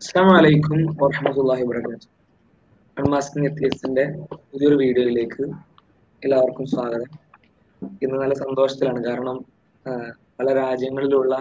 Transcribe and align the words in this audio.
അസ്സാം 0.00 0.26
വലൈക്കും 0.34 0.80
വറഹമത്തല്ലാഹി 0.98 1.62
വബർക്കാത്തു 1.68 2.08
അൺമാസ്കിംഗ് 2.96 3.48
എത്തിയസിന്റെ 3.48 4.04
പുതിയൊരു 4.50 4.76
വീഡിയോയിലേക്ക് 4.82 5.44
എല്ലാവർക്കും 6.22 6.66
സ്വാഗതം. 6.74 7.10
ഇന്ന് 8.04 8.16
നല്ല 8.22 8.34
സന്തോഷത്തിലാണ്. 8.42 9.00
കാരണം 9.08 9.36
പല 10.38 10.46
രാജ്യങ്ങളിലുള്ള 10.60 11.34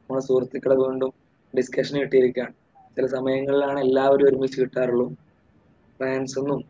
നമ്മുടെ 0.00 0.24
സുഹൃത്തുക്കളെ 0.28 0.76
വീണ്ടും 0.82 1.12
ഡിസ്കഷൻ 1.54 1.96
കിട്ടിയിരിക്കുകയാണ്. 2.02 2.54
ചില 2.96 3.06
സമയങ്ങളിലാണ് 3.16 3.78
എല്ലാവരും 3.86 4.26
ഒരുമിച്ച് 4.30 4.58
കിട്ടാറുള്ളൂ. 4.62 5.06
ഫ്രാൻസെന്നും 6.00 6.60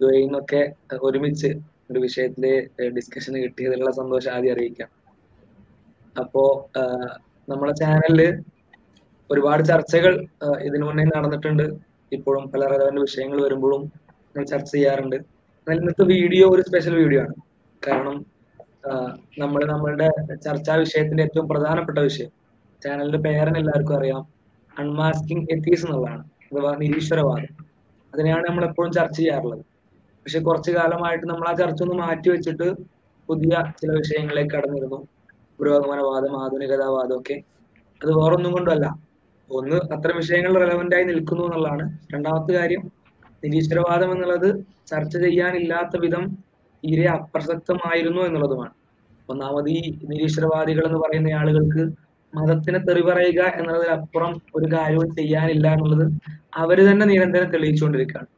നിന്നും 0.00 0.44
യു 0.50 0.98
ഒരുമിച്ച് 1.08 1.52
ഒരു 1.90 2.00
വിഷയത്തിലെ 2.06 2.54
ഡിസ്കഷൻ 2.98 3.34
കിട്ടിയതിലുള്ള 3.44 3.92
സന്തോഷം 4.02 4.32
ആദ്യം 4.38 4.54
അറിയിക്കാം. 4.56 4.90
അപ്പോ 6.16 6.44
നമ്മുടെ 7.48 7.74
ചാനലിൽ 7.84 8.22
ഒരുപാട് 9.30 9.62
ചർച്ചകൾ 9.64 10.14
ഇതിനു 10.68 10.84
മുന്നേ 10.86 11.04
നടന്നിട്ടുണ്ട്. 11.16 11.66
ഇപ്പോഴും 12.12 12.44
പല 12.52 12.62
റെലവന്റ് 12.72 13.00
വിഷയങ്ങൾ 13.00 13.38
വരുമ്പോഴും 13.42 13.82
നമ്മൾ 14.26 14.46
ചർച്ച 14.46 14.70
ചെയ്യാറുണ്ട്. 14.72 15.16
എന്നാൽ 15.16 15.76
ഇന്നത്തെ 15.80 16.04
വീഡിയോ 16.04 16.46
ഒരു 16.54 16.62
സ്പെഷ്യൽ 16.62 16.94
വീഡിയോ 17.02 17.20
ആണ്. 17.20 17.34
കാരണം 17.82 18.16
നമ്മൾ 19.38 19.60
നമ്മളുടെ 19.72 20.08
ചർച്ചാ 20.44 20.74
വിഷയത്തിന്റെ 20.74 21.22
ഏറ്റവും 21.22 21.48
പ്രധാനപ്പെട്ട 21.48 21.98
വിഷയം. 21.98 22.30
ചാനലിന്റെ 22.82 23.18
പേരൻ 23.18 23.56
എല്ലാവർക്കും 23.56 23.96
അറിയാം. 23.98 24.22
അൺമാസ്കിംഗ് 24.78 25.46
എത്തീസ് 25.54 25.86
എന്നുള്ളതാണ്. 25.86 26.24
അഥവാ 26.52 26.72
നിരീശ്വരവാദം. 26.82 27.52
അതിനെയാണ് 28.12 28.44
നമ്മൾ 28.48 28.64
എപ്പോഴും 28.64 28.92
ചർച്ച 28.92 29.16
ചെയ്യാറുള്ളത്. 29.16 29.62
പക്ഷെ 30.26 30.40
കുറച്ചു 30.40 30.70
കാലമായിട്ട് 30.70 31.26
നമ്മൾ 31.30 31.46
ആ 31.48 31.54
ചർച്ച 31.62 31.82
ഒന്ന് 31.82 31.96
മാറ്റി 32.02 32.28
വെച്ചിട്ട് 32.28 32.66
പുതിയ 33.28 33.54
ചില 33.80 33.90
വിഷയങ്ങളിലേക്ക് 33.92 34.52
കടന്നിരുന്നു. 34.56 34.98
പുരോഗമനവാദം 35.58 36.34
ആധുനികതാവാദം 36.44 37.16
ഒക്കെ. 37.20 37.36
അത് 38.00 38.12
വേറൊന്നും 38.20 38.52
കൊണ്ടല്ല 38.52 38.86
ഒന്ന് 39.50 39.76
അത്തരം 39.94 40.16
വിഷയങ്ങൾ 40.16 40.52
റെലവെന്റ് 40.62 40.96
ആയി 40.96 41.04
നിൽക്കുന്നു 41.04 41.42
എന്നുള്ളതാണ്. 41.44 41.84
രണ്ടാമത്തെ 42.14 42.52
കാര്യം 42.58 42.82
നിരീശ്വരവാദം 43.44 44.12
എന്നുള്ളത് 44.12 44.48
ചർച്ച 44.90 45.14
ചെയ്യാനില്ലാത്ത 45.16 46.00
വിധം 46.00 46.24
തീരെ 46.84 47.06
അപ്രസക്തമായിരുന്നു 47.06 48.20
എന്നുള്ളതുമാണ്. 48.20 48.72
ഒന്നാമത് 49.28 49.68
ഈ 49.68 49.80
നിരീശ്വരവാദികൾ 50.10 50.84
എന്ന് 50.86 50.98
പറയുന്ന 51.04 51.28
ആളുകൾക്ക് 51.40 51.84
മതത്തിനെ 52.32 52.78
തെറി 52.78 53.02
പറയുക 53.08 53.40
അപ്പുറം 53.96 54.32
ഒരു 54.56 54.66
കാര്യവും 54.74 55.16
ചെയ്യാനില്ല 55.16 55.66
എന്നുള്ളത് 55.68 56.06
അവർ 56.62 56.78
തന്നെ 56.90 57.06
നിരന്തരം 57.06 57.50
തെളിയിച്ചുകൊണ്ടിരിക്കുകയാണ്. 57.50 58.28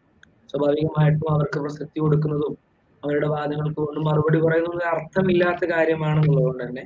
സ്വാഭാവികമായിട്ടും 0.50 1.28
അവർക്ക് 1.34 1.58
പ്രസക്തി 1.64 1.98
കൊടുക്കുന്നതും 2.00 2.54
അവരുടെ 3.02 3.26
വാദങ്ങൾക്ക് 3.26 3.80
കൊണ്ട് 3.86 4.00
മറുപടി 4.00 4.38
പറയുന്നതും 4.38 4.88
അർത്ഥമില്ലാത്ത 4.94 5.64
കാര്യമാണെന്നുള്ളത് 5.70 6.46
കൊണ്ട് 6.46 6.64
തന്നെ 6.64 6.84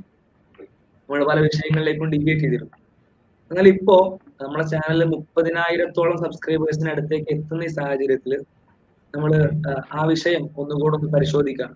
നമ്മൾ 1.08 1.24
പല 1.24 1.38
വിഷയങ്ങളിലേക്കും 1.40 2.10
ഡിബേറ്റ് 2.10 2.40
ചെയ്തിരുന്നു. 2.40 2.77
എന്നാൽ 3.50 3.66
ഇപ്പോ 3.68 3.96
നമ്മുടെ 4.40 4.64
ചാനലിൽ 4.72 5.08
മുപ്പതിനായിരത്തോളം 5.14 6.16
സബ്സ്ക്രൈബേഴ്സിന് 6.24 6.90
അടുത്തേക്ക് 6.90 7.30
എത്തുന്ന 7.34 7.64
ഈ 7.64 7.70
സാഹചര്യത്തിൽ 7.78 8.32
നമ്മൾ 9.14 9.32
ആ 9.92 10.02
വിഷയം 10.04 10.42
ഒന്നുകൂടെ 10.56 10.94
ഒന്ന് 10.98 11.08
പരിശോധിക്കാം. 11.14 11.70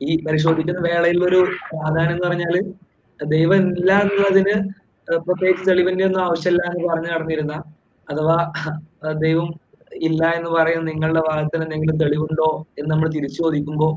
ഈ 0.00 0.10
പരിശോധിക്കുന്ന 0.26 0.80
വേളയിൽ 0.88 1.18
ഒരു 1.24 1.40
പ്രാധാന്യം 1.70 2.14
എന്ന് 2.14 2.26
പറഞ്ഞാൽ 2.26 2.56
ദൈവം 3.20 3.62
ഇല്ല 3.74 3.90
എന്നുള്ളതിന് 4.02 4.54
പ്രത്യേകിച്ച് 5.08 5.64
തെളിവിന്റെ 5.70 6.04
ഒന്നും 6.04 6.22
ആവശ്യമില്ല 6.22 6.62
എന്ന് 6.70 6.84
പറഞ്ഞു 6.88 7.10
നടന്നിരുന്ന 7.12 7.54
അഥവാ 8.08 8.36
ദൈവം 9.24 9.48
ഇല്ല 10.02 10.22
എന്ന് 10.38 10.50
പറയുന്ന 10.50 10.86
നിങ്ങളുടെ 10.90 11.22
ഭാഗത്തിന് 11.28 11.62
എന്തെങ്കിലും 11.62 11.96
തെളിവുണ്ടോ 11.96 12.48
എന്ന് 12.78 12.90
നമ്മൾ 12.92 13.08
തിരിച്ചു 13.08 13.38
ചോദിക്കുമ്പോൾ 13.42 13.92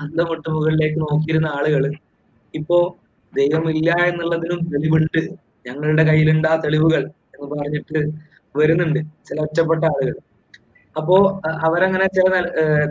അന്തമുട്ട് 0.00 0.48
മുകളിലേക്ക് 0.50 0.98
നോക്കിയിരുന്ന 1.04 1.48
ആളുകൾ 1.58 1.84
ഇപ്പോ 2.54 2.78
ദൈവമില്ല 3.32 3.90
എന്നുള്ളതിനും 4.10 4.60
തെളിവുണ്ട്. 4.72 5.22
ഞങ്ങളുടെ 5.68 6.04
കയ്യിലുണ്ട് 6.10 6.46
ആ 6.52 6.56
തെളിവുകൾ 6.64 7.02
എന്ന് 7.34 7.46
പറഞ്ഞിട്ട് 7.52 8.00
വരുന്നുണ്ട് 8.54 9.00
ചില 9.28 9.38
ഒറ്റപ്പെട്ട 9.46 9.82
ആളുകൾ. 9.92 10.16
അപ്പോ 10.96 11.16
അവരങ്ങനെ 11.66 12.06
ചില 12.16 12.28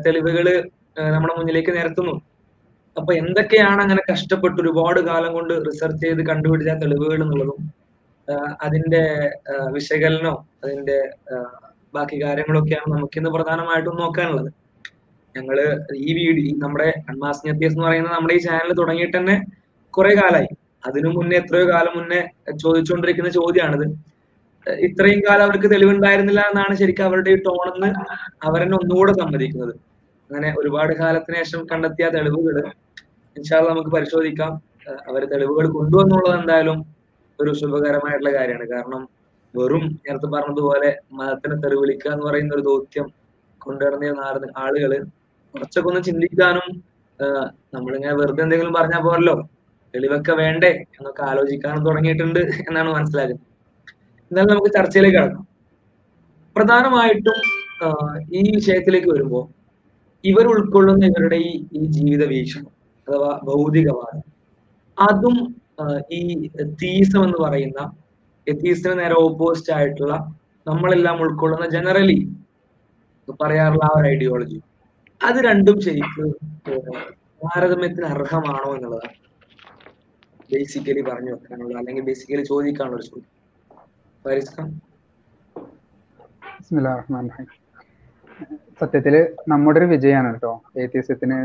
തെളിവുകൾ 0.06 0.48
നമ്മുടെ 1.14 1.34
മുന്നിലേക്ക് 1.40 1.72
നിരത്തുന്നു. 1.78 2.16
അപ്പൊ 2.98 3.12
എന്തൊക്കെയാണ് 3.22 3.80
അങ്ങനെ 3.86 4.02
കഷ്ടപ്പെട്ട് 4.12 4.60
ഒരുപാട് 4.64 5.00
കാലം 5.10 5.32
കൊണ്ട് 5.38 5.54
റിസർച്ച് 5.68 6.04
ചെയ്ത് 6.06 6.22
കണ്ടുപിടിച്ച 6.30 6.72
തെളിവുകൾ 6.84 7.20
എന്നുള്ളതും 7.26 7.60
അതിന്റെ 8.66 9.02
വിശകലനവും 9.76 9.76
വിശകലനോ 9.76 10.34
അതിന്റെ 10.64 10.98
ബാക്കി 11.96 12.18
കാര്യങ്ങളൊക്കെയാണ് 12.24 12.90
നമുക്കിന്ന് 12.96 13.30
പ്രധാനമായിട്ടും 13.36 14.00
നോക്കാനുള്ളത്. 14.02 14.50
ഞങ്ങൾ 15.36 15.58
ഈ 16.08 16.10
വീഡിയോ 16.20 16.54
നമ്മുടെ 16.64 16.90
അൺമാസ് 17.10 17.48
എന്ന് 17.48 17.84
പറയുന്ന 17.86 18.10
നമ്മുടെ 18.18 18.36
ഈ 18.40 18.42
ചാനൽ 18.48 18.72
തുടങ്ങിയിട്ട് 18.82 19.18
തന്നെ 19.18 19.36
കുറെ 19.94 20.12
കാലമായി 20.22 20.50
അതിനു 20.84 21.10
മുന്നേ 21.18 21.36
എത്രയോ 21.42 21.66
കാലം 21.74 21.94
മുന്നേ 22.00 22.20
ചോദിച്ചുകൊണ്ടിരിക്കുന്ന 22.64 23.30
ചോദ്യമാണിത്. 23.40 23.86
ഇത്രയും 24.88 25.20
കാലം 25.28 25.44
അവർക്ക് 25.48 25.68
തെളിവുണ്ടായിരുന്നില്ല 25.74 26.42
എന്നാണ് 26.50 26.74
ശരിക്കും 26.82 27.06
അവരുടെ 27.10 27.32
ഈ 27.36 27.38
ടോണെന്ന് 27.48 27.90
അവരെന്നെ 28.48 28.76
ഒന്നുകൂടെ 28.82 29.14
സമ്മതിക്കുന്നത്. 29.22 29.74
അങ്ങനെ 30.30 30.50
ഒരുപാട് 30.60 30.94
കാലത്തിന് 31.02 31.38
ശേഷം 31.42 31.62
കണ്ടെത്തിയ 31.72 32.08
തെളിവുകൾ 32.16 32.58
ഇൻഷാല്ല 33.36 33.68
നമുക്ക് 33.74 33.92
പരിശോധിക്കാം. 33.98 34.52
അവർ 35.10 35.22
തെളിവുകൾ 35.34 35.66
കൊണ്ടുവന്നുള്ളത് 35.78 36.36
എന്തായാലും 36.40 36.78
ഒരു 37.40 37.52
ശുഭകരമായിട്ടുള്ള 37.62 38.32
കാര്യമാണ്. 38.38 38.68
കാരണം 38.74 39.02
വെറും 39.54 39.84
നേരത്തെ 40.06 40.28
പറഞ്ഞതുപോലെ 40.36 40.90
മതത്തിനെ 41.18 41.56
തെറിവിളിക്കുക 41.64 42.12
എന്ന് 42.14 42.26
പറയുന്ന 42.28 42.52
ഒരു 42.58 42.64
ദൗത്യം 42.70 43.08
കൊണ്ടുവരുന്ന 43.62 44.50
ആളുകൾ 44.66 44.92
കുറച്ചൊക്കെ 45.54 45.90
ഒന്ന് 45.92 46.02
ചിന്തിക്കാനും 46.08 46.68
നമ്മളിങ്ങനെ 47.76 48.16
വെറുതെ 48.22 48.42
എന്തെങ്കിലും 48.46 48.74
പറഞ്ഞാൽ 48.80 49.02
പോരല്ലോ. 49.08 49.36
തെളിവൊക്കെ 49.98 50.34
വേണ്ടേ 50.42 50.72
എന്നൊക്കെ 50.96 51.24
ആലോചിക്കാൻ 51.32 51.76
തുടങ്ങിയിട്ടുണ്ട് 51.88 52.42
എന്നാണ് 52.68 52.90
മനസ്സിലാകുന്നത്. 52.96 53.44
എന്നാലും 54.32 54.50
നമുക്ക് 54.52 54.72
ചർച്ചയിലേക്ക് 54.78 55.18
കടക്കാം. 55.18 55.46
പ്രധാനമായിട്ടും 56.56 57.38
ഈ 58.40 58.42
വിഷയത്തിലേക്ക് 58.56 59.10
വരുമ്പോൾ 59.14 59.44
ഇവർ 60.24 60.46
ഉൾക്കൊള്ളുന്ന 60.54 61.04
ഇവരുടെ 61.06 61.38
ഈ 61.50 61.52
ഈ 61.80 61.82
ജീവിത 61.96 62.24
വീക്ഷണം 62.32 62.72
അഥവാ 63.08 63.32
ഭൗതികവാദം 63.50 64.24
അതും 64.98 65.36
ഈ 66.20 66.22
തീസം 66.82 67.22
എന്ന് 67.28 67.40
പറയുന്ന 67.46 67.80
എത്തീസിന് 68.48 68.96
നേരെ 69.00 69.16
ഓപ്പോസിറ്റ് 69.26 69.74
ആയിട്ടുള്ള 69.78 70.16
നമ്മളെല്ലാം 70.66 71.18
ഉൾക്കൊള്ളുന്ന 71.26 71.68
ജനറലി 71.76 72.18
പറയാറുള്ള 73.42 73.86
ആ 73.90 73.94
ഒരു 74.00 74.08
ഐഡിയോളജി 74.08 74.60
അത് 75.22 75.38
രണ്ടും 75.50 75.78
ശരിക്കും 75.86 76.30
താരതമ്യത്തിന് 77.42 78.08
അർഹമാണോ 78.16 78.70
എന്നുള്ളതാണ്. 78.76 79.27
ബേസിക്കലി 80.52 81.02
പറഞ്ഞു 81.02 81.32
വെക്കാനുള്ള. 81.32 81.74
അല്ലെങ്കിൽ 81.78 82.04
ബേസിക്കലി 82.04 82.44
ചോദിക്കാനുള്ള 82.52 82.96
ഒരു 82.96 83.06
ചോദ്യം 83.06 84.76
സത്യത്തിൽ 88.80 89.16
നമ്മുടെ 89.48 89.80
ഒരു 89.80 89.86
വിജയമാണ് 89.86 90.30
കേട്ടോ. 90.34 90.52
ഏത്യസ്യത്തിന് 90.82 91.38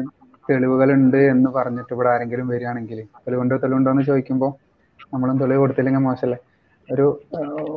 തെളിവുകളുണ്ട് 0.50 1.16
എന്ന് 1.16 1.50
പറഞ്ഞിട്ട് 1.50 1.92
ഇവിടെ 1.94 2.08
ആരെങ്കിലും 2.08 2.48
വരികയാണെങ്കിൽ 2.48 2.98
തെളിവുണ്ടോ 3.24 3.56
തെളിവുണ്ടോ 3.56 3.90
എന്ന് 3.90 4.02
ചോദിക്കുമ്പോൾ 4.02 4.52
നമ്മളും 5.14 5.36
തെളിവ് 5.42 5.58
കൊടുത്തില്ലെങ്കിൽ 5.58 6.02
മോശമല്ലേ? 6.06 6.38
ഒരു 6.92 7.06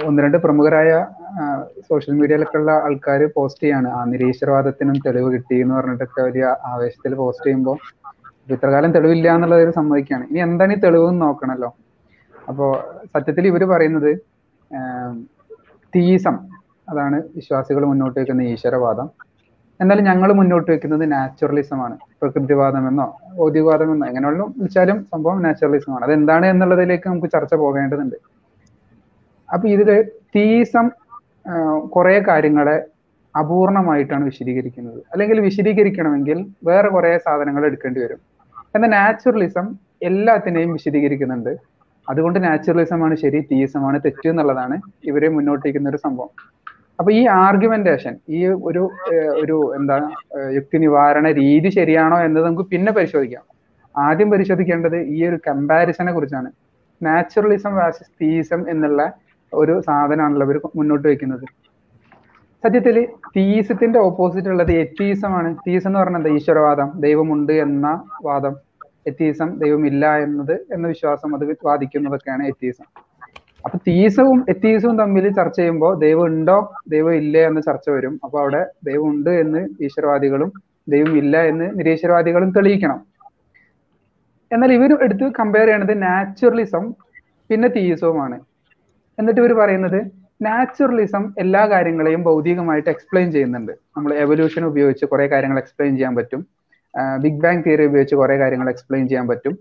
ഒന്ന് 0.03 0.23
രണ്ട് 0.23 0.37
പ്രമുഖരായ 0.37 0.91
സോഷ്യൽ 1.89 2.15
മീഡിയയിലൊക്കെ 2.19 2.57
ഉള്ള 2.57 2.71
ആൾക്കാർ 2.71 3.21
പോസ്റ്റ് 3.35 3.63
ചെയ്യാണ്. 3.63 3.89
ആ 3.97 4.05
നിരീശ്വരവാദത്തിനും 4.13 4.97
തെളിവ് 5.05 5.29
കിട്ടി 5.33 5.55
എന്ന് 5.61 5.75
പറഞ്ഞിട്ടൊക്കെ 5.75 6.21
വലിയ 6.21 6.45
ആവേശത്തിൽ 6.65 7.13
പോസ്റ്റ് 7.15 7.45
ചെയ്യുമ്പോൾ 7.45 7.77
ഇത്രകാലം 8.53 8.91
തെളിവില്ല 8.91 9.27
എന്നുള്ളത് 9.35 9.73
സമ്മതിക്കുകയാണ്. 9.79 10.25
ഇനി 10.31 10.39
എന്താണ് 10.47 10.73
ഈ 10.73 10.79
തെളിവ് 10.85 11.21
നോക്കണല്ലോ. 11.21 11.69
അപ്പോ 12.49 12.65
സത്യത്തിൽ 13.13 13.47
ഇവർ 13.51 13.63
പറയുന്നത് 13.73 14.11
തീസം 15.93 16.35
അതാണ് 16.91 17.17
വിശ്വാസികൾ 17.35 17.83
മുന്നോട്ട് 17.91 18.17
വെക്കുന്ന 18.19 18.43
ഈശ്വരവാദം. 18.53 19.07
എന്നാൽ 19.81 19.99
ഞങ്ങൾ 20.01 20.29
മുന്നോട്ട് 20.39 20.69
വെക്കുന്നത് 20.71 21.11
നാച്ചുറലിസം 21.11 21.79
ആണ്. 21.85 21.95
പ്രകൃതിവാദം 22.21 22.83
എന്നോ 22.89 23.07
ഭൗതികവാദം 23.37 23.89
എന്നോ 23.93 24.05
എങ്ങനെയുള്ള 24.07 24.43
വിളിച്ചാലും 24.57 24.97
സംഭവം 25.13 25.39
നാച്ചുറലിസം 25.43 25.93
ആണ്. 25.95 26.03
അതെന്താണ് 26.05 26.45
എന്നുള്ളതിലേക്ക് 26.45 27.07
നമുക്ക് 27.09 27.29
ചർച്ച 27.35 27.53
പോകേണ്ടതുണ്ട്. 27.63 28.17
അപ്പൊ 29.49 29.65
ഇതിൽ 29.75 29.89
തീസം 30.35 30.85
കുറെ 31.95 32.19
കാര്യങ്ങളെ 32.29 32.77
അപൂർണമായിട്ടാണ് 33.35 34.23
വിശദീകരിക്കുന്നത്. 34.23 34.99
അല്ലെങ്കിൽ 35.13 35.37
വിശദീകരിക്കണമെങ്കിൽ 35.39 36.37
വേറെ 36.69 36.89
കുറെ 36.89 37.11
സാധനങ്ങൾ 37.25 37.65
എടുക്കേണ്ടി 37.65 37.99
വരും. 38.03 38.21
എന്നാൽ 38.75 38.89
നാച്ചുറലിസം 38.97 39.65
എല്ലാത്തിനെയും 40.09 40.71
വിശദീകരിക്കുന്നുണ്ട്. 40.77 41.51
അതുകൊണ്ട് 42.07 42.37
നാച്ചുറലിസം 42.45 42.99
ആണ് 43.05 43.15
ശരി 43.21 43.39
തീസമാണ് 43.51 43.97
തെറ്റ് 44.05 44.27
എന്നുള്ളതാണ് 44.31 44.75
ഇവരെ 45.09 45.27
മുന്നോട്ട് 45.35 45.63
വയ്ക്കുന്ന 45.65 45.91
ഒരു 45.93 45.99
സംഭവം. 46.05 46.31
അപ്പൊ 46.99 47.09
ഈ 47.19 47.21
ആർഗ്യുമെന്റേഷൻ 47.45 48.13
ഈ 48.37 48.39
ഒരു 48.69 48.83
ഒരു 49.43 49.57
എന്താ 49.77 49.95
യുക്തി 50.57 50.77
നിവാരണ 50.83 51.27
രീതി 51.41 51.69
ശരിയാണോ 51.77 52.17
എന്നത് 52.27 52.45
നമുക്ക് 52.45 52.65
പിന്നെ 52.73 52.91
പരിശോധിക്കാം. 52.97 53.43
ആദ്യം 53.95 54.29
പരിശോധിക്കേണ്ടത് 54.33 54.97
ഈ 55.15 55.19
ഒരു 55.29 55.37
കമ്പാരിസനെ 55.47 56.11
കുറിച്ചാണ്. 56.13 56.49
നാച്ചുറലിസം 57.01 57.73
വാസസ് 57.79 58.11
തീസം 58.21 58.61
എന്നുള്ള 58.73 59.01
ഒരു 59.53 59.73
സാധനമാണല്ലോ 59.87 60.45
ഇവർ 60.47 60.57
മുന്നോട്ട് 60.79 61.07
വെക്കുന്നത് 61.11 61.45
സത്യത്തിൽ 62.65 62.97
തീസത്തിന്റെ 63.37 63.99
ഓപ്പോസിറ്റ് 63.99 64.49
ഉള്ളത് 64.49 64.71
എത്തീസമാണ് 64.71 65.55
തീസം 65.67 65.89
എന്ന് 65.89 65.99
പറഞ്ഞാൽ 65.99 66.19
എന്താ? 66.19 66.29
ഈശ്വരവാദം. 66.29 66.87
ദൈവമുണ്ട് 66.99 67.51
എന്ന 67.65 67.87
വാദം. 68.23 68.53
എത്തീസം 69.07 69.59
ദൈവമില്ല 69.59 70.05
എന്നത് 70.17 70.53
എന്ന 70.73 70.87
വിശ്വാസം 70.87 71.35
അത് 71.35 71.43
വാദിക്കുന്നതൊക്കെയാണ് 71.63 72.47
എത്തീസം 72.47 72.85
അപ്പൊ 73.65 73.77
തീസവും 73.87 74.45
എത്തീസവും 74.49 74.95
തമ്മിൽ 74.99 75.25
ചർച്ച 75.33 75.57
ചെയ്യുമ്പോൾ 75.59 75.93
ദൈവം 75.99 76.25
ഉണ്ടോ 76.25 76.57
ദൈവം 76.89 77.13
ഇല്ലേ 77.13 77.43
എന്ന് 77.47 77.61
ചർച്ച 77.61 77.89
വരും. 77.89 78.19
അപ്പൊ 78.23 78.37
അവിടെ 78.41 78.61
ദൈവം 78.85 79.07
ഉണ്ട് 79.09 79.29
എന്ന് 79.29 79.61
ഈശ്വരവാദികളും 79.85 80.49
ദൈവം 80.89 81.17
ഇല്ല 81.17 81.37
എന്ന് 81.51 81.79
നിരീശ്വരവാദികളും 81.79 82.49
തെളിയിക്കണം. 82.51 82.99
എന്നാൽ 84.51 84.73
ഇവർ 84.73 84.91
എടുത്ത് 85.03 85.31
കമ്പയർ 85.39 85.67
ചെയ്യണത് 85.67 86.01
നാച്ചുറലിസം 86.01 86.83
പിന്നെ 87.49 87.67
തീയിസവുമാണ് 87.67 88.37
എന്നിട്ട് 89.17 89.41
ഇവർ 89.41 89.53
പറയുന്നത് 89.53 89.99
നാച്ചുറലിസം 90.41 91.33
എല്ലാ 91.39 91.67
കാര്യങ്ങളെയും 91.67 92.23
ഭൗതികമായിട്ട് 92.23 92.89
എക്സ്പ്ലെയിൻ 92.89 93.31
ചെയ്യുന്നുണ്ട്. 93.31 93.71
നമ്മൾ 93.97 94.13
എവല്യൂഷൻ 94.13 94.65
ഉപയോഗിച്ച് 94.65 95.05
കുറെ 95.05 95.27
കാര്യങ്ങൾ 95.27 95.57
എക്സ്പ്ലെയിൻ 95.57 95.93
ചെയ്യാൻ 95.95 96.15
പറ്റും. 96.15 96.41
ബിഗ് 97.21 97.41
ബാങ് 97.41 97.63
തിയറി 97.65 97.85
ഉപയോഗിച്ച് 97.85 98.15
കുറെ 98.15 98.35
കാര്യങ്ങൾ 98.37 98.69
എക്സ്പ്ലെയിൻ 98.69 99.07
ചെയ്യാൻ 99.07 99.27
പറ്റും. 99.27 99.53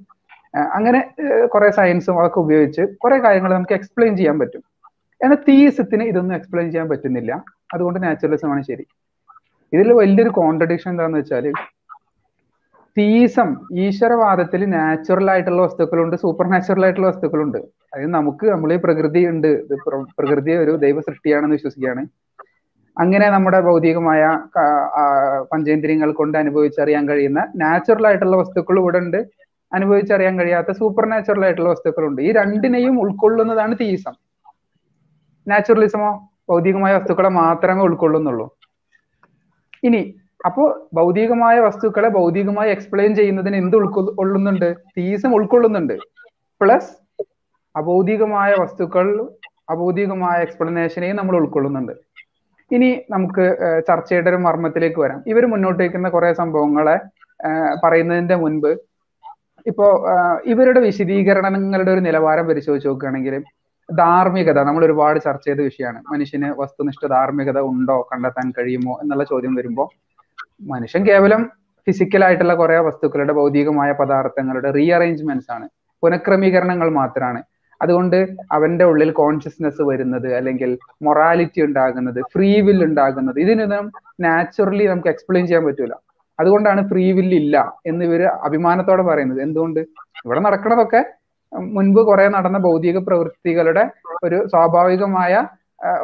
അങ്ങനെ 0.73 1.01
കുറെ 1.47 1.71
സയൻസും 1.71 2.21
അതൊക്കെ 2.21 2.39
ഉപയോഗിച്ച് 2.39 2.83
കുറെ 3.05 3.19
കാര്യങ്ങൾ 3.19 3.55
നമുക്ക് 3.55 3.73
എക്സ്പ്ലെയിൻ 3.73 4.17
ചെയ്യാൻ 4.17 4.39
പറ്റും. 4.39 4.63
എന്നാൽ 5.21 5.39
തീയസത്തിന് 5.49 6.03
ഇതൊന്നും 6.03 6.35
എക്സ്പ്ലെയിൻ 6.37 6.71
ചെയ്യാൻ 6.71 6.89
പറ്റുന്നില്ല. 6.89 7.45
അതുകൊണ്ട് 7.75 8.03
നാച്ചുറലിസമാണ് 8.03 8.63
ശരി. 8.63 8.85
ഇതിൽ 9.73 9.93
വലിയൊരു 9.93 10.29
കോൺട്രഡിക്ഷൻ 10.29 10.91
എന്താണെന്ന് 10.91 11.19
വെച്ചാൽ 11.19 11.47
തീസം 12.97 13.49
ഈശ്വരവാദത്തിൽ 13.85 14.65
നാച്ചുറൽ 14.75 15.31
ആയിട്ടുള്ള 15.31 15.63
വസ്തുക്കളുണ്ട് 15.63 16.17
സൂപ്പർ 16.17 16.47
നാച്ചുറൽ 16.51 16.85
ആയിട്ടുള്ള 16.85 17.09
വസ്തുക്കളുണ്ട്. 17.09 17.59
അതായത് 17.93 18.11
നമുക്ക് 18.11 18.47
നമ്മൾ 18.47 18.73
ഈ 18.73 18.77
പ്രകൃതി 18.77 19.27
ഉണ്ട്. 19.27 19.49
പ്രകൃതി 20.19 20.53
ഒരു 20.65 20.73
ദൈവ 20.85 21.01
സൃഷ്ടിയാണെന്ന് 21.01 21.57
വിശ്വസിക്കുകയാണ്. 21.59 22.07
അങ്ങനെ 22.97 23.29
നമ്മുടെ 23.29 23.61
ഭൗതികമായ 23.61 24.23
പഞ്ചേന്ദ്രിയങ്ങൾ 25.53 26.13
കൊണ്ട് 26.13 26.39
അനുഭവിച്ചറിയാൻ 26.39 27.09
കഴിയുന്ന 27.09 27.41
നാച്ചുറൽ 27.63 28.07
ആയിട്ടുള്ള 28.07 28.37
വസ്തുക്കൾ 28.37 28.79
ഇവിടെ 28.79 28.99
ഉണ്ട്. 29.05 29.21
അനുഭവിച്ചറിയാൻ 29.73 30.35
കഴിയാത്ത 30.41 30.73
സൂപ്പർ 30.81 31.05
നാച്ചുറൽ 31.13 31.45
ആയിട്ടുള്ള 31.45 31.71
വസ്തുക്കളുണ്ട്. 31.71 32.21
ഈ 32.23 32.33
രണ്ടിനെയും 32.33 33.01
ഉൾക്കൊള്ളുന്നതാണ് 33.01 33.75
തീസം. 33.81 34.15
നാച്ചുറലിസമോ 35.47 36.11
ഭൗതികമായ 36.51 36.93
വസ്തുക്കളെ 36.99 37.29
മാത്രമേ 37.29 37.83
ഉൾക്കൊള്ളുന്നുള്ളൂ. 37.83 38.47
ഇനി 39.89 40.03
അപ്പോ 40.45 40.89
ഭൗതികമായ 40.95 41.61
വസ്തുക്കളെ 41.61 42.09
ഭൗതികമായി 42.09 42.71
എക്സ്പ്ലെയിൻ 42.71 43.15
ചെയ്യുന്നതിന് 43.15 43.57
എന്ത് 43.57 43.77
ഉൾക്കൊള്ളുന്നുണ്ട്? 43.77 44.69
തീസം 44.97 45.31
ഉൾക്കൊള്ളുന്നുണ്ട്. 45.35 45.95
പ്ലസ് 46.61 46.93
അഭൗതികമായ 47.75 48.51
വസ്തുക്കൾ 48.63 49.07
അഭൗതികമായ 49.71 50.37
എക്സ്പ്ലനേഷനെയും 50.43 51.17
നമ്മൾ 51.17 51.37
ഉൾക്കൊള്ളുന്നുണ്ട്. 51.37 51.93
ഇനി 52.71 52.91
നമുക്ക് 53.11 53.45
ചർച്ചയുടെ 53.89 54.29
ഒരു 54.31 54.37
മർമ്മത്തിലേക്ക് 54.37 55.01
വരാം. 55.01 55.19
ഇവർ 55.27 55.45
മുന്നോട്ട് 55.53 55.81
വയ്ക്കുന്ന 55.83 56.09
കുറെ 56.09 56.31
സംഭവങ്ങളെ 56.41 56.97
പറയുന്നതിന്റെ 57.85 58.37
മുൻപ് 58.43 58.71
ഇപ്പോ 59.67 59.87
ഇവരുടെ 60.45 60.81
വിശദീകരണങ്ങളുടെ 60.81 61.91
ഒരു 61.91 62.03
നിലവാരം 62.07 62.45
പരിശോധിച്ച് 62.47 62.89
നോക്കുകയാണെങ്കിൽ 62.89 63.35
ധാർമ്മികത 63.89 64.59
നമ്മൾ 64.69 64.83
ഒരുപാട് 64.85 65.19
ചർച്ച 65.25 65.47
ചെയ്ത 65.49 65.61
വിഷയമാണ്. 65.69 65.99
മനുഷ്യന് 66.13 66.49
വസ്തുനിഷ്ഠ 66.61 67.07
ധാർമ്മികത 67.07 67.59
ഉണ്ടോ? 67.71 67.97
കണ്ടെത്താൻ 68.13 68.47
കഴിയുമോ? 68.59 68.95
എന്നുള്ള 69.03 69.25
ചോദ്യം 69.33 69.55
വരുമ്പോൾ 69.55 69.89
മനുഷ്യൻ 70.61 71.03
കേവലം 71.07 71.43
ഫിസിക്കൽ 71.87 72.25
ആയിട്ടുള്ള 72.25 72.55
കുറെ 72.55 72.77
വസ്തുക്കളുടെ 72.79 73.33
ഭൗതികമായ 73.33 73.93
പദാർത്ഥങ്ങളുടെ 73.93 74.71
റീഅറേഞ്ച്മെന്റ്സ് 74.71 75.51
ആണ്. 75.51 75.67
പുനഃക്രമീകരണങ്ങൾ 76.03 76.89
മാത്രമാണ് 77.01 77.41
അതുകൊണ്ട് 77.81 78.17
അവന്റെ 78.53 78.85
ഉള്ളിൽ 78.85 79.11
കോൺഷ്യസ്നെസ് 79.11 79.83
വരുന്നത് 79.83 80.29
അല്ലെങ്കിൽ 80.37 80.79
മൊറാലിറ്റി 81.03 81.61
ഉണ്ടാകുന്നത് 81.63 82.21
ഫ്രീ 82.33 82.61
വിൽ 82.61 82.85
ഉണ്ടാകുന്നത് 82.85 83.39
ഇതിനൊന്നും 83.41 83.87
നാച്ചുറലി 84.21 84.85
നമുക്ക് 84.85 85.09
എക്സ്പ്ലെയിൻ 85.09 85.47
ചെയ്യാൻ 85.47 85.65
പറ്റൂല. 85.65 85.95
അതുകൊണ്ടാണ് 86.41 86.81
ഫ്രീ 86.91 87.13
വിൽ 87.13 87.35
ഇല്ല 87.35 87.57
എന്ന് 87.87 88.05
ഇവർ 88.05 88.23
അഭിമാനത്തോടെ 88.47 89.03
പറയുന്നത്. 89.03 89.41
എന്തുകൊണ്ട്? 89.43 89.81
ഇവിടെ 90.25 90.41
നടക്കുന്നതൊക്കെ 90.41 91.01
മുൻപ് 91.77 92.01
കുറെ 92.01 92.29
നടന്ന 92.29 92.59
ഭൗതിക 92.59 92.99
പ്രവൃത്തികളുടെ 92.99 93.85
ഒരു 94.25 94.39
സ്വാഭാവികമായ 94.53 95.35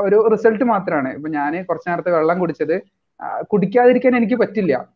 ഒരു 0.04 0.28
റിസൾട്ട് 0.32 0.64
മാത്രമാണ് 0.64 1.10
ഇപ്പൊ 1.16 1.28
ഞാൻ 1.28 1.52
കുറച്ചു 1.68 1.88
നേരത്തെ 1.90 2.10
വെള്ളം 2.10 2.38
കുടിച്ചത്. 2.38 2.76
കുടിക്കാതിരിക്കാൻ 3.42 4.16
എനിക്ക് 4.16 4.34
പറ്റില്ല. 4.34 4.86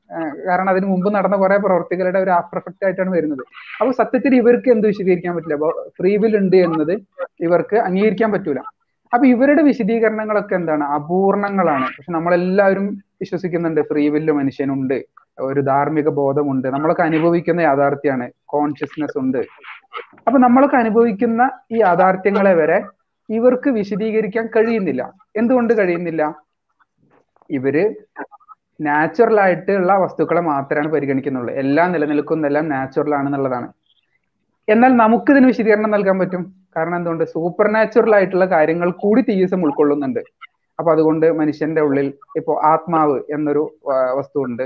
കാരണം 0.49 0.71
അതിന് 0.71 0.87
മുമ്പ് 0.87 1.15
നടന്ന 1.15 1.37
കുറെ 1.37 1.57
പ്രവർത്തികളുടെ 1.57 2.19
ഒരു 2.19 2.31
ആഫ്റ്റർ 2.31 2.59
എഫക്റ്റ് 2.59 2.85
ആയിട്ടാണ് 2.85 3.11
വരുന്നത്. 3.11 3.43
അപ്പൊ 3.81 3.93
സത്യത്തിൽ 3.93 4.35
ഇവർക്ക് 4.37 4.69
എന്ത് 4.71 4.87
വിശദീകരിക്കാൻ 4.87 5.35
പറ്റില്ല? 5.37 5.57
ഫ്രീ 5.99 6.17
വിൽ 6.17 6.37
ഉണ്ട് 6.37 6.57
എന്നത് 6.57 6.93
ഇവർക്ക് 7.41 7.77
അംഗീകരിക്കാൻ 7.77 8.33
പറ്റൂല. 8.33 8.59
അപ്പൊ 9.15 9.27
ഇവരുടെ 9.27 9.63
വിശദീകരണങ്ങളൊക്കെ 9.63 10.55
എന്താണ്? 10.55 10.85
അപൂർണങ്ങളാണ്. 10.85 11.85
പക്ഷെ 11.85 12.13
നമ്മളെല്ലാവരും 12.13 13.03
വിശ്വസിക്കുന്നുണ്ട് 13.21 13.81
ഫ്രീ 13.81 14.09
വില്ല് 14.09 14.33
മനുഷ്യനുണ്ട്. 14.33 15.05
ഒരു 15.41 15.61
ധാർമ്മിക 15.61 16.09
ബോധമുണ്ട്. 16.09 16.69
നമ്മളൊക്കെ 16.69 17.03
അനുഭവിക്കുന്ന 17.03 17.61
യാഥാർത്ഥ്യമാണ് 17.61 18.31
കോൺഷ്യസ്നെസ് 18.45 19.19
ഉണ്ട്. 19.19 19.39
അപ്പൊ 20.27 20.39
നമ്മളൊക്കെ 20.39 20.77
അനുഭവിക്കുന്ന 20.77 21.51
ഈ 21.73 21.79
യാഥാർത്ഥ്യങ്ങളെ 21.81 22.55
വരെ 22.55 22.83
ഇവർക്ക് 23.31 23.71
വിശദീകരിക്കാൻ 23.71 24.47
കഴിയുന്നില്ല. 24.47 25.13
എന്തുകൊണ്ട് 25.37 25.79
കഴിയുന്നില്ല? 25.79 26.35
ഇവർ 27.51 27.77
നാച്ചുറൽ 28.81 29.41
ആയിട്ടുള്ള 29.41 29.93
വസ്തുക്കളെ 29.99 30.41
മാത്രമാണ് 30.41 30.89
പരിഗണിക്കുന്നുള്ളൂ. 30.89 31.55
എല്ലാം 31.55 31.93
നിലനിൽക്കുന്നതെല്ലാം 31.93 32.69
നാച്ചുറൽ 32.69 33.15
ആണെന്നുള്ളതാണ്. 33.15 33.69
എന്നാൽ 34.69 34.97
നമുക്ക് 34.97 35.31
ഇതിന് 35.33 35.47
വിശദീകരണം 35.47 35.91
നൽകാൻ 35.91 36.19
പറ്റും. 36.19 36.43
കാരണം 36.77 36.97
എന്തുകൊണ്ട്? 36.97 37.25
സൂപ്പർ 37.25 37.73
നാച്ചുറൽ 37.73 38.15
ആയിട്ടുള്ള 38.15 38.47
കാര്യങ്ങൾ 38.47 38.91
കൂടി 38.91 39.23
തീസം 39.29 39.63
ഉൾക്കൊള്ളുന്നുണ്ട്. 39.63 40.21
അപ്പൊ 40.79 40.93
അതുകൊണ്ട് 40.93 41.33
മനുഷ്യന്റെ 41.33 41.81
ഉള്ളിൽ 41.81 42.15
ഇപ്പോ 42.37 42.61
ആത്മാവ് 42.65 43.21
എന്നൊരു 43.31 43.63
വസ്തു 44.19 44.39
ഉണ്ട്. 44.45 44.63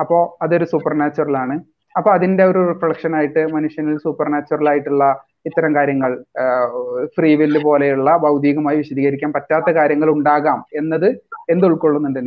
അപ്പോ 0.00 0.38
അതൊരു 0.42 0.64
സൂപ്പർ 0.64 0.94
നാച്ചുറൽ 0.94 1.36
ആണ്. 1.36 1.60
അപ്പൊ 1.96 2.10
അതിന്റെ 2.10 2.44
ഒരു 2.44 2.68
റിഫ്ലക്ഷൻ 2.68 3.16
ആയിട്ട് 3.16 3.52
മനുഷ്യനിൽ 3.54 3.96
സൂപ്പർ 3.96 4.28
നാച്ചുറൽ 4.28 4.68
ആയിട്ടുള്ള 4.68 5.04
ഇത്തരം 5.46 5.74
കാര്യങ്ങൾ 5.74 6.24
ഫ്രീ 7.04 7.34
വില്ല് 7.36 7.60
പോലെയുള്ള 7.64 8.16
ഭൗതികമായി 8.16 8.76
വിശദീകരിക്കാൻ 8.76 9.32
പറ്റാത്ത 9.32 9.70
കാര്യങ്ങൾ 9.70 10.10
ഉണ്ടാകാം 10.10 10.64
എന്നത് 10.74 11.08
എന്ത് 11.48 11.66
ഉൾക്കൊള്ളുന്നുണ്ട് 11.66 12.20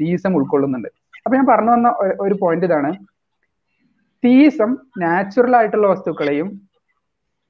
തീസം 0.00 0.32
ഉൾക്കൊള്ളുന്നുണ്ട്. 0.38 0.88
അപ്പൊ 1.24 1.34
ഞാൻ 1.38 1.46
പറഞ്ഞു 1.46 1.70
വന്ന 1.70 1.88
ഒരു 2.20 2.34
പോയിന്റ് 2.40 2.66
ഇതാണ്. 2.66 2.90
തീസം 4.24 4.70
നാച്ചുറൽ 5.02 5.56
ആയിട്ടുള്ള 5.56 5.86
വസ്തുക്കളെയും 5.88 6.48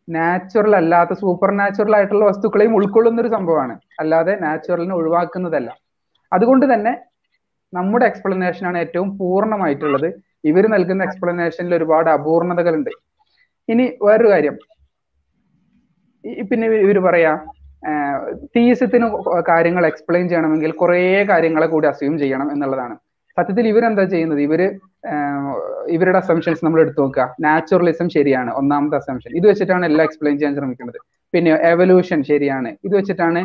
നാച്ചുറൽ 0.08 0.76
അല്ലാത്ത 0.76 1.12
സൂപ്പർ 1.12 1.50
നാച്ചുറൽ 1.60 1.94
ആയിട്ടുള്ള 1.96 2.24
വസ്തുക്കളെയും 2.24 2.74
ഉൾക്കൊള്ളുന്ന 2.76 3.20
ഒരു 3.20 3.28
സംഭവമാണ്. 3.28 3.74
അല്ലാതെ 4.00 4.34
നാച്ചുറലിനെ 4.44 4.94
ഒഴിവാക്കുന്നതല്ല. 4.94 5.70
അതുകൊണ്ട് 6.32 6.74
തന്നെ 6.74 6.92
നമ്മുടെ 7.72 8.04
എക്സ്പ്ലനേഷൻ 8.06 8.66
ആണ് 8.66 8.78
ഏറ്റവും 8.78 9.08
പൂർണമായിട്ടുള്ളത്. 9.18 10.08
ഇവർ 10.50 10.64
നൽകുന്ന 10.74 11.02
എക്സ്പ്ലനേഷനിൽ 11.04 11.74
ഒരുപാട് 11.74 12.10
അപൂർണതകളുണ്ട്. 12.10 12.90
ഇനി 13.68 13.84
വേറൊരു 14.06 14.28
കാര്യം. 14.32 14.56
പിന്നെ 16.50 16.66
ഇവർ 16.86 16.98
പറയാ 16.98 17.32
തീസത്തിന് 18.56 19.06
കാര്യങ്ങൾ 19.48 19.86
എക്സ്പ്ലെയിൻ 19.86 20.24
ചെയ്യണമെങ്കിൽ 20.30 20.70
കുറേ 20.82 21.00
കാര്യങ്ങളെ 21.30 21.66
കൂടി 21.74 21.86
അസ്യൂം 21.90 22.14
ചെയ്യണം 22.22 22.48
എന്നുള്ളതാണ്. 22.54 22.94
സത്യത്തിൽ 23.36 23.64
ഇവരെന്താ 23.72 24.04
ചെയ്യുന്നത്? 24.12 24.40
ഇവർ 24.46 24.60
ഇവരുടെ 25.94 26.18
അസംഷൻസ് 26.18 26.64
നമ്മൾ 26.64 26.80
എടുത്തു 26.84 27.00
നോക്കുക. 27.00 27.24
നാച്ചുറലിസം 27.40 28.08
ശരിയാണ് 28.16 28.50
ഒന്നാമത്തെ 28.60 28.96
അസംഷൻ 29.02 29.30
ഇത് 29.40 29.46
വെച്ചിട്ടാണ് 29.50 29.84
എല്ലാം 29.90 30.04
എക്സ്പ്ലെയിൻ 30.08 30.36
ചെയ്യാൻ 30.38 30.54
ശ്രമിക്കുന്നത്. 30.58 30.98
പിന്നെ 31.34 31.50
എവല്യൂഷൻ 31.72 32.20
ശരിയാണ് 32.30 32.70
ഇത് 32.86 32.94
വെച്ചിട്ടാണ് 32.96 33.40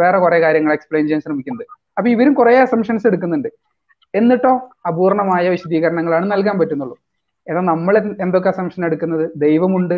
വേറെ 0.00 0.18
കുറെ 0.24 0.38
കാര്യങ്ങൾ 0.44 0.72
എക്സ്പ്ലെയിൻ 0.72 1.04
ചെയ്യാൻ 1.06 1.22
ശ്രമിക്കുന്നത്. 1.26 1.66
അപ്പൊ 1.98 2.08
ഇവരും 2.14 2.34
കുറെ 2.34 2.52
അസംഷൻസ് 2.66 3.06
എടുക്കുന്നുണ്ട്. 3.10 3.48
എന്നിട്ടോ 4.14 4.52
അപൂർണമായ 4.88 5.44
വിശദീകരണങ്ങളാണ് 5.54 6.26
നൽകാൻ 6.32 6.56
പറ്റുന്നുള്ളൂ. 6.58 6.96
എന്നാൽ 7.46 7.64
നമ്മൾ 7.72 7.94
എന്തൊക്കെ 8.24 8.48
അസംഷൻ 8.48 8.84
എടുക്കുന്നത്? 8.88 9.24
ദൈവമുണ്ട് 9.36 9.96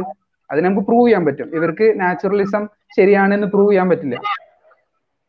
അത് 0.52 0.60
നമുക്ക് 0.64 0.86
പ്രൂവ് 0.86 1.06
ചെയ്യാൻ 1.06 1.24
പറ്റും. 1.26 1.56
ഇവർക്ക് 1.56 2.00
നാച്ചുറലിസം 2.00 2.68
ശരിയാണെന്ന് 2.96 3.46
പ്രൂവ് 3.46 3.70
ചെയ്യാൻ 3.70 3.88
പറ്റില്ല. 3.88 4.16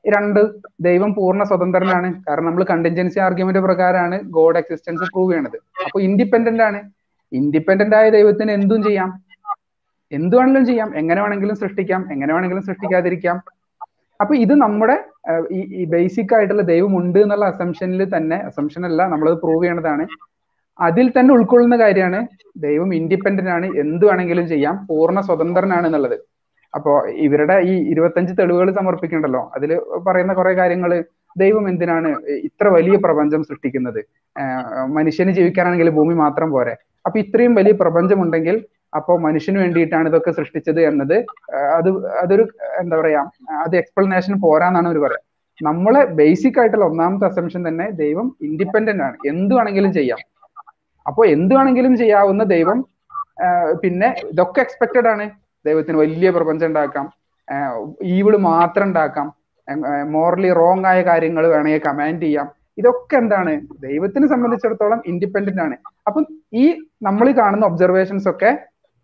രണ്ട് 0.06 0.40
ദൈവം 0.82 1.14
പൂർണ 1.14 1.44
സ്വതന്ത്രനാണ്. 1.44 2.24
കാരണം 2.28 2.46
നമ്മൾ 2.46 2.64
കണ്ടിൻജൻസി 2.64 3.20
ആർഗ്യുമെന്റ് 3.20 3.60
പ്രകാരമാണ് 3.60 4.22
ഗോഡ് 4.38 4.58
എക്സിസ്റ്റൻസ് 4.58 5.12
പ്രൂവ് 5.14 5.32
ചെയ്യണത്. 5.34 5.58
അപ്പൊ 5.86 6.00
ഇൻഡിപെൻഡന്റ് 6.02 6.64
ആണ്. 6.64 6.80
ഇൻഡിപെൻഡന്റ് 7.32 7.96
ആയ 7.96 8.10
ദൈവത്തിന് 8.10 8.52
എന്തും 8.52 8.84
ചെയ്യാം. 8.84 9.24
എന്ത് 10.12 10.36
വേണമെങ്കിലും 10.36 10.66
ചെയ്യാം. 10.66 10.98
എങ്ങനെ 10.98 11.22
വേണമെങ്കിലും 11.22 11.56
സൃഷ്ടിക്കാം. 11.56 12.02
എങ്ങനെ 12.12 12.34
വേണമെങ്കിലും 12.34 12.64
സൃഷ്ടിക്കാതിരിക്കാം. 12.64 13.38
അപ്പൊ 14.22 14.36
ഇത് 14.36 14.54
നമ്മുടെ 14.54 14.96
ഈ 15.52 15.86
ബേസിക് 15.86 16.36
ആയിട്ടുള്ള 16.36 16.62
ദൈവം 16.62 16.98
ഉണ്ട് 16.98 17.20
എന്നുള്ള 17.20 17.46
അസംഷനിൽ 17.46 18.18
തന്നെ 18.18 18.36
അസംഷൻ 18.36 18.86
അല്ല 18.86 19.08
നമ്മളത് 19.08 19.38
പ്രൂവ് 19.42 19.64
ചെയ്യണതാണ്. 19.64 20.04
അതിൽ 20.80 21.08
തന്നെ 21.18 21.32
ഉൾക്കൊള്ളുന്ന 21.34 21.76
കാര്യമാണ് 21.84 22.20
ദൈവം 22.66 22.90
ഇൻഡിപെൻഡന്റ് 23.00 23.52
ആണ് 23.56 23.68
എന്ത് 23.84 24.06
വേണമെങ്കിലും 24.06 24.48
ചെയ്യാം 24.48 24.76
പൂർണ 24.90 25.20
സ്വതന്ത്രനാണ് 25.22 25.86
എന്നുള്ളത്. 25.88 26.18
അപ്പോ 26.74 26.92
ഇവരുടെ 27.26 27.56
ഈ 27.72 27.74
ഇരുപത്തഞ്ച് 27.92 28.34
തെളിവുകൾ 28.40 28.70
സമർപ്പിക്കണ്ടല്ലോ? 28.78 29.42
അതിൽ 29.56 29.72
പറയുന്ന 30.08 30.34
കുറെ 30.34 30.54
കാര്യങ്ങൾ 30.62 30.92
ദൈവം 31.36 31.70
എന്തിനാണ് 31.72 32.10
ഇത്ര 32.48 32.68
വലിയ 32.68 32.96
പ്രപഞ്ചം 33.06 33.44
സൃഷ്ടിക്കുന്നത്? 33.50 34.00
മനുഷ്യന് 34.98 35.32
ജീവിക്കാനാണെങ്കിൽ 35.40 35.90
ഭൂമി 35.90 36.16
മാത്രം 36.24 36.50
പോരെ. 36.56 36.74
അപ്പൊ 37.06 37.20
ഇത്രയും 37.24 37.54
വലിയ 37.60 37.74
പ്രപഞ്ചം 37.82 38.20
ഉണ്ടെങ്കിൽ 38.26 38.58
അപ്പോൾ 38.98 39.16
മനുഷ്യന് 39.28 39.60
വേണ്ടിയിട്ടാണ് 39.64 40.08
ഇതൊക്കെ 40.12 40.32
സൃഷ്ടിച്ചത് 40.32 40.82
എന്നത് 40.90 41.16
അത് 41.78 41.90
അതൊരു 42.24 42.44
എന്താ 42.82 42.96
പറയാ 43.02 43.22
അത് 43.64 43.76
എക്സ്പ്ലനേഷൻ 43.82 44.34
പോരാന്നാണ് 44.46 44.88
ഒരു 44.94 45.00
പറയാം. 45.06 45.24
നമ്മളെ 45.62 46.04
ബേസിക് 46.20 46.60
ആയിട്ടുള്ള 46.60 46.86
ഒന്നാമത്തെ 46.92 47.26
അസംഷൻ 47.32 47.62
തന്നെ 47.68 47.86
ദൈവം 48.04 48.28
ഇൻഡിപെൻഡന്റ് 48.48 49.04
ആണ്. 49.08 49.18
എന്ത് 49.32 49.54
വേണമെങ്കിലും 49.58 49.92
ചെയ്യാം. 49.98 50.20
അപ്പോൾ 51.08 51.28
എന്ത് 51.28 51.56
വേണമെങ്കിലും 51.56 51.98
ചെയ്യാവുന്ന 51.98 52.44
ദൈവം 52.44 52.86
പിന്നെ 53.84 54.16
ഇതൊക്കെ 54.32 54.60
എക്സ്പെക്റ്റഡ് 54.62 55.08
ആണ്. 55.08 55.30
ദൈവത്തിന് 55.66 55.98
വലിയ 55.98 56.30
പ്രപഞ്ചം 56.30 56.68
ഉണ്ടാക്കാം. 56.68 57.06
ഈവിൾ 58.04 58.38
മാത്രം 58.38 58.86
ഉണ്ടാക്കാം. 58.88 59.28
മോറലി 60.12 60.54
റോങ് 60.54 60.86
ആയ 60.86 61.02
കാര്യങ്ങൾ 61.02 61.48
വേണമെങ്കിൽ 61.48 61.82
കമാൻഡ് 61.88 62.22
ചെയ്യാം. 62.22 62.48
ഇതൊക്കെ 62.78 63.16
എന്താണ്? 63.16 63.62
ദൈവത്തിനെ 63.82 64.28
സംബന്ധിച്ചിടത്തോളം 64.28 65.02
ഇൻഡിപെൻഡന്റ് 65.06 65.62
ആണ്. 65.62 65.76
അപ്പം 66.08 66.26
ഈ 66.54 66.66
നമ്മൾ 67.04 67.32
കാണുന്ന 67.32 67.66
ഒബ്സർവേഷൻസ് 67.66 68.28
ഒക്കെ 68.30 68.52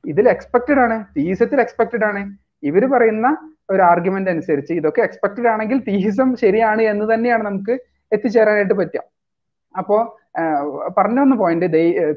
ഇതിൽ 0.06 0.30
എക്സ്പെക്റ്റഡ് 0.30 0.80
ആണ്. 0.80 1.06
തീസത്തിൽ 1.18 1.62
എക്സ്പെക്റ്റഡ് 1.62 2.06
ആണ്. 2.06 2.22
ഇവർ 2.64 2.86
പറയുന്ന 2.92 3.28
ഒരു 3.70 3.82
ആർഗ്യുമെന്റ് 3.82 4.30
അനുസരിച്ച് 4.30 4.74
ഇതൊക്കെ 4.74 5.02
എക്സ്പെക്റ്റഡ് 5.02 5.48
ആണെങ്കിൽ 5.48 5.78
തീസം 5.88 6.36
ശരിയാണ് 6.36 6.82
എന്ന് 6.82 7.14
തന്നെയാണ് 7.14 7.44
നമുക്ക് 7.44 7.74
എത്തിച്ചേരാനായിട്ട് 8.12 8.74
പറ്റുക. 8.74 9.02
അപ്പോ 9.78 9.98
പറഞ്ഞു 10.98 11.22
വന്ന 11.24 11.36
പോയിന്റ് 11.44 11.68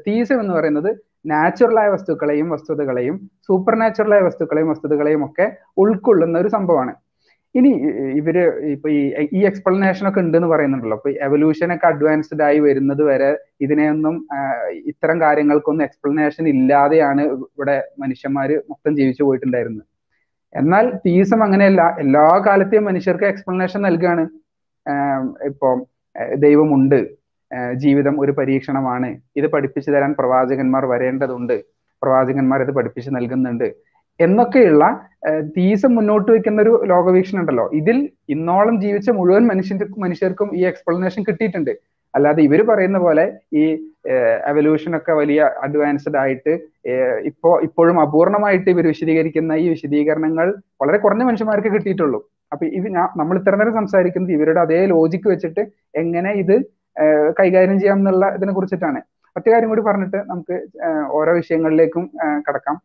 തീസം 0.07 0.37
എന്ന് 0.43 0.53
പറയുന്നത് 0.57 0.89
നാച്ചുറലായ 1.31 1.87
വസ്തുക്കളെയും 1.95 2.47
വസ്തുതകളെയും 2.55 3.15
സൂപ്പർ 3.47 3.75
നാച്ചുറലായ 3.81 4.21
വസ്തുക്കളെയും 4.27 4.69
വസ്തുതകളെയും 4.73 5.21
ഒക്കെ 5.27 5.45
ഉൾക്കൊള്ളുന്ന 5.83 6.37
ഒരു 6.43 6.49
സംഭവമാണ്. 6.55 6.93
ഇനി 7.55 7.71
ഇവർ 8.19 8.37
ഇപ്പൊ 8.73 8.87
ഈ 8.97 9.01
ഈ 9.37 9.39
എക്സ്പ്ലനേഷൻ 9.49 10.05
ഒക്കെ 10.09 10.21
ഉണ്ട് 10.25 10.35
എന്ന് 10.37 10.49
പറയുന്നുണ്ടല്ലോ. 10.51 10.97
അപ്പൊ 10.99 11.09
എവല്യൂഷൻ 11.27 11.69
ഒക്കെ 11.75 11.87
അഡ്വാൻസ്ഡ് 11.91 12.43
ആയി 12.47 12.59
വരുന്നത് 12.67 13.03
വരെ 13.09 13.31
ഇതിനെയൊന്നും 13.65 14.15
ഇത്തരം 14.91 15.17
കാര്യങ്ങൾക്കൊന്നും 15.25 15.85
എക്സ്പ്ലനേഷൻ 15.87 16.47
ഇല്ലാതെയാണ് 16.53 17.23
ഇവിടെ 17.55 17.77
മനുഷ്യന്മാര് 18.03 18.55
മൊത്തം 18.71 18.93
ജീവിച്ചു 18.99 19.23
പോയിട്ടുണ്ടായിരുന്നത്. 19.27 19.85
എന്നാൽ 20.61 20.85
തീസം 21.05 21.39
അങ്ങനെയല്ല 21.45 21.83
എല്ലാ 22.03 22.25
കാലത്തെയും 22.47 22.87
മനുഷ്യർക്ക് 22.91 23.27
എക്സ്പ്ലനേഷൻ 23.33 23.81
നൽകുകയാണ് 23.87 24.23
ഇപ്പൊ 25.51 25.69
ദൈവമുണ്ട്. 26.45 26.99
ജീവിതം 27.83 28.15
ഒരു 28.23 28.31
പരീക്ഷണമാണ്. 28.31 29.09
ഇത് 29.39 29.47
പഠിപ്പിച്ചു 29.47 29.91
തരാൻ 29.91 30.11
പ്രവാചകന്മാർ 30.19 30.85
വരേണ്ടതുണ്ട്. 30.85 31.57
പ്രവാചകന്മാർ 32.01 32.61
ഇത് 32.61 32.71
പഠിപ്പിച്ചു 32.77 33.09
നൽകുന്നുണ്ട്. 33.09 33.67
എന്നൊക്കെയുള്ള 34.19 34.85
തീസം 35.57 35.91
മുന്നോട്ട് 35.95 36.29
വെക്കുന്ന 36.31 36.59
ഒരു 36.61 36.73
ലോകവീക്ഷണം 36.91 37.39
ഉണ്ടല്ലോ 37.41 37.65
ഇതിൽ 37.79 37.97
ഇന്നോളം 38.33 38.75
ജീവിച്ച 38.81 39.09
മുഴുവൻ 39.09 39.43
മനുഷ്യന്റെ 39.51 39.85
മനുഷ്യർക്കും 40.03 40.49
ഈ 40.59 40.63
എക്സ്പ്ലനേഷൻ 40.71 41.21
കിട്ടിയിട്ടുണ്ട്. 41.23 41.71
അല്ലാതെ 42.13 42.41
ഇവർ 42.47 42.61
പറയുന്ന 42.69 42.97
പോലെ 42.97 43.25
ഈ 43.61 43.63
എവല്യൂഷൻ 44.51 44.91
ഒക്കെ 44.97 45.13
വലിയ 45.19 45.41
അഡ്വാൻസ്ഡ് 45.65 46.17
ആയിട്ട് 46.23 46.53
ഇപ്പോ 47.29 47.51
ഇപ്പോഴും 47.67 47.97
അപൂർണമായിട്ട് 48.01 48.69
ഇവർ 48.69 48.85
വിശദീകരിക്കുന്ന 48.87 49.53
ഈ 49.63 49.65
വിശദീകരണങ്ങൾ 49.69 50.47
വളരെ 50.81 50.97
കുറഞ്ഞ 50.97 51.23
മനുഷ്യന്മാർക്ക് 51.23 51.67
കിട്ടിയിട്ടുള്ളൂ. 51.67 52.19
അപ്പൊ 52.53 52.65
ഇത് 52.79 52.87
നമ്മൾ 53.19 53.35
ഇത്ര 53.39 53.55
നേരം 53.55 53.73
സംസാരിക്കുന്നത് 53.73 54.33
ഇവരുടെ 54.37 54.59
അതേ 54.59 54.85
ലോജിക്ക് 54.85 55.27
വെച്ചിട്ട് 55.27 55.61
എങ്ങനെ 56.01 56.31
ഇത് 56.43 56.55
കൈകാര്യം 57.39 57.79
ചെയ്യാം 57.79 57.97
എന്നുള്ള 57.97 58.25
ഇതിനെ 58.35 58.53
കുറിച്ചിട്ടാണ്. 58.53 59.01
മറ്റു 59.35 59.49
കാര്യം 59.49 59.69
കൂടി 59.69 59.81
പറഞ്ഞിട്ട് 59.81 60.17
നമുക്ക് 60.17 60.55
ഓരോ 61.09 61.31
വിഷയങ്ങളിലേക്കും 61.33 62.09
കടക്കാം. 62.49 62.81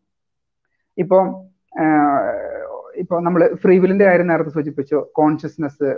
ഇപ്പൊ 0.99 1.19
ഇപ്പൊ 2.97 3.21
നമ്മൾ 3.21 3.55
ഫ്രീ 3.62 3.79
വില്ലിന്റെ 3.79 4.05
കാര്യം 4.05 4.27
നേരത്തെ 4.27 4.50
സൂചിപ്പിച്ചു. 4.50 4.99
കോൺഷ്യസ്നെസ് 5.15 5.88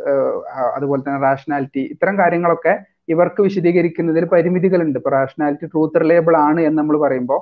അതുപോലെ 0.76 1.00
തന്നെ 1.02 1.20
റാഷണാലിറ്റി 1.20 1.80
ഇത്തരം 1.80 2.18
കാര്യങ്ങളൊക്കെ 2.18 2.78
ഇവർക്ക് 3.08 3.40
വിശദീകരിക്കുന്നതിൽ 3.42 4.24
പരിമിതികളുണ്ട്. 4.24 4.98
ഇപ്പൊ 4.98 5.10
റാഷണാലിറ്റി 5.10 5.66
ട്രൂത്ത് 5.66 6.00
റിലേബിൾ 6.00 6.36
ആണ് 6.36 6.60
എന്ന് 6.60 6.78
നമ്മൾ 6.78 6.98
പറയുമ്പോൾ 6.98 7.40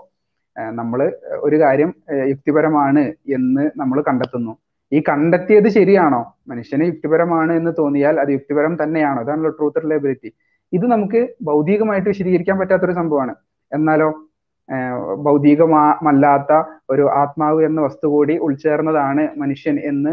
നമ്മൾ 0.75 1.01
ഒരു 1.47 1.57
കാര്യം 1.61 1.95
യുക്തിപരമാണ് 2.29 3.03
എന്ന് 3.37 3.71
നമ്മൾ 3.77 3.99
കണ്ടെത്തുന്നു. 4.09 4.53
ഈ 4.93 5.03
കണ്ടെത്തിയത് 5.09 5.69
ശരിയാണോ? 5.69 6.35
മനുഷ്യന് 6.49 6.85
യുക്തിപരമാണ് 6.85 7.53
എന്ന് 7.53 7.73
തോന്നിയാൽ 7.79 8.21
അത് 8.21 8.31
യുക്തിപരം 8.31 8.75
തന്നെയാണോ? 8.83 9.21
അതാണല്ലോ 9.21 9.51
ട്രൂത്ത് 9.51 9.83
റിലയബിലിറ്റി 9.85 10.31
ഇത് 10.73 10.87
നമുക്ക് 10.87 11.21
ഭൗതികമായിട്ട് 11.43 12.09
വിശദീകരിക്കാൻ 12.09 12.57
പറ്റാത്തൊരു 12.59 12.93
സംഭവമാണ്. 12.93 13.35
എന്നാലോ 13.73 14.09
ഭൗതികമല്ലാത്ത 15.27 16.53
ഒരു 16.91 17.05
ആത്മാവ് 17.21 17.61
എന്ന 17.65 17.81
വസ്തു 17.81 18.07
കൂടി 18.07 18.35
ഉൾച്ചേർന്നതാണ് 18.47 19.23
മനുഷ്യൻ 19.39 19.77
എന്ന് 19.91 20.13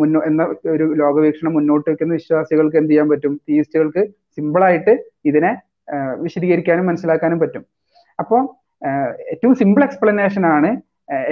മുന്നോ 0.00 0.20
എന്ന 0.28 0.42
ഒരു 0.74 0.86
ലോകവീക്ഷണം 1.00 1.52
മുന്നോട്ട് 1.54 1.86
വെക്കുന്ന 1.90 2.12
വിശ്വാസികൾക്ക് 2.12 2.76
എന്ത് 2.76 2.90
ചെയ്യാൻ 2.90 3.08
പറ്റും? 3.08 3.34
തീയിസ്റ്റുകൾക്ക് 3.48 4.02
സിമ്പിളായിട്ട് 4.36 4.92
ഇതിനെ 5.24 5.52
വിശദീകരിക്കാനും 6.24 6.86
മനസ്സിലാക്കാനും 6.86 7.38
പറ്റും. 7.38 7.62
അപ്പോൾ 8.18 8.40
ഏറ്റവും 9.32 9.54
സിമ്പിൾ 9.60 9.82
എക്സ്പ്ലനേഷൻ 9.84 10.44
ആണ് 10.46 10.70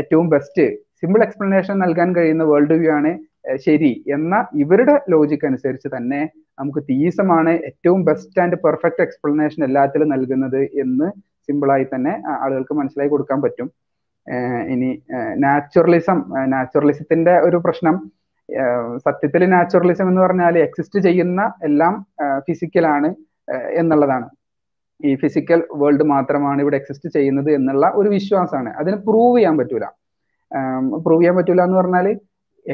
ഏറ്റവും 0.01 0.29
ബെസ്റ്റ് 0.29 0.65
സിമ്പിൾ 1.01 1.23
എക്സ്പ്ലനേഷൻ 1.23 1.75
നൽകാൻ 1.79 2.09
കഴിയുന്ന 2.17 2.45
വേൾഡ് 2.45 2.77
വ്യൂ 2.81 2.91
ആണ് 2.99 3.11
ശരി. 3.57 4.05
എന്ന 4.09 4.47
ഇവരുടെ 4.55 5.01
ലോജിക് 5.11 5.47
അനുസരിച്ച് 5.47 5.89
തന്നെ 5.97 6.31
നമുക്ക് 6.59 6.79
തീസമാണ് 6.79 7.51
ഏറ്റവും 7.51 8.05
ബെസ്റ്റ് 8.05 8.41
ആൻഡ് 8.41 8.57
പെർഫെക്റ്റ് 8.57 9.03
എക്സ്പ്ലനേഷൻ 9.03 9.65
എല്ലാത്തിലും 9.65 10.09
നൽകുന്നത് 10.09 10.63
എന്ന് 10.63 11.11
സിമ്പിളായി 11.31 11.85
തന്നെ 11.85 12.23
ആളുകൾക്ക് 12.29 12.75
മനസ്സിലാക്കി 12.75 13.11
കൊടുക്കാൻ 13.11 13.43
പറ്റും. 13.43 13.71
ഇനി 14.69 15.03
നാച്ചുറലിസം 15.37 16.25
നാച്ചുറലിസത്തിന്റെ 16.45 17.41
ഒരു 17.41 17.57
പ്രശ്നം. 17.57 18.11
സത്യത്തിൽ 18.97 19.47
നാച്ചുറലിസം 19.47 20.09
എന്ന് 20.09 20.21
പറഞ്ഞാൽ 20.21 20.59
എക്സിസ്റ്റ് 20.59 20.99
ചെയ്യുന്ന 20.99 21.53
എല്ലാം 21.63 22.07
ഫിസിക്കലാണ് 22.39 23.15
എന്നുള്ളതാണ്. 23.73 24.29
ഈ 25.05 25.15
ഫിസിക്കൽ 25.15 25.63
വേൾഡ് 25.73 26.03
മാത്രമാണ് 26.03 26.61
ഇവിടെ 26.61 26.77
എക്സിസ്റ്റ് 26.77 27.13
ചെയ്യുന്നത് 27.13 27.51
എന്നുള്ള 27.51 27.93
ഒരു 27.95 28.09
വിശ്വാസമാണ്. 28.09 28.71
അതിന് 28.71 28.97
പ്രൂവ് 28.97 29.39
ചെയ്യാൻ 29.39 29.57
പറ്റൂല. 29.59 29.85
പ്രൂവ് 31.05 31.21
ചെയ്യാൻ 31.21 31.37
പറ്റൂല 31.37 31.63
എന്ന് 31.63 31.79
പറഞ്ഞാൽ 31.79 32.19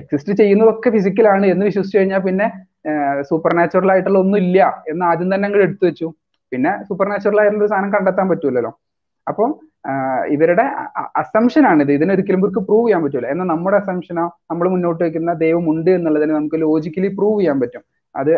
എക്സിസ്റ്റ് 0.00 0.32
ചെയ്യുന്നതൊക്കെ 0.40 0.88
ഫിസിക്കലാണ് 0.96 1.46
എന്ന് 1.52 1.64
വിശ്വസിച്ചു 1.70 1.98
കഴിഞ്ഞാൽ 1.98 2.22
പിന്നെ 2.26 2.46
സൂപ്പർ 3.28 3.52
നാച്ചുറൽ 3.58 3.90
ആയിട്ടുള്ള 3.92 4.18
ഒന്നും 4.24 4.38
ഇല്ല 4.44 4.58
എന്ന് 4.92 5.04
ആദ്യം 5.10 5.28
തന്നെ 5.34 5.46
അങ്ങോട്ട് 5.48 5.66
എടുത്തു 5.68 5.84
വെച്ചു. 5.88 6.08
പിന്നെ 6.52 6.72
സൂപ്പർ 6.88 7.06
നാച്ചുറൽ 7.12 7.38
ആയിട്ടുള്ള 7.42 7.68
സാധനം 7.72 7.92
കണ്ടെത്താൻ 7.94 8.26
പറ്റൂലല്ലോ. 8.32 8.72
അപ്പം 9.26 9.50
ഇവരുടെ 10.34 10.64
അസംഷൻ 11.22 11.64
ആണ് 11.70 11.80
ഇത് 11.84 11.92
ഇതിനൊരിക്കലും 11.96 12.40
ഇവർക്ക് 12.42 12.60
പ്രൂവ് 12.68 12.84
ചെയ്യാൻ 12.86 13.00
പറ്റൂല. 13.04 13.26
എന്നാൽ 13.32 13.48
നമ്മുടെ 13.52 13.76
അസംഷനോ 13.82 14.24
നമ്മൾ 14.50 14.66
മുന്നോട്ട് 14.74 15.02
വെക്കുന്ന 15.04 15.32
ദൈവം 15.44 15.64
ഉണ്ട് 15.72 15.90
എന്നുള്ളതിന് 15.96 16.32
നമുക്ക് 16.38 16.58
ലോജിക്കലി 16.64 17.10
പ്രൂവ് 17.18 17.38
ചെയ്യാൻ 17.40 17.58
പറ്റും. 17.62 17.82
അത് 18.14 18.32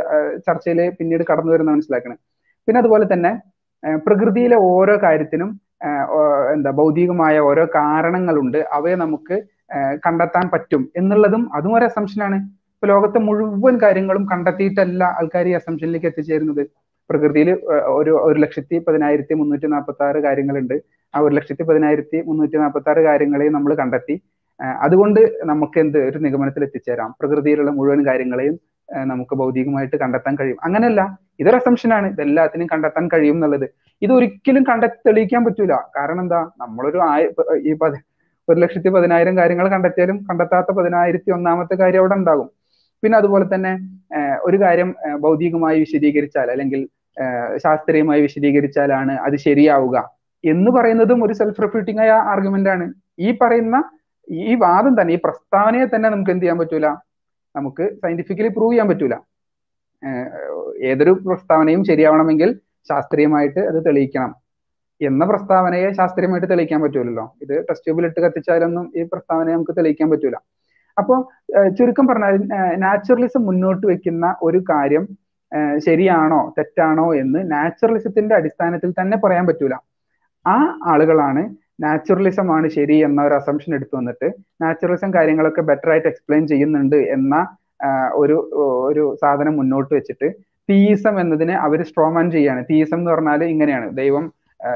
ചർച്ചയിൽ 0.47 0.81
പിന്നീട് 0.99 1.25
കടന്നു 1.31 1.53
വരുന്ന 1.55 1.71
മനസ്സിലാക്കണം. 1.77 2.19
പിന്നെ 2.69 2.79
അതുപോലെ 2.83 3.07
തന്നെ 3.13 3.33
പ്രകൃതിയിലെ 4.07 4.59
ഓരോ 4.73 4.95
കാര്യത്തിനും 5.05 5.51
എന്താ 6.55 6.71
ഭൗതികമായ 6.81 7.37
ഓരോ 7.49 7.65
കാരണങ്ങളുണ്ട്. 7.79 8.61
അവയെ 8.77 8.97
നമുക്ക് 9.05 9.37
കണ്ടെത്താൻ 10.07 10.51
പറ്റും 10.53 10.91
എന്നുള്ളതും 10.97 11.55
അതും 11.55 11.75
ഒരു 11.75 11.85
അസംഷനാണ് 11.85 12.37
ഇപ്പൊ 12.75 12.87
ലോകത്തെ 12.87 13.19
മുഴുവൻ 13.19 13.79
കാര്യങ്ങളും 13.83 14.29
കണ്ടെത്തിയിട്ടല്ല 14.33 15.05
ആൾക്കാർ 15.05 15.49
ഈ 15.49 15.53
അസംഷനിലേക്ക് 15.53 16.07
എത്തിച്ചേരുന്നത്. 16.07 16.67
പ്രകൃതിയിൽ 17.11 17.51
ഒരു 17.87 18.11
ഒരു 18.11 18.39
ലക്ഷത്തി 18.39 18.79
പതിനായിരത്തി 18.89 19.35
മുന്നൂറ്റി 19.35 19.67
നാൽപ്പത്തി 19.67 20.05
ആറ് 20.05 20.17
കാര്യങ്ങളുണ്ട്. 20.17 20.75
ആ 21.15 21.19
ഒരു 21.19 21.35
ലക്ഷത്തി 21.35 21.63
പതിനായിരത്തി 21.63 22.23
മുന്നൂറ്റി 22.27 22.57
നാൽപ്പത്തി 22.57 22.91
ആറ് 22.91 22.99
കാര്യങ്ങളെയും 22.99 23.53
നമ്മൾ 23.53 23.75
കണ്ടെത്തി. 23.75 24.23
അതുകൊണ്ട് 24.83 25.21
നമുക്ക് 25.45 25.79
എന്ത്? 25.79 25.99
ഒരു 25.99 26.19
നിഗമനത്തിൽ 26.19 26.65
എത്തിച്ചേരാം. 26.65 27.15
പ്രകൃതിയിലുള്ള 27.21 27.71
മുഴുവൻ 27.71 28.07
കാര്യങ്ങളെയും 28.07 28.59
നമുക്ക് 29.05 29.35
ഭൗതികമായിട്ട് 29.35 29.97
കണ്ടെത്താൻ 29.97 30.37
കഴിയും. 30.41 30.57
അങ്ങനെയല്ല. 30.65 31.19
ഇതൊരു 31.41 31.57
അസംഷനാണ് 31.57 32.07
ഇതെല്ലാത്തിനും 32.07 32.67
കണ്ടെത്താൻ 32.67 33.09
കഴിയും 33.15 33.35
എന്നുള്ളത്. 33.35 33.67
ഇത് 34.03 34.13
ഒരിക്കലും 34.13 34.63
കണ്ടെ 34.63 34.87
തെളിയിക്കാൻ 34.87 35.45
പറ്റൂല. 35.45 35.73
കാരണം 35.97 36.21
എന്താ? 36.21 36.51
നമ്മളൊരു 36.61 36.99
ആയ 36.99 37.29
ഈ 37.57 37.75
ഒരു 38.49 38.59
ലക്ഷത്തി 38.61 38.89
പതിനായിരം 38.89 39.39
കാര്യങ്ങൾ 39.39 39.69
കണ്ടെത്തിയാലും 39.69 40.27
കണ്ടെത്താത്ത 40.29 40.71
പതിനായിരത്തി 40.79 41.31
ഒന്നാമത്തെ 41.31 41.75
കാര്യം 41.75 42.01
അവിടെ 42.01 42.15
ഉണ്ടാകും. 42.15 42.49
പിന്നെ 43.03 43.19
അതുപോലെ 43.19 43.47
തന്നെ 43.55 43.73
ഒരു 44.43 44.57
കാര്യം 44.63 44.95
ഭൗതികമായി 45.21 45.79
വിശദീകരിച്ചാൽ 45.79 46.51
അല്ലെങ്കിൽ 46.51 46.89
ശാസ്ത്രീയമായി 47.65 48.21
വിശദീകരിച്ചാലാണ് 48.21 49.13
അത് 49.27 49.37
ശരിയാവുക 49.37 49.97
എന്ന് 50.45 50.71
പറയുന്നതും 50.71 51.21
ഒരു 51.25 51.33
സെൽഫ് 51.33 51.63
റിഫ്യൂട്ടിംഗ് 51.63 52.01
ആയ 52.01 52.11
ആർഗ്യുമെന്റ് 52.33 52.71
ആണ്. 52.71 52.87
ഈ 53.19 53.39
പറയുന്ന 53.43 53.77
ഈ 54.29 54.55
വാദം 54.55 55.01
തന്നെ 55.01 55.13
ഈ 55.15 55.19
പ്രസ്താവനയെ 55.25 55.87
തന്നെ 55.95 56.09
നമുക്ക് 56.11 56.31
എന്ത് 56.31 56.43
ചെയ്യാൻ 56.43 56.59
പറ്റൂല? 56.59 56.87
നമുക്ക് 57.57 57.85
സയന്റിഫിക്കലി 58.03 58.49
പ്രൂവ് 58.49 58.73
ചെയ്യാൻ 58.73 58.89
പറ്റൂല. 58.89 59.15
ഏതൊരു 60.91 61.13
പ്രസ്താവനയും 61.27 61.83
ശരിയാവണമെങ്കിൽ 61.85 62.51
ശാസ്ത്രീയമായിട്ട് 62.89 63.61
അത് 63.61 63.79
തെളിയിക്കണം. 63.87 64.33
എന്ന 65.01 65.23
പ്രസ്താവനയെ 65.31 65.89
ശാസ്ത്രീയമായിട്ട് 65.99 66.49
തെളിയിക്കാൻ 66.53 66.81
പറ്റൂലല്ലോ. 66.85 67.25
ഇത് 67.43 67.55
ടെസ്റ്റ് 67.69 67.87
ട്യൂബിൽ 67.87 68.07
ഇട്ട് 68.09 68.21
കത്തിച്ചാലൊന്നും 68.25 68.87
ഈ 68.99 69.03
പ്രസ്താവനയെ 69.13 69.55
നമുക്ക് 69.57 69.75
തെളിയിക്കാൻ 69.79 70.09
പറ്റൂല. 70.13 70.37
അപ്പോൾ 70.97 71.19
ചുരുക്കം 71.79 72.07
പറഞ്ഞാൽ 72.11 72.35
നാച്ചുറലിസം 72.85 73.43
മുന്നോട്ട് 73.49 73.85
വെക്കുന്ന 73.91 74.27
ഒരു 74.43 74.61
കാര്യം 74.71 75.05
ശരിയാണോ 75.87 76.41
തെറ്റാണോ 76.57 77.07
എന്ന് 77.23 77.41
നാച്ചുറലിസത്തിന്റെ 77.53 78.35
അടിസ്ഥാനത്തിൽ 78.39 78.91
തന്നെ 79.01 79.17
പറയാൻ 79.25 79.45
പറ്റൂല. 79.49 79.75
ആ 80.47 80.57
ആളുകളാണ് 80.93 81.43
നാച്ചുറലിസം 81.85 82.49
ആണ് 82.57 82.67
ശരി 82.77 82.97
എന്ന 83.07 83.19
ഒരു 83.29 83.35
അസംഷൻ 83.41 83.71
എടുത്തു 83.75 83.95
വന്നിട്ട് 83.97 84.29
നാച്ചുറലിസം 84.63 85.11
കാര്യങ്ങളൊക്കെ 85.17 85.63
ബെറ്റർ 85.71 85.91
ആയിട്ട് 85.93 86.09
എക്സ്പ്ലെയിൻ 86.13 86.45
ചെയ്യുന്നുണ്ട് 86.53 86.97
എന്ന 87.17 87.35
ഒരു 88.23 88.37
ഒരു 88.91 89.03
സാധനം 89.23 89.55
മുന്നോട്ട് 89.57 89.93
വെച്ചിട്ട് 89.95 90.29
തീയിസം 90.69 91.15
എന്നതിനെ 91.23 91.55
അവർ 91.67 91.81
സ്ട്രോമാൻ 91.89 92.27
ചെയ്യാണ് 92.37 92.61
തീയിസം 92.71 92.99
എന്ന് 93.01 93.11
പറഞ്ഞാൽ 93.13 93.43
ഇങ്ങനെയാണ്. 93.55 93.89
ദൈവം 94.01 94.25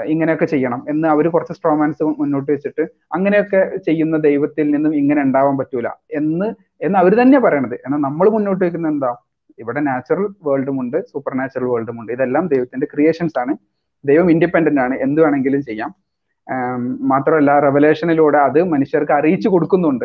ഇങ്ങനെയൊക്കെ 0.04 0.44
ചെയ്യണം 0.44 0.86
എന്ന് 0.88 1.08
അവർ 1.08 1.28
കുറച്ച് 1.28 1.52
സ്ട്രോമാൻസ് 1.52 2.02
മുന്നോട്ട് 2.02 2.52
വെച്ചിട്ട് 2.52 2.82
അങ്ങനെയൊക്കെ 3.12 3.76
ചെയ്യുന്ന 3.76 4.16
ദൈവത്തിൽ 4.16 4.70
നിന്നും 4.70 4.96
ഇങ്ങനെ 4.96 5.22
ഉണ്ടാവാൻ 5.22 5.58
പറ്റൂല 5.58 5.88
എന്ന് 6.12 6.54
എന്ന് 6.82 6.98
അവർ 6.98 7.22
തന്നെ 7.22 7.38
പറയണത്. 7.38 7.74
എന്നാൽ 7.74 7.98
നമ്മൾ 7.98 8.28
മുന്നോട്ട് 8.28 8.64
വെക്കുന്ന 8.64 8.88
എന്താ? 8.88 9.16
ഇവിടെ 9.58 9.80
നാച്ചുറൽ 9.80 10.26
വേൾഡും 10.48 10.80
ഉണ്ട് 10.80 11.06
സൂപ്പർ 11.06 11.34
നാച്ചുറൽ 11.34 11.66
വേൾഡും 11.66 12.00
ഉണ്ട്. 12.00 12.12
ഇതെല്ലാം 12.12 12.46
ദൈവത്തിന്റെ 12.46 12.86
ക്രിയേഷൻസ് 12.86 13.38
ആണ്. 13.38 13.54
ദൈവം 14.04 14.30
ഇൻഡിപെൻഡന്റ് 14.30 14.80
ആണ്. 14.80 14.94
എന്ത് 14.94 15.22
വേണമെങ്കിലും 15.22 15.62
ചെയ്യാം. 15.62 15.94
മാത്രമല്ല 17.00 17.60
റെവലേഷനിലൂടെ 17.60 18.38
അത് 18.38 18.64
മനുഷ്യർക്ക് 18.64 19.12
അറിയിച്ചു 19.12 19.48
കൊടുക്കുന്നുണ്ട്. 19.48 20.04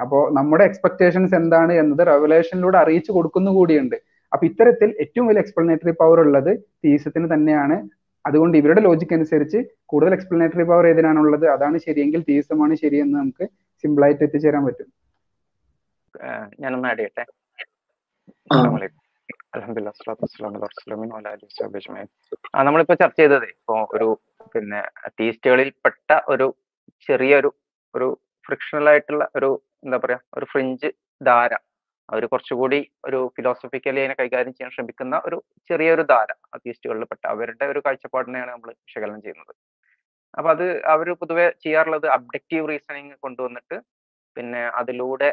അപ്പോൾ 0.00 0.34
നമ്മുടെ 0.34 0.64
എക്സ്പെക്ടേഷൻസ് 0.64 1.34
എന്താണ് 1.34 1.72
എന്നത് 1.72 2.06
റെവലേഷനിലൂടെ 2.06 2.78
അറിയിച്ചു 2.78 3.12
കൊടുക്കുന്നു 3.12 3.50
കൂടിയുണ്ട്. 3.50 3.96
അപ്പൊ 4.32 4.46
ഇത്തരത്തിൽ 4.46 4.96
ഏറ്റവും 5.00 5.26
വലിയ 5.26 5.40
എക്സ്പ്ലനേറ്ററി 5.40 5.90
പവർ 5.90 6.20
ഉള്ളത് 6.20 6.58
തീസത്തിന് 6.84 7.34
തന്നെയാണ്. 7.34 7.88
അതുകൊണ്ട് 8.26 8.58
ഇവരുടെ 8.58 8.80
ലോജിക് 8.80 9.14
അനുസരിച്ച് 9.14 9.58
കൂടുതൽ 9.86 10.12
എക്സ്പ്ലനേറ്ററി 10.14 10.62
പവർ 10.62 10.86
ഏതിനാണുള്ളത്? 10.86 11.46
അതാണ് 11.46 11.78
ശരിയെങ്കിൽ 11.78 12.24
തീസമാണ് 12.28 12.74
ശരിയെന്ന് 12.74 13.18
നമുക്ക് 13.18 13.48
സിമ്പിൾ 13.84 14.04
ആയിട്ട് 14.04 14.24
എത്തിച്ചേരാൻ 14.24 14.64
പറ്റും. 14.64 14.88
ഞാനൊന്ന് 16.60 16.88
ആഡ് 16.88 16.98
ചെയ്യട്ടെ? 16.98 17.24
നമ്മളിപ്പോ 22.56 22.94
ചർച്ച 22.94 23.16
ചെയ്തത് 23.16 23.44
ഇപ്പോ 23.44 23.88
ഒരു 23.94 24.20
പിന്നെ 24.54 24.82
തീസ്റ്റുകളിൽപ്പെട്ട 25.08 26.20
ഒരു 26.28 26.54
ചെറിയൊരു 27.06 27.54
ഒരു 27.94 28.18
ഫ്രിക്ഷണൽ 28.46 28.88
ആയിട്ടുള്ള 28.88 29.28
ഒരു 29.36 29.62
എന്താ 29.84 29.96
പറയാ 29.96 30.18
ഒരു 30.34 30.44
ഫ്രിഞ്ച് 30.44 30.86
ധാര 31.26 31.54
അവർ 32.10 32.22
കുറച്ചുകൂടി 32.32 32.78
ഒരു 33.04 33.18
ഫിലോസഫിക്കലി 33.36 34.00
അതിനെ 34.02 34.14
കൈകാര്യം 34.20 34.54
ചെയ്യാൻ 34.56 34.72
ശ്രമിക്കുന്ന 34.76 35.16
ഒരു 35.26 35.36
ചെറിയൊരു 35.70 36.04
ധാര 36.12 36.30
അത്തീസ്റ്റുകളിൽപ്പെട്ട 36.56 37.22
അവരുടെ 37.34 37.66
ഒരു 37.72 37.80
കാഴ്ചപ്പാടിനെയാണ് 37.86 38.50
നമ്മൾ 38.50 38.70
വിശകലനം 38.86 39.20
ചെയ്യുന്നത്. 39.26 39.52
അപ്പൊ 40.34 40.48
അത് 40.54 40.66
അവർ 40.94 41.08
പൊതുവെ 41.20 41.46
ചെയ്യാറുള്ളത് 41.64 42.06
അബ്ജക്റ്റീവ് 42.16 42.68
റീസണിങ് 42.70 43.14
കൊണ്ടുവന്നിട്ട് 43.24 43.76
പിന്നെ 44.36 44.62
അതിലൂടെ 44.80 45.30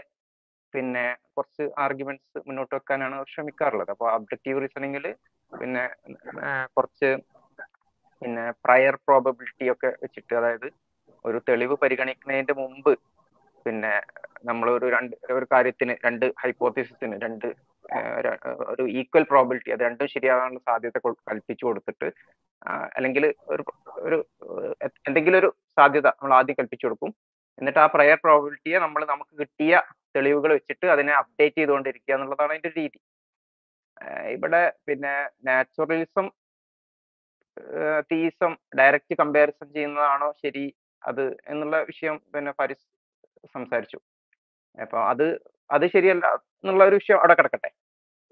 പിന്നെ 0.74 1.04
കുറച്ച് 1.36 1.64
ആർഗ്യുമെന്റ്സ് 1.86 2.40
മുന്നോട്ട് 2.48 2.74
വെക്കാനാണ് 2.76 3.16
അവർ 3.20 3.28
ശ്രമിക്കാറുള്ളത്. 3.36 3.92
അപ്പോൾ 3.96 4.08
അബ്ജക്റ്റീവ് 4.18 4.62
റീസണിങ്ങിൽ 4.64 5.06
പിന്നെ 5.52 5.84
കുറച്ച് 6.76 7.10
പിന്നെ 8.22 8.46
പ്രയർ 8.66 8.96
പ്രോബബിലിറ്റി 9.08 9.66
ഒക്കെ 9.74 9.90
വെച്ചിട്ട് 10.04 10.34
അതായത് 10.40 10.68
ഒരു 11.26 11.38
തെളിവ് 11.48 11.76
പരിഗണിക്കുന്നതിന്റെ 11.84 12.56
മുമ്പ് 12.62 12.92
പിന്നെ 13.68 13.94
നമ്മൾ 14.50 14.68
ഒരു 14.78 14.88
രണ്ട് 14.96 15.16
ഒരു 15.38 15.46
കാര്യത്തിന് 15.54 15.94
രണ്ട് 16.06 16.26
ഹൈപ്പോത്തിസിന് 16.42 17.16
രണ്ട് 17.26 17.48
ഒരു 18.72 18.84
ഈക്വൽ 19.00 19.26
പ്രോബിലിറ്റി 19.32 19.70
അത് 19.76 19.84
രണ്ടും 19.88 20.08
ശരിയാകാനുള്ള 20.16 20.62
സാധ്യത 20.70 20.98
കൽപ്പിച്ചു 21.28 21.64
കൊടുത്തിട്ട് 21.68 22.08
അല്ലെങ്കിൽ 22.98 23.24
ഒരു 23.54 23.64
ഒരു 24.08 24.18
എന്തെങ്കിലും 25.08 25.40
ഒരു 25.42 25.50
സാധ്യത 25.78 26.08
നമ്മൾ 26.14 26.34
ആദ്യം 26.40 26.58
കൽപ്പിച്ചു 26.60 26.86
കൊടുക്കും. 26.88 27.12
എന്നിട്ട് 27.60 27.80
ആ 27.84 27.88
പ്രയർ 27.96 28.18
പ്രോബിലിറ്റിയെ 28.26 28.78
നമ്മൾ 28.86 29.02
നമുക്ക് 29.12 29.34
കിട്ടിയ 29.42 29.76
തെളിവുകൾ 30.16 30.52
വെച്ചിട്ട് 30.58 30.88
അതിനെ 30.96 31.14
അപ്ഡേറ്റ് 31.22 31.58
ചെയ്തുകൊണ്ടിരിക്കുക 31.60 32.14
എന്നുള്ളതാണ് 32.16 32.54
അതിന്റെ 32.54 32.72
രീതി. 32.80 33.00
ഇവിടെ 34.36 34.62
പിന്നെ 34.88 35.14
നാച്ചുറലിസം 35.48 36.28
തീസം 38.12 38.52
ഡയറക്റ്റ് 38.80 39.16
കമ്പാരിസൺ 39.22 39.68
ചെയ്യുന്നതാണോ 39.76 40.30
ശരി 40.44 40.66
അത് 41.04 41.24
എന്നുള്ള 41.52 41.78
വിഷയം 41.90 42.16
പിന്നെ 42.34 42.52
ഫാരിസ് 42.60 42.86
സംസാരിച്ചു. 43.56 44.00
അപ്പൊ 44.78 44.98
അത് 45.12 45.26
അത് 45.70 45.86
ശരിയല്ല 45.96 46.26
എന്നുള്ള 46.62 46.84
ഒരു 46.90 46.98
വിഷയം 47.00 47.20
അവിടെ 47.22 47.36
കിടക്കട്ടെ. 47.40 47.70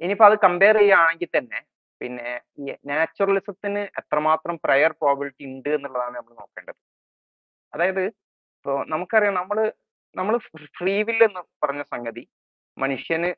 ഇനിയിപ്പോ 0.02 0.26
അത് 0.30 0.36
കമ്പയർ 0.46 0.76
ചെയ്യുകയാണെങ്കിൽ 0.80 1.32
തന്നെ 1.38 1.60
പിന്നെ 2.02 2.30
ഈ 2.62 2.66
നാച്ചുറലിസത്തിന് 2.90 3.82
എത്രമാത്രം 4.02 4.56
പ്രയർ 4.66 4.92
പ്രോബിലിറ്റി 5.02 5.44
ഉണ്ട് 5.52 5.70
എന്നുള്ളതാണ് 5.78 6.16
നമ്മൾ 6.20 6.34
നോക്കേണ്ടത്. 6.42 6.80
അതായത് 7.74 8.04
ഇപ്പോൾ 8.58 8.78
നമുക്കറിയാം 8.94 9.36
നമ്മൾ 9.42 9.58
നമ്മൾ 10.16 10.36
ഫ്രീ 10.80 10.96
വിൽ 11.08 11.22
എന്ന് 11.28 11.42
പറഞ്ഞ 11.64 11.82
സംഗതി 11.94 12.24
മനുഷ്യന് 12.78 13.30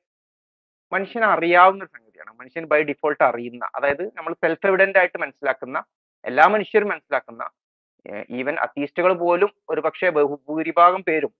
മനുഷ്യന് 0.91 1.27
അറിയാവുന്ന 1.35 1.83
സംഗതിയാണ്. 1.95 2.31
മനുഷ്യൻ 2.41 2.65
ബൈ 2.71 2.81
ഡിഫോൾട്ട് 2.91 3.23
അറിയുന്ന 3.29 3.63
അതായത് 3.77 4.03
നമ്മൾ 4.17 4.33
സെൽഫ് 4.43 4.67
എവിഡന്റ് 4.69 4.99
ആയിട്ട് 5.01 5.19
മനസ്സിലാക്കുന്ന 5.23 5.77
എല്ലാ 6.25 6.45
മനുഷ്യരും 6.55 6.89
മനസ്സിലാക്കുന്ന 6.93 7.43
ഈവൻ 8.39 8.55
അത്തീസ്റ്റുകൾ 8.65 9.13
പോലും 9.23 9.51
ഒരു 9.71 9.81
പക്ഷേ 9.87 10.07
ബഹുഭൂരിഭാഗം 10.17 11.01
പേരും 11.09 11.33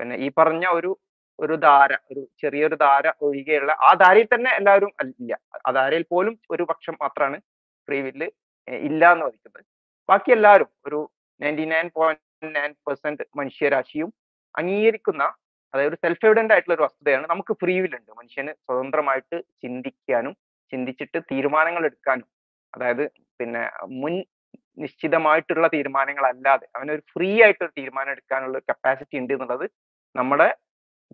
പിന്നെ 0.00 0.16
ഈ 0.26 0.28
പറഞ്ഞ 0.38 0.64
ഒരു 0.78 0.90
ഒരു 1.38 1.54
ധാര 1.64 1.92
ഒരു 2.10 2.20
ചെറിയൊരു 2.40 2.76
ധാര 2.84 3.06
ഒഴികെയുള്ള 3.26 3.72
ആ 3.86 3.90
ധാരയിൽ 4.02 4.28
തന്നെ 4.34 4.50
എല്ലാവരും 4.58 4.90
ഇല്ല. 5.04 5.30
ആ 5.66 5.70
ധാരയിൽ 5.78 6.04
പോലും 6.12 6.34
ഒരു 6.50 6.64
പക്ഷം 6.70 6.94
മാത്രമാണ് 7.00 7.38
ഫ്രീ 7.88 7.98
വില്ല് 8.06 8.28
ഇല്ല 8.88 9.02
എന്ന് 9.14 9.24
പറയുന്നത് 9.26 9.62
ബാക്കി 10.08 10.30
എല്ലാവരും 10.36 10.70
ഒരു 10.86 11.00
ninety 11.40 11.64
nine 11.72 11.88
point 11.96 12.50
nine 12.58 12.72
percent 12.86 13.24
മനുഷ്യരാശിയും 13.36 14.10
അംഗീകരിക്കുന്ന 14.54 15.22
അതായത് 15.74 15.90
ഒരു 15.90 15.98
സെൽഫ് 16.04 16.26
എവിഡന്റ് 16.28 16.52
ആയിട്ടുള്ള 16.54 16.74
ഒരു 16.78 16.84
വസ്തുതയാണ് 16.86 17.26
നമുക്ക് 17.32 17.52
ഫ്രീ 17.62 17.74
വില്ലുണ്ട് 17.84 18.12
മനുഷ്യന് 18.18 18.52
സ്വതന്ത്രമായിട്ട് 18.64 19.36
ചിന്തിക്കാനും 19.62 20.34
ചിന്തിച്ചിട്ട് 20.72 21.18
തീരുമാനങ്ങൾ 21.30 21.82
എടുക്കാനും. 21.88 22.28
അതായത് 22.74 23.04
പിന്നെ 23.40 23.62
മുൻ 24.02 24.14
നിശ്ചിതമായിട്ടുള്ള 24.82 25.66
തീരുമാനങ്ങളല്ലാതെ 25.74 26.66
അവനൊരു 26.76 27.02
ഫ്രീ 27.12 27.30
ആയിട്ട് 27.44 27.66
തീരുമാനം 27.78 28.12
എടുക്കാനുള്ള 28.14 28.58
കപ്പാസിറ്റി 28.70 29.16
ഉണ്ട് 29.22 29.32
എന്നുള്ളത് 29.36 29.66
നമ്മുടെ 30.14 30.48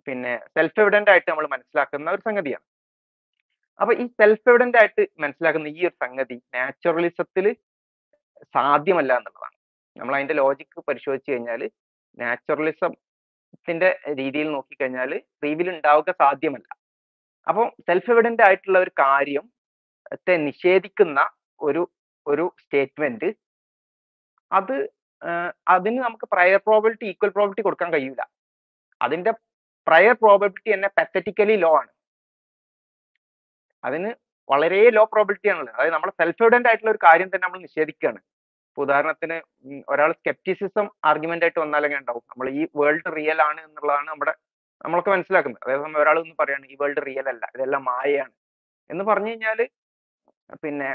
പിന്നെ 0.07 0.33
സെൽഫ് 0.55 0.79
എവിഡന്റ് 0.83 1.11
ആയിട്ട് 1.13 1.29
നമ്മൾ 1.31 1.47
മനസ്സിലാക്കുന്ന 1.53 2.13
ഒരു 2.15 2.23
സംഗതിയാണ്. 2.27 2.65
അപ്പൊ 3.79 3.91
ഈ 4.01 4.05
സെൽഫ് 4.19 4.47
എവിഡന്റ് 4.51 4.77
ആയിട്ട് 4.81 5.03
മനസ്സിലാക്കുന്ന 5.23 5.69
ഈ 5.77 5.79
ഒരു 5.89 5.95
സംഗതി 6.03 6.37
നാച്ചുറലിസത്തിൽ 6.55 7.45
സാധ്യമല്ല 8.55 9.11
എന്നുള്ളതാണ്. 9.19 9.55
നമ്മൾ 9.95 10.13
അതിന്റെ 10.17 10.35
ലോജിക്ക് 10.41 10.81
പരിശോധിച്ച് 10.89 11.29
കഴിഞ്ഞാൽ 11.31 11.61
നാച്ചുറലിസത്തിന്റെ 12.17 13.89
രീതിയിൽ 14.19 14.47
നോക്കിക്കഴിഞ്ഞാൽ 14.55 15.11
ഫ്രീവിൽ 15.39 15.67
ഉണ്ടാവുക 15.75 16.11
സാധ്യമല്ല. 16.23 16.67
അപ്പോൾ 17.47 17.65
സെൽഫ് 17.87 18.11
എവിഡന്റ് 18.13 18.43
ആയിട്ടുള്ള 18.47 18.79
ഒരു 18.85 18.93
കാര്യം 19.03 19.45
നിഷേധിക്കുന്ന 20.47 21.19
ഒരു 21.67 21.81
ഒരു 22.25 22.45
സ്റ്റേറ്റ്മെന്റ് 22.61 23.27
അത് 24.51 24.75
അതിന് 25.73 25.99
നമുക്ക് 26.07 26.27
പ്രയർ 26.33 26.59
പ്രോബിലിറ്റി 26.67 27.05
ഈക്വൽ 27.13 27.31
പ്രോബിലിറ്റി 27.35 27.63
കൊടുക്കാൻ 27.67 27.89
കഴിയില്ല 27.95 28.21
അതിന്റെ 29.01 29.31
പ്രയർ 29.87 30.15
പ്രോബിലിറ്റി 30.23 30.69
തന്നെ 30.73 30.89
പെത്തറ്റിക്കലി 30.97 31.55
ലോ 31.63 31.71
ആണ്. 31.81 31.91
അതിന് 33.83 34.09
വളരെ 34.49 34.79
ലോ 34.97 35.03
പ്രോബിലിറ്റി 35.13 35.47
ആണുള്ളത്. 35.53 35.75
അതായത് 35.77 35.93
നമ്മൾ 35.95 36.11
സെൽഫ് 36.21 36.41
എവിഡന്റ് 36.43 36.69
ആയിട്ടുള്ള 36.69 36.91
ഒരു 36.95 37.01
കാര്യം 37.07 37.29
തന്നെ 37.33 37.45
നമ്മൾ 37.47 37.61
നിഷേധിക്കുകയാണ് 37.67 38.19
ഇപ്പൊ 38.69 38.81
ഉദാഹരണത്തിന് 38.85 39.37
ഒരാൾ 39.93 40.11
സ്കെപ്റ്റിസിസം 40.19 40.85
ആർഗ്യുമെന്റ് 41.09 41.45
ആയിട്ട് 41.45 41.61
വന്നാലങ്ങനെ 41.63 42.01
ഉണ്ടാവും. 42.03 42.23
നമ്മൾ 42.31 42.47
ഈ 42.59 42.63
വേൾഡ് 42.81 43.11
റിയൽ 43.17 43.39
ആണ് 43.47 43.59
എന്നുള്ളതാണ് 43.67 44.07
നമ്മുടെ 44.11 44.33
നമ്മളൊക്കെ 44.85 45.11
മനസ്സിലാക്കുന്നത്. 45.15 45.63
അതായത് 45.65 45.97
ഒരാൾ 46.03 46.17
ഒന്ന് 46.23 46.35
പറയാണ് 46.41 46.65
ഈ 46.73 46.75
വേൾഡ് 46.81 47.01
റിയൽ 47.07 47.25
അല്ല 47.33 47.43
ഇതെല്ലാം 47.55 47.83
മായയാണ്. 47.91 48.33
എന്ന് 48.89 49.03
പറഞ്ഞു 49.09 49.31
കഴിഞ്ഞാൽ 49.31 49.59
പിന്നെ 50.63 50.89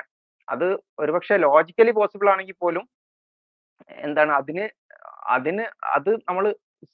അത് 0.49 0.66
ഒരുപക്ഷെ 1.03 1.37
ലോജിക്കലി 1.47 1.92
പോസിബിൾ 1.99 2.29
ആണെങ്കിൽ 2.35 2.57
പോലും 2.64 2.85
എന്താണ് 4.07 4.33
അതിന് 4.41 4.65
അതിന് 5.37 5.65
അത് 5.97 6.11
നമ്മൾ 6.29 6.45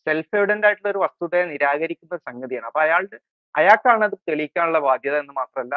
സെൽഫ് 0.06 0.34
എവിഡന്റ് 0.38 0.66
ആയിട്ടുള്ള 0.66 0.90
ഒരു 0.94 1.00
വസ്തുതയെ 1.04 1.44
നിരാകരിക്കുന്ന 1.52 2.16
സംഗതിയാണ്. 2.28 2.66
അപ്പൊ 2.70 2.80
അയാളുടെ 2.86 3.18
അയാൾക്കാണ് 3.54 4.04
അത് 4.08 4.16
തെളിയിക്കാനുള്ള 4.28 4.78
ബാധ്യത 4.88 5.16
എന്ന് 5.22 5.34
മാത്രമല്ല 5.40 5.76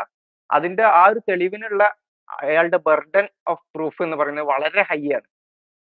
അതിന്റെ 0.50 0.84
ആ 1.00 1.04
ഒരു 1.12 1.22
തെളിവിനുള്ള 1.30 1.84
അയാളുടെ 2.30 2.80
ബർഡൻ 2.88 3.26
ഓഫ് 3.52 3.64
പ്രൂഫ് 3.76 4.02
എന്ന് 4.06 4.16
പറയുന്നത് 4.22 4.48
വളരെ 4.54 4.84
ഹൈ 4.92 5.02
ആണ്. 5.18 5.28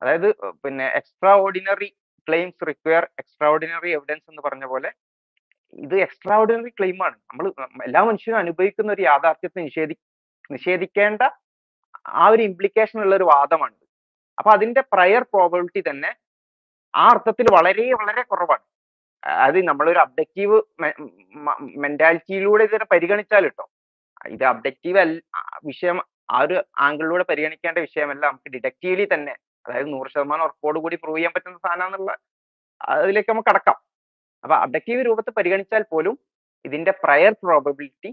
അതായത് 0.02 0.28
പിന്നെ 0.64 0.86
extraordinary 1.44 1.88
claims 2.28 2.66
require 2.70 3.04
extraordinary 3.54 3.90
evidence 3.98 4.28
എന്ന് 4.32 4.42
പറഞ്ഞ 4.46 4.64
പോലെ 4.72 4.90
ഇത് 5.78 5.96
എക്സ്ട്രാ 6.06 6.34
ഓർഡിനറി 6.42 6.72
ക്ലെയിമാണ് 6.78 7.16
നമ്മൾ 7.30 7.46
എല്ലാ 7.88 8.00
മനുഷ്യരും 8.08 8.38
അനുഭവിക്കുന്ന 8.42 8.90
ഒരു 8.96 9.02
യാഥാർത്ഥ്യത്തെ 9.10 9.60
നിഷേധി 9.68 9.96
നിഷേധിക്കേണ്ട 10.50 11.22
ആ 12.20 12.24
ഒരു 12.34 12.42
ഇംപ്ലിക്കേഷൻ 12.48 12.98
ഉള്ള 13.04 13.14
ഒരു 13.20 13.26
വാദമാണ് 13.32 13.74
അപ്പൊ 14.40 14.50
അതിന്റെ 14.56 14.82
പ്രയർ 14.92 15.22
പ്രോബിലിറ്റി 15.34 15.80
തന്നെ 15.90 16.10
ആ 16.94 17.04
അർത്ഥത്തിൽ 17.14 17.46
വളരെ 17.56 17.84
വളരെ 18.00 18.22
കുറവാണ്. 18.30 18.64
അത് 19.46 19.58
നമ്മളൊരു 19.68 20.00
അബ്ജക്റ്റീവ് 20.06 20.56
മെന്റാലിറ്റിയിലൂടെ 21.84 22.64
ഇതിനെ 22.68 22.86
പരിഗണിച്ചാൽ 22.92 23.44
കേട്ടോ. 23.48 23.64
ഇത് 24.34 24.44
അബ്ജക്റ്റീവ് 24.52 24.98
അല്ല 25.04 25.20
വിഷയം 25.68 25.98
ആ 26.36 26.40
ഒരു 26.46 26.56
ആംഗിളിലൂടെ 26.86 27.24
പരിഗണിക്കേണ്ട 27.30 27.78
വിഷയമല്ല. 27.86 28.22
നമുക്ക് 28.30 28.50
ഡിഡക്റ്റീവ്ലി 28.56 29.06
തന്നെ 29.14 29.34
അതായത് 29.66 29.88
നൂറ് 29.94 30.08
ശതമാനം 30.14 30.44
ഉറപ്പോട് 30.48 30.78
കൂടി 30.84 30.96
പ്രൂവ് 31.04 31.18
ചെയ്യാൻ 31.18 31.32
പറ്റുന്ന 31.36 31.58
സാധനം 31.66 32.10
അതിലേക്ക് 32.80 33.30
നമുക്ക് 33.32 33.50
കടക്കാം 33.50 33.78
അപ്പൊ 34.44 34.54
അബ്ജക്റ്റീവ് 34.64 35.00
രൂപത്തിൽ 35.08 35.34
പരിഗണിച്ചാൽ 35.38 35.82
പോലും 35.92 36.14
ഇതിന്റെ 36.64 36.92
പ്രയർ 37.04 37.32
പ്രോബബിലിറ്റി 37.44 38.10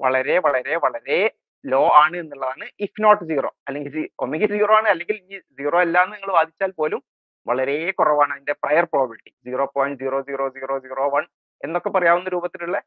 വളരെ 0.00 0.36
വളരെ 0.46 0.74
വളരെ 0.84 1.20
ലോ 1.68 1.82
ആണ് 2.02 2.16
എന്നുള്ളതാണ് 2.16 2.66
ഇഫ് 2.80 3.02
നോട്ട് 3.02 3.24
സീറോ 3.24 3.50
അല്ലെങ്കിൽ 3.68 3.96
ഒന്നുകിൽ 4.18 4.50
സീറോ 4.54 4.74
ആണ് 4.76 4.88
അല്ലെങ്കിൽ 4.88 5.16
ഈ 5.24 5.38
സീറോ 5.58 5.78
അല്ല 5.78 5.98
എന്ന് 6.04 6.16
നിങ്ങൾ 6.16 6.32
വാദിച്ചാൽ 6.32 6.72
പോലും 6.72 7.00
വളരെ 7.46 7.76
കുറവാണ് 7.98 8.32
അതിന്റെ 8.32 8.54
prior 8.62 8.86
probability 8.94 9.30
zero 9.46 9.66
point 9.76 9.98
zero 10.02 10.18
zero 10.28 10.46
zero 10.56 10.76
zero 10.78 11.06
one 11.08 11.24
എന്നൊക്കെ 11.60 11.90
പറയാവുന്ന 11.90 12.28
രൂപത്തിലുള്ള 12.28 12.78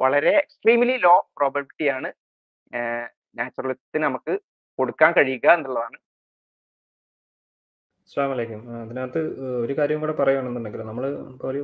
വളരെ 0.00 0.32
എക്സ്ട്രീംലി 0.38 0.96
ലോ 0.98 1.14
പ്രോബിലിറ്റി 1.36 1.86
ആണ് 1.88 2.08
നാച്ചുറലിസത്തിന് 3.36 4.04
നമുക്ക് 4.04 4.34
കൊടുക്കാൻ 4.78 5.10
കഴിയുക 5.12 5.46
എന്നുള്ളതാണ്. 5.52 5.96
അസ്സാം 8.08 8.32
അതിനകത്ത് 8.82 9.20
ഒരു 9.62 9.74
കാര്യം 9.78 10.00
കൂടെ 10.00 10.14
പറയുകയാണെന്നുണ്ടെങ്കിൽ 10.18 10.82
നമ്മൾ 10.82 11.04
ഇപ്പോൾ 11.32 11.48
ഒരു 11.50 11.62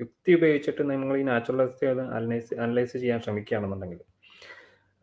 യുക്തി 0.00 0.30
ഉപയോഗിച്ചിട്ട് 0.34 0.82
നിങ്ങൾ 0.90 1.16
ഈ 1.16 1.22
നാച്ചുറലിസ്റ്റ് 1.22 1.86
അനലൈസ് 2.10 2.52
അനലൈസ് 2.60 2.94
ചെയ്യാൻ 2.98 3.20
ശ്രമിക്കുകയാണെന്നുണ്ടെങ്കിൽ 3.20 4.00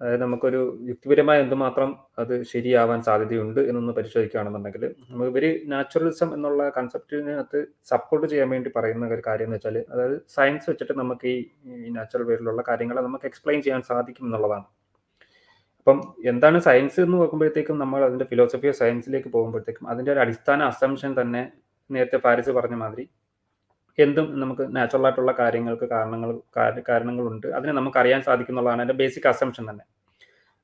അതായത് 0.02 0.22
നമുക്കൊരു 0.22 0.60
യുക്തിപരമായ 0.84 1.38
എന്തുമാത്രം 1.42 1.90
അത് 2.20 2.34
ശരിയാവാൻ 2.44 3.00
സാധ്യതയുണ്ട് 3.02 3.60
എന്നൊന്ന് 3.62 3.94
പരിശോധിക്കുകയാണെന്നുണ്ടെങ്കിൽ 3.94 4.84
നമുക്ക് 5.12 5.32
വെരി 5.32 5.50
നാച്ചുറലിസം 5.68 6.30
എന്നുള്ള 6.34 6.70
കൺസെപ്റ്റിനകത്ത് 6.70 7.60
സപ്പോർട്ട് 7.86 8.28
ചെയ്യാൻ 8.28 8.50
വേണ്ടി 8.50 8.72
പറയുന്ന 8.76 9.08
ഒരു 9.08 9.24
കാര്യം 9.28 9.48
എന്ന് 9.48 9.58
വെച്ചാൽ 9.58 9.78
അതായത് 9.94 10.18
സയൻസ് 10.36 10.70
വെച്ചിട്ട് 10.70 10.94
നമുക്ക് 10.94 11.28
ഈ 11.28 11.90
നാച്ചുറൽ 11.90 12.24
വേരിലുള്ള 12.24 12.64
കാര്യങ്ങളെ 12.68 13.02
നമുക്ക് 13.02 13.26
എക്സ്പ്ലെയിൻ 13.26 13.62
ചെയ്യാൻ 13.62 13.82
സാധിക്കും 13.82 14.26
എന്നുള്ളതാണ്. 14.26 14.68
അപ്പം 15.80 16.00
എന്താണ് 16.26 16.58
സയൻസ് 16.60 17.00
എന്ന് 17.02 17.18
നോക്കുമ്പോഴത്തേക്കും 17.18 17.78
നമ്മൾ 17.80 18.00
അതിന്റെ 18.04 18.26
ഫിലോസഫി 18.26 18.68
ഓഫ് 18.68 18.78
സയൻസിലേക്ക് 18.78 19.30
പോകുമ്പോഴത്തേക്കും 19.30 19.86
അതിന്റെ 19.88 20.12
ഒരു 20.12 20.20
അടിസ്ഥാന 20.20 20.64
അസംഷൻ 20.64 21.12
തന്നെ 21.22 21.44
നേരത്തെ 21.90 22.18
പാരിസ് 22.18 22.52
പറഞ്ഞ 22.52 22.76
മാതിരി 22.76 23.06
എന്തും 24.00 24.40
നമുക്ക് 24.40 24.76
നാച്ചുറൽ 24.76 25.04
ആയിട്ടുള്ള 25.04 25.32
കാര്യങ്ങൾക്ക് 25.32 25.90
കാരണങ്ങൾ 25.90 26.40
കാര- 26.58 26.84
കാരണങ്ങളുണ്ട്. 26.90 27.48
അതിനെ 27.48 27.74
നമുക്ക് 27.74 27.98
അറിയാൻ 27.98 28.22
സാധിക്കുന്നുള്ളതാണ് 28.22 28.82
അതിന്റെ 28.82 29.04
ബേസിക് 29.04 29.28
അസംഷൻ 29.28 29.70
തന്നെ. 29.70 29.86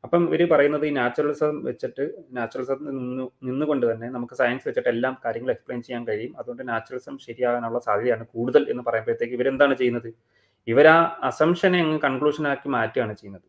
അപ്പം 0.03 0.35
ഇവർ 0.35 0.49
പറയുന്നത് 0.51 0.85
ഈ 0.85 0.89
നാച്ചുറലിസം 0.89 1.63
വെച്ചിട്ട് 1.63 2.11
നാച്ചുറലിസം 2.31 2.77
നിന്ന് 2.81 3.27
നിന്നുകൊണ്ട് 3.43 3.91
തന്നെ 3.91 4.09
നമുക്ക് 4.09 4.33
സയൻസ് 4.33 4.67
വെച്ചിട്ട് 4.67 4.89
എല്ലാം 4.89 5.17
കാര്യങ്ങൾ 5.25 5.51
എക്സ്പ്ലെയിൻ 5.51 5.81
ചെയ്യാൻ 5.81 6.07
കഴിയും. 6.07 6.39
അതുകൊണ്ട് 6.39 6.67
നാച്ചുറലിസം 6.69 7.17
ശരിയാകാനുള്ള 7.17 7.79
സാധ്യതയാണ് 7.79 8.25
കൂടുതൽ 8.25 8.69
എന്ന് 8.69 8.83
പറയുമ്പോഴത്തേക്ക് 8.87 9.33
ഇവരെന്താണ് 9.33 9.75
ചെയ്യുന്നത്? 9.75 10.13
ഇവർ 10.67 10.87
ആ 10.87 11.19
അസംഷനെ 11.23 11.79
അങ്ങ് 11.79 11.99
കൺക്ലൂഷനാക്കി 11.99 12.69
മാറ്റുകയാണ് 12.69 13.13
ചെയ്യുന്നത്. 13.13 13.41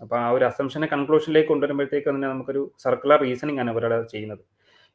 അപ്പോൾ 0.00 0.20
ആ 0.20 0.30
ഒരു 0.30 0.44
അസംഷനെ 0.44 0.86
കൺക്ലൂഷനിലേക്ക് 0.86 1.48
കൊണ്ടുവരുമ്പോഴത്തേക്ക് 1.48 2.08
തന്നെ 2.08 2.28
നമുക്കൊരു 2.28 2.72
സർക്കുലർ 2.78 3.20
റീസണിങ് 3.20 3.58
ആണ് 3.58 3.70
ഇവരുടെ 3.70 4.02
ചെയ്യുന്നത്. 4.02 4.38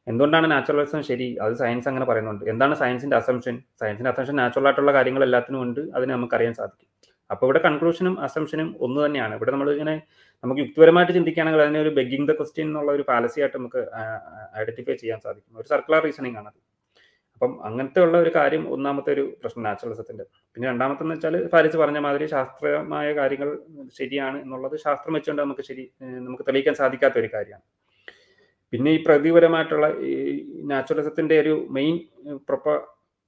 എന്തുകൊണ്ടാണ് 0.06 0.50
നാച്ചുറലിസം 0.50 1.02
ശരി? 1.08 1.26
അത് 1.44 1.54
സയൻസ് 1.54 1.88
അങ്ങനെ 1.88 2.06
പറയുന്നുണ്ട്. 2.06 2.44
എന്താണ് 2.52 2.74
സയൻസിന്റെ 2.74 3.16
അസംഷൻ 3.16 3.56
സയൻസിന്റെ 3.80 4.10
അസംഷൻ 4.10 4.36
നാച്ചുറൽ 4.36 4.66
ആയിട്ടുള്ള 4.66 4.92
കാര്യങ്ങൾ 4.98 5.24
എല്ലാത്തിനും 5.24 5.60
ഉണ്ട്. 5.62 5.80
അതിനെ 5.96 6.12
നമുക്ക് 6.14 6.34
അറിയാൻ 6.38 6.54
സാധിക്കും. 6.54 6.88
അപ്പോൾ 7.30 7.46
ഇവിടെ 7.46 7.60
കൺക്ലൂഷനും 7.66 8.20
അസംഷനും 8.26 8.76
ഒന്ന് 8.80 9.06
തന്നെയാണ്. 9.06 9.34
ഇവിടെ 9.38 9.50
നമ്മൾ 9.50 9.68
ഇങ്ങനെ 9.72 9.94
നമുക്ക് 10.44 10.60
യുക്തിപരമായിട്ട് 10.60 11.12
ചിന്തിക്കുകയാണെങ്കിൽ 11.12 11.62
അതിനെ 11.62 11.80
ഒരു 11.80 11.90
ബെഗിങ് 11.98 12.26
ദ 12.28 12.32
ക്വസ്റ്റ്യൻ 12.32 12.66
എന്നുള്ള 12.66 12.90
ഒരു 12.92 13.04
പാലസി 13.10 13.40
ആയിട്ട് 13.40 13.56
നമുക്ക് 13.56 13.80
ഐഡന്റിഫൈ 14.60 14.94
ചെയ്യാൻ 14.94 15.20
സാധിക്കും. 15.26 15.58
ഒരു 15.60 15.68
സർക്കുലർ 15.68 16.02
റീസണിങ് 16.08 16.38
ആണ് 16.42 16.50
അപ്പം 17.34 17.52
അങ്ങനത്തെ 17.66 18.00
ഉള്ള 18.00 18.16
ഒരു 18.18 18.30
കാര്യം 18.36 18.68
ഒന്നാമത്തെ 18.74 19.10
ഒരു 19.12 19.22
പ്രശ്നം 19.42 19.62
നാച്ചുറലിസത്തിന്റെ 19.62 20.24
പിന്നെ 20.56 20.68
രണ്ടാമത്തെ 20.68 21.02
എന്ന് 21.02 21.14
വെച്ചാൽ 21.14 21.48
ഫാരിസ് 21.48 21.76
പറഞ്ഞ 21.76 21.98
മാതിരി 21.98 22.26
ശാസ്ത്രീയമായ 22.26 23.12
കാര്യങ്ങൾ 23.12 23.58
ശരിയാണ് 23.98 24.38
എന്നുള്ളത് 24.42 24.76
ശാസ്ത്രം 24.76 25.14
വെച്ചുകൊണ്ട് 25.14 25.42
നമുക്ക് 25.42 25.60
ശരി 25.60 25.84
നമുക്ക് 26.00 26.42
തെളിയിക്കാൻ 26.48 26.74
സാധിക്കാത്ത 26.74 27.18
ഒരു 27.18 27.30
കാര്യമാണ്. 27.34 27.64
പിന്നെ 28.72 28.90
ഈ 28.96 28.98
പ്രകൃതിപരമായിട്ടുള്ള 29.06 29.86
ഈ 30.08 30.14
നാച്ചുറലിസത്തിന്റെ 30.72 31.36
ഒരു 31.42 31.54
മെയിൻ 31.76 31.96
പ്രൊപ്പ 32.48 32.68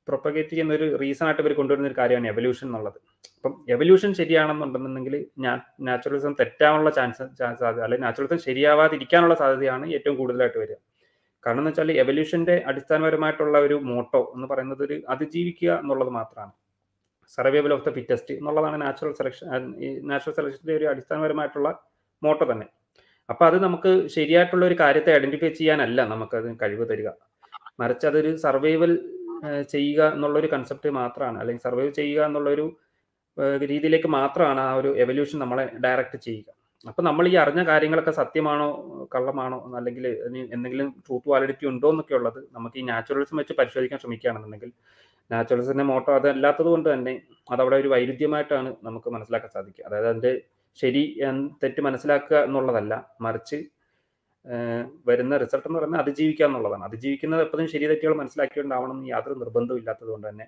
പ്രൊപ്പഗേറ്റ് 0.08 0.52
ചെയ്യുന്ന 0.52 0.72
ഒരു 0.78 0.86
റീസൺ 1.00 1.24
ആയിട്ട് 1.26 1.42
ഇവർ 1.42 1.52
കൊണ്ടുവരുന്ന 1.58 1.88
ഒരു 1.90 1.96
കാര്യമാണ് 1.98 2.28
എവല്യൂഷൻ 2.32 2.66
എന്നുള്ളത്. 2.68 2.96
അപ്പം 3.36 3.52
എവല്യൂഷൻ 3.74 4.10
ശരിയാണെന്നുണ്ടെന്നുണ്ടെങ്കിൽ 4.20 5.14
നാച്ചുറലിസം 5.88 6.32
തെറ്റാനുള്ള 6.40 6.90
ചാൻസ് 6.96 7.24
സാധ്യത 7.60 7.82
അല്ലെങ്കിൽ 7.86 8.04
നാച്ചുറലിസം 8.06 8.40
ശരിയാവാതിരിക്കാനുള്ള 8.46 9.34
സാധ്യതയാണ് 9.42 9.86
ഏറ്റവും 9.98 10.16
കൂടുതലായിട്ട് 10.20 10.58
വരിക. 10.62 10.76
കാരണം 11.44 11.60
എന്ന് 11.62 11.70
വെച്ചാൽ 11.70 11.92
എവല്യൂഷന്റെ 12.02 12.56
അടിസ്ഥാനപരമായിട്ടുള്ള 12.70 13.56
ഒരു 13.66 13.76
മോട്ടോ 13.90 14.22
എന്ന് 14.34 14.48
പറയുന്നത് 14.52 14.82
ഒരു 14.88 14.96
അതിജീവിക്കുക 15.14 15.70
എന്നുള്ളത് 15.82 16.12
മാത്രമാണ്. 16.18 16.52
സർവൈവൽ 17.36 17.72
ഓഫ് 17.76 17.84
ദ 17.88 17.92
ഫിറ്റസ്റ്റ് 17.96 18.34
എന്നുള്ളതാണ് 18.40 18.78
നാച്ചുറൽ 18.84 19.14
സെലക്ഷൻ 19.20 19.46
നാച്ചുറൽ 20.10 20.34
സെലക്ഷന്റെ 20.38 20.74
ഒരു 20.80 20.86
അടിസ്ഥാനപരമായിട്ടുള്ള 20.92 21.70
മോട്ടോ 22.22 22.44
തന്നെ. 22.52 22.66
അപ്പൊ 23.32 23.44
അത് 23.50 23.56
നമുക്ക് 23.66 23.90
ശരിയായിട്ടുള്ള 24.16 24.64
ഒരു 24.70 24.76
കാര്യത്തെ 24.82 25.10
ഐഡന്റിഫൈ 25.18 25.50
ചെയ്യാനല്ല 25.58 26.00
നമുക്ക് 26.12 26.36
നമുക്കത് 26.36 26.62
കഴിവ് 26.62 26.84
തരിക. 26.92 27.08
മറിച്ച് 27.80 28.06
അതൊരു 28.10 28.30
സർവൈവൽ 28.44 28.92
ചെയ്യുക 29.74 30.00
എന്നുള്ളൊരു 30.14 30.48
കൺസെപ്റ്റ് 30.54 30.88
മാത്രമാണ് 31.00 31.38
അല്ലെങ്കിൽ 31.42 31.62
സർവൈവ് 31.68 31.92
ചെയ്യുക 32.00 32.20
എന്നുള്ളൊരു 32.28 32.66
രീതിയിലേക്ക് 33.62 34.08
മാത്രമാണ് 34.16 34.60
ആ 34.68 34.72
ഒരു 34.80 34.90
എവല്യൂഷൻ 35.02 35.38
നമ്മളെ 35.42 35.64
ഡയറക്റ്റ് 35.84 36.18
ചെയ്യുക. 36.26 36.48
അപ്പൊ 36.90 37.02
നമ്മൾ 37.08 37.24
ഈ 37.32 37.34
അറിഞ്ഞ 37.42 37.62
കാര്യങ്ങളൊക്കെ 37.70 38.12
സത്യമാണോ 38.20 38.68
കള്ളമാണോ 39.14 39.58
അല്ലെങ്കിൽ 39.78 40.06
എന്തെങ്കിലും 40.54 40.88
ട്രൂത്ത് 41.06 41.30
വാലിഡിറ്റി 41.32 41.66
ഉണ്ടോ 41.72 41.90
എന്നൊക്കെ 41.94 42.14
ഉള്ളത് 42.18 42.40
നമുക്ക് 42.56 42.76
ഈ 42.80 42.84
നാച്ചുറലിസം 42.90 43.38
വെച്ച് 43.40 43.54
പരിശോധിക്കാൻ 43.60 43.98
ശ്രമിക്കുകയാണെന്നുണ്ടെങ്കിൽ 44.02 44.72
നാച്ചുറലിസത്തിന്റെ 45.30 45.86
മോട്ടോ 45.92 46.10
അതല്ലാത്തത് 46.18 46.70
കൊണ്ട് 46.74 46.88
തന്നെ 46.92 47.14
അതവിടെ 47.52 47.76
ഒരു 47.82 47.88
വൈരുദ്ധ്യമായിട്ടാണ് 47.88 48.70
നമുക്ക് 48.88 49.08
മനസ്സിലാക്കാൻ 49.16 49.50
സാധിക്കുക. 49.56 49.84
അതായത് 49.88 50.08
അതിന്റെ 50.12 50.32
ശരി 50.80 51.02
തെറ്റ് 51.62 51.80
മനസ്സിലാക്കുക 51.86 52.38
എന്നുള്ളതല്ല. 52.46 52.94
മറിച്ച് 53.26 53.58
വരുന്ന 55.08 55.34
റിസൾട്ട് 55.42 55.66
എന്ന് 55.68 55.78
പറയുന്നത് 55.78 56.02
അതിജീവിക്കുക 56.04 56.46
എന്നുള്ളതാണ്. 56.48 56.84
അതിജീവിക്കുന്നത് 56.88 57.42
എപ്പോഴും 57.46 57.68
ശരി 57.74 57.86
തെറ്റുകൾ 57.90 58.14
മനസ്സിലാക്കിയുണ്ടാവണം 58.20 58.96
എന്ന് 58.96 59.08
യാതൊരു 59.14 59.36
നിർബന്ധവും 59.42 59.80
ഇല്ലാത്തത് 59.82 60.10
കൊണ്ട് 60.14 60.26
തന്നെ. 60.28 60.46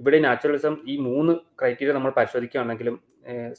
ഇവിടെ 0.00 0.18
നാച്ചുറലിസം 0.26 0.74
ഈ 0.92 0.94
മൂന്ന് 1.06 1.32
ക്രൈറ്റീരിയ 1.60 1.92
നമ്മൾ 1.96 2.10
പരിശോധിക്കുകയാണെങ്കിലും 2.18 2.96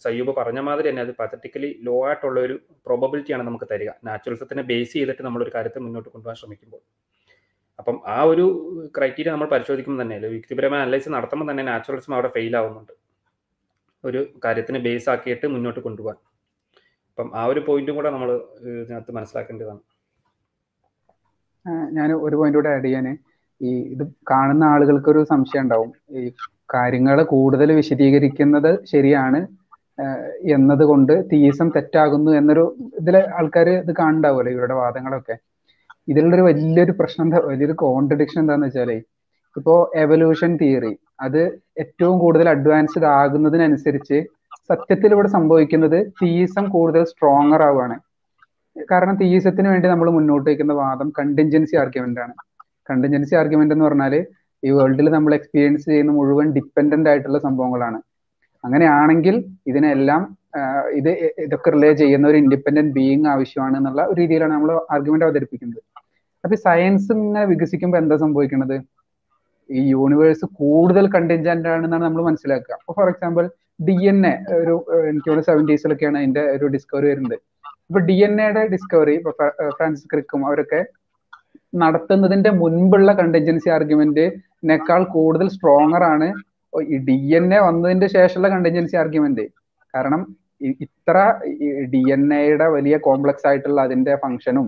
സയ്യൂബ് 0.04 0.34
പറഞ്ഞ 0.40 0.60
മാതിരി 0.68 0.88
തന്നെ 0.90 1.02
അത് 1.06 1.14
പത്തറ്റിക്കലി 1.22 1.70
ലോ 1.88 1.96
ആയിട്ടുള്ള 2.08 2.40
ഒരു 2.48 2.56
പ്രോബബിലിറ്റിയാണ് 2.86 3.44
നമുക്ക് 3.48 3.68
തരിക. 3.72 3.92
നാച്ചുറലിസത്തിനെ 4.08 4.64
ബേസ് 4.72 4.94
ചെയ്തിട്ട് 4.98 5.24
നമ്മളൊരു 5.28 5.54
കാര്യത്തെ 5.56 5.80
മുന്നോട്ട് 5.86 6.10
കൊണ്ടുപോകാൻ 6.10 6.38
ശ്രമിക്കുമ്പോൾ. 6.42 6.82
അപ്പം 7.80 7.98
ആ 8.16 8.20
ഒരു 8.32 8.46
ക്രൈറ്റീരിയ 8.98 9.32
നമ്മൾ 9.36 9.50
പരിശോധിക്കുമ്പോൾ 9.56 10.02
തന്നെ 10.04 10.18
വ്യക്തിപരമായ 10.36 10.82
അനലൈസ് 10.86 11.10
നടത്തുമ്പോൾ 11.18 11.48
തന്നെ 11.52 11.66
നാച്ചുറലിസം 11.72 12.14
അവിടെ 12.18 12.32
ഫെയിൽ 12.38 12.56
ആവുന്നുണ്ട്. 12.62 12.94
ഒരു 14.10 14.20
കാര്യത്തിന് 14.46 14.80
ബേസ് 14.88 15.08
ആക്കിയിട്ട് 15.13 15.46
മുന്നോട്ട് 15.54 15.82
കൊണ്ടുപോകാൻ. 15.86 16.17
അപ്പം 17.10 17.30
ആ 17.39 17.43
ഒരു 17.52 17.62
പോയിന്റും 17.67 17.96
കൂടെ 17.98 18.10
നമ്മൾ 18.15 18.30
ഇതിനകത്ത് 18.82 19.12
മനസ്സിലാക്കേണ്ടതാണ്. 19.17 19.82
ഞാൻ 21.98 22.10
ഒരു 22.26 22.36
പോയിന്റ് 22.39 22.58
കൂടെ 22.60 22.70
ആഡ് 22.76 22.86
ചെയ്യാന്. 22.88 23.13
ഈ 23.62 23.70
ഇത് 23.93 24.04
കാണുന്ന 24.32 24.63
ആളുകൾക്ക് 24.74 25.10
ഒരു 25.13 25.22
സംശയം 25.32 25.63
ഉണ്ടാവും. 25.65 25.91
ഈ 26.20 26.22
കാര്യങ്ങൾ 26.74 27.17
കൂടുതൽ 27.34 27.70
വിശദീകരിക്കുന്നത് 27.80 28.72
ശരിയാണ് 28.91 29.39
എന്നതുകൊണ്ട് 30.56 31.13
തീസം 31.32 31.67
തെറ്റാകുന്നു 31.76 32.32
എന്നൊരു 32.39 32.63
ഇതിലെ 33.00 33.22
ആൾക്കാർ 33.38 33.67
ഇത് 33.84 33.91
കാണുന്നുണ്ടാവുമല്ലോ 34.00 34.52
ഇവരുടെ 34.56 34.76
വാദങ്ങളൊക്കെ. 34.82 35.36
ഇതിലുള്ളൊരു 36.12 36.43
വലിയൊരു 36.50 36.93
പ്രശ്നം 37.00 37.30
വലിയൊരു 37.52 37.76
കോൺട്രഡിക്ഷൻ 37.84 38.39
എന്താന്ന് 38.43 38.67
വെച്ചാലേ 38.67 38.98
ഇപ്പോ 39.60 39.76
എവല്യൂഷൻ 40.04 40.52
തിയറി 40.62 40.93
അത് 41.26 41.41
ഏറ്റവും 41.82 42.15
കൂടുതൽ 42.24 42.48
അഡ്വാൻസ്ഡ് 42.56 43.08
ആകുന്നതിനനുസരിച്ച് 43.20 44.17
സത്യത്തിൽ 44.70 45.12
ഇവിടെ 45.15 45.30
സംഭവിക്കുന്നത് 45.36 46.00
തീസം 46.20 46.65
കൂടുതൽ 46.76 47.04
സ്ട്രോങ്ങർ 47.12 47.62
ആവുകയാണ്. 47.67 47.98
കാരണം 48.91 49.15
തീസത്തിന് 49.22 49.67
വേണ്ടി 49.74 49.88
നമ്മൾ 49.91 50.08
മുന്നോട്ട് 50.17 50.48
വയ്ക്കുന്ന 50.50 50.74
വാദം 50.82 51.08
കണ്ടിൻജൻസി 51.20 51.76
ആർഗ്യുമെന്റ് 51.84 52.22
ആണ്. 52.26 52.34
കണ്ടിൻജൻസി 52.89 53.34
ആർഗ്യുമെന്റ് 53.41 53.74
എന്ന് 53.76 53.86
പറഞ്ഞാൽ 53.88 54.13
ഈ 54.63 54.72
വേൾഡിൽ 54.78 55.08
നമ്മൾ 55.15 55.32
എക്സ്പീരിയൻസ് 55.38 55.86
ചെയ്യുന്ന 55.91 56.12
മുഴുവൻ 56.17 56.48
ഡിപ്പെൻഡന്റ് 56.58 57.10
ആയിട്ടുള്ള 57.12 57.39
സംഭവങ്ങളാണ്. 57.48 58.00
അങ്ങനെയാണെങ്കിൽ 58.65 59.36
ഇതിനെല്ലാം 59.72 60.22
ഇത് 61.00 61.10
ഇതൊക്കെ 61.46 61.70
റിലേ 61.76 61.89
ചെയ്യുന്ന 62.02 62.26
ഒരു 62.32 62.38
ഇൻഡിപെൻഡന്റ് 62.43 62.93
ബീയിങ് 62.98 63.28
ആവശ്യമാണ് 63.34 63.76
എന്നുള്ള 63.80 64.04
രീതിയിലാണ് 64.20 64.54
നമ്മൾ 64.58 64.72
ആർഗ്യുമെന്റ് 64.96 65.28
അവതരിപ്പിക്കുന്നത്. 65.28 65.82
അപ്പൊ 66.43 66.56
സയൻസ് 66.67 67.10
ഇങ്ങനെ 67.15 67.43
വികസിക്കുമ്പോൾ 67.52 68.00
എന്താ 68.04 68.15
സംഭവിക്കുന്നത്? 68.26 68.78
ഈ 69.70 69.82
യൂണിവേഴ്സ് 69.92 70.46
കൂടുതൽ 70.60 71.06
കണ്ടിൻജന്റ് 71.12 71.70
ആണെന്നാണ് 71.70 72.04
നമ്മൾ 72.04 72.24
മനസ്സിലാക്കുക. 72.24 72.74
അപ്പൊ 72.74 72.94
for 72.94 73.10
example 73.10 73.46
D 73.80 73.96
N 74.08 74.20
A 74.28 74.34
ഒരു 74.60 74.76
എനിക്ക് 75.10 75.28
തോന്നുന്നു 75.28 75.48
സെവന്റീസിലൊക്കെയാണ് 75.50 76.18
അതിന്റെ 76.18 76.44
ഒരു 76.56 76.68
ഡിസ്കവറി 76.68 77.08
വരുന്നത്. 77.08 77.38
ഇപ്പൊ 77.90 78.00
ഡി 78.00 78.16
എൻ 78.24 78.42
എയുടെ 78.42 78.64
ഡിസ്കവറി 78.68 79.14
ഇപ്പൊ 79.14 79.32
ഫ്ര- 79.32 79.56
ഫ്രാൻസിസ് 79.72 80.10
ക്രിക്കും 80.14 80.42
അവരൊക്കെ 80.48 80.80
നടത്തുന്നതിന്റെ 81.74 82.50
മുൻപുള്ള 82.62 83.14
കണ്ടിൻജൻസി 83.14 83.70
ആർഗ്യുമെന്റിനേക്കാൾ 83.70 85.04
കൂടുതൽ 85.16 85.48
സ്ട്രോങ്ങർ 85.50 86.04
ആണ് 86.04 86.28
ഈ 86.74 86.98
ഡി 87.06 87.18
എൻ 87.36 87.54
എ 87.54 87.60
വന്നതിന്റെ 87.60 88.08
ശേഷമുള്ള 88.08 88.50
കണ്ടിൻജൻസി 88.50 88.96
ആർഗ്യുമെന്റ് 88.96 89.46
കാരണം 89.94 90.22
ഇത്ര 90.82 91.18
ഡി 91.90 92.02
എൻ 92.12 92.34
എയുടെ 92.34 92.68
വലിയ 92.68 92.98
കോംപ്ലക്സ് 92.98 93.48
ആയിട്ടുള്ള 93.48 93.82
അതിന്റെ 93.82 94.16
ഫംഗ്ഷനും 94.16 94.68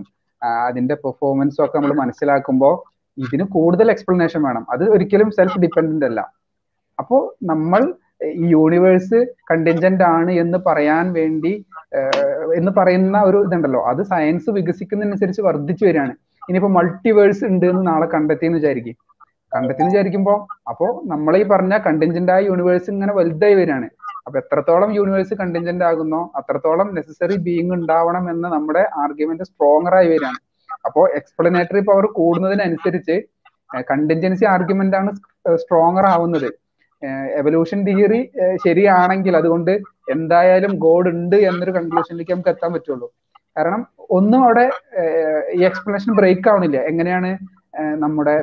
അതിന്റെ 0.66 0.94
പെർഫോമൻസും 0.94 1.64
ഒക്കെ 1.64 1.76
നമ്മൾ 1.78 1.94
മനസ്സിലാക്കുമ്പോൾ 1.94 2.74
ഇതിന് 3.20 3.44
കൂടുതൽ 3.44 3.90
എക്സ്പ്ലനേഷൻ 3.90 4.42
വേണം. 4.42 4.66
അത് 4.70 4.90
ഒരിക്കലും 4.90 5.30
സെൽഫ് 5.30 5.58
ഡിപ്പെൻഡന്റ് 5.58 6.06
അല്ല. 6.06 6.20
അപ്പോ 6.98 7.36
നമ്മൾ 7.42 7.94
ഈ 8.24 8.46
യൂണിവേഴ്സ് 8.46 9.26
കണ്ടിൻജന്റ് 9.50 10.04
ആണ് 10.04 10.30
എന്ന് 10.30 10.58
പറയാൻ 10.66 11.12
വേണ്ടി 11.12 11.66
എന്ന് 12.54 12.72
പറയുന്ന 12.76 13.22
ഒരു 13.22 13.44
ഇതുണ്ടല്ലോ. 13.46 13.82
അത് 13.82 14.02
സയൻസ് 14.02 14.50
വികസിക്കുന്നതിനനുസരിച്ച് 14.50 15.42
വർദ്ധിച്ചു 15.42 15.84
വരികയാണ്. 15.84 16.12
ഇനിയിപ്പോ 16.48 16.68
മൾട്ടിവേഴ്സ് 16.68 17.44
ഉണ്ട് 17.44 17.66
എന്ന് 17.66 17.86
നാളെ 17.86 18.06
കണ്ടെത്തിയെന്ന് 18.06 18.58
വിചാരിക്കും. 18.58 18.96
കണ്ടെത്തിയെന്ന് 19.56 19.92
വിചാരിക്കുമ്പോ 19.94 20.46
അപ്പോ 20.68 21.02
നമ്മൾ 21.06 21.36
ഈ 21.36 21.42
പറഞ്ഞ 21.42 21.78
കണ്ടിൻജന്റ് 21.78 22.32
ആയ 22.32 22.42
യൂണിവേഴ്സ് 22.44 22.90
ഇങ്ങനെ 22.90 23.12
വലുതായി 23.12 23.54
വരികയാണ്. 23.54 23.88
അപ്പൊ 24.26 24.38
എത്രത്തോളം 24.38 24.92
യൂണിവേഴ്സ് 24.92 25.34
കണ്ടിൻജന്റ് 25.34 25.84
ആകുന്നോ 25.84 26.32
അത്രത്തോളം 26.36 26.94
നെസസറി 26.94 27.36
ബീങ് 27.36 27.72
ഉണ്ടാവണം 27.72 28.30
എന്ന് 28.30 28.48
നമ്മുടെ 28.48 28.88
ആർഗ്യുമെന്റ് 28.96 29.44
സ്ട്രോങ്ങർ 29.44 29.94
ആയി 29.94 30.08
വരികയാണ്. 30.08 30.49
അപ്പോ 30.84 31.02
എക്സ്പ്ലനേറ്ററി 31.18 31.82
പവർ 31.90 32.06
കൂടുന്നതിനനുസരിച്ച് 32.18 33.16
കണ്ടിൻജൻസി 33.90 34.44
ആർഗ്യുമെന്റ് 34.54 34.96
ആണ് 35.00 35.10
സ്ട്രോങ്ങർ 35.62 36.06
ആവുന്നത്. 36.14 36.48
എവല്യൂഷൻ 37.40 37.78
തിയറി 37.86 38.20
ശരിയാണെങ്കിൽ 38.64 39.34
അതുകൊണ്ട് 39.40 39.70
എന്തായാലും 40.14 40.72
ഗോഡ് 40.84 41.10
ഉണ്ട് 41.14 41.36
എന്നൊരു 41.50 41.72
കൺക്ലൂഷനിലേക്ക് 41.76 42.32
നമുക്ക് 42.34 42.52
എത്താൻ 42.54 42.70
പറ്റുള്ളൂ. 42.74 43.06
കാരണം 43.56 43.82
ഒന്നും 44.18 44.40
അവിടെ 44.46 44.64
ഈ 45.58 45.60
എക്സ്പ്ലനേഷൻ 45.68 46.12
ബ്രേക്ക് 46.18 46.48
ആവുന്നില്ല 46.50 46.78
എങ്ങനെയാണ് 46.90 47.30
നമ്മുടെ 48.04 48.36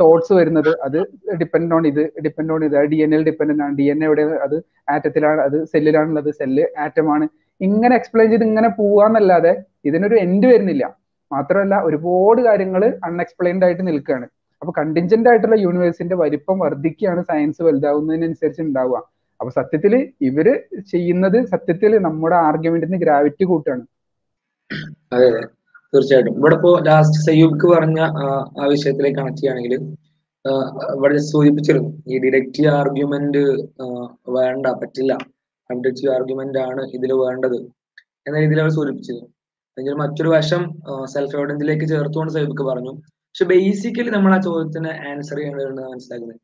തോട്ട്സ് 0.00 0.32
വരുന്നത്? 0.38 0.70
അത് 0.86 0.98
ഡിപ്പെൻഡ് 1.40 1.74
ഓൺ 1.76 1.84
ഇത് 1.90 2.02
ഡിപ്പെൻഡ് 2.24 2.52
ഓൺ 2.54 2.60
ഇത്. 2.64 2.76
ഡി 2.92 2.98
എൻ 3.04 3.12
എൽ 3.16 3.22
ഡിപ്പെൻഡന്റ് 3.28 3.62
ആണ്. 3.66 3.72
ഡി 3.78 3.86
എൻ 3.92 4.00
എവിടെ 4.06 4.24
അത് 4.46 4.56
ആറ്റത്തിലാണ് 4.94 5.40
അത് 5.48 5.58
സെല്ലിലാണുള്ളത് 5.72 6.30
സെല്ല് 6.40 6.64
ആറ്റമാണ് 6.84 7.26
ഇങ്ങനെ 7.60 7.94
എക്സ്പ്ലെയിൻ 8.00 8.30
ചെയ്ത് 8.32 8.44
ഇങ്ങനെ 8.50 8.68
പോവാന്നല്ലാതെ 8.80 9.52
ഇതിനൊരു 9.88 10.16
എൻഡ് 10.24 10.46
വരുന്നില്ല. 10.52 10.84
മാത്രമല്ല 11.30 11.74
ഒരുപാട് 11.82 12.40
കാര്യങ്ങൾ 12.42 12.82
അൺഎക്സ്പ്ലെയിൻഡ് 13.04 13.64
ആയിട്ട് 13.64 13.86
നിൽക്കുകയാണ് 13.86 14.26
അപ്പൊ 14.62 14.72
കണ്ടിൻജന്റ് 14.78 15.28
ആയിട്ടുള്ള 15.28 15.56
യൂണിവേഴ്സിന്റെ 15.56 16.14
വലിപ്പം 16.14 16.58
വർദ്ധിക്കുകയാണ് 16.58 17.22
സയൻസ് 17.22 17.62
വലുതാവുന്നതിനനുസരിച്ച് 17.62 18.62
ഉണ്ടാവുക. 18.62 18.98
അപ്പൊ 19.40 19.50
സത്യത്തിൽ 19.50 19.92
ഇവർ 20.20 20.46
ചെയ്യുന്നത് 20.90 21.46
സത്യത്തിൽ 21.46 21.98
നമ്മുടെ 21.98 22.36
ആർഗ്യുമെന്റിന് 22.48 22.96
ഗ്രാവിറ്റി 22.96 23.44
കൂട്ടാണ്. 23.44 23.84
അതെ 25.12 25.26
അതെ. 25.30 25.40
തീർച്ചയായിട്ടും. 25.92 26.34
ഇവിടെ 26.38 26.54
ഇപ്പോ 26.54 26.78
ലാസ്റ്റ് 26.88 27.20
സയ്യൂബ്ക്ക് 27.26 27.66
പറഞ്ഞ 27.66 28.00
ആ, 28.20 28.26
ആ 28.60 28.66
വിഷയത്തിലേക്ക് 28.66 29.18
കണക്ട് 29.18 29.36
ചെയ്യുകയാണെങ്കിൽ 29.36 29.74
ഇവിടെ 30.94 31.16
സൂചിപ്പിച്ചിരുന്നു. 31.30 31.90
ഈ 32.08 32.18
ഡിഡക്റ്റീവ് 32.18 32.68
ആർഗ്യുമെന്റ് 32.80 33.42
വേണ്ട 34.36 34.66
പറ്റില്ല. 34.82 35.12
കണ്ടക്റ്റീവ് 35.70 36.12
ആർഗ്യുമെന്റ് 36.14 36.58
ആണ് 36.58 36.82
ഇതിൽ 36.96 37.12
വേണ്ടത്. 37.24 37.58
എന്ന 38.26 38.36
രീതിയിൽ 38.38 38.60
അവർ 38.60 38.70
സൂചിപ്പിച്ചിരുന്നു. 38.70 39.28
എങ്കിൽ 39.76 39.94
മറ്റൊരു 40.02 40.30
വശം 40.34 40.62
സെൽഫ് 41.14 41.36
എവിഡൻസിലേക്ക് 41.36 41.86
ചേർത്തുകൊണ്ട് 41.92 42.32
സൈബിക്ക് 42.36 42.64
പറഞ്ഞു. 42.70 42.92
പക്ഷെ 43.30 43.44
ബേസിക്കലി 43.52 44.10
നമ്മൾ 44.16 44.32
ആ 44.36 44.38
ചോദ്യത്തിന് 44.46 44.90
ആൻസർ 45.10 45.36
ചെയ്യേണ്ടതുണ്ട് 45.38 45.82
മനസ്സിലാക്കുന്നത് 45.92 46.40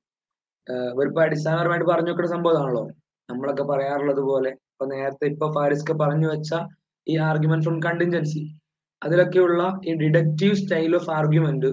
ഇവരിപ്പോ 0.94 1.20
അടിസ്ഥാനപരമായിട്ട് 1.22 1.86
പറഞ്ഞു 1.92 2.10
വെക്കുന്ന 2.10 2.30
സംഭവമാണല്ലോ. 2.34 2.84
നമ്മളൊക്കെ 3.28 3.64
പറയാറുള്ളത് 3.70 4.22
പോലെ 4.30 4.50
ഇപ്പൊ 4.72 4.86
നേരത്തെ 4.86 5.26
ഇപ്പൊ 5.32 5.46
ഫാരിസ്ക 5.56 5.92
പറഞ്ഞു 6.02 6.28
വെച്ച 6.32 6.54
ഈ 7.06 7.16
ആർഗ്യുമെന്റ് 7.30 7.66
ഫ്രം 7.66 7.76
കണ്ടിൻജൻസി 7.80 8.42
അതിലൊക്കെയുള്ള 9.02 9.62
ഈ 9.88 9.92
ഡിഡക്റ്റീവ് 10.02 10.54
സ്റ്റൈൽ 10.54 10.92
ഓഫ് 10.96 11.10
ആർഗ്യുമെന്റ് 11.10 11.70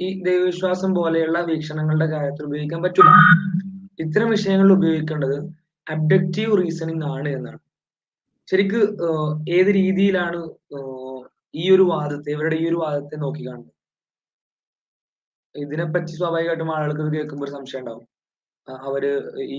ഈ 0.00 0.08
ദൈവവിശ്വാസം 0.28 0.90
പോലെയുള്ള 0.94 1.38
വീക്ഷണങ്ങളുടെ 1.40 2.06
കാര്യത്തിൽ 2.06 2.44
ഉപയോഗിക്കാൻ 2.44 2.80
പറ്റില്ല. 2.82 3.10
ഇത്തരം 4.04 4.28
വിഷയങ്ങളിൽ 4.30 4.72
ഉപയോഗിക്കേണ്ടത് 4.72 5.36
അബ്ഡക്റ്റീവ് 5.86 6.52
റീസണിങ് 6.62 7.06
ആണ് 7.14 7.28
എന്നാണ്. 7.28 7.60
ശരിക്ക് 8.50 8.80
ഏത് 9.56 9.70
രീതിയിലാണ് 9.80 10.38
ഈ 11.54 11.64
ഒരു 11.74 11.84
വാദത്തെ 11.90 12.30
ഇവരുടെ 12.36 12.56
ഈ 12.62 12.64
ഒരു 12.70 12.78
വാദത്തെ 12.84 13.16
നോക്കി 13.16 13.42
കാണുന്നത്? 13.46 13.74
ഇതിനെപ്പറ്റി 15.54 16.12
സ്വാഭാവികമായിട്ടും 16.18 16.70
ആളുകൾക്ക് 16.76 17.12
കേൾക്കുമ്പോൾ 17.16 17.46
ഒരു 17.46 17.54
സംശയം 17.56 17.80
ഉണ്ടാവും. 17.80 18.06
അവർ 18.88 19.04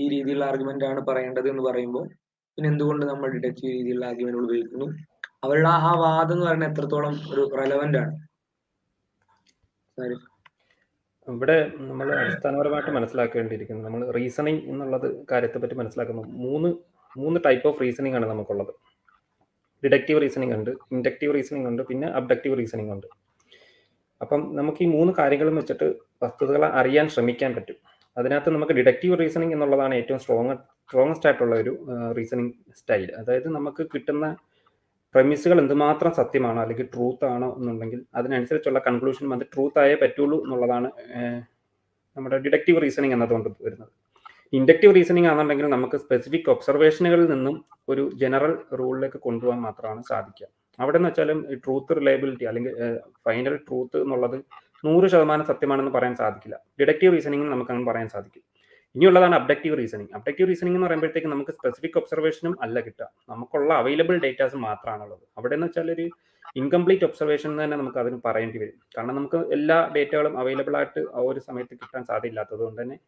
ഈ 0.00 0.02
രീതിയിലുള്ള 0.12 0.44
ആർഗ്യുമെന്റ് 0.50 0.84
ആണ് 0.90 1.00
പറയേണ്ടത് 1.08 1.48
എന്ന് 1.52 1.62
പറയുമ്പോൾ 1.68 2.04
പിന്നെ 2.56 2.68
എന്തുകൊണ്ട് 2.72 3.04
നമ്മൾ 3.06 3.28
ഡിഡക്റ്റീവ് 3.34 3.72
രീതിയിലുള്ള 3.76 4.06
ആർഗ്യുമെന്റ് 4.10 4.42
ഉപയോഗിക്കുന്നു? 4.44 4.88
അവരുടെ 5.44 5.68
ആ 5.68 5.92
വാദം 6.04 6.34
എന്ന് 6.34 6.46
പറയുന്നത് 6.46 6.70
എത്രത്തോളം 6.70 7.14
ഒരു 7.32 7.42
റെലവെന്റ് 7.60 7.98
ആണ്. 8.02 8.12
ഇവിടെ 11.28 11.56
നമ്മൾ 11.90 12.06
അടിസ്ഥാനപരമായിട്ട് 12.20 12.92
മനസ്സിലാക്കേണ്ടിയിരിക്കുന്നു. 12.98 13.82
നമ്മൾ 13.88 14.00
റീസണിങ് 14.18 14.62
എന്നുള്ളത് 14.70 15.08
കാര്യത്തെ 15.32 15.58
പറ്റി 15.62 15.76
മനസ്സിലാക്കുന്നു. 15.80 16.24
മൂന്ന് 16.44 16.70
മൂന്ന് 17.16 17.40
ടൈപ്പ് 17.46 17.68
ഓഫ് 17.68 17.80
റീസണിങ് 17.80 18.14
ആണ് 18.14 18.26
നമുക്കുള്ളത്. 18.26 18.74
ഡിഡക്റ്റീവ് 19.84 20.20
റീസണിങ് 20.22 20.54
ഉണ്ട് 20.54 20.70
ഇൻഡക്റ്റീവ് 20.70 21.34
റീസണിങ് 21.34 21.66
ഉണ്ട് 21.66 21.82
പിന്നെ 21.82 22.08
അബ്ഡക്റ്റീവ് 22.08 22.58
റീസണിങ് 22.58 22.92
ഉണ്ട്. 22.92 23.06
അപ്പം 24.20 24.56
നമുക്ക് 24.56 24.82
ഈ 24.82 24.86
മൂന്ന് 24.86 25.12
കാര്യങ്ങളും 25.18 25.56
വെച്ചിട്ട് 25.56 25.94
വസ്തുതകളെ 26.22 26.66
അറിയാൻ 26.66 27.08
ശ്രമിക്കാൻ 27.08 27.54
പറ്റും. 27.54 27.74
അതിനകത്ത് 28.18 28.50
നമുക്ക് 28.50 28.72
ഡിഡക്റ്റീവ് 28.72 29.18
റീസണിങ് 29.18 29.52
എന്നുള്ളതാണ് 29.52 29.94
ഏറ്റവും 29.94 30.18
സ്ട്രോങ് 30.18 30.56
സ്ട്രോങ്സ്റ്റ് 30.88 31.26
ആയിട്ടുള്ള 31.26 31.56
ഒരു 31.56 31.86
റീസണിങ് 32.16 32.52
സ്റ്റൈൽ 32.76 33.12
അതായത് 33.18 33.48
നമുക്ക് 33.48 33.86
കിട്ടുന്ന 33.94 34.36
പ്രമിസുകൾ 35.14 35.58
എന്തുമാത്രം 35.60 36.12
സത്യമാണോ 36.12 36.62
അല്ലെങ്കിൽ 36.62 36.86
ട്രൂത്ത് 36.94 37.24
ആണോ 37.24 37.54
എന്നുണ്ടെങ്കിൽ 37.56 38.04
അതിനനുസരിച്ചുള്ള 38.14 38.78
കൺക്ലൂഷൻ 38.78 39.34
അത് 39.34 39.46
ട്രൂത്ത് 39.54 39.78
ആയേ 39.78 39.94
പറ്റുള്ളൂ 39.94 40.44
എന്നുള്ളതാണ് 40.44 40.90
നമ്മുടെ 42.16 42.38
ഡിഡക്റ്റീവ് 42.38 42.82
റീസണിങ് 42.82 43.12
എന്നതുകൊണ്ട് 43.12 43.48
വരുന്നത്. 43.60 43.88
ഇൻഡക്റ്റീവ് 44.52 44.94
റീസണിങ് 44.94 45.26
ആണെന്നുണ്ടെങ്കിൽ 45.26 45.66
നമുക്ക് 45.66 45.96
സ്പെസിഫിക് 45.96 46.50
ഒബ്സർവേഷനുകളിൽ 46.50 47.26
നിന്നും 47.30 47.64
ഒരു 47.88 48.10
ജനറൽ 48.14 48.58
റൂളിലേക്ക് 48.78 49.16
കൊണ്ടുപോകാൻ 49.16 49.60
മാത്രമാണ് 49.60 50.02
സാധിക്കുക. 50.02 50.46
അവിടെ 50.80 50.96
എന്ന് 50.96 51.08
വെച്ചാലും 51.08 51.38
ട്രൂത്ത് 51.64 51.96
റിലയബിലിറ്റി 51.96 52.44
അല്ലെങ്കിൽ 52.44 52.74
ഫൈനൽ 53.26 53.56
ട്രൂത്ത് 53.56 53.96
എന്നുള്ളത് 53.96 54.36
നൂറ് 54.84 55.06
ശതമാനം 55.06 55.44
സത്യമാണെന്ന് 55.44 55.92
പറയാൻ 55.92 56.14
സാധിക്കില്ല. 56.16 56.56
ഡിഡക്റ്റീവ് 56.80 57.12
റീസണിങ് 57.14 57.52
നമുക്ക് 57.52 57.70
അങ്ങനെ 57.70 57.88
പറയാൻ 57.90 58.08
സാധിക്കും. 58.08 58.42
ഇനിയുള്ളതാണ് 58.94 59.34
അബ്ഡക്റ്റീവ് 59.34 59.78
റീസണിങ് 59.78 60.08
അബ്ഡക്റ്റീവ് 60.14 60.48
റീസണിങ് 60.48 60.74
എന്ന് 60.74 60.86
പറയുമ്പോഴത്തേക്ക് 60.86 61.28
നമുക്ക് 61.28 61.50
സ്പെസിഫിക് 61.50 61.98
ഒബ്സർവേഷനും 61.98 62.62
അല്ല 62.62 62.80
കിട്ടുക. 62.80 63.08
നമുക്കുള്ള 63.28 63.74
അവൈലബിൾ 63.74 64.18
ഡേറ്റാസ് 64.18 64.56
മാത്രമാണുള്ളത്. 64.56 65.24
അവിടെ 65.38 65.54
എന്ന് 65.54 65.66
വെച്ചാൽ 65.66 65.90
ഒരു 65.90 66.06
ഇൻകംപ്ലീറ്റ് 66.56 67.04
ഒബ്സർവേഷൻ 67.04 67.64
തന്നെ 67.64 67.76
നമുക്ക് 67.76 67.98
അതിന് 67.98 68.20
പറയേണ്ടി 68.24 68.58
വരും. 68.58 68.78
കാരണം 68.96 69.14
നമുക്ക് 69.16 69.36
എല്ലാ 69.36 69.78
ഡേറ്റകളും 69.96 70.38
അവൈലബിൾ 70.38 70.76
ആയിട്ട് 70.76 71.00
ആ 71.00 71.20
ഒരു 71.30 71.40
സമയത്ത് 71.40 71.74
കിട്ടാൻ 71.74 72.04
സാധ്യമില്ലാത്തത് 72.04 72.58
കൊണ്ട് 72.58 72.82
തന്നെ 72.82 72.98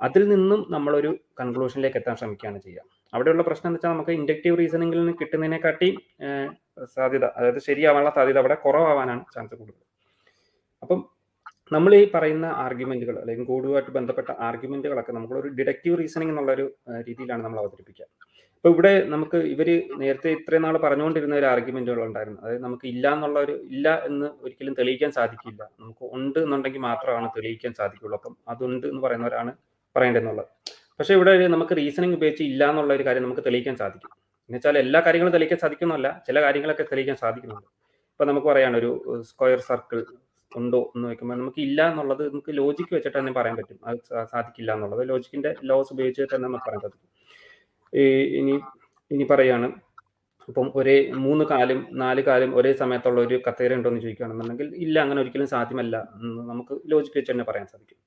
അതിൽ 0.00 0.28
നിന്നും 0.28 0.66
നമ്മളൊരു 0.70 1.10
കൺക്ലൂഷനിലേക്ക് 1.40 1.96
എത്താൻ 1.96 2.16
ശ്രമിക്കുകയാണ് 2.16 2.58
ചെയ്യുക. 2.58 2.82
അവിടെയുള്ള 3.14 3.42
പ്രശ്നം 3.42 3.68
എന്ന് 3.68 3.78
വെച്ചാൽ 3.78 3.92
നമുക്ക് 3.94 4.10
ഇൻഡക്റ്റീവ് 4.10 4.58
റീസണിംഗിൽ 4.58 4.98
നിന്ന് 4.98 5.14
കിട്ടുന്നതിനെക്കാട്ടി 5.20 5.88
സാധ്യത 6.94 7.24
അതായത് 7.38 7.58
ശരിയാവാനുള്ള 7.58 8.10
സാധ്യത 8.16 8.38
അവിടെ 8.38 8.54
കുറവാവാനാണ് 8.54 9.24
ചാൻസ് 9.34 9.54
കൂടുതൽ. 9.54 9.82
അപ്പം 10.82 11.00
നമ്മൾ 11.72 11.94
ഈ 11.94 12.10
പറയുന്ന 12.14 12.46
ആർഗ്യുമെന്റുകൾ 12.46 13.18
അല്ലെങ്കിൽ 13.20 13.44
കോഡുമായിട്ട് 13.44 13.90
ബന്ധപ്പെട്ട 13.90 14.30
ആർഗ്യുമെന്റുകളൊക്കെ 14.48 15.12
നമ്മളൊരു 15.12 15.48
ഡിഡക്റ്റീവ് 15.58 15.98
റീസണിംഗ് 15.98 16.32
എന്നുള്ള 16.32 16.52
ഒരു 16.52 16.66
രീതിയിലാണ് 17.08 17.42
നമ്മൾ 17.44 17.58
അവതരിപ്പിക്കുക. 17.58 18.06
അപ്പോൾ 18.56 18.74
ഇവിടെ 18.74 18.92
നമുക്ക് 19.12 19.36
ഇവർ 19.36 19.68
നേരത്തെ 20.02 20.28
ഇത്രയും 20.36 20.62
നാൾ 20.62 20.76
പറഞ്ഞുകൊണ്ടിരുന്ന 20.84 21.34
ഒരു 21.40 21.46
ആർഗ്യുമെന്റുകൾ 21.52 22.02
ഉണ്ടായിരുന്നു. 22.04 22.40
അതായത് 22.42 22.62
നമുക്ക് 22.62 22.86
ഇല്ല 22.92 23.12
എന്നുള്ള 23.14 23.38
ഒരു 23.40 23.54
ഇല്ല 23.74 23.88
എന്ന് 24.08 24.26
ഒരിക്കലും 24.44 24.74
തെളിയിക്കാൻ 24.78 25.12
സാധിക്കില്ല. 25.12 25.62
നമുക്ക് 25.80 26.04
ഉണ്ട് 26.16 26.38
എന്നുണ്ടെങ്കിൽ 26.38 26.82
മാത്രമാണ് 26.88 27.28
തെളിയിക്കാൻ 27.36 27.74
സാധിക്കുള്ളൂ. 27.80 28.16
അപ്പം 28.20 28.36
അതുണ്ട് 28.48 28.86
എന്ന് 28.86 29.02
പറയുന്നവരാണ് 29.06 29.52
പറയേണ്ടതെന്നുള്ളത്. 29.96 30.50
പക്ഷേ 30.98 31.14
ഇവിടെ 31.18 31.32
നമുക്ക് 31.54 31.74
റീസണിങ് 31.80 32.16
ഉപയോഗിച്ച് 32.18 32.44
ഇല്ല 32.50 32.64
എന്നുള്ള 32.72 32.92
ഒരു 32.98 33.04
കാര്യം 33.08 33.24
നമുക്ക് 33.26 33.44
തെളിയിക്കാൻ 33.46 33.76
സാധിക്കും. 33.82 34.10
എന്ന് 34.48 34.56
വെച്ചാൽ 34.58 34.76
എല്ലാ 34.84 34.98
കാര്യങ്ങളും 35.06 35.34
തെളിയിക്കാൻ 35.36 35.58
സാധിക്കുന്നല്ല 35.64 36.08
ചില 36.26 36.36
കാര്യങ്ങളൊക്കെ 36.44 36.84
തെളിയിക്കാൻ 36.90 37.16
സാധിക്കുന്നുണ്ട്. 37.24 37.68
ഇപ്പം 38.12 38.26
നമുക്ക് 38.30 38.48
പറയാണ് 38.52 38.76
ഒരു 38.80 38.90
സ്ക്വയർ 39.30 39.60
സർക്കിൾ 39.70 40.00
ഉണ്ടോ 40.52 40.80
എന്ന് 40.96 41.06
വെക്കുമ്പോൾ 41.10 41.36
നമുക്ക് 41.40 41.60
ഇല്ല 41.66 41.80
എന്നുള്ളത് 41.90 42.22
നമുക്ക് 42.32 42.52
ലോജിക്ക് 42.58 42.92
വെച്ചിട്ട് 42.96 43.16
തന്നെ 43.18 43.32
പറയാൻ 43.38 43.54
പറ്റും. 43.60 43.78
അത് 43.88 43.98
സാധിക്കില്ല 44.32 44.70
എന്നുള്ളത്. 44.76 45.02
ലോജിക്കിന്റെ 45.12 45.50
ലോസ് 45.70 45.90
ഉപയോഗിച്ചിട്ട് 45.94 46.32
തന്നെ 46.34 46.46
നമുക്ക് 46.48 46.66
പറയാൻ 46.68 46.82
സാധിക്കും 46.84 47.10
ഈ 47.92 48.04
ഇനി 48.40 48.54
ഇനി 49.10 49.24
പറയാണ് 49.32 49.68
ഇപ്പം 50.48 50.66
ഒരേ 50.78 50.96
മൂന്ന് 51.26 51.44
കാലും 51.50 51.80
നാല് 52.02 52.22
കാലും 52.28 52.50
ഒരേ 52.58 52.72
സമയത്തുള്ള 52.82 53.20
ഒരു 53.26 53.36
കത്തേര 53.46 53.74
ഉണ്ടോ 53.78 53.88
എന്ന് 53.90 54.00
ചോദിക്കുകയാണെന്നുണ്ടെങ്കിൽ 54.04 54.68
ഇല്ല 54.84 54.96
അങ്ങനെ 55.04 55.20
ഒരിക്കലും 55.22 55.48
സാധ്യമല്ല 55.54 55.96
എന്ന് 56.16 56.42
നമുക്ക് 56.50 56.74
ലോജിക്ക് 56.92 57.18
വെച്ച് 57.18 57.32
തന്നെ 57.32 57.46
പറയാൻ 57.50 57.66
സാധിക്കും. 57.66 57.98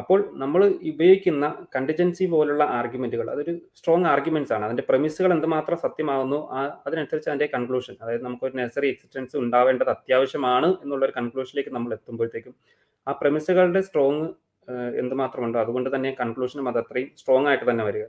അപ്പോൾ 0.00 0.18
നമ്മൾ 0.42 0.60
ഉപയോഗിക്കുന്ന 0.90 1.46
കണ്ടിജൻസി 1.74 2.24
പോലുള്ള 2.32 2.64
ആർഗ്യുമെന്റുകൾ 2.78 3.26
അതൊരു 3.34 3.52
സ്ട്രോങ് 3.78 4.08
ആർഗ്യുമെന്റ്സ് 4.12 4.54
ആണ്. 4.56 4.64
അതിന്റെ 4.68 4.84
പ്രമിസുകൾ 4.90 5.30
എന്തുമാത്രം 5.36 5.78
സത്യമാകുന്നു 5.84 6.38
ആ 6.58 6.60
അതിനനുസരിച്ച് 6.86 7.30
അതിന്റെ 7.32 7.48
കൺക്ലൂഷൻ 7.54 7.94
അതായത് 8.02 8.24
നമുക്കൊരു 8.26 8.56
നെസറി 8.60 8.88
എക്സിസ്റ്റൻസ് 8.92 9.36
ഉണ്ടാവേണ്ടത് 9.42 9.90
അത്യാവശ്യമാണ് 9.96 10.70
എന്നുള്ള 10.84 11.04
ഒരു 11.08 11.16
കൺക്ലൂഷനിലേക്ക് 11.18 11.72
നമ്മൾ 11.76 11.92
എത്തുമ്പോഴത്തേക്കും 11.98 12.54
ആ 13.06 13.12
പ്രമിസുകളുടെ 13.20 13.82
സ്ട്രോങ് 13.88 14.26
എന്തുമാത്രമുണ്ടോ 15.02 15.58
അതുകൊണ്ട് 15.64 15.88
തന്നെ 15.94 16.10
കൺക്ലൂഷനും 16.20 16.66
അത് 16.70 16.78
അത്രയും 16.82 17.08
സ്ട്രോങ് 17.20 17.48
ആയിട്ട് 17.50 17.66
തന്നെ 17.70 17.84
വരിക. 17.88 18.04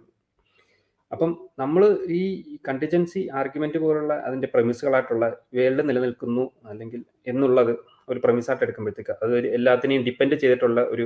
അപ്പം 1.11 1.31
നമ്മൾ 1.59 1.83
ഈ 2.17 2.21
കണ്ടിജൻസി 2.67 3.21
ആർഗ്യുമെന്റ് 3.39 3.79
പോലുള്ള 3.83 4.13
അതിന്റെ 4.27 4.47
പ്രമിസുകളായിട്ടുള്ള 4.53 5.25
വേൾഡ് 5.57 5.83
നിലനിൽക്കുന്നു 5.89 6.45
അല്ലെങ്കിൽ 6.69 7.01
എന്നുള്ളത് 7.31 7.73
ഒരു 8.07 8.19
പ്രമിസായിട്ട് 8.23 8.63
എടുക്കുമ്പോഴത്തേക്ക് 8.63 9.13
അത് 9.23 9.33
എല്ലാത്തിനെയും 9.47 10.03
ഡിപ്പെൻഡ് 10.03 10.35
ചെയ്തിട്ടുള്ള 10.35 10.81
ഒരു 10.83 11.05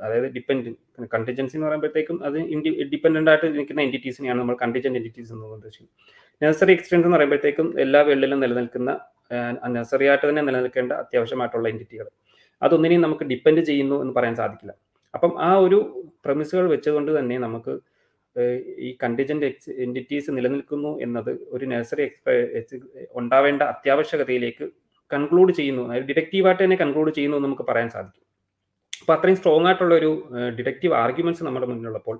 അതായത് 0.00 0.28
ഡിപ്പെൻഡ് 0.28 0.72
കണ്ടിജൻസി 1.12 1.56
എന്ന് 1.56 1.66
പറയുമ്പോഴത്തേക്കും 1.66 2.18
അത് 2.24 2.38
ഡിപ്പെൻഡന്റ് 2.92 3.30
ആയിട്ട് 3.30 3.46
നിൽക്കുന്ന 3.54 3.82
എന്റിറ്റീസിനെയാണ് 3.82 4.40
നമ്മൾ 4.40 4.56
കണ്ടിജന്റ് 4.62 4.98
എന്റിറ്റീസ് 4.98 5.32
എന്ന് 5.32 5.54
ഉദ്ദേശിക്കുന്നത് 5.58 5.96
നഴ്സറി 6.42 6.72
എക്സ്റ്റൻസ് 6.72 7.06
എന്ന് 7.06 7.16
പറയുമ്പോഴത്തേക്കും 7.16 7.68
എല്ലാ 7.80 8.02
വേൾഡിലും 8.02 8.40
നിലനിൽക്കുന്ന 8.40 8.90
നഴ്സറി 9.68 10.06
ആയിട്ട് 10.06 10.26
തന്നെ 10.28 10.42
നിലനിൽക്കേണ്ട 10.42 10.92
അത്യാവശ്യമായിട്ടുള്ള 10.92 11.66
എന്റിറ്റികൾ 11.68 12.06
അതൊന്നിനെയും 12.62 13.00
നമുക്ക് 13.00 13.24
ഡിപ്പെൻഡ് 13.24 13.62
ചെയ്യുന്നു 13.64 13.96
എന്ന് 14.02 14.14
പറയാൻ 14.14 14.34
സാധിക്കില്ല. 14.34 14.72
അപ്പം 15.14 15.32
ആ 15.40 15.50
ഒരു 15.56 15.78
പ്രമിസുകൾ 16.24 16.64
വെച്ചുകൊണ്ട് 16.68 17.10
തന്നെ 17.18 17.36
നമുക്ക് 17.38 17.72
ഈ 18.78 18.90
കണ്ടിജന്റ് 19.02 19.46
എക്സ് 19.46 19.70
എന്റിറ്റീസ് 19.70 20.30
നിലനിൽക്കുന്നു 20.30 21.00
എന്നത് 21.02 21.30
ഒരു 21.48 21.64
നഴ്സറി 21.66 22.04
ഉണ്ടാവേണ്ട 23.14 23.62
അത്യാവശ്യകതയിലേക്ക് 23.62 24.66
കൺക്ലൂഡ് 25.12 25.52
ചെയ്യുന്നു. 25.52 25.84
ഡിറ്റക്റ്റീവായിട്ട് 26.08 26.62
തന്നെ 26.64 26.78
കൺക്ലൂഡ് 26.82 27.10
ചെയ്യുന്നു 27.16 27.38
എന്ന് 27.38 27.48
നമുക്ക് 27.48 27.66
പറയാൻ 27.70 27.88
സാധിക്കും. 27.94 28.24
അപ്പോൾ 29.02 29.14
അത്രയും 29.16 29.36
സ്ട്രോങ് 29.40 29.66
ആയിട്ടുള്ള 29.68 29.94
ഒരു 30.00 30.10
ഡിറ്റക്റ്റീവ് 30.58 30.94
ആർഗ്യുമെന്റ്സ് 31.04 31.44
നമ്മുടെ 31.48 31.66
മുന്നിലുള്ളപ്പോൾ 31.70 32.16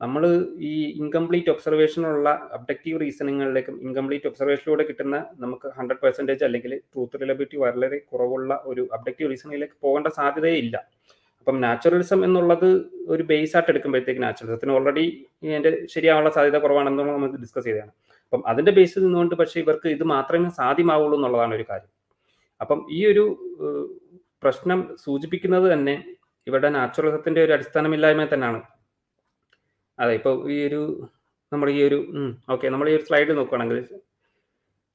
നമ്മൾ 0.00 0.22
ഈ 0.70 0.74
ഇൻകംപ്ലീറ്റ് 1.02 1.50
ഒബ്സർവേഷനുള്ള 1.52 2.28
അബ്ജക്റ്റീവ് 2.56 3.00
റീസണിങ്ങളിലേക്കും 3.00 3.76
ഇൻകംപ്ലീറ്റ് 3.86 4.28
ഒബ്സർവേഷനിലൂടെ 4.30 4.84
കിട്ടുന്ന 4.88 5.16
നമുക്ക് 5.44 5.68
ഹൺഡ്രഡ് 5.78 6.02
പെർസെന്റേജ് 6.04 6.44
അല്ലെങ്കിൽ 6.48 6.72
ട്രൂത്ത് 6.92 7.20
റിലബിലിറ്റി 7.22 7.56
വളരെ 7.64 7.98
കുറവുള്ള 8.10 8.60
ഒരു 8.64 8.82
അബ്ജക്റ്റീവ് 8.96 9.30
റീസണിങ്ങിലേക്ക് 9.32 9.76
പോകേണ്ട 9.84 10.10
സാധ്യതയേ 10.18 10.58
ഇല്ല. 10.64 10.76
അപ്പം 11.40 11.60
നാച്ചുറലിസം 11.60 12.20
എന്നുള്ളത് 12.24 12.68
ഒരു 13.08 13.22
ബേസ് 13.22 13.54
ആയിട്ട് 13.56 13.70
എടുക്കുമ്പോഴത്തേക്ക് 13.72 14.22
നാച്ചുറലിസത്തിന് 14.22 14.72
ഓൾറെഡി 14.78 15.06
എന്റെ 15.58 15.70
ശരിയാവാനുള്ള 15.94 16.32
സാധ്യത 16.36 16.58
കുറവാണെന്നുള്ള 16.64 17.12
നമുക്ക് 17.18 17.38
ഡിസ്കസ് 17.44 17.66
ചെയ്തതാണ്. 17.68 17.92
അപ്പം 18.24 18.42
അതിന്റെ 18.50 18.72
ബേസിൽ 18.78 19.02
നിന്നുകൊണ്ട് 19.04 19.34
പക്ഷേ 19.34 19.60
ഇവർക്ക് 19.64 19.88
ഇത് 19.96 20.04
മാത്രമേ 20.14 20.50
സാധ്യമാവുള്ളൂ 20.60 21.16
എന്നുള്ളതാണ് 21.18 21.54
ഒരു 21.54 21.66
കാര്യം. 21.70 21.92
അപ്പം 22.60 22.78
ഈ 22.96 23.00
ഒരു 23.10 23.24
പ്രശ്നം 24.42 24.80
സൂചിപ്പിക്കുന്നത് 25.04 25.66
തന്നെ 25.72 25.94
ഇവരുടെ 26.46 26.70
നാച്ചുറലിസത്തിന്റെ 26.76 27.40
ഒരു 27.46 27.52
അടിസ്ഥാനമില്ലായ്മ 27.56 28.26
തന്നെയാണ്. 28.32 28.60
അതെ 29.98 30.12
ഇപ്പോൾ 30.18 30.34
ഈ 30.54 30.58
ഒരു 30.68 30.80
നമ്മൾ 31.52 31.68
ഈ 31.76 31.80
ഒരു 31.88 31.98
ഓക്കെ 32.54 32.66
നമ്മൾ 32.74 32.86
ഈ 32.90 32.94
ഒരു 32.98 33.04
സ്ലൈഡ് 33.08 33.32
നോക്കുകയാണെങ്കിൽ 33.38 33.78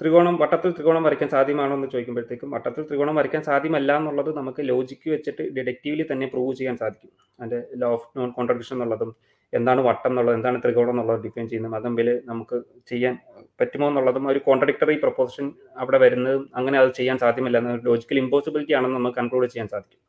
ത്രികോണം 0.02 0.36
വട്ടത്തിൽ 0.42 0.70
ത്രികോണം 0.78 1.04
വരയ്ക്കാൻ 1.08 1.30
സാധ്യമാണോ 1.34 1.74
എന്ന് 1.78 1.88
ചോദിക്കുമ്പോഴത്തേക്കും 1.94 2.50
വട്ടത്തിൽ 2.56 2.84
ത്രികോണം 2.90 3.16
വരയ്ക്കാൻ 3.20 3.44
സാധ്യമല്ല 3.50 3.92
എന്നുള്ളത് 4.00 4.30
നമുക്ക് 4.40 4.62
ലോജിക്ക് 4.72 5.08
വെച്ചിട്ട് 5.14 5.44
ഡിഡക്റ്റീവ്ലി 5.58 6.06
തന്നെ 6.12 6.28
പ്രൂവ് 6.34 6.54
ചെയ്യാൻ 6.60 6.76
സാധിക്കും. 6.84 7.12
അതിന്റെ 7.40 7.60
ലോ 7.82 7.90
ഓഫ് 7.98 8.08
നോൺ 8.18 8.30
കോൺട്രഡിക്ഷൻ 8.38 8.76
എന്നുള്ളതും 8.78 9.12
എന്താണ് 9.58 9.82
വട്ടം 9.88 10.10
എന്നുള്ളത് 10.12 10.36
എന്താണ് 10.38 10.58
ത്രികോണം 10.64 10.92
എന്നുള്ളത് 10.94 11.20
ഡിഫൈൻ 11.26 11.46
ചെയ്യുന്നത് 11.52 11.88
വില 12.00 12.10
നമുക്ക് 12.32 12.58
ചെയ്യാൻ 12.92 13.16
പറ്റുമോ 13.60 13.88
എന്നുള്ളതും 13.92 14.24
ഒരു 14.34 14.40
കോൺട്രഡിക്ടറി 14.48 14.96
പ്രൊപ്പോസിഷൻ 15.04 15.48
അവിടെ 15.82 15.98
വരുന്നതും 16.04 16.44
അങ്ങനെ 16.60 16.78
അത് 16.82 16.92
ചെയ്യാൻ 17.00 17.18
സാധ്യമല്ല. 17.24 17.58
എന്ന 17.62 17.74
ലോജിക്കൽ 17.90 18.20
ഇമ്പോസിബിലിറ്റി 18.24 18.76
ആണെന്ന് 18.80 18.98
നമുക്ക് 19.00 19.18
കൺക്ലൂഡ് 19.22 19.50
ചെയ്യാൻ 19.54 19.68
സാധിക്കും. 19.74 20.02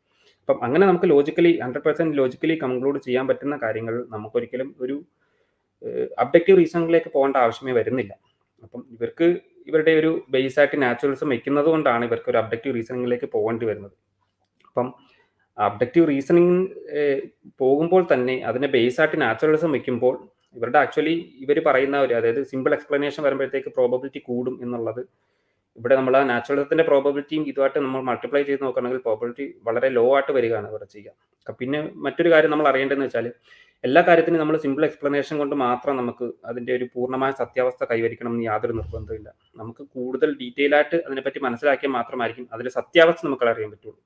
അപ്പം 0.42 0.58
അങ്ങനെ 0.66 0.84
നമുക്ക് 0.90 1.08
logically 1.14 1.52
hundred 1.64 1.84
percent 1.86 2.16
logically 2.20 2.56
conclude 2.64 2.98
ചെയ്യാൻ 3.06 3.24
പറ്റുന്ന 3.30 3.56
കാര്യങ്ങൾ 3.64 3.94
നമുക്കൊരിക്കലും 4.14 4.68
ഒരു 4.84 4.96
അബ്ജക്റ്റീവ് 6.24 6.58
റീസണിലേക്ക് 6.60 7.10
പോകേണ്ട 7.14 7.36
ആവശ്യമേ 7.44 7.72
വരുന്നില്ല. 7.78 8.12
അപ്പം 8.64 8.80
ഇവർക്ക് 8.94 9.26
ഇവരുടെ 9.70 9.92
ഒരു 10.00 10.10
ബേസ് 10.34 10.58
ആയിട്ട് 10.60 10.76
നാച്ചുറലിസം 10.82 11.28
വെക്കുന്നത് 11.34 11.68
കൊണ്ടാണ് 11.72 12.04
ഇവർക്ക് 12.08 12.28
ഒരു 12.32 12.38
അബ്ജക്റ്റീവ് 12.42 12.74
റീസണിങ്ങിലേക്ക് 12.76 13.28
പോകേണ്ടി 13.34 13.66
വരുന്നത്. 13.70 13.94
അപ്പം 14.68 14.86
അബ്ജക്റ്റീവ് 15.58 16.06
റീസണിങ് 16.08 16.56
പോകുമ്പോൾ 17.60 18.02
തന്നെ 18.12 18.36
അതിനെ 18.50 18.68
ബേസ് 18.76 18.98
ആയിട്ട് 19.00 19.18
നാച്ചുറലിസം 19.24 19.72
വെക്കുമ്പോൾ 19.76 20.14
ഇവരുടെ 20.56 20.78
ആക്ച്വലി 20.78 21.14
ഇവർ 21.44 21.58
പറയുന്ന 21.68 21.96
ഒരു 22.00 22.14
അതായത് 22.18 22.42
സിമ്പിൾ 22.50 22.72
എക്സ്പ്ലനേഷൻ 22.76 23.22
വരുമ്പോഴത്തേക്ക് 23.26 23.70
പ്രോബബിലിറ്റി 23.76 24.20
കൂടും 24.28 24.56
എന്നുള്ളത് 24.64 25.02
ഇവിടെ 25.78 25.94
നമ്മൾ 25.98 26.14
ആ 26.16 26.20
നാച്ചുറലിസത്തിന്റെ 26.30 26.84
പ്രോബബിലിറ്റിയും 26.88 27.44
ഇതുമായിട്ട് 27.50 27.78
നമ്മൾ 27.84 28.00
മൾട്ടിപ്ലൈ 28.08 28.42
ചെയ്ത് 28.48 28.62
നോക്കുകയാണെങ്കിൽ 28.64 29.00
പ്രോബബിലിറ്റി 29.06 29.46
വളരെ 29.68 29.88
ലോ 29.96 30.04
ആയിട്ട് 30.16 30.32
വരികയാണ് 30.36 30.68
ഇവിടെ 30.72 30.86
ചെയ്യുക. 30.92 31.54
പിന്നെ 31.60 31.78
മറ്റൊരു 32.06 32.30
കാര്യം 32.32 32.52
നമ്മൾ 32.54 32.68
അറിയേണ്ടതെന്ന് 32.70 33.08
വെച്ചാൽ 33.08 33.26
എല്ലാ 33.84 34.00
കാര്യത്തിനും 34.08 34.40
നമ്മൾ 34.42 34.56
സിമ്പിൾ 34.64 34.84
എക്സ്പ്ലനേഷൻ 34.88 35.34
കൊണ്ട് 35.40 35.54
മാത്രം 35.64 35.94
നമുക്ക് 36.00 36.26
അതിന്റെ 36.50 36.72
ഒരു 36.78 36.86
പൂർണമായ 36.94 37.32
സത്യാവസ്ഥ 37.40 37.84
കൈവരിക്കണം 37.90 38.32
എന്ന് 38.34 38.44
യാതൊരു 38.50 38.74
നിർബന്ധമില്ല 38.80 39.28
നമുക്ക് 39.60 39.82
കൂടുതൽ 39.96 40.30
ഡീറ്റെയിൽ 40.40 40.74
ആയിട്ട് 40.78 40.96
അതിനെപ്പറ്റി 41.06 41.40
മനസ്സിലാക്കിയാൽ 41.46 41.92
മാത്രമായിരിക്കും 41.98 42.46
അതിന്റെ 42.54 42.72
സത്യാവസ്ഥ 42.78 43.26
നമുക്ക് 43.28 43.46
അറിയാൻ 43.52 43.70
പറ്റുള്ളൂ. 43.74 44.00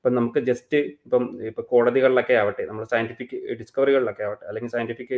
ഇപ്പം 0.00 0.14
നമുക്ക് 0.14 0.40
ജസ്റ്റ് 0.48 0.78
ഇപ്പം 1.06 1.24
ഇപ്പം 1.48 1.64
കോടതികളിലൊക്കെ 1.70 2.34
ആവട്ടെ 2.42 2.62
നമ്മൾ 2.68 2.84
സയന്റിഫിക് 2.92 3.34
ഡിസ്കവറികളിലൊക്കെ 3.58 4.22
ആവട്ടെ 4.26 4.44
അല്ലെങ്കിൽ 4.50 4.70
സയന്റിഫിക് 4.74 5.16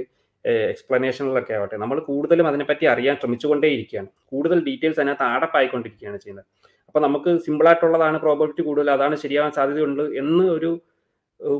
എക്സ്പ്ലനേഷനിലൊക്കെ 0.70 1.54
ആവട്ടെ 1.58 1.76
നമ്മൾ 1.82 1.98
കൂടുതലും 2.08 2.46
അതിനെപ്പറ്റി 2.50 2.86
അറിയാൻ 2.92 3.16
ശ്രമിച്ചുകൊണ്ടേയിരിക്കുകയാണ് 3.20 4.08
കൂടുതൽ 4.32 4.58
ഡീറ്റെയിൽസ് 4.68 5.00
അതിനകത്ത് 5.00 5.24
ആടപ്പായിക്കൊണ്ടിരിക്കുകയാണ് 5.32 6.18
ചെയ്യുന്നത്. 6.24 6.46
അപ്പോൾ 6.88 7.02
നമുക്ക് 7.06 7.30
സിമ്പിളായിട്ടുള്ളതാണ് 7.44 8.18
പ്രോബിലിറ്റി 8.24 8.64
കൂടുതൽ 8.68 8.90
അതാണ് 8.96 9.16
ശരിയാവാൻ 9.24 9.52
സാധ്യതയുണ്ട് 9.58 10.04
എന്ന് 10.22 10.44
ഒരു 10.56 10.70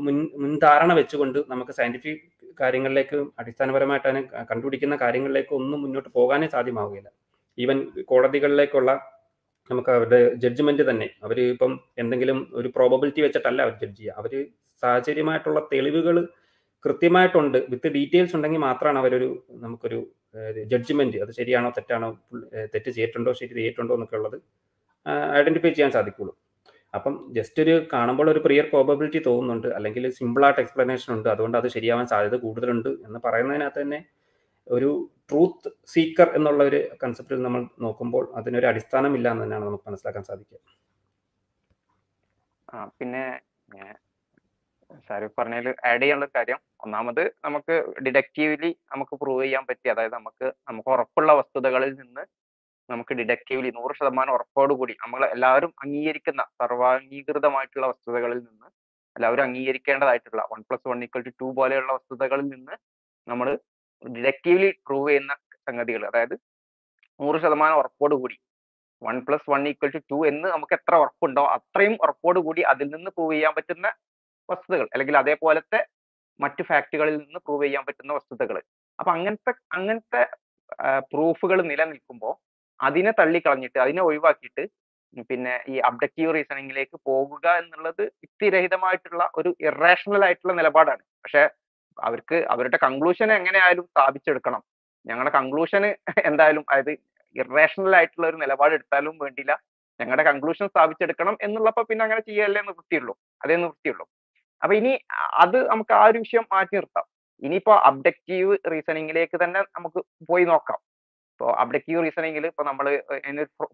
മുൻ 0.07 0.17
മുൻധാരണ 0.43 0.91
വെച്ചുകൊണ്ട് 0.99 1.39
നമുക്ക് 1.53 1.75
സയന്റിഫിക് 1.79 2.21
കാര്യങ്ങളിലേക്ക് 2.61 3.17
അടിസ്ഥാനപരമായിട്ട് 3.39 4.07
അതിനെ 4.09 4.23
കണ്ടുപിടിക്കുന്ന 4.51 4.95
കാര്യങ്ങളിലേക്ക് 4.95 5.53
ഒന്നും 5.61 5.81
മുന്നോട്ട് 5.83 6.09
പോകാനേ 6.19 6.49
സാധ്യമാവുകയില്ല. 6.57 7.09
ഈവൻ 7.57 7.79
കോടതികളിലേക്കുള്ള 8.05 8.91
നമുക്ക് 9.69 9.91
അവരുടെ 9.95 10.19
ജഡ്ജ്മെന്റ് 10.43 10.83
തന്നെ. 10.89 11.07
അവർ 11.25 11.37
ഇപ്പം 11.41 11.73
എന്തെങ്കിലും 12.01 12.39
ഒരു 12.59 12.69
പ്രോബബിലിറ്റി 12.75 13.21
വെച്ചിട്ടല്ല 13.25 13.59
അവർ 13.65 13.73
ജഡ്ജ് 13.81 13.99
ചെയ്യുക. 13.99 14.17
അവർ 14.21 14.33
സാഹചര്യമായിട്ടുള്ള 14.83 15.59
തെളിവുകൾ 15.73 16.17
കൃത്യമായിട്ടുണ്ട്. 16.85 17.57
വിത്ത് 17.71 17.89
ഡീറ്റെയിൽസ് 17.97 18.35
ഉണ്ടെങ്കിൽ 18.35 18.61
മാത്രമാണ് 18.67 18.99
അവരൊരു 18.99 19.29
നമുക്കൊരു 19.63 19.99
ജഡ്ജ്മെന്റ് 20.71 21.17
അത് 21.23 21.31
ശരിയാണോ 21.39 21.69
തെറ്റാണോ 21.77 22.09
തെറ്റ് 22.73 22.91
ചെയ്തിട്ടുണ്ടോ 22.97 23.31
ശരി 23.41 23.53
ചെയ്തിട്ടുണ്ടോ 23.59 23.93
എന്നൊക്കെ 23.97 24.17
ഉള്ളത് 24.19 24.37
ഐഡന്റിഫൈ 25.39 25.69
ചെയ്യാൻ 25.69 25.91
സാധിക്കുള്ളൂ. 25.97 26.33
അപ്പം 26.93 27.13
ജസ്റ്റ് 27.37 27.59
ഒരു 27.63 27.75
കാണുമ്പോൾ 27.93 28.27
ഒരു 28.31 28.39
പ്രിയർ 28.39 28.65
പ്രോബബിലിറ്റി 28.73 29.19
തോന്നുന്നുണ്ട്. 29.27 29.67
അല്ലെങ്കിൽ 29.77 30.03
സിമ്പിൾ 30.17 30.43
ആയിട്ട് 30.45 30.61
എക്സ്പ്ലനേഷൻ 30.61 31.09
ഉണ്ട്. 31.15 31.29
അതുകൊണ്ട് 31.29 31.57
അത് 31.61 31.67
ശരിയാവാൻ 31.75 32.07
സാധ്യത 32.13 32.35
കൂടുതലുണ്ട് 32.45 32.89
എന്ന് 33.07 33.19
പറയുന്നതിനകത്ത് 33.25 33.81
തന്നെ 33.81 33.99
ഒരു 34.67 34.89
ട്രൂത്ത് 35.29 35.69
സീക്കർ 35.93 36.27
എന്നുള്ള 36.37 36.61
ഒരു 36.63 36.79
കൺസെപ്റ്റിൽ 37.03 37.39
നമ്മൾ 37.45 37.61
നോക്കുമ്പോൾ 37.85 38.23
അതിനൊരു 38.39 38.67
അടിസ്ഥാനമില്ല 38.71 39.27
എന്ന് 39.31 39.43
തന്നെയാണ് 39.43 39.65
നമുക്ക് 39.65 39.87
മനസ്സിലാക്കാൻ 39.89 40.23
സാധിക്കുക. 40.29 40.59
പിന്നെ 42.99 43.23
ഷാരൂഖ് 45.07 45.35
പറഞ്ഞതിൽ 45.39 45.73
ആഡ് 45.89 46.01
ചെയ്യാനുള്ള 46.01 46.27
കാര്യം 46.35 46.59
ഒന്നാമത് 46.83 47.21
നമുക്ക് 47.45 47.75
ഡിഡക്റ്റീവ്ലി 48.05 48.71
നമുക്ക് 48.93 49.15
പ്രൂവ് 49.21 49.43
ചെയ്യാൻ 49.43 49.63
പറ്റി. 49.69 49.87
അതായത് 49.93 50.15
നമുക്ക് 50.19 50.47
നമുക്ക് 50.69 50.89
ഉറപ്പുള്ള 50.95 51.31
വസ്തുതകളിൽ 51.39 51.91
നിന്ന് 52.01 52.23
നമുക്ക് 52.89 53.13
ഡിഡക്റ്റീവ്ലി 53.19 53.69
നൂറ് 53.77 53.93
ശതമാനം 53.99 54.33
ഉറപ്പോടുകൂടി 54.37 54.93
നമ്മൾ 55.03 55.21
എല്ലാവരും 55.35 55.71
അംഗീകരിക്കുന്ന 55.83 56.41
സർവാംഗീകൃതമായിട്ടുള്ള 56.61 57.85
വസ്തുതകളിൽ 57.91 58.39
നിന്ന് 58.47 58.67
എല്ലാവരും 59.15 59.43
അംഗീകരിക്കേണ്ടതായിട്ടുള്ള 59.43 60.41
one 60.51 60.61
plus 60.67 60.87
one 60.91 61.01
equal 61.05 61.23
to 61.27 61.33
two 61.41 61.47
പോലെയുള്ള 61.59 61.91
വസ്തുതകളിൽ 61.93 62.47
നിന്ന് 62.55 62.75
നമ്മൾ 63.27 63.47
ഡിഡക്റ്റീവ്ലി 64.15 64.69
പ്രൂവ് 64.87 65.09
ചെയ്യുന്ന 65.09 65.33
സംഗതികൾ. 65.67 66.05
അതായത് 66.05 66.35
നൂറ് 67.19 67.37
ശതമാനം 67.41 67.75
ഉറപ്പോട് 67.75 68.15
കൂടി. 68.15 68.37
One 69.01 69.25
plus 69.25 69.49
one 69.51 69.67
equal 69.67 69.89
to 69.89 70.01
two 70.11 70.27
എന്ന് 70.27 70.47
നമുക്ക് 70.49 70.73
എത്ര 70.73 70.95
ഉറപ്പുണ്ടോ 70.95 71.43
അത്രയും 71.55 71.95
ഉറപ്പോട് 72.03 72.39
കൂടി 72.39 72.61
അതിൽ 72.61 72.87
നിന്ന് 72.95 73.11
പ്രൂവ് 73.11 73.33
ചെയ്യാൻ 73.33 73.53
പറ്റുന്ന 73.55 73.87
വസ്തുതകൾ. 74.49 74.87
അല്ലെങ്കിൽ 74.93 75.17
അതേപോലത്തെ 75.17 75.79
മറ്റു 76.39 76.63
ഫാക്ടുകളിൽ 76.63 77.15
നിന്ന് 77.17 77.39
പ്രൂവ് 77.45 77.63
ചെയ്യാൻ 77.63 77.83
പറ്റുന്ന 77.85 78.13
വസ്തുതകൾ. 78.13 78.57
അപ്പൊ 78.99 79.11
അങ്ങനത്തെ 79.11 79.53
അങ്ങനത്തെ 79.71 80.23
പ്രൂഫുകൾ 81.11 81.61
നിലനിൽക്കുമ്പോൾ 81.61 82.33
അതിനെ 82.79 83.11
തള്ളിക്കളഞ്ഞിട്ട് 83.11 83.79
അതിനെ 83.79 84.01
ഒഴിവാക്കിയിട്ട് 84.01 84.63
പിന്നെ 85.29 85.63
ഈ 85.69 85.75
അബ്ഡക്റ്റീവ് 85.79 86.33
റീസണിങ്ങിലേക്ക് 86.35 86.97
പോകുക 87.05 87.47
എന്നുള്ളത് 87.61 88.01
യുക്തിരഹിതമായിട്ടുള്ള 88.01 89.29
ഒരു 89.35 89.55
ഇറേഷണൽ 89.59 90.23
ആയിട്ടുള്ള 90.25 90.53
നിലപാടാണ്. 90.53 91.03
പക്ഷെ 91.23 91.43
അവർക്ക് 92.07 92.37
അവരുടെ 92.53 92.77
കൺക്ലൂഷൻ 92.85 93.29
എങ്ങനെയായാലും 93.33 93.85
സ്ഥാപിച്ചെടുക്കണം. 93.91 94.61
ഞങ്ങളുടെ 95.05 95.33
കൺക്ലൂഷൻ 95.37 95.83
എന്തായാലും 96.29 96.65
അതായത് 96.71 96.93
ഇറേഷണൽ 97.35 97.95
ആയിട്ടുള്ള 97.99 98.25
ഒരു 98.27 98.37
നിലപാട് 98.43 98.73
എടുത്താലും 98.73 99.15
വേണ്ടിയില്ല. 99.23 99.53
ഞങ്ങളുടെ 99.99 100.23
കൺക്ലൂഷൻ 100.29 100.67
സ്ഥാപിച്ചെടുക്കണം 100.67 101.35
എന്നുള്ളപ്പോ 101.41 101.81
പിന്നെ 101.89 102.03
അങ്ങനെ 102.03 102.21
ചെയ്യല്ലേ 102.29 102.61
നിവൃത്തിയുള്ളൂ. 102.61 103.13
അതേ 103.43 103.55
നിവൃത്തിയുള്ളൂ. 103.55 104.05
അപ്പൊ 104.61 104.73
ഇനി 104.75 104.93
അത് 105.43 105.57
നമുക്ക് 105.71 105.93
ആ 105.93 106.03
ഒരു 106.05 106.17
വിഷയം 106.17 106.45
മാറ്റി 106.53 106.75
നിർത്താം. 106.75 107.05
ഇനിയിപ്പോ 107.41 107.73
അബ്ജക്റ്റീവ് 107.89 108.57
റീസണിങ്ങിലേക്ക് 108.73 109.37
തന്നെ 109.43 109.59
നമുക്ക് 109.77 109.99
പോയി 110.29 110.45
നോക്കാം. 110.51 110.79
ഇപ്പോൾ 111.33 111.51
അബ്ജക്റ്റീവ് 111.63 112.03
റീസണിങ്ങിൽ 112.05 112.45
ഇപ്പൊ 112.47 112.63
നമ്മൾ 112.63 112.85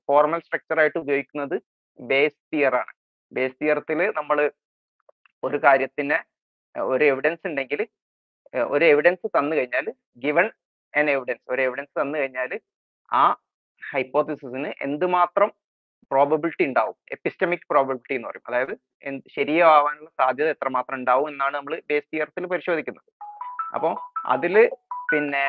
ഫോർമൽ 0.08 0.40
സ്ട്രക്ചർ 0.40 0.80
ആയിട്ട് 0.80 1.00
ഉപയോഗിക്കുന്നത് 1.00 1.56
ബേസ് 2.00 2.40
തിയർ 2.54 2.76
ആണ്. 2.76 2.92
ബേസ് 3.32 3.56
തിയറത്തിൽ 3.62 4.00
നമ്മൾ 4.20 4.38
ഒരു 5.44 5.58
കാര്യത്തിന് 5.66 6.18
ഒരു 6.76 7.04
എവിഡൻസ് 7.04 7.48
ഉണ്ടെങ്കിൽ 7.50 7.82
ഒരു 8.54 8.86
എവിഡൻസ് 8.94 9.28
തന്നു 9.38 9.54
കഴിഞ്ഞാൽ 9.58 9.88
ഗിവൺ 10.26 10.48
എൻ 10.94 11.08
എവിഡൻസ് 11.16 11.46
ഒരു 11.54 11.62
എവിഡൻസ് 11.68 11.94
തന്നു 12.02 12.16
കഴിഞ്ഞാൽ 12.20 12.52
ആ 13.12 13.24
ഹൈപ്പോത്തിസിന് 13.82 14.72
എന്തുമാത്രം 14.88 15.50
പ്രോബബിലിറ്റി 16.12 16.64
ഉണ്ടാവും? 16.70 16.96
എപ്പിസ്റ്റമിക് 17.16 17.66
പ്രോബബിലിറ്റി 17.72 18.14
എന്ന് 18.16 18.28
പറയും. 18.30 18.46
അതായത് 18.50 18.74
ശരിയാവാനുള്ള 19.36 20.10
സാധ്യത 20.22 20.50
എത്രമാത്രം 20.56 20.98
ഉണ്ടാവും 21.00 21.28
എന്നാണ് 21.32 21.56
നമ്മൾ 21.58 21.74
ബേസ് 21.90 22.10
തിയറത്തിൽ 22.14 22.48
പരിശോധിക്കുന്നത്. 22.54 23.10
അപ്പോൾ 23.76 23.94
അതിൽ 24.36 24.56
പിന്നെ 25.12 25.46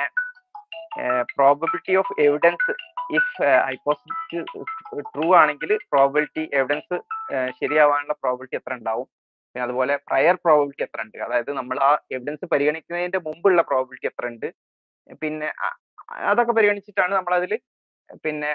probability 1.33 1.95
of 2.01 2.15
evidence 2.27 2.73
if 3.19 3.47
hypothesis 3.69 4.43
true 5.15 5.27
ആണെങ്കിൽ 5.41 5.71
പ്രോബിലിറ്റി 5.93 6.45
എവിഡൻസ് 6.61 6.97
ശരിയാവാനുള്ള 7.61 8.15
പ്രോബിലിറ്റി 8.23 8.59
എത്ര 8.61 8.75
ഉണ്ടാവും? 8.81 9.09
പിന്നെ 9.55 9.63
അതുപോലെ 9.67 9.95
പ്രയർ 10.09 10.37
പ്രോബിലിറ്റി 10.45 10.83
എത്ര 10.87 11.01
ഉണ്ട്? 11.05 11.17
അതായത് 11.27 11.51
നമ്മൾ 11.59 11.77
ആ 11.89 11.91
എവിഡൻസ് 12.17 12.47
പരിഗണിക്കുന്നതിന്റെ 12.53 13.21
മുമ്പുള്ള 13.29 13.63
പ്രോബിലിറ്റി 13.71 14.09
എത്ര 14.11 14.27
ഉണ്ട്? 14.33 14.49
പിന്നെ 15.23 15.49
അതൊക്കെ 16.31 16.53
പരിഗണിച്ചിട്ടാണ് 16.59 17.13
നമ്മൾ 17.19 17.35
അതിൽ 17.41 17.53
പിന്നെ 18.25 18.51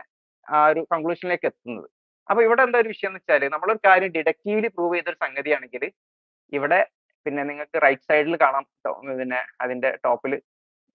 ആ 0.47 0.57
ഒരു 0.71 0.81
കൺക്ലൂഷനിലേക്ക് 0.93 1.47
എത്തുന്നത്. 1.51 1.87
അപ്പൊ 2.29 2.41
ഇവിടെ 2.47 2.61
എന്താ 2.67 2.77
ഒരു 2.83 2.89
വിഷയം 2.93 3.09
എന്ന് 3.11 3.19
വെച്ചാൽ 3.21 3.43
നമ്മളൊരു 3.55 3.81
കാര്യം 3.87 4.11
ഡിഡക്റ്റീവ്ലി 4.17 4.69
പ്രൂവ് 4.77 4.95
ചെയ്തൊരു 4.97 5.19
സംഗതിയാണെങ്കിൽ 5.25 5.83
ഇവിടെ 6.53 6.79
പിന്നെ 7.25 7.43
നിങ്ങൾക്ക് 7.49 7.77
റൈറ്റ് 7.85 8.07
സൈഡിൽ 8.09 8.35
കാണാം. 8.45 8.65
പിന്നെ 9.21 9.39
അതിന്റെ 9.63 9.89
ടോപ്പിൽ 10.05 10.33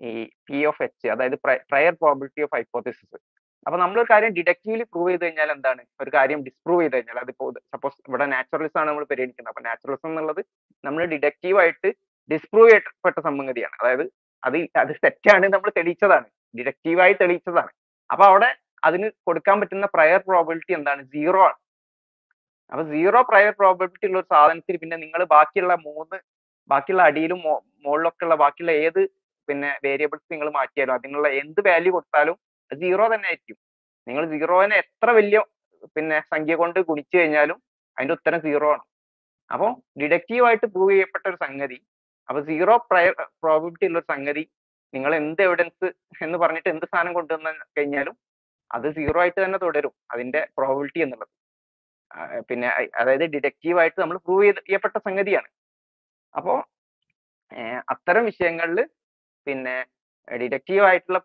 ഈ 0.00 0.10
പി 0.48 0.58
ഓഫ് 0.70 0.82
എച്ച് 0.86 1.06
അതായത് 1.14 1.36
പ്രയർ 1.70 1.94
പ്രോബിലിറ്റി 2.02 2.42
ഓഫ് 2.46 2.54
ഹൈപ്പോത്തിസിസ് 2.56 3.18
അപ്പൊ 3.66 3.78
ഒരു 4.00 4.06
കാര്യം 4.12 4.32
ഡിഡക്റ്റീവ്ലി 4.38 4.84
പ്രൂവ് 4.92 5.10
ചെയ്ത് 5.10 5.24
കഴിഞ്ഞാൽ 5.24 5.50
എന്താണ്? 5.56 5.82
ഒരു 6.02 6.10
കാര്യം 6.16 6.40
ഡിസ്പ്രൂവ് 6.46 6.82
ചെയ്ത് 6.82 6.94
കഴിഞ്ഞാൽ 6.96 7.18
അതിപ്പോ 7.24 7.46
സപ്പോസ് 7.74 7.98
ഇവിടെ 8.08 8.26
നാച്ചുറലിസം 8.34 8.78
ആണ് 8.80 8.88
നമ്മൾ 8.90 9.04
പരിഗണിക്കുന്നത്. 9.12 9.52
അപ്പൊ 9.52 9.64
നാച്ചുറലിസം 9.68 10.08
എന്നുള്ളത് 10.10 10.42
നമ്മൾ 10.84 11.02
ഡിഡക്റ്റീവ് 11.14 11.58
ആയിട്ട് 11.62 11.88
ഡിസ്പ്രൂവ് 12.30 12.70
ചെയ്യപ്പെട്ട 12.70 13.18
സംഗതിയാണ്. 13.28 13.74
അതായത് 13.80 14.04
അത് 14.42 14.58
അത് 14.82 14.92
തെറ്റാണ് 15.04 15.46
നമ്മൾ 15.54 15.70
തെളിയിച്ചതാണ്. 15.78 16.28
ഡിഡക്റ്റീവായി 16.54 17.14
തെളിയിച്ചതാണ്. 17.22 17.72
അപ്പൊ 18.10 18.24
അവിടെ 18.30 18.50
അതിന് 18.82 19.08
കൊടുക്കാൻ 19.28 19.56
പറ്റുന്ന 19.60 19.86
പ്രയർ 19.94 20.20
പ്രോബിലിറ്റി 20.28 20.72
എന്താണ്? 20.78 21.02
സീറോ 21.14 21.40
ആണ്. 21.48 21.58
അപ്പൊ 22.72 22.82
സീറോ 22.92 23.20
പ്രയർ 23.30 23.52
പ്രോബിലിറ്റി 23.60 24.06
ഉള്ള 24.08 24.18
ഒരു 24.18 24.28
സാധനത്തിന് 24.34 24.78
പിന്നെ 24.82 24.96
നിങ്ങൾ 24.96 25.20
ബാക്കിയുള്ള 25.34 25.74
മൂന്ന് 25.88 26.16
ബാക്കിയുള്ള 26.70 27.02
അടിയിലും 27.02 27.40
മുകളിലൊക്കെ 27.84 28.24
ഉള്ള 28.24 28.34
ബാക്കിയുള്ള 28.34 28.72
ഏത് 28.84 29.00
പിന്നെ 29.48 29.70
വേരിയബിൾസ് 29.84 30.28
നിങ്ങൾ 30.32 30.48
മാറ്റിയാലും 30.58 30.94
അതിനുള്ള 30.94 31.28
എന്ത് 31.42 31.60
വാല്യൂ 31.68 31.92
കൊടുത്താലും 31.92 32.36
സീറോ 32.82 33.04
തന്നെ 33.12 33.28
ആയിരിക്കും. 33.30 33.58
നിങ്ങൾ 34.06 34.24
സീറോനെ 34.34 34.76
എത്ര 34.82 35.08
വലിയ 35.18 35.38
പിന്നെ 35.96 36.16
സംഖ്യ 36.32 36.54
കൊണ്ട് 36.62 36.78
ഗുണിച്ചു 36.88 37.14
കഴിഞ്ഞാലും 37.18 37.58
അതിന്റെ 37.96 38.14
ഉത്തരം 38.18 38.40
സീറോ 38.46 38.68
ആണ്. 38.74 38.84
അപ്പോൾ 39.50 39.70
ഡിഡക്റ്റീവ് 40.00 40.44
ആയിട്ട് 40.48 40.66
പ്രൂവ് 40.74 40.92
ചെയ്യപ്പെട്ട 40.94 41.24
ഒരു 41.32 41.38
സംഗതി 41.44 41.78
അപ്പൊ 42.28 42.40
സീറോ 42.48 42.74
പ്രയർ 42.90 43.14
പ്രോബിലിറ്റി 43.42 43.86
ഉള്ള 43.88 43.98
ഒരു 44.00 44.08
സംഗതി 44.12 44.44
നിങ്ങൾ 44.94 45.12
എന്ത് 45.20 45.40
എവിഡൻസ് 45.46 45.88
എന്ന് 46.24 46.36
പറഞ്ഞിട്ട് 46.42 46.70
എന്ത് 46.74 46.86
സാധനം 46.92 47.12
കൊണ്ടുവന്ന 47.18 47.50
കഴിഞ്ഞാലും 47.78 48.14
അത് 48.70 48.86
സീറോ 48.98 49.18
ആയിട്ട് 49.22 49.40
തന്നെ 49.44 49.58
തുടരും 49.64 49.94
അതിന്റെ 50.14 50.40
പ്രോബിലിറ്റി 50.58 51.00
എന്നുള്ളത്. 51.04 51.32
പിന്നെ 52.48 52.68
അതായത് 53.00 53.24
ഡിഡക്റ്റീവ് 53.34 53.78
ആയിട്ട് 53.82 53.98
നമ്മൾ 54.02 54.18
പ്രൂവ് 54.26 54.52
ചെയ്യപ്പെട്ട 54.58 54.96
സംഗതിയാണ്. 55.08 55.48
അപ്പോ 56.34 56.54
അത്തരം 57.92 58.24
വിഷയങ്ങളിൽ 58.30 58.80
പിന്നെ 59.46 59.76
ഡിഡക്റ്റീവ് 60.28 60.84
ആയിട്ടുള്ള 60.88 61.20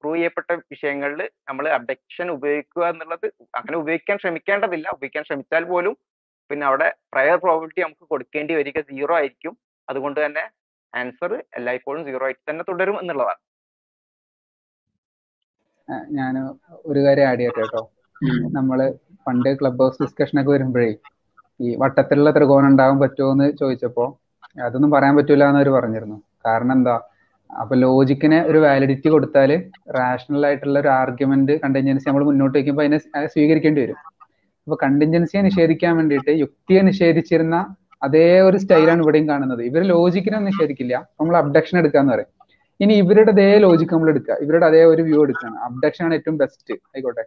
പ്രൂവ് 0.00 0.16
ചെയ്യപ്പെട്ട 0.16 0.50
വിഷയങ്ങളിൽ 0.72 1.20
നമ്മൾ 1.48 1.64
അബ്ഡക്ഷൻ 1.78 2.30
ഉപയോഗിക്കുക 2.36 2.84
എന്നുള്ളത് 2.92 3.26
അങ്ങനെ 3.58 3.76
ഉപയോഗിക്കാൻ 3.82 4.18
ശ്രമിക്കേണ്ടതില്ല. 4.22 4.86
ഉപയോഗിക്കാൻ 4.96 5.24
ശ്രമിച്ചാൽ 5.28 5.64
പോലും 5.72 5.94
പിന്നെ 6.50 6.64
അവിടെ 6.66 6.88
പ്രയർ 7.12 7.36
പ്രോബിലിറ്റി 7.44 7.80
നമുക്ക് 7.80 8.06
കൊടുക്കേണ്ടി 8.12 8.54
വരിക 8.54 8.78
സീറോ 8.80 9.14
ആയിരിക്കും. 9.18 9.52
അതുകൊണ്ട് 9.88 10.18
തന്നെ 10.24 10.44
ആൻസർ 10.92 11.32
എല്ലായ്പ്പോഴും 11.58 12.02
സീറോ 12.08 12.24
ആയിട്ട് 12.26 12.44
തന്നെ 12.50 12.64
തുടരും 12.68 12.96
എന്നുള്ളതാണ്. 13.00 13.40
ഞാൻ 16.18 16.34
ഒരു 16.90 17.00
കാര്യം 17.04 17.28
ആഡ് 17.28 17.40
ചെയ്യട്ടെ 17.40 17.60
കേട്ടോ? 17.60 17.82
നമ്മൾ 18.58 18.78
പണ്ട് 19.26 19.48
ക്ലബ് 19.60 19.80
ഹൗസ് 19.82 20.02
ഡിസ്കഷൻ 20.02 20.36
ഒക്കെ 20.40 20.50
വരുമ്പോഴേ 20.50 20.90
ഈ 21.60 21.76
വട്ടത്തിലുള്ള 21.82 22.30
ത്രികോണം 22.36 22.68
ഉണ്ടാവാൻ 22.72 22.98
പറ്റുമോ 23.00 23.30
എന്ന് 23.34 23.46
ചോദിച്ചപ്പോ 23.60 24.04
അതൊന്നും 24.66 24.90
പറയാൻ 24.90 25.14
പറ്റൂല 25.16 25.46
എന്ന് 25.50 25.60
അവർ 25.60 25.68
പറഞ്ഞിരുന്നു. 25.78 26.16
കാരണം 26.46 26.72
എന്താ? 26.72 26.94
അപ്പൊ 27.60 27.74
ലോജിക്കിനെ 27.76 28.38
ഒരു 28.42 28.58
വാലിഡിറ്റി 28.58 29.08
കൊടുത്താൽ 29.08 29.50
റാഷണൽ 29.96 30.46
ആയിട്ടുള്ള 30.46 30.78
ഒരു 30.78 30.88
ആർഗ്യുമെന്റ് 30.88 31.60
കണ്ടിൻജൻസി 31.64 32.08
നമ്മൾ 32.08 32.24
മുന്നോട്ട് 32.24 32.56
വയ്ക്കുമ്പോൾ 32.58 32.84
അതിനെ 32.84 32.98
സ്വീകരിക്കേണ്ടി 33.34 33.80
വരും. 33.84 33.98
അപ്പൊ 34.66 34.76
കണ്ടിൻജൻസിയെ 34.84 35.42
നിഷേധിക്കാൻ 35.42 35.96
വേണ്ടിയിട്ട് 35.96 36.32
യുക്തിയെ 36.42 36.82
നിഷേധിച്ചിരുന്ന 36.82 37.76
അതേ 38.02 38.40
ഒരു 38.40 38.58
സ്റ്റൈലാണ് 38.58 39.00
ഇവിടെയും 39.02 39.28
കാണുന്നത്. 39.28 39.62
ഇവർ 39.62 39.82
ലോജിക്കിനെ 39.94 40.38
നിഷേധിക്കില്ല. 40.38 40.94
നമ്മൾ 41.20 41.36
അബ്ഡക്ഷൻ 41.36 41.78
എടുക്കാന്ന് 41.78 42.12
പറയും. 42.12 42.30
ഇനി 42.80 42.94
ഇവരുടെ 42.94 43.32
അതേ 43.36 43.58
ലോജിക്ക് 43.66 43.92
നമ്മൾ 43.92 44.10
എടുക്കുക. 44.10 44.36
ഇവരുടെ 44.44 44.66
അതേ 44.66 44.84
ഒരു 44.84 45.02
വ്യൂ 45.02 45.24
എടുക്കുകയാണ്. 45.24 45.58
അബ്ഡക്ഷൻ 45.68 46.04
ആണ് 46.04 46.14
ഏറ്റവും 46.14 46.36
ബെസ്റ്റ് 46.42 46.74
ആയിക്കോട്ടെ. 46.94 47.24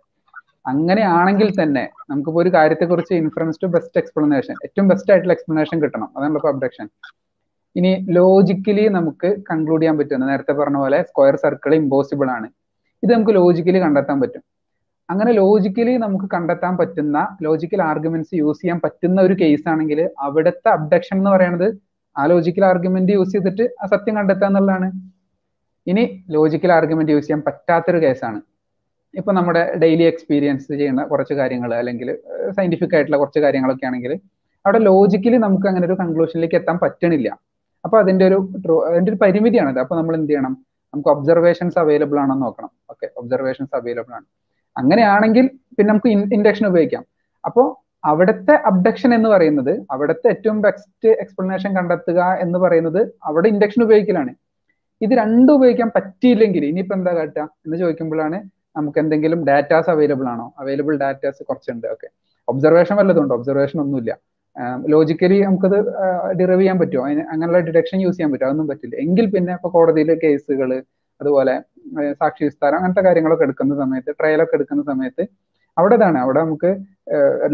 അങ്ങനെയാണെങ്കിൽ 0.71 1.49
തന്നെ 1.61 1.83
നമുക്കിപ്പോ 2.09 2.39
ഒരു 2.41 2.49
കാര്യത്തെക്കുറിച്ച് 2.49 3.13
ഇൻഫറൻസ് 3.13 3.59
ടു 3.63 3.67
ബെസ്റ്റ് 3.75 3.97
എക്സ്പ്ലനേഷൻ 4.01 4.55
ഏറ്റവും 4.65 4.87
ബെസ്റ്റ് 4.91 5.11
ആയിട്ടുള്ള 5.11 5.33
എക്സ്പ്ലനേഷൻ 5.37 5.81
കിട്ടണം. 5.83 6.09
അതാണ് 6.17 6.35
ഇപ്പൊ 6.39 6.49
അബ്ഡക്ഷൻ 6.53 6.87
ഇനി 7.75 7.91
ലോജിക്കലി 8.17 8.83
നമുക്ക് 8.97 9.29
കൺക്ലൂഡ് 9.49 9.81
ചെയ്യാൻ 9.81 9.95
പറ്റുന്നത് 9.99 10.29
നേരത്തെ 10.31 10.53
പറഞ്ഞ 10.59 10.77
പോലെ 10.83 10.99
സ്ക്വയർ 11.09 11.35
സർക്കിൾ 11.43 11.71
ഇമ്പോസിബിൾ 11.83 12.27
ആണ്. 12.37 12.47
ഇത് 13.03 13.11
നമുക്ക് 13.13 13.33
ലോജിക്കലി 13.39 13.79
കണ്ടെത്താൻ 13.85 14.17
പറ്റും. 14.23 14.43
അങ്ങനെ 15.09 15.31
ലോജിക്കലി 15.39 15.93
നമുക്ക് 16.03 16.27
കണ്ടെത്താൻ 16.35 16.73
പറ്റുന്ന 16.81 17.17
ലോജിക്കൽ 17.45 17.81
ആർഗ്യുമെന്റ്സ് 17.91 18.35
യൂസ് 18.41 18.61
ചെയ്യാൻ 18.61 18.79
പറ്റുന്ന 18.83 19.21
ഒരു 19.27 19.35
കേസ് 19.41 19.65
ആണെങ്കിൽ 19.71 19.99
അവിടുത്തെ 20.25 20.69
അബ്ഡക്ഷൻ 20.75 21.17
എന്ന് 21.21 21.31
പറയുന്നത് 21.35 21.67
ആ 22.15 22.23
ലോജിക്കൽ 22.33 22.63
ആർഗ്യുമെന്റ് 22.71 23.13
യൂസ് 23.17 23.33
ചെയ്തിട്ട് 23.35 23.65
ആ 23.81 23.85
സത്യം 23.93 24.15
കണ്ടെത്തുക 24.19 24.47
എന്നുള്ളതാണ്. 24.49 24.87
ഇനി 25.87 26.03
ലോജിക്കൽ 26.35 26.71
ആർഗ്യുമെന്റ് 26.77 27.13
യൂസ് 27.15 27.25
ചെയ്യാൻ 27.27 27.41
പറ്റാത്തൊരു 27.47 27.99
കേസാണ് 28.05 28.39
ഇപ്പൊ 29.13 29.31
നമ്മുടെ 29.37 29.63
ഡെയിലി 29.81 30.05
എക്സ്പീരിയൻസ് 30.11 30.69
ചെയ്യുന്ന 30.81 31.01
കുറച്ച് 31.11 31.33
കാര്യങ്ങൾ 31.39 31.71
അല്ലെങ്കിൽ 31.79 32.09
സയന്റിഫിക് 32.57 32.93
ആയിട്ടുള്ള 32.95 33.17
കുറച്ച് 33.21 33.41
കാര്യങ്ങളൊക്കെ 33.45 33.85
ആണെങ്കിൽ 33.89 34.13
അവിടെ 34.65 34.79
ലോജിക്കലി 34.89 35.39
നമുക്ക് 35.47 35.67
അങ്ങനെ 35.71 35.85
ഒരു 35.89 35.97
കൺക്ലൂഷനിലേക്ക് 36.01 36.57
എത്താൻ 36.59 36.77
പറ്റണില്ല. 36.83 37.29
അപ്പൊ 37.85 37.99
അതിന്റെ 37.99 38.25
ഒരു 38.27 38.37
അതിന്റെ 38.89 39.09
ഒരു 39.11 39.19
പരിമിതിയാണത്. 39.21 39.79
അപ്പൊ 39.79 39.95
നമ്മൾ 39.95 40.15
എന്ത് 40.15 40.29
ചെയ്യണം? 40.29 40.53
നമുക്ക് 40.93 41.09
ഒബ്സർവേഷൻസ് 41.09 41.79
അവൈലബിൾ 41.79 42.19
ആണെന്ന് 42.19 42.45
നോക്കണം. 42.45 42.71
ഓക്കെ 42.89 43.09
ഒബ്സർവേഷൻസ് 43.17 43.75
അവൈലബിൾ 43.75 44.13
ആണ്. 44.13 44.25
അങ്ങനെയാണെങ്കിൽ 44.77 45.45
പിന്നെ 45.77 45.89
നമുക്ക് 45.93 46.33
ഇൻഡക്ഷൻ 46.37 46.67
ഉപയോഗിക്കാം. 46.67 47.03
അപ്പോൾ 47.45 47.65
അവിടുത്തെ 48.05 48.53
അബ്ഡക്ഷൻ 48.53 49.13
എന്ന് 49.13 49.29
പറയുന്നത് 49.29 49.85
അവിടുത്തെ 49.91 50.27
ഏറ്റവും 50.27 50.61
ബെസ്റ്റ് 50.61 51.09
എക്സ്പ്ലനേഷൻ 51.09 51.75
കണ്ടെത്തുക 51.75 52.21
എന്ന് 52.39 52.59
പറയുന്നത് 52.59 53.01
അവിടെ 53.23 53.47
ഇൻഡക്ഷൻ 53.47 53.83
ഉപയോഗിക്കലാണ്. 53.83 54.33
ഇത് 55.01 55.13
രണ്ടും 55.13 55.55
ഉപയോഗിക്കാൻ 55.55 55.89
പറ്റിയില്ലെങ്കിൽ 55.95 56.65
ഇനിയിപ്പോ 56.65 56.95
എന്താ 56.95 57.13
കാട്ടുക? 57.13 57.49
എന്ന് 57.65 57.77
ചോദിക്കുമ്പോഴാണ് 57.77 58.37
നമുക്ക് 58.77 58.99
എന്തെങ്കിലും 58.99 59.45
ഡാറ്റാസ് 59.45 59.89
അവൈലബിൾ 59.89 60.27
ആണോ? 60.27 60.53
അവൈലബിൾ 60.59 60.97
ഡാറ്റാസ് 60.97 61.43
കുറച്ചുണ്ട്. 61.43 61.87
ഓക്കെ 61.87 62.07
ഒബ്സർവേഷൻ 62.47 62.95
വല്ലതുണ്ടോ 62.95 63.35
ഒബ്സർവേഷൻ 63.35 63.79
ഒന്നുമില്ല. 63.81 64.13
ലോജിക്കലി 64.93 65.37
നമുക്കത് 65.47 65.77
ഡിറൈവ് 66.39 66.61
ചെയ്യാൻ 66.61 66.77
പറ്റുമോ? 66.81 67.03
അതിന് 67.07 67.23
അങ്ങനെയുള്ള 67.33 67.59
ഡിഡക്ഷൻ 67.67 67.97
യൂസ് 68.05 68.15
ചെയ്യാൻ 68.17 68.31
പറ്റുമോ? 68.33 68.49
അതൊന്നും 68.49 68.67
പറ്റില്ല. 68.71 68.95
എങ്കിൽ 69.05 69.25
പിന്നെ 69.35 69.53
ഇപ്പൊ 69.57 69.69
കോടതിയിലെ 69.75 70.15
കേസുകൾ 70.23 70.71
അതുപോലെ 71.21 71.53
സാക്ഷി 72.19 72.43
വിസ്താരം 72.47 72.77
അങ്ങനത്തെ 72.79 73.01
കാര്യങ്ങളൊക്കെ 73.07 73.45
എടുക്കുന്ന 73.47 73.73
സമയത്ത് 73.83 74.11
ട്രയലൊക്കെ 74.19 74.55
എടുക്കുന്ന 74.57 74.83
സമയത്ത് 74.91 75.23
അവിടെ 75.77 75.95
ഇതാണ് 75.99 76.17
അവിടെ 76.23 76.39
നമുക്ക് 76.45 76.71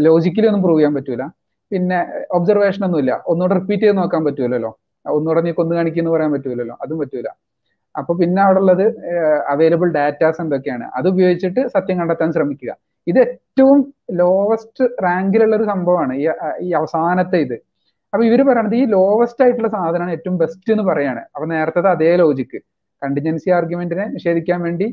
ലോജിക്കലി 0.06 0.48
ഒന്നും 0.50 0.62
പ്രൂവ് 0.64 0.78
ചെയ്യാൻ 0.78 0.94
പറ്റൂല. 0.98 1.24
പിന്നെ 1.72 1.98
ഒബ്സർവേഷൻ 2.36 2.82
ഒന്നുമില്ല 2.86 3.12
ഒന്നുകൂടെ 3.32 3.54
റിപ്പീറ്റ് 3.58 3.84
ചെയ്ത് 3.84 3.98
നോക്കാൻ 4.00 4.22
പറ്റൂലല്ലോ. 4.28 4.70
ഒന്നുകൂടെ 5.06 5.40
നീ 5.46 5.52
കൊന്നു 5.58 5.74
കാണിക്കുന്നു 5.78 6.10
പറയാൻ 6.14 6.30
പറ്റൂലല്ലോ. 6.36 6.74
അതും 6.82 6.98
പറ്റൂല. 7.02 7.28
അപ്പൊ 7.94 8.12
പിന്നെ 8.20 8.40
അവിടെ 8.46 8.60
ഉള്ളത് 8.62 8.84
അവൈലബിൾ 9.52 9.88
ഡാറ്റാസ് 9.98 10.40
എന്തൊക്കെയാണ്? 10.44 10.84
അത് 10.98 11.06
ഉപയോഗിച്ചിട്ട് 11.12 11.60
സത്യം 11.74 11.96
കണ്ടെത്താൻ 12.00 12.28
ശ്രമിക്കുക. 12.36 12.72
ഇത് 13.06 13.18
ഏറ്റവും 13.18 13.78
ലോവസ്റ്റ് 14.20 14.84
റാങ്കിലുള്ള 15.04 15.56
ഒരു 15.56 15.64
സംഭവമാണ് 15.64 16.14
ഈ 16.22 16.24
ഈ 16.66 16.70
അവസാനത്തെ 16.72 17.38
ഇത്. 17.46 17.56
അപ്പൊ 18.12 18.22
ഇവർ 18.24 18.40
പറയണത് 18.48 18.74
ഈ 18.74 18.84
ലോവസ്റ്റ് 18.94 19.42
ആയിട്ടുള്ള 19.44 19.68
സാധനമാണ് 19.68 20.12
ഏറ്റവും 20.12 20.36
ബെസ്റ്റ് 20.38 20.72
എന്ന് 20.72 20.84
പറയാണ്. 20.90 21.22
അപ്പൊ 21.34 21.46
നേരത്തെ 21.46 21.88
അതേ 21.94 22.16
ലോജിക്ക് 22.16 22.58
കണ്ടിജൻസി 23.02 23.50
ആർഗ്യുമെന്റിനെ 23.50 24.06
നിഷേധിക്കാൻ 24.16 24.60
വേണ്ടി 24.62 24.88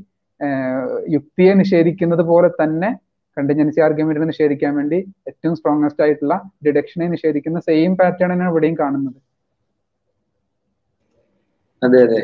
യുക്തിയെ 1.10 1.54
നിഷേധിക്കുന്നത് 1.54 2.24
പോലെ 2.32 2.50
തന്നെ 2.62 2.90
കണ്ടിജൻസി 3.38 3.80
ആർഗ്യുമെന്റിനെ 3.86 4.26
നിഷേധിക്കാൻ 4.26 4.72
വേണ്ടി 4.76 5.00
ഏറ്റവും 5.28 5.56
സ്ട്രോങ്സ്റ്റ് 5.56 6.04
ആയിട്ടുള്ള 6.04 6.36
ഡിഡക്ഷനെ 6.68 7.08
നിഷേധിക്കുന്ന 7.08 7.60
സെയിം 7.60 7.92
പാറ്റേൺ 7.96 8.32
ആണ് 8.36 8.50
ഇവിടെയും 8.50 8.76
കാണുന്നത്. 8.80 9.20
അതെ 11.82 12.00
അതെ. 12.08 12.22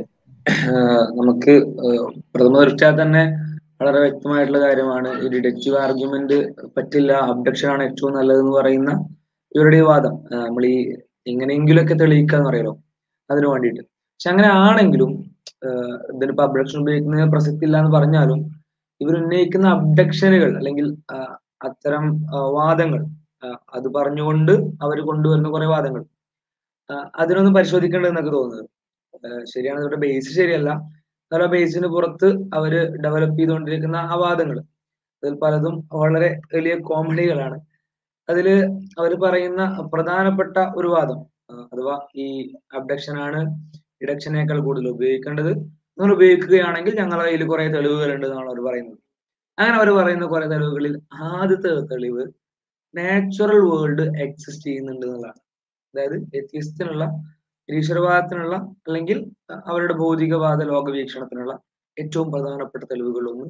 നമുക്ക് 1.20 1.54
പ്രഥമ 2.34 2.56
ദൃഷ്ട്യാ 2.64 2.90
തന്നെ 3.02 3.24
വളരെ 3.84 4.00
വ്യക്തമായിട്ടുള്ള 4.00 4.60
കാര്യമാണ്. 4.66 5.10
ഈ 5.24 5.28
ഡിഡക്റ്റീവ് 5.30 5.78
ആർഗ്യുമെന്റ് 5.78 6.38
പറ്റില്ല. 6.78 7.12
അബ്ഡക്ഷൻ 7.32 7.70
ആണ് 7.70 7.84
ഏറ്റവും 7.84 8.14
നല്ലതെന്ന് 8.14 8.52
പറയുന്ന 8.52 8.92
ഇവരുടെ 9.56 9.82
വാദം. 9.82 10.14
നമ്മൾ 10.34 10.66
ഈ 10.66 10.76
എങ്ങനെയെങ്കിലുമൊക്കെ 11.28 11.94
തെളിയിക്കുക 11.94 12.38
എന്ന് 12.38 12.50
പറയലോ? 12.50 12.74
അതിനു 13.30 13.48
വേണ്ടിയിട്ട്. 13.48 13.82
പക്ഷെ 13.82 14.30
അങ്ങനെ 14.30 14.50
ആണെങ്കിലും 14.54 15.12
ഇതിനിപ്പോ 16.16 16.44
അബ്ഡക്ഷൻ 16.44 16.78
ഉപയോഗിക്കുന്നതിന് 16.80 17.32
പ്രസക്തി 17.32 17.66
ഇല്ല 17.66 17.78
എന്ന് 17.78 17.92
പറഞ്ഞാലും 17.98 18.40
ഇവർ 19.02 19.16
ഉന്നയിക്കുന്ന 19.24 19.68
അബ്ഡക്ഷനുകൾ 19.68 20.58
അല്ലെങ്കിൽ 20.58 20.88
അത്തരം 21.64 22.06
വാദങ്ങൾ 22.58 23.02
അത് 23.74 23.88
പറഞ്ഞുകൊണ്ട് 23.94 24.52
അവർ 24.82 24.98
കൊണ്ടുവരുന്ന 25.02 25.50
കുറെ 25.50 25.66
വാദങ്ങൾ 25.66 26.04
അതിനൊന്നും 27.16 27.54
പരിശോധിക്കേണ്ടതെന്നൊക്കെ 27.54 28.32
തോന്നുന്നത്. 28.32 28.70
ശരിയാണ് 29.56 29.80
ഇവരുടെ 29.80 29.98
ബേസ് 29.98 30.32
ശരിയല്ല. 30.36 30.70
പല 31.34 31.46
ബേസിന് 31.46 31.88
പുറത്ത് 31.88 32.28
അവർ 32.54 32.74
ഡെവലപ്പ് 33.02 33.40
ചെയ്തുകൊണ്ടിരിക്കുന്ന 33.40 33.96
ആ 33.96 34.16
വാദങ്ങൾ 34.16 34.58
അതിൽ 35.24 35.36
പലതും 35.44 35.76
വളരെ 35.94 36.30
വലിയ 36.56 36.74
കോമഡികളാണ് 36.80 37.58
അതിൽ 38.30 38.48
അവർ 39.00 39.12
പറയുന്ന 39.24 39.62
പ്രധാനപ്പെട്ട 39.94 40.58
ഒരു 40.78 40.88
വാദം 40.88 41.20
അഥവാ 41.74 41.96
ഈ 42.16 42.28
അബ്ഡക്ഷൻ 42.74 43.16
ആണ് 43.22 43.40
ഇഡക്ഷനേക്കാൾ 44.02 44.60
കൂടുതൽ 44.60 44.88
ഉപയോഗിക്കേണ്ടത്. 44.90 45.52
നിങ്ങൾ 45.98 46.14
ഉപയോഗിക്കുകയാണെങ്കിൽ 46.14 46.94
ഞങ്ങളുടെ 46.96 47.26
കയ്യിൽ 47.28 47.44
കുറെ 47.48 47.68
തെളിവുകളുണ്ട് 47.68 48.26
എന്നാണ് 48.28 48.50
അവർ 48.50 48.60
പറയുന്നത്. 48.68 48.98
അങ്ങനെ 49.58 49.76
അവർ 49.78 49.90
പറയുന്ന 49.92 50.26
കുറെ 50.26 50.46
തെളിവുകളിൽ 50.46 50.94
ആദ്യത്തെ 51.14 51.72
തെളിവ് 51.92 52.24
നാച്ചുറൽ 52.96 53.60
വേൾഡ് 53.72 54.06
എക്സിസ്റ്റ് 54.22 54.66
ചെയ്യുന്നുണ്ട് 54.70 55.06
എന്നുള്ളതാണ്. 55.06 55.40
അതായത് 55.94 56.18
വ്യത്യസ്തനുള്ള 56.34 57.06
നിരീശ്വരവാദത്തിനുള്ള 57.70 58.56
അല്ലെങ്കിൽ 58.56 59.32
അവരുടെ 59.66 59.94
ഭൗതികവാദ 59.94 60.64
ലോകവീക്ഷണത്തിനുള്ള 60.64 61.54
ഏറ്റവും 62.00 62.32
പ്രധാനപ്പെട്ട 62.32 62.84
തെളിവുകളൊന്ന് 62.84 63.48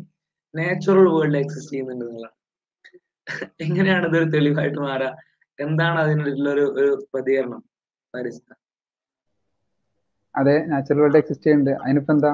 നാച്ചുറൽ 0.53 1.07
വേൾഡ് 1.07 1.37
എക്സിസ്റ്റ് 1.37 1.73
ചെയ്യുന്നുണ്ട് 1.73 2.05
എന്നുള്ളതാണ്. 2.05 2.37
എങ്ങനെയാണ് 3.61 4.07
ഇതൊരു 4.07 4.25
തെളിവായിട്ട് 4.29 4.79
മാറുക? 4.79 5.11
എന്താണ് 5.59 5.99
അതിനുള്ളൊരു 5.99 6.73
ഒരു 6.79 7.07
പ്രതികരണം? 7.13 7.63
പരിസ്ഥ 8.13 8.49
അതെ 10.35 10.65
നാച്ചുറൽ 10.65 10.99
വേൾഡ് 11.01 11.17
എക്സിസ്റ്റ് 11.17 11.45
ചെയ്യുന്നുണ്ട്. 11.45 11.83
അതിനിപ്പോ 11.83 12.13
എന്താ 12.13 12.31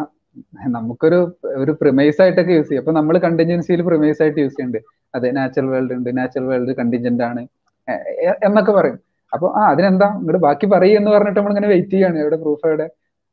നമുക്കൊരു 0.68 1.20
ഒരു 1.56 1.72
പ്രിമൈസ് 1.72 2.22
ആയിട്ടൊക്കെ 2.22 2.52
യൂസ് 2.52 2.70
ചെയ്യും. 2.70 2.82
അപ്പൊ 2.82 2.92
നമ്മൾ 2.92 3.18
കണ്ടിൻജൻസിയിൽ 3.18 3.82
പ്രിമൈസ് 3.82 4.22
ആയിട്ട് 4.22 4.40
യൂസ് 4.40 4.56
ചെയ്യുന്നുണ്ട്. 4.58 4.88
അതെ 5.16 5.32
നാച്ചുറൽ 5.32 5.68
വേൾഡ് 5.68 5.94
ഉണ്ട് 5.94 6.18
നാച്ചുറൽ 6.18 6.46
വേൾഡ് 6.46 6.76
കണ്ടിൻജന്റ് 6.76 7.24
ആണ്. 7.24 7.42
എന്നൊക്കെ 8.48 8.72
പറയും. 8.72 9.09
അപ്പൊ 9.34 9.48
ആ 9.60 9.64
അതിനെന്താ? 9.74 10.08
ഇങ്ങോട്ട് 10.20 10.42
ബാക്കി 10.48 10.66
പറയൂ 10.74 10.96
എന്ന് 11.00 11.12
പറഞ്ഞിട്ട് 11.16 11.40
നമ്മൾ 11.40 11.54
ഇങ്ങനെ 11.54 11.70
വെയിറ്റ് 11.74 11.96
ചെയ്യാണ്. 11.96 12.18
എവിടെ 12.24 12.38
പ്രൂഫ് 12.44 12.66
എവിടെ? 12.70 12.88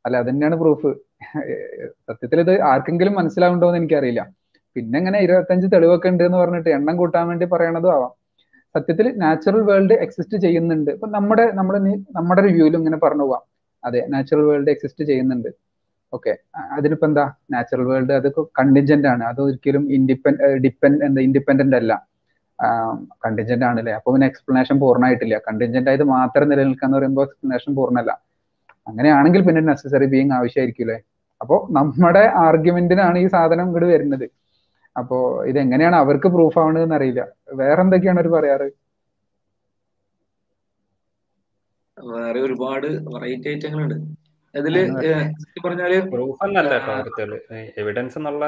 അല്ല 0.05 0.17
അത് 0.21 0.29
തന്നെയാണ് 0.29 0.57
പ്രൂഫ് 0.63 0.89
സത്യത്തിൽ 2.07 2.39
ഇത് 2.45 2.53
ആർക്കെങ്കിലും 2.71 3.13
മനസ്സിലാവുണ്ടോ 3.19 3.67
എന്ന് 3.69 3.79
എനിക്കറിയില്ല. 3.81 4.21
പിന്നെ 4.75 4.97
ഇങ്ങനെ 5.01 5.19
ഇരുപത്തഞ്ച് 5.25 5.67
തെളിവൊക്കെ 5.73 6.09
ഉണ്ട് 6.13 6.23
എന്ന് 6.27 6.37
പറഞ്ഞിട്ട് 6.43 6.69
എണ്ണം 6.77 6.95
കൂട്ടാൻ 7.01 7.23
വേണ്ടി 7.29 7.45
പറയണതും 7.53 7.91
ആവാം. 7.95 8.11
സത്യത്തിൽ 8.75 9.07
നാച്ചുറൽ 9.23 9.61
വേൾഡ് 9.69 9.95
എക്സിസ്റ്റ് 10.05 10.37
ചെയ്യുന്നുണ്ട്. 10.45 10.91
ഇപ്പൊ 10.97 11.07
നമ്മുടെ 11.17 11.45
നമ്മുടെ 11.59 11.79
നമ്മുടെ 12.17 12.41
റിവ്യൂവിലും 12.47 12.79
ഇങ്ങനെ 12.81 12.99
പറഞ്ഞു 13.05 13.25
പോവാം. 13.27 13.43
അതെ 13.83 14.01
നാച്ചുറൽ 14.13 14.45
വേൾഡ് 14.49 14.71
എക്സിസ്റ്റ് 14.75 15.03
ചെയ്യുന്നുണ്ട്. 15.09 15.49
ഓക്കെ 16.13 16.33
അതിനിപ്പോ 16.77 17.05
എന്താ 17.09 17.25
നാച്ചുറൽ 17.53 17.85
വേൾഡ് 17.91 18.13
അത് 18.19 18.27
കണ്ടിൻജന്റ് 18.59 19.07
ആണ്. 19.13 19.23
അത് 19.31 19.39
ഒരിക്കലും 19.47 19.83
ഇൻഡിപെൻഡ് 19.97 20.51
ഡിപ്പെൻഡ് 20.65 21.01
എന്താ 21.07 21.21
ഇൻഡിപെൻഡന്റ് 21.27 21.77
അല്ല. 21.81 21.93
കണ്ടിൻജന്റ് 23.23 23.65
ആണല്ലേ? 23.69 23.93
അപ്പൊ 23.97 24.09
പിന്നെ 24.13 24.27
എക്സ്പ്ലനേഷൻ 24.31 24.75
പൂർണമായിട്ടില്ല. 24.83 25.35
കണ്ടിൻജന്റ് 25.47 25.89
ആയത് 25.91 26.05
മാത്രം 26.15 26.47
നിലനിൽക്കാന്ന് 26.51 26.97
പറയുമ്പോൾ 26.97 27.25
എക്സ്പ്ലനേഷൻ 27.27 27.71
പൂർണമല്ല. 27.79 28.11
അങ്ങനെയാണെങ്കിൽ 28.87 29.41
പിന്നെ 29.47 29.61
നെസസറി 29.69 30.07
ബീങ് 30.13 30.33
ആവശ്യമായിരിക്കില്ലേ? 30.39 30.97
അപ്പോൾ 31.41 31.59
നമ്മുടെ 31.77 32.23
ആർഗ്യുമെന്റിനാണ് 32.47 33.17
ഈ 33.23 33.27
സാധനം 33.35 33.65
ഇങ്ങോട്ട് 33.67 33.89
വരുന്നത്. 33.93 34.27
അപ്പോ 34.95 35.17
ഇതെങ്ങനെയാണ് 35.51 35.97
അവർക്ക് 36.03 36.27
പ്രൂഫ് 36.35 36.59
ആവണതെന്ന് 36.61 36.95
അറിയില്ല. 36.99 37.23
വേറെ 37.61 37.79
എന്തൊക്കെയാണ് 37.85 38.19
അവർ 38.21 38.29
പറയാറ്? 38.35 38.67
വേറെ 41.97 42.39
ഒരുപാട് 42.47 42.87
വെറൈറ്റി 43.13 43.47
ഐറ്റങ്ങളുണ്ട് 43.53 43.95
അതിൽ 44.53 44.75
പറഞ്ഞാൽ 45.65 45.93
പ്രൂഫ് 46.13 46.43
എന്നല്ല 46.47 46.73
എവിഡൻസ് 47.81 48.17
എന്നുള്ള 48.19 48.45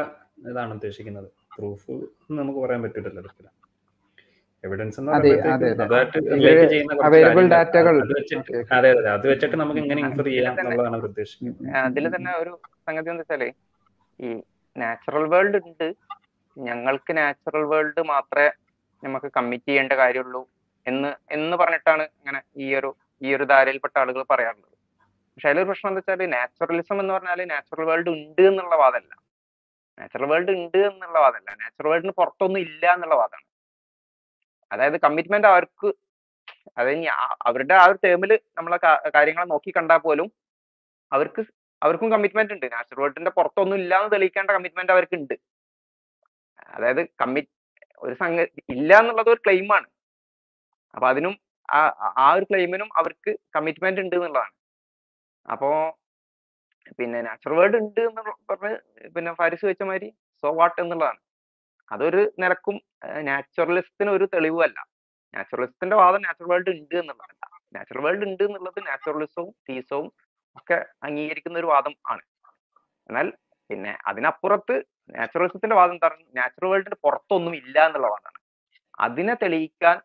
ഇതാണ് 0.51 0.71
ഉദ്ദേശിക്കുന്നത്. 0.77 1.29
പ്രൂഫ് 1.57 1.93
നമുക്ക് 2.39 2.59
പറയാൻ 2.65 2.81
പറ്റില്ലല്ലോ 2.85 3.21
ഒരിക്കലും 3.23 3.53
എവിഡൻസ് 4.63 5.01
അവൈലബിൾ 7.07 7.43
ഡാറ്റകൾ. 7.53 7.95
അതെ 8.77 8.89
അതെ. 8.93 9.09
അത് 9.15 9.25
വെച്ചിട്ട് 9.31 9.57
നമുക്ക് 9.61 9.81
എങ്ങനെ 9.83 10.01
ഇൻഫർ 10.05 10.27
ചെയ്യാം 10.29 10.55
എന്നുള്ളതാണ് 10.61 10.97
ഉദ്ദേശിക്കുന്നത്. 11.09 11.69
അതിൽ 11.83 12.07
തന്നെ 12.15 12.31
ഒരു 12.41 12.53
സംഗതി 12.87 13.09
എന്താ 13.13 13.23
വെച്ചാൽ 13.23 13.43
ഈ 14.19 14.29
നാച്ചുറൽ 14.75 15.25
വേൾഡ് 15.33 15.59
ഉണ്ട്. 15.63 15.87
ഞങ്ങൾക്ക് 16.57 17.11
നാച്ചുറൽ 17.19 17.65
വേൾഡ് 17.73 18.01
മാത്രമേ 18.13 18.49
നമുക്ക് 19.03 19.29
കമ്മിറ്റ് 19.37 19.69
ചെയ്യേണ്ട 19.69 19.93
കാര്യമുള്ളൂ 20.01 20.41
എന്ന് 20.87 21.09
എന്ന് 21.35 21.55
പറഞ്ഞിട്ടാണ് 21.61 22.03
ഇങ്ങനെ 22.19 22.39
ഈ 22.63 22.67
ഒരു 22.79 22.89
ഈ 23.21 23.29
ഒരു 23.37 23.45
ധാരയിൽപ്പെട്ട 23.51 23.95
ആളുകൾ 24.01 24.21
പറയാറുള്ളത്. 24.31 24.75
പക്ഷെ 25.31 25.47
അതിലൊരു 25.49 25.67
പ്രശ്നം 25.69 25.89
എന്താ 25.91 26.01
വെച്ചാൽ 26.01 26.21
നാച്ചുറലിസം 26.35 26.97
എന്ന് 27.03 27.13
പറഞ്ഞാൽ 27.15 27.41
നാച്ചുറൽ 27.53 27.85
വേൾഡ് 27.89 28.09
ഉണ്ട് 28.15 28.41
എന്നുള്ള 28.49 28.75
വാദമല്ല 28.83 29.13
നാച്ചുറൽ 29.97 30.27
വേൾഡ് 30.31 30.51
ഉണ്ട് 30.57 30.79
എന്നുള്ള 30.89 31.17
വാദമല്ല 31.25 31.51
നാച്ചുറൽ 31.61 31.89
വേൾഡിന് 31.93 32.13
പുറത്തൊന്നും 32.19 32.61
ഇല്ല 32.67 32.83
എന്നുള്ള 32.95 33.15
വാദമാണ് 33.21 33.45
അതായത് 34.71 34.97
കമ്മിറ്റ്മെന്റ് 35.05 35.47
അവർക്ക് 35.53 35.89
ഇനി 36.93 37.07
അവരുടെ 37.49 37.75
ആ 37.81 37.85
ഒരു 37.91 37.97
ടേമിൽ 38.05 38.31
നമ്മളെ 38.57 38.77
കാര്യങ്ങൾ 39.17 39.43
നോക്കി 39.53 39.71
കണ്ടാൽ 39.77 39.99
പോലും 40.07 40.27
അവർക്ക് 41.11 41.41
അവർക്കും 41.81 42.09
കമ്മിറ്റ്മെന്റ് 42.13 42.53
ഉണ്ട്. 42.55 42.65
നാച്ചുറൽ 42.73 43.01
വേൾഡിന്റെ 43.03 43.31
പുറത്തൊന്നും 43.37 43.77
ഇല്ല 43.81 43.93
എന്ന് 43.99 44.11
തെളിയിക്കേണ്ട 44.15 44.49
കമ്മിറ്റ്മെന്റ് 44.57 44.93
അവർക്ക് 44.95 45.15
ഉണ്ട്. 45.19 45.35
അതായത് 46.75 47.01
കമ്മിറ്റ് 47.21 47.51
ഒരു 48.01 48.15
സംഗതി 48.23 48.61
ഇല്ല 48.75 48.91
എന്നുള്ളത് 49.01 49.29
ഒരു 49.33 49.41
ക്ലെയിമാണ് 49.45 49.87
അപ്പൊ 50.93 51.05
അതിനും 51.13 51.33
ആ 51.69 51.79
ആ 52.25 52.27
ഒരു 52.37 52.45
ക്ലെയിമിനും 52.49 52.89
അവർക്ക് 52.99 53.31
കമ്മിറ്റ്മെന്റ് 53.55 54.01
ഉണ്ട് 54.03 54.15
എന്നുള്ളതാണ്. 54.17 54.53
അപ്പോ 55.45 55.69
പിന്നെ 56.99 57.19
നാച്ചുറൽ 57.27 57.57
വേൾഡ് 57.59 57.77
ഉണ്ട് 57.81 58.01
എന്ന് 58.09 58.21
പറഞ്ഞ് 58.49 58.71
പിന്നെ 59.15 59.31
ഫാരിസ് 59.41 59.65
വെച്ച 59.69 59.83
മാതിരി 59.89 60.09
സോ 60.43 60.49
വാട്ട് 60.59 60.79
എന്നുള്ളതാണ്. 60.83 61.19
അതൊരു 61.91 62.21
നിലക്കും 62.41 62.75
നാച്ചുറലിസ്റ്റിന് 63.29 64.11
ഒരു 64.17 64.25
തെളിവല്ല 64.33 64.79
നാച്ചുറലിസ്റ്റിന്റെ 65.33 65.97
വാദം 66.01 66.21
നാച്ചുറൽ 66.27 66.49
വേൾഡ് 66.51 66.71
ഉണ്ട് 66.75 66.95
എന്നുള്ളതല്ല 67.01 67.45
നാച്ചുറൽ 67.75 68.01
വേൾഡ് 68.05 68.25
ഉണ്ട് 68.29 68.43
എന്നുള്ളത് 68.47 68.79
നാച്ചുറലിസവും 68.89 69.51
തീസവും 69.69 70.07
ഒക്കെ 70.57 70.77
അംഗീകരിക്കുന്ന 71.07 71.57
ഒരു 71.61 71.69
വാദം 71.73 71.93
ആണ്. 72.11 72.23
എന്നാൽ 73.09 73.27
പിന്നെ 73.69 73.91
അതിനപ്പുറത്ത് 74.09 74.75
നാച്ചുറലിസത്തിന്റെ 75.15 75.75
വാദം 75.79 75.95
എന്താണ് 75.97 76.17
നാച്ചുറൽ 76.39 76.69
വേൾഡിന് 76.73 76.97
പുറത്തൊന്നും 77.05 77.53
ഇല്ല 77.61 77.77
എന്നുള്ള 77.87 78.07
വാദമാണ് 78.13 78.39
അതിനെ 78.97 79.33
തെളിയിക്കാൻ 79.43 79.97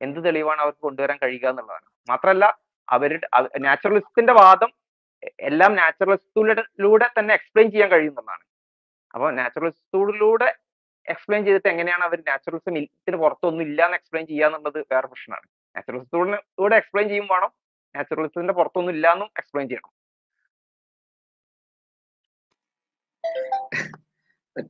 എന്ത് 0.00 0.18
തെളിവാണ് 0.26 0.60
അവർക്ക് 0.64 0.82
കൊണ്ടുവരാൻ 0.86 1.18
കഴിയുക 1.24 1.46
എന്നുള്ളതാണ്. 1.52 1.86
മാത്രമല്ല 2.08 2.44
അവരുടെ 2.88 3.26
നാച്ചുറലിസത്തിന്റെ 3.66 4.34
വാദം 4.42 4.70
എല്ലാം 5.48 5.72
നാച്ചുറലിസത്തിലൂടെ 5.80 7.06
തന്നെ 7.18 7.32
എക്സ്പ്ലെയിൻ 7.38 7.68
ചെയ്യാൻ 7.74 7.90
കഴിയുന്നതാണ് 7.94 8.44
അപ്പോൾ 9.14 9.30
നാച്ചുറലിസത്തിലൂടെ 9.38 10.48
എക്സ്പ്ലെയിൻ 11.10 11.42
ചെയ്തിട്ട് 11.46 11.68
എങ്ങനെയാണ് 11.68 12.04
അവർ 12.08 12.18
നാച്ചുറലിസം 12.28 12.78
ഇതിന് 12.78 13.16
പുറത്തൊന്നും 13.16 13.64
ഇല്ല 13.68 13.84
എന്ന് 13.84 13.98
എക്സ്പ്ലെയിൻ 13.98 14.26
ചെയ്യുക 14.26 14.46
എന്നുള്ളത് 14.46 14.78
വേറെ 14.92 15.06
പ്രശ്നമാണ്. 15.06 15.46
നാച്ചുറലിസത്തിലൂടെ 15.76 16.76
എക്സ്പ്ലെയിൻ 16.76 17.08
ചെയ്യും 17.08 17.28
വേണം. 17.32 17.52
നാച്ചുറലിസത്തിന്റെ 17.96 18.54
പുറത്തൊന്നും 18.60 18.92
ഇല്ല 18.94 19.06
എന്നും 19.12 19.30
എക്സ്പ്ലെയിൻ 19.38 19.68
ചെയ്യണം 19.68 19.92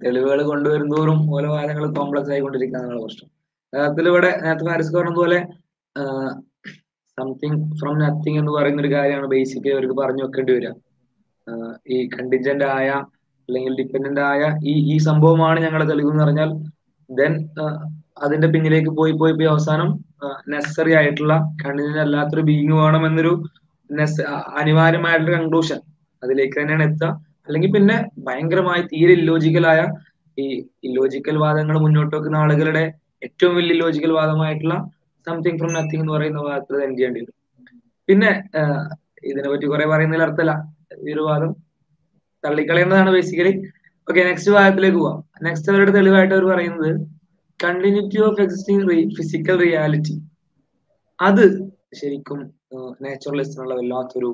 തെളിവുകൾ 0.02 0.40
കൊണ്ടുവരുന്നതോറും 0.42 1.20
ഓരോ 1.34 1.48
വാദങ്ങൾ 1.52 1.84
കോംപ്ലക്സ് 1.94 2.30
ആയിക്കൊണ്ടിരിക്കുന്ന 2.30 3.00
പ്രശ്നം. 3.02 3.30
അതിലിവിടെ 3.72 4.30
നേരത്തെ 4.42 4.66
ഫാരിസ് 4.66 4.92
പറഞ്ഞതുപോലെ 4.96 5.38
സംതിങ് 7.18 7.60
ഫ്രം 7.80 7.94
നത്തിങ് 7.98 8.38
എന്ന് 8.38 8.52
പറയുന്ന 8.52 8.82
ഒരു 8.82 8.90
കാര്യമാണ് 8.94 9.26
ബേസിക്കലി 9.26 9.74
അവർക്ക് 9.74 9.96
പറഞ്ഞു 10.02 10.22
വെക്കേണ്ടി 10.24 10.52
വരിക. 10.52 10.72
ഈ 11.86 12.08
കണ്ടിജന്റ് 12.08 12.64
ആയ 12.64 12.90
അല്ലെങ്കിൽ 13.50 13.72
ഡിപ്പെൻഡന്റ് 13.80 14.22
ആയ 14.30 14.42
ഈ 14.70 14.74
ഈ 14.92 14.96
സംഭവമാണ് 15.08 15.58
ഞങ്ങൾ 15.66 15.80
തെളിവ് 15.90 16.10
എന്ന് 16.12 16.24
പറഞ്ഞാൽ 16.24 16.50
ദെൻ 17.10 17.32
അതിന്റെ 18.24 18.48
പിന്നിലേക്ക് 18.54 18.90
പോയി 18.98 19.12
പോയി 19.20 19.32
പോയി 19.38 19.48
അവസാനം 19.54 19.88
നെസസറി 20.52 20.92
ആയിട്ടുള്ള 20.98 21.34
കണ്ണിന് 21.62 22.00
അല്ലാത്തൊരു 22.04 22.42
ബീങ് 22.48 22.76
വേണം 22.80 23.04
എന്നൊരു 23.08 23.32
അനിവാര്യമായിട്ടുള്ള 24.60 25.32
കൺക്ലൂഷൻ 25.38 25.78
അതിലേക്ക് 26.22 26.56
തന്നെയാണ് 26.58 26.84
എത്തുക. 26.88 27.08
അല്ലെങ്കിൽ 27.46 27.70
പിന്നെ 27.76 27.96
ഭയങ്കരമായി 28.26 28.82
തീരെ 28.90 29.12
ഇല്ലോജിക്കലായ 29.20 29.80
ഈ 30.38 30.46
ഇല്ലോജിക്കൽ 30.88 31.36
വാദങ്ങൾ 31.44 31.76
മുന്നോട്ട് 31.84 32.12
വെക്കുന്ന 32.16 32.36
ആളുകളുടെ 32.42 32.84
ഏറ്റവും 33.26 33.54
വലിയ 33.58 33.74
ഇല്ലോജിക്കൽ 33.76 34.12
വാദമായിട്ടുള്ള 34.18 34.76
സംതിങ് 35.26 35.58
ഫ്രം 35.60 35.72
നത്തിങ് 35.78 36.02
എന്ന് 36.04 36.14
പറയുന്ന 36.16 36.42
വാദത്തിൽ 36.48 36.76
എൻഡ് 36.86 36.98
ചെയ്യേണ്ടി 36.98 37.20
വരും. 37.22 37.34
പിന്നെ 38.08 38.30
ഇതിനെപ്പറ്റി 38.50 39.30
ഇതിനെ 39.30 39.48
പറ്റി 39.52 39.66
കുറെ 39.72 39.86
പറയുന്നതിൽ 39.92 40.22
അർത്ഥമല്ല. 40.26 40.52
ഈ 41.08 41.12
ഒരു 41.16 41.24
വാദം 41.30 41.50
തള്ളിക്കളയുന്നതാണ് 42.44 43.10
ബേസിക്കലി 43.16 43.52
ഓക്കെ 44.08 44.22
നെക്സ്റ്റ് 44.28 44.52
ഭാഗത്തിലേക്ക് 44.56 44.98
പോവാം. 44.98 45.18
നെക്സ്റ്റ് 45.46 45.70
അവരുടെ 45.72 45.92
തെളിവായിട്ട് 45.96 46.34
അവർ 46.34 46.44
പറയുന്നത് 46.52 46.92
continuity 47.60 48.18
of 48.28 48.40
existing 48.44 48.84
physical 49.16 49.56
reality 49.64 50.16
അത് 51.18 51.44
ശരിക്കും 52.00 52.40
നാച്ചുറലിസ്റ്റിനുള്ള 53.04 53.74
വല്ലാത്തൊരു 53.80 54.30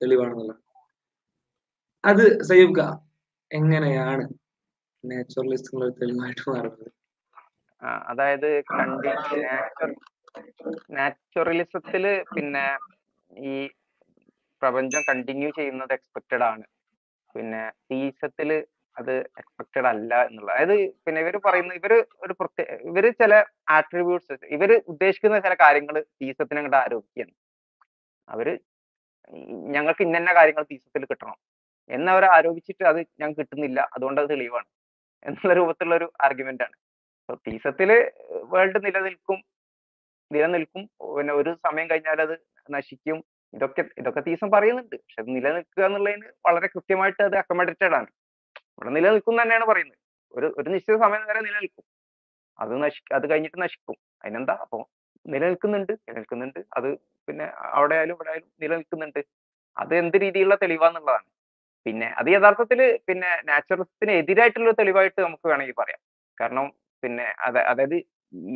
തെളിവാണെന്നുള്ളത്. 0.00 0.60
അത് 2.04 2.24
സയ്യൂബ് 2.48 2.86
എങ്ങനെയാണ് 3.50 4.24
നാച്ചുറലിസ്റ്റിനുള്ള 5.04 5.88
തെളിവായിട്ട് 6.00 6.44
മാറുന്നത്? 6.50 6.90
അതായത് 8.10 8.48
നാച്ചുറലിസത്തിൽ 10.96 12.04
പിന്നെ 12.34 12.66
ഈ 13.50 13.54
പ്രപഞ്ചം 14.62 15.02
കണ്ടിന്യൂ 15.08 15.50
ചെയ്യുന്നത് 15.58 15.92
എക്സ്പെക്റ്റഡ് 15.98 16.44
ആണ്. 16.52 16.64
പിന്നെ 17.38 17.70
സീസത്തിൽ 17.88 18.50
അത് 18.96 19.12
എക്സ്പെക്റ്റഡ് 19.40 19.86
അല്ല 19.86 20.12
എന്നുള്ള 20.26 20.50
അതായത് 20.52 20.76
പിന്നെ 21.04 21.18
ഇവർ 21.20 21.36
പറയുന്നത് 21.46 21.76
ഇവർ 21.76 21.92
ഒരു 22.24 22.32
പ്രത്യേക 22.32 22.70
ഇവർ 22.90 23.04
ചില 23.12 23.34
ആട്രിബ്യൂട്ട്സ് 23.68 24.36
ഇവർ 24.50 24.70
ഉദ്ദേശിക്കുന്ന 24.86 25.38
ചില 25.38 25.54
കാര്യങ്ങൾ 25.54 25.96
തീസത്തിന് 26.22 26.58
അങ്ങോട്ട് 26.58 26.76
ആരോപിക്കുകയാണ്. 26.76 27.34
അവർ 28.28 28.48
ഞങ്ങൾക്ക് 29.76 30.02
ഇന്ന 30.02 30.32
കാര്യങ്ങൾ 30.32 30.62
സീസത്തിൽ 30.62 31.04
കിട്ടണം. 31.04 31.36
എന്നവർ 31.90 32.24
ആരോപിച്ചിട്ട് 32.36 32.84
അത് 32.84 33.00
ഞങ്ങൾക്ക് 33.20 33.40
കിട്ടുന്നില്ല. 33.40 33.80
അതുകൊണ്ട് 33.94 34.20
അത് 34.20 34.30
തെളിവാണ്. 34.30 34.68
എന്നുള്ള 35.22 35.54
രൂപത്തിലുള്ള 35.54 35.96
ഒരു 35.96 36.12
ആർഗ്യുമെന്റ് 36.24 36.62
ആണ്. 36.62 36.76
തീസത്തിൽ 37.46 37.90
വേൾഡ് 38.52 38.78
നിലനിൽക്കും 38.86 39.38
നിലനിൽക്കും. 40.30 40.82
പിന്നെ 41.16 41.32
ഒരു 41.32 41.50
സമയം 41.66 41.90
കഴിഞ്ഞാൽ 41.90 42.20
അത് 42.22 42.36
നശിക്കും. 42.70 43.18
ഇതൊക്കെ 43.54 43.82
ഇതൊക്കെ 44.00 44.20
തീസം 44.20 44.48
പറയുന്നുണ്ട്. 44.54 44.96
പക്ഷെ 44.96 45.20
അത് 45.22 45.30
നിലനിൽക്കുക 45.36 45.84
എന്നുള്ളതിന് 45.84 46.28
വളരെ 46.48 46.68
കൃത്യമായിട്ട് 46.74 47.22
അത് 47.28 47.36
അക്കമഡേറ്റഡ് 47.42 47.96
ആണ്. 48.00 48.08
ഇവിടെ 48.78 48.90
നിലനിൽക്കും 48.96 49.36
തന്നെയാണ് 49.42 49.66
പറയുന്നത്. 49.70 49.98
ഒരു 50.34 50.48
ഒരു 50.58 50.68
നിശ്ചിത 50.74 50.96
സമയം 51.04 51.24
വരെ 51.30 51.40
നിലനിൽക്കും. 51.48 51.84
അത് 52.58 52.72
നശി 52.84 53.00
അത് 53.14 53.24
കഴിഞ്ഞിട്ട് 53.30 53.58
നശിക്കും. 53.62 53.96
അതിനെന്താ? 54.24 54.54
അപ്പൊ 54.64 54.78
നിലനിൽക്കുന്നുണ്ട് 55.26 55.92
നിലനിൽക്കുന്നുണ്ട്. 56.08 56.60
അത് 56.76 56.88
പിന്നെ 57.28 57.46
അവിടെ 57.78 57.94
ആയാലും 57.94 58.14
ഇവിടെ 58.16 58.30
ആയാലും 58.30 58.48
നിലനിൽക്കുന്നുണ്ട്. 58.62 59.20
അത് 59.76 59.92
എന്ത് 59.94 60.16
രീതിയിലുള്ള 60.24 60.56
തെളിവാന്നുള്ളതാണ്. 60.64 61.26
പിന്നെ 61.86 62.08
അത് 62.20 62.28
യഥാർത്ഥത്തിൽ 62.28 62.80
പിന്നെ 63.08 63.30
നാച്ചുറലിസത്തിന് 63.44 64.12
എതിരായിട്ടുള്ള 64.12 64.72
തെളിവായിട്ട് 64.80 65.20
നമുക്ക് 65.20 65.46
വേണമെങ്കിൽ 65.48 65.74
പറയാം. 65.74 66.00
കാരണം 66.38 66.66
പിന്നെ 67.02 67.26
അത 67.46 67.56
അതായത് 67.70 67.98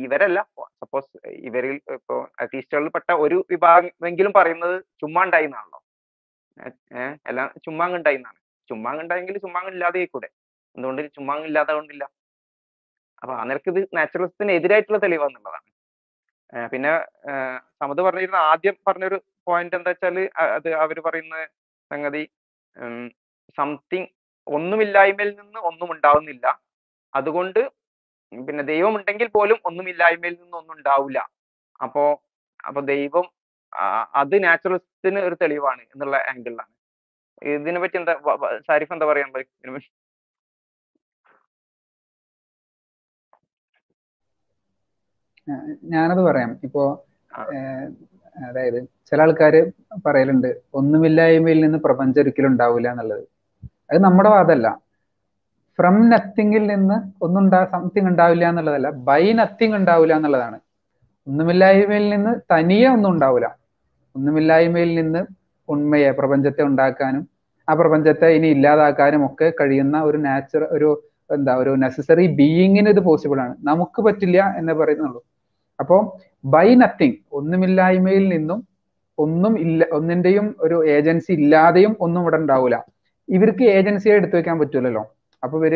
ഇവരല്ല. 0.03 0.39
സപ്പോസ് 0.81 1.09
ഇവരിൽ 1.47 1.75
ഇപ്പോ 1.95 2.15
അറ്റീസ്റ്റുകളിൽ 2.37 2.89
പെട്ട 2.89 3.11
ഒരു 3.25 3.37
വിഭാഗമെങ്കിലും 3.49 4.33
പറയുന്നത് 4.39 4.75
ചുമ്മാ 5.01 5.21
ഉണ്ടായി 5.25 5.47
എന്നാണല്ലോ 5.49 5.79
ഏഹ് 6.97 7.13
എല്ലാം 7.29 7.47
ചുമ്മാങ് 7.65 7.95
ഉണ്ടായി 7.95 8.17
എന്നാണ് 8.19 8.39
ചുമ്മാങ് 8.69 8.99
ഉണ്ടായെങ്കിൽ 8.99 9.37
ചുമ്മാങ് 9.37 9.71
ഇല്ലാതെ 9.73 9.99
ആയിക്കൂടെ 9.99 10.29
എന്തുകൊണ്ട് 10.77 11.01
ചുമ്മാങ് 11.15 11.45
ഇല്ലാതെ 11.49 11.73
കൊണ്ടില്ല 11.73 12.03
അപ്പൊ 13.21 13.33
ആ 13.33 13.43
ഇത് 13.71 13.79
നാച്ചുറലിസത്തിന് 13.97 14.53
എതിരായിട്ടുള്ള 14.59 14.99
തെളിവാന്നുള്ളതാണ് 15.03 15.69
പിന്നെ 16.71 16.91
സമത് 17.81 18.01
പറഞ്ഞിരുന്ന 18.01 18.39
ആദ്യം 18.51 18.75
പറഞ്ഞൊരു 18.87 19.17
പോയിന്റ് 19.47 19.75
എന്താ 19.75 19.91
വെച്ചാൽ 19.91 20.17
അത് 20.57 20.69
അവർ 20.83 20.97
പറയുന്ന 20.99 21.35
സംഗതി 21.91 22.23
സംതിങ് 23.57 24.09
ഒന്നുമില്ലായ്മയിൽ 24.47 25.31
നിന്ന് 25.39 25.59
ഒന്നും 25.69 25.89
ഉണ്ടാവുന്നില്ല. 25.91 26.45
അതുകൊണ്ട് 27.13 27.59
പിന്നെ 28.47 28.63
ദൈവം 28.71 28.93
ഉണ്ടെങ്കിൽ 28.99 29.29
പോലും 29.37 29.57
ഒന്നുമില്ലായ്മയിൽ 29.69 30.35
നിന്ന് 30.41 30.57
ഒന്നും 30.61 30.75
ഉണ്ടാവില്ല 30.77 31.19
അപ്പോ 31.79 32.03
അപ്പൊ 32.59 32.81
ദൈവം 32.93 33.25
അത് 34.21 34.35
നാച്ചുറലിസ്റ്റിന് 34.45 35.19
ഒരു 35.27 35.35
തെളിവാണ് 35.41 35.81
എന്നുള്ള 35.93 36.17
ആംഗിളിലാണ് 36.31 36.71
ഇതിനെ 37.55 37.79
പറ്റി 37.83 37.97
എന്താ 38.01 38.13
സാരിഫ് 38.67 38.93
എന്താ 38.95 39.07
പറയാൻ 39.11 39.29
ഇതിനെ 39.29 39.81
ഞാനത് 45.93 46.21
പറയാം. 46.27 46.51
ഇപ്പോ 46.67 46.83
അതായത് 48.47 48.77
ചില 49.09 49.19
ആൾക്കാർ 49.25 49.55
പറയലുണ്ട് 50.05 50.47
ഒന്നുമില്ലായ്മയിൽ 50.79 51.59
നിന്ന് 51.65 51.79
പ്രപഞ്ചം 51.85 52.21
ഒരിക്കലും 52.23 52.49
ഉണ്ടാവില്ല 52.53 52.87
എന്നുള്ളത്. 52.93 53.23
അത് 53.91 53.99
നമ്മുടെ 54.07 54.29
വാദമല്ല 54.35 54.67
ഫ്രം 55.79 55.95
നത്തിങ്ങിൽ 56.11 56.63
നിന്ന് 56.73 56.97
ഒന്നുണ്ടാ 57.25 57.59
സംതിങ് 57.73 58.07
ഉണ്ടാവില്ല 58.07 58.49
എന്നുള്ളതല്ല 58.49 58.89
ബൈ 59.07 59.23
നത്തിങ് 59.33 59.75
ഉണ്ടാവില്ല 59.75 60.13
എന്നുള്ളതാണ്. 60.19 60.57
ഒന്നുമില്ലായ്മയിൽ 61.27 62.05
നിന്ന് 62.09 62.31
തനിയെ 62.53 62.87
ഒന്നും 62.95 63.11
ഉണ്ടാവില്ല. 63.11 63.47
ഒന്നുമില്ലായ്മയിൽ 64.15 64.91
നിന്ന് 64.99 65.21
ഉണ്മയെ 65.69 66.11
പ്രപഞ്ചത്തെ 66.19 66.63
ഉണ്ടാക്കാനും 66.63 67.23
ആ 67.67 67.73
പ്രപഞ്ചത്തെ 67.79 68.27
ഇനി 68.37 68.47
ഇല്ലാതാക്കാനും 68.47 69.21
ഒക്കെ 69.27 69.53
കഴിയുന്ന 69.59 69.97
ഒരു 70.03 70.17
നാച്ചുറൽ 70.17 70.67
ഒരു 70.77 70.89
എന്താ 71.29 71.53
ഒരു 71.61 71.71
നെസസറി 71.83 72.25
ബീയിങ്ങിന് 72.39 72.89
ഇത് 72.89 73.01
പോസിബിൾ 73.09 73.39
ആണ്. 73.41 73.53
നമുക്ക് 73.69 73.99
പറ്റില്ല 74.01 74.55
എന്ന് 74.59 74.73
പറയുന്നുള്ളൂ. 74.73 75.21
അപ്പോൾ 75.79 76.01
ബൈ 76.45 76.75
നത്തിങ് 76.75 77.17
ഒന്നുമില്ലായ്മയിൽ 77.39 78.25
നിന്നും 78.35 78.59
ഒന്നും 79.17 79.53
ഇല്ല 79.65 79.85
ഒന്നിന്റെയും 79.97 80.55
ഒരു 80.59 80.77
ഏജൻസി 80.95 81.31
ഇല്ലാതെയും 81.31 81.97
ഒന്നും 81.99 82.21
ഇവിടെ 82.21 82.37
ഉണ്ടാവില്ല. 82.37 82.77
ഇവർക്ക് 83.29 83.63
ഏജൻസിയെ 83.77 84.15
എടുത്തു 84.19 84.35
വെക്കാൻ 84.35 84.59
പറ്റൂലല്ലോ. 84.59 85.03
അപ്പൊ 85.43 85.55
ഇവർ 85.61 85.73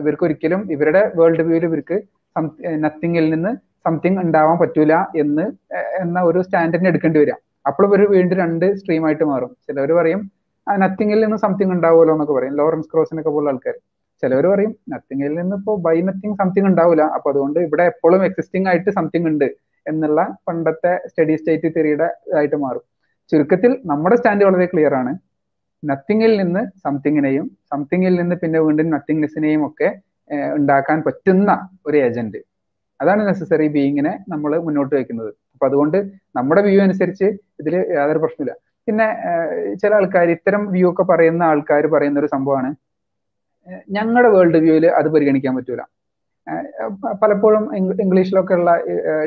ഇവർക്ക് 0.00 0.24
ഒരിക്കലും 0.28 0.60
ഇവരുടെ 0.74 1.02
വേൾഡ് 1.18 1.44
വ്യൂവിൽ 1.48 1.64
ഇവർക്ക് 1.68 1.96
നത്തിങ്ങിൽ 2.84 3.24
നിന്ന് 3.34 3.52
സംതിങ് 3.86 4.18
ഉണ്ടാവാൻ 4.24 4.56
പറ്റൂല 4.62 4.94
എന്ന് 5.22 5.44
എന്ന 6.02 6.18
ഒരു 6.28 6.40
സ്റ്റാൻഡേർഡിന് 6.46 6.90
എടുക്കേണ്ടി 6.92 7.18
വരിക. 7.22 7.36
അപ്പോൾ 7.68 7.84
ഇവർ 7.88 8.00
വീണ്ടും 8.14 8.36
രണ്ട് 8.42 8.66
സ്ട്രീം 8.80 9.04
ആയിട്ട് 9.08 9.26
മാറും. 9.30 9.50
ചിലവർ 9.66 9.90
പറയും 10.00 10.20
നത്തിങ്ങിൽ 10.66 11.18
നിന്ന് 11.24 11.38
സംതിങ് 11.44 11.72
ഉണ്ടാവുമല്ലോ 11.76 12.12
എന്നൊക്കെ 12.16 12.34
പറയും. 12.38 12.54
ലോറൻസ് 12.60 12.90
ക്രോസിനൊക്കെ 12.92 13.30
പോലുള്ള 13.34 13.52
ആൾക്കാർ 13.54 13.76
ചിലവർ 14.22 14.46
പറയും 14.52 14.72
നത്തിങ്ങിൽ 14.92 15.32
നിന്ന് 15.40 15.54
ഇപ്പോൾ 15.60 15.76
ബൈ 15.86 15.96
നത്തിങ് 16.08 16.36
സംതിങ് 16.40 16.68
ഉണ്ടാവില്ല 16.70 17.04
അപ്പൊ 17.16 17.28
അതുകൊണ്ട് 17.32 17.58
ഇവിടെ 17.66 17.84
എപ്പോഴും 17.92 18.22
എക്സിസ്റ്റിംഗ് 18.28 18.68
ആയിട്ട് 18.70 18.90
സംതിങ് 18.98 19.28
ഉണ്ട് 19.32 19.48
എന്നുള്ള 19.86 20.20
പണ്ടത്തെ 20.48 20.92
സ്റ്റഡി 21.10 21.34
സ്റ്റേറ്റ് 21.40 21.68
തിയറിയുടെ 21.74 22.08
ഇതായിട്ട് 22.28 22.58
മാറും. 22.64 22.84
ചുരുക്കത്തിൽ 23.32 23.72
നമ്മുടെ 23.90 24.16
സ്റ്റാൻഡ് 24.20 24.46
വളരെ 24.48 24.66
ക്ലിയർ 24.72 24.94
ആണ്. 25.00 25.12
നത്തിങ്ങിൽ 25.82 26.32
നിന്ന് 26.40 26.62
സംതിങ്ങിനെയും 26.84 27.46
സംതിങ്ങിൽ 27.72 28.14
നിന്ന് 28.20 28.36
പിന്നെ 28.42 28.58
വീണ്ടും 28.66 28.88
നത്തിങ്നെസ്സിനെയും 28.94 29.62
ഒക്കെ 29.68 29.88
ഉണ്ടാക്കാൻ 30.58 30.98
പറ്റുന്ന 31.06 31.50
ഒരു 31.86 31.96
ഏജന്റ് 32.06 32.40
അതാണ് 33.00 33.22
നെസസറി 33.28 33.66
ബീയിങ്ങിനെ 33.76 34.12
നമ്മൾ 34.32 34.52
മുന്നോട്ട് 34.66 34.94
വയ്ക്കുന്നത്. 34.96 35.30
അപ്പൊ 35.52 35.64
അതുകൊണ്ട് 35.68 35.96
നമ്മുടെ 36.36 36.62
വ്യൂ 36.66 36.80
അനുസരിച്ച് 36.86 37.26
ഇതിൽ 37.60 37.74
യാതൊരു 37.98 38.20
പ്രശ്നമില്ല 38.24 38.52
പിന്നെ 38.88 39.06
ചില 39.82 39.92
ആൾക്കാർ 39.98 40.28
ഇത്തരം 40.36 40.62
വ്യൂ 40.74 40.86
ഒക്കെ 40.90 41.04
പറയുന്ന 41.10 41.42
ആൾക്കാർ 41.52 41.86
പറയുന്ന 41.94 42.20
ഒരു 42.22 42.30
സംഭവമാണ് 42.34 42.70
ഞങ്ങളുടെ 43.96 44.30
വേൾഡ് 44.34 44.60
വ്യൂവിൽ 44.64 44.86
അത് 44.98 45.08
പരിഗണിക്കാൻ 45.14 45.52
പറ്റൂല. 45.56 45.82
പലപ്പോഴും 47.22 47.64
ഇംഗ്ലീഷിലൊക്കെ 48.04 48.54
ഉള്ള 48.60 48.70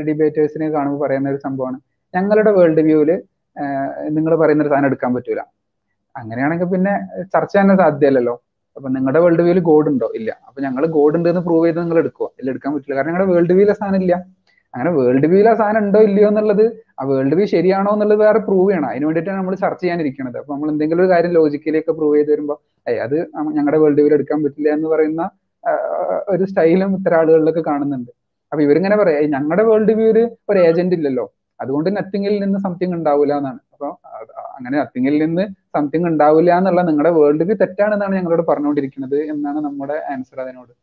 ഡിബേറ്റേഴ്സിനെ 0.08 0.68
കാണുമ്പോൾ 0.76 1.02
പറയുന്ന 1.04 1.28
ഒരു 1.34 1.40
സംഭവമാണ് 1.48 1.78
ഞങ്ങളുടെ 2.14 2.52
വേൾഡ് 2.58 2.84
വ്യൂവിൽ 2.88 3.12
നിങ്ങൾ 4.16 4.34
പറയുന്ന 4.42 4.64
ഒരു 4.66 4.72
സാധനം 4.74 4.88
എടുക്കാൻ 4.92 5.12
പറ്റൂല. 5.18 5.42
അങ്ങനെയാണെങ്കിൽ 6.16 6.68
പിന്നെ 6.76 6.94
ചർച്ച 7.34 7.54
തന്നെ 7.62 7.76
സാധ്യമല്ലല്ലോ 7.82 8.36
അപ്പൊ 8.78 8.88
നിങ്ങളുടെ 8.96 9.20
വേൾഡ് 9.24 9.44
വ്യൂവിൽ 9.46 9.60
ഗോഡ് 9.70 9.90
ഉണ്ടോ? 9.92 10.08
ഇല്ല. 10.20 10.30
അപ്പൊ 10.48 10.60
ഞങ്ങൾ 10.66 10.84
ഗോഡ് 10.96 11.16
ഉണ്ട് 11.18 11.28
എന്ന് 11.32 11.42
പ്രൂവ് 11.48 11.66
ചെയ്ത് 11.66 11.80
നിങ്ങൾ 11.82 11.98
എടുക്കുക 12.04 12.28
ഇല്ല 12.40 12.50
എടുക്കാൻ 12.54 12.72
പറ്റില്ല. 12.76 12.96
കാരണം 12.98 13.10
നിങ്ങളുടെ 13.12 13.28
വേൾഡ് 13.34 13.54
വ്യൂവിലെ 13.58 13.76
സാധനം 13.82 14.00
ഇല്ല. 14.04 14.14
അങ്ങനെ 14.74 14.92
വേൾഡ് 14.98 15.28
വ്യൂവിലെ 15.32 15.52
സാധനം 15.60 15.82
ഉണ്ടോ 15.86 16.00
ഇല്ലയോ 16.08 16.28
എന്നുള്ളത് 16.32 16.64
ആ 17.00 17.04
വേൾഡ് 17.10 17.36
വ്യൂ 17.38 17.46
ശരിയാണോ 17.56 17.92
എന്നുള്ളത് 17.96 18.20
വേറെ 18.26 18.40
പ്രൂവ് 18.48 18.70
ചെയ്യണം. 18.70 18.88
അതിന് 18.92 19.06
വേണ്ടിയിട്ടാണ് 19.08 19.38
നമ്മൾ 19.42 19.56
ചർച്ച 19.64 19.82
ചെയ്യാനിരിക്കുന്നത് 19.84 20.38
അപ്പൊ 20.42 20.52
നമ്മൾ 20.56 20.70
എന്തെങ്കിലും 20.74 21.02
ഒരു 21.04 21.10
കാര്യം 21.14 21.32
ലോജിക്കലിയൊക്കെ 21.40 21.94
പ്രൂവ് 22.00 22.16
ചെയ്ത് 22.18 22.32
വരുമ്പോൾ 22.34 22.58
ഏയ് 22.88 23.00
അത് 23.06 23.16
ഞങ്ങളുടെ 23.58 23.80
വേൾഡ് 23.84 24.00
വ്യൂവിൽ 24.02 24.16
എടുക്കാൻ 24.20 24.40
പറ്റില്ല 24.46 24.70
എന്ന് 24.78 24.90
പറയുന്ന 24.94 25.24
ഒരു 26.34 26.44
സ്റ്റൈലും 26.50 26.92
ഇത്ര 27.00 27.14
ആളുകളിലൊക്കെ 27.20 27.64
കാണുന്നുണ്ട്. 27.70 28.12
അപ്പൊ 28.52 28.62
ഇവരിങ്ങനെ 28.66 28.96
പറയാം 29.02 29.30
ഞങ്ങളുടെ 29.36 29.64
വേൾഡ് 29.70 29.94
വ്യൂവിൽ 30.00 30.20
ഒരു 30.52 30.60
ഏജന്റ് 30.68 30.96
ഇല്ലല്ലോ. 30.98 31.26
അതുകൊണ്ട് 31.60 31.90
നത്തിങ്ങിൽ 31.98 32.34
നിന്ന് 32.44 32.60
സംതിങ് 32.66 32.96
ഉണ്ടാവില്ല 33.00 33.34
എന്നാണ്. 33.42 33.60
അപ്പൊ 33.84 34.42
അങ്ങനെ 34.58 34.76
നത്തിങ്ങിൽ 34.82 35.16
നിന്ന് 35.26 35.44
സംതിങ് 35.76 36.08
ഉണ്ടാവില്ല 36.12 36.58
എന്നുള്ള 36.58 36.82
നിങ്ങളുടെ 36.90 37.12
വേൾഡ് 37.20 37.46
വ്യൂ 37.50 37.56
തെറ്റാണെന്നാണ് 37.62 38.16
ഞങ്ങളോട് 38.20 38.44
പറഞ്ഞുകൊണ്ടിരിക്കുന്നത് 38.50 39.20
എന്നാണ് 39.34 39.60
നമ്മുടെ 39.68 39.98
ആൻസർ 40.14 40.40
അതിനോട്. 40.46 40.74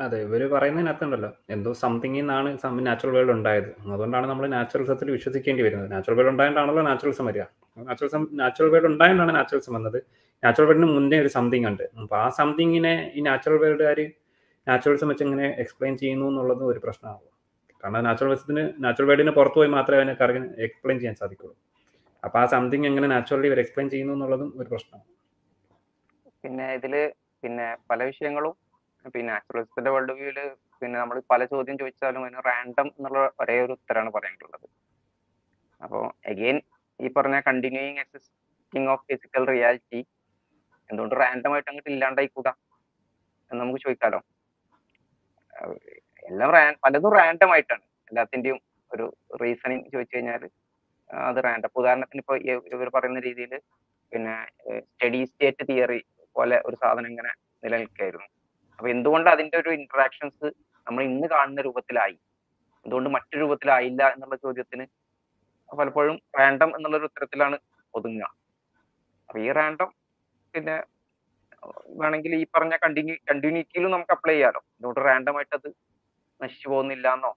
അതെ 0.00 0.18
ഇവർ 0.24 0.42
പറയുന്നതിനകത്തുണ്ടല്ലോ. 0.52 1.30
എന്തോ 1.50 1.70
സംതിങ് 1.82 2.18
നിന്നാണ് 2.20 2.48
നാച്ചുറൽ 2.88 3.14
വേൾഡ് 3.16 3.32
ഉണ്ടായത്. 3.36 3.70
അതുകൊണ്ടാണ് 3.92 4.26
നമ്മൾ 4.30 4.46
നാച്ചുറലിസത്തിൽ 4.56 5.10
വിശ്വസിക്കേണ്ടി 5.10 5.62
വരുന്നത്. 5.66 5.90
നാച്ചുറൽ 5.92 6.16
വേൾഡ് 6.18 6.32
ഉണ്ടായതാണല്ലോ 6.32 6.82
നാച്ചുറലിസം 6.82 7.26
വരിക. 7.30 7.44
നാച്ചുറലിസം 7.76 8.24
നാച്ചുറൽ 8.40 8.70
വേൾഡ് 8.74 8.86
ഉണ്ടായതാണ് 8.86 9.34
നാച്ചുറലിസം 9.38 9.74
വന്നത്. 9.74 9.98
നാച്ചുറൽ 10.42 10.68
വേൾഡിന് 10.70 10.90
മുന്നേ 10.96 11.18
ഒരു 11.20 11.28
സംതിങ് 11.28 11.66
ഉണ്ട്. 11.66 11.84
അപ്പോൾ 12.02 12.18
ആ 12.24 12.28
സംതിങ്ങിനെ 12.40 12.94
ഈ 13.14 13.22
നാച്ചുറൽ 13.28 13.58
വേൾഡുകാർ 13.64 14.00
നാച്ചുറലിസം 14.66 15.08
വെച്ച് 15.08 15.24
എങ്ങനെ 15.24 15.48
എക്സ്പ്ലെയിൻ 15.62 15.96
ചെയ്യുന്നു 15.96 16.26
എന്നുള്ളത് 16.26 16.62
ഒരു 16.64 16.78
പ്രശ്നമാകും 16.84 17.32
കാരണം 17.86 18.04
നാച്ചുറൽ 18.06 18.30
നാച്ചുറലിസത്തിന് 18.30 18.62
നാച്ചുറൽ 18.84 19.08
വേൾഡിന് 19.08 19.32
പുറത്തു 19.36 19.58
പോയി 19.58 19.70
മാത്രമേ 19.74 19.98
അതിനെ 20.00 20.14
കറങ്ങി 20.20 20.48
എക്സ്പ്ലെയിൻ 20.64 20.96
ചെയ്യാൻ 21.00 21.16
സാധിക്കുള്ളൂ. 21.20 21.54
അപ്പൊ 22.22 22.36
ആ 22.40 22.44
സംതിങ് 22.54 22.86
എങ്ങനെ 22.88 23.08
നാച്ചുറലി 23.12 23.46
ഇവർ 23.50 23.58
എക്സ്പ്ലെയിൻ 23.62 23.88
ചെയ്യുന്നു 23.92 24.14
എന്നുള്ളതും 24.16 24.48
ഒരു 24.60 24.68
പ്രശ്നമാണ്. 24.72 25.04
പിന്നെ 26.44 26.66
ഇതിൽ 26.78 26.94
പിന്നെ 27.42 27.66
പല 27.90 28.00
വിഷയങ്ങളും 28.08 28.54
പിന്നെ 29.14 29.28
നാച്ചുറലിസത്തിന്റെ 29.32 29.90
വേൾഡ് 29.94 30.16
വ്യൂൽ 30.20 30.38
പിന്നെ 30.80 30.96
നമ്മൾ 31.02 31.18
പല 31.32 31.44
ചോദ്യം 31.52 31.76
ചോദിച്ചാലും 31.82 32.24
അതിന് 32.26 32.42
റാൻഡം 32.48 32.88
എന്നുള്ള 32.96 33.20
ഒരേ 33.42 33.56
ഒരു 33.66 33.72
ഉത്തരമാണ് 33.78 34.12
പറയാനുള്ളത്. 34.16 34.66
അപ്പോൾ 35.80 36.04
അഗെയിൻ 36.32 36.58
ഈ 37.00 37.12
പറഞ്ഞ 37.18 37.38
continuing 37.48 38.02
existing 38.04 38.90
of 38.94 39.04
physical 39.10 39.44
reality 39.54 40.00
എന്തുകൊണ്ട് 40.90 41.16
റാൻഡം 41.24 41.52
ആയിട്ട് 41.56 41.70
അങ്ങോട്ട് 41.70 41.90
ഇല്ലാണ്ടായിക്കൂടാ? 41.94 42.54
എന്ന് 43.50 43.60
നമുക്ക് 43.62 43.82
ചോദിക്കാലോ. 43.86 44.20
എല്ലാം 46.26 46.50
പലതും 46.84 47.12
റാൻഡം 47.18 47.50
ആയിട്ടാണ്. 47.54 47.84
എല്ലാത്തിന്റെയും 48.10 48.58
ഒരു 48.90 49.04
റീസണിങ് 49.42 49.84
ചോദിച്ചു 49.94 50.16
കഴിഞ്ഞാൽ 50.16 50.42
അത് 51.10 51.38
റാൻഡം 51.46 51.70
ഉദാഹരണത്തിന് 51.80 52.20
ഇപ്പോൾ 52.22 52.36
ഇവർ 52.76 52.88
പറയുന്ന 52.96 53.20
രീതിയിൽ 53.26 53.52
പിന്നെ 54.12 54.34
സ്റ്റഡി 54.86 55.20
സ്റ്റേറ്റ് 55.30 55.64
തിയറി 55.70 56.00
പോലെ 56.36 56.56
ഒരു 56.68 56.76
സാധനം 56.82 57.08
ഇങ്ങനെ 57.10 57.32
നിലനിൽക്കുകയായിരുന്നു 57.64 58.28
അപ്പൊ 58.78 58.88
എന്തുകൊണ്ട് 58.94 59.28
അതിന്റെ 59.34 59.56
ഒരു 59.62 59.70
ഇന്ററാക്ഷൻസ് 59.78 60.48
നമ്മൾ 60.86 61.02
ഇന്ന് 61.10 61.26
കാണുന്ന 61.34 61.60
രൂപത്തിലായി? 61.66 62.16
എന്തുകൊണ്ട് 62.86 63.08
മറ്റു 63.16 63.36
രൂപത്തിലായില്ല 63.42 64.02
എന്നുള്ള 64.14 64.36
ചോദ്യത്തിന് 64.44 64.84
പലപ്പോഴും 65.70 66.16
റാൻഡം 66.38 66.70
എന്നുള്ള 66.76 66.96
ഒരു 67.00 67.08
ഉത്തരത്തിലാണ് 67.10 67.56
ഒതുങ്ങുക. 67.94 68.28
അപ്പൊ 69.28 69.38
ഈ 69.46 69.48
റാൻഡം 69.58 69.90
പിന്നെ 70.54 70.76
വേണമെങ്കിൽ 72.00 72.32
ഈ 72.42 72.44
പറഞ്ഞ 72.56 72.74
കണ്ടിന്യൂ 72.84 73.14
കണ്ടിന്യൂറ്റിയിലും 73.30 73.92
നമുക്ക് 73.94 74.14
അപ്ലൈ 74.16 74.34
ചെയ്യാലോ. 74.36 74.60
എന്തുകൊണ്ട് 74.76 75.00
റാൻഡം 75.08 75.36
ആയിട്ട് 75.38 75.54
അത് 75.60 75.68
നശിച്ചു 76.40 76.68
പോകുന്നില്ല 76.72 77.06
എന്നോ 77.16 77.32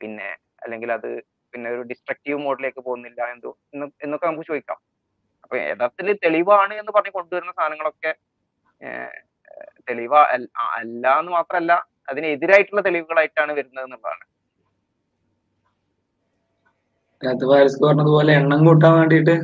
പിന്നെ 0.00 0.28
അല്ലെങ്കിൽ 0.64 0.90
അത് 0.98 1.10
പിന്നെ 1.54 1.68
ഒരു 1.74 1.82
ഡിസ്ട്രക്റ്റീവ് 1.90 2.38
മോഡിലേക്ക് 2.46 2.80
പോകുന്നില്ല 2.88 3.20
എന്തോ 3.34 3.50
എന്നൊക്കെ 4.04 4.26
നമുക്ക് 4.30 4.48
ചോദിക്കാം. 4.50 4.78
അപ്പൊ 5.44 5.54
യഥാർത്ഥത്തിൽ 5.60 6.18
തെളിവാണ് 6.24 6.74
എന്ന് 6.80 6.92
പറഞ്ഞ് 6.96 7.12
കൊണ്ടുവരുന്ന 7.18 7.52
സാധനങ്ങളൊക്കെ 7.58 8.12
തെളിവ 9.88 10.14
അല്ല 10.34 11.06
എന്ന് 11.20 11.32
മാത്രമല്ല 11.38 11.72
അതിനെതിരായിട്ടുള്ള 12.10 12.82
തെളിവുകളായിട്ടാണ് 12.86 13.52
വരുന്നത് 13.58 13.84
എന്നുള്ളതാണ്. 13.86 14.24
അത് 17.22 17.42
വൈറസ് 17.50 17.78
പറഞ്ഞതുപോലെ 17.84 18.32
എണ്ണം 18.40 18.60
കൂട്ടാൻ 18.66 18.92
വേണ്ടിയിട്ട് 18.98 19.34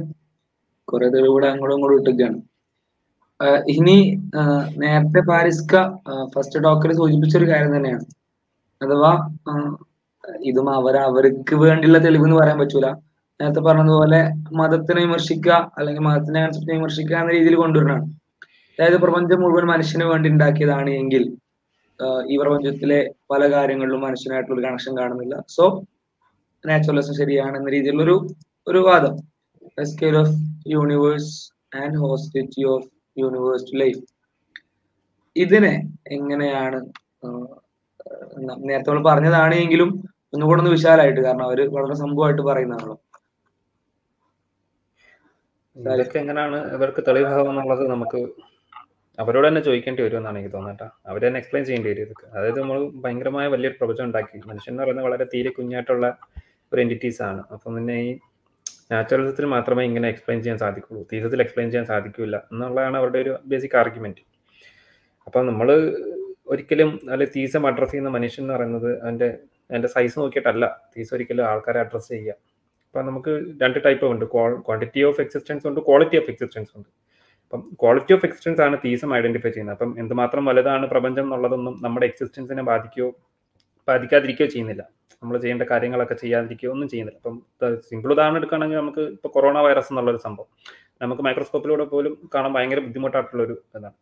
കുറെ 0.89 1.07
തെളിവുകൂടെ 1.14 1.47
അങ്ങോട്ടും 1.51 1.74
ഇങ്ങോട്ടും 1.76 1.99
ഇട്ടിരിക്കുകയാണ്. 2.01 2.39
ഇനി 3.74 3.97
നേരത്തെ 4.82 5.20
പാരിസ്ക 5.30 5.74
ഫസ്റ്റ് 6.34 6.62
ഡോക്ടറെ 6.66 6.95
സൂചിപ്പിച്ച 7.01 7.34
ഒരു 7.41 7.49
കാര്യം 7.53 7.72
തന്നെയാണ്. 7.76 8.05
അഥവാ 8.80 9.10
ഇതും 10.50 10.68
അവർ 10.78 10.94
അവർക്ക് 11.08 11.54
വേണ്ടിയുള്ള 11.64 11.98
തെളിവ് 12.04 12.24
എന്ന് 12.28 12.36
പറയാൻ 12.40 12.58
പറ്റൂല. 12.62 12.86
നേരത്തെ 13.40 13.62
പറഞ്ഞതുപോലെ 13.68 14.20
മതത്തിനെ 14.60 15.00
വിമർശിക്കുക 15.06 15.54
അല്ലെങ്കിൽ 15.78 16.02
മതത്തിനെ 16.08 16.38
കൺസെപ്റ്റിനെ 16.44 16.76
വിമർശിക്കുക 16.78 17.16
എന്ന 17.22 17.32
രീതിയിൽ 17.36 17.56
കൊണ്ടുവരണം 17.62 18.00
അതായത് 18.78 18.98
പ്രപഞ്ചം 19.04 19.40
മുഴുവൻ 19.42 19.66
മനുഷ്യന് 19.72 20.06
വേണ്ടി 20.12 20.28
ഉണ്ടാക്കിയതാണ് 20.28 20.90
എങ്കിൽ 21.00 21.24
ഈ 22.32 22.36
പ്രപഞ്ചത്തിലെ 22.40 23.00
പല 23.30 23.42
കാര്യങ്ങളിലും 23.52 24.00
മനുഷ്യനായിട്ടുള്ള 24.06 24.60
കണക്ഷൻ 24.66 24.92
കാണുന്നില്ല. 24.98 25.36
സോ 25.56 25.64
നാച്ചുറലിസം 26.64 27.14
ശരിയാണ് 27.20 27.54
എന്ന 27.60 27.70
രീതിയിലുള്ള 27.70 28.04
ഒരു 28.06 28.16
ഒരു 28.66 28.80
വാദം 28.88 29.14
of 30.22 30.34
universe 30.74 31.32
and 31.82 31.98
hostility 32.04 32.62
of 32.74 32.86
universe 33.16 33.76
life 33.82 34.02
ഇതിനെ 35.36 35.74
എങ്ങനെയാണ് 36.16 36.78
നേരത്തെ 38.68 38.90
നമ്മൾ 38.90 39.04
പറഞ്ഞതാണ് 39.10 39.54
എങ്കിലും 39.54 39.90
ഒന്നുകൂടെ 40.34 40.60
ഒന്ന് 40.60 40.70
വിശാലായിട്ട് 40.70 41.20
കാരണം 41.20 41.44
അവർ 41.44 41.60
വളരെ 41.76 41.94
സംഭവമായിട്ട് 41.94 42.42
പറയുന്നതാണല്ലോ 42.42 42.96
എങ്ങനെയാണ് 46.20 46.58
ഇവർക്ക് 46.74 47.02
തെളിവാകുക 47.08 47.48
എന്നുള്ളത് 47.52 47.82
നമുക്ക് 47.90 48.20
അവരോട് 49.18 49.46
തന്നെ 49.48 49.60
ചോദിക്കേണ്ടി 49.60 50.02
വരും 50.02 50.18
എന്നാണ് 50.20 50.38
എനിക്ക് 50.38 50.54
തോന്നട്ടെ 50.56 50.86
അവർ 51.10 51.20
തന്നെ 51.26 51.38
എക്സ്പ്ലെയിൻ 51.40 51.64
ചെയ്യേണ്ടി 51.66 51.88
വരും 51.90 52.02
ഇതൊക്കെ. 52.02 52.26
അതായത് 52.36 52.58
നമ്മൾ 52.60 52.78
ഭയങ്കരമായ 53.04 53.46
വലിയൊരു 53.54 53.76
പ്രപഞ്ചം 53.80 54.04
ഉണ്ടാക്കി. 54.04 54.38
മനുഷ്യൻ 54.48 54.72
എന്ന് 54.72 54.82
പറയുന്നത് 54.82 55.06
വളരെ 55.06 55.24
തീരെ 55.34 55.50
കുഞ്ഞായിട്ടുള്ള 55.58 56.06
ഒരു 56.72 56.80
എന്റിറ്റീസ് 56.84 57.22
ആണ്. 57.22 57.42
അപ്പം 57.54 57.70
പിന്നെ 57.76 57.96
ഈ 58.06 58.10
നാച്ചുറലിസത്തിൽ 58.92 59.46
മാത്രമേ 59.54 59.84
ഇങ്ങനെ 59.84 60.08
എക്സ്പ്ലെയിൻ 60.08 60.40
ചെയ്യാൻ 60.42 60.58
സാധിക്കുള്ളൂ. 60.64 61.02
തീസത്തിൽ 61.12 61.42
എക്സ്പ്ലെയിൻ 61.44 61.70
ചെയ്യാൻ 61.70 61.86
സാധിക്കില്ല 61.92 62.36
എന്നുള്ളതാണ് 62.52 62.96
അവരുടെ 63.02 63.18
ഒരു 63.24 63.32
ബേസിക് 63.52 63.76
ആർഗ്യുമെന്റ് 63.82 64.22
അപ്പം 65.26 65.46
നമ്മൾ 65.46 65.68
ഒരിക്കലും 66.47 67.01
അല്ലെ 67.11 67.26
തീസം 67.36 67.66
അഡ്രസ്സ് 67.66 67.92
ചെയ്യുന്ന 67.92 68.11
മനുഷ്യൻ 68.11 68.44
എന്ന് 68.44 68.55
പറയുന്നത് 68.55 69.01
അതിന്റെ 69.03 69.38
അതിന്റെ 69.70 69.88
സൈസ് 69.88 70.18
നോക്കിയിട്ടല്ല. 70.18 70.80
തീസം 70.97 71.14
ഒരിക്കലും 71.14 71.44
ആൾക്കാരെ 71.44 71.80
അഡ്രസ്സ് 71.80 72.09
ചെയ്യുക. 72.09 72.34
അപ്പം 72.86 73.07
നമുക്ക് 73.07 73.32
രണ്ട് 73.62 73.84
ടൈപ്പ് 73.84 74.07
ഉണ്ട്. 74.07 74.24
ക്വാണ്ടിറ്റി 74.24 75.03
ഓഫ് 75.03 75.20
എക്സിസ്റ്റൻസ് 75.20 75.66
ഉണ്ട് 75.66 75.80
ക്വാളിറ്റി 75.80 76.16
ഓഫ് 76.16 76.30
എക്സിസ്റ്റൻസ് 76.30 76.70
ഉണ്ട്. 76.76 76.88
അപ്പം 77.44 77.76
ക്വാളിറ്റി 77.82 78.12
ഓഫ് 78.14 78.26
എക്സിസ്റ്റൻസ് 78.26 78.61
ആണ് 78.61 78.76
തീസം 78.84 79.16
ഐഡന്റിഫൈ 79.16 79.51
ചെയ്യുന്നത്. 79.51 79.76
അപ്പം 79.76 80.01
എന്തുമാത്രം 80.01 80.44
വലുതാണ് 80.44 80.86
പ്രപഞ്ചം 80.86 81.22
എന്നുള്ളതൊന്നും 81.22 81.78
നമ്മുടെ 81.82 82.07
എക്സിസ്റ്റൻസിനെ 82.07 82.62
ബാധിക്കുകയോ 82.62 83.11
ബാധിക്കാതിരിക്കുകയോ 83.88 84.49
ചെയ്യുന്നില്ല. 84.51 84.82
നമ്മൾ 85.22 85.38
ചെയ്യേണ്ട 85.38 85.62
കാര്യങ്ങളൊക്കെ 85.62 86.14
ചെയ്യാതിരിക്കുകയോ 86.14 86.72
ഒന്നും 86.72 86.88
ചെയ്യുന്നില്ല. 86.88 87.18
അപ്പം 87.18 87.78
സിമ്പിൾ 87.88 88.12
ഉദാഹരണം 88.12 88.36
എടുക്കുകയാണെങ്കിൽ 88.36 88.76
നമുക്ക് 88.76 89.01
ഇപ്പോൾ 89.01 89.28
കൊറോണ 89.28 89.59
വൈറസ് 89.59 89.92
എന്നുള്ളൊരു 89.92 90.18
സംഭവം. 90.18 90.49
നമുക്ക് 91.03 91.22
മൈക്രോസ്കോപ്പിലൂടെ 91.22 91.84
പോലും 91.84 92.30
കാണാൻ 92.34 92.53
ഭയങ്കര 92.53 92.78
ബുദ്ധിമുട്ടായിട്ടുള്ളൊരു 92.78 93.53
ഇതാണ്. 93.53 93.94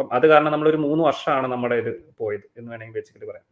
അപ്പം 0.00 0.12
അത് 0.16 0.26
കാരണം 0.30 0.52
നമ്മളൊരു 0.52 0.78
മൂന്ന് 0.84 1.02
വർഷമാണ് 1.06 1.46
നമ്മുടെ 1.52 1.76
ഇത് 1.80 1.90
പോയത് 2.20 2.44
എന്ന് 2.58 2.68
വേണമെങ്കിൽ 2.72 2.94
ബേസിക്കലി 2.98 3.26
പറയാം. 3.30 3.44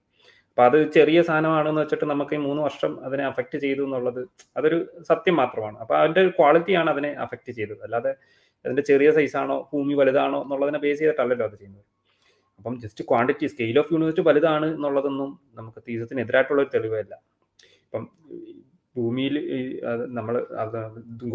അപ്പം 0.51 0.64
അത് 0.68 0.76
ചെറിയ 0.94 1.18
സാധനമാണെന്ന് 1.28 1.80
വെച്ചിട്ട് 1.80 2.07
നമുക്ക് 2.12 2.34
ഈ 2.36 2.38
മൂന്ന് 2.44 2.62
വർഷം 2.66 2.92
അതിനെ 3.07 3.24
അഫക്റ്റ് 3.30 3.59
ചെയ്തു 3.64 3.82
എന്നുള്ളത് 3.86 4.20
അതൊരു 4.59 4.78
സത്യം 5.09 5.36
മാത്രമാണ്. 5.40 5.76
അപ്പം 5.82 5.96
അതിന്റെ 6.01 6.20
ഒരു 6.24 6.32
ക്വാളിറ്റിയാണ് 6.38 6.90
അതിനെ 6.94 7.11
അഫക്റ്റ് 7.24 7.53
ചെയ്തത്. 7.59 7.82
അല്ലാതെ 7.86 8.12
അതിന്റെ 8.64 8.84
ചെറിയ 8.90 9.11
സൈസാണോ 9.18 9.57
ഭൂമി 9.72 9.94
വലുതാണോ 10.01 10.38
എന്നുള്ളതിനെ 10.44 10.80
ബേസ് 10.84 10.99
ചെയ്തിട്ടല്ലല്ലോ 11.03 11.46
അത് 11.51 11.57
ചെയ്യുന്നത്. 11.61 11.84
അപ്പം 12.59 12.74
just 12.84 13.05
quantity 13.11 13.46
scale 13.53 13.78
of 13.82 13.92
universe 13.94 14.24
വലുതാണ് 14.30 14.68
എന്നുള്ളതൊന്നും 14.76 15.30
നമുക്ക് 15.61 15.82
തീസത്തിന് 15.88 16.22
എതിരായിട്ടുള്ള 16.26 16.62
ഒരു 16.64 16.72
തെളിവല്ല. 16.76 17.14
ഇപ്പം 17.84 18.05
ഭൂമിയിൽ 18.96 19.36
നമ്മൾ 20.18 20.34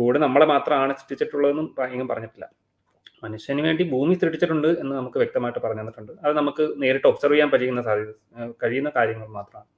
ഗോഡ് 0.01 0.19
നമ്മളെ 0.25 0.47
മാത്രമാണ് 0.55 0.93
സൃഷ്ടിച്ചിട്ടുള്ളതെന്നും 0.99 1.67
ഇങ്ങനെ 1.93 2.09
പറഞ്ഞിട്ടില്ല. 2.13 2.47
മനുഷ്യന് 3.23 3.61
വേണ്ടി 3.67 3.83
ഭൂമി 3.91 4.13
സൃഷ്ടിച്ചിട്ടുണ്ട് 4.21 4.69
എന്ന് 4.81 4.93
നമുക്ക് 4.99 5.17
വ്യക്തമായിട്ട് 5.21 5.61
പറഞ്ഞു 5.65 5.81
തന്നിട്ടുണ്ട്. 5.83 6.11
അത് 6.25 6.33
നമുക്ക് 6.39 6.63
നേരിട്ട് 6.81 7.07
ഒബ്സർവ് 7.11 7.35
ചെയ്യാൻ 7.35 7.49
പറ്റുന്ന 7.53 7.83
സാധ്യത 7.87 8.11
കഴിയുന്ന 8.63 8.89
കാര്യങ്ങൾ 8.97 9.27
മാത്രമാണ്. 9.37 9.69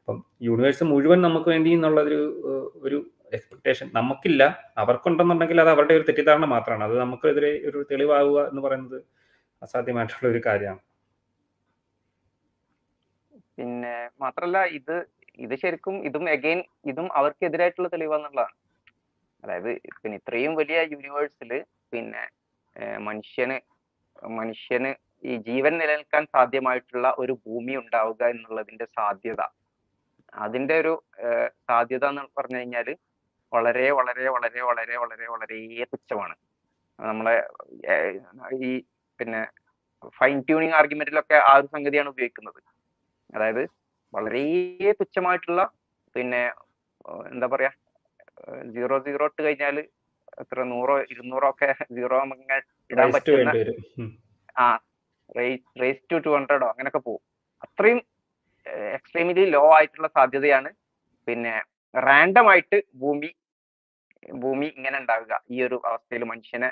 അപ്പം 0.00 0.18
യൂണിവേഴ്സ് 0.48 0.84
മുഴുവൻ 0.92 1.18
നമുക്ക് 1.26 1.48
വേണ്ടി 1.54 1.70
എന്നുള്ളൊരു 1.76 2.20
ഒരു 2.86 2.98
എക്സ്പെക്ടേഷൻ 3.36 3.86
നമുക്കില്ല. 3.98 4.42
അവർക്കുണ്ടെന്നുണ്ടെങ്കിൽ 4.82 5.58
അത് 5.64 5.70
അവരുടെ 5.74 5.94
ഒരു 5.98 6.06
തെറ്റിദ്ധാരണ 6.08 6.46
മാത്രമാണ്. 6.54 6.84
അത് 6.88 6.96
നമുക്കെതിരെ 7.04 7.52
ഒരു 7.68 7.78
തെളിവാകുക 7.90 8.40
എന്ന് 8.50 8.62
പറയുന്നത് 8.66 8.98
അസാധ്യമായിട്ടുള്ള 9.62 10.26
ഒരു 10.34 10.40
കാര്യമാണ്. 10.46 10.82
പിന്നെ 13.58 13.94
മാത്രല്ല 14.22 14.58
ഇത് 14.78 14.96
ഇത് 15.44 15.54
ശരിക്കും 15.62 15.94
ഇതും 16.08 16.24
അഗൈൻ 16.34 16.58
ഇതും 16.90 17.06
അവർക്കെതിരായിട്ടുള്ള 17.18 17.88
തെളിവാന്നുള്ളതാണ്. 17.94 18.56
അതായത് 19.42 19.70
പിന്നെ 20.02 20.16
ഇത്രയും 20.20 20.52
വലിയ 20.60 20.78
യൂണിവേഴ്സിൽ 20.92 21.52
പിന്നെ 21.92 22.22
മനുഷ്യന് 23.06 23.56
മനുഷ്യന് 24.38 24.90
ഈ 25.24 25.32
ജീവൻ 25.48 25.72
നിലനിൽക്കാൻ 25.78 26.22
സാധ്യമായിട്ടുള്ള 26.34 27.08
ഒരു 27.18 27.32
ഭൂമി 27.44 27.74
ഉണ്ടാവുക 27.76 28.22
എന്നുള്ളതിന്റെ 28.24 28.86
സാധ്യത. 28.98 29.42
അതിന്റെ 30.34 30.74
ഒരു 30.78 30.92
സാധ്യത 31.68 32.04
എന്ന് 32.12 32.22
പറഞ്ഞു 32.38 32.58
കഴിഞ്ഞാൽ 32.58 32.88
വളരെ 33.52 33.86
വളരെ 33.90 34.26
വളരെ 34.28 34.60
വളരെ 34.68 34.94
വളരെ 35.02 35.26
വളരെ 35.26 35.58
തുച്ഛമാണ്. 35.92 36.34
നമ്മളെ 36.98 37.36
ഈ 38.68 38.72
പിന്നെ 39.18 39.42
ഫൈൻ 40.18 40.38
ട്യൂണിങ് 40.40 40.76
ആർഗ്യുമെന്റിലൊക്കെ 40.80 41.36
ആ 41.48 41.52
ഒരു 41.58 41.68
സംഗതിയാണ് 41.74 42.10
ഉപയോഗിക്കുന്നത്. 42.14 42.60
അതായത് 43.34 43.62
വളരെ 44.14 44.44
തുച്ഛമായിട്ടുള്ള 45.00 45.62
പിന്നെ 46.14 46.42
എന്താ 47.32 47.46
പറയാ 47.46 47.70
സീറോ 48.74 48.96
സീറോ 49.06 49.26
ഇട്ട് 49.26 49.40
കഴിഞ്ഞാൽ 49.42 49.76
എത്ര 50.40 50.62
നൂറോ 50.72 50.94
ഇരുന്നൂറോ 51.12 51.48
ഒക്കെ 51.52 51.68
സീറോ 51.96 52.18
ഇങ്ങനെ 52.24 52.60
ഇടാൻ 52.90 53.10
പറ്റുന്ന 53.14 53.52
ആ 54.64 54.66
റേസ് 55.82 56.02
ടു 56.12 56.16
ടു 56.24 56.30
ഹൺഡ്രഡോ 56.36 56.66
അങ്ങനെയൊക്കെ 56.72 57.02
പോകും. 57.08 57.22
അത്രയും 57.66 58.00
എക്സ്ട്രീംലി 58.96 59.44
ലോ 59.54 59.62
ആയിട്ടുള്ള 59.76 60.08
സാധ്യതയാണ്. 60.16 60.70
പിന്നെ 61.28 61.54
റാൻഡം 61.94 62.46
ആയിട്ട് 62.52 62.78
ഭൂമി 63.02 63.30
ഭൂമി 64.42 64.66
ഇങ്ങനെ 64.76 64.96
ഉണ്ടാവുക. 65.02 65.32
ഈ 65.54 65.56
ഒരു 65.66 65.76
അവസ്ഥയിൽ 65.90 66.24
മനുഷ്യനെ 66.32 66.70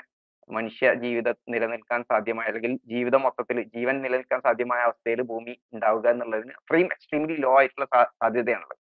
മനുഷ്യ 0.49 0.87
ജീവിത 1.01 1.29
നിലനിൽക്കാൻ 1.53 2.01
സാധ്യമായ 2.11 2.47
അല്ലെങ്കിൽ 2.51 2.71
ജീവിതം 2.91 3.21
മൊത്തത്തിൽ 3.25 3.57
ജീവൻ 3.75 3.95
നിലനിൽക്കാൻ 4.05 4.39
സാധ്യമായ 4.47 4.81
അവസ്ഥയിൽ 4.87 5.19
ഭൂമി 5.31 5.53
ഉണ്ടാവുക 5.75 6.07
എന്നുള്ളതിന് 6.13 6.53
അത്രയും 6.59 6.89
എക്സ്ട്രീംലി 6.95 7.35
ലോ 7.45 7.51
ആയിട്ടുള്ള 7.59 7.87
സാധ്യതയാണുള്ളത്. 8.21 8.79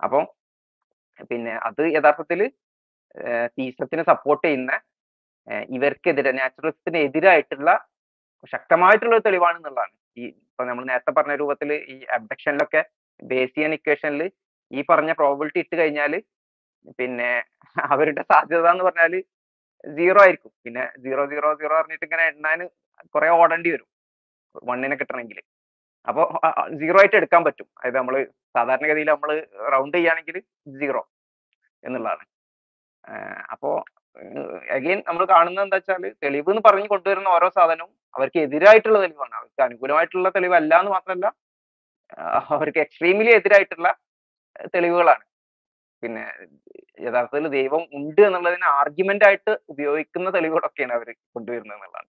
അപ്പം 0.00 0.24
പിന്നെ 1.30 1.54
അത് 1.68 1.82
യഥാർത്ഥത്തിൽ 1.96 2.40
തീസത്തിന് 3.56 4.02
സപ്പോർട്ട് 4.10 4.44
ചെയ്യുന്ന 4.46 4.72
ഇവർക്കെതിരെ 5.76 6.32
നാച്ചുറലിസത്തിന് 6.38 6.98
എതിരായിട്ടുള്ള 7.06 7.70
ശക്തമായിട്ടുള്ള 8.52 9.14
ഒരു 9.16 9.24
തെളിവാണെന്നുള്ളതാണ്. 9.26 9.94
ഈ 10.20 10.24
ഇപ്പൊ 10.50 10.62
നമ്മൾ 10.68 10.84
നേരത്തെ 10.90 11.12
പറഞ്ഞ 11.18 11.34
രൂപത്തിൽ 11.42 11.70
ഈ 11.94 11.96
അബ്ഡക്ഷനിലൊക്കെ 12.16 12.82
ബേസിയൻ 13.30 13.72
ഇക്വേഷനിൽ 13.78 14.22
ഈ 14.70 14.82
പറഞ്ഞ 14.90 15.12
പ്രോബിലിറ്റി 15.20 15.60
ഇട്ട് 15.64 15.74
കഴിഞ്ഞാൽ 15.80 16.12
പിന്നെ 16.98 17.30
അവരുടെ 17.76 18.22
സാധ്യത 18.32 18.66
എന്ന് 18.72 18.84
പറഞ്ഞാൽ 18.88 19.14
സീറോ 19.84 20.20
ആയിരിക്കും. 20.24 20.52
പിന്നെ 20.64 20.84
സീറോ 21.04 21.22
സീറോ 21.32 21.50
സീറോ 21.60 21.74
പറഞ്ഞിട്ട് 21.78 22.06
ഇങ്ങനെ 22.08 22.24
എണ്ണാൻ 22.32 22.60
കുറെ 23.14 23.28
ഓടേണ്ടി 23.40 23.70
വരും. 23.74 23.88
വണ്ണിനെ 24.68 24.96
കിട്ടണമെങ്കിൽ 25.00 25.38
അപ്പോൾ 26.08 26.26
സീറോ 26.80 26.98
ആയിട്ട് 27.02 27.16
എടുക്കാൻ 27.20 27.42
പറ്റും. 27.46 27.68
അതായത് 27.78 27.98
നമ്മൾ 28.00 28.14
സാധാരണഗതിയിൽ 28.56 29.08
നമ്മൾ 29.14 29.30
റൗണ്ട് 29.74 29.96
ചെയ്യുകയാണെങ്കിൽ 29.96 30.36
സീറോ 30.80 31.02
എന്നുള്ളതാണ്. 31.84 32.24
അപ്പോൾ 33.54 33.74
അഗെയിൻ 34.76 34.98
നമ്മൾ 35.08 35.24
കാണുന്നത് 35.34 35.64
എന്താ 35.66 35.78
വെച്ചാൽ 35.78 36.04
തെളിവ് 36.24 36.50
എന്ന് 36.52 36.62
പറഞ്ഞു 36.68 36.88
കൊണ്ടുവരുന്ന 36.92 37.28
ഓരോ 37.36 37.48
സാധനവും 37.56 37.92
അവർക്ക് 38.16 38.38
എതിരായിട്ടുള്ള 38.46 38.98
തെളിവാണ്. 39.04 39.34
അവർക്ക് 39.38 39.62
അനുകൂലമായിട്ടുള്ള 39.68 40.28
തെളിവല്ല 40.36 40.72
എന്ന് 40.82 40.92
മാത്രമല്ല 40.96 41.26
അവർക്ക് 42.54 42.80
എക്സ്ട്രീമിലി 42.86 43.30
എതിരായിട്ടുള്ള 43.38 43.88
തെളിവുകളാണ്. 44.74 45.24
പിന്നെ 46.02 46.24
യഥാർത്ഥത്തിൽ 47.06 47.46
ദൈവം 47.58 47.82
ഉണ്ട് 47.98 48.22
എന്നുള്ളതിന് 48.28 48.66
ആർഗ്യുമെന്റ് 48.80 49.26
ആയിട്ട് 49.28 49.52
ഉപയോഗിക്കുന്ന 49.72 50.30
തെളിവുകളൊക്കെയാണ് 50.36 50.94
അവർ 50.98 51.08
കൊണ്ടുവരുന്നത് 51.34 51.76
എന്നുള്ളതാണ്. 51.76 52.08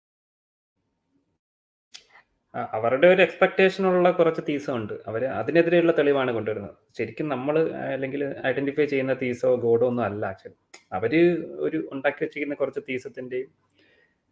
അവരുടെ 2.56 3.08
ഒരു 3.08 3.22
എക്സ്പെക്ടേഷൻ 3.22 3.88
ഉള്ള 3.88 4.12
കുറച്ച് 4.12 4.41
തീസം 4.49 4.76
ഉണ്ട്. 4.76 4.93
അവർ 5.08 5.26
അതിനെതിരെയുള്ള 5.26 5.91
തെളിവാണ് 5.91 6.32
കൊണ്ടുവരുന്നത്. 6.32 6.76
ശരിക്കും 6.97 7.30
നമ്മൾ 7.30 7.70
അല്ലെങ്കിൽ 7.70 8.36
ഐഡന്റിഫൈ 8.47 8.86
ചെയ്യുന്ന 8.86 9.14
തീസോ 9.14 9.56
ഗോഡോ 9.56 9.88
ഒന്നും 9.88 10.04
അല്ല. 10.04 10.26
ആക്ച്വലി 10.26 10.56
അവർ 10.93 11.39
ഒരു 11.60 11.89
ഉണ്ടാക്കി 11.93 12.24
വെച്ചിരിക്കുന്ന 12.24 12.56
കുറച്ച് 12.56 12.80
തീസത്തിന്റെയും 12.89 13.47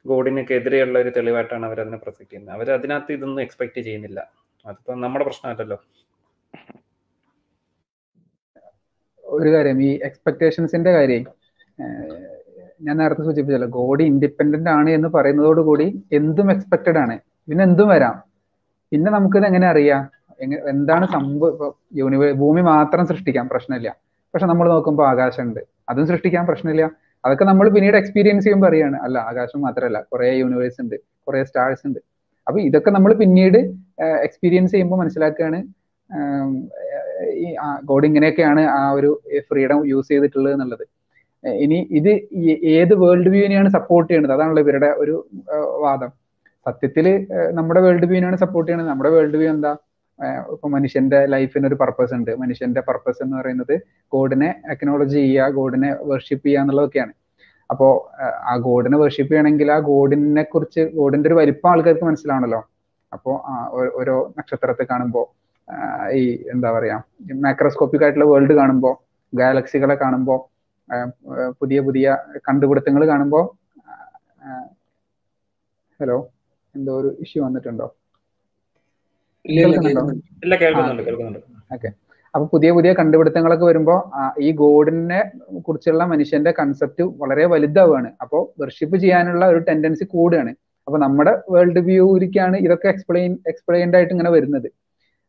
ഗോഡിനൊക്കെ 0.06 0.54
എതിരെയുള്ള 0.54 1.00
ഒരു 1.00 1.10
തെളിവായിട്ടാണ് 1.10 1.66
അവർ 1.66 1.82
അതിനെ 1.82 1.98
പ്രൊസക്ട് 1.98 2.30
ചെയ്യുന്നത്. 2.30 2.56
അവർ 2.56 2.72
അതിനകത്ത് 2.72 3.14
ഇതൊന്നും 3.14 3.42
എക്സ്പെക്ട് 3.42 3.80
ചെയ്യുന്നില്ല. 3.80 4.32
അതിപ്പോ 4.66 4.96
നമ്മുടെ 4.96 5.26
പ്രശ്നമല്ലല്ലോ. 5.26 5.84
ഒരു 9.24 9.50
കാര്യം 9.50 9.84
ഈ 9.84 10.00
എക്സ്പെക്ടേഷൻസിന്റെ 10.04 10.92
കാര്യം 10.92 11.26
ഞാൻ 12.82 12.98
നേരത്തെ 12.98 13.22
സൂചിപ്പിച്ചല്ലോ 13.22 13.68
ഗോഡി 13.68 14.04
ഇൻഡിപെൻഡന്റ് 14.04 14.70
ആണ് 14.70 14.90
എന്ന് 14.90 15.10
പറയുന്നതോടുകൂടി 15.10 16.04
എന്തും 16.12 16.52
എക്സ്പെക്റ്റഡ് 16.52 16.98
ആണ്. 16.98 17.20
പിന്നെ 17.48 17.64
എന്തും 17.64 17.88
വരാം. 17.94 18.16
പിന്നെ 18.92 19.12
നമുക്കിത് 19.12 19.46
എങ്ങനെ 19.46 19.68
അറിയാം? 19.68 20.04
എന്താണ് 20.74 21.06
സംഭവം 21.16 21.74
യൂണിവേ 22.00 22.32
ഭൂമി 22.42 22.62
മാത്രം 22.62 23.08
സൃഷ്ടിക്കാം 23.08 23.48
പ്രശ്നമില്ല. 23.54 23.90
പക്ഷെ 24.34 24.48
നമ്മൾ 24.52 24.70
നോക്കുമ്പോൾ 24.70 25.06
ആകാശമുണ്ട്. 25.12 25.62
അതും 25.90 26.08
സൃഷ്ടിക്കാൻ 26.12 26.44
പ്രശ്നമില്ല. 26.48 26.84
അതൊക്കെ 27.26 27.46
നമ്മൾ 27.46 27.70
പിന്നീട് 27.76 27.98
എക്സ്പീരിയൻസ് 27.98 28.46
ചെയ്യുമ്പോൾ 28.46 28.68
അറിയാണ്. 28.68 28.98
അല്ല 29.06 29.18
ആകാശം 29.30 29.60
മാത്രമല്ല 29.62 30.00
കുറെ 30.12 30.30
യൂണിവേഴ്സ് 30.42 30.80
ഉണ്ട് 30.82 30.96
കുറെ 31.26 31.44
സ്റ്റാർസ് 31.44 31.84
ഉണ്ട്. 31.88 32.00
അപ്പൊ 32.48 32.60
ഇതൊക്കെ 32.60 32.90
നമ്മൾ 32.90 33.12
പിന്നീട് 33.14 33.58
എക്സ്പീരിയൻസ് 34.28 34.72
ചെയ്യുമ്പോൾ 34.72 35.00
മനസ്സിലാക്കുകയാണ് 35.02 35.60
ഈ 37.44 37.48
ഗോഡ് 37.90 38.06
ഇങ്ങനെയൊക്കെയാണ് 38.06 38.62
ആ 38.78 38.92
ഒരു 38.92 39.10
ഫ്രീഡം 39.50 39.80
യൂസ് 39.92 40.08
ചെയ്തിട്ടുള്ളത് 40.08 40.54
എന്നുള്ളത്. 40.54 40.86
ഇനി 41.64 41.78
ഇത് 42.00 42.10
ഏത് 42.78 42.94
വേൾഡ് 43.04 43.30
വ്യൂവിനെയാണ് 43.34 43.70
സപ്പോർട്ട് 43.70 44.10
ചെയ്യുന്നത്? 44.10 44.34
അതാണല്ലോ 44.36 44.64
ഇവരുടെ 44.66 44.90
ഒരു 45.04 45.16
വാദം. 45.86 46.12
സത്യത്തിൽ 46.66 47.06
നമ്മുടെ 47.58 47.82
വേൾഡ് 47.86 48.08
വ്യൂവിനാണ് 48.10 48.38
സപ്പോർട്ട് 48.44 48.68
ചെയ്യുന്നത് 48.68 48.92
നമ്മുടെ 48.92 49.12
വേൾഡ് 49.16 49.38
വ്യൂ 49.42 49.50
എന്താ? 49.56 49.72
ഇപ്പൊ 50.54 50.68
മനുഷ്യന്റെ 50.76 51.20
ലൈഫിന് 51.34 51.66
ഒരു 51.70 51.78
പർപ്പസ് 51.82 52.14
ഉണ്ട്. 52.18 52.32
മനുഷ്യന്റെ 52.42 52.82
പർപ്പസ് 52.88 53.20
എന്ന് 53.24 53.36
പറയുന്നത് 53.38 53.76
ഗോഡിനെ 54.14 54.50
അക്നോളജ് 54.74 55.16
ചെയ്യുക 55.16 55.56
ഗോഡിനെ 55.58 55.90
വർഷിപ്പ് 56.12 56.46
ചെയ്യുക 56.46 56.64
എന്നുള്ളതൊക്കെയാണ്. 56.64 57.14
അപ്പോ 57.70 57.88
ആ 58.50 58.54
ഗോഡിനെ 58.68 58.98
വർഷിപ്പ് 58.98 59.32
ചെയ്യണമെങ്കിൽ 59.32 59.70
ആ 59.72 59.80
ഗോഡിനെ 59.90 60.44
കുറിച്ച് 60.44 60.82
ഗോഡിന്റെ 60.98 61.30
ഒരു 61.30 61.38
വലിപ്പം 61.40 61.70
ആൾക്കാർക്ക് 61.72 62.06
മനസ്സിലാണല്ലോ. 62.10 62.62
അപ്പോ 63.14 63.32
ഓരോ 64.00 64.16
നക്ഷത്രത്തെ 64.38 64.84
കാണുമ്പോൾ 64.92 65.26
ഈ 66.20 66.24
എന്താ 66.54 66.70
പറയാ 66.72 66.96
മാക്രോസ്കോപ്പിക് 67.46 68.04
ആയിട്ടുള്ള 68.04 68.28
വേൾഡ് 68.32 68.54
കാണുമ്പോൾ 68.60 68.94
ഗാലക്സികളെ 69.34 69.96
കാണുമ്പോൾ 69.96 70.40
പുതിയ 71.60 71.80
പുതിയ 71.88 72.18
കണ്ടുപിടുത്തങ്ങൾ 72.48 73.04
കാണുമ്പോൾ 73.08 73.44
ഹലോ 76.00 76.18
എന്തോ 76.76 76.94
ഒരു 77.02 77.10
ഇഷ്യൂ 77.24 77.40
വന്നിട്ടുണ്ടോ? 77.46 77.88
ഓക്കെ. 81.76 81.90
അപ്പൊ 82.34 82.46
പുതിയ 82.54 82.70
പുതിയ 82.78 82.92
കണ്ടുപിടുത്തങ്ങളൊക്കെ 83.00 83.66
വരുമ്പോൾ 83.66 84.00
ഈ 84.46 84.50
ഗോഡിനെ 84.62 85.20
കുറിച്ചുള്ള 85.68 86.04
മനുഷ്യന്റെ 86.12 86.52
കൺസെപ്റ്റ് 86.60 87.04
വളരെ 87.22 87.46
വലുതാവുകയാണ്. 87.54 88.10
അപ്പോൾ 88.24 88.42
വർഷിപ്പ് 88.62 88.98
ചെയ്യാനുള്ള 89.04 89.46
ഒരു 89.54 89.62
ടെൻഡൻസി 89.70 90.06
കൂടുകയാണ്. 90.16 90.52
അപ്പൊ 90.88 90.98
നമ്മുടെ 91.06 91.34
വേൾഡ് 91.54 91.82
വ്യൂരിക്കാണ് 91.88 92.58
ഇതൊക്കെ 92.66 92.88
എക്സ്പ്ലെയിൻ 92.94 93.32
എക്സ്പ്ലെയിൻഡ് 93.52 93.98
ആയിട്ട് 93.98 94.14
ഇങ്ങനെ 94.16 94.32
വരുന്നത്. 94.36 94.70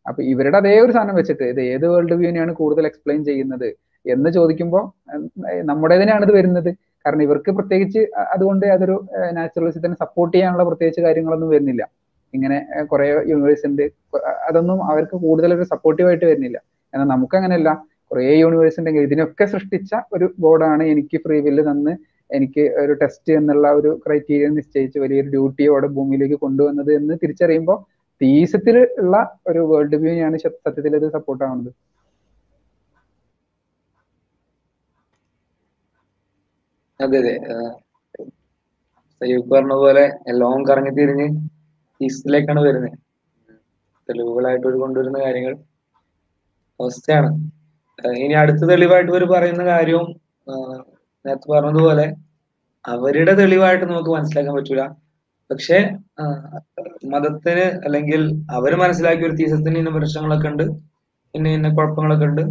അപ്പൊ 0.06 0.20
ഇവരുടെ 0.32 0.58
അതേ 0.62 0.74
ഒരു 0.84 0.92
സാധനം 0.96 1.16
വെച്ചിട്ട് 1.20 1.46
ഇത് 1.52 1.60
ഏത് 1.72 1.86
വേൾഡ് 1.92 2.16
വ്യൂവിനെയാണ് 2.20 2.52
കൂടുതൽ 2.60 2.84
എക്സ്പ്ലെയിൻ 2.90 3.20
ചെയ്യുന്നത് 3.30 3.68
എന്ന് 4.06 4.30
ചോദിക്കുമ്പോൾ 4.36 4.84
നമ്മുടേതിനാണ് 5.70 6.24
ഇത് 6.26 6.34
വരുന്നത്. 6.38 6.70
കാരണം 7.04 7.22
ഇവർക്ക് 7.22 7.50
പ്രത്യേകിച്ച് 7.58 8.00
അതുകൊണ്ട് 8.34 8.66
അതൊരു 8.66 8.96
നാച്ചുറലിസത്തിനെ 9.38 9.96
സപ്പോർട്ട് 10.04 10.34
ചെയ്യാനുള്ള 10.36 10.64
പ്രത്യേകിച്ച് 10.64 11.02
കാര്യങ്ങളൊന്നും 11.06 11.50
വരുന്നില്ല. 11.54 11.82
ഇങ്ങനെ 12.34 12.58
കുറെ 12.90 13.06
യൂണിവേഴ്സ് 13.30 13.66
ഉണ്ട് 13.66 13.84
അതൊന്നും 14.48 14.78
അവർക്ക് 14.90 15.16
കൂടുതൽ 15.26 15.54
ഒരു 15.54 15.62
സപ്പോർട്ടീവായിട്ട് 15.62 16.26
വരുന്നില്ല. 16.26 16.58
എന്നാൽ 16.94 17.08
നമുക്ക് 17.14 17.36
അങ്ങനെയല്ല 17.36 17.70
കുറേ 18.10 18.22
യൂണിവേഴ്സ് 18.42 18.78
ഉണ്ടെങ്കിൽ 18.80 19.04
ഇതിനൊക്കെ 19.08 19.44
സൃഷ്ടിച്ച 19.44 19.90
ഒരു 20.12 20.26
ബോർഡാണ് 20.38 20.84
എനിക്ക് 20.92 21.16
ഫ്രീ 21.24 21.36
വില്ല് 21.40 21.62
തന്ന് 21.70 21.92
എനിക്ക് 22.30 22.62
ഒരു 22.82 22.92
ടെസ്റ്റ് 22.92 23.32
എന്നുള്ള 23.32 23.68
ഒരു 23.72 23.90
ക്രൈറ്റീരിയ 24.06 24.48
നിശ്ചയിച്ച് 24.48 24.98
വലിയൊരു 24.98 25.28
ഡ്യൂട്ടിയോടെ 25.28 25.86
ഭൂമിയിലേക്ക് 25.86 26.34
കൊണ്ടുവന്നത് 26.34 26.90
എന്ന് 26.94 27.14
തിരിച്ചറിയുമ്പോൾ 27.22 27.78
തീസത്തിൽ 28.20 28.76
ഉള്ള 29.02 29.16
ഒരു 29.48 29.60
വേൾഡ് 29.70 29.98
വ്യൂ 30.02 30.12
ആണ് 30.26 30.38
സത്യത്തിൽ 30.38 30.96
ഇത് 30.96 31.06
സപ്പോർട്ട് 31.16 31.44
ആവുന്നത്. 31.44 31.70
അതെ 37.00 37.18
അതെ. 37.22 37.34
സയ്യൂബ് 39.20 39.48
പറഞ്ഞ 39.52 39.74
പോലെ 39.82 40.04
എല്ലാം 40.32 40.60
കറങ്ങി 40.68 40.92
തിരിഞ്ഞ് 40.98 41.26
ഈസ്റ്റിലേക്കാണ് 42.00 42.60
വരുന്നത്. 42.66 42.96
തെളിവുകളായിട്ട് 44.08 44.66
ഒരു 44.70 44.78
കൊണ്ടുവരുന്ന 44.82 45.18
കാര്യങ്ങൾ 45.24 45.54
അവസ്ഥയാണ്. 46.80 47.30
ഇനി 48.22 48.34
അടുത്ത 48.42 48.62
തെളിവായിട്ട് 48.70 49.10
ഇവർ 49.12 49.24
പറയുന്ന 49.34 49.62
കാര്യവും 49.72 50.06
നേരത്തെ 51.24 51.48
പറഞ്ഞതുപോലെ 51.54 52.06
അവരുടെ 52.84 53.32
തെളിവായിട്ട് 53.40 53.84
നമുക്ക് 53.92 54.12
മനസ്സിലാക്കാൻ 54.16 54.54
പറ്റൂല. 54.58 54.82
പക്ഷെ 55.50 55.78
മതത്തിന് 57.14 57.66
അല്ലെങ്കിൽ 57.86 58.22
അവർ 58.58 58.72
മനസ്സിലാക്കിയ 58.82 59.28
ഒരു 59.28 59.36
തീസത്തിന് 59.40 59.78
ഇന്ന 59.82 59.92
പ്രശ്നങ്ങളൊക്കെ 59.96 60.48
ഉണ്ട് 60.52 60.64
ഇന്ന 61.34 61.48
ഇന്ന 61.56 61.68
കുഴപ്പങ്ങളൊക്കെ 61.78 62.26
ഉണ്ട്. 62.30 62.42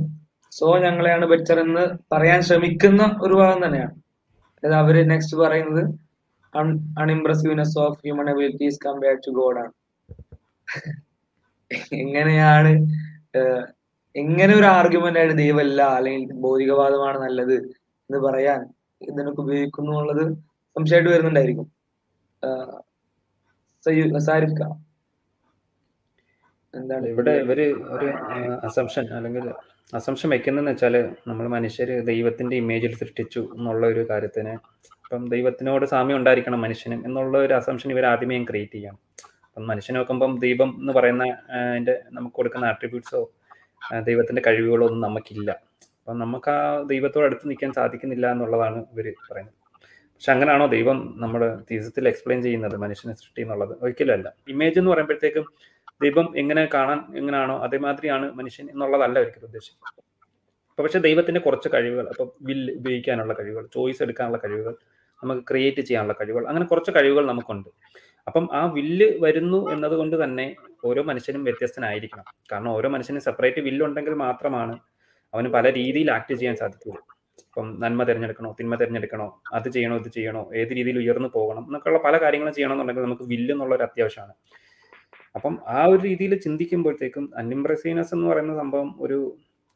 സോ 0.51 0.65
ഞങ്ങളെയാണ് 0.85 1.25
ബെറ്റർ 1.31 1.57
എന്ന് 1.65 1.83
പറയാൻ 2.13 2.39
ശ്രമിക്കുന്ന 2.49 3.01
ഒരു 3.25 3.35
ഭാഗം 3.41 3.59
തന്നെയാണ്. 3.65 3.93
അവർ 4.81 4.95
നെക്സ്റ്റ് 5.11 5.35
പറയുന്നത് 5.41 5.83
unimpressiveness 7.01 7.77
of 7.83 7.99
human 8.05 8.27
abilities 8.33 8.79
compare 8.85 9.15
to 9.25 9.31
God 9.39 9.59
ആണ്. 9.63 9.73
എങ്ങനെയാണ് 12.03 12.71
എങ്ങനെ 14.15 14.51
ഒരു 14.59 14.67
ആർഗ്യുമെന്റ് 14.77 15.19
ആയിട്ട് 15.19 15.35
ദൈവമല്ല 15.43 15.81
അല്ലെങ്കിൽ 15.97 16.31
ഭൗതികവാദമാണ് 16.45 17.17
നല്ലത് 17.25 17.55
എന്ന് 17.55 18.19
പറയാൻ 18.27 18.61
ഇതിനൊക്കെ 19.01 19.41
ഉപയോഗിക്കുന്നു 19.45 19.91
എന്നുള്ളത് 19.93 20.23
സംശയമായിട്ട് 20.75 21.11
വരുന്നുണ്ടായിരിക്കും. 21.13 21.67
എന്താണ് 26.73 27.05
ഇവിടെ 27.13 27.33
ഇവർ 27.43 27.59
ഒരു 27.95 28.07
അസംഷൻ 28.69 29.05
അല്ലെങ്കിൽ 29.17 29.45
അസംഷൻ 29.93 30.29
വെക്കുന്നതെന്ന് 30.29 30.71
വെച്ചാൽ 30.71 30.95
നമ്മൾ 31.27 31.45
മനുഷ്യർ 31.47 31.89
ദൈവത്തിന്റെ 32.09 32.55
ഇമേജിൽ 32.55 32.91
സൃഷ്ടിച്ചു 32.95 33.41
എന്നുള്ള 33.55 33.87
ഒരു 33.87 34.01
കാര്യത്തിന് 34.09 34.51
ഇപ്പം 35.05 35.23
ദൈവത്തിനോട് 35.29 35.85
സാമ്യം 35.85 36.17
ഉണ്ടായിരിക്കണം 36.17 36.61
മനുഷ്യനും 36.61 36.99
എന്നുള്ള 37.05 37.37
ഒരു 37.37 37.53
അസംഷൻ 37.53 37.91
ഇവർ 37.91 38.05
ആദ്യമേ 38.05 38.37
ക്രിയേറ്റ് 38.49 38.75
ചെയ്യാം 38.75 38.95
അപ്പം 39.47 39.67
മനുഷ്യനെ 39.67 39.97
നോക്കുമ്പം 39.99 40.33
ദൈവം 40.39 40.69
എന്ന് 40.81 40.93
പറയുന്ന 40.93 41.23
അതിന്റെ 41.69 41.95
നമുക്ക് 42.11 42.35
കൊടുക്കുന്ന 42.35 42.65
ആട്രിബ്യൂട്ട്സോ 42.65 43.21
ദൈവത്തിന്റെ 44.09 44.41
കഴിവുകളോ 44.47 44.85
ഒന്നും 44.85 45.03
നമുക്കില്ല. 45.07 45.51
അപ്പം 45.99 46.19
നമുക്ക് 46.19 46.49
ആ 46.49 46.59
ദൈവത്തോട് 46.83 47.25
അടുത്ത് 47.25 47.45
നിൽക്കാൻ 47.51 47.71
സാധിക്കുന്നില്ല 47.73 48.31
എന്നുള്ളതാണ് 48.31 48.79
ഇവർ 48.93 49.07
പറയുന്നത്. 49.29 49.55
പക്ഷെ 50.13 50.31
അങ്ങനെയാണോ 50.31 50.67
ദൈവം 50.67 50.97
നമ്മൾ 51.17 51.41
തീസത്തിൽ 51.69 52.07
എക്സ്പ്ലെയിൻ 52.07 52.43
ചെയ്യുന്നത് 52.43 52.75
മനുഷ്യനെ 52.77 53.13
സൃഷ്ടി 53.13 53.41
എന്നുള്ളത്? 53.41 53.73
ഒരിക്കലും 53.83 54.13
അല്ല. 54.17 54.27
ഇമേജ് 54.53 54.79
എന്ന് 54.79 54.91
പറയുമ്പോഴത്തേക്കും 54.91 55.45
ദൈവം 56.01 56.27
എങ്ങനെ 56.37 56.65
കാണാൻ 56.65 56.99
എങ്ങനെയാണോ 57.15 57.55
അതേമാതിരിയാണ് 57.57 58.31
മനുഷ്യൻ 58.31 58.69
എന്നുള്ളതല്ല 58.69 59.19
ഒരിക്കലും 59.19 59.47
ഉദ്ദേശിക്കുന്നത് 59.47 60.03
അപ്പൊ 60.69 60.83
പക്ഷെ 60.83 60.99
ദൈവത്തിന്റെ 60.99 61.39
കുറച്ച് 61.39 61.69
കഴിവുകൾ 61.73 62.05
അപ്പൊ 62.07 62.25
വില്ല് 62.41 62.71
ഉപയോഗിക്കാനുള്ള 62.73 63.33
കഴിവുകൾ 63.33 63.67
ചോയ്സ് 63.67 64.03
എടുക്കാനുള്ള 64.03 64.37
കഴിവുകൾ 64.43 64.73
നമുക്ക് 65.23 65.41
ക്രിയേറ്റ് 65.41 65.81
ചെയ്യാനുള്ള 65.81 66.13
കഴിവുകൾ 66.19 66.47
അങ്ങനെ 66.47 66.65
കുറച്ച് 66.65 66.91
കഴിവുകൾ 66.97 67.25
നമുക്കുണ്ട്. 67.25 67.69
അപ്പം 68.27 68.45
ആ 68.53 68.61
വില്ല് 68.75 69.07
വരുന്നു 69.19 69.59
എന്നതുകൊണ്ട് 69.71 70.23
തന്നെ 70.23 70.45
ഓരോ 70.83 71.03
മനുഷ്യനും 71.03 71.43
വ്യത്യസ്തനായിരിക്കണം. 71.43 72.25
കാരണം 72.51 72.71
ഓരോ 72.71 72.89
മനുഷ്യനും 72.89 73.21
സെപ്പറേറ്റ് 73.21 73.61
വില്ലുണ്ടെങ്കിൽ 73.61 74.13
മാത്രമാണ് 74.25 74.73
അവന് 75.33 75.49
പല 75.49 75.65
രീതിയിൽ 75.73 76.11
ആക്ട് 76.11 76.33
ചെയ്യാൻ 76.33 76.55
സാധിക്കുള്ളൂ 76.55 77.01
ഇപ്പം 77.45 77.67
നന്മ 77.83 78.01
തിരഞ്ഞെടുക്കണോ 78.03 78.55
തിന്മ 78.59 78.75
തിരഞ്ഞെടുക്കണോ 78.75 79.27
അത് 79.53 79.67
ചെയ്യണോ 79.75 79.95
ഇത് 79.97 80.09
ചെയ്യണോ 80.17 80.41
ഏത് 80.55 80.71
രീതിയിൽ 80.77 80.97
ഉയർന്നു 80.97 81.29
പോകണം 81.35 81.63
എന്നൊക്കെയുള്ള 81.67 81.99
പല 82.07 82.15
കാര്യങ്ങളും 82.23 82.53
ചെയ്യണമെന്നുണ്ടെങ്കിൽ 82.53 83.03
നമുക്ക് 83.03 83.23
വില്ല് 83.23 83.51
എന്നുള്ള 83.51 83.75
ഒരു 83.75 83.83
അത്യാവശ്യമാണ്. 83.83 84.33
അപ്പം 85.35 85.53
ആ 85.67 85.81
ഒരു 85.85 86.01
രീതിയിൽ 86.07 86.33
ചിന്തിക്കുമ്പോഴത്തേക്കും 86.39 87.25
അൺഇംപ്രസീവ്നെസ് 87.37 88.13
എന്ന് 88.15 88.27
പറയുന്ന 88.31 88.55
സംഭവം 88.55 88.89
ഒരു 88.99 89.19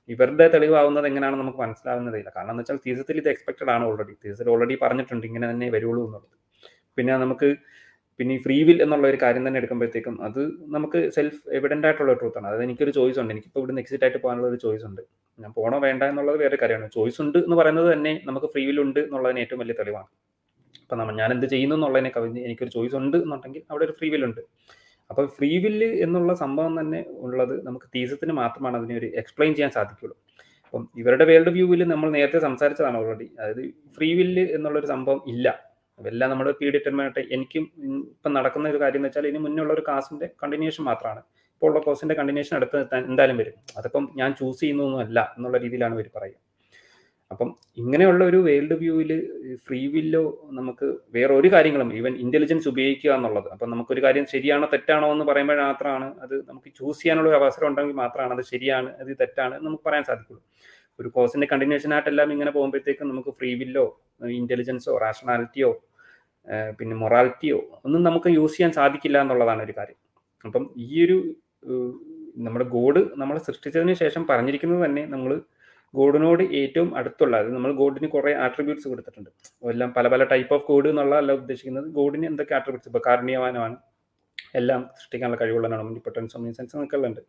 ഇവരുടെ 0.10 0.46
തെളിവാവുന്നത് 0.54 1.06
എങ്ങനെയാണ് 1.08 1.38
നമുക്ക് 1.42 1.58
മനസ്സിലാവുന്നതില്ല 1.58 2.30
കാരണം 2.36 2.54
എന്ന് 2.54 2.64
വെച്ചാൽ 2.64 2.80
തീസത്തിൽ 2.86 3.18
ഇത് 3.18 3.30
എക്സ്പെക്റ്റഡ് 3.30 3.72
ആണ് 3.76 3.84
ഓൾറെഡി 3.90 4.14
തീസത്തിൽ 4.24 4.50
ഓൾറെഡി 4.50 4.76
പറഞ്ഞിട്ടുണ്ട് 4.82 5.26
ഇങ്ങനെ 5.28 5.48
തന്നെ 5.52 5.68
വരുള്ളൂ 5.70 6.02
എന്നുള്ളത്. 6.08 6.36
പിന്നെ 6.98 7.14
നമുക്ക് 7.18 7.50
പിന്നെ 8.20 8.34
ഈ 8.38 8.40
ഫ്രീ 8.46 8.58
വിൽ 8.68 8.80
എന്നുള്ള 8.84 9.06
ഒരു 9.08 9.18
കാര്യം 9.22 9.44
തന്നെ 9.48 9.60
എടുക്കുമ്പോഴത്തേക്കും 9.60 10.16
അത് 10.28 10.42
നമുക്ക് 10.76 11.00
സെൽഫ് 11.16 11.40
എവിഡന്റ് 11.58 11.88
ആയിട്ടുള്ള 11.88 12.14
ട്രൂത്ത് 12.14 12.38
ആണ്. 12.40 12.48
അത് 12.48 12.62
എനിക്കൊരു 12.64 12.92
ചോയ്സ് 12.98 13.20
ഉണ്ട്. 13.22 13.32
എനിക്കിപ്പോൾ 13.34 13.60
ഇവിടുന്ന് 13.60 13.82
എക്സിറ്റ് 13.84 14.06
ആയിട്ട് 14.06 14.20
പോകാനുള്ള 14.24 14.48
ഒരു 14.48 14.60
ചോയ്സ് 14.66 14.86
ഉണ്ട്. 14.90 15.02
ഞാൻ 15.40 15.52
പോകണോ 15.58 15.78
വേണ്ട 15.80 16.04
എന്നുള്ളത് 16.04 16.38
വേറെ 16.44 16.58
കാര്യമാണ്. 16.64 16.90
ചോയ്സ് 16.98 17.20
ഉണ്ട് 17.22 17.38
എന്ന് 17.38 17.58
പറയുന്നത് 17.62 17.94
തന്നെ 17.94 18.14
നമുക്ക് 18.30 18.50
ഫ്രീ 18.54 18.64
വിൽ 18.70 18.80
ഉണ്ട് 18.86 19.00
എന്നുള്ളതിന് 19.00 19.40
ഏറ്റവും 19.40 19.62
വലിയ 19.64 19.76
തെളിവാണ്. 19.80 20.10
അപ്പം 20.84 20.98
നമ്മൾ 21.00 21.16
ഞാൻ 21.22 21.32
എന്ത് 21.32 21.48
ചെയ്യുന്നു 21.54 21.76
എന്നുള്ളതിനെ 21.76 22.10
കവിഞ്ഞ് 22.10 22.42
എനിക്കൊരു 22.48 22.72
ചോയ്സ് 22.78 22.96
ഉണ്ട് 23.02 23.18
എന്നുണ്ടെങ്കിൽ 23.18 23.64
അവിടെ 23.72 23.86
ഒരു 23.86 23.96
ഫ്രീ 24.00 24.10
വിൽ 24.10 24.26
ഉണ്ട്. 24.30 24.42
അപ്പോൾ 25.14 25.26
ഫ്രീ 25.36 25.50
വില്ല് 25.64 25.88
എന്നുള്ള 26.06 26.32
സംഭവം 26.44 26.74
തന്നെ 26.80 27.00
ഉള്ളത് 27.26 27.56
നമുക്ക് 27.66 27.88
തീസത്തിന് 27.96 28.34
മാത്രമാണ് 28.40 28.76
അതിനെ 28.80 28.96
ഒരു 29.02 29.08
എക്സ്പ്ലെയിൻ 29.22 29.52
ചെയ്യാൻ 29.58 29.72
സാധിക്കുള്ളൂ. 29.76 30.16
അപ്പം 30.66 30.84
ഇവരുടെ 31.02 31.26
വേൾഡ് 31.30 31.52
വ്യൂവിൽ 31.56 31.82
നമ്മൾ 31.92 32.10
നേരത്തെ 32.16 32.40
സംസാരിച്ചതാണ് 32.46 32.98
ഓൾറെഡി 33.02 33.28
അതായത് 33.40 33.62
ഫ്രീ 33.96 34.10
വില്ല് 34.20 34.46
എന്നുള്ളൊരു 34.56 34.88
സംഭവം 34.94 35.20
ഇല്ല. 35.34 35.48
എല്ലാം 36.00 36.30
നമ്മൾ 36.32 36.48
പി 36.60 36.68
ഡിറ്റർമിനായിട്ട് 36.76 37.22
എനിക്കും 37.36 37.64
ഇപ്പം 38.12 38.32
നടക്കുന്ന 38.38 38.72
ഒരു 38.74 38.80
കാര്യം 38.84 39.00
എന്ന് 39.02 39.10
വെച്ചാൽ 39.10 39.28
ഇനി 39.32 39.42
മുന്നുള്ള 39.46 39.74
ഒരു 39.78 39.84
കാസിന്റെ 39.90 40.28
കണ്ടിന്യൂഷൻ 40.44 40.84
മാത്രമാണ് 40.90 41.22
ഇപ്പോൾ 41.56 41.70
ഉള്ള 41.70 41.80
കോഴ്സിന്റെ 41.86 42.16
കണ്ടിന്യൂഷൻ 42.20 42.56
അടുത്ത് 42.60 42.80
എന്തായാലും 43.12 43.38
വരും. 43.42 43.56
അതിപ്പം 43.80 44.06
ഞാൻ 44.22 44.32
ചൂസ് 44.40 44.60
ചെയ്യുന്നൊന്നുമല്ല 44.64 45.20
എന്നുള്ള 45.38 45.58
രീതിയിലാണ് 45.66 45.96
ഇവർ 45.98 46.10
പറയുക. 46.18 46.40
അപ്പം 47.34 47.50
ഇങ്ങനെയുള്ള 47.82 48.22
ഒരു 48.32 48.40
വേൾഡ് 48.48 48.76
വ്യൂവിൽ 48.82 49.12
ഫ്രീ 49.66 49.80
വില്ലോ 49.94 50.24
നമുക്ക് 50.60 50.88
വേറെ 51.16 51.34
ഒരു 51.40 51.50
കാര്യങ്ങളും 51.54 51.90
ഈവൻ 52.00 52.14
ഇന്റലിജൻസ് 52.24 52.68
ഉപയോഗിക്കുക 52.72 53.12
എന്നുള്ളത്. 53.18 53.48
അപ്പം 53.56 53.70
നമുക്കൊരു 53.74 54.02
കാര്യം 54.06 54.26
ശരിയാണോ 54.34 54.68
തെറ്റാണോ 54.74 55.08
എന്ന് 55.16 55.26
പറയുമ്പോൾ 55.32 55.60
മാത്രമാണ് 55.70 56.08
അത് 56.26 56.36
നമുക്ക് 56.50 56.70
ചൂസ് 56.80 57.00
ചെയ്യാനുള്ള 57.02 57.30
ഒരു 57.32 57.38
അവസരം 57.42 57.68
ഉണ്ടെങ്കിൽ 57.70 57.98
മാത്രമാണ് 58.04 58.34
അത് 58.38 58.44
ശരിയാണ് 58.54 58.90
അത് 59.02 59.12
തെറ്റാണ് 59.22 59.56
നമുക്ക് 59.66 59.86
പറയാൻ 59.90 60.06
സാധിക്കുള്ളൂ. 60.10 60.42
ഒരു 61.00 61.10
കോഴ്സിന്റെ 61.16 61.48
കണ്ടിന്യൂഷൻ 61.52 61.92
ആയിട്ടെല്ലാം 61.96 62.30
ഇങ്ങനെ 62.36 62.52
പോകുമ്പോഴത്തേക്കും 62.58 63.08
നമുക്ക് 63.12 63.32
ഫ്രീ 63.38 63.52
വില്ലോ 63.62 63.86
ഇന്റലിജൻസോ 64.42 64.94
റാഷണാലിറ്റിയോ 65.06 65.72
പിന്നെ 66.80 66.96
മൊറാലിറ്റിയോ 67.02 67.60
ഒന്നും 67.86 68.02
നമുക്ക് 68.08 68.30
യൂസ് 68.38 68.56
ചെയ്യാൻ 68.56 68.72
സാധിക്കില്ല 68.78 69.18
എന്നുള്ളതാണ് 69.24 69.62
ഒരു 69.68 69.74
കാര്യം. 69.78 70.00
അപ്പം 70.46 70.64
ഈ 70.86 70.90
ഒരു 71.06 71.18
നമ്മുടെ 72.46 72.66
ഗോഡ് 72.76 73.02
നമ്മൾ 73.22 73.36
സൃഷ്ടിച്ചതിന് 73.48 73.94
ശേഷം 74.02 74.24
പറഞ്ഞിരിക്കുന്നത് 74.30 74.82
തന്നെ 74.86 75.04
നമ്മൾ 75.14 75.32
ഗോഡിനോട് 75.94 76.44
ഏറ്റവും 76.60 76.90
അടുത്തുള്ള 76.98 77.36
അത് 77.44 77.50
നമ്മൾ 77.56 77.72
ഗോഡിന് 77.82 78.08
കുറേ 78.16 78.32
ആട്രിബ്യൂട്ട്സ് 78.46 78.88
കൊടുത്തിട്ടുണ്ട്. 78.92 79.30
എല്ലാം 79.74 79.90
പല 79.98 80.08
പല 80.14 80.24
ടൈപ്പ് 80.34 80.54
ഓഫ് 80.56 80.66
ഗോഡ് 80.70 80.90
എന്നുള്ള 80.94 81.16
അല്ല 81.24 81.32
ഉദ്ദേശിക്കുന്നത് 81.42 81.88
ഗോഡിന് 82.00 82.28
എന്തൊക്കെ 82.32 82.56
ആട്രിബ്യൂട്ട്സ് 82.60 82.90
ഇപ്പോൾ 82.92 83.04
കാരുണ്യവാനമാണ് 83.08 83.78
എല്ലാം 84.60 84.82
സൃഷ്ടിക്കാനുള്ള 84.98 85.38
കഴിവുള്ളതാണ്. 85.42 85.84
ഒന്നിപ്പൊട്ടൻസ് 85.88 86.36
ഒന്നിസെൻസ് 86.38 86.74
എന്നൊക്കെ 86.76 86.98
ഉള്ളത് 87.00 87.22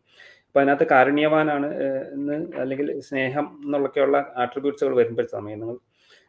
അപ്പോൾ 0.47 0.59
അതിനകത്ത് 0.61 0.85
കാരുണ്യവാനാണ് 0.91 1.69
എന്ന് 2.15 2.35
അല്ലെങ്കിൽ 2.61 2.87
സ്നേഹം 3.07 3.45
എന്നുള്ളൊക്കെയുള്ള 3.65 4.17
ആട്രിബ്യൂട്ട്സുകൾ 4.43 4.93
വരുമ്പോൾ 5.01 5.27
സമയം 5.35 5.59
നിങ്ങൾ 5.63 5.77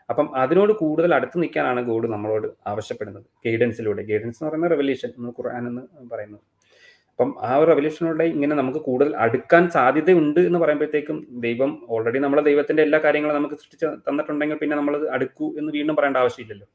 അപ്പം 0.09 0.27
അതിനോട് 0.43 0.73
കൂടുതൽ 0.81 1.13
അടുത്ത് 1.15 1.37
നിൽക്കാനാണ് 1.43 1.81
ഗോഡ് 1.91 2.07
നമ്മളോട് 2.15 2.49
ആവശ്യപ്പെടുന്നത്. 2.73 3.25
ഗൈഡൻസിലൂടെ 3.45 4.03
ഗൈഡൻസ് 4.11 4.39
എന്ന് 4.39 4.49
പറയുന്ന 4.51 4.69
റെവല്യൂഷൻ 4.75 5.11
എന്ന് 5.19 5.31
ഖുർആൻ 5.39 5.65
എന്ന് 5.71 5.83
പറയുന്നത്. 6.13 6.45
അപ്പം 7.19 7.31
ആ 7.49 7.51
ഒരു 7.59 7.67
റെവല്യൂഷനോടെ 7.71 8.25
ഇങ്ങനെ 8.33 8.55
നമുക്ക് 8.59 8.81
കൂടുതൽ 8.87 9.13
അടുക്കാൻ 9.25 9.63
സാധ്യതയുണ്ട് 9.75 10.41
എന്ന് 10.49 10.59
പറയുമ്പോഴത്തേക്കും 10.63 11.19
ദൈവം 11.45 11.71
ഓൾറെഡി 11.95 12.19
നമ്മളെ 12.25 12.43
ദൈവത്തിന്റെ 12.49 12.83
എല്ലാ 12.87 12.99
കാര്യങ്ങളും 13.05 13.37
നമുക്ക് 13.39 13.57
സൃഷ്ടിച്ച് 13.61 13.87
തന്നിട്ടുണ്ടെങ്കിൽ 14.07 14.59
പിന്നെ 14.63 14.75
നമ്മൾ 14.81 14.95
അടുക്കൂ 15.17 15.47
എന്ന് 15.61 15.71
വീണ്ടും 15.77 15.97
പറയേണ്ട 15.99 16.19
ആവശ്യമില്ലല്ലോ. 16.23 16.67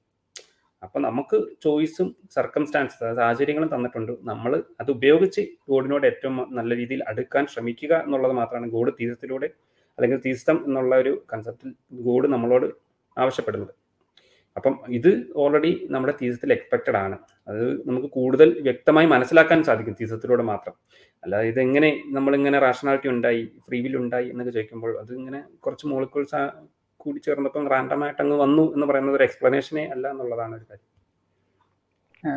അപ്പൊ 0.86 0.98
നമുക്ക് 1.08 1.38
ചോയ്സും 1.66 2.08
സർക്കംസ്റ്റാൻസ് 2.36 2.98
സാഹചര്യങ്ങളും 3.20 3.70
തന്നിട്ടുണ്ട്. 3.74 4.14
നമ്മൾ 4.32 4.52
അത് 4.82 4.90
ഉപയോഗിച്ച് 4.96 5.44
ഗോഡിനോട് 5.72 6.08
ഏറ്റവും 6.10 6.38
നല്ല 6.60 6.72
രീതിയിൽ 6.80 7.04
അടുക്കാൻ 7.12 7.46
ശ്രമിക്കുക 7.54 7.94
എന്നുള്ളത് 8.06 8.34
മാത്രമാണ് 8.40 8.70
ഗോഡ് 8.78 8.94
തീരത്തിലൂടെ 9.02 9.50
അല്ലെങ്കിൽ 9.98 10.22
തീർത്ഥം 10.26 10.60
എന്നുള്ള 10.70 10.96
ഒരു 11.04 11.14
കൺസെപ്റ്റിൽ 11.34 11.72
ഗോഡ് 12.08 12.28
നമ്മളോട് 12.34 12.68
ആവശ്യപ്പെടുന്നത്. 13.18 13.74
അപ്പം 14.58 14.74
ഇത് 14.98 15.10
ഓൾറെഡി 15.42 15.72
നമ്മുടെ 15.94 16.14
തീസത്തിൽ 16.22 16.50
എക്സ്പെക്റ്റഡ് 16.56 16.98
ആണ്. 17.04 17.16
അത് 17.48 17.62
നമുക്ക് 17.88 18.10
കൂടുതൽ 18.18 18.50
വ്യക്തമായി 18.68 19.08
മനസ്സിലാക്കാൻ 19.14 19.60
സാധിക്കും 19.68 19.96
തീസത്തിലൂടെ 20.00 20.44
മാത്രം. 20.52 20.74
അല്ലാതെ 21.24 21.48
ഇതെങ്ങനെ 21.52 21.90
നമ്മളിങ്ങനെ 22.18 22.60
റാഷണാലിറ്റി 22.66 23.10
ഉണ്ടായി 23.16 23.42
ഫ്രീ 23.66 23.80
വിൽ 23.86 23.96
ഉണ്ടായി 24.02 24.28
എന്നൊക്കെ 24.32 24.54
ചോദിക്കുമ്പോൾ 24.58 24.94
അത് 25.02 25.12
ഇങ്ങനെ 25.20 25.40
കുറച്ച് 25.66 25.86
മോളിക്യൂൾസ് 25.92 26.42
കൂടി 27.00 27.20
ചേർന്നപ്പം 27.28 27.64
റാൻഡമായിട്ട് 27.74 28.22
അങ്ങ് 28.24 28.38
വന്നു 28.44 28.66
എന്ന് 28.76 28.88
പറയുന്നത് 28.90 29.16
ഒരു 29.20 29.26
എക്സ്പ്ലനേഷനെ 29.28 29.84
അല്ല 29.94 30.06
എന്നുള്ളതാണ് 30.14 30.54
ഒരു 30.58 30.66
കാര്യം. 30.70 30.88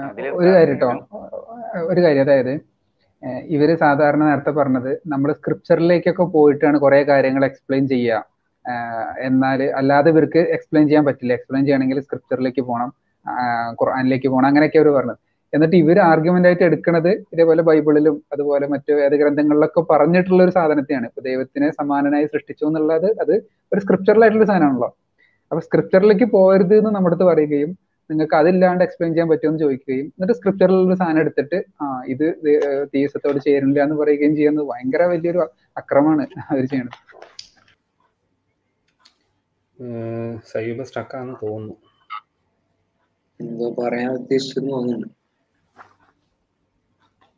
അതിൽ 0.08 0.26
ഒരു 0.38 0.50
കാര്യം 0.54 0.70
കേട്ടോ 0.72 0.90
ഒരു 1.90 2.00
കാര്യം 2.04 2.24
അതായത് 2.26 2.54
ഇവർ 3.54 3.70
സാധാരണ 3.82 4.22
നേരത്തെ 4.28 4.52
പറഞ്ഞത് 4.58 4.92
നമ്മൾ 5.12 5.30
സ്ക്രിപ്ചറിലേക്കൊക്കെ 5.38 6.26
പോയിട്ടാണ് 6.36 6.76
കുറെ 6.84 7.00
കാര്യങ്ങൾ 7.10 7.42
എക്സ്പ്ലെയിൻ 7.48 7.84
ചെയ്യുക 7.92 8.20
എന്നാൽ 9.28 9.60
അല്ലാതെ 9.80 10.08
ഇവർക്ക് 10.14 10.40
എക്സ്പ്ലെയിൻ 10.56 10.86
ചെയ്യാൻ 10.90 11.04
പറ്റില്ല. 11.08 11.32
എക്സ്പ്ലെയിൻ 11.38 11.64
ചെയ്യണമെങ്കിൽ 11.66 12.00
സ്ക്രിപ്ചറിലേക്ക് 12.06 12.62
പോകണം 12.70 12.90
ഖുർആനിലേക്ക് 13.80 14.28
പോകണം 14.32 14.48
അങ്ങനെയൊക്കെ 14.50 14.78
അവർ 14.82 14.88
പറഞ്ഞത് 14.96 15.20
എന്നിട്ട് 15.52 15.76
ഇവർ 15.82 15.98
ആർഗ്യുമെന്റ് 16.10 16.48
ആയിട്ട് 16.48 16.64
എടുക്കുന്നത് 16.68 17.10
ഇതേപോലെ 17.34 17.62
ബൈബിളിലും 17.68 18.14
അതുപോലെ 18.34 18.66
മറ്റു 18.72 18.92
വേദഗ്രന്ഥങ്ങളിലൊക്കെ 19.00 19.82
പറഞ്ഞിട്ടുള്ള 19.92 20.40
ഒരു 20.46 20.52
സാധനത്തെയാണ്. 20.56 21.06
ഇപ്പൊ 21.10 21.22
ദൈവത്തിനെ 21.28 21.68
സമാനനായി 21.78 22.26
സൃഷ്ടിച്ചു 22.32 22.64
എന്നുള്ളത് 22.68 23.08
അത് 23.22 23.34
ഒരു 23.72 23.80
സ്ക്രിപ്ചറിലായിട്ടുള്ള 23.84 24.46
സാധനമാണല്ലോ. 24.50 24.90
അപ്പൊ 25.50 25.60
സ്ക്രിപ്ചറിലേക്ക് 25.66 26.26
പോകരുത് 26.36 26.74
എന്ന് 26.80 26.90
നമ്മുടെ 26.96 27.14
അടുത്ത് 27.14 27.26
പറയുകയും 27.30 27.70
നിങ്ങൾക്ക് 28.10 28.36
അതില്ലാണ്ട് 28.40 28.82
എക്സ്പ്ലെയിൻ 28.86 29.12
ചെയ്യാൻ 29.14 29.28
പറ്റുമെന്ന് 29.32 29.60
ചോദിക്കുകയും 29.64 30.06
എന്നിട്ട് 30.14 30.34
സ്ക്രിപ്ചറിൽ 30.38 30.76
ഒരു 30.88 30.96
സാധനം 31.00 31.20
എടുത്തിട്ട് 31.24 31.58
ആ 31.82 31.86
ഇത് 32.14 32.26
തീസത്തോട് 32.94 33.38
ചേരുന്നില്ല 33.46 33.82
എന്ന് 33.86 33.96
പറയുകയും 34.02 34.34
ചെയ്യുന്നത് 34.40 34.66
ഭയങ്കര 34.72 35.02
വലിയൊരു 35.12 35.40
അക്രമമാണ് 35.80 36.26
അവർ 36.50 36.64
ചെയ്യുന്നത്. 36.72 36.98
സയ്യൂബ് 40.44 40.84
സ്റ്റക്കാന്ന് 40.84 41.34
തോന്നുന്നു. 41.42 41.76
എന്തോ 43.40 43.74
പറയാൻ 43.78 44.10
ഉദ്ദേശിച്ചെന്ന് 44.12 44.72
തോന്നുന്നു. 44.72 45.08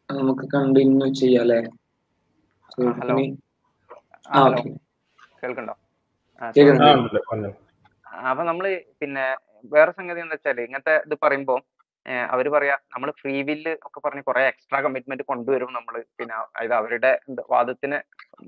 നമുക്ക് 0.09 0.45
കണ്ടിന്യൂ 0.55 1.15
ചെയ്യാം 1.15 1.43
അല്ലേ 1.43 1.59
ഹലോ. 2.99 3.17
ആ 4.31 4.41
ഹലോ. 4.41 4.59
ഓക്കെ. 4.59 4.71
കേൾക്കണ്ടോ? 5.41 5.75
അപ്പൊ 8.27 8.43
നമ്മൾ 8.45 8.67
പിന്നെ 9.01 9.25
വേറെ 9.73 9.93
സംഗതി 9.93 10.21
എന്താ 10.21 10.35
വെച്ചാൽ 10.35 10.61
ഇങ്ങനത്തെ 10.61 10.95
ഇത് 11.07 11.15
പറയുമ്പോ 11.23 11.57
അവർ 12.35 12.47
പറയാ 12.49 12.75
നമ്മൾ 12.95 13.09
ഫ്രീ 13.21 13.43
വില്ല് 13.49 13.73
ഒക്കെ 13.87 14.01
പറഞ്ഞ് 14.01 14.23
കുറെ 14.23 14.43
എക്സ്ട്രാ 14.47 14.79
കമ്മിറ്റ്മെന്റ് 14.85 15.25
കൊണ്ടുവരും 15.31 15.71
നമ്മൾ 15.73 15.95
പിന്നെ 16.19 16.35
അതായത് 16.35 16.75
അവരുടെ 16.75 17.11
വാദത്തിന് 17.55 17.99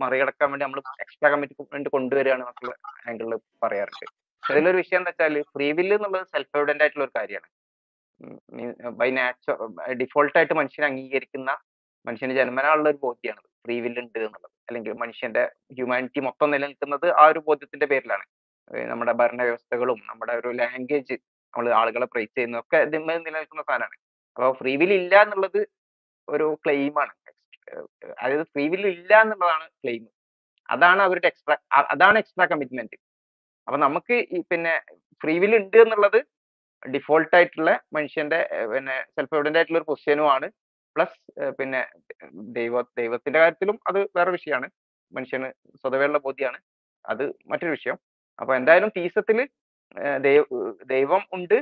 മറികടക്കാൻ 0.02 0.48
വേണ്ടി 0.52 0.64
നമ്മൾ 0.64 0.80
എക്സ്ട്രാ 1.04 1.28
കമ്മിറ്റ്മെന്റ് 1.32 1.90
കൊണ്ടുവരികയാണ് 1.96 2.42
എന്നൊക്കെയുള്ള 2.44 2.76
ആംഗിളിൽ 3.09 3.34
പറയാറുണ്ട്. 3.64 4.06
അതിലൊരു 4.42 4.76
വിഷയം 4.76 5.00
എന്താ 5.00 5.12
വെച്ചാൽ 5.12 5.36
ഫ്രീ 5.54 5.68
വില്ല് 5.78 5.94
എന്നുള്ളത് 5.98 6.26
സെൽഫ് 6.34 6.56
എവിഡന്റ് 6.59 6.82
ആയിട്ടുള്ള 6.84 7.04
ഒരു 7.04 7.14
കാര്യമാണ്. 7.18 7.48
ബൈ 9.00 9.09
നാച്ചർ 9.18 9.56
ഡിഫോൾട്ട് 10.02 10.36
ആയിട്ട് 10.38 10.54
മനുഷ്യനെ 10.61 10.86
അംഗീകരിക്കുന്ന 10.90 11.50
മനുഷ്യന് 12.06 12.34
ജന്മനാളുള്ള 12.38 12.88
ഒരു 12.92 13.00
ബോധ്യമാണ് 13.06 13.46
ഫ്രീ 13.64 13.76
വില്ല് 13.84 14.00
ഉണ്ട് 14.04 14.18
എന്നുള്ളത്. 14.18 14.52
അല്ലെങ്കിൽ 14.68 14.92
മനുഷ്യന്റെ 15.02 15.42
ഹ്യൂമാനിറ്റി 15.76 16.20
മൊത്തം 16.20 16.48
നിലനിൽക്കുന്നത് 16.54 17.06
ആ 17.20 17.24
ഒരു 17.32 17.40
ബോധ്യത്തിന്റെ 17.48 17.86
പേരിലാണ്. 17.92 18.24
നമ്മുടെ 18.70 18.86
നമ്മുടെ 18.90 19.12
ഭരണവ്യവസ്ഥകളും 19.20 19.98
നമ്മുടെ 20.11 20.32
ഒരു 20.40 20.50
ലാംഗ്വേജ് 20.61 21.16
നമ്മൾ 21.55 21.66
ആളുകളെ 21.80 22.07
പ്രൈസ് 22.12 22.32
ചെയ്യുന്നതൊക്കെ 22.36 22.78
ഇതിന്മേൽ 22.86 23.20
നിലനിൽക്കുന്ന 23.26 23.64
സാധനമാണ്. 23.70 23.96
അപ്പോൾ 24.36 24.51
ഫ്രീ 24.61 24.72
വിൽ 24.80 24.92
ഇല്ല 25.01 25.14
എന്നുള്ളത് 25.24 25.61
ഒരു 26.28 26.46
ക്ലെയിമാണ് 26.64 27.12
അതായത് 28.22 28.44
ഫ്രീ 28.53 28.64
വിൽ 28.72 28.84
ഇല്ല 28.94 29.12
എന്നുള്ളതാണ് 29.24 29.66
ക്ലെയിം 29.82 30.05
അതാണ് 30.68 31.01
അവരുടെ 31.07 31.28
എക്സ്ട്രാ 31.32 31.55
അതാണ് 31.94 32.16
എക്സ്ട്രാ 32.22 32.44
കമ്മിറ്റ്മെന്റ് 32.53 32.96
അപ്പൊ 33.66 33.78
നമുക്ക് 33.86 34.16
ഈ 34.36 34.38
പിന്നെ 34.51 34.74
ഫ്രീ 35.22 35.34
വിൽ 35.42 35.55
ഉണ്ട് 35.61 35.78
എന്നുള്ളത് 35.84 36.18
ഡിഫോൾട്ട് 36.82 37.34
ആയിട്ടുള്ള 37.38 37.70
മനുഷ്യന്റെ 37.96 38.40
പിന്നെ 38.72 38.96
സെൽഫ് 39.16 39.34
എവിഡന്റ് 39.36 39.59
ആയിട്ടുള്ള 39.59 39.80
ഒരു 39.80 39.88
പൊസിഷനുമാണ് 39.90 40.49
പ്ലസ് 40.96 41.16
പിന്നെ 41.59 41.80
ദൈവ 42.59 42.82
ദൈവത്തിന്റെ 43.01 43.38
കാര്യത്തിലും 43.42 43.76
അത് 43.90 43.99
വേറെ 44.18 44.30
വിഷയമാണ്. 44.36 44.68
മനുഷ്യന് 45.12 45.49
സ്വതവേയുള്ള 45.82 46.18
ബോധ്യമാണ് 46.26 46.59
അത് 47.05 47.24
മറ്റൊരു 47.51 47.72
വിഷയം. 47.76 47.96
അപ്പൊ 48.38 48.53
എന്തായാലും 48.59 48.90
തീസത്തിൽ 48.99 49.38
ദൈവം 50.93 51.22
ഉണ്ട് 51.36 51.57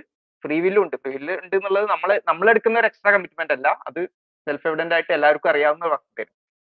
ഫ്രീ 0.44 0.56
വില്ലും 0.64 0.82
ഉണ്ട്. 0.84 0.96
ഫ്രീ 1.02 1.12
വില്ല് 1.16 1.34
ഉണ്ട് 1.42 1.54
എന്നുള്ളത് 1.58 1.86
നമ്മൾ 1.92 2.10
നമ്മൾ 2.30 2.46
എടുക്കുന്ന 2.52 2.80
ഒരു 2.80 2.88
എക്സ്ട്രാ 2.90 3.10
കമ്മിറ്റ്മെന്റ് 3.14 3.54
അല്ല. 3.56 3.68
അത് 3.88 4.00
സെൽഫ് 4.46 4.66
എവിഡന്റ് 4.70 4.94
ആയിട്ട് 4.96 5.12
എല്ലാവർക്കും 5.16 5.50
അറിയാവുന്ന 5.52 5.86
വസ്തുതയാണ് 5.94 6.32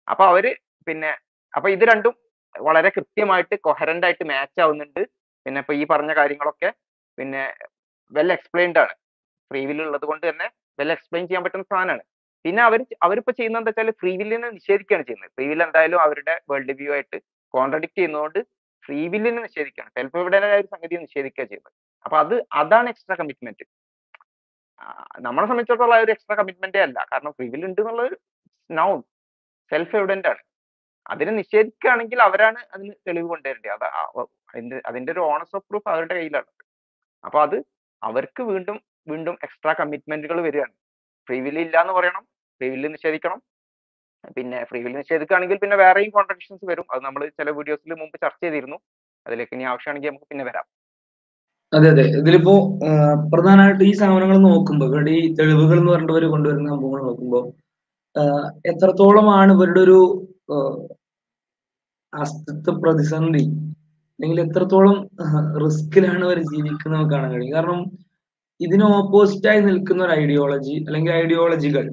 അപ്പൊ 0.08 0.24
അവർ 0.32 0.46
പിന്നെ 0.88 1.12
അപ്പൊ 1.54 1.68
ഇത് 1.76 1.84
രണ്ടും 1.92 2.14
വളരെ 2.56 2.90
കൃത്യമായിട്ട് 2.98 3.56
കൊഹറന്റ് 3.68 4.06
ആയിട്ട് 4.08 4.26
മാച്ച് 4.32 4.60
ആവുന്നുണ്ട്. 4.66 5.02
പിന്നെ 5.46 5.60
ഇപ്പൊ 5.64 5.74
ഈ 5.82 5.84
പറഞ്ഞ 5.94 6.12
കാര്യങ്ങളൊക്കെ 6.20 6.70
പിന്നെ 7.18 7.44
വെൽ 8.12 8.30
എക്സ്പ്ലെയിൻഡ് 8.36 8.80
ആണ്. 8.84 8.94
ഫ്രീ 9.52 9.62
വില്ല് 9.70 9.84
ഉള്ളത് 9.88 10.06
കൊണ്ട് 10.12 10.26
തന്നെ 10.30 10.48
വെൽ 10.80 10.92
എക്സ്പ്ലെയിൻ 10.96 11.26
ചെയ്യാൻ 11.28 11.44
പറ്റുന്ന 11.46 11.66
സാധനമാണ്. 11.74 12.04
പിന്നെ 12.46 12.62
അവർ 12.70 12.80
അവരിപ്പോ 13.06 13.32
ചെയ്യുന്നത് 13.40 13.62
എന്താ 13.62 13.72
വെച്ചാൽ 13.72 13.90
ഫ്രീ 14.02 14.12
വില്ലിനെ 14.22 14.50
നിഷേധിക്കുകയാണ് 14.58 15.06
ചെയ്യുന്നത്. 15.08 15.32
ഫ്രീ 15.36 15.46
വില്ല് 15.52 15.66
എന്തായാലും 15.68 16.00
അവരുടെ 16.06 16.36
വേൾഡ് 16.52 16.76
വ്യൂ 16.80 16.92
ആയിട്ട് 16.98 17.18
കോൺട്രഡിക്ട് 17.54 17.98
ചെയ്യുന്നതുകൊണ്ട് 18.00 18.40
ഫ്രീ 18.88 19.08
വില്ലിനെ 19.08 19.42
നിഷേധിക്കുകയാണ് 19.42 19.92
സെൽഫ് 19.98 20.46
ആയ 20.46 20.60
ഒരു 20.60 20.68
സംഗതി 20.68 20.96
നിഷേധിക്കുക 20.96 21.44
ചെയ്യുന്നത്. 21.44 21.74
അപ്പൊ 22.06 22.18
അത് 22.18 22.36
അതാണ് 22.54 22.90
എക്സ്ട്രാ 22.90 23.16
കമ്മിറ്റ്മെന്റ് 23.16 23.66
നമ്മളെ 25.20 25.48
സംബന്ധിച്ചിടത്തോളം 25.48 26.04
ഒരു 26.04 26.12
എക്സ്ട്രാ 26.12 26.36
കമ്മിറ്റ്മെന്റേ 26.36 26.82
അല്ല. 26.82 27.06
കാരണം 27.14 27.32
ഫ്രീ 27.32 27.48
വില്ല് 27.50 27.68
ഉണ്ട് 27.68 27.82
എന്നുള്ളത് 27.82 28.14
നൗൺ 28.72 29.02
സെൽഫ് 29.72 29.96
എവിഡന്റ് 29.96 30.28
ആണ്. 30.28 30.42
അതിനെ 31.10 31.32
നിഷേധിക്കുകയാണെങ്കിൽ 31.32 32.22
അവരാണ് 32.22 32.60
അതിന് 32.74 32.94
തെളിവ് 33.08 33.28
കൊണ്ടുവരേണ്ടത്. 33.28 33.70
അത് 33.72 34.20
അതിന്റെ 34.52 34.82
അതിന്റെ 34.86 35.12
ഒരു 35.12 35.20
ഓണസ് 35.20 35.56
ഓഫ് 35.56 35.66
പ്രൂഫ് 35.70 35.90
അവരുടെ 35.90 36.14
കയ്യിലാണ്. 36.14 36.50
അപ്പൊ 37.26 37.42
അത് 37.42 37.58
അവർക്ക് 38.04 38.42
വീണ്ടും 38.44 38.78
വീണ്ടും 39.10 39.38
എക്സ്ട്രാ 39.44 39.74
കമ്മിറ്റ്മെന്റുകൾ 39.74 40.42
വരികയാണ്. 40.42 40.74
ഫ്രീ 41.28 41.40
വില്ല് 41.40 41.62
ഇല്ല 41.62 41.82
എന്ന് 41.82 41.94
പറയണം. 41.94 42.24
ഫ്രീ 42.58 42.70
വില്ല് 42.70 42.94
നിഷേധിക്കണം. 42.94 43.40
പിന്നെ 44.36 44.58
ഫ്രീ 44.70 44.80
വിൽ 44.86 44.96
നിഷേധിക്കുകയാണെങ്കിൽ 45.00 45.58
പിന്നെ 45.64 45.76
വേറെയും 45.84 46.12
കോൺട്രഡിക്ഷൻസ് 46.18 46.66
വരും. 46.72 46.88
അത് 46.94 47.02
നമ്മൾ 47.08 47.22
ചില 47.40 47.50
വീഡിയോസിൽ 47.60 47.94
മുമ്പ് 48.02 48.18
ചർച്ച 48.26 48.42
ചെയ്തിരുന്നു. 48.46 48.78
അതിലേക്ക് 49.26 49.54
ഇനി 49.56 49.66
ആവശ്യമാണെങ്കിൽ 49.72 50.12
നമുക്ക് 50.12 50.28
പിന്നെ 50.32 50.46
വരാം. 50.50 50.66
അതെ 51.74 51.88
അതെ. 51.94 52.06
ഇതിലിപ്പോ 52.20 52.54
പ്രധാനമായിട്ട് 53.32 53.84
ഈ 53.90 53.94
സാധനങ്ങൾ 54.02 54.38
നോക്കുമ്പോൾ 54.50 54.88
ഇവരുടെ 54.90 55.14
ഈ 55.22 55.24
തെളിവുകൾ 55.40 55.78
എന്ന് 55.82 55.92
പറഞ്ഞിട്ട് 55.94 56.14
ഇവർ 56.16 56.26
കൊണ്ടുവരുന്ന 56.34 56.70
സംഭവങ്ങൾ 56.74 57.02
നോക്കുമ്പോൾ 57.10 57.46
എത്രത്തോളമാണ് 58.72 59.52
ഇവരുടെ 59.56 59.82
ഒരു 59.88 60.00
അസ്തിത്വ 62.14 62.74
പ്രതിസന്ധി? 62.84 63.44
അല്ലെങ്കിൽ 64.20 64.40
എത്രത്തോളം 64.46 64.96
റിസ്കിലാണ് 65.64 66.24
അവർ 66.28 66.38
ജീവിക്കുന്നത് 66.52 67.06
കാണാൻ 67.12 67.30
കഴിയും. 67.34 67.54
കാരണം 67.58 67.82
ഇതിന് 68.60 68.86
ഓപ്പോസിറ്റായി 69.00 69.60
നിൽക്കുന്ന 69.68 70.02
ഒരു 70.08 70.14
ഐഡിയോളജി 70.22 70.76
അല്ലെങ്കിൽ 70.88 71.12
ഐഡിയോളജികൾ 71.24 71.86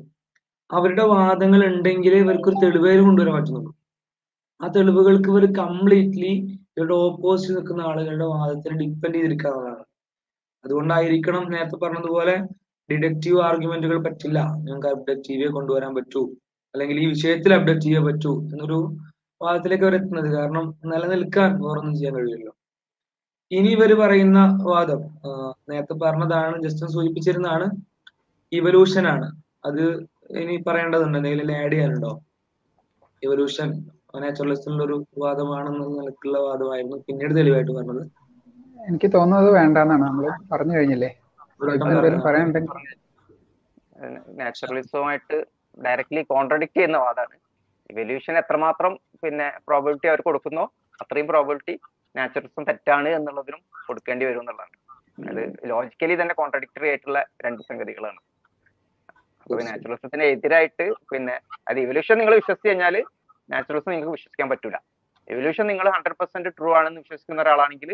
അവരുടെ 0.70 1.04
വാദങ്ങൾ 1.04 1.66
ഉണ്ടെങ്കിലേ 1.66 2.18
ഇവർക്ക് 2.18 2.48
ഒരു 2.48 2.58
തെളിവേര് 2.62 3.00
കൊണ്ടുവരാൻ 3.00 3.34
പറ്റുന്നുള്ളൂ. 3.36 3.72
ആ 4.60 4.68
തെളിവുകൾക്ക് 4.76 5.28
ഇവർ 5.28 5.44
കംപ്ലീറ്റ്ലി 5.58 6.32
ഇവരുടെ 6.76 6.94
ഓപ്പോസിറ്റ് 6.94 7.56
നിൽക്കുന്ന 7.56 7.82
ആളുകളുടെ 7.82 8.24
വാദത്തിന് 8.24 8.76
ഡിപ്പെൻഡ് 8.80 9.14
ചെയ്തിരിക്കാവുന്നതാണ് 9.14 9.84
അതുകൊണ്ടായിരിക്കണം 10.64 11.44
നേരത്തെ 11.52 11.76
പറഞ്ഞതുപോലെ 11.76 12.34
ഡിഡക്റ്റീവ് 12.90 13.40
ആർഗ്യുമെന്റുകൾ 13.40 13.98
പറ്റില്ല. 14.06 14.38
ഞങ്ങൾക്ക് 14.64 14.88
അബ്ഡക്റ്റീവേ 14.88 15.46
കൊണ്ടുവരാൻ 15.46 15.94
പറ്റൂ. 15.94 16.22
അല്ലെങ്കിൽ 16.74 16.96
ഈ 17.04 17.06
വിഷയത്തിൽ 17.06 17.54
അബ്ഡക്റ്റീവേ 17.54 18.00
പറ്റൂ 18.06 18.32
എന്നൊരു 18.52 18.78
വാദത്തിലേക്ക് 19.40 19.84
അവർ 19.84 19.94
എത്തുന്നത്. 19.94 20.28
കാരണം 20.36 20.66
നിലനിൽക്കാൻ 20.92 21.50
വേറൊന്നും 21.64 21.94
ചെയ്യാൻ 21.96 22.14
കഴിയില്ലല്ലോ. 22.16 22.52
ഇനി 23.50 23.68
ഇവർ 23.68 23.90
പറയുന്ന 24.00 24.38
വാദം 24.62 25.00
നേരത്തെ 25.70 25.94
പറഞ്ഞതാണ് 26.04 26.62
ജസ്റ്റ് 26.62 26.86
സൂചിപ്പിച്ചിരുന്നതാണ് 26.94 27.66
ഇവല്യൂഷൻ 28.52 29.06
ആണ്. 29.06 29.28
അത് 29.64 29.82
ഇനി 30.30 30.54
പറയേണ്ടതുണ്ട് 30.66 31.16
എന്തെങ്കിലും 31.18 31.56
ആഡ് 31.62 31.72
ചെയ്യാനുണ്ടോ? 31.72 32.12
ഇവല്യൂഷൻ 33.22 33.68
നാച്ചുറലിസ്റ്റിന്റെ 34.22 34.84
ഒരു 34.84 34.96
വാദമാണെന്ന 35.22 35.84
നിലക്കുള്ള 35.98 36.38
വാദമായിരുന്നു. 36.48 36.96
പിന്നീട് 37.06 37.32
തെളിവായിട്ട് 37.38 37.72
പറഞ്ഞത്. 37.78 38.02
എനിക്ക് 38.88 39.08
തോന്നുന്നത് 39.16 39.50
വേണ്ടെന്നാണ്. 39.58 40.04
നമ്മൾ 40.08 40.26
പറഞ്ഞു 40.52 40.74
കഴിഞ്ഞില്ലേ? 40.76 41.10
നാച്ചുറലിസവുമായിട്ട് 44.40 45.36
ഡയറക്ട്ലി 45.84 46.22
കോൺട്രഡിക്ട് 46.32 46.76
ചെയ്യുന്ന 46.78 46.98
വാദമാണ്. 47.04 47.36
ഇവല്യൂഷൻ 47.92 48.34
എത്രമാത്രം 48.42 48.92
പിന്നെ 49.22 49.48
പ്രോബിലിറ്റി 49.68 50.08
അവർ 50.12 50.20
കൊടുക്കുന്നോ 50.28 50.64
അത്രയും 51.02 51.26
പ്രോബിലിറ്റി 51.32 51.74
നാച്ചുറലിസം 52.14 52.64
തെറ്റാണ് 52.70 53.08
എന്നുള്ളതിനും 53.18 53.62
കൊടുക്കേണ്ടി 53.86 54.24
വരും 54.28 54.42
എന്നുള്ളതാണ്. 54.44 54.76
അത് 55.30 55.42
ലോജിക്കലി 55.70 56.14
തന്നെ 56.20 56.34
കോൺട്രഡിക്ടറി 56.40 56.88
ആയിട്ടുള്ള 56.90 57.20
രണ്ട് 57.44 57.62
സംഗതികളാണ്. 57.70 58.20
അപ്പൊ 59.44 59.56
നാച്ചുറലിസത്തിന് 59.68 60.24
എതിരായിട്ട് 60.34 60.84
പിന്നെ 61.12 61.34
അത് 61.70 61.78
ഇവല്യൂഷൻ 61.84 62.18
നിങ്ങൾ 62.20 62.34
വിശ്വസിച്ച് 62.40 62.68
കഴിഞ്ഞാൽ 62.68 62.94
നാച്ചുറലിസം 63.48 63.90
നിങ്ങൾക്ക് 63.94 64.14
വിശ്വസിക്കാൻ 64.18 64.48
പറ്റൂല. 64.52 64.76
എവല്യൂഷൻ 65.28 65.64
നിങ്ങൾ 65.70 65.86
ഹൺഡ്രഡ് 65.96 66.18
പെർസെന്റ് 66.20 66.50
ട്രൂ 66.58 66.70
ആണെന്ന് 66.78 67.00
വിശ്വസിക്കുന്ന 67.04 67.42
ഒരാളാണെങ്കിൽ 67.44 67.90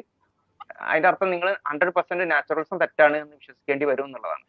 അതിന്റെ 0.88 1.08
അർത്ഥം 1.10 1.28
നിങ്ങൾ 1.34 1.48
ഹൺഡ്രഡ് 1.70 1.94
പെർസെന്റ് 1.96 2.24
നാച്ചുറലിസം 2.32 2.78
തെറ്റാണ് 2.82 3.16
എന്ന് 3.22 3.34
വിശ്വസിക്കേണ്ടി 3.40 3.86
വരും 3.90 4.06
എന്നുള്ളതാണ്. 4.08 4.44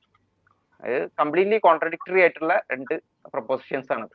അത് 0.83 0.97
കംപ്ലീറ്റ്ലി 1.21 1.57
കോൺട്രഡിക്ടറി 1.67 2.21
ആയിട്ടുള്ള 2.23 2.53
രണ്ട് 2.73 2.93
പ്രൊപ്പോസിഷൻസ് 3.33 3.91
ആണ് 3.95 4.05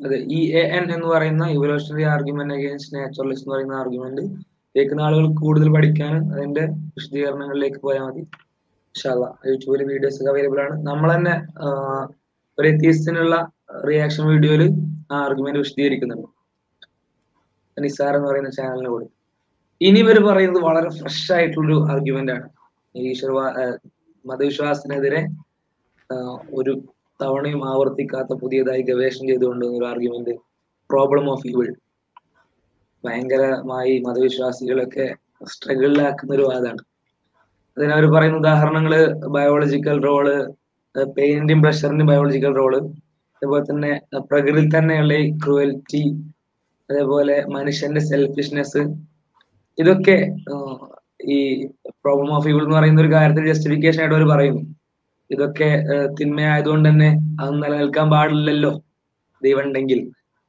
അതെ 0.00 0.16
എ 0.60 0.62
എൻ 0.76 0.84
എന്ന് 0.94 1.08
പറയുന്ന 1.12 1.44
ഇവല്യൂഷണറി 1.56 2.04
ആർഗ്യുമെന്റ് 2.14 2.54
അഗേൻസ്റ്റ് 2.56 2.94
നാച്ചുറലിസ്റ്റ് 2.96 3.46
എന്ന് 3.46 3.54
പറയുന്ന 3.54 3.74
ആർഗ്യുമെന്റ് 3.82 4.22
കേൾക്കുന്ന 4.74 5.02
ആളുകൾ 5.08 5.26
കൂടുതൽ 5.42 5.68
പഠിക്കാനും 5.76 6.24
അതിന്റെ 6.34 6.64
വിശദീകരണങ്ങളിലേക്ക് 6.96 7.80
പോയാൽ 7.84 8.02
മതി. 8.06 8.22
ഇൻഷാല്ലാ 8.94 9.28
യൂട്യൂബിൽ 9.50 9.80
വീഡിയോസ് 9.90 10.18
ഒക്കെ 10.20 10.30
അവൈലബിൾ 10.32 10.58
ആണ്. 10.64 10.74
നമ്മൾ 10.88 11.08
തന്നെ 11.14 11.34
ഒരു 12.58 12.66
എത്തീസ്റ്റിനുള്ള 12.72 13.36
റിയാക്ഷൻ 13.88 14.24
വീഡിയോയിൽ 14.32 14.62
ആ 15.12 15.16
ആർഗ്യുമെന്റ് 15.24 15.60
വിശദീകരിക്കുന്നുണ്ട്. 15.62 16.28
നിസാർ 17.76 18.12
എന്ന് 18.16 18.28
പറയുന്ന 18.30 18.50
ചാനലിന് 18.58 18.90
കൂടി 18.94 19.06
ഇനി 19.80 20.00
ഇവർ 20.04 20.18
പറയുന്നത് 20.28 20.62
വളരെ 20.68 20.90
ഫ്രഷ് 20.98 21.26
ആയിട്ടുള്ളൊരു 21.36 21.78
ആർഗ്യുമെന്റ് 21.92 22.32
ആണ്. 22.36 22.46
ഈശ്വരവാ 22.94 23.46
മതവിശ്വാസത്തിനെതിരെ 24.24 25.22
ഒരു 26.58 26.72
തവണയും 27.20 27.60
ആവർത്തിക്കാത്ത 27.72 28.32
പുതിയതായി 28.42 28.82
ഗവേഷണം 28.90 29.26
ചെയ്തുകൊണ്ട് 29.32 29.66
ഒരു 29.76 29.84
ആർഗ്യുമെന്റ് 29.92 30.34
പ്രോബ്ലം 30.90 31.26
ഓഫ് 31.34 31.46
ഇവിൾ 31.52 31.68
ഭയങ്കരമായി 33.04 33.94
മതവിശ്വാസികളൊക്കെ 34.08 35.06
സ്ട്രഗിളിലാക്കുന്ന 35.52 36.32
ഒരു 36.38 36.44
വാദമാണ് 36.50 36.82
അതിനവർ 37.76 38.04
പറയുന്ന 38.14 38.36
ഉദാഹരണങ്ങൾ 38.36 38.92
ബയോളജിക്കൽ 39.36 39.96
റോൾ 40.04 40.26
പെയിന്റിന്റെയും 41.16 41.62
പ്രഷറിന്റെയും 41.62 42.10
ബയോളജിക്കൽ 42.12 42.52
റോൾ 42.60 42.74
അതുപോലെ 43.36 43.64
തന്നെ 43.70 43.92
പ്രകൃതി 44.30 44.62
തന്നെയുള്ള 44.76 45.14
ഈ 45.14 45.26
ക്രൂവൽറ്റി 45.44 46.02
അതേപോലെ 46.90 47.36
മനുഷ്യന്റെ 47.56 48.00
സെൽഫിഷ്നെസ് 48.10 48.82
ഇതൊക്കെ 49.78 50.16
ഈ 51.36 51.38
പ്രോബ്ലം 52.04 52.32
ഓഫ് 52.36 52.48
ഈവിൾ 52.48 52.62
എന്ന് 52.64 52.76
പറയുന്ന 52.78 53.00
ഒരു 53.00 53.12
കാര്യത്തിൽ 53.14 53.48
ജസ്റ്റിഫിക്കേഷൻ 53.50 54.00
ആയിട്ട് 54.02 54.16
അവർ 54.16 54.24
പറയുന്നു. 54.32 54.62
ഇതൊക്കെ 55.30 55.68
തിന്മയായതുകൊണ്ട് 56.18 56.86
തന്നെ 56.88 57.10
അത് 57.40 57.52
നിലനിൽക്കാൻ 57.62 58.06
പാടില്ലല്ലോ 58.14 58.72
ദൈവം 59.42 59.62
ഉണ്ടെങ്കിൽ 59.66 60.00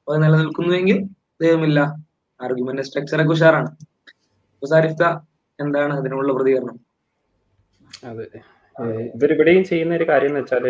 അത് 0.07 0.17
നിലനിൽക്കുന്നുവെങ്കിൽ 0.23 0.97
ദൈവമില്ല. 1.43 1.79
ആർഗ്യുമെന്റ് 2.39 2.85
സ്ട്രക്ചർ 2.89 3.19
ഒക്കെ 3.23 3.33
ഉഷാറാണ്. 3.37 3.69
സാരിഫ്ത 4.61 5.03
എന്താണ് 5.59 5.93
അതിനുള്ള 5.99 6.31
പ്രതികരണം? 6.33 6.75
അതെ. 8.03 8.25
ഇവരിവിടെയും 9.15 9.63
ചെയ്യുന്ന 9.69 9.93
ഒരു 9.99 10.05
കാര്യം 10.09 10.31
എന്ന് 10.31 10.41
വെച്ചാൽ 10.41 10.65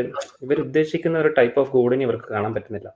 ഇവർ 0.45 0.57
ഉദ്ദേശിക്കുന്ന 0.65 1.17
ഒരു 1.23 1.29
ടൈപ്പ് 1.39 1.59
ഓഫ് 1.61 1.71
ഗോഡിനെ 1.75 2.03
ഇവർക്ക് 2.07 2.29
കാണാൻ 2.35 2.51
പറ്റുന്നില്ല. 2.57 2.89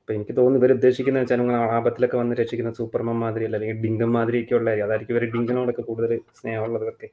അപ്പൊ 0.00 0.12
എനിക്ക് 0.16 0.34
തോന്നുന്നു 0.38 0.58
ഇവർ 0.60 0.70
ഉദ്ദേശിക്കുന്ന 0.76 1.20
വെച്ചാൽ 1.22 1.38
നിങ്ങൾ 1.42 1.54
ആപത്തിലൊക്കെ 1.76 2.16
വന്ന് 2.20 2.34
രക്ഷിക്കുന്ന 2.40 2.70
സൂപ്പർമാൻ 2.80 3.16
മാതിരി 3.22 3.44
അല്ല 3.48 3.56
അല്ലെങ്കിൽ 3.58 3.78
ഡിങ്കൻ 3.84 4.10
മാതിരിയൊക്കെ 4.16 4.54
ഉള്ള 4.58 4.70
അതായിരിക്കും 4.86 5.14
ഇവർ 5.14 5.24
ഡിങ്കനോടൊക്കെ 5.34 5.82
കൂടുതൽ 5.82 6.10
സ്നേഹമുള്ളവർക്ക് 6.40 7.08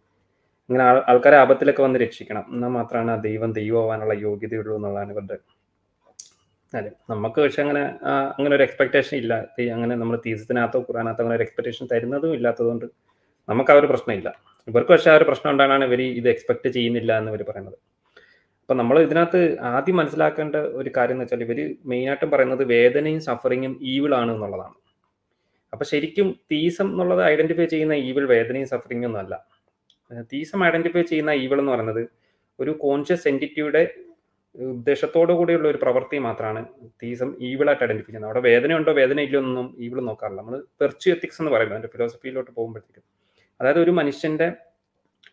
ഇങ്ങനെ 0.70 0.84
ആൾക്കാരെ 1.12 1.38
ആപത്തിലൊക്കെ 1.44 1.82
വന്ന് 1.86 2.00
രക്ഷിക്കണം. 2.04 2.44
എന്നാൽ 2.56 2.72
മാത്രമാണ് 2.78 3.12
ആ 3.12 3.18
ദൈവം 3.28 3.52
ദൈവമാവാനുള്ള 3.60 4.14
യോഗ്യതയുള്ളൂ 4.26 4.76
എന്നുള്ളതാണ് 4.80 5.12
ഇവരുടെ 5.16 5.38
അതെ 6.74 6.92
നമുക്ക് 7.10 7.40
പക്ഷെ 7.44 7.62
അങ്ങനെ 7.64 7.82
അങ്ങനെ 8.38 8.54
ഒരു 8.58 8.64
എക്സ്പെക്ടേഷൻ 8.68 9.16
ഇല്ല. 9.22 9.34
അങ്ങനെ 9.76 9.96
നമ്മൾ 10.02 10.16
തീസത്തിനകത്തോ 10.26 10.80
ഖുറാനകത്തോ 10.88 11.24
അങ്ങനെ 11.24 11.38
ഒരു 11.40 11.46
എക്സ്പെക്ടേഷൻ 11.48 11.86
തരുന്നതും 11.94 12.34
ഇല്ലാത്തതുകൊണ്ട് 12.38 12.86
നമുക്ക് 13.50 13.72
ആ 13.74 13.78
ഒരു 13.82 13.88
പ്രശ്നമില്ല. 13.92 14.30
ഇവർക്ക് 14.68 14.92
പക്ഷേ 14.94 15.10
ആ 15.12 15.16
ഒരു 15.20 15.26
പ്രശ്നം 15.30 15.50
ഉണ്ടാകാനാണ് 15.54 15.86
ഇവർ 15.90 16.02
ഇത് 16.20 16.28
എക്സ്പെക്ട് 16.34 16.70
ചെയ്യുന്നില്ല 16.76 17.12
എന്ന് 17.20 17.32
ഇവർ 17.32 17.42
പറയുന്നത്. 17.50 17.78
അപ്പം 18.62 18.78
നമ്മൾ 18.82 18.98
ഇതിനകത്ത് 19.06 19.42
ആദ്യം 19.72 19.98
മനസ്സിലാക്കേണ്ട 20.00 20.56
ഒരു 20.82 20.90
കാര്യം 20.98 21.16
എന്ന് 21.16 21.26
വെച്ചാൽ 21.26 21.42
ഇവർ 21.46 21.58
മെയിനായിട്ടും 21.92 22.30
പറയുന്നത് 22.34 22.64
വേദനയും 22.74 23.22
സഫറിങ്ങും 23.28 23.74
ആണ് 24.22 24.32
എന്നുള്ളതാണ്. 24.36 24.76
അപ്പം 25.74 25.86
ശരിക്കും 25.86 26.28
തീസം 26.52 26.88
എന്നുള്ളത് 26.92 27.22
ഐഡന്റിഫൈ 27.32 27.66
ചെയ്യുന്ന 27.66 27.96
ഈവിൾ 28.10 28.24
വേദനയും 28.36 28.68
സഫറിങ്ങും 28.74 29.10
ഒന്നല്ല 29.10 29.34
തീസം 30.32 30.62
ഐഡന്റിഫൈ 30.70 31.04
ചെയ്യുന്ന 31.12 31.32
ഈവിൾ 31.44 31.60
എന്ന് 31.62 31.72
പറയുന്നത് 31.74 32.04
ഒരു 32.60 32.72
കോൺഷ്യസ് 32.86 33.26
എന്റിറ്റിയുടെ 33.32 33.84
ഉദ്ദേശത്തോടു 34.56 35.34
കൂടിയുള്ള 35.40 35.68
ഒരു 35.74 35.80
പ്രവൃത്തി 35.84 36.18
മാത്രമാണ് 36.28 36.62
തീസം 37.04 37.30
ഈവിളായിട്ട് 37.50 37.84
ഐഡന്റിഫൈ 37.86 38.10
ചെയ്യുന്നത്. 38.10 38.30
അവിടെ 38.32 38.42
വേദന 38.50 38.74
ഉണ്ടോ 38.80 38.92
വേദന 39.02 39.20
ഇല്ലയോ 39.28 39.42
എന്നൊന്നും 39.44 39.68
ഈവിൾ 39.86 40.00
നോക്കാറില്ല. 40.10 40.42
നമ്മൾ 40.42 40.58
വെർച്യു 40.82 41.12
എത്തിക്സ് 41.14 41.40
എന്ന് 41.42 41.52
പറയുന്നത് 41.56 41.78
അതിന്റെ 41.78 41.92
ഫിലോസഫിയിലോട്ട് 41.96 42.52
പോകുമ്പോഴത്തേക്കും. 42.58 43.06
അതായത് 43.62 43.80
ഒരു 43.80 43.92
മനുഷ്യന്റെ 43.92 44.54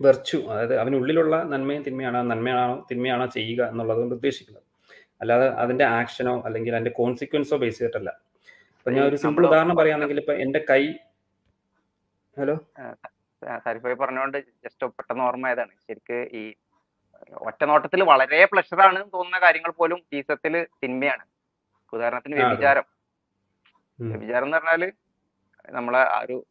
വെർച്യു 0.01 0.39
അതായത് 0.51 0.77
അവനുള്ളിലുള്ള 0.77 1.43
നന്മയും 1.43 1.83
തിന്മയാണോ 1.83 2.23
നന്മയാണോ 2.23 2.87
തിന്മയാണോ 2.91 3.27
ചെയ്യുക 3.27 3.65
എന്നുള്ളത് 3.65 3.99
കൊണ്ട് 3.99 4.15
ഉദ്ദേശിക്കുന്നത്. 4.15 4.63
അല്ലാതെ 5.21 5.49
അതിന്റെ 5.49 5.85
ആക്ഷനോ 5.85 6.43
അല്ലെങ്കിൽ 6.43 6.73
അതിന്റെ 6.73 6.91
കോൺസിക്വൻസോ 6.91 7.57
ബേസ് 7.57 7.79
ചെയ്തിട്ടല്ല. 7.79 8.11
അപ്പൊ 8.79 8.91
ഞാൻ 8.91 9.05
ഒരു 9.05 9.17
സിമ്പിൾ 9.17 9.47
ഉദാഹരണം 9.47 9.77
പറയുകയാണെങ്കിൽ 9.77 10.19
ഇപ്പൊ 10.19 10.33
എന്റെ 10.33 10.65
കൈ 10.71 10.93
ഹലോ? 12.39 12.55
സാരിഫായി 13.59 13.95
പറഞ്ഞുകൊണ്ട് 13.95 14.39
ജസ്റ്റ് 14.39 14.87
പെട്ടെന്ന് 14.87 15.25
ഓർമ്മയതാണ് 15.25 15.71
ശരിക്ക് 15.89 16.37
ഈ 16.37 16.55
ഒറ്റ 17.33 17.65
നോട്ടത്തിൽ 17.65 18.03
വളരെ 18.03 18.45
പ്ലഷർ 18.45 18.81
ആണ് 18.81 18.99
തോന്നുന്ന 19.15 19.39
കാര്യങ്ങൾ 19.39 19.71
പോലും 19.71 19.99
ജീവിതത്തിൽ 20.13 20.67
തിന്മയാണ്. 20.83 21.25
ഉദാഹരണത്തിന്. 21.93 22.37
വ്യഭിചാരം. 22.37 22.87
വ്യഭിചാരം 24.01 24.47
എന്ന് 24.47 24.57
പറഞ്ഞാൽ 24.57 24.93
നമ്മളെ 25.71 25.99
ആ 25.99 26.21
ഒരു 26.21 26.47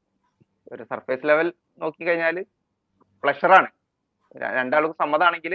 ഒരു 0.67 0.83
സർഫേസ് 0.83 1.25
ലെവൽ 1.25 1.47
നോക്കി 1.81 2.01
കഴിഞ്ഞാൽ 2.03 2.37
ര- 4.35 4.53
രണ്ടാൾക്കും 4.55 4.95
സമ്മതമാണെങ്കിൽ 4.99 5.53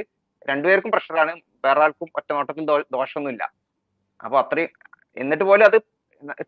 രണ്ടുപേർക്കും 0.48 0.90
പ്രഷറാണ് 0.94 1.32
വേറെ 1.64 1.80
ആൾക്കും 1.80 2.08
ഒറ്റ 2.14 2.30
നോട്ടത്തിൽ 2.32 2.64
ദോഷമൊന്നുമില്ല. 2.94 3.44
അപ്പൊ 4.20 4.36
അത്രയും 4.40 4.70
എന്നിട്ട് 5.16 5.44
പോലും 5.44 5.64
അത് 5.64 5.78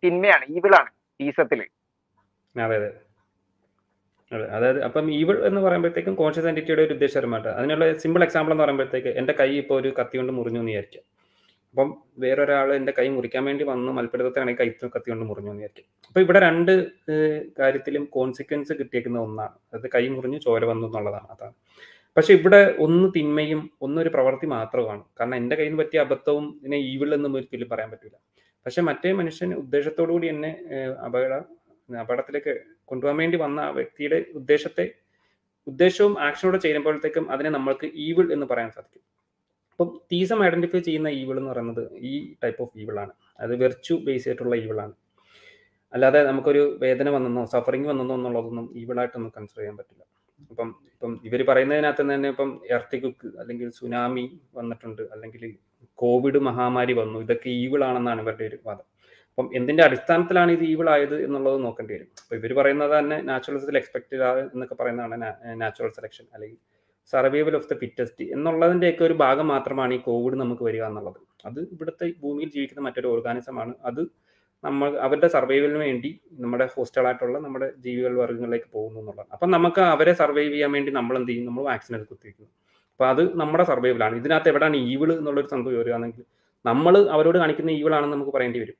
തിന്മയാണ് 0.02 0.44
ഈവിളാണ് 0.54 0.90
ഈസത്തിൽ. 1.20 1.60
അതെ 2.54 2.76
അതെ. 2.80 2.90
അതെ 4.32 4.46
അതായത് 4.54 4.80
അപ്പം 4.86 5.06
ഈവിൾ 5.16 5.36
എന്ന് 5.48 5.60
പറയുമ്പോഴത്തേക്കും 5.60 6.14
കോൺഷ്യസ് 6.20 6.48
എന്റിറ്റിയുടെ 6.50 6.82
ഒരു 6.82 6.94
ഉദ്ദേശപരമായിട്ട് 6.94 7.50
അതിനുള്ള 7.58 7.84
സിമ്പിൾ 8.02 8.22
എക്സാമ്പിൾ 8.22 8.52
എന്ന് 8.54 8.64
പറയുമ്പോഴത്തേക്ക് 8.64 9.10
എന്റെ 9.20 9.34
കൈ 9.40 9.50
ഇപ്പോൾ 9.60 9.76
ഒരു 9.80 9.90
കത്തി 9.98 10.16
കൊണ്ട് 10.18 10.32
മുറിഞ്ഞു 10.32 10.60
എന്ന് 10.60 10.72
വിചാരിക്കാം 10.72 11.04
അപ്പം 11.74 11.88
വേറൊരാൾ 12.18 12.68
എന്റെ 12.76 12.92
കൈ 12.98 13.04
മുറിക്കാൻ 13.14 13.42
വേണ്ടി 13.48 13.64
വന്നു 13.70 13.92
മൽപ്പിടുത്തത്തിനാണെങ്കിൽ 13.92 14.60
കൈ 14.60 14.88
കത്തി 14.88 15.08
കൊണ്ട് 15.10 15.24
മുറിഞ്ഞു 15.30 15.50
എന്ന് 15.52 15.62
വിചാരിക്കും 15.62 15.86
അപ്പോൾ 16.08 16.22
ഇവിടെ 16.24 16.40
രണ്ട് 16.44 16.70
കാര്യത്തിലും 17.58 18.04
കോൺസിക്വൻസ് 18.16 18.72
കിട്ടിയേക്കുന്ന 18.80 19.18
ഒന്നാണ്. 19.18 19.54
അതായത് 19.68 19.88
കൈ 19.94 20.02
മുറിഞ്ഞു 20.08 20.38
ചോര 20.44 20.64
വന്നു 20.70 20.86
എന്നുള്ളതാണ്. 20.88 21.26
അതാണ്. 21.34 21.54
പക്ഷെ 22.16 22.32
ഇവിടെ 22.38 22.60
ഒന്ന് 22.84 23.08
തിന്മയും 23.16 23.62
ഒന്നൊരു 23.82 24.10
പ്രവൃത്തി 24.14 24.48
മാത്രമാണ് 24.54 25.02
കാരണം 25.18 25.36
എന്റെ 25.36 25.56
കയ്യിൽ 25.56 25.72
നിന്ന് 25.72 25.82
പറ്റിയ 25.82 26.04
അബദ്ധവും 26.06 26.46
ഇതിനെ 26.60 26.78
എന്നും 27.16 27.34
ഒരിക്കലും 27.38 27.70
പറയാൻ 27.72 27.90
പറ്റില്ല 27.94 28.16
പക്ഷെ 28.66 28.82
മറ്റേ 28.90 29.12
മനുഷ്യൻ 29.20 29.50
ഉദ്ദേശത്തോടു 29.62 30.12
കൂടി 30.12 30.28
എന്നെ 30.34 30.52
അപകട 31.06 31.32
അപകടത്തിലേക്ക് 31.88 32.54
കൊണ്ടുപോകാൻ 32.84 33.18
വേണ്ടി 33.22 33.38
വന്ന 33.44 33.60
ആ 33.68 33.72
വ്യക്തിയുടെ 33.78 34.20
ഉദ്ദേശത്തെ 34.40 34.86
ഉദ്ദേശവും 35.66 36.14
ആക്ഷനോടെ 36.26 36.58
ചെയ്യുമ്പോഴത്തേക്കും 36.58 37.26
അതിനെ 37.34 37.50
നമ്മൾക്ക് 37.56 37.86
ഈവിൾ 38.06 38.26
എന്ന് 38.32 38.46
പറയാൻ 38.50 38.70
സാധിക്കും. 38.70 39.04
അപ്പം 39.74 40.00
തീസം 40.12 40.44
ഐഡന്റിഫൈ 40.44 40.78
ചെയ്യുന്ന 40.78 41.08
ഈവിൾ 41.08 41.36
എന്ന് 41.38 41.50
പറയുന്നത് 41.50 41.82
ഈ 42.10 42.12
ടൈപ്പ് 42.44 42.62
ഓഫ് 42.62 42.78
ഈവിൾ 42.78 43.00
ആണ്. 43.00 43.12
അത് 43.40 43.52
വെർച്യു 43.62 43.96
ബേസ് 44.06 44.28
ആയിട്ടുള്ള 44.28 44.56
ഈവിൾ 44.56 44.80
ആണ്. 44.80 44.94
അല്ലാതെ 45.92 46.20
നമുക്കൊരു 46.22 46.62
വേദന 46.82 47.08
വന്നെന്നോ 47.10 47.44
സഫറിങ് 47.44 47.88
വന്നെന്നോ 47.88 48.14
എന്നുള്ളതൊന്നും 48.14 48.66
ഈവിളായിട്ട് 48.76 49.16
നമുക്ക് 49.18 49.36
കൺസിഡർ 49.38 49.60
ചെയ്യാൻ 49.60 49.76
പറ്റില്ല. 49.76 50.02
ഇപ്പം 50.52 50.68
ഇപ്പം 50.92 51.20
ഇവർ 51.24 51.40
പറയുന്നതിനകത്ത് 51.48 52.02
തന്നെ 52.14 52.28
ഇപ്പം 52.28 52.50
എർത്തികുക്ക് 52.76 53.28
അല്ലെങ്കിൽ 53.40 53.70
സുനാമി 53.70 54.40
വന്നിട്ടുണ്ട് 54.54 55.02
അല്ലെങ്കിൽ 55.14 55.56
കോവിഡ് 55.98 56.38
മഹാമാരി 56.38 56.92
വന്നു 56.92 57.18
ഇതൊക്കെ 57.18 57.50
ഈവിൾ 57.50 57.84
ആണെന്നാണ് 57.84 58.20
ഇവരുടെ 58.24 58.44
ഒരു 58.50 58.58
വാദം. 58.66 58.86
അപ്പം 59.30 59.50
എന്തിന്റെ 59.58 59.82
അടിസ്ഥാനത്തിലാണ് 59.84 60.50
ഇത് 60.52 60.64
ഈവിൾ 60.72 60.90
ആയത് 60.90 61.16
എന്നുള്ളത് 61.24 61.58
നോക്കേണ്ടി 61.64 61.94
വരും. 61.94 62.08
അപ്പൊ 62.22 62.36
ഇവർ 62.36 62.52
പറയുന്നത് 62.60 62.98
തന്നെ 62.98 63.16
നാച്ചുറൽസിൽ 63.30 63.78
എക്സ്പെക്റ്റഡ് 63.82 64.22
എന്നൊക്കെ 64.54 64.74
പറയുന്നതാണ് 64.74 65.16
നാച്ചുറൽ 65.62 65.92
സെലക്ഷൻ 65.98 66.26
അല്ലെങ്കിൽ 66.34 66.58
സർവൈവൽ 67.12 67.54
ഓഫ് 67.56 67.68
ദ 67.70 67.74
ഫിറ്റസ്റ്റ് 67.78 68.24
എന്നുള്ളതിന്റെയൊക്കെ 68.34 69.04
ഒരു 69.04 69.14
ഭാഗം 69.14 69.48
മാത്രമാണ് 69.48 69.94
ഈ 69.94 70.00
കോവിഡ് 70.08 70.36
നമുക്ക് 70.42 70.62
വരിക 70.62 70.84
എന്നുള്ളത്. 70.90 71.18
അത് 71.46 71.60
ഇവിടുത്തെ 71.74 72.06
ഭൂമിയിൽ 72.22 72.50
ജീവിക്കുന്ന 72.50 72.82
മറ്റൊരു 72.86 73.08
ഓർഗാനിസമാണ് 73.14 73.74
അത് 73.90 74.02
നമ്മൾ 74.64 74.90
അവരുടെ 75.06 75.28
സർവൈവലിന് 75.28 75.80
വേണ്ടി 75.86 76.10
നമ്മുടെ 76.42 76.66
ഹോസ്റ്റലായിട്ടുള്ള 76.74 77.38
നമ്മുടെ 77.38 77.66
ജീവികൾ 77.84 78.12
വർഗങ്ങളിലേക്ക് 78.22 78.68
പോകുന്നു 78.72 79.00
എന്നുള്ളത്. 79.00 79.28
അപ്പം 79.32 79.50
നമുക്ക് 79.50 79.82
അവരെ 79.94 80.12
സർവൈവ് 80.12 80.52
ചെയ്യാൻ 80.52 80.72
വേണ്ടി 80.72 80.92
നമ്മൾ 80.92 81.16
എന്ത് 81.16 81.30
ചെയ്യും? 81.30 81.46
നമ്മൾ 81.46 81.64
വാക്സിൻ 81.64 81.94
എടുത്ത് 81.96 82.10
കുത്തിവെക്കുന്നു. 82.10 82.50
അപ്പോൾ 82.92 83.06
അത് 83.08 83.22
നമ്മുടെ 83.40 83.64
സർവൈവലാണ് 83.64 84.14
ഇതിനകത്ത് 84.16 84.48
എവിടെയാണ് 84.48 84.76
ഈവിൾ 84.76 85.10
എന്നുള്ളൊരു 85.18 85.50
സംഭവം 85.54 85.78
വരികയാണെങ്കിൽ 85.80 86.24
നമ്മൾ 86.64 86.94
അവരോട് 87.14 87.38
കാണിക്കുന്ന 87.38 87.70
ഈവിളാണെന്ന് 87.70 88.14
നമുക്ക് 88.16 88.34
പറയേണ്ടി 88.36 88.60
വരും. 88.64 88.76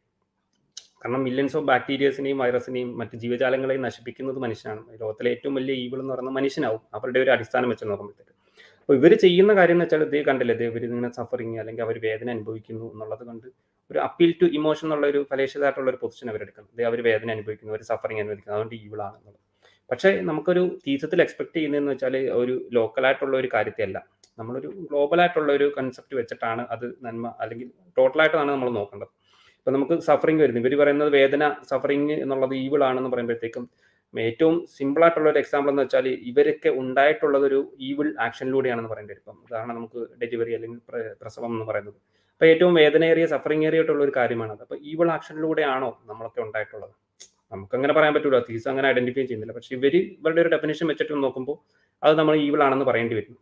കാരണം 1.05 1.23
മില്യൺസ് 1.29 1.57
ഓഫ് 1.59 1.67
ബാക്ടീരിയസിനെയും 1.71 2.39
വൈറസിനെയും 2.43 2.91
മറ്റ് 3.01 3.17
ജീവജാലങ്ങളെയും 3.23 3.83
നശിപ്പിക്കുന്നത് 3.87 4.39
മനുഷ്യനാണ്. 4.45 4.83
ലോകത്തിലെ 5.01 5.29
ഏറ്റവും 5.35 5.55
വലിയ 5.59 5.75
ഈവിൾ 5.85 5.99
എന്ന് 6.03 6.13
പറയുന്നത് 6.15 6.37
മനുഷ്യനാവും. 6.39 6.83
അവരുടെ 6.97 7.19
ഒരു 7.25 7.31
അടിസ്ഥാനം 7.35 7.69
വെച്ച് 7.73 7.87
നോക്കുമ്പോഴത്തേക്ക് 7.91 8.33
അപ്പോൾ 8.81 8.97
ഇവർ 8.99 9.13
ചെയ്യുന്ന 9.25 9.53
കാര്യം 9.59 9.77
എന്ന് 9.77 9.85
വെച്ചാൽ 9.85 10.03
ഇതേ 10.07 10.21
കണ്ടില്ലേ 10.29 10.55
ഇതേ 10.57 10.67
ഇവർ 10.71 10.83
ഇങ്ങനെ 10.89 11.11
സഫറിങ് 11.19 11.59
അല്ലെങ്കിൽ 11.61 11.83
അവർ 11.87 11.97
വേദന 12.07 12.29
അനുഭവിക്കുന്നു 12.37 12.87
എന്നുള്ളത് 12.93 13.23
കൊണ്ട് 13.29 13.47
ഒരു 13.91 13.99
അപ്പീൽ 14.07 14.31
ടു 14.41 14.47
ഇമോഷൻ 14.59 14.87
എന്നുള്ള 14.87 15.07
ഒരു 15.13 15.21
ഫലേഷ്യതായിട്ടുള്ള 15.31 15.89
ഒരു 15.93 16.01
പൊസിഷൻ 16.03 16.29
അവരെടുക്കണം 16.33 16.69
ഇതേ 16.75 16.85
അവർ 16.91 17.01
വേദന 17.09 17.31
അനുഭവിക്കുന്നു 17.37 17.73
അവർ 17.75 17.83
സഫറിങ് 17.91 18.21
അനുഭവിക്കുന്നു 18.23 18.55
അതുകൊണ്ട് 18.57 18.75
ഈവിളാണ് 18.81 19.17
എന്നുള്ളത്. 19.19 19.41
പക്ഷേ 19.91 20.11
നമുക്കൊരു 20.31 20.63
തീസത്തിൽ 20.87 21.23
എക്സ്പെക്ട് 21.25 21.57
ചെയ്യുന്നതെന്ന് 21.57 21.93
വെച്ചാൽ 21.95 22.17
ഒരു 22.43 22.55
ലോക്കലായിട്ടുള്ള 22.79 23.35
ഒരു 23.43 23.49
കാര്യത്തെയല്ല. 23.55 23.99
നമ്മളൊരു 24.39 24.69
ഗ്ലോബലായിട്ടുള്ള 24.91 25.51
ഒരു 25.53 25.67
കൺസെപ്റ്റ് 25.79 26.15
വെച്ചിട്ടാണ് 26.21 26.63
അത് 26.77 26.87
നന്മ 27.07 27.27
അല്ലെങ്കിൽ 27.43 27.69
ടോട്ടലായിട്ടാണ് 27.99 28.51
നമ്മൾ 28.55 28.71
നോക്കേണ്ടത്. 28.79 29.13
ഇപ്പൊ 29.67 29.73
നമുക്ക് 29.75 29.97
സഫറിങ് 30.07 30.41
വരുന്നു. 30.43 30.61
ഇവർ 30.61 30.73
പറയുന്നത് 30.81 31.11
വേദന 31.13 31.43
സഫറിങ് 31.69 32.15
എന്നുള്ളത് 32.23 32.55
ഈവിൾ 32.55 32.85
ആണെന്ന് 32.85 33.11
പറയുമ്പോഴത്തേക്കും 33.13 33.65
ഏറ്റവും 34.15 34.67
സിമ്പിൾ 34.75 35.03
ആയിട്ടുള്ള 35.05 35.29
ഒരു 35.31 35.39
എക്സാമ്പിൾ 35.39 35.71
എന്ന് 35.71 35.83
വെച്ചാൽ 35.83 36.07
ഇവരൊക്കെ 36.31 36.69
ഉണ്ടായിട്ടുള്ളത് 36.81 37.45
ഒരു 37.47 37.61
ഈവിൾ 37.79 38.09
ആക്ഷനിലൂടെയാണെന്ന് 38.25 38.91
പറയേണ്ടി 38.91 39.15
ഇപ്പം 39.15 39.37
ഉദാഹരണം 39.47 39.77
നമുക്ക് 39.77 40.01
ഡെലിവറി 40.23 40.53
അല്ലെങ്കിൽ 40.55 40.81
പ്രസവം 41.23 41.51
എന്ന് 41.53 41.65
പറയുന്നത്. 41.71 41.97
അപ്പോൾ 42.33 42.47
ഏറ്റവും 42.47 42.75
വേദനയേറിയ 42.75 43.27
സഫറിങ് 43.27 43.65
ഏറിയിട്ടുള്ള 43.69 44.05
ഒരു 44.05 44.13
കാര്യമാണത്. 44.17 44.63
അപ്പോൾ 44.67 44.79
ഈവിൾ 44.93 45.11
ആക്ഷനിലൂടെയാണോ 45.17 45.91
നമ്മളൊക്കെ 46.11 46.43
ഉണ്ടായിട്ടുള്ളത്? 46.47 46.95
നമുക്കങ്ങനെ 47.53 47.93
പറയാൻ 47.93 48.15
പറ്റൂല. 48.15 48.39
തീസ് 48.51 48.69
അങ്ങനെ 48.69 48.89
ഐഡന്റിഫൈ 48.89 49.25
ചെയ്യുന്നില്ല. 49.25 49.53
പക്ഷെ 49.53 49.75
ഇവർ 49.77 49.97
ഇവരുടെ 49.97 50.41
ഒരു 50.41 50.49
ഡെഫിനേഷൻ 50.49 50.87
വെച്ചിട്ട് 50.87 51.23
നോക്കുമ്പോൾ 51.27 51.59
അത് 52.03 52.19
നമ്മൾ 52.19 52.37
ഈവിൾ 52.37 52.63
ആണെന്ന് 52.63 52.85
പറയേണ്ടി 52.85 53.15
വരും. 53.15 53.37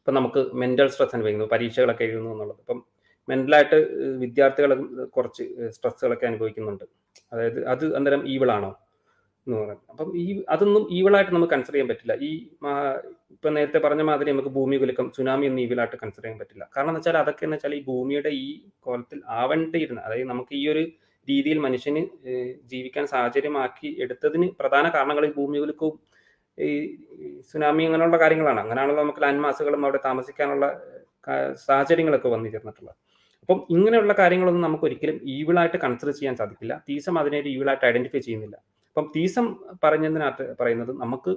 ഇപ്പം 0.00 0.14
നമുക്ക് 0.14 0.40
മെന്റൽ 0.62 0.88
സ്ട്രെസ് 0.88 1.14
അനുഭവിക്കുന്നു. 1.16 1.46
പരീക്ഷകളൊക്കെ 1.52 2.04
എഴുതുന്നു 2.04 2.30
എന്നുള്ളത്. 2.30 2.58
ഇപ്പം 2.60 2.80
മെന്റലായിട്ട് 3.28 3.76
വിദ്യാർത്ഥികൾ 4.22 4.70
കുറച്ച് 5.16 5.44
സ്ട്രെസ്സുകളൊക്കെ 5.76 6.26
അനുഭവിക്കുന്നുണ്ട്. 6.30 6.84
അതായത് 7.32 7.60
അത് 7.72 7.84
അന്നേരം 7.98 8.22
ഈവിൾ 8.34 8.50
ആണോ 8.56 8.70
എന്ന് 9.46 9.56
പറയുന്നത് 9.56 9.80
അപ്പം 9.92 10.10
ഈ 10.22 10.24
അതൊന്നും 10.54 10.84
ഈവിളായിട്ട് 10.98 11.32
നമുക്ക് 11.34 11.52
കൺസിഡർ 11.54 11.74
ചെയ്യാൻ 11.74 11.88
പറ്റില്ല. 11.90 12.14
ഈ 12.28 12.30
ഇപ്പം 13.34 13.52
നേരത്തെ 13.56 13.80
പറഞ്ഞ 13.86 14.02
മാതിരി 14.10 14.30
നമുക്ക് 14.32 14.52
ഭൂമി 14.58 14.76
കുലുക്കം 14.82 15.06
സുനാമി 15.16 15.46
ഒന്നും 15.50 15.62
ഈവിളായിട്ട് 15.64 15.98
കൺസിഡർ 16.02 16.24
ചെയ്യാൻ 16.24 16.38
പറ്റില്ല. 16.42 16.64
കാരണം 16.76 16.90
എന്ന് 16.90 17.00
വെച്ചാൽ 17.00 17.18
അതൊക്കെ 17.22 17.44
എന്ന് 17.46 17.56
വെച്ചാൽ 17.56 17.74
ഈ 17.78 17.80
ഭൂമിയുടെ 17.90 18.30
ഈ 18.44 18.46
കോലത്തിൽ 18.86 19.18
ആവേണ്ടിയിരുന്ന 19.40 20.00
അതായത് 20.06 20.28
നമുക്ക് 20.32 20.54
ഈ 20.60 20.62
ഒരു 20.72 20.84
രീതിയിൽ 21.28 21.58
മനുഷ്യന് 21.66 22.02
ജീവിക്കാൻ 22.72 23.04
സാഹചര്യമാക്കി 23.14 23.90
എടുത്തതിന് 24.04 24.48
പ്രധാന 24.60 24.84
കാരണങ്ങൾ 24.96 25.26
ഈ 25.28 25.32
ഭൂമികുലുക്കവും 25.38 25.96
ഈ 26.58 26.70
ഈ 27.24 27.28
സുനാമി 27.50 27.84
അങ്ങനെയുള്ള 27.88 28.18
കാര്യങ്ങളാണ്. 28.24 28.60
അങ്ങനെയാണല്ലോ 28.64 29.02
നമുക്ക് 29.04 29.22
ലാൻഡ് 29.24 29.42
മാസുകളും 29.46 29.84
അവിടെ 29.86 30.00
താമസിക്കാനുള്ള 30.08 30.66
സാഹചര്യങ്ങളൊക്കെ 31.68 32.28
വന്നു 32.34 32.48
ചേർന്നിട്ടുള്ളത്. 32.54 32.96
അപ്പം 33.44 33.58
ഇങ്ങനെയുള്ള 33.74 34.12
കാര്യങ്ങളൊന്നും 34.18 34.62
നമുക്ക് 34.66 34.84
ഒരിക്കലും 34.88 35.16
ഈവിളായിട്ട് 35.34 35.78
കൺസിഡർ 35.84 36.12
ചെയ്യാൻ 36.18 36.36
സാധിക്കില്ല. 36.40 36.74
തീസം 36.88 37.14
അതിനെ 37.22 37.38
ഒരു 37.42 37.50
ഈവിളായിട്ട് 37.54 37.84
ഐഡന്റിഫൈ 37.90 38.20
ചെയ്യുന്നില്ല. 38.26 38.56
അപ്പം 38.90 39.06
തീസം 39.16 39.46
പറഞ്ഞതിനകത്ത് 39.82 40.44
പറയുന്നത് 40.60 40.92
നമുക്ക് 41.02 41.32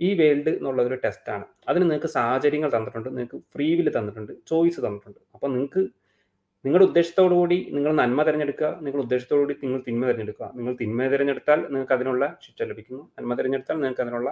ഈ 0.00 0.08
വേൾഡ് 0.20 0.52
എന്നുള്ളതൊരു 0.58 0.98
ടെസ്റ്റാണ് 1.04 1.44
അതിന് 1.70 1.84
നിങ്ങൾക്ക് 1.84 2.10
സാഹചര്യങ്ങൾ 2.18 2.70
തന്നിട്ടുണ്ട് 2.74 3.08
നിങ്ങൾക്ക് 3.16 3.38
ഫ്രീ 3.54 3.68
വിൽ 3.78 3.88
തന്നിട്ടുണ്ട് 3.96 4.32
ചോയ്സ് 4.50 4.80
തന്നിട്ടുണ്ട്. 4.86 5.20
അപ്പം 5.34 5.50
നിങ്ങൾക്ക് 5.56 5.82
നിങ്ങളുടെ 6.64 6.86
ഉദ്ദേശത്തോടു 6.88 7.34
കൂടി 7.40 7.58
നിങ്ങൾ 7.74 7.92
നന്മ 8.02 8.22
തിരഞ്ഞെടുക്കുക 8.28 8.68
നിങ്ങളുടെ 8.84 9.04
ഉദ്ദേശത്തോടു 9.06 9.42
കൂടി 9.42 9.54
നിങ്ങൾ 9.64 9.80
തിന്മ 9.88 10.02
തിരഞ്ഞെടുക്കുക. 10.10 10.46
നിങ്ങൾ 10.58 10.72
തിന്മ 10.82 11.08
തിരഞ്ഞെടുത്താൽ 11.14 11.60
നിങ്ങൾക്ക് 11.72 11.94
അതിനുള്ള 11.96 12.24
ശിക്ഷ 12.44 12.68
ലഭിക്കുന്നു. 12.72 13.02
നന്മ 13.18 13.34
തിരഞ്ഞെടുത്താൽ 13.40 13.76
നിങ്ങൾക്ക് 13.82 14.04
അതിനുള്ള 14.04 14.30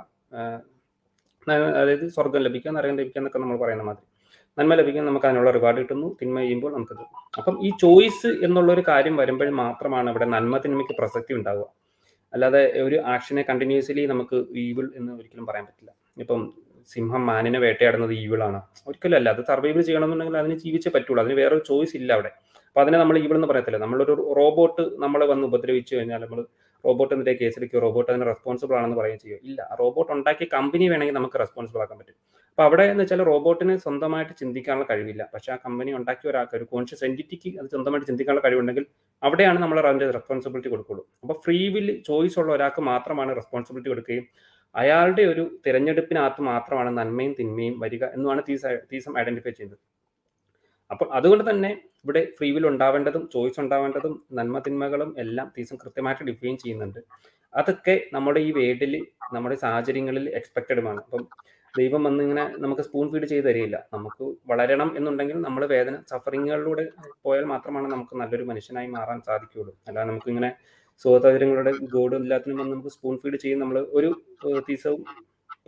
അതായത് 1.80 2.06
സ്വർഗം 2.16 2.42
ലഭിക്കുക 2.46 2.72
നരകം 2.76 2.96
ലഭിക്കുക 3.00 3.20
എന്നൊക്കെ 3.20 3.40
നമ്മൾ 3.44 3.58
പറയുന്ന 3.62 3.84
മാതിരി. 3.88 4.06
നന്മ 4.58 4.74
ലഭിക്കുന്ന 4.74 5.08
നമുക്ക് 5.08 5.26
അതിനുള്ള 5.26 5.50
റിവാർഡ് 5.50 5.78
കിട്ടുന്നു 5.78 6.16
തിന്മ 6.20 6.38
ചെയ്യുമ്പോൾ 6.40 6.72
നമുക്കത്. 6.74 7.04
അപ്പം 7.38 7.54
ഈ 7.66 7.70
ചോയ്സ് 7.82 8.30
എന്നുള്ള 8.46 8.72
ഒരു 8.72 8.82
കാര്യം 8.88 9.14
വരുമ്പോൾ 9.16 9.48
മാത്രമാണ് 9.62 10.10
ഇവിടെ 10.10 10.24
നന്മ 10.24 10.58
തിന്മയ്ക്ക് 10.58 10.94
പ്രസക്തി 10.98 11.32
ഉണ്ടാവുക. 11.34 11.66
അല്ലാതെ 12.34 12.62
ഒരു 12.86 12.96
ആക്ഷനെ 13.12 13.42
കണ്ടിന്യൂസ്ലി 13.48 14.06
നമുക്ക് 14.06 14.36
ഈവിൾ 14.64 14.86
എന്ന് 14.98 15.12
ഒരിക്കലും 15.12 15.46
പറയാൻ 15.46 15.64
പറ്റില്ല. 15.66 15.90
ഇപ്പം 16.24 16.40
സിംഹം 16.92 17.26
മാനിനെ 17.26 17.58
വേട്ടയാടുന്നത് 17.58 18.12
ഈവിൾ 18.12 18.40
ആണ്. 18.48 18.60
ഒരിക്കലും 18.88 19.16
അല്ല 19.16 19.28
അത് 19.28 19.42
സർവൈവ് 19.50 19.82
ചെയ്യണമെന്നുണ്ടെങ്കിൽ 19.82 20.38
അതിന് 20.38 20.56
ജീവിച്ചേ 20.64 20.90
പറ്റുള്ളൂ. 20.94 21.22
അതിന് 21.24 21.36
വേറൊരു 21.40 21.62
ചോയ്സ് 21.70 21.96
ഇല്ല 22.00 22.10
അവിടെ. 22.12 22.30
അപ്പൊ 22.68 22.80
അതിനെ 22.82 22.98
നമ്മൾ 22.98 23.16
ഈവിൾ 23.18 23.36
എന്ന് 23.38 23.48
പറയത്തില്ല. 23.52 23.78
നമ്മളൊരു 23.78 24.14
റോബോട്ട് 24.38 24.82
നമ്മൾ 25.04 25.20
വന്ന് 25.32 25.46
ഉപദ്രവിച്ചു 25.50 25.92
കഴിഞ്ഞാൽ 25.96 26.20
നമ്മൾ 26.24 26.40
റോബോട്ട് 26.84 27.12
എന്നിട്ട് 27.14 27.40
കേസിലേക്ക് 27.40 27.78
റോബോട്ട് 27.84 28.10
അതിന് 28.12 28.26
റെസ്പോൺസിബിൾ 28.32 28.74
ആണെന്ന് 28.80 28.98
പറയുകയും 29.00 29.18
ചെയ്യും 29.18 29.40
ഇല്ല. 29.48 29.68
റോബോട്ട് 29.80 30.12
ഉണ്ടാക്കിയ 30.12 30.48
കമ്പനി 30.56 30.84
വേണമെങ്കിൽ 30.88 31.14
നമുക്ക് 31.14 31.38
റെസ്പോൺസിബിൾ 31.44 31.82
ആക്കാൻ 31.84 31.98
പറ്റും. 31.98 32.18
അപ്പൊ 32.50 32.62
അവിടെ 32.68 32.84
എന്ന് 32.92 33.02
വെച്ചാൽ 33.02 33.20
റോബോട്ടിന് 33.28 33.74
സ്വന്തമായിട്ട് 33.84 34.32
ചിന്തിക്കാനുള്ള 34.40 34.86
കഴിവില്ല. 34.90 35.22
പക്ഷെ 35.34 35.50
ആ 35.54 35.56
കമ്പനി 35.64 35.90
ഉണ്ടാക്കിയ 35.98 36.30
ഒരാൾക്ക് 36.30 36.54
ഒരു 36.58 36.66
കോൺഷ്യസ് 36.72 37.04
എന്റിറ്റിക്ക് 37.08 37.50
അത് 37.60 37.68
സ്വന്തമായിട്ട് 37.74 38.06
ചിന്തിക്കാനുള്ള 38.10 38.42
കഴിവുണ്ടെങ്കിൽ 38.46 38.84
അവിടെയാണ് 39.22 39.58
നമ്മൾ 39.62 39.78
അതിന്റെ 39.82 40.08
റെസ്പോൺസിബിലിറ്റി 40.18 40.70
കൊടുക്കുള്ളൂ. 40.74 41.04
അപ്പോൾ 41.22 41.36
ഫ്രീ 41.44 41.58
വിൽ 41.74 41.88
ചോയ്സ് 42.08 42.38
ഉള്ള 42.42 42.50
ഒരാൾക്ക് 42.56 42.82
മാത്രമാണ് 42.90 43.30
റെസ്പോൺസിബിലിറ്റി 43.40 43.90
കൊടുക്കുകയും 43.92 44.26
അയാളുടെ 44.74 45.22
ഒരു 45.32 45.44
തിരഞ്ഞെടുപ്പിനകത്ത് 45.66 46.42
മാത്രമാണ് 46.50 46.90
നന്മയും 46.98 47.32
തിന്മയും 47.38 47.76
വരിക 47.84 48.04
എന്നുമാണ് 48.16 48.42
തീസ് 48.48 48.72
തീസം 48.92 49.14
ഐഡന്റിഫൈ 49.22 49.52
ചെയ്യുന്നത്. 49.58 49.80
അപ്പോൾ 50.90 51.08
അതുകൊണ്ട് 51.18 51.44
തന്നെ 51.50 51.70
ഇവിടെ 52.04 52.22
ഫ്രീ 52.38 52.50
വിൽ 52.56 52.66
ഉണ്ടാവേണ്ടതും 52.72 53.24
ചോയ്സ് 53.34 53.58
ഉണ്ടാവേണ്ടതും 53.62 54.14
നന്മ 54.38 54.58
തിന്മകളും 54.66 55.10
എല്ലാം 55.24 55.48
തീസം 55.56 55.78
കൃത്യമായിട്ട് 55.82 56.24
ഡിഫൈൻ 56.30 56.56
ചെയ്യുന്നുണ്ട്. 56.62 57.00
അതൊക്കെ 57.54 57.94
നമ്മുടെ 58.16 58.40
ഈ 58.48 58.50
വേഡിൽ 58.58 58.92
നമ്മുടെ 59.36 59.56
സാഹചര്യങ്ങളിൽ 59.64 60.26
എക്സ്പെക്റ്റഡുമാണ് 60.40 61.00
അപ്പം 61.04 61.24
ദൈവം 61.78 62.02
വന്ന് 62.06 62.20
ഇങ്ങനെ 62.26 62.44
നമുക്ക് 62.62 62.82
സ്പൂൺ 62.88 63.06
ഫീഡ് 63.12 63.26
ചെയ്ത് 63.32 63.46
തരികയില്ല. 63.48 63.78
നമുക്ക് 63.94 64.24
വളരണം 64.50 64.88
എന്നുണ്ടെങ്കിൽ 64.98 65.36
നമ്മൾ 65.46 65.62
വേദന 65.74 65.96
സഫറിങ്ങുകളിലൂടെ 66.10 66.84
പോയാൽ 67.24 67.44
മാത്രമാണ് 67.52 67.88
നമുക്ക് 67.94 68.14
നല്ലൊരു 68.20 68.44
മനുഷ്യനായി 68.50 68.88
മാറാൻ 68.96 69.18
സാധിക്കുകയുള്ളൂ. 69.28 69.72
അല്ലാതെ 69.88 70.08
നമുക്ക് 70.10 70.30
ഇങ്ങനെ 70.34 70.50
സുഖസാഹചര്യങ്ങളുടെ 71.02 71.72
ഗോഡും 71.96 72.22
എല്ലാത്തിനും 72.24 72.56
വന്ന് 72.60 72.72
നമുക്ക് 72.74 72.92
സ്പൂൺ 72.96 73.14
ഫീഡ് 73.22 73.38
ചെയ്യും 73.42 73.60
നമ്മൾ 73.64 73.76
ഒരു 73.98 74.08
തീസവും 74.68 75.02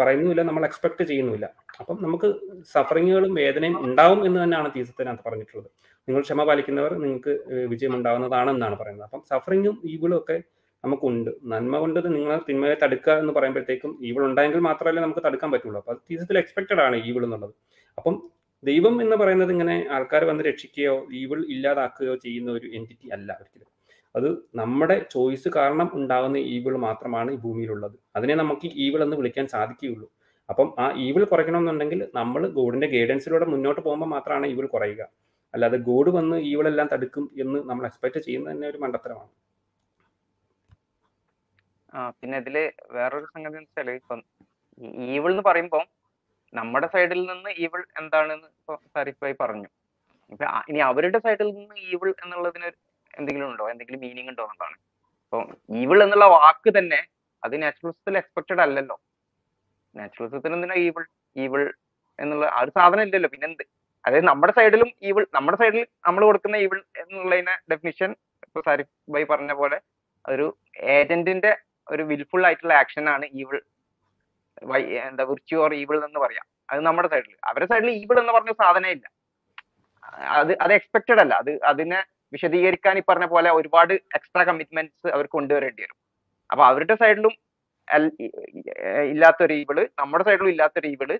പറയുന്നുമില്ല 0.01 0.43
നമ്മൾ 0.49 0.63
എക്സ്പെക്ട് 0.69 1.03
ചെയ്യുന്നില്ല 1.11 1.47
അപ്പം 1.81 1.97
നമുക്ക് 2.05 2.29
സഫറിങ്ങുകളും 2.75 3.33
വേദനയും 3.41 3.77
ഉണ്ടാവും 3.87 4.21
എന്ന് 4.27 4.39
തന്നെയാണ് 4.43 4.69
തീസത്തിനകത്ത് 4.77 5.25
പറഞ്ഞിട്ടുള്ളത്. 5.29 5.69
നിങ്ങൾ 6.09 6.21
ക്ഷമ 6.27 6.45
പാലിക്കുന്നവർ 6.49 6.93
നിങ്ങൾക്ക് 7.05 7.33
വിജയം 7.73 7.95
ഉണ്ടാവുന്നതാണെന്നാണ് 7.99 8.77
പറയുന്നത്. 8.81 9.07
അപ്പം 9.09 9.23
സഫറിങ്ങും 9.31 9.77
ഈവിളും 9.93 10.17
ഒക്കെ 10.21 10.37
നമുക്കുണ്ട്. 10.85 11.31
നന്മ 11.45 11.79
കൊണ്ട് 11.79 12.15
നിങ്ങൾ 12.15 12.41
തിന്മയെ 12.49 12.75
തടുക്കുക 12.83 13.13
എന്ന് 13.13 13.33
പറയുമ്പോഴത്തേക്കും 13.33 13.99
ഈവിൾ 14.03 14.25
ഉണ്ടായെങ്കിൽ 14.25 14.59
മാത്രമല്ലേ 14.59 15.03
നമുക്ക് 15.03 15.21
തടുക്കാൻ 15.27 15.51
പറ്റുള്ളൂ. 15.51 15.81
അപ്പൊ 15.81 15.95
തീസത്തിൽ 15.95 16.39
എക്സ്പെക്റ്റഡ് 16.39 16.81
ആണ് 16.81 16.97
ഈവിൾ 16.97 17.25
എന്നുള്ളത്. 17.25 17.55
അപ്പം 17.99 18.23
ദൈവം 18.65 19.03
എന്ന് 19.03 19.17
പറയുന്നത് 19.17 19.51
ഇങ്ങനെ 19.51 19.89
ആൾക്കാർ 19.91 20.25
വന്ന് 20.25 20.45
രക്ഷിക്കുകയോ 20.45 21.07
ഈവിൾ 21.13 21.47
ഇല്ലാതാക്കുകയോ 21.49 22.15
ചെയ്യുന്ന 22.17 22.51
ഒരു 22.51 22.67
എന്റിറ്റി 22.67 23.09
അല്ല 23.09 23.33
ഒരിക്കലും. 23.33 23.69
അത് 24.17 24.37
നമ്മുടെ 24.55 25.07
ചോയ്സ് 25.11 25.49
കാരണം 25.57 25.91
ഉണ്ടാകുന്ന 25.95 26.37
ഈവിൾ 26.37 26.77
മാത്രമാണ് 26.77 27.31
ഈ 27.33 27.37
ഭൂമിയിലുള്ളത്. 27.37 27.93
അതിനെ 28.17 28.35
നമുക്ക് 28.35 28.71
ഈവിൾ 28.75 29.03
എന്ന് 29.03 29.17
വിളിക്കാൻ 29.17 29.47
സാധിക്കുകയുള്ളൂ. 29.47 30.13
അപ്പം 30.51 30.75
ആ 30.79 30.95
ഈവിൾ 30.97 31.25
കുറയ്ക്കണമെന്നുണ്ടെങ്കിൽ 31.25 32.09
നമ്മൾ 32.15 32.49
ഗോഡിന്റെ 32.49 32.87
ഗൈഡൻസിലൂടെ 32.87 33.45
മുന്നോട്ട് 33.45 33.81
പോകുമ്പോൾ 33.81 34.07
മാത്രമാണ് 34.07 34.47
ഈവിൾ 34.47 34.67
കുറയുക. 34.67 35.09
അല്ലാതെ 35.55 35.77
ഗോഡ് 35.77 36.11
വന്ന് 36.11 36.37
ഈവിളെല്ലാം 36.37 36.89
തടുക്കും 36.93 37.31
എന്ന് 37.41 37.59
നമ്മൾ 37.59 37.87
എക്സ്പെക്ട് 37.87 38.19
ചെയ്യുന്നത് 38.19 38.55
തന്നെ 38.55 38.69
ഒരു 38.69 38.79
മണ്ടത്തരമാണ്. 38.79 39.29
ആ 41.93 42.01
പിന്നെ 42.21 42.37
ഇതിൽ 42.43 42.57
വേറൊരു 42.97 43.27
സംഗതി 43.35 43.57
എന്ന് 43.61 43.69
വെച്ചാൽ 43.71 43.91
ഇപ്പം 44.01 44.21
ഈവിൾ 45.15 45.31
എന്ന് 45.35 45.45
പറയുമ്പോൾ 45.49 45.85
നമ്മുടെ 46.53 46.89
സൈഡിൽ 46.95 47.21
നിന്ന് 47.31 47.51
ഈവിൾ 47.65 47.81
എന്താണെന്ന് 48.01 48.49
ഇപ്പൊ 48.59 48.75
സാരിഫ് 48.95 49.21
ഭായി 49.25 49.37
പറഞ്ഞു. 49.43 49.69
ഇപ്പൊ 50.33 50.47
ഇനി 50.71 50.81
അവരുടെ 50.91 51.19
സൈഡിൽ 51.27 51.49
നിന്ന് 51.59 51.77
ഈവിൾ 51.93 52.11
എന്നുള്ളതിന് 52.23 52.69
എന്തെങ്കിലും 53.19 53.47
ഉണ്ടോ? 53.51 53.65
എന്തെങ്കിലും 53.73 54.01
മീനിങ് 54.05 54.31
ഉണ്ടോ 54.33 54.43
എന്നുള്ളതാണ്. 54.47 54.77
ഇപ്പൊ 55.25 55.39
ഈവിൾ 55.83 55.99
എന്നുള്ള 56.05 56.27
വാക്ക് 56.37 56.71
തന്നെ 56.79 57.01
അത് 57.43 57.55
നാച്ചുറലിസത്തിൽ 57.63 58.17
എക്സ്പെക്റ്റഡ് 58.23 58.63
അല്ലല്ലോ. 58.67 58.97
നാച്ചുറലിസത്തിൽ 59.95 60.55
എന്തിനാ 60.57 60.77
ഈവിൾ 60.87 61.05
ഈവിൾ 61.37 61.63
എന്നുള്ള 62.19 62.47
ആ 62.57 62.61
ഒരു 62.65 62.73
സാധനം 62.79 63.05
ഇല്ലല്ലോ. 63.07 63.29
പിന്നെ 63.35 63.47
എന്ത്? 63.51 63.65
അതായത് 64.05 64.27
നമ്മുടെ 64.31 64.53
സൈഡിലും 64.59 64.89
ഈവിൾ 65.09 65.25
നമ്മുടെ 65.37 65.59
സൈഡിൽ 65.63 65.83
നമ്മൾ 66.07 66.23
കൊടുക്കുന്ന 66.29 66.57
ഈവിൾ 66.65 66.79
എന്നുള്ളതിനെ 67.03 67.55
ഡെഫിനിഷൻ 67.73 68.11
ഇപ്പൊ 68.47 68.61
സാരിഫ് 68.69 68.93
ഭായി 69.15 69.27
പറഞ്ഞ 69.33 69.53
പോലെ 69.61 69.79
ഒരു 70.25 70.47
ഏജന്റിന്റെ 70.97 71.53
ഒരു 71.95 72.03
വിൽഫുൾ 72.11 72.45
ആയിട്ടുള്ള 72.49 72.75
ആക്ഷൻ 72.83 73.07
ആണ് 73.15 73.27
ഈവിൾ 73.41 73.59
എന്താ 75.09 75.25
വിർച്യു 75.31 75.59
ഓർ 75.65 75.73
ഈവിൾ 75.83 75.97
എന്ന് 76.09 76.21
പറയാം. 76.25 76.47
അത് 76.73 76.81
നമ്മുടെ 76.89 77.09
സൈഡിൽ 77.15 77.35
അവരുടെ 77.49 77.67
സൈഡിൽ 77.73 77.91
ഈവിൾ 78.03 78.17
എന്ന് 78.23 78.33
പറഞ്ഞ 78.37 78.53
സാധനം 78.63 78.91
ഇല്ല. 78.97 79.07
അത് 80.39 80.53
അത് 80.65 80.73
എക്സ്പെക്റ്റഡ് 80.79 81.21
അല്ല. 81.25 81.35
അത് 81.43 81.53
അതിനെ 81.71 82.01
വിശദീകരിക്കാൻ 82.35 82.97
ഈ 83.01 83.03
പറഞ്ഞ 83.11 83.27
പോലെ 83.35 83.51
ഒരുപാട് 83.59 83.95
എക്സ്ട്രാ 84.19 84.43
കമ്മിറ്റ്മെന്റ്സ് 84.49 85.09
അവർ 85.17 85.27
കൊണ്ടുവരേണ്ടി 85.37 85.83
വരും. 85.85 85.99
അപ്പൊ 86.51 86.63
അവരുടെ 86.71 86.95
സൈഡിലും 87.03 87.35
ഇല്ലാത്തൊരു 89.13 89.55
ഈവിൾ 89.63 89.79
നമ്മുടെ 90.01 90.25
സൈഡിലും 90.29 90.51
ഇല്ലാത്തൊരു 90.55 90.89
ഈവിൾ 90.95 91.11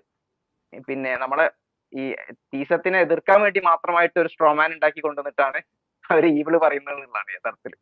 പിന്നെ 0.87 1.11
നമ്മളെ 1.23 1.45
ഈ 1.93 2.03
തീസത്തിനെ 2.51 2.99
എതിർക്കാൻ 3.05 3.39
വേണ്ടി 3.45 3.59
മാത്രമായിട്ട് 3.69 4.17
ഒരു 4.23 4.29
സ്ട്രോമാൻ 4.33 4.69
ഉണ്ടാക്കി 4.75 5.01
കൊണ്ടുവന്നിട്ടാണ് 5.07 5.59
അവർ 6.05 6.23
ഈവിൾ 6.39 6.53
പറയുന്നത് 6.65 6.93
എന്നുള്ളതാണ് 6.95 7.31
യഥാർത്ഥത്തിൽ 7.37 7.73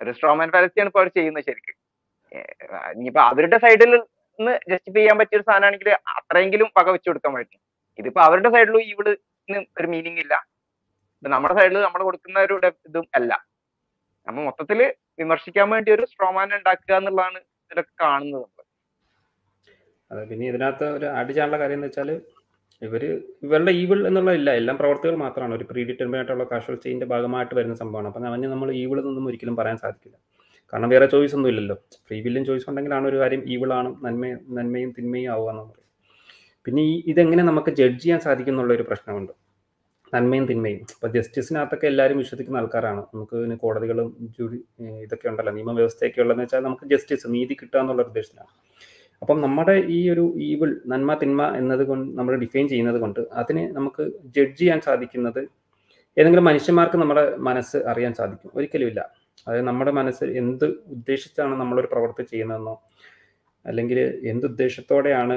ഒരു 0.00 0.10
സ്ട്രോമാൻ 0.16 0.48
ഫാലസിയാണ് 0.54 0.90
ഇപ്പൊ 0.90 1.00
അവർ 1.02 1.10
ചെയ്യുന്നത് 1.18 1.46
ശരിക്കും. 1.48 1.76
ഇനിയിപ്പോ 2.96 3.22
അവരുടെ 3.30 3.58
സൈഡിൽ 3.64 3.92
നിന്ന് 4.38 4.52
ജസ്റ്റിഫൈ 4.70 5.00
ചെയ്യാൻ 5.00 5.16
പറ്റിയ 5.20 5.38
ഒരു 5.38 5.46
സാധനമാണെങ്കിൽ 5.48 5.88
അത്രയെങ്കിലും 6.18 6.68
വക 6.78 6.88
വെച്ചു 6.94 7.08
കൊടുക്കാൻ 7.10 7.32
പറ്റും. 7.36 7.60
ഇതിപ്പോ 7.98 8.20
അവരുടെ 8.28 8.50
സൈഡിലും 8.54 8.82
ഈവിളിന് 8.90 9.60
ഒരു 9.80 9.88
മീനിങ് 9.94 10.20
ഇല്ല. 10.24 10.34
നമ്മുടെ 11.22 11.54
സൈഡിൽ 11.58 11.76
നമ്മൾ 11.86 12.00
കൊടുക്കുന്ന 12.08 12.38
ഒരു 12.46 12.54
ഇതും 12.88 13.06
അല്ല. 13.18 13.32
നമ്മൾ 14.26 14.42
മൊത്തത്തിൽ 14.48 14.80
വിമർശിക്കാൻ 15.20 15.66
വേണ്ടി 15.72 15.90
ഒരു 15.96 16.04
സ്ട്രോമാൻ 16.10 16.48
ഉണ്ടാക്കുക 16.58 16.94
എന്നുള്ളതാണ് 17.00 17.38
ഇതിലൊക്കെ 17.66 17.94
കാണുന്നത്. 18.04 18.46
അതെ 20.10 20.22
പിന്നെ 20.30 20.44
ഇതിനകത്ത് 20.52 20.86
ഒരു 20.96 21.06
ആഡ് 21.18 21.30
ചെയ്യാനുള്ള 21.30 21.58
കാര്യം 21.62 21.78
എന്ന് 21.78 21.88
വെച്ചാൽ 21.88 22.10
ഇവർ 22.86 23.02
ഇവരുടെ 23.46 23.72
ഈവിൾ 23.82 23.98
എന്നുള്ള 24.08 24.32
ഇല്ല. 24.38 24.50
എല്ലാം 24.60 24.76
പ്രവർത്തികൾ 24.80 25.14
മാത്രമാണ്. 25.24 25.54
ഒരു 25.58 25.64
പ്രീ 25.70 25.82
ഡിറ്റർമിനായിട്ടുള്ള 25.88 26.44
കാഷ്വൽ 26.52 26.76
ചെയിന്റെ 26.84 27.06
ഭാഗമായിട്ട് 27.12 27.54
വരുന്ന 27.58 27.76
സംഭവമാണ്. 27.82 28.08
അപ്പം 28.10 28.26
അവന് 28.30 28.48
നമ്മൾ 28.54 28.68
ഈവിൾ 28.82 28.98
എന്നൊന്നും 29.02 29.28
ഒരിക്കലും 29.30 29.56
പറയാൻ 29.60 29.78
സാധിക്കില്ല. 29.84 30.16
കാരണം 30.72 30.88
വേറെ 30.88 31.06
ചോയ്സ് 31.06 31.34
ഒന്നും 31.36 31.50
ഇല്ലല്ലോ. 31.50 31.76
ഫ്രീ 32.06 32.16
വില്ലും 32.24 32.44
ചോയ്സ് 32.44 32.66
ഉണ്ടെങ്കിലാണ് 32.70 33.06
ഒരു 33.10 33.18
കാര്യം 33.22 33.42
ഈവിളാണ് 33.54 33.88
നന്മ 34.04 34.30
നന്മയും 34.58 34.90
തിന്മയും 34.98 35.30
ആവുക 35.34 35.50
എന്ന് 35.50 35.62
പറയും. 35.62 35.84
പിന്നെ 36.66 36.82
ഈ 36.82 36.94
ഇതെങ്ങനെ 37.12 37.42
നമുക്ക് 37.42 37.70
ജഡ്ജ് 37.70 38.02
ചെയ്യാൻ 38.04 38.20
സാധിക്കും 38.20 38.60
ഒരു 38.76 38.86
പ്രശ്നമുണ്ട്. 38.90 39.32
നന്മയും 40.14 40.44
തിന്മയും. 40.50 40.80
ഇപ്പൊ 40.94 41.08
ജസ്റ്റിസിനകത്തൊക്കെ 41.08 41.86
എല്ലാവരും 41.86 42.18
വിശ്വസിക്കുന്ന 42.18 42.58
ആൾക്കാരാണ്. 42.58 43.02
നമുക്ക് 43.14 43.36
ഇതിന് 43.36 43.56
കോടതികളും 43.62 44.08
ജുഡി 44.36 44.58
ഇതൊക്കെ 45.04 45.26
ഉണ്ടല്ലോ. 45.28 45.52
നിയമവ്യവസ്ഥയൊക്കെ 45.52 46.20
ഉള്ളതെന്ന് 46.20 46.44
വെച്ചാൽ 46.44 46.62
നമുക്ക് 46.62 46.84
ജസ്റ്റിസ് 46.92 47.26
നീതി 47.34 47.54
കിട്ടുക 47.60 47.80
എന്നുള്ള 47.80 48.02
ഉദ്ദേശത്തിലാണ്. 48.02 48.52
അപ്പം 49.22 49.40
നമ്മുടെ 49.40 49.76
ഈ 49.96 49.98
ഒരു 50.10 50.24
ഈവിൾ 50.36 50.70
നന്മ 50.86 51.14
തിന്മ 51.14 51.42
എന്നത് 51.56 51.82
കൊണ്ട് 51.82 52.18
നമ്മൾ 52.18 52.34
ഡിഫൈൻ 52.36 52.68
ചെയ്യുന്നത് 52.68 52.98
കൊണ്ട് 53.00 53.20
അതിനെ 53.32 53.64
നമുക്ക് 53.72 54.02
ജഡ്ജ് 54.36 54.58
ചെയ്യാൻ 54.58 54.80
സാധിക്കുന്നത് 54.80 55.40
ഏതെങ്കിലും 56.16 56.44
മനുഷ്യന്മാർക്ക് 56.44 56.96
നമ്മുടെ 56.96 57.24
മനസ്സ് 57.48 57.78
അറിയാൻ 57.92 58.14
സാധിക്കും. 58.14 58.50
ഒരിക്കലും 58.54 58.88
ഇല്ല. 58.88 59.00
അതായത് 59.44 59.66
നമ്മുടെ 59.66 59.90
മനസ്സിൽ 59.90 60.28
എന്ത് 60.42 60.66
ഉദ്ദേശിച്ചാണ് 60.96 61.54
നമ്മളൊരു 61.60 61.90
പ്രവൃത്തി 61.92 62.24
ചെയ്യുന്നതെന്നോ 62.32 62.74
അല്ലെങ്കിൽ 63.64 63.98
എന്ത് 64.32 64.46
ഉദ്ദേശത്തോടെയാണ് 64.46 65.36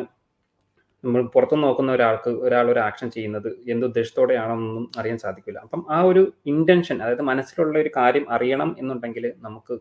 നമ്മൾ 1.04 1.22
പുറത്തു 1.34 1.56
നോക്കുന്ന 1.56 1.92
ഒരാൾക്ക് 1.92 2.32
ഒരാൾ 2.46 2.66
ഒരു 2.72 2.80
ആക്ഷൻ 2.80 3.10
ചെയ്യുന്നത് 3.10 3.48
എന്ത് 3.74 3.86
ഉദ്ദേശത്തോടെയാണെന്നൊന്നും 3.86 4.86
അറിയാൻ 5.00 5.18
സാധിക്കില്ല. 5.18 5.60
അപ്പം 5.60 5.82
ആ 5.90 6.00
ഒരു 6.02 6.24
ഇന്റൻഷൻ 6.46 6.98
അതായത് 7.04 7.22
മനസ്സിലുള്ള 7.22 7.78
ഒരു 7.80 7.92
കാര്യം 7.98 8.26
അറിയണം 8.36 8.76
എന്നുണ്ടെങ്കിൽ 8.80 9.26
നമുക്ക് 9.48 9.76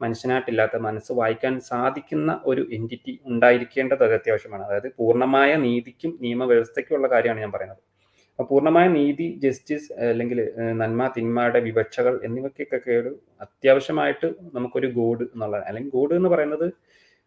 മനുഷ്യനായിട്ടില്ലാത്ത 0.00 0.76
മനസ്സ് 0.88 1.12
വായിക്കാൻ 1.12 1.54
സാധിക്കുന്ന 1.70 2.40
ഒരു 2.44 2.62
എന്റിറ്റി 2.76 3.14
ഉണ്ടായിരിക്കേണ്ടത് 3.26 4.04
അത് 4.04 4.14
അത്യാവശ്യമാണ്. 4.14 4.64
അതായത് 4.68 4.88
പൂർണമായ 4.98 5.50
നീതിക്കും 5.66 6.12
നിയമവ്യവസ്ഥയ്ക്കും 6.24 6.96
ഉള്ള 6.96 7.08
കാര്യമാണ് 7.08 7.40
ഞാൻ 7.40 7.52
പറയുന്നത്. 7.52 7.82
പൂർണമായ 8.48 8.86
നീതി 8.88 9.26
ജസ്റ്റിസ് 9.44 9.88
അല്ലെങ്കിൽ 10.10 10.38
നന്മ 10.80 11.06
തിന്മയുടെ 11.16 11.60
വിവക്ഷകൾ 11.66 12.14
എന്നിവയ്ക്കൊക്കെ 12.26 12.92
ഒരു 13.02 13.10
അത്യാവശ്യമായിട്ട് 13.44 14.28
നമുക്കൊരു 14.56 14.88
ഗോഡ് 14.98 15.24
എന്നുള്ള 15.34 15.58
അല്ലെങ്കിൽ 15.68 15.92
ഗോഡ് 15.96 16.14
എന്ന് 16.18 16.30
പറയുന്നത് 16.34 16.66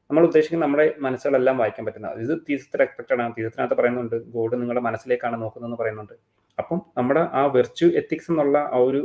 നമ്മൾ 0.10 0.24
ഉദ്ദേശിക്കുന്ന 0.28 0.64
നമ്മുടെ 0.66 0.86
മനസ്സുകളെല്ലാം 1.06 1.58
വായിക്കാൻ 1.62 1.84
പറ്റുന്ന 1.88 2.10
ഇത് 2.24 2.34
തീസത്തിൽ 2.48 2.82
എക്സ്പെക്റ്റഡ് 2.86 3.22
ആണ്. 3.24 3.32
തീസത്തിനകത്ത് 3.38 3.76
പറയുന്നുണ്ട് 3.80 4.16
ഗോഡ് 4.36 4.56
നിങ്ങളുടെ 4.62 4.84
മനസ്സിലേക്കാണ് 4.88 5.38
നോക്കുന്നതെന്ന് 5.44 5.78
പറയുന്നുണ്ട്. 5.82 6.16
അപ്പം 6.58 6.80
നമ്മുടെ 6.98 7.24
ആ 7.40 7.44
വെർച്യു 7.56 7.88
എത്തിക്സ് 8.00 8.30
എന്നുള്ള 8.32 8.58
ആ 8.76 8.80
ഒരു 8.88 9.02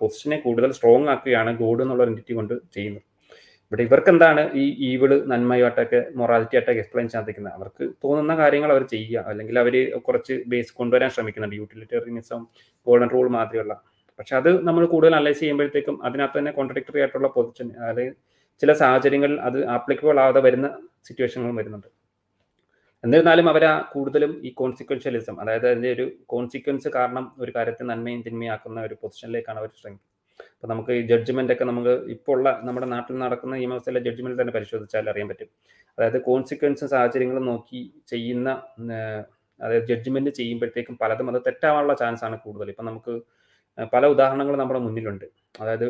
പൊസിഷനെ 0.00 0.38
കൂടുതൽ 0.44 0.70
സ്ട്രോങ് 0.78 1.08
ആക്കുകയാണ് 1.14 1.50
ഗോഡ് 1.62 1.82
എന്നുള്ള 1.84 2.04
എന്റിറ്റി 2.10 2.34
കൊണ്ട് 2.38 2.54
ചെയ്യുന്നത്. 2.76 3.04
ഇവിടെ 3.72 3.82
ഇവർക്ക് 3.82 4.10
എന്താണ് 4.12 4.42
ഈ 4.62 4.64
ഈവിൾ 4.88 5.12
നന്മയുമായിട്ടൊക്കെ 5.30 6.00
മൊറാലിറ്റി 6.18 6.56
ആയിട്ടൊക്കെ 6.56 6.80
എക്സ്പ്ലെയിൻ 6.80 7.08
സാധിക്കുന്നത് 7.08 7.54
അവർക്ക് 7.54 7.84
തോന്നുന്ന 8.04 8.36
കാര്യങ്ങൾ 8.36 8.70
അവർ 8.74 8.82
ചെയ്യുക. 8.94 9.24
അല്ലെങ്കിൽ 9.30 9.56
അവർ 9.58 9.74
കുറച്ച് 10.06 10.34
ബേസ് 10.46 10.72
കൊണ്ടുവരാൻ 10.74 11.10
ശ്രമിക്കുന്നുണ്ട്. 11.10 11.56
യൂട്ടിലിറ്റേറിയനിസം 11.56 12.42
ഗോൾഡൻ 12.86 13.10
റൂൾ 13.14 13.28
മാതിരിയുള്ള. 13.36 13.74
പക്ഷെ 14.18 14.36
അത് 14.36 14.50
നമ്മൾ 14.66 14.82
കൂടുതൽ 14.86 15.14
അനലൈസ് 15.14 15.40
ചെയ്യുമ്പോഴത്തേക്കും 15.40 15.96
അതിനകത്ത് 16.04 16.38
തന്നെ 16.38 16.52
കോൺട്രഡിക്ടറി 16.52 17.00
ആയിട്ടുള്ള 17.00 17.28
പൊസിഷൻ 17.28 17.68
അതായത് 17.80 18.14
ചില 18.62 18.72
സാഹചര്യങ്ങളിൽ 18.72 19.38
അത് 19.40 19.58
ആപ്ലിക്കബിൾ 19.76 20.20
ആവാതെ 20.20 20.40
വരുന്ന 20.40 20.68
സിറ്റുവേഷനുകളും 21.08 21.56
വരുന്നുണ്ട്. 21.56 21.88
എന്നിരുന്നാലും 23.04 23.48
അവർ 23.48 23.64
ആ 23.64 23.74
കൂടുതലും 23.92 24.32
ഈ 24.44 24.50
കോൺസിക്വൻഷ്യലിസം 24.50 25.40
അതായത് 25.40 25.66
അതിന്റെ 25.68 25.90
ഒരു 25.92 26.06
കോൺസിക്വൻസ് 26.26 26.88
കാരണം 26.88 27.24
ഒരു 27.38 27.52
കാര്യത്തെ 27.56 27.84
നന്മയും 27.84 28.22
തിന്മയാക്കുന്ന 28.22 28.78
ഒരു 28.80 28.94
പൊസിഷനിലേക്കാണ് 29.02 29.58
അവർ 29.58 29.70
ശ്രമിക്കുന്നത്. 29.80 30.15
അപ്പൊ 30.54 30.68
നമുക്ക് 30.72 30.92
ഈ 30.98 31.02
ജഡ്ജ്മെന്റ് 31.10 31.52
ഒക്കെ 31.54 31.64
നമുക്ക് 31.70 31.94
ഇപ്പോൾ 32.14 32.32
ഉള്ള 32.36 32.48
നമ്മുടെ 32.66 32.86
നാട്ടിൽ 32.94 33.14
നടക്കുന്ന 33.24 33.54
നിയമവ്യവസ്ഥയിലെ 33.56 34.00
ജഡ്ജ്മെന്റ് 34.06 34.38
തന്നെ 34.42 34.54
പരിശോധിച്ചാൽ 34.56 35.10
അറിയാൻ 35.12 35.28
പറ്റും. 35.32 35.48
അതായത് 35.98 36.18
കോൺസിക്വൻസും 36.28 36.88
സാഹചര്യങ്ങളും 36.94 37.46
നോക്കി 37.52 37.82
ചെയ്യുന്ന 38.12 38.48
അതായത് 39.60 39.86
ജഡ്ജ്മെന്റ് 39.90 40.30
ചെയ്യുമ്പോഴത്തേക്കും 40.38 40.96
പലതും 41.02 41.28
അത് 41.32 41.38
തെറ്റാവാനുള്ള 41.46 41.94
ചാൻസ് 42.02 42.24
ആണ് 42.28 42.36
കൂടുതൽ. 42.44 42.68
ഇപ്പം 42.72 42.86
നമുക്ക് 42.90 43.14
പല 43.94 44.06
ഉദാഹരണങ്ങളും 44.14 44.60
നമ്മുടെ 44.62 44.80
മുന്നിലുണ്ട്. 44.86 45.24
അതായത് 45.62 45.86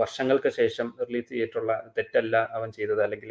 വർഷങ്ങൾക്ക് 0.00 0.50
ശേഷം 0.58 0.86
റിലീസ് 1.06 1.28
ചെയ്തിട്ടുള്ള 1.32 1.72
തെറ്റല്ല 1.96 2.36
അവൻ 2.56 2.68
ചെയ്തത്. 2.78 3.02
അല്ലെങ്കിൽ 3.06 3.30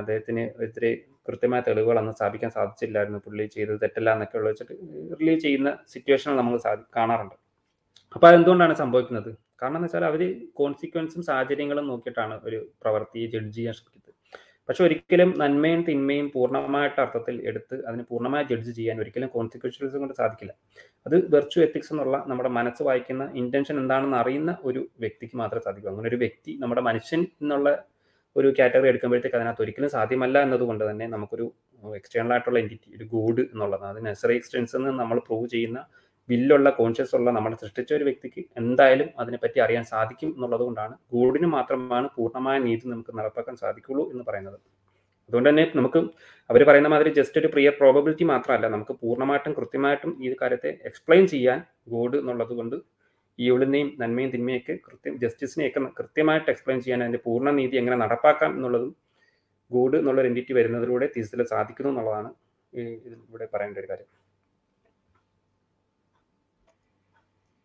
അദ്ദേഹത്തിന് 0.00 0.42
ഇത്തിരി 0.66 0.90
കൃത്യമായ 1.28 1.60
തെളിവുകൾ 1.68 1.96
അന്ന് 2.00 2.12
സ്ഥാപിക്കാൻ 2.18 2.50
സാധിച്ചില്ലായിരുന്നു. 2.56 3.20
പുള്ളി 3.26 3.44
ചെയ്തത് 3.56 3.78
തെറ്റല്ല 3.84 4.10
എന്നൊക്കെ 4.16 4.36
ഉള്ള 4.40 4.48
വെച്ചിട്ട് 4.52 4.74
റിലീസ് 5.20 5.42
ചെയ്യുന്ന 5.46 5.70
സിറ്റുവേഷൻ 5.94 6.30
നമ്മൾ 6.40 6.56
കാണാറുണ്ട്. 6.98 7.36
അപ്പൊ 8.16 8.26
അതെന്തുകൊണ്ടാണ് 8.30 8.74
സംഭവിക്കുന്നത്? 8.82 9.30
കാരണം 9.62 9.78
എന്ന് 9.78 9.88
വെച്ചാൽ 9.88 10.04
അവർ 10.10 10.22
കോൺസിക്വൻസും 10.58 11.22
സാഹചര്യങ്ങളും 11.30 11.86
നോക്കിയിട്ടാണ് 11.90 12.34
ഒരു 12.48 12.58
പ്രവൃത്തിയെ 12.82 13.26
ജഡ്ജ് 13.34 13.56
ചെയ്യാൻ 13.56 13.74
ശ്രമിക്കുന്നത്. 13.78 14.06
പക്ഷെ 14.68 14.82
ഒരിക്കലും 14.86 15.30
നന്മയും 15.42 15.80
തിന്മയും 15.86 16.26
പൂർണമായിട്ട് 16.34 16.98
അർത്ഥത്തിൽ 17.04 17.36
എടുത്ത് 17.50 17.76
അതിനെ 17.88 18.02
പൂർണമായി 18.10 18.44
ജഡ്ജ് 18.50 18.72
ചെയ്യാൻ 18.76 18.96
ഒരിക്കലും 19.02 19.30
കോൺസിക്വൻസും 19.36 20.00
കൊണ്ട് 20.02 20.14
സാധിക്കില്ല. 20.20 20.52
അത് 21.06 21.16
വെർച്വൽ 21.34 21.62
എത്തിക്സ് 21.66 21.90
എന്നുള്ള 21.94 22.16
നമ്മുടെ 22.30 22.50
മനസ്സ് 22.58 22.82
വായിക്കുന്ന 22.88 23.24
ഇന്റൻഷൻ 23.42 23.76
എന്താണെന്ന് 23.82 24.18
അറിയുന്ന 24.22 24.52
ഒരു 24.68 24.82
വ്യക്തിക്ക് 25.04 25.36
മാത്രമേ 25.42 25.64
സാധിക്കൂ. 25.66 25.88
അങ്ങനെ 25.94 26.08
ഒരു 26.12 26.18
വ്യക്തി 26.24 26.52
നമ്മുടെ 26.62 26.82
മനുഷ്യൻ 26.88 27.22
എന്നുള്ള 27.42 27.70
ഒരു 28.36 28.48
കാറ്റഗറി 28.58 28.88
എടുക്കുമ്പോഴത്തേക്ക് 28.92 29.38
അതിനകത്ത് 29.38 29.62
ഒരിക്കലും 29.64 29.90
സാധ്യമല്ല 29.96 30.38
എന്നതുകൊണ്ട് 30.46 30.84
തന്നെ 30.90 31.06
നമുക്കൊരു 31.14 31.46
എക്സ്റ്റേണൽ 31.82 32.32
ആയിട്ടുള്ള 32.34 32.58
എന്റിറ്റി 32.58 32.90
ഒരു 32.96 33.06
ഗോഡ് 33.14 33.42
എന്നുള്ളത് 33.52 33.84
അത് 33.90 33.98
നെസറി 34.06 34.34
എക്സ്റ്റൻസ് 34.40 34.74
എന്ന് 34.78 34.92
നമ്മൾ 35.00 35.18
പ്രൂവ് 35.28 35.48
ചെയ്യുന്ന 35.54 35.80
ബില്ലുള്ള 36.30 36.68
കോൺഷ്യസ് 36.78 37.14
ഉള്ള 37.18 37.28
നമ്മളെ 37.36 37.56
സൃഷ്ടിച്ച 37.62 37.90
ഒരു 37.98 38.04
വ്യക്തിക്ക് 38.08 38.42
എന്തായാലും 38.60 39.08
അതിനെപ്പറ്റി 39.22 39.58
അറിയാൻ 39.64 39.84
സാധിക്കും 39.92 40.30
എന്നുള്ളത് 40.36 40.64
കൊണ്ടാണ് 40.66 40.94
ഗോഡിന് 41.14 41.48
മാത്രമാണ് 41.56 42.08
പൂർണമായ 42.16 42.58
നീതി 42.66 42.86
നമുക്ക് 42.92 43.14
നടപ്പാക്കാൻ 43.18 43.56
സാധിക്കുള്ളൂ 43.62 44.04
എന്ന് 44.12 44.24
പറയുന്നത്. 44.28 44.58
അതുകൊണ്ട് 45.30 45.48
തന്നെ 45.50 45.64
നമുക്ക് 45.78 46.00
അവർ 46.50 46.60
പറയുന്ന 46.68 46.88
മാതിരി 46.92 47.10
ജസ്റ്റ് 47.18 47.38
ഒരു 47.40 47.48
പ്രിയർ 47.52 47.74
പ്രോബബിലിറ്റി 47.80 48.24
മാത്രമല്ല 48.30 48.68
നമുക്ക് 48.74 48.94
പൂർണമായിട്ടും 49.02 49.52
കൃത്യമായിട്ടും 49.58 50.12
ഈ 50.24 50.30
കാര്യത്തെ 50.40 50.70
എക്സ്പ്ലെയിൻ 50.88 51.24
ചെയ്യാൻ 51.34 51.58
ഗോഡ് 51.92 52.18
എന്നുള്ളത് 52.22 52.54
കൊണ്ട് 52.60 52.76
ഈവിളിനെയും 53.38 53.90
നന്മയും 54.00 54.30
തിന്മയൊക്കെ 54.34 54.74
കൃത്യം 54.86 55.14
ജസ്റ്റിസിനെയൊക്കെ 55.22 55.80
കൃത്യമായിട്ട് 56.00 56.48
എക്സ്പ്ലെയിൻ 56.52 56.80
ചെയ്യാൻ 56.84 57.02
അതിന്റെ 57.04 57.20
പൂർണ 57.26 57.50
നീതി 57.58 57.78
എങ്ങനെ 57.82 57.98
നടപ്പാക്കാം 58.04 58.52
എന്നുള്ളതും 58.56 58.92
ഗോഡ് 59.70 59.96
എന്നുള്ള 60.00 60.22
എന്റിറ്റി 60.28 60.52
വരുന്നതിലൂടെ 60.58 61.06
തീസത്തിൽ 61.14 61.42
സാധിക്കുന്നു 61.52 61.92
എന്നുള്ളതാണ് 61.92 62.30
ഇവിടെ 63.28 63.46
പറയേണ്ട 63.54 63.78
ഒരു 63.82 63.88
കാര്യം. 63.90 64.08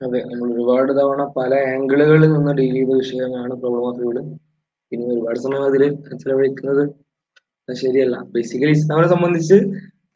അതെ 0.06 0.19
നമ്മൾ 0.30 0.48
ഒരുപാട് 0.53 0.91
തവണ 0.99 1.22
പല 1.38 1.53
ആംഗിളുകളിൽ 1.72 2.23
നിന്ന് 2.34 2.52
ഡീൽ 2.60 2.76
ചെയ്ത 2.77 2.94
വിഷയമാണ് 3.02 3.53
പ്രോബ്ലം 3.61 3.86
ഓഫ് 3.90 4.02
റൂൾ 4.03 4.18
പിന്നെ 4.91 5.06
ഒരുപാട് 5.14 5.40
സമയം 5.45 5.65
അതിൽ 5.69 5.84
ചെലവഴിക്കുന്നത് 6.15 6.84
ശരിയല്ല. 7.69 8.15
ബേസിക്കലി 8.34 8.73
ഇസ്ലാമിനെ 8.77 9.07
സംബന്ധിച്ച് 9.14 9.57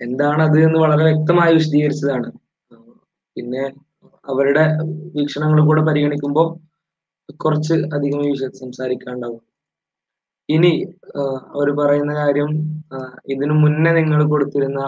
എന്താണ് 0.02 0.42
അത് 0.44 0.58
എന്ന് 0.66 0.80
വളരെ 0.80 1.04
വ്യക്തമായി 1.10 1.54
വിശദീകരിച്ചതാണ്. 1.54 2.28
പിന്നെ 3.36 3.64
അവരുടെ 4.26 4.64
വീക്ഷണങ്ങൾ 5.16 5.60
കൂടെ 5.62 5.82
പരിഗണിക്കുമ്പോൾ 5.88 6.48
കുറച്ച് 7.40 7.76
അധികം 7.96 8.22
ഈ 8.26 8.30
വിഷയത്തിൽ 8.32 8.60
സംസാരിക്കാണ്ടാവും 8.60 9.42
ഇനി 10.50 10.72
അവർ 11.54 11.68
പറയുന്ന 11.80 12.14
കാര്യം 12.14 12.50
ഇതിനു 13.34 13.56
മുന്നേ 13.64 13.92
നിങ്ങൾ 13.92 14.22
കൊടുത്തിരുന്ന 14.26 14.82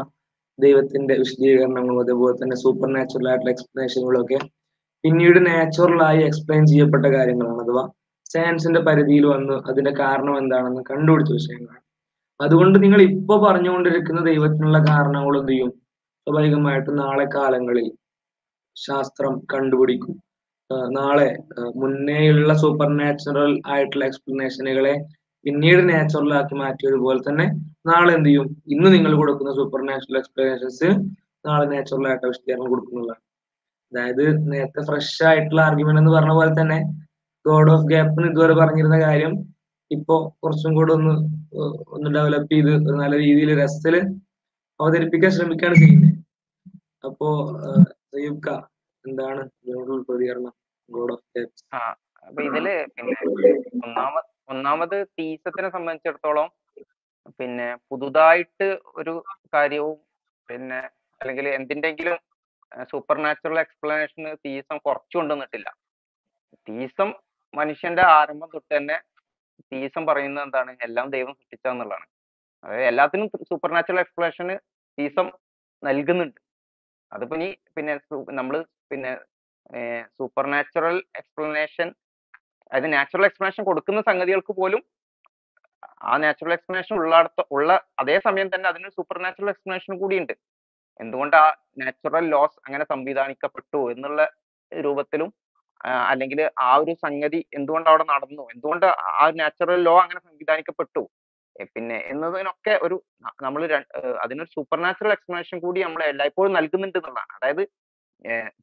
ദൈവത്തിന്റെ 0.60 1.14
വിശദീകരണങ്ങളും 1.22 2.00
അതുപോലെ 2.04 2.34
തന്നെ 2.38 2.56
സൂപ്പർ 2.64 2.90
നാച്ചുറൽ 2.96 3.28
ആയിട്ടുള്ള 3.30 3.52
എക്സ്പ്ലനേഷനുകളും 3.52 4.22
ഒക്കെ 4.22 4.40
പിന്നീട് 5.04 5.40
നാച്ചുറൽ 5.48 6.02
ആയി 6.10 6.22
എക്സ്പ്ലെയിൻ 6.30 6.64
ചെയ്യപ്പെട്ട 6.72 7.06
കാര്യങ്ങളാണ്. 7.16 7.62
അഥവാ 7.66 7.84
സയൻസിന്റെ 8.34 8.82
പരിധിയിൽ 8.88 9.26
വന്ന് 9.34 9.56
അതിന്റെ 9.70 9.94
കാരണം 10.02 10.36
എന്താണെന്ന് 10.42 10.82
കണ്ടുപിടിച്ച 10.92 11.32
വിഷയങ്ങളാണ്. 11.38 11.82
അതുകൊണ്ട് 12.40 12.78
നിങ്ങൾ 12.84 13.00
ഇപ്പൊ 13.12 13.36
പറഞ്ഞുകൊണ്ടിരിക്കുന്ന 13.46 14.22
ദൈവത്തിനുള്ള 14.30 14.78
കാരണങ്ങൾ 14.90 15.34
എന്ത് 15.42 15.52
ചെയ്യും? 15.54 15.72
സ്വാഭാവികമായിട്ടും 16.28 16.96
നാളെ 17.04 17.26
കാലങ്ങളിൽ 17.36 17.88
ശാസ്ത്രം 18.76 19.34
കണ്ടുപിടിക്കും. 19.54 20.16
നാളെ 20.98 21.30
മുന്നേയുള്ള 21.82 22.52
സൂപ്പർ 22.62 22.90
നാച്ചുറൽ 23.02 23.52
ആയിട്ടുള്ള 23.74 24.04
എക്സ്പ്ലനേഷനുകളെ 24.10 24.94
പിന്നീട് 25.46 25.82
നാച്ചുറൽ 25.90 26.32
ആക്കി 26.40 26.56
മാറ്റിയതുപോലെ 26.62 27.22
തന്നെ 27.28 27.46
നാളെ 27.90 28.12
എന്ത് 28.18 28.30
ചെയ്യും? 28.30 28.48
ഇന്ന് 28.74 28.90
നിങ്ങൾ 28.96 29.12
കൊടുക്കുന്ന 29.22 29.54
സൂപ്പർ 29.60 29.82
നാച്ചുറൽ 29.90 30.18
എക്സ്പ്ലനേഷൻസ് 30.22 30.90
നാളെ 31.46 31.66
നാച്ചുറൽ 31.74 32.08
ആയിട്ട് 32.12 32.26
വിശദീകരണം 32.32 32.70
കൊടുക്കുന്നതാണ് 32.74 33.22
അതായത് 33.92 34.24
നേരത്തെ 34.52 34.82
ഫ്രഷ് 34.82 35.22
ആയിട്ടുള്ള 35.24 35.62
ആർഗ്യുമെന്റ് 35.62 36.02
എന്ന് 36.02 36.12
പറഞ്ഞ 36.12 36.34
പോലെ 36.34 36.52
തന്നെ 36.60 36.78
ഗോഡ് 37.46 37.72
ഓഫ് 37.72 37.88
ഗ്യാപ്പിന് 37.88 38.28
ഇതുവരെ 38.32 38.54
പറഞ്ഞിരുന്ന 38.54 38.98
കാര്യം 39.02 39.34
ഇപ്പോ 39.92 40.16
കുറച്ചും 40.42 40.72
കൂടെ 40.76 40.92
ഒന്ന് 40.94 41.14
ഒന്ന് 41.96 42.10
ഡെവലപ്പ് 42.16 42.52
ചെയ്ത് 42.54 42.72
നല്ല 43.02 43.16
രീതിയിൽ 43.18 43.50
രസത്തിൽ 43.62 43.96
അവതരിപ്പിക്കാൻ 44.80 45.32
ശ്രമിക്കുകയാണ് 45.32 45.78
ചെയ്യുന്നത്. 45.82 46.14
അപ്പോ 47.04 47.28
എന്താണ് 49.06 49.42
ഇതിനോടുള്ള 49.60 50.02
പ്രതികരണം? 50.10 50.54
ഗോഡ് 50.90 51.14
ഓഫ് 51.14 51.26
ഗ്യാപ്പ് 51.36 52.48
ഇതിൽ 52.48 52.68
പിന്നെ 52.96 53.16
ഒന്നാമത് 53.86 54.30
ഒന്നാമത് 54.50 54.98
തീസത്തിനെ 55.18 55.70
സംബന്ധിച്ചിടത്തോളം 55.70 56.48
പിന്നെ 57.40 57.68
പുതുതായിട്ട് 57.90 58.68
ഒരു 59.00 59.14
കാര്യവും 59.54 59.98
പിന്നെ 60.50 60.80
അല്ലെങ്കിൽ 61.22 61.48
എന്തിന്റെങ്കിലും 61.58 62.18
സൂപ്പർ 62.92 63.18
നാച്ചുറൽ 63.26 63.60
എക്സ്പ്ലനേഷന് 63.64 64.32
തീസം 64.46 64.78
കുറച്ചു 64.88 65.16
കൊണ്ടുവന്നിട്ടില്ല 65.20 65.70
തീസം 66.68 67.10
മനുഷ്യന്റെ 67.54 68.04
ആരംഭം 68.18 68.50
തൊട്ട് 68.54 68.72
തന്നെ 68.76 68.98
തീസം 69.72 70.04
പറയുന്നത് 70.10 70.44
എന്താണ്? 70.48 70.72
എല്ലാം 70.88 71.08
ദൈവം 71.16 71.34
സൃഷ്ടിച്ചതെന്നുള്ളതാണ് 71.40 72.08
അതായത് 72.64 72.88
എല്ലാത്തിനും 72.92 73.28
സൂപ്പർ 73.50 73.70
നാച്ചുറൽ 73.76 74.02
എക്സ്പ്ലനേഷന് 74.04 74.56
തീസം 74.98 75.28
നൽകുന്നുണ്ട്. 75.84 76.40
അതിപ്പോ 77.12 77.36
ഇനി 77.40 77.50
പിന്നെ 77.76 77.94
നമ്മൾ 78.40 78.56
പിന്നെ 78.92 79.12
സൂപ്പർ 80.18 80.46
നാച്ചുറൽ 80.54 80.98
എക്സ്പ്ലനേഷൻ 81.22 81.88
അതായത് 82.72 82.90
നാച്ചുറൽ 82.96 83.26
എക്സ്പ്ലനേഷൻ 83.28 83.64
കൊടുക്കുന്ന 83.70 84.02
സംഗതികൾക്ക് 84.10 84.54
പോലും 84.62 84.82
ആ 86.10 86.14
നാച്ചുറൽ 86.24 86.54
എക്സ്പ്ലനേഷൻ 86.56 86.94
ഉള്ളടത്ത 87.02 87.42
ഉള്ള 87.56 87.70
അതേ 88.02 88.16
സമയം 88.28 88.48
തന്നെ 88.54 88.68
അതിന് 88.72 88.90
സൂപ്പർ 88.98 89.18
നാച്ചുറൽ 89.26 89.50
എക്സ്പ്ലനേഷൻ 89.54 89.94
കൂടിയുണ്ട്. 90.02 90.34
എന്തുകൊണ്ട് 91.04 91.36
ആ 91.44 91.48
നാച്ചുറൽ 91.82 92.26
ലോസ് 92.34 92.58
അങ്ങനെ 92.66 92.86
സംവിധാനിക്കപ്പെട്ടു 92.94 93.82
എന്നുള്ള 93.94 94.22
രൂപത്തിലും 94.72 95.30
അല്ലെങ്കിൽ 96.12 96.40
ആ 96.68 96.72
ഒരു 96.82 96.94
സംഗതി 97.06 97.40
എന്തുകൊണ്ട് 97.58 97.88
അവിടെ 97.92 98.06
നടന്നു? 98.12 98.44
എന്തുകൊണ്ട് 98.54 98.86
ആ 99.22 99.24
നാച്ചുറൽ 99.42 99.80
ലോ 99.88 99.96
അങ്ങനെ 100.04 100.22
സംവിധാനിക്കപ്പെട്ടു? 100.28 101.04
പിന്നെ 101.76 101.98
എന്നതിനൊക്കെ 102.12 102.74
ഒരു 102.86 102.96
നമ്മൾ 103.46 103.62
അതിനൊരു 104.24 104.52
സൂപ്പർ 104.56 104.78
നാച്ചുറൽ 104.86 105.14
എക്സ്പ്ലനേഷൻ 105.16 105.58
കൂടി 105.66 105.80
നമ്മൾ 105.86 106.02
എല്ലായ്പ്പോഴും 106.12 106.54
നൽകുന്നുണ്ട് 106.58 106.98
എന്നുള്ളതാണ്. 107.00 107.34
അതായത് 107.38 107.64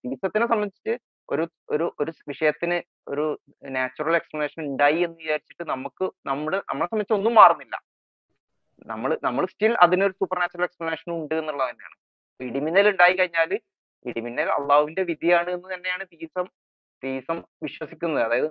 തീസത്തിനെ 0.04 0.46
സംബന്ധിച്ച് 0.52 0.94
ഒരു 1.28 1.44
ഒരു 1.74 1.86
ഒരു 2.00 2.10
വിഷയത്തിന് 2.30 2.76
ഒരു 3.12 3.24
നാച്ചുറൽ 3.76 4.14
എക്സ്പ്ലനേഷൻ 4.18 4.60
ഉണ്ടായി 4.70 5.00
എന്ന് 5.06 5.18
വിചാരിച്ചിട്ട് 5.22 5.64
നമുക്ക് 5.72 6.04
നമ്മുടെ 6.30 6.58
നമ്മളെ 6.70 6.88
സംബന്ധിച്ച് 6.90 7.16
ഒന്നും 7.18 7.34
മാറുന്നില്ല. 7.40 7.76
നമ്മൾ 8.92 9.10
നമ്മൾ 9.26 9.44
സ്റ്റിൽ 9.52 9.72
അതിനൊരു 9.84 10.14
സൂപ്പർ 10.20 10.38
നാച്ചുറൽ 10.42 10.66
എക്സ്പ്ലനേഷൻ 10.68 11.08
ഉണ്ട് 11.18 11.34
എന്നുള്ളത് 11.40 11.70
തന്നെയാണ്. 11.70 11.96
ഇടിമിന്നൽ 12.40 12.86
ഉണ്ടായി 12.92 13.14
കഴിഞ്ഞാൽ 13.18 13.50
ഇടിമിന്നൽ 14.04 14.48
അള്ളാഹുവിന്റെ 14.56 15.02
വിധിയാണ് 15.10 15.50
എന്ന് 15.56 15.68
തന്നെയാണ് 15.74 16.04
തീസം 16.12 16.46
തീസം 17.02 17.38
വിശ്വസിക്കുന്നത്. 17.64 18.22
അതായത് 18.26 18.48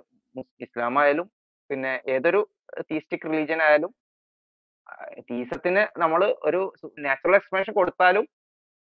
ഇസ്ലാം 0.64 0.94
ആയാലും 1.02 1.26
പിന്നെ 1.70 1.92
ഏതൊരു 2.14 2.40
തീസ്റ്റിക് 2.88 3.26
റിലീജിയൻ 3.28 3.60
ആയാലും 3.66 3.92
തീസത്തിന് 5.30 5.82
നമ്മൾ 6.02 6.20
ഒരു 6.48 6.60
നാച്ചുറൽ 7.06 7.36
എക്സ്പ്ലനേഷൻ 7.38 7.72
കൊടുത്താലും 7.78 8.24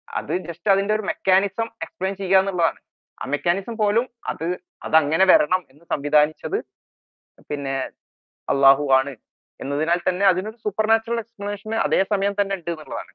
അത് 0.07 0.33
ജസ്റ്റ് 0.47 0.69
അതിന്റെ 0.73 0.93
ഒരു 0.97 1.03
മെക്കാനിസം 1.09 1.67
എക്സ്പ്ലെയിൻ 1.85 2.13
ചെയ്യുക 2.21 2.41
എന്നുള്ളതാണ്. 2.41 2.79
ആ 3.21 3.25
മെക്കാനിസം 3.33 3.75
പോലും 3.81 4.05
അത് 4.31 4.45
അത് 4.85 4.95
അങ്ങനെ 5.01 5.25
വരണം 5.31 5.61
എന്ന് 5.71 5.83
സംവിധാനിച്ചത് 5.93 6.57
പിന്നെ 7.49 7.75
അള്ളാഹു 8.47 8.83
ആണ്. 8.99 9.13
എന്നതിനാൽ 9.59 9.99
തന്നെ 10.07 10.25
അതിനൊരു 10.31 10.57
സൂപ്പർ 10.65 10.85
നാച്ചുറൽ 10.91 11.19
എക്സ്പ്ലനേഷൻ 11.23 11.71
അതേ 11.85 12.01
സമയം 12.13 12.33
തന്നെ 12.39 12.55
ഉണ്ട് 12.59 12.71
എന്നുള്ളതാണ്. 12.73 13.11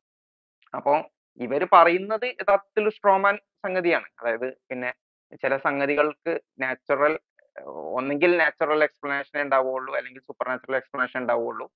അപ്പോൾ 0.75 0.97
ഇവർ 1.41 1.69
പറയുന്നത് 1.73 2.27
യഥാർത്ഥത്തിൽ 2.27 2.91
സ്ട്രോമാൻ 2.91 3.37
സംഗതിയാണ്. 3.65 4.09
അതായത് 4.21 4.49
പിന്നെ 4.71 4.91
ചില 5.43 5.57
സംഗതികൾക്ക് 5.57 6.41
നാച്ചുറൽ 6.63 7.19
ഒന്നെങ്കിൽ 7.99 8.39
നാച്ചുറൽ 8.39 8.83
എക്സ്പ്ലനേഷൻ 8.85 9.41
ഉണ്ടാവുള്ളൂ 9.41 9.93
അല്ലെങ്കിൽ 9.95 10.23
സൂപ്പർ 10.23 10.49
നാച്ചുറൽ 10.49 10.77
എക്സ്പ്ലനേഷൻ 10.77 11.19
ഉണ്ടാവുള്ളൂ. 11.23 11.67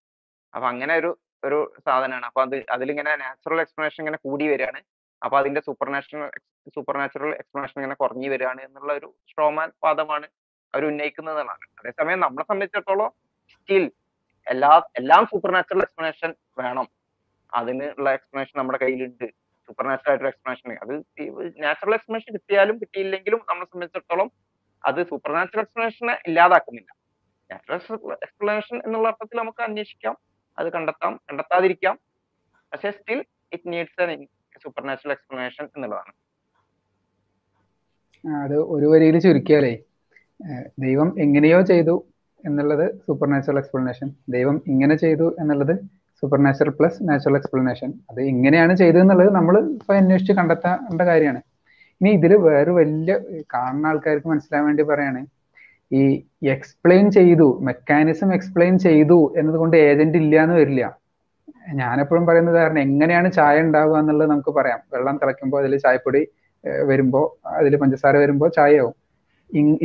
അപ്പൊ 0.54 0.68
അങ്ങനെ 0.68 0.94
ഒരു 0.96 1.18
ഒരു 1.44 1.72
സാധനമാണ്. 1.86 2.26
അപ്പൊ 2.26 2.42
അത് 2.42 2.56
അതിലിങ്ങനെ 2.74 3.16
നാച്ചുറൽ 3.16 3.60
എക്സ്പ്ലനേഷൻ 3.60 4.00
ഇങ്ങനെ 4.02 4.18
കൂടി 4.26 4.48
വരികയാണ്. 4.48 4.80
അപ്പൊ 5.22 5.38
അതിന്റെ 5.38 5.60
super 5.60 5.88
national 5.90 6.30
super 6.74 6.96
natural 6.96 7.32
explanation 7.40 7.80
ഇങ്ങനെ 7.80 7.94
കുറഞ്ഞു 7.94 8.28
വരികയാണ് 8.30 8.60
എന്നുള്ള 8.62 8.92
ഒരു 8.92 9.14
സ്ട്രോമാൻ 9.30 9.72
വാദമാണ് 9.84 10.26
അവർ 10.74 10.84
ഉന്നയിക്കുന്നത് 10.84 11.40
അതേ 11.40 11.54
അതേസമയം 11.80 12.20
നമ്മളെ 12.20 12.44
സംബന്ധിച്ചിടത്തോളം 12.44 13.10
സ്റ്റിൽ 13.54 13.84
എല്ലാ 14.46 14.82
എല്ലാം 14.96 15.26
സൂപ്പർ 15.26 15.52
നാച്ചുറൽ 15.52 15.82
എക്സ്പ്ലനേഷൻ 15.82 16.34
വേണം. 16.58 16.88
അതിനുള്ള 17.52 18.12
എക്സ്പ്ലനേഷൻ 18.12 18.58
നമ്മുടെ 18.58 18.78
കയ്യിലുണ്ട്. 18.78 19.26
സൂപ്പർ 19.68 19.84
നാച്ചുറൽ 19.88 20.10
ആയിട്ടുള്ള 20.12 20.30
എക്സ്പ്ലനേഷൻ 20.32 20.72
അത് 20.84 20.92
നാച്ചുറൽ 21.64 21.94
എക്സ്പ്ലനേഷൻ 21.98 22.30
കിട്ടിയാലും 22.36 22.76
കിട്ടിയില്ലെങ്കിലും 22.82 23.40
നമ്മളെ 23.48 23.68
സംബന്ധിച്ചിടത്തോളം 23.72 24.28
അത് 24.84 25.00
സൂപ്പർ 25.10 25.30
നാച്ചുറൽ 25.36 25.62
എക്സ്പ്ലനേഷനെ 25.64 26.14
ഇല്ലാതാക്കുന്നില്ല. 26.28 26.90
നാച്ചുറൽ 27.50 27.98
എക്സ്പ്ലനേഷൻ 28.26 28.76
എന്നുള്ള 28.86 29.06
അർത്ഥത്തിൽ 29.12 29.38
നമുക്ക് 29.42 29.62
അന്വേഷിക്കാം 29.68 30.14
അത് 30.58 30.68
കണ്ടെത്താം 30.76 31.12
കണ്ടെത്താതിരിക്കാം. 31.28 31.96
പക്ഷേ 32.72 32.90
still 32.98 33.20
it 33.54 33.68
needs 33.72 34.06
supernatural 34.88 35.12
explanation 35.16 35.64
എന്നുള്ളതാണ്. 35.76 36.12
അത് 38.24 38.56
ഒരു 38.74 38.86
വരിയിൽ 38.92 39.16
ചുരുക്കിയാലേ 39.24 39.74
ദൈവം 40.84 41.08
എങ്ങനെയോ 41.24 41.58
ചെയ്തു 41.72 41.94
എന്നുള്ളത് 42.44 42.86
സൂപ്പർ 43.04 43.28
നാച്ചുറൽ 43.32 43.58
എക്സ്പ്ലനേഷൻ 43.60 44.08
ദൈവം 44.34 44.56
ഇങ്ങനെ 44.72 44.94
ചെയ്തു 45.04 45.26
എന്നുള്ളത് 45.42 45.74
super 46.20 46.38
natural 46.44 46.74
plus 46.78 46.98
natural 47.08 47.36
explanation 47.38 47.90
അത് 48.10 48.20
എങ്ങനെയാണ് 48.32 48.72
ചെയ്തത് 48.80 49.00
എന്നുള്ളത് 49.04 49.30
നമ്മൾ 49.38 49.54
ഇപ്പൊ 49.78 49.94
അന്വേഷിച്ച് 50.00 50.34
കണ്ടെത്തേണ്ട 50.38 51.02
കാര്യമാണ്. 51.10 51.40
ഇനി 52.00 52.10
ഇതിൽ 52.18 52.32
വേറെ 52.48 52.72
വലിയ 52.78 53.14
കാണുന്ന 53.54 53.90
ആൾക്കാർക്ക് 53.90 54.28
മനസ്സിലാൻ 54.32 54.62
വേണ്ടി 54.68 54.84
പറയാണ് 54.90 55.20
ഈ 55.98 56.02
എക്സ്പ്ലെയിൻ 56.54 57.06
ചെയ്തു 57.18 57.48
മെക്കാനിസം 57.68 58.30
എക്സ്പ്ലെയിൻ 58.36 58.74
ചെയ്തു 58.86 59.18
എന്നതുകൊണ്ട് 59.38 59.76
ഏജന്റ് 59.88 60.18
ഇല്ല 60.22 60.36
എന്ന് 60.44 60.56
വരില്ല. 60.60 60.84
ഞാനെപ്പോഴും 61.80 62.24
പറയുന്നത് 62.28 62.56
കാരണം 62.60 62.80
എങ്ങനെയാണ് 62.88 63.28
ചായ 63.38 63.62
ഉണ്ടാവുക 63.66 63.96
എന്നുള്ളത് 64.02 64.28
നമുക്ക് 64.30 64.52
പറയാം. 64.58 64.80
വെള്ളം 64.94 65.16
തിളയ്ക്കുമ്പോൾ 65.22 65.60
അതിൽ 65.62 65.74
ചായപ്പൊടി 65.84 66.22
വരുമ്പോൾ 66.90 66.90
വരുമ്പോ 66.90 67.20
അതിൽ 67.58 67.74
പഞ്ചസാര 67.82 68.14
വരുമ്പോൾ 68.22 68.48
ചായയാവും. 68.58 68.94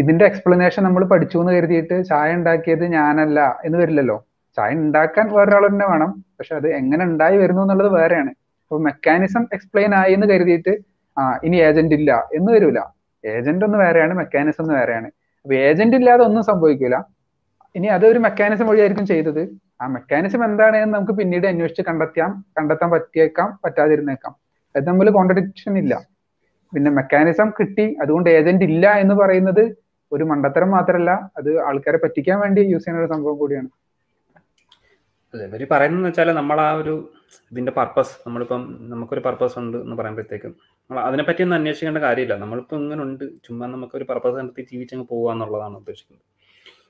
ഇതിന്റെ 0.02 0.26
എക്സ്പ്ലനേഷൻ 0.30 0.82
നമ്മൾ 0.88 1.04
പഠിച്ചു 1.14 1.38
എന്ന് 1.44 1.54
കരുതിയിട്ട് 1.58 1.96
ചായ 2.12 2.30
ഉണ്ടാക്കിയത് 2.40 2.86
ഞാനല്ല 2.98 3.40
എന്ന് 3.68 3.78
വരില്ലല്ലോ. 3.82 4.18
ചായ 4.58 4.72
ഉണ്ടാക്കാൻ 4.86 5.26
വേറൊരാൾ 5.36 5.64
തന്നെ 5.68 5.86
വേണം. 5.92 6.12
പക്ഷെ 6.38 6.54
അത് 6.56 6.68
എങ്ങനെ 6.80 7.04
ഉണ്ടായി 7.06 7.38
വരുന്നു 7.38 7.62
എന്നുള്ളത് 7.62 7.92
വേറെയാണ്. 8.00 8.32
അപ്പൊ 8.64 8.78
മെക്കാനിസം 8.88 9.44
എക്സ്പ്ലെയിൻ 9.56 9.96
ആയി 9.96 10.14
എന്ന് 10.14 10.28
കരുതിയിട്ട് 10.32 10.74
ആ 11.18 11.24
ഇനി 11.44 11.58
ഏജന്റ് 11.68 11.96
ഇല്ല 12.00 12.12
എന്ന് 12.38 12.50
വരില്ല 12.56 12.80
ഏജന്റ് 13.24 13.66
ഒന്ന് 13.66 13.78
വേറെയാണ് 13.78 14.14
മെക്കാനിസം 14.14 14.64
ഒന്ന് 14.64 14.76
വേറെയാണ്. 14.80 15.08
അപ്പൊ 15.46 15.54
ഏജന്റ് 15.68 15.98
ഇല്ലാതെ 16.00 16.24
ഒന്നും 16.24 16.44
സംഭവിക്കില്ല 16.44 16.98
ഇനി 17.76 17.88
അതൊരു 17.88 18.20
മെക്കാനിസം 18.20 18.68
വഴിയായിരിക്കും 18.68 19.06
ചെയ്തത്. 19.06 19.44
ആ 19.82 19.88
മെക്കാനിസം 19.88 20.42
എന്താണ് 20.46 20.78
എന്ന് 20.78 20.94
നമുക്ക് 20.96 21.16
പിന്നീട് 21.20 21.46
അന്വേഷിച്ച് 21.48 21.84
കണ്ടെത്താം 21.90 22.32
കണ്ടെത്താൻ 22.58 22.90
പറ്റിയേക്കാം 22.96 23.60
പറ്റാതിരുന്നേക്കാം. 23.66 24.34
അത് 24.76 24.84
തമ്മിൽ 24.88 25.10
കോൺട്രഡിക്ഷൻ 25.18 25.78
ഇല്ല. 25.78 25.94
പിന്നെ 26.74 26.92
മെക്കാനിസം 26.92 27.50
കിട്ടി 27.60 27.86
അതുകൊണ്ട് 28.02 28.30
ഏജന്റ് 28.30 28.66
ഇല്ല 28.72 28.86
എന്ന് 29.04 29.16
പറയുന്നത് 29.22 29.64
ഒരു 30.12 30.24
മണ്ടത്തരം 30.24 30.70
മാത്രമല്ല. 30.72 31.12
അത് 31.38 31.50
ആൾക്കാരെ 31.68 32.00
പറ്റിക്കാൻ 32.04 32.38
വേണ്ടി 32.40 32.62
യൂസ് 32.62 32.86
ചെയ്യുന്ന 32.86 33.04
ഒരു 33.04 33.12
സംഭവം 33.14 33.38
കൂടിയാണ്. 33.38 33.70
അല്ല 35.34 35.44
ഇവർ 35.50 35.62
പറയുന്നത് 35.72 36.06
വെച്ചാൽ 36.08 36.30
നമ്മൾ 36.40 36.58
ആ 36.66 36.70
ഒരു 36.82 36.94
ഇതിന്റെ 37.52 37.72
പർപ്പസ് 37.78 38.14
നമ്മളിപ്പം 38.26 38.62
നമുക്കൊരു 38.94 39.22
പർപ്പസ് 39.28 39.56
ഉണ്ട് 39.62 39.78
എന്ന് 39.84 39.96
പറയുമ്പോഴത്തേക്കും 40.00 40.54
നമ്മൾ 40.90 41.00
അതിനെപ്പറ്റി 41.08 41.42
ഒന്നും 41.46 41.58
അന്വേഷിക്കേണ്ട 41.58 42.00
കാര്യമില്ല. 42.06 42.36
നമ്മളിപ്പോൾ 42.44 42.78
ഇങ്ങനെ 42.84 43.02
ഉണ്ട് 43.08 43.24
ചുമ്മാ 43.46 43.68
നമുക്കൊരു 43.76 44.06
പർപ്പസ് 44.10 44.36
കണ്ടെത്തി 44.40 44.64
ജീവിച്ചങ്ങ് 44.72 45.06
പോകുക 45.12 45.32
എന്നുള്ളതാണ് 45.36 45.76
ഉദ്ദേശിക്കുന്നത്. 45.82 46.26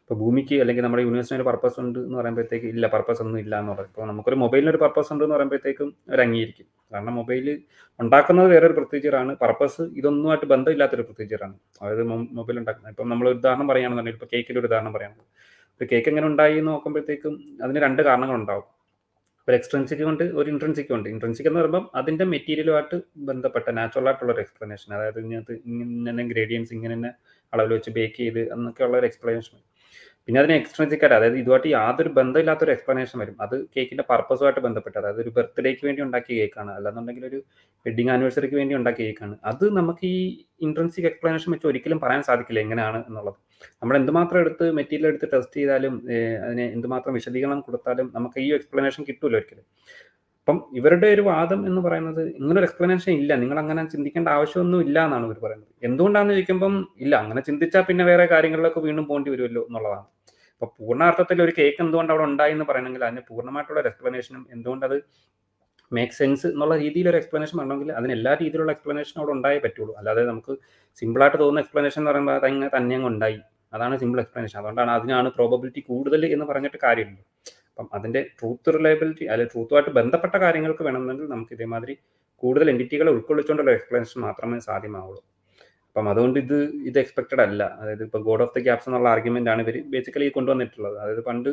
ഇപ്പോൾ 0.01 0.17
ഭൂമിക്ക് 0.21 0.55
അല്ലെങ്കിൽ 0.61 0.83
നമ്മുടെ 0.85 1.03
യൂണിവേഴ്സിന് 1.07 1.37
ഒരു 1.39 1.45
പർപ്പസ് 1.49 1.77
ഉണ്ട് 1.83 1.99
എന്ന് 2.05 2.17
പറയുമ്പോഴത്തേക്ക് 2.19 2.67
ഇല്ല 2.73 2.85
പർപ്പസ് 2.95 3.21
ഒന്നും 3.25 3.39
ഇല്ല 3.43 3.53
എന്ന് 3.61 3.71
പറയും. 3.73 3.91
ഇപ്പോൾ 3.91 4.07
നമുക്കൊരു 4.11 4.37
മൊബൈലിന് 4.43 4.71
ഒരു 4.73 4.79
പർപ്പസ് 4.83 5.09
ഉണ്ട് 5.13 5.23
എന്ന് 5.25 5.35
പറയുമ്പോഴത്തേക്കും 5.35 5.89
അവർ 6.09 6.21
അംഗീകരിക്കും. 6.25 6.67
കാരണം 6.93 7.15
മൊബൈൽ 7.19 7.45
ഉണ്ടാക്കുന്നത് 7.99 8.49
വേറൊരു 8.53 8.75
പ്രൊസീജിയറാണ് 8.79 9.31
പർപ്പസ് 9.43 9.83
ഇതൊന്നുമായിട്ട് 9.99 10.47
ബന്ധമില്ലാത്തൊരു 10.53 11.05
പ്രൊസീജിയറാണ് 11.09 11.55
അതായത് 11.81 12.03
മൊബൈൽ 12.39 12.57
ഉണ്ടാക്കുന്നത്. 12.61 12.93
ഇപ്പം 12.95 13.09
നമ്മൾ 13.13 13.27
ഉദാഹരണം 13.35 13.69
പറയുകയാണെന്നുണ്ടെങ്കിൽ 13.71 14.19
ഇപ്പോൾ 14.21 14.31
കേക്കിന്റെ 14.35 14.61
ഒരു 14.63 14.69
ഉദാഹരണം 14.71 14.93
പറയുകയാണെങ്കിൽ 14.97 15.27
ഒരു 15.81 15.87
കേക്ക് 15.91 16.09
എങ്ങനെ 16.09 16.27
ഉണ്ടായി 16.27 16.55
എന്ന് 16.57 16.71
നോക്കുമ്പോഴത്തേക്കും 16.71 17.33
അതിന് 17.61 17.79
രണ്ട് 17.83 18.01
കാരണങ്ങളുണ്ടാവും 18.01 18.65
ഒരു 19.47 19.55
എക്സ്ട്രൻസിക് 19.55 20.03
ഉണ്ട് 20.03 20.23
ഒരു 20.39 20.47
ഇൻട്രൻസിക് 20.49 20.91
ഉണ്ട് 20.93 21.07
ഇൻട്രൻസിക് 21.09 21.47
എന്ന് 21.47 21.59
പറയുമ്പോൾ 21.59 21.83
അതിന്റെ 21.99 22.25
മെറ്റീരിയലുമായിട്ട് 22.25 22.97
ബന്ധപ്പെട്ട 23.29 23.67
നാച്ചുറൽ 23.77 24.07
ആയിട്ടുള്ള 24.07 24.31
ഒരു 24.33 24.41
എക്സ്പ്ലനേഷൻ 24.41 24.89
അതായത് 24.95 25.17
ഇതിനകത്ത് 25.19 25.55
ഇങ്ങനെ 25.71 26.25
ഗ്രേഡിയൻസ് 26.25 26.71
ഇങ്ങനെ 26.73 26.93
തന്നെ 26.93 27.11
അളവിൽ 27.53 27.73
വെച്ച് 27.73 27.91
ബേക്ക് 27.91 28.17
ചെയ്ത് 28.17 28.41
എന്നൊക്കെയുള്ള 28.53 28.95
ഒരു 28.97 29.07
എക്സ്പ്ലനേഷൻ 29.07 29.55
പിന്നെ 30.27 30.39
അതിന് 30.41 30.55
എക്സ്ട്രൻസിക് 30.59 31.03
ആയിട്ട് 31.03 31.15
അതായത് 31.17 31.37
ഇതുമായിട്ട് 31.41 31.69
യാതൊരു 31.75 32.09
ബന്ധമില്ലാത്ത 32.17 32.61
ഒരു 32.65 32.71
എക്സ്പ്ലനേഷൻ 32.73 33.17
വരും. 33.21 33.35
അത് 33.45 33.55
കേക്കിന്റെ 33.75 34.03
പർപ്പസുമായിട്ട് 34.11 34.61
ബന്ധപ്പെട്ട് 34.65 34.97
അതായത് 35.01 35.19
ഒരു 35.23 35.31
ബർത്ത്ഡേക്ക് 35.37 35.83
വേണ്ടി 35.87 36.01
ഉണ്ടാക്കിയ 36.05 36.35
കേക്കാണ് 36.41 36.71
അല്ലാന്നുണ്ടെങ്കിൽ 36.77 37.23
ഒരു 37.29 37.39
വെഡിങ് 37.85 38.11
ആനിവേഴ്സറിക്ക് 38.15 38.57
വേണ്ടി 38.61 38.75
ഉണ്ടാക്കിയ 38.79 39.05
കേക്കാണ് 39.09 39.35
അത് 39.51 39.65
നമുക്ക് 39.79 40.05
ഈ 40.17 40.19
ഇൻട്രൻസിക് 40.67 41.07
എക്സ്പ്ലനേഷൻ 41.11 41.49
വെച്ച് 41.55 41.67
ഒരിക്കലും 41.71 41.99
പറയാൻ 42.03 42.23
സാധിക്കില്ല 42.29 42.61
എങ്ങനെയാണ് 42.65 42.99
എന്നുള്ളത്. 43.09 43.39
നമ്മൾ 43.81 43.95
എന്തുമാത്രം 44.01 44.39
എടുത്ത് 44.43 44.67
മെറ്റീരിയൽ 44.79 45.09
എടുത്ത് 45.11 45.29
ടെസ്റ്റ് 45.33 45.59
ചെയ്താലും 45.61 45.95
അതിനെ 46.45 46.65
എന്തുമാത്രം 46.77 47.15
വിശദീകരണം 47.19 47.61
കൊടുത്താലും 47.67 48.09
നമുക്ക് 48.17 48.39
ഈ 48.45 48.49
എക്സ്പ്ലനേഷൻ 48.59 49.03
കിട്ടൂല 49.09 49.35
ഒരിക്കലും. 49.39 49.65
അപ്പം 50.41 50.57
ഇവരുടെ 50.77 51.07
ഒരു 51.15 51.23
വാദം 51.29 51.59
എന്ന് 51.69 51.81
പറയുന്നത് 51.81 52.21
ഇങ്ങനൊരു 52.39 52.65
എക്സ്പ്ലനേഷൻ 52.67 53.11
ഇല്ല. 53.21 53.31
നിങ്ങൾ 53.41 53.57
അങ്ങനെ 53.59 53.81
ചിന്തിക്കേണ്ട 53.93 54.29
ആവശ്യമൊന്നും 54.35 54.79
ഇല്ല 54.85 54.97
എന്നാണ് 55.07 55.25
ഇവർ 55.27 55.37
പറയുന്നത്. 55.43 55.71
എന്തുകൊണ്ടാണെന്ന് 55.87 56.35
ചോദിക്കുമ്പം 56.37 56.73
ഇല്ല 57.03 57.13
അങ്ങനെ 57.23 57.41
ചിന്തിച്ചാൽ 57.49 57.83
പിന്നെ 57.89 58.03
വേറെ 58.09 58.25
കാര്യങ്ങളിലൊക്കെ 58.33 58.81
വീണ്ടും 58.87 59.05
പോകേണ്ടി 59.09 59.31
വരുമല്ലോ 59.33 59.63
എന്നുള്ളതാണ്. 59.69 60.07
അപ്പൊ 60.55 60.67
പൂർണാർത്ഥത്തിൽ 60.79 61.37
ഒരു 61.45 61.53
കേക്ക് 61.59 61.79
എന്തുകൊണ്ട് 61.85 62.11
അവിടെ 62.13 62.25
ഉണ്ടായി 62.29 62.53
എന്ന് 62.55 62.65
പറയണമെങ്കിൽ 62.69 63.03
അതിന് 63.07 63.21
പൂർണമായിട്ടുള്ള 63.29 63.79
ഒരു 63.83 63.89
എക്സ്പ്ലനേഷനും 63.91 64.41
എന്തുകൊണ്ട് 64.55 64.83
അത് 64.89 64.97
മേക്ക് 65.91 66.15
സെൻസ് 66.19 66.47
എന്നുള്ള 66.53 66.75
രീതിയിൽ 66.83 67.07
ഒരു 67.11 67.17
എക്സ്പ്ലനേഷൻ 67.21 67.55
വേണമെങ്കിൽ 67.61 67.89
അതിന് 67.99 68.13
എല്ലാ 68.17 68.33
രീതിയിലുള്ള 68.41 68.71
എക്സ്പ്ലനേഷൻ 68.75 69.15
അവിടെ 69.21 69.33
ഉണ്ടായേ 69.37 69.59
പറ്റുള്ളൂ. 69.65 69.93
അല്ലാതെ 69.99 70.23
നമുക്ക് 70.31 70.53
സിമ്പിളായിട്ട് 71.01 71.37
തോന്നുന്ന 71.41 71.63
എക്സ്പ്ലനേഷൻ 71.63 71.99
എന്ന് 72.01 72.11
പറയുമ്പോൾ 72.11 72.35
അതങ്ങനെ 72.39 72.69
തന്നെ 72.77 72.99
ഉണ്ടായി. 73.11 73.39
അതാണ് 73.73 73.95
സിമ്പിൾ 74.01 74.19
എക്സ്പ്ലനേഷൻ 74.23 74.57
അതുകൊണ്ടാണ് 74.61 74.91
അതിനാണ് 74.97 75.27
പ്രോബബിലിറ്റി 75.37 75.81
കൂടുതൽ 75.89 76.25
എന്ന് 76.35 76.45
പറഞ്ഞിട്ട് 76.51 76.79
കാര്യമില്ല. 76.85 77.19
അപ്പം 77.71 77.89
അതിന്റെ 77.93 78.21
ട്രൂത്ത് 78.39 78.73
റിലയബിലിറ്റി 78.73 79.25
അല്ലെങ്കിൽ 79.25 79.51
ട്രൂത്തുമായിട്ട് 79.53 79.89
ബന്ധപ്പെട്ട 79.89 80.35
കാര്യങ്ങൾക്ക് 80.35 80.83
വേണമെന്നുണ്ടെങ്കിൽ 80.83 81.33
നമുക്ക് 81.35 81.53
ഇതേമാതിരി 81.53 81.95
കൂടുതൽ 82.43 82.69
എന്റിറ്റികളെ 82.69 83.11
ഉൾക്കൊള്ളിച്ചുകൊണ്ടുള്ള 83.11 83.71
എക്സ്പ്ലനേഷൻ 83.71 84.21
മാത്രമേ 84.21 84.59
സാധ്യമാവുള്ളൂ. 84.59 85.21
അപ്പം 85.87 86.09
അതുകൊണ്ട് 86.09 86.39
ഇത് 86.39 86.57
ഇത് 86.89 86.99
എക്സ്പെക്റ്റഡ് 86.99 87.41
അല്ല. 87.41 87.63
അതായത് 87.81 88.03
ഇപ്പോൾ 88.03 88.21
ഗോഡ് 88.23 88.43
ഓഫ് 88.43 88.53
ദി 88.57 88.61
ഗ്യാപ്സ് 88.61 88.87
എന്നുള്ള 88.89 89.09
ആർഗ്യുമെന്റ് 89.09 89.49
ആണ് 89.49 89.61
ഇവർ 89.61 89.77
ബേസിക്കലി 89.95 90.27
കൊണ്ടുവന്നിട്ടുള്ളത്. 90.29 90.97
അതായത് 90.99 91.23
പണ്ട് 91.29 91.49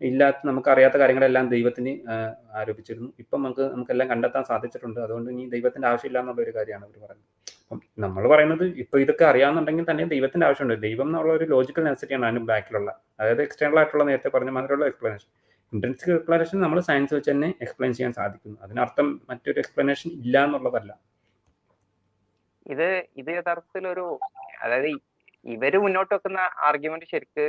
ഇല്ലാത്ത 0.00 0.36
നമുക്ക് 0.44 0.68
അറിയാത്ത 0.70 0.96
കാര്യങ്ങളെല്ലാം 0.96 1.48
ദൈവത്തിന് 1.48 1.92
ആരോപിച്ചിരുന്നു. 2.60 3.12
ഇപ്പം 3.18 3.42
നമുക്ക് 3.42 3.62
നമുക്കെല്ലാം 3.62 4.08
കണ്ടെത്താൻ 4.10 4.44
സാധിച്ചിട്ടുണ്ട്. 4.44 5.00
അതുകൊണ്ട് 5.00 5.30
ഇനി 5.30 5.44
ദൈവത്തിന്റെ 5.50 5.88
ആവശ്യമില്ല 5.88 6.20
എന്നുള്ള 6.22 6.42
ഒരു 6.42 6.50
കാര്യമാണ് 6.50 6.84
അവർ 6.84 6.96
പറയുന്നത്. 7.04 7.28
അപ്പം 7.62 7.80
നമ്മൾ 7.98 8.28
പറയുന്നത് 8.28 8.64
ഇപ്പൊ 8.64 8.98
ഇതൊക്കെ 8.98 9.24
അറിയാമെന്നുണ്ടെങ്കിൽ 9.24 9.86
തന്നെ 9.90 10.04
ദൈവത്തിന്റെ 10.04 10.46
ആവശ്യമുണ്ട്. 10.46 10.82
ദൈവം 10.82 11.06
എന്നുള്ള 11.06 11.32
ഒരു 11.32 11.44
ലോജിക്കൽ 11.44 11.84
നെസറ്റിയാണ് 11.84 12.26
അതിന് 12.26 12.40
ബാക്കിലുള്ള 12.52 12.90
അതായത് 13.20 13.42
എക്സ്റ്റേണൽ 13.42 13.78
ആയിട്ടുള്ള 13.78 14.04
നേരത്തെ 14.04 14.28
പറഞ്ഞ 14.28 14.50
മാതിരിയുള്ള 14.50 14.86
എക്സ്പ്ലനേഷൻ 14.86 15.28
ഇൻട്രൻസിക് 15.74 16.10
എക്സ്പ്ലനേഷൻ 16.14 16.56
നമ്മൾ 16.64 16.78
സയൻസ് 16.88 17.12
വെച്ച് 17.16 17.30
തന്നെ 17.32 17.48
എക്സ്പ്ലെയിൻ 17.64 17.92
ചെയ്യാൻ 17.98 18.12
സാധിക്കുന്നു. 18.18 18.56
അതിനർത്ഥം 18.64 19.06
മറ്റൊരു 19.30 19.58
എക്സ്പ്ലനേഷൻ 19.62 20.08
ഇല്ല 20.18 20.36
എന്നുള്ളതല്ല. 20.46 20.92
ഇത് 22.72 22.88
ഇത് 23.20 23.30
യഥാർത്ഥത്തിൽ 23.38 23.84
ഒരു 23.92 24.04
അതായത് 24.64 24.90
ഇവർ 25.54 25.74
മുന്നോട്ട് 25.84 26.12
വെക്കുന്ന 26.14 26.40
ആർഗ്യുമെന്റ് 26.68 27.06
ശരിക്ക് 27.12 27.46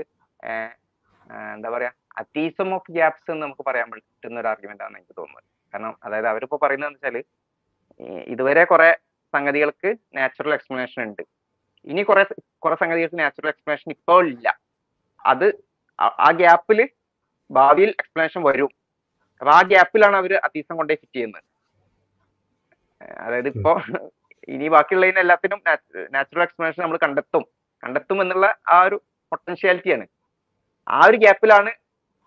എന്താ 1.56 1.70
പറയാ 1.76 1.92
അത്തീസം 2.22 2.70
ഓഫ് 2.78 2.92
ഗ്യാപ്സ് 2.96 3.30
എന്ന് 3.34 3.44
നമുക്ക് 3.46 3.64
പറയാൻ 3.70 3.88
പറ്റുന്ന 3.92 4.42
ഒരു 4.42 4.50
ആർഗ്യുമെന്റ് 4.54 4.84
ആണ് 4.88 4.96
എനിക്ക് 5.00 5.16
തോന്നുന്നത്. 5.20 5.46
കാരണം 5.74 5.94
അതായത് 6.06 6.30
അവരിപ്പോ 6.32 6.58
പറയുന്നത് 6.64 6.92
വെച്ചാൽ 6.96 7.18
ഇതുവരെ 8.34 8.64
കുറെ 8.72 8.90
സംഗതികൾക്ക് 9.34 9.90
നാച്ചുറൽ 10.18 10.54
എക്സ്പ്ലനേഷൻ 10.58 11.00
ഉണ്ട്. 11.08 11.24
ഇനി 11.92 12.02
കുറെ 12.10 12.24
കുറെ 12.64 12.76
സംഗതികൾക്ക് 12.82 13.20
നാച്ചുറൽ 13.24 13.50
എക്സ്പ്ലനേഷൻ 13.54 13.90
ഇപ്പോൾ 13.98 14.24
ഇല്ല. 14.34 14.48
അത് 15.32 15.48
ആ 16.28 16.30
ഗ്യാപ്പിൽ 16.42 16.80
ഭാവിയിൽ 17.58 17.92
എക്സ്പ്ലനേഷൻ 18.02 18.42
വരും. 18.50 18.72
അപ്പൊ 19.42 19.52
ആ 19.58 19.62
ഗ്യാപ്പിലാണ് 19.72 20.16
അവർ 20.22 20.34
അതീസം 20.48 20.76
കൊണ്ടേ 20.80 20.96
ഫിറ്റ് 21.02 21.16
ചെയ്യുന്നത്. 21.18 21.44
അതായത് 23.26 23.50
ഇപ്പോ 23.54 23.72
ഇനി 24.54 24.68
ബാക്കിയുള്ളതിന് 24.76 25.20
എല്ലാത്തിനും 25.24 25.60
നാച്ചുറൽ 26.16 26.44
എക്സ്പ്ലനേഷൻ 26.46 26.82
നമ്മൾ 26.84 27.00
കണ്ടെത്തും. 27.06 27.44
കണ്ടെത്തും 27.84 28.20
എന്നുള്ള 28.24 28.48
ആ 28.76 28.78
ഒരു 28.88 28.98
പൊട്ടൻഷ്യാലിറ്റിയാണ് 29.32 30.06
ആ 30.88 31.00
ഒരു 31.10 31.18
ഗ്യാപ്പിലാണ് 31.24 31.72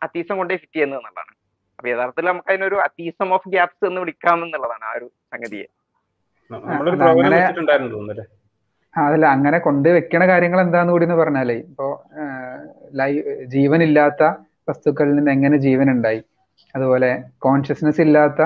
അതീസം 0.02 0.36
കൊണ്ടേ 0.40 0.56
ഫിറ്റ് 0.62 0.76
ചെയ്യുന്നത് 0.76 1.00
എന്നുള്ളതാണ്. 1.00 1.32
അപ്പൊ 1.78 1.88
യഥാർത്ഥത്തിൽ 1.92 2.28
നമുക്ക് 2.30 2.50
അതിനൊരു 2.52 2.76
അതീസം 2.86 3.28
ഓഫ് 3.36 3.50
ഗ്യാപ്സ് 3.54 3.84
എന്ന് 3.88 4.00
വിളിക്കാം 4.02 4.38
എന്നുള്ളതാണ് 4.44 4.84
ആ 4.90 4.92
ഒരു 4.98 5.06
സംഗതിയെ. 5.32 5.66
അതല്ല 8.94 9.26
അങ്ങനെ 9.36 9.58
കൊണ്ട് 9.64 9.88
വെക്കണ 9.96 10.22
കാര്യങ്ങൾ 10.30 10.60
എന്താന്ന് 10.64 10.92
കൂടി 10.94 11.06
എന്ന് 11.06 11.16
പറഞ്ഞാലേ 11.20 11.56
ഇപ്പോ 11.64 11.86
ലൈവ് 13.00 13.32
ജീവനില്ലാത്ത 13.54 14.22
വസ്തുക്കളിൽ 14.68 15.14
നിന്ന് 15.18 15.32
എങ്ങനെ 15.36 15.56
ജീവൻ 15.66 15.88
ഉണ്ടായി 15.94 16.20
അതുപോലെ 16.74 17.10
കോൺഷ്യസ്നെസ് 17.46 18.00
ഇല്ലാത്ത 18.06 18.42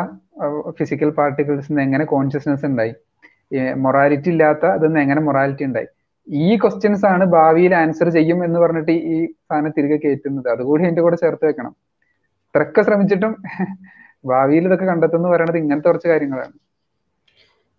ഫിസിക്കൽ 0.79 1.11
പാർട്ടിക്കിൾസ് 1.19 1.69
നിന്ന് 1.71 1.83
എങ്ങനെ 1.87 2.05
കോൺഷ്യസ്നെസ് 2.15 2.65
ഉണ്ടായി? 2.71 2.93
മൊറാലിറ്റി 3.85 4.31
ഇല്ലാത്ത 4.35 4.65
അതിൽ 4.77 4.89
നിന്ന് 4.89 5.01
എങ്ങനെ 5.05 5.21
മൊറാലിറ്റി 5.29 5.65
ഉണ്ടായി? 5.69 5.89
ഈ 6.29 6.51
ക്വസ്റ്റ്യൻസ് 6.63 7.05
ആണ് 7.13 7.25
ഭാവിയിൽ 7.37 7.73
ആൻസർ 7.83 8.09
ചെയ്യും 8.17 8.39
എന്ന് 8.47 8.59
പറഞ്ഞിട്ട് 8.65 8.95
ഈ 9.15 9.17
സാധനം 9.49 9.73
തിരികെ 9.79 9.99
കയറ്റുന്നത് 10.05 10.49
അതുകൂടി 10.55 10.83
അതിന്റെ 10.87 11.03
കൂടെ 11.07 11.17
ചേർത്ത് 11.23 11.45
വെക്കണം. 11.51 11.73
ഇത്രക്കെ 12.49 12.83
ശ്രമിച്ചിട്ടും 12.89 13.33
ഭാവിയിൽ 14.25 14.65
ഇതൊക്കെ 14.69 14.87
കണ്ടെത്തുന്നു 14.93 15.29
പറയണത് 15.33 15.59
ഇങ്ങനത്തെ 15.63 15.89
കുറച്ച് 15.91 16.09
കാര്യങ്ങളാണ്. 16.13 16.55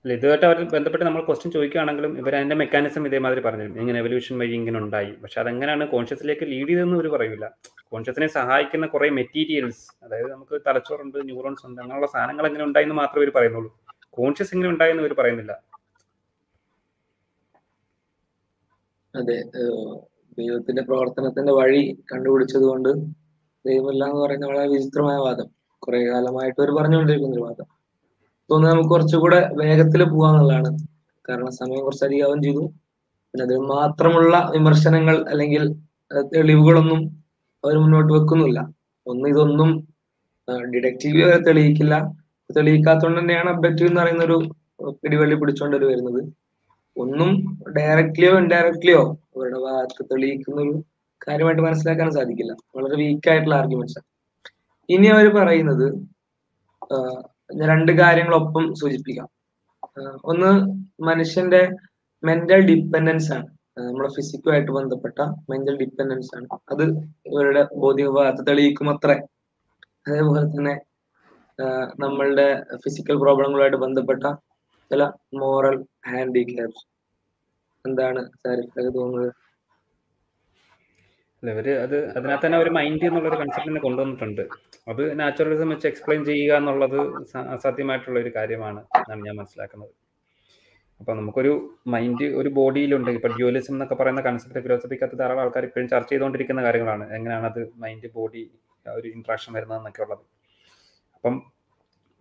അല്ല 0.05 0.13
ഇതുമായിട്ട് 0.17 0.45
അവർ 0.47 0.57
ബന്ധപ്പെട്ട് 0.73 1.05
നമ്മൾ 1.07 1.21
ക്വസ്റ്റ്യൻ 1.25 1.49
ചോദിക്കുകയാണെങ്കിലും 1.55 2.11
ഇവർ 2.21 2.33
അതിന്റെ 2.37 2.55
മെക്കാനിസം 2.61 3.03
ഇതേമാതിരി 3.09 3.41
പറഞ്ഞു 3.47 3.65
ഇങ്ങനെ 3.81 3.97
എവല്യൂഷൻ 4.03 4.35
വഴി 4.41 4.53
ഇങ്ങനെ 4.59 4.79
ഉണ്ടായി. 4.83 5.11
പക്ഷെ 5.23 5.37
അതെങ്ങനെയാണ് 5.43 5.85
കോൺഷ്യസിലേക്ക് 5.93 6.45
ലീഡ് 6.51 6.69
ചെയ്തതെന്ന് 6.69 6.97
ഒരു 7.03 7.09
പറയൂല. 7.15 7.45
കോൺഷ്യസിനെ 7.91 8.27
സഹായിക്കുന്ന 8.37 8.85
കുറെ 8.93 9.09
മെറ്റീരിയൽസ് 9.19 9.83
അതായത് 10.05 10.29
നമുക്ക് 10.31 10.55
തലച്ചോറുണ്ട് 10.67 11.17
ന്യൂറോൺസ് 11.29 11.65
ഉണ്ട് 11.69 11.81
അങ്ങനെയുള്ള 11.83 12.09
സാധനങ്ങൾ 12.15 12.47
എങ്ങനെ 12.49 12.65
ഉണ്ടായെന്ന് 12.69 12.95
മാത്രമേ 13.01 13.23
ഇവർ 13.25 13.33
പറയുന്നുള്ളൂ. 13.37 13.71
കോൺഷ്യസ് 14.19 14.53
എങ്ങനെ 14.55 14.71
ഉണ്ടായെന്ന് 14.73 15.03
ഇവർ 15.05 15.15
പറയുന്നില്ല. 15.21 15.53
അതെ 19.13 19.37
ദൈവത്തിന്റെ 20.37 20.83
പ്രവർത്തനത്തിന്റെ 20.89 21.53
വഴി 21.59 21.81
കണ്ടുപിടിച്ചത് 22.11 22.65
കൊണ്ട് 22.71 22.89
ദൈവമില്ല 23.65 24.03
എന്ന് 24.09 24.21
പറയുന്ന 24.25 24.45
വളരെ 24.51 24.67
വിചിത്രമായ 24.75 25.17
വാദം. 25.25 25.47
കുറെ 25.83 25.99
കാലമായിട്ട് 26.09 26.59
അവർ 26.61 26.71
പറഞ്ഞുകൊണ്ടിരിക്കുന്ന 26.79 27.35
ഒരു 27.35 27.45
വാദം. 27.47 27.67
തോന്നുന്നു 28.51 28.73
നമുക്ക് 28.73 28.91
കുറച്ചുകൂടെ 28.93 29.39
വേഗത്തിൽ 29.61 30.01
പോവാന്നുള്ളതാണ് 30.13 30.69
കാരണം 31.29 31.51
സമയം 31.59 31.81
കുറച്ചധികം 31.87 32.25
ആവുകയും 32.25 32.41
ചെയ്തു. 32.47 32.63
പിന്നെ 33.33 33.43
അതിന് 33.47 33.61
മാത്രമുള്ള 33.75 34.35
വിമർശനങ്ങൾ 34.55 35.15
അല്ലെങ്കിൽ 35.31 35.63
തെളിവുകളൊന്നും 36.33 37.01
അവർ 37.63 37.75
മുന്നോട്ട് 37.83 38.11
വെക്കുന്നില്ല. 38.17 38.59
ഒന്ന് 39.07 39.27
ഇതൊന്നും 39.33 39.69
ഡിഡക്റ്റീവ് 40.73 41.27
തെളിയിക്കില്ല. 41.47 41.95
തെളിയിക്കാത്തതുകൊണ്ട് 42.49 43.19
തന്നെയാണ് 43.21 43.49
അബ്ജക്റ്റീവ് 43.53 43.89
എന്ന് 43.89 44.01
പറയുന്ന 44.01 44.23
ഒരു 44.29 44.37
പിടിവള്ളി 45.01 45.35
പിടിച്ചുകൊണ്ട് 45.41 45.85
വരുന്നത്. 45.91 46.21
ഒന്നും 46.95 47.29
ഡയറക്ട്ലിയോ 47.77 48.31
ഇൻഡയറക്ട്ലിയോ 48.41 49.01
അവരുടെ 49.35 49.59
ഭാഗത്ത് 49.67 50.03
തെളിയിക്കുന്ന 50.11 50.57
ഒരു 50.65 50.73
കാര്യമായിട്ട് 51.27 51.63
മനസ്സിലാക്കാൻ 51.67 52.09
സാധിക്കില്ല. 52.17 52.53
വളരെ 52.77 52.95
വീക്ക് 53.01 53.29
ആയിട്ടുള്ള 53.31 53.55
ആർഗ്യുമെന്റ്സ് 53.61 54.01
ഇനി 54.89 55.07
അവർ 55.15 55.27
പറയുന്നത് 55.39 55.87
രണ്ട് 57.69 57.91
കാര്യങ്ങളൊപ്പം 57.91 58.65
സൂചിപ്പിക്കാം. 58.75 59.27
ഒന്ന് 60.23 60.51
മനുഷ്യന്റെ 61.03 61.61
മെന്റൽ 62.23 62.61
ഡിപ്പെൻഡൻസ് 62.69 63.31
ആണ്. 63.33 63.47
നമ്മുടെ 63.77 64.09
ഫിസിക്കുമായിട്ട് 64.09 64.71
ബന്ധപ്പെട്ട 64.71 65.19
മെന്റൽ 65.49 65.75
ഡിപ്പെൻഡൻസ് 65.77 66.31
ആണ്. 66.35 66.47
അത് 66.71 66.83
ഇവരുടെ 67.29 67.63
ഭൗതിക 67.81 68.09
ഭാഗത്ത് 68.17 68.43
തെളിയിക്കും 68.47 68.89
അത്രേ 68.89 69.17
അതേപോലെ 70.07 70.45
തന്നെ 70.45 70.73
നമ്മളുടെ 71.99 72.47
ഫിസിക്കൽ 72.83 73.15
പ്രോബ്ലങ്ങളുമായിട്ട് 73.15 73.77
ബന്ധപ്പെട്ട 73.77 74.23
ചില 74.91 75.03
മോറൽ 75.41 75.75
ഹാൻഡിക്യാപ്സ് 76.09 76.83
എന്താണ് 77.85 78.21
സാരിഫൊക്കെ 78.41 78.91
തോന്നുന്നത്? 78.99 79.31
ഇവർ 81.43 81.67
അത് 81.83 81.95
അതിനകത്ത് 82.17 82.45
തന്നെ 82.45 82.57
ഒരു 82.63 82.71
മൈൻഡ് 82.77 83.05
എന്നുള്ള 83.07 83.27
ഒരു 83.29 83.37
കൺസെപ്റ്റിനെ 83.41 83.79
കൊണ്ടുവന്നിട്ടുണ്ട്. 83.85 84.43
അത് 84.91 85.03
നാച്ചുറലിസം 85.19 85.69
വെച്ച് 85.73 85.87
എക്സ്പ്ലെയിൻ 85.87 86.21
ചെയ്യുക 86.25 86.53
എന്നുള്ളത് 86.61 86.99
അസാധ്യമായിട്ടുള്ള 87.55 88.17
ഒരു 88.19 88.31
കാര്യമാണ് 88.37 88.81
എന്നാണ് 88.99 89.21
ഞാൻ 89.27 89.35
മനസ്സിലാക്കുന്നത്. 89.41 89.93
അപ്പൊ 90.99 91.11
നമുക്കൊരു 91.19 91.53
മൈൻഡ് 91.93 92.25
ഒരു 92.39 92.49
ബോഡിയിലുണ്ട് 92.57 93.11
ഇപ്പൊ 93.11 93.29
ഡ്യൂലിസം 93.37 93.73
എന്നൊക്കെ 93.73 93.95
പറയുന്ന 94.01 94.21
കൺസെപ്റ്റ് 94.21 94.61
ഫിലോസഫിക്കകത്ത് 94.65 95.17
ധാരാളം 95.21 95.41
ആൾക്കാർ 95.43 95.63
ഇപ്പോഴും 95.69 95.87
ചർച്ച 95.93 96.09
ചെയ്തുകൊണ്ടിരിക്കുന്ന 96.11 96.63
കാര്യങ്ങളാണ്. 96.67 97.05
എങ്ങനെയാണ് 97.15 97.47
അത് 97.51 97.61
മൈൻഡ് 97.83 98.11
ബോഡി 98.17 98.43
ഒരു 98.85 99.07
ഇൻട്രാക്ഷൻ 99.15 99.51
വരുന്നതെന്നൊക്കെ 99.57 100.03
ഉള്ളത്. 100.05 100.23
അപ്പം 101.15 101.35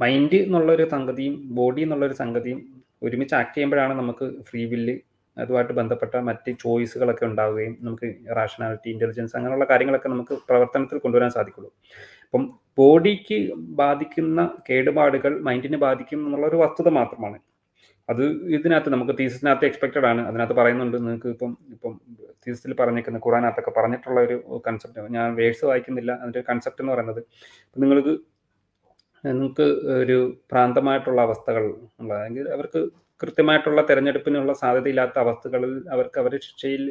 മൈൻഡ് 0.00 0.38
എന്നുള്ള 0.46 0.70
ഒരു 0.72 0.86
സംഗതിയും 0.94 1.34
ബോഡി 1.58 1.80
എന്നുള്ള 1.86 2.04
ഒരു 2.06 2.16
സംഗതിയും 2.22 2.60
ഒരുമിച്ച് 3.02 3.34
ആക്ട് 3.34 3.54
ചെയ്യുമ്പോഴാണ് 3.54 3.94
നമുക്ക് 4.00 4.26
ഫ്രീ 4.48 4.62
വില്ല് 4.72 4.94
അതുമായിട്ട് 5.42 5.74
ബന്ധപ്പെട്ട 5.80 6.16
മറ്റ് 6.28 6.50
ചോയ്സുകളൊക്കെ 6.62 7.24
ഉണ്ടാവുകയും 7.30 7.74
നമുക്ക് 7.80 8.08
റാഷണാലിറ്റി 8.38 8.88
ഇന്റലിജൻസ് 8.94 9.36
അങ്ങനെയുള്ള 9.36 9.66
കാര്യങ്ങളൊക്കെ 9.70 10.08
നമുക്ക് 10.08 10.34
പ്രവർത്തനത്തിൽ 10.48 10.98
കൊണ്ടുവരാൻ 11.04 11.30
സാധിക്കുള്ളൂ. 11.30 11.70
അപ്പം 12.26 12.42
ബോഡിക്ക് 12.78 13.38
ബാധിക്കുന്ന 13.80 14.40
കേടുപാടുകൾ 14.70 15.32
മൈൻഡിനെ 15.48 15.78
ബാധിക്കും 15.86 16.20
എന്നുള്ള 16.26 16.46
ഒരു 16.46 16.58
വസ്തുത 16.64 16.88
മാത്രമാണ്. 16.98 17.38
അത് 18.08 18.22
ഇതിനകത്ത് 18.56 18.90
നമുക്ക് 18.94 19.14
തീസിനകത്ത് 19.20 19.66
എക്സ്പെക്റ്റഡ് 19.66 20.06
ആണ്. 20.06 20.22
അതിനകത്ത് 20.28 20.56
പറയുന്നുണ്ട് 20.60 20.96
നിങ്ങൾക്ക് 20.96 21.28
ഇപ്പം 21.34 21.52
ഇപ്പം 21.74 21.92
തീസിൽ 22.46 22.72
പറഞ്ഞേക്കുന്ന 22.80 23.18
ഖുറാനകത്തൊക്കെ 23.26 23.72
പറഞ്ഞിട്ടുള്ള 23.78 24.20
ഒരു 24.20 24.36
കൺസെപ്റ്റ് 24.68 25.14
ഞാൻ 25.16 25.28
വേഴ്സ് 25.34 25.64
വായിക്കുന്നില്ല. 25.70 26.12
അതിന്റെ 26.22 26.42
കൺസെപ്റ്റ് 26.50 26.82
എന്ന് 26.82 26.92
പറയുന്നത് 26.94 27.22
നിങ്ങൾക്ക് 27.76 28.14
നിങ്ങൾക്ക് 29.24 29.66
ഒരു 30.02 30.16
ഭ്രാന്തമായിട്ടുള്ള 30.52 31.20
അവസ്ഥകൾ 31.20 31.64
ഉള്ള 32.00 32.12
അല്ലെങ്കിൽ 32.14 32.46
അവർക്ക് 32.52 32.80
കൃത്യമായിട്ടുള്ള 33.20 33.80
തെരഞ്ഞെടുപ്പിനുള്ള 33.88 34.52
സാധ്യതയില്ലാത്ത 34.62 35.16
അവസ്ഥകളിൽ 35.24 35.72
അവർക്ക് 35.94 36.18
അവരെ 36.22 36.38
ശിക്ഷയിൽ 36.46 36.82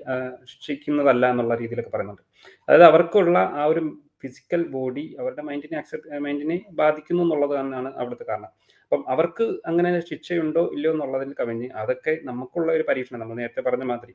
ശിക്ഷിക്കുന്നതല്ല 0.51 1.25
എന്നുള്ള 1.33 1.53
രീതിയിലൊക്കെ 1.61 1.91
പറയുന്നുണ്ട്. 1.95 2.23
അതായത് 2.67 2.87
അവർക്കുള്ള 2.91 3.37
ആ 3.59 3.63
ഒരു 3.71 3.83
ഫിസിക്കൽ 4.21 4.61
ബോഡി 4.75 5.05
അവരുടെ 5.21 5.43
മൈൻഡിനെ 5.49 5.77
അക്സെപ്റ്റ് 5.81 6.19
മൈൻഡിനെ 6.25 6.57
ബാധിക്കുന്നു 6.81 7.21
എന്നുള്ളത് 7.25 7.53
തന്നെയാണ് 7.59 7.89
അവിടുത്തെ 7.99 8.25
കാരണം. 8.31 8.51
അപ്പം 8.83 9.01
അവർക്ക് 9.13 9.45
അങ്ങനെ 9.69 9.89
ശിക്ഷയുണ്ടോ 10.09 10.63
ഇല്ലയോ 10.75 10.91
എന്നുള്ളതിൽ 10.95 11.31
കവിഞ്ഞ് 11.39 11.67
അതൊക്കെ 11.81 12.13
നമുക്കുള്ള 12.29 12.69
ഒരു 12.77 12.85
പരീക്ഷണം. 12.89 13.19
നമ്മൾ 13.21 13.37
നേരത്തെ 13.41 13.61
പറഞ്ഞ 13.67 13.85
മാതിരി 13.91 14.13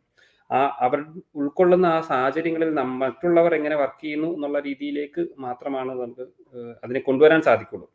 ആ 0.50 0.58
അവർ 0.86 1.00
ഉൾക്കൊള്ളുന്ന 1.40 1.86
ആ 1.96 1.98
സാഹചര്യങ്ങളിൽ 2.12 2.70
മറ്റുള്ളവർ 3.02 3.52
എങ്ങനെ 3.58 3.76
വർക്ക് 3.82 4.02
ചെയ്യുന്നു 4.04 4.30
എന്നുള്ള 4.36 4.58
രീതിയിലേക്ക് 4.68 5.22
മാത്രമാണ് 5.44 5.92
നമുക്ക് 6.00 6.26
അതിനെ 6.84 7.00
കൊണ്ടുവരാൻ 7.08 7.40
സാധിക്കുള്ളൂ. 7.48 7.86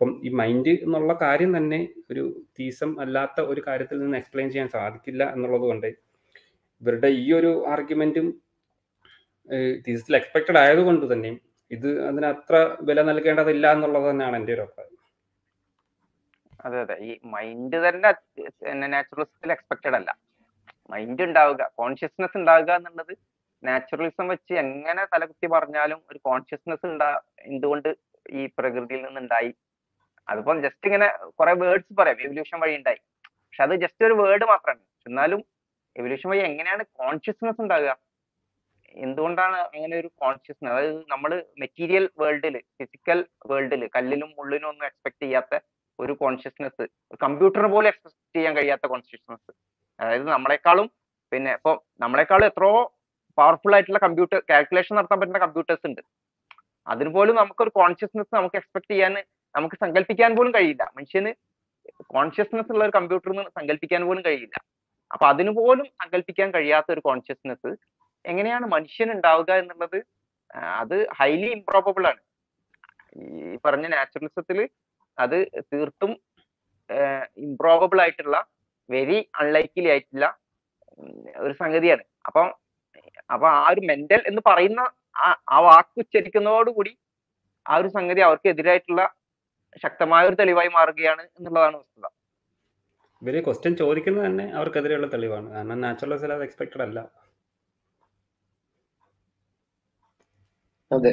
അപ്പം 0.00 0.20
ഈ 0.24 0.28
മൈൻഡ് 0.30 0.72
എന്നുള്ള 0.84 1.12
കാര്യം 1.22 1.56
തന്നെ 1.56 1.78
ഒരു 2.10 2.22
തീസം 2.58 3.00
അല്ലാത്ത 3.00 3.40
ഒരു 3.40 3.60
കാര്യത്തിൽ 3.66 3.98
നിന്ന് 4.00 4.16
എക്സ്പ്ലെയിൻ 4.18 4.50
ചെയ്യാൻ 4.50 4.68
സാധിക്കില്ല 4.68 5.22
എന്നുള്ളത് 5.32 5.60
കൊണ്ട് 5.60 5.86
ഇവരുടെ 6.82 7.08
ഈ 7.22 7.26
ഒരു 7.32 7.50
ആർഗ്യുമെന്റും 7.66 8.28
തീസത്തിൽ 9.86 10.16
എക്സ്പെക്റ്റഡ് 10.16 10.58
ആയതുകൊണ്ട് 10.58 11.12
തന്നെയും 11.12 11.36
ഇത് 11.70 11.88
അതിന് 12.08 12.26
അത്ര 12.26 12.56
വില 12.80 13.02
നൽകേണ്ടതില്ല 13.02 13.66
എന്നുള്ളത് 13.72 14.10
തന്നെയാണ് 14.10 14.36
എന്റെ 14.36 14.52
ഒരു 14.54 14.62
അഭിപ്രായം. 14.62 14.96
അതെ 16.64 16.80
അതെ. 16.84 16.96
ഈ 17.08 17.12
മൈൻഡ് 17.34 17.78
തന്നെ 17.86 18.88
നാച്ചുറലിസത്തിൽ 18.88 19.52
എക്സ്പെക്റ്റഡ് 19.52 19.96
അല്ല. 20.00 20.10
മൈൻഡ് 20.90 21.22
ഉണ്ടാവുക 21.22 21.70
കോൺഷ്യസ്നെസ് 21.76 22.36
ഉണ്ടാവുക 22.36 22.72
എന്നുള്ളത് 22.72 23.14
നാച്ചുറലിസം 23.62 24.28
വെച്ച് 24.28 24.54
എങ്ങനെ 24.54 25.04
തലകുത്തി 25.14 25.48
പറഞ്ഞാലും 25.56 26.00
ഒരു 26.10 26.20
കോൺഷ്യസ്നെസ് 26.28 26.86
ഉണ്ടാ 26.86 27.10
എന്തുകൊണ്ട് 27.50 27.90
ഈ 28.32 28.44
പ്രകൃതിയിൽ 28.58 29.02
നിന്നുണ്ടായി 29.08 29.52
അതിപ്പം 30.28 30.62
ജസ്റ്റ് 30.64 30.86
ഇങ്ങനെ 30.86 31.06
കുറെ 31.38 31.52
വേർഡ്സ് 31.52 31.94
പറയാം. 32.00 32.18
എവല്യൂഷൻ 32.20 32.60
വഴി 32.60 32.74
ഉണ്ടായി. 32.76 33.00
പക്ഷെ 33.46 33.62
അത് 33.62 33.74
ജസ്റ്റ് 33.74 34.04
ഒരു 34.04 34.12
വേർഡ് 34.12 34.44
മാത്രമാണ്. 34.44 34.82
എന്നാലും 35.06 35.40
എവല്യൂഷൻ 35.96 36.30
വഴി 36.30 36.40
എങ്ങനെയാണ് 36.40 36.82
കോൺഷ്യസ്നെസ് 37.00 37.60
ഉണ്ടാകുക? 37.60 37.92
എന്തുകൊണ്ടാണ് 38.94 39.56
അങ്ങനെ 39.56 39.94
ഒരു 39.96 40.08
കോൺഷ്യസ്നെസ് 40.22 40.72
അതായത് 40.74 41.02
നമ്മൾ 41.08 41.30
മെറ്റീരിയൽ 41.58 42.10
വേൾഡിൽ 42.18 42.58
ഫിസിക്കൽ 42.78 43.18
വേൾഡിൽ 43.50 43.88
കല്ലിലും 43.96 44.30
ഉള്ളിലും 44.38 44.68
ഒന്നും 44.68 44.86
എക്സ്പെക്ട് 44.86 45.22
ചെയ്യാത്ത 45.22 45.60
ഒരു 45.98 46.12
കോൺഷ്യസ്നെസ് 46.12 46.84
കമ്പ്യൂട്ടറിന് 47.24 47.70
പോലും 47.72 47.88
എക്സ്പെക്ട് 47.88 48.36
ചെയ്യാൻ 48.36 48.56
കഴിയാത്ത 48.56 48.86
കോൺഷ്യസ്നെസ് 48.86 49.50
അതായത് 50.00 50.26
നമ്മളെക്കാളും 50.26 50.90
പിന്നെ 51.32 51.52
ഇപ്പൊ 51.52 51.72
നമ്മളെക്കാളും 52.00 52.46
എത്രയോ 52.46 52.78
പവർഫുൾ 53.38 53.74
ആയിട്ടുള്ള 53.74 53.98
കമ്പ്യൂട്ടർ 53.98 54.38
കാൽക്കുലേഷൻ 54.50 54.96
നടത്താൻ 54.96 55.18
പറ്റുന്ന 55.20 55.38
കമ്പ്യൂട്ടേഴ്സ് 55.38 55.86
ഉണ്ട്. 55.86 56.02
അതിന് 56.86 57.10
പോലും 57.10 57.36
നമുക്കൊരു 57.36 57.70
കോൺഷ്യസ്നെസ് 57.70 58.32
നമുക്ക് 58.34 58.56
എക്സ്പെക്ട് 58.56 58.90
ചെയ്യാൻ 58.92 59.14
നമുക്ക് 59.54 59.76
സങ്കല്പിക്കാൻ 59.84 60.30
പോലും 60.36 60.52
കഴിയില്ല. 60.56 60.84
മനുഷ്യന് 60.96 61.30
കോൺഷ്യസ്നെസ് 62.14 62.70
ഉള്ള 62.72 62.82
ഒരു 62.86 62.94
കമ്പ്യൂട്ടറിന് 62.98 63.44
സങ്കല്പിക്കാൻ 63.58 64.02
പോലും 64.08 64.22
കഴിയില്ല. 64.26 64.56
അപ്പൊ 65.10 65.24
അതിന് 65.32 65.52
പോലും 65.60 65.86
സങ്കല്പിക്കാൻ 66.00 66.48
കഴിയാത്ത 66.56 66.88
ഒരു 66.96 67.02
കോൺഷ്യസ്നെസ് 67.08 67.70
എങ്ങനെയാണ് 68.24 68.66
മനുഷ്യൻ 68.74 69.08
ഉണ്ടാവുക 69.16 69.50
എന്നുള്ളത് 69.62 69.98
അത് 70.82 70.96
ഹൈലി 71.18 71.48
ഇംപ്രോബിൾ 71.56 72.04
ആണ്. 72.10 72.20
ഈ 73.22 73.56
പറഞ്ഞ 73.64 73.86
നാച്ചുറലിസത്തിൽ 73.94 74.58
അത് 75.18 75.38
തീർത്തും 75.72 76.12
ഇംപ്രോബിൾ 77.46 77.98
ആയിട്ടുള്ള 78.04 78.36
വെരി 78.88 79.18
അൺലൈക്കിലി 79.40 79.88
ആയിട്ടുള്ള 79.94 80.26
ഒരു 81.44 81.54
സംഗതിയാണ്. 81.62 82.04
അപ്പം 82.28 82.48
അപ്പൊ 83.32 83.46
ആ 83.58 83.66
ഒരു 83.72 83.82
മെന്റൽ 83.90 84.20
എന്ന് 84.30 84.42
പറയുന്ന 84.48 84.80
ആ 85.54 85.58
വാക്ക് 85.66 86.00
ഉച്ചരിക്കുന്നതോടുകൂടി 86.02 86.92
ആ 87.66 87.74
ഒരു 87.80 87.88
സംഗതി 87.96 88.20
അവർക്ക് 88.28 88.48
എതിരായിട്ടുള്ള 88.52 89.02
ശക്തമായ 89.84 90.28
ഒരു 90.28 90.36
തെളിവായി 90.40 90.68
മാറുകയാണ് 90.68 91.22
എന്നുള്ളതാണ് 91.38 91.76
വസ്തുത. 91.76 92.06
ഇവർ 93.22 93.36
ക്വസ്റ്റ്യൻ 93.46 93.76
ചോദിക്കുന്നത് 93.76 94.26
തന്നെ 94.26 94.46
അവർക്കെതിരെയുള്ള 94.58 95.06
തെളിവാണ്. 95.06 95.50
കാരണം 95.50 95.80
നാച്ചുറലിസം 95.80 96.32
അത് 96.36 96.44
എക്സ്പെക്ടഡ് 96.48 96.82
അല്ല. 96.82 97.00
അതെ. 100.90 101.12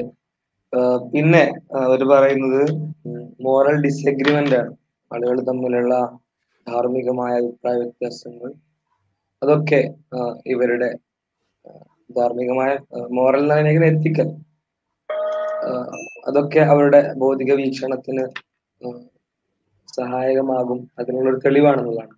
പിന്നെ 1.13 1.43
അവർ 1.81 2.01
പറയുന്നത് 2.13 2.63
മോറൽ 3.41 3.75
ഡിസഗ്രിമെന്റ് 3.81 4.55
ആണ്. 4.55 4.71
ആളുകൾ 5.11 5.37
തമ്മിലുള്ള 5.49 5.93
ധാർമ്മികമായ 6.67 7.33
അഭിപ്രായ 7.41 7.75
വ്യത്യാസങ്ങൾ. 7.77 8.49
അതൊക്കെ 9.41 9.79
ഇവരുടെ 10.53 10.89
ധാർമ്മികമായ 12.17 12.71
മോറൽ 13.17 13.43
എന്നതിനെ 13.43 13.87
എത്തിക്കൽ 13.93 14.29
അതൊക്കെ 16.27 16.59
അവരുടെ 16.59 17.13
ഭൗതിക 17.21 17.53
വീക്ഷണത്തിന് 17.53 18.25
ആ, 20.01 20.17
അതിനുള്ള 20.99 21.29
ഒരു 21.29 21.39
തെളിവാണെന്നുള്ളതാണ്. 21.45 22.11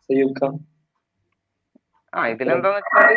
സയുക്ക 0.00 0.58
ആ 2.14 2.26
ഇതിലെന്താന്ന് 2.26 2.78
വെച്ചാൽ 2.78 3.12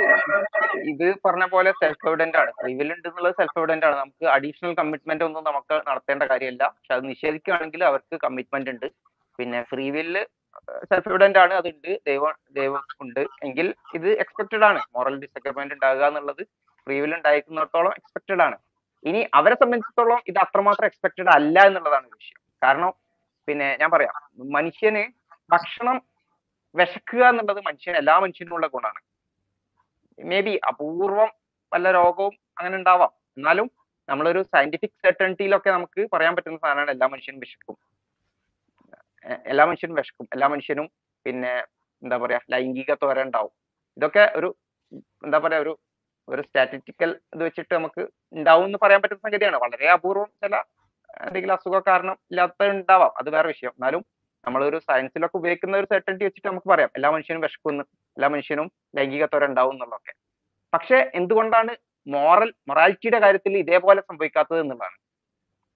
ഇത് 0.80 1.16
പറഞ്ഞ 1.26 1.46
പോലെ 1.46 1.72
സെൽഫ് 1.72 2.08
എവിഡന്റ് 2.08 2.38
ആണ്. 2.38 2.52
ഫ്രീ 2.52 2.74
വിൽ 2.74 2.94
ഉണ്ട് 2.94 3.08
എന്നുള്ളത് 3.08 3.34
സെൽഫ് 3.34 3.58
എവിഡന്റ് 3.58 3.86
ആണ്. 3.86 3.96
നമുക്ക് 3.96 4.26
അഡീഷണൽ 4.26 4.74
കമ്മിറ്റ്മെന്റ് 4.74 5.24
ഒന്നും 5.24 5.44
നമുക്ക് 5.44 5.82
നടത്തേണ്ട 5.88 6.24
കാര്യമില്ല. 6.24 6.68
പക്ഷെ 6.68 6.94
അത് 6.94 7.10
നിഷേധിക്കുകയാണെങ്കിൽ 7.10 7.84
അവർക്ക് 7.84 8.20
കമ്മിറ്റ്മെന്റ് 8.24 8.70
ഉണ്ട്. 8.70 8.86
പിന്നെ 9.38 9.64
ഫ്രീ 9.64 9.90
വില്ല് 9.90 10.26
സെൽഫ് 10.84 11.10
എവിഡന്റ് 11.10 11.40
ആണ്. 11.40 11.54
അതുണ്ട്. 11.54 12.00
ദൈവം 12.08 12.34
ദൈവം 12.52 12.84
ഉണ്ട്. 13.02 13.20
എങ്കിൽ 13.20 13.74
ഇത് 13.96 14.10
എക്സ്പെക്റ്റഡ് 14.10 14.64
ആണ്. 14.64 14.84
മോറൽ 14.96 15.20
ഡിസഗ്രിമെന്റ് 15.20 15.74
ഉണ്ടാകുക 15.74 16.06
എന്നുള്ളത് 16.06 16.44
ഫ്രീ 16.86 17.00
വിൽ 17.00 17.16
ഉണ്ടായിരിക്കുന്നിടത്തോളം 17.16 17.92
എക്സ്പെക്റ്റഡ് 17.92 18.42
ആണ്. 18.42 18.58
ഇനി 19.04 19.28
അവരെ 19.34 19.56
സംബന്ധിച്ചിടത്തോളം 19.56 20.22
ഇത് 20.28 20.38
അത്രമാത്രം 20.38 20.86
എക്സ്പെക്റ്റഡ് 20.86 21.30
അല്ല 21.30 21.60
എന്നുള്ളതാണ് 21.60 22.06
വിഷയം. 22.06 22.47
കാരണം 22.62 22.92
പിന്നെ 23.48 23.68
ഞാൻ 23.82 23.90
പറയാം 23.92 24.16
മനുഷ്യന് 24.58 25.04
ഭക്ഷണം 25.54 25.98
വിശക്കുക 26.76 27.24
എന്നുള്ളത് 27.32 27.62
മനുഷ്യൻ 27.68 27.96
എല്ലാ 27.96 28.16
മനുഷ്യനും 28.24 28.56
ഉള്ള 28.58 28.68
ഗുണമാണ്. 28.68 29.00
മേ 30.18 30.40
ബി 30.48 30.54
അപൂർവം 30.70 31.30
വല്ല 31.72 31.92
രോഗവും 31.92 32.34
അങ്ങനെ 32.60 32.76
ഉണ്ടാവാം. 32.78 33.12
എന്നാലും 33.38 33.68
നമ്മളൊരു 34.10 34.42
സയന്റിഫിക് 34.54 34.98
സെർട്ടണിറ്റിയിലൊക്കെ 35.06 35.70
നമുക്ക് 35.70 36.02
പറയാൻ 36.14 36.34
പറ്റുന്ന 36.36 36.58
സാധനമാണ് 36.58 36.92
എല്ലാ 36.92 37.08
മനുഷ്യനും 37.08 37.40
വിശക്കും. 37.40 37.78
എല്ലാ 39.52 39.64
മനുഷ്യനും 39.70 39.96
വിശക്കും. 39.96 40.28
എല്ലാ 40.36 40.48
മനുഷ്യനും 40.54 40.88
പിന്നെ 41.26 41.54
എന്താ 42.04 42.18
പറയാ 42.18 42.40
ലൈംഗിക 42.54 42.92
ത്വര 42.94 43.20
ഉണ്ടാവും. 43.28 43.54
ഇതൊക്കെ 43.98 44.24
ഒരു 44.40 44.50
എന്താ 45.26 45.38
പറയാ 45.46 45.60
ഒരു 45.66 45.74
ഒരു 46.28 46.42
സ്റ്റാറ്റിസ്റ്റിക്കൽ 46.42 47.10
ഇത് 47.34 47.42
വെച്ചിട്ട് 47.48 47.74
നമുക്ക് 47.74 48.04
ഉണ്ടാവും 48.34 48.66
എന്ന് 48.66 48.80
പറയാൻ 48.82 49.02
പറ്റുന്ന 49.02 49.26
സംഗതിയാണ്. 49.26 49.58
വളരെ 49.58 49.88
അപൂർവം 49.96 50.30
ചില 50.44 50.56
എന്തെങ്കിലും 51.26 51.56
അസുഖ 51.58 51.78
കാരണം 51.90 52.16
ഇല്ലാത്ത 52.32 52.70
ഉണ്ടാവാം 52.76 53.12
അത് 53.20 53.30
വേറെ 53.36 53.48
വിഷയം. 53.48 53.74
എന്നാലും 53.78 54.02
നമ്മളൊരു 54.46 54.78
സയൻസിലൊക്കെ 54.88 55.38
ഉപയോഗിക്കുന്ന 55.38 55.80
ഒരു 55.82 55.88
സെർട്ടനിറ്റി 55.94 56.26
വെച്ചിട്ട് 56.28 56.48
നമുക്ക് 56.48 56.70
പറയാം. 56.74 56.90
എല്ലാ 56.98 57.10
മനുഷ്യനും 57.16 57.42
വിശക്കുന്നു 57.42 57.84
എല്ലാ 58.18 58.28
മനുഷ്യനും 58.36 58.68
ലൈംഗിക 58.98 59.26
ഉണ്ടാവും 59.50 59.74
എന്നുള്ളതൊക്കെ. 59.76 60.14
പക്ഷെ 60.74 60.98
എന്തുകൊണ്ടാണ് 61.20 61.74
മോറൽ 62.08 62.50
മൊറാലിറ്റിയുടെ 62.70 63.20
കാര്യത്തിൽ 63.26 63.54
ഇതേപോലെ 63.64 64.02
സംഭവിക്കാത്തത് 64.10 64.60
എന്നുള്ളതാണ്. 64.60 64.98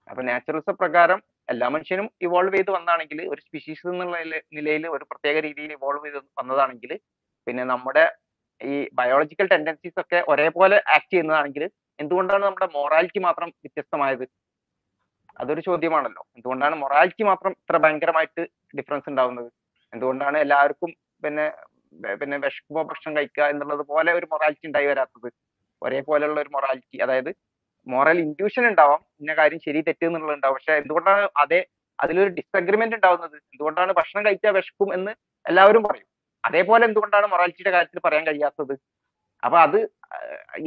അപ്പൊ 0.07 0.21
നാച്ചുറൽസ് 0.23 0.73
പ്രകാരം 0.81 1.19
എല്ലാ 1.49 1.67
മനുഷ്യനും 1.75 2.07
ഇവോൾവ് 2.21 2.55
ചെയ്ത് 2.55 2.71
വന്നാണെങ്കിൽ 2.71 3.19
ഒരു 3.33 3.41
സ്പീഷീസ് 3.41 3.85
എന്നുള്ള 3.87 4.15
നിലയിൽ 4.57 4.83
ഒരു 4.87 5.03
പ്രത്യേക 5.11 5.37
രീതിയിൽ 5.47 5.71
ഇവോൾവ് 5.71 6.05
ചെയ്ത് 6.07 6.19
വന്നതാണെങ്കിൽ 6.39 6.91
പിന്നെ 7.47 7.63
നമ്മുടെ 7.63 8.03
ഈ 8.61 8.73
ബയോളജിക്കൽ 8.93 9.47
ടെൻഡൻസീസ് 9.47 9.99
ഒക്കെ 9.99 10.19
ഒരേപോലെ 10.27 10.77
ആക്ട് 10.95 11.11
ചെയ്യുന്നതാണെങ്കിൽ 11.11 11.63
എന്തുകൊണ്ടാണ് 11.99 12.43
നമ്മുടെ 12.45 12.67
മൊറാലിറ്റി 12.75 13.19
മാത്രം 13.19 13.49
വ്യത്യസ്തമായത്? 13.63 14.25
അതൊരു 15.41 15.61
ചോദ്യമാണല്ലോ. 15.67 16.23
എന്തുകൊണ്ടാണ് 16.35 16.75
മൊറാലിറ്റി 16.75 17.23
മാത്രം 17.23 17.51
ഇത്ര 17.61 17.77
ഭയങ്കരമായിട്ട് 17.77 18.43
ഡിഫറൻസ് 18.79 19.09
ഉണ്ടാവുന്നത്? 19.11 19.49
എന്തുകൊണ്ടാണ് 19.93 20.37
എല്ലാവർക്കും 20.37 20.91
പിന്നെ 21.23 21.45
പിന്നെ 22.19 22.37
വിശക്കുമ്പോ 22.43 22.81
ഭക്ഷണം 22.89 23.13
കഴിക്കുക 23.17 23.43
എന്നുള്ളത് 23.43 23.81
പോലെ 23.91 24.11
ഒരു 24.13 24.27
മൊറാലിറ്റി 24.33 24.65
ഉണ്ടായി 24.67 24.87
വരാത്തത്? 24.91 25.29
ഒരേപോലെയുള്ള 25.81 26.39
ഒരു 26.41 26.51
മൊറാലിറ്റി 26.55 26.97
അതായത് 26.97 27.31
മോറൽ 27.87 28.17
ഇൻഡ്യൂഷൻ 28.25 28.63
ഉണ്ടാവാം 28.71 29.01
ഇന്ന 29.21 29.33
കാര്യം 29.33 29.59
ശരി 29.65 29.79
തെറ്റ് 29.87 30.05
എന്നുള്ളത് 30.05 30.35
ഉണ്ടാവും. 30.35 30.55
പക്ഷെ 30.55 30.73
എന്തുകൊണ്ടാണ് 30.81 31.23
അതേ 31.43 31.59
അതിലൊരു 31.99 32.31
ഡിസഗ്രിമെന്റ് 32.37 32.95
ഉണ്ടാവുന്നത്? 32.95 33.35
എന്തുകൊണ്ടാണ് 33.53 33.91
ഭക്ഷണം 33.99 34.23
കഴിച്ചാൽ 34.25 34.53
വിശക്കും 34.59 34.89
എന്ന് 34.93 35.11
എല്ലാവരും 35.45 35.83
പറയും. 35.83 36.07
അതേപോലെ 36.43 36.83
എന്തുകൊണ്ടാണ് 36.89 37.27
മൊറാലിറ്റിയുടെ 37.27 37.71
കാര്യത്തിൽ 37.71 38.01
പറയാൻ 38.05 38.23
കഴിയാത്തത്? 38.27 38.75
അപ്പൊ 39.43 39.57
അത് 39.65 39.79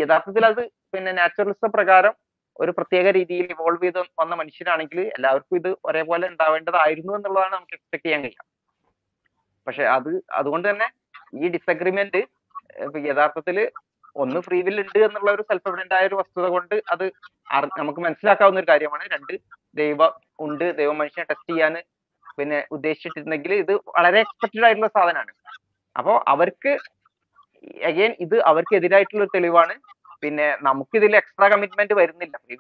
യഥാർത്ഥത്തിൽ 0.02 0.44
അത് 0.46 0.62
പിന്നെ 0.92 1.12
നാച്ചുറലിസം 1.12 1.70
പ്രകാരം 1.70 2.14
ഒരു 2.62 2.72
പ്രത്യേക 2.78 3.06
രീതിയിൽ 3.18 3.47
ഇവോൾവ് 3.55 3.85
ചെയ്ത് 3.85 4.01
വന്ന 4.20 4.35
മനുഷ്യരാണെങ്കിൽ 4.40 5.01
എല്ലാവർക്കും 5.16 5.56
ഇത് 5.60 5.70
ഒരേപോലെ 5.89 6.26
ഉണ്ടാവേണ്ടതായിരുന്നു 6.32 7.12
എന്നുള്ളതാണ് 7.18 7.55
നമുക്ക് 7.56 7.76
എക്സ്പെക്ട് 7.78 8.05
ചെയ്യാൻ 8.06 8.20
കഴിയുക. 8.24 8.44
പക്ഷെ 9.66 9.85
അത് 9.97 10.10
അതുകൊണ്ട് 10.40 10.66
തന്നെ 10.70 10.89
ഈ 11.43 11.48
ഡിസഗ്രിമെന്റ് 11.56 12.20
യഥാർത്ഥത്തിൽ 13.10 13.59
ഒന്ന് 14.22 14.40
ഫ്രീ 14.47 14.59
വിൽ 14.66 14.78
ഉണ്ട് 14.82 14.98
എന്നുള്ള 15.06 15.28
ഒരു 15.36 15.43
സെൽഫ് 15.48 15.68
എവിഡന്റ് 15.68 15.94
ആയ 15.97 16.05
ഒരു 16.10 16.16
വസ്തുത 16.20 16.47
കൊണ്ട് 16.56 16.74
അത് 16.93 17.05
നമുക്ക് 17.81 18.01
മനസ്സിലാക്കാവുന്ന 18.06 18.60
ഒരു 18.62 18.68
കാര്യമാണ്. 18.72 19.05
രണ്ട് 19.14 19.35
ദൈവം 19.81 20.12
ഉണ്ട് 20.44 20.66
ദൈവ 20.81 20.90
മനുഷ്യനെ 21.01 21.26
ടെസ്റ്റ് 21.31 21.52
ചെയ്യാൻ 21.52 21.76
പിന്നെ 22.39 22.59
ഉദ്ദേശിച്ചിട്ടുണ്ടെങ്കിൽ 22.76 23.52
ഇത് 23.62 23.72
വളരെ 23.97 24.18
എക്സ്പെക്റ്റഡ് 24.24 24.66
ആയിട്ടുള്ള 24.68 24.90
സാധനമാണ്. 24.97 25.32
അപ്പോൾ 25.97 26.16
അവർക്ക് 26.32 26.72
അഗൈൻ 27.90 28.12
ഇത് 28.24 28.36
അവർക്ക് 28.51 28.74
എതിരായിട്ടുള്ള 28.78 29.24
ഒരു 29.26 29.35
തെളിവാണ്. 29.36 29.74
പിന്നെ 30.23 30.47
നമുക്ക് 30.69 30.95
ഇതിൽ 31.01 31.12
എക്സ്ട്രാ 31.20 31.47
കമ്മിറ്റ്മെന്റ് 31.53 31.95
വരുന്നില്ല 32.01 32.36
ഫ്രീ 32.45 32.57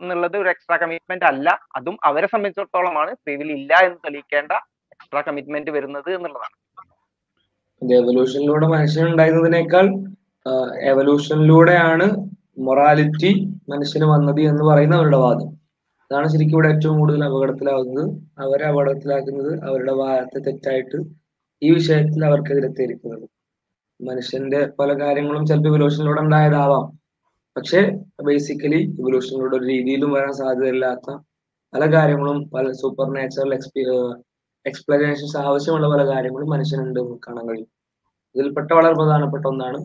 എന്നുള്ളത് 0.00 0.36
ഒരു 0.42 0.48
എക്സ്ട്രാ 0.54 0.76
കമ്മിറ്റ്മെന്റ് 0.82 1.26
അല്ല. 1.30 1.48
അതും 1.76 1.96
അവരെ 2.08 2.28
സംബന്ധിച്ചിടത്തോളമാണ്. 2.32 3.12
ഫ്രീ 3.22 3.34
വിൽ 3.40 3.52
ഇല്ല 3.58 3.72
എന്ന് 3.86 3.98
തെളിയിക്കേണ്ട 4.06 4.52
എക്സ്ട്രാ 4.94 5.20
കമ്മിറ്റ്മെന്റ് 5.28 5.70
വരുന്നത് 5.76 6.10
എന്നുള്ളതാണ്. 6.16 6.56
എവല്യൂഷനിലൂടെ 7.82 8.66
മനുഷ്യൻ 8.74 9.04
ഉണ്ടായിരുന്നതിനേക്കാൾ 9.10 9.86
എവല്യൂഷനിലൂടെയാണ് 10.90 12.06
മൊറാലിറ്റി 12.66 13.30
മനുഷ്യന് 13.72 14.06
വന്നത് 14.12 14.40
എന്ന് 14.50 14.64
പറയുന്ന 14.70 14.94
അവരുടെ 15.00 15.18
വാദം. 15.24 15.48
അതാണ് 16.10 16.26
ശരിക്കും 16.32 16.56
ഇവിടെ 16.56 16.68
ഏറ്റവും 16.74 16.96
കൂടുതൽ 17.00 17.20
അപകടത്തിലാവുന്നത് 17.24 18.04
അവരെ 18.44 18.64
അപകടത്തിലാക്കുന്നത് 18.70 19.52
അവരുടെ 19.68 19.94
വാദത്തെ 20.00 20.40
തെറ്റായിട്ട് 20.46 20.98
ഈ 21.62 21.70
വിഷയത്തിൽ 21.76 22.20
അവർക്കെതിരെ 22.28 22.70
തിരിക്കുന്നത് 22.78 23.26
മനുഷ്യന്റെ 24.08 24.60
പല 24.78 24.90
കാര്യങ്ങളും 25.02 25.46
ചിലപ്പോൾ 25.46 25.68
ഇവല്യൂഷനിലൂടെ 25.68 26.20
ഉണ്ടായതാവാം. 26.20 26.84
പക്ഷെ 27.56 27.80
ബേസിക്കലി 28.24 28.80
ഇവല്യൂഷനിലൂടെ 29.00 29.56
ഒരു 29.56 29.64
രീതിയിലും 29.64 30.12
വരാൻ 30.12 30.32
സാധ്യതയില്ലാത്ത 30.32 31.10
പല 31.74 31.82
കാര്യങ്ങളും 31.94 32.50
പല 32.50 32.72
സൂപ്പർ 32.72 33.08
നാച്ചുറൽ 33.14 33.54
എക്സ്പീ 33.54 33.82
എക്സ്പ്ലനേഷൻസ് 34.66 35.36
ആവശ്യമുള്ള 35.38 35.88
പല 35.88 36.02
കാര്യങ്ങളും 36.06 36.48
മനുഷ്യനുണ്ട് 36.50 37.00
കാണാൻ 37.00 37.48
കഴിയും. 37.48 37.68
ഇതിൽപ്പെട്ട 38.34 38.72
വളരെ 38.72 38.94
പ്രധാനപ്പെട്ട 38.94 39.46
ഒന്നാണ് 39.46 39.78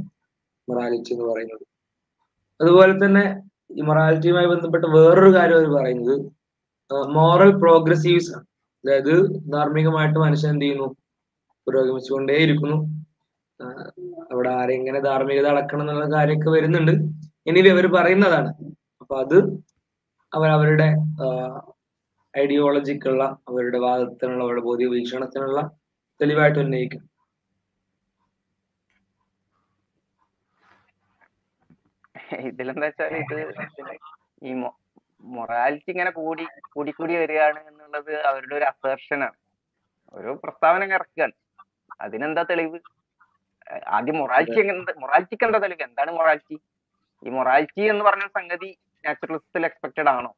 മൊറാലിറ്റി 0.70 1.14
എന്ന് 1.14 1.26
പറയുന്നത്. 1.26 1.66
അതുപോലെ 2.62 2.94
തന്നെ 3.06 3.24
ഈ 3.78 3.82
മൊറാലിറ്റിയുമായി 3.82 4.48
ബന്ധപ്പെട്ട് 4.48 4.88
വേറൊരു 4.88 5.36
കാര്യം 5.36 5.58
അവർ 5.58 5.70
പറയുന്നത് 5.78 6.16
മോറൽ 7.14 7.52
പ്രോഗ്രസീവ്സ് 7.56 8.32
ആണ് 8.36 8.46
അതായത് 8.84 9.14
ധാർമ്മികമായിട്ട് 9.54 10.20
മനുഷ്യൻ 10.20 10.52
എന്ത് 10.52 10.66
ചെയ്യുന്നു? 10.66 10.88
പുരോഗമിച്ചുകൊണ്ടേയിരിക്കുന്നു. 11.68 12.78
അവിടെ 14.32 14.50
ആരെങ്ങനെ 14.60 15.00
ധാർമ്മികത 15.00 15.48
അടക്കണം 15.54 15.84
എന്നുള്ള 15.84 16.06
കാര്യമൊക്കെ 16.16 16.50
വരുന്നുണ്ട്. 16.50 16.94
ഇനി 17.50 17.62
അവർ 17.76 17.86
പറയുന്നതാണ്. 17.98 18.50
അപ്പൊ 19.02 19.16
അത് 19.24 19.38
അവർ 20.32 20.50
അവരുടെ 20.58 20.88
ഐഡിയോളജിക്കുള്ള 22.34 23.24
അവരുടെ 23.50 23.80
വാദത്തിനുള്ള 23.86 24.42
അവരുടെ 24.46 24.64
ബോധ്യ 24.70 24.88
വീക്ഷണത്തിനുള്ള 24.94 25.60
തെളിവായിട്ട് 26.20 26.60
ഉന്നയിക്കും. 26.60 27.04
ഇതിലെന്താ 32.50 32.88
വെച്ചാൽ 32.88 33.14
ഇത് 33.24 33.38
ഈ 34.48 34.52
മൊറാലിറ്റി 35.36 35.90
ഇങ്ങനെ 35.94 36.12
കൂടി 36.12 36.46
കൂടി 36.74 36.92
കൂടി 36.92 37.14
വരികയാണ് 37.22 37.60
എന്നുള്ളത് 37.70 38.12
അവരുടെ 38.30 38.56
ഒരു 38.60 38.66
അസേർഷനാണ് 38.72 39.38
ഒരു 40.14 40.32
പ്രസ്താവന 40.44 40.84
ഇറക്കുകയാണ്. 40.98 41.36
അതിനെന്താ 42.06 42.44
തെളിവ്? 42.52 42.80
ആദ്യം 43.98 44.18
മൊറാലിറ്റി 44.22 44.62
മൊറാലിറ്റിക്ക് 45.04 45.46
എന്താ 45.48 45.60
തെളിവ് 45.60 45.84
എന്താണ് 45.84 46.12
മൊറാലിറ്റി 46.12 46.58
ഈ 47.24 47.30
മൊറാലിറ്റി 47.30 47.84
എന്ന് 47.92 48.04
പറഞ്ഞ 48.06 48.26
സംഗതി 48.38 48.70
നാച്ചുറലിസത്തിൽ 49.04 49.66
എക്സ്പെക്റ്റഡ് 49.70 50.10
ആണോ? 50.10 50.32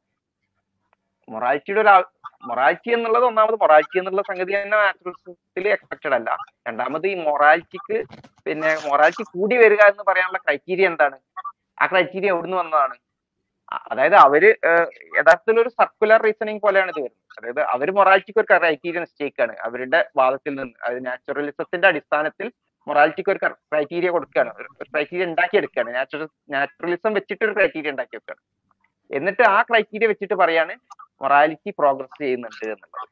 മൊറാലിറ്റിയുടെ 1.28 1.80
ഒരു 1.82 1.92
മൊറാലിറ്റി 2.48 2.90
എന്നുള്ളത് 2.96 3.24
ഒന്നാമത് 3.24 3.56
മൊറാലിറ്റി 3.62 3.96
എന്നുള്ള 3.98 4.22
സംഗതി 4.22 4.52
തന്നെ 4.56 4.76
നാച്ചുറലിസത്തിൽ 4.76 5.68
എക്സ്പെക്റ്റഡ് 5.68 6.14
അല്ല. 6.18 6.30
രണ്ടാമത് 6.68 7.06
ഈ 7.08 7.14
മൊറാലിറ്റിക്ക് 7.28 7.96
പിന്നെ 8.46 8.70
മൊറാലിറ്റി 8.88 9.24
കൂടി 9.34 9.56
വരിക 9.62 9.82
എന്ന് 9.92 10.04
പറയാനുള്ള 10.10 10.38
ക്രൈറ്റീരിയ 10.38 10.86
എന്താണ്? 10.92 11.16
ആ 11.80 11.86
ക്രൈറ്റീരിയ 11.86 12.32
എവിടുന്ന് 12.34 12.56
വന്നതാണ്? 12.56 12.96
അതായത് 13.90 14.16
അവർ 14.26 14.42
യഥാർത്ഥത്തിൽ 15.18 15.60
ഒരു 15.60 15.68
സർക്കുലർ 15.68 16.20
റീസണിങ് 16.26 16.62
പോലെയാണ് 16.66 16.90
ഇത് 16.94 17.00
വരുന്നത്. 17.00 17.24
അതായത് 17.38 17.60
അവർ 17.74 17.88
മൊറാലിറ്റിക്ക് 17.98 18.40
ഒരു 18.42 18.48
ക്രൈറ്റീരിയ 18.52 19.00
മിസ്റ്റേക്ക് 19.00 19.42
അവരുടെ 19.66 20.00
വാദത്തിൽ 20.20 20.54
നിന്ന് 20.60 20.76
അതായത് 20.84 21.06
നാച്ചുറലിസത്തിന്റെ 21.06 21.88
അടിസ്ഥാനത്തിൽ 21.88 22.48
മൊറാലിറ്റിക്ക് 22.88 23.30
ഒരു 23.34 23.40
ക്രൈറ്റീരിയ 23.72 24.10
കൊടുക്കുകയാണ് 24.16 24.50
ഒരു 24.60 24.68
ക്രൈറ്റീരിയ 24.92 25.26
ഉണ്ടാക്കിയെടുക്കുകയാണ് 25.30 25.90
നാച്ചുറൽ 25.98 26.28
നാച്ചുറലിസം 26.54 27.12
വെച്ചിട്ട് 27.18 27.42
ഒരു 27.46 27.54
ക്രൈറ്റീരിയ 27.58 27.92
ഉണ്ടാക്കി 27.94 28.16
ഉണ്ടാക്കിയെടുക്കുകയാണ് 28.16 28.42
എന്നിട്ട് 29.18 29.44
ആ 29.56 29.58
ക്രൈറ്റീരിയ 29.68 30.08
വെച്ചിട്ട് 30.12 30.36
പറയാണ് 30.42 30.74
മൊറാലിറ്റി 31.22 31.70
പ്രോഗ്രസ് 31.80 32.16
ചെയ്യുന്നുണ്ട് 32.22 32.64
എന്നുള്ളത്. 32.74 33.08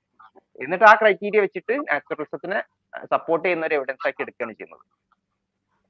എന്നിട്ട് 0.61 0.87
ആ 0.91 0.93
ക്രൈറ്റീരിയ 1.01 1.41
വെച്ചിട്ട് 1.47 1.75
നാച്ചുറലിസത്തിനെ 1.91 2.61
സപ്പോർട്ട് 3.15 3.45
ചെയ്യുന്ന 3.47 3.67
ഒരു 3.69 3.77
എവിഡൻസ് 3.79 4.07
ആക്കി 4.09 4.23
എടുക്കുകയാണ് 4.25 4.55
ചെയ്യുന്നത്. 4.59 4.85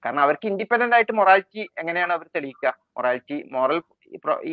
കാരണം 0.03 0.23
അവർക്ക് 0.27 0.47
ഇൻഡിപെൻഡന്റ് 0.53 0.97
ആയിട്ട് 0.97 1.15
മൊറാലിറ്റി 1.21 1.63
എങ്ങനെയാണ് 1.81 2.13
അവർ 2.17 2.27
തെളിയിക്കുക? 2.37 2.73
മൊറാലിറ്റി 2.97 3.39
മോറൽ 3.55 3.79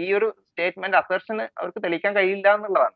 ഈ 0.02 0.06
ഒരു 0.18 0.28
സ്റ്റേറ്റ്മെന്റ് 0.50 0.98
അസേർഷന് 1.02 1.46
അവർക്ക് 1.60 1.80
തെളിയിക്കാൻ 1.86 2.14
കഴിയില്ല 2.18 2.48
എന്നുള്ളതാണ്. 2.58 2.96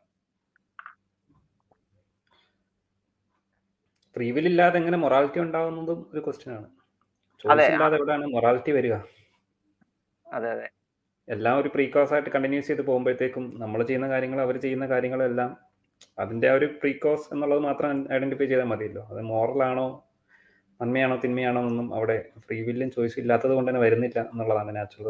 ഫ്രീ 4.16 4.26
വിൽ 4.32 4.46
ഇല്ലാതെ 4.46 4.76
എങ്ങനെ 4.80 4.98
മൊറാലിറ്റി 5.04 5.40
ഉണ്ടാവുന്നതും 5.44 6.00
ഒരു 6.12 6.20
ക്വസ്റ്റ്യൻ 6.26 6.52
ആണ്. 6.56 6.68
ചോയ്സ് 7.44 7.70
ഇല്ലാതെ 7.72 7.96
എവിടെയാണ് 7.98 8.26
മൊറാലിറ്റി 8.34 8.72
വരിക? 8.78 8.94
അതെ 10.26 10.48
അതെ. 10.54 10.66
എല്ലാം 11.28 11.54
ഒരു 11.60 11.68
പ്രീകോസ് 11.74 12.12
ആയിട്ട് 12.14 12.30
കണ്ടിന്യൂസ് 12.34 12.68
ചെയ്ത് 12.68 12.82
പോകുമ്പോഴത്തേക്കും 12.82 13.44
നമ്മൾ 13.58 13.80
ചെയ്യുന്ന 13.82 14.06
കാര്യങ്ങൾ 14.08 14.38
അവർ 14.40 14.56
ചെയ്യുന്ന 14.64 14.86
കാര്യങ്ങളെല്ലാം 14.92 15.50
അതിന്റെ 16.18 16.46
ആ 16.50 16.54
ഒരു 16.58 16.66
പ്രീകോസ് 16.80 17.26
എന്നുള്ളത് 17.34 17.60
മാത്രം 17.60 17.88
ഐഡന്റിഫൈ 18.16 18.46
ചെയ്താൽ 18.46 18.68
മതിയല്ലോ. 18.72 19.02
അത് 19.10 19.20
മോറൽ 19.30 19.62
ആണോ 19.62 19.86
നന്മയാണോ 20.80 21.14
തിന്മയാണോ 21.24 21.60
എന്നൊന്നും 21.62 21.88
അവിടെ 21.94 22.16
ഫ്രീ 22.44 22.58
വില്ലും 22.66 22.90
ചോയ്സ് 22.90 23.16
ഇല്ലാത്തത് 23.22 23.52
കൊണ്ട് 23.52 23.68
തന്നെ 23.70 23.82
വരുന്നില്ല 23.86 24.18
എന്നുള്ളതാണ് 24.32 24.72
നാച്ചുറൽ 24.76 25.08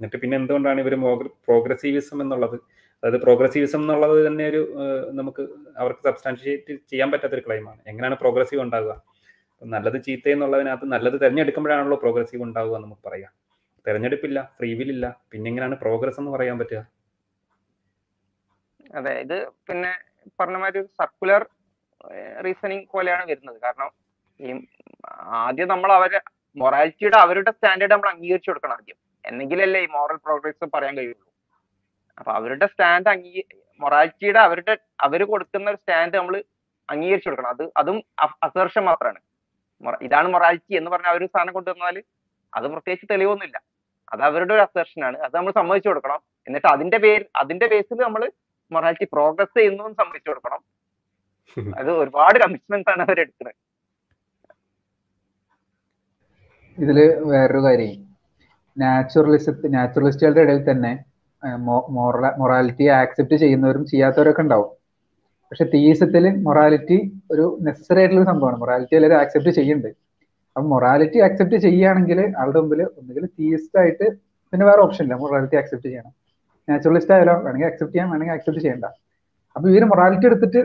എന്നിട്ട് 0.00 0.16
പിന്നെ 0.22 0.34
എന്തുകൊണ്ടാണ് 0.36 0.80
ഇവർ 0.80 0.94
പ്രോഗ്രസീവിസം 1.46 2.18
എന്നുള്ളത് 2.22 2.56
അതായത് 3.02 3.18
പ്രോഗ്രസീവിസം 3.24 3.80
എന്നുള്ളത് 3.82 4.26
തന്നെ 4.26 4.44
ഒരു 4.52 4.60
നമുക്ക് 5.18 5.42
അവർക്ക് 5.82 6.02
സബ്സ്റ്റാൻഷിയേറ്റ് 6.08 6.72
ചെയ്യാൻ 6.90 7.08
പറ്റാത്തൊരു 7.12 7.44
ക്ലൈമാണ് 7.46 7.80
എങ്ങനെയാണ് 7.90 8.16
പ്രോഗ്രസീവ് 8.22 8.62
ഉണ്ടാകുക 8.66 8.94
നല്ലത് 9.62 9.98
ചീത്ത 10.06 10.28
എന്നുള്ളതിനകത്ത് 10.34 10.86
നല്ലത് 10.94 11.16
തിരഞ്ഞെടുക്കുമ്പോഴാണല്ലോ 11.22 11.96
പ്രോഗ്രസീവ് 12.02 12.42
ഉണ്ടാവുക 12.46 12.76
നമുക്ക് 12.84 13.04
പറയാം. 13.08 13.32
തിരഞ്ഞെടുപ്പില്ല 13.86 14.38
ഫ്രീ 14.58 14.70
വിൽ 14.78 14.90
ഇല്ല. 14.94 15.06
പിന്നെ 15.30 15.48
എങ്ങനെയാണ് 15.50 15.76
പ്രോഗ്രസ് 15.84 16.18
എന്ന് 16.20 16.32
പറയാൻ 16.34 16.56
പറ്റുക? 16.60 16.80
അതെ 18.98 19.14
ഇത് 19.24 19.36
പിന്നെ 19.68 19.92
പറഞ്ഞ 20.40 20.56
മാതിരി 20.64 20.82
സർക്കുലർ 21.00 21.42
റീസണിങ് 22.46 22.86
പോലെയാണ് 22.94 23.24
വരുന്നത്. 23.30 23.58
കാരണം 23.64 23.90
ഈ 24.40 24.50
ആദ്യം 25.44 25.68
നമ്മൾ 25.74 25.90
അവരെ 25.98 26.20
മൊറാലിറ്റിയുടെ 26.56 27.18
അവരുടെ 27.24 27.50
സ്റ്റാൻഡേർഡ് 27.56 27.92
നമ്മൾ 27.94 28.10
അംഗീകരിച്ചു 28.14 28.50
കൊടുക്കണം 28.50 28.76
ആദ്യം. 28.78 28.98
എന്നെങ്കിലല്ലേ 29.24 29.80
ഈ 29.86 29.88
മോറൽ 29.96 30.18
പ്രോഗ്രസ് 30.26 30.68
പറയാൻ 30.74 30.94
കഴിയുള്ളൂ. 30.98 31.27
അപ്പൊ 32.18 32.30
അവരുടെ 32.38 32.66
സ്റ്റാൻഡ് 32.72 33.10
അംഗീ 33.14 33.42
മൊറാലിറ്റിയുടെ 33.82 34.40
അവരുടെ 34.46 34.74
അവർ 35.06 35.20
കൊടുക്കുന്ന 35.32 35.70
ഒരു 35.72 35.78
സ്റ്റാൻഡ് 35.82 36.16
നമ്മൾ 36.20 36.36
അംഗീകരിച്ചു 36.92 37.28
കൊടുക്കണം. 37.28 37.50
അത് 37.54 37.64
അതും 37.80 37.98
അസർഷൻ 38.46 38.82
മാത്രമാണ് 38.90 39.20
ഇതാണ് 40.06 40.28
മൊറാലിറ്റി 40.34 40.74
എന്ന് 40.78 40.90
പറഞ്ഞ 40.92 41.08
അവർ 41.14 41.22
സാധനം 41.34 41.52
കൊണ്ടുവന്നാൽ 41.56 41.96
അത് 42.52 42.66
പ്രത്യേകിച്ച് 42.72 43.06
തെളിവൊന്നുമില്ല. 43.12 43.56
അത് 44.12 44.22
അവരുടെ 44.28 44.52
ഒരു 44.56 44.62
അസർഷനാണ് 44.66 45.16
അത് 45.24 45.32
നമ്മൾ 45.36 45.52
സമ്മതിച്ചു 45.60 45.88
കൊടുക്കണം. 45.90 46.20
എന്നിട്ട് 46.48 46.68
അതിന്റെ 46.74 46.98
പേര് 47.04 47.24
അതിന്റെ 47.42 47.66
ബേസിൽ 47.72 48.00
നമ്മൾ 48.06 48.22
മൊറാലിറ്റി 48.74 49.06
പ്രോഗ്രസ് 49.14 49.54
ചെയ്യുന്നു 49.58 49.84
സമ്മതിച്ചു 50.00 50.30
കൊടുക്കണം. 50.30 50.60
അത് 51.80 51.90
ഒരുപാട് 52.02 52.36
കമ്മിറ്റ്മെന്റ്സ് 52.42 52.90
ആണ് 52.92 53.02
അവർ 53.06 53.18
എടുക്കുന്നത് 53.24 53.56
ഇതിൽ 56.78 56.98
വേറൊരു 57.32 57.60
കാര്യം. 57.66 58.00
നാച്ചുറലിസ്റ്റ് 58.76 59.70
നാച്ചുറലിസ്റ്റുകളുടെ 59.76 60.42
ഇടയിൽ 60.46 60.62
തന്നെ 60.70 60.92
മൊറാലിറ്റി 62.40 62.86
ആക്സെപ്റ്റ് 63.00 63.36
ചെയ്യുന്നവരും 63.42 63.82
ചെയ്യാത്തവരൊക്കെ 63.86 64.42
ഉണ്ടാവും. 64.44 64.70
പക്ഷെ 65.50 65.64
തീസത്തിൽ 65.74 66.24
മൊറാലിറ്റി 66.46 66.98
ഒരു 67.32 67.44
നെസസറി 67.66 68.00
ആയിട്ടുള്ള 68.00 68.24
സംഭവമാണ്. 68.30 68.56
മൊറാലിറ്റി 68.62 68.94
എല്ലാവരും 68.98 69.18
ആക്സെപ്റ്റ് 69.22 69.52
ചെയ്യുന്നുണ്ട്. 69.58 69.90
അപ്പൊ 70.56 70.66
മൊറാലിറ്റി 70.74 71.18
ആക്സെപ്റ്റ് 71.26 71.58
ചെയ്യുകയാണെങ്കിൽ 71.64 72.20
ആളുടെ 72.40 72.58
മുമ്പിൽ 72.62 72.80
ഒന്നുകിൽ 72.98 73.24
തീയിസ്റ്റ് 73.38 73.78
ആയിട്ട് 73.82 74.06
പിന്നെ 74.52 74.64
വേറെ 74.68 74.80
ഓപ്ഷൻ 74.86 75.04
ഇല്ല. 75.06 75.14
മൊറാലിറ്റി 75.22 75.56
ആക്സെപ്റ്റ് 75.60 75.88
ചെയ്യണം. 75.88 76.12
നാച്ചുറലിസ്റ്റ് 76.68 77.14
ആയാലോ 77.16 77.34
വേണമെങ്കിൽ 77.44 77.68
അക്സെപ്റ്റ് 77.70 77.94
ചെയ്യാം 77.94 78.10
വേണമെങ്കിൽ 78.12 78.34
അക്സെപ്റ്റ് 78.36 78.62
ചെയ്യണ്ട. 78.64 78.86
അപ്പൊ 79.56 79.66
ഇവർ 79.72 79.84
മൊറാലിറ്റി 79.92 80.26
എടുത്തിട്ട് 80.30 80.60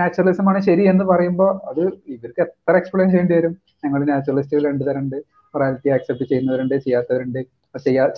നാച്ചുറലിസം 0.00 0.48
ആണ് 0.50 0.58
ശരി 0.66 0.84
എന്ന് 0.92 1.04
പറയുമ്പോൾ 1.04 1.50
അത് 1.70 1.80
ഇവർക്ക് 2.14 2.42
എത്ര 2.46 2.74
എക്സ്പ്ലെയിൻ 2.80 3.08
ചെയ്യേണ്ടി 3.12 3.34
വരും? 3.38 3.54
ഞങ്ങൾ 3.84 4.00
നാച്ചുറലിസ്റ്റുകൾ 4.10 4.64
രണ്ട് 4.70 4.84
തരണ്ട് 4.88 5.16
മൊറാലിറ്റി 5.54 5.90
ആക്സെപ്റ്റ് 5.96 6.24
ചെയ്യുന്നവരുണ്ട് 6.30 6.74
ചെയ്യാത്തവരുണ്ട്. 6.84 7.40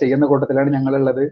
ചെയ്യുന്ന 0.01 0.25
കൂട്ടത്തിലാണ് 0.31 0.69
ഞങ്ങളുള്ളത്. 0.69 1.23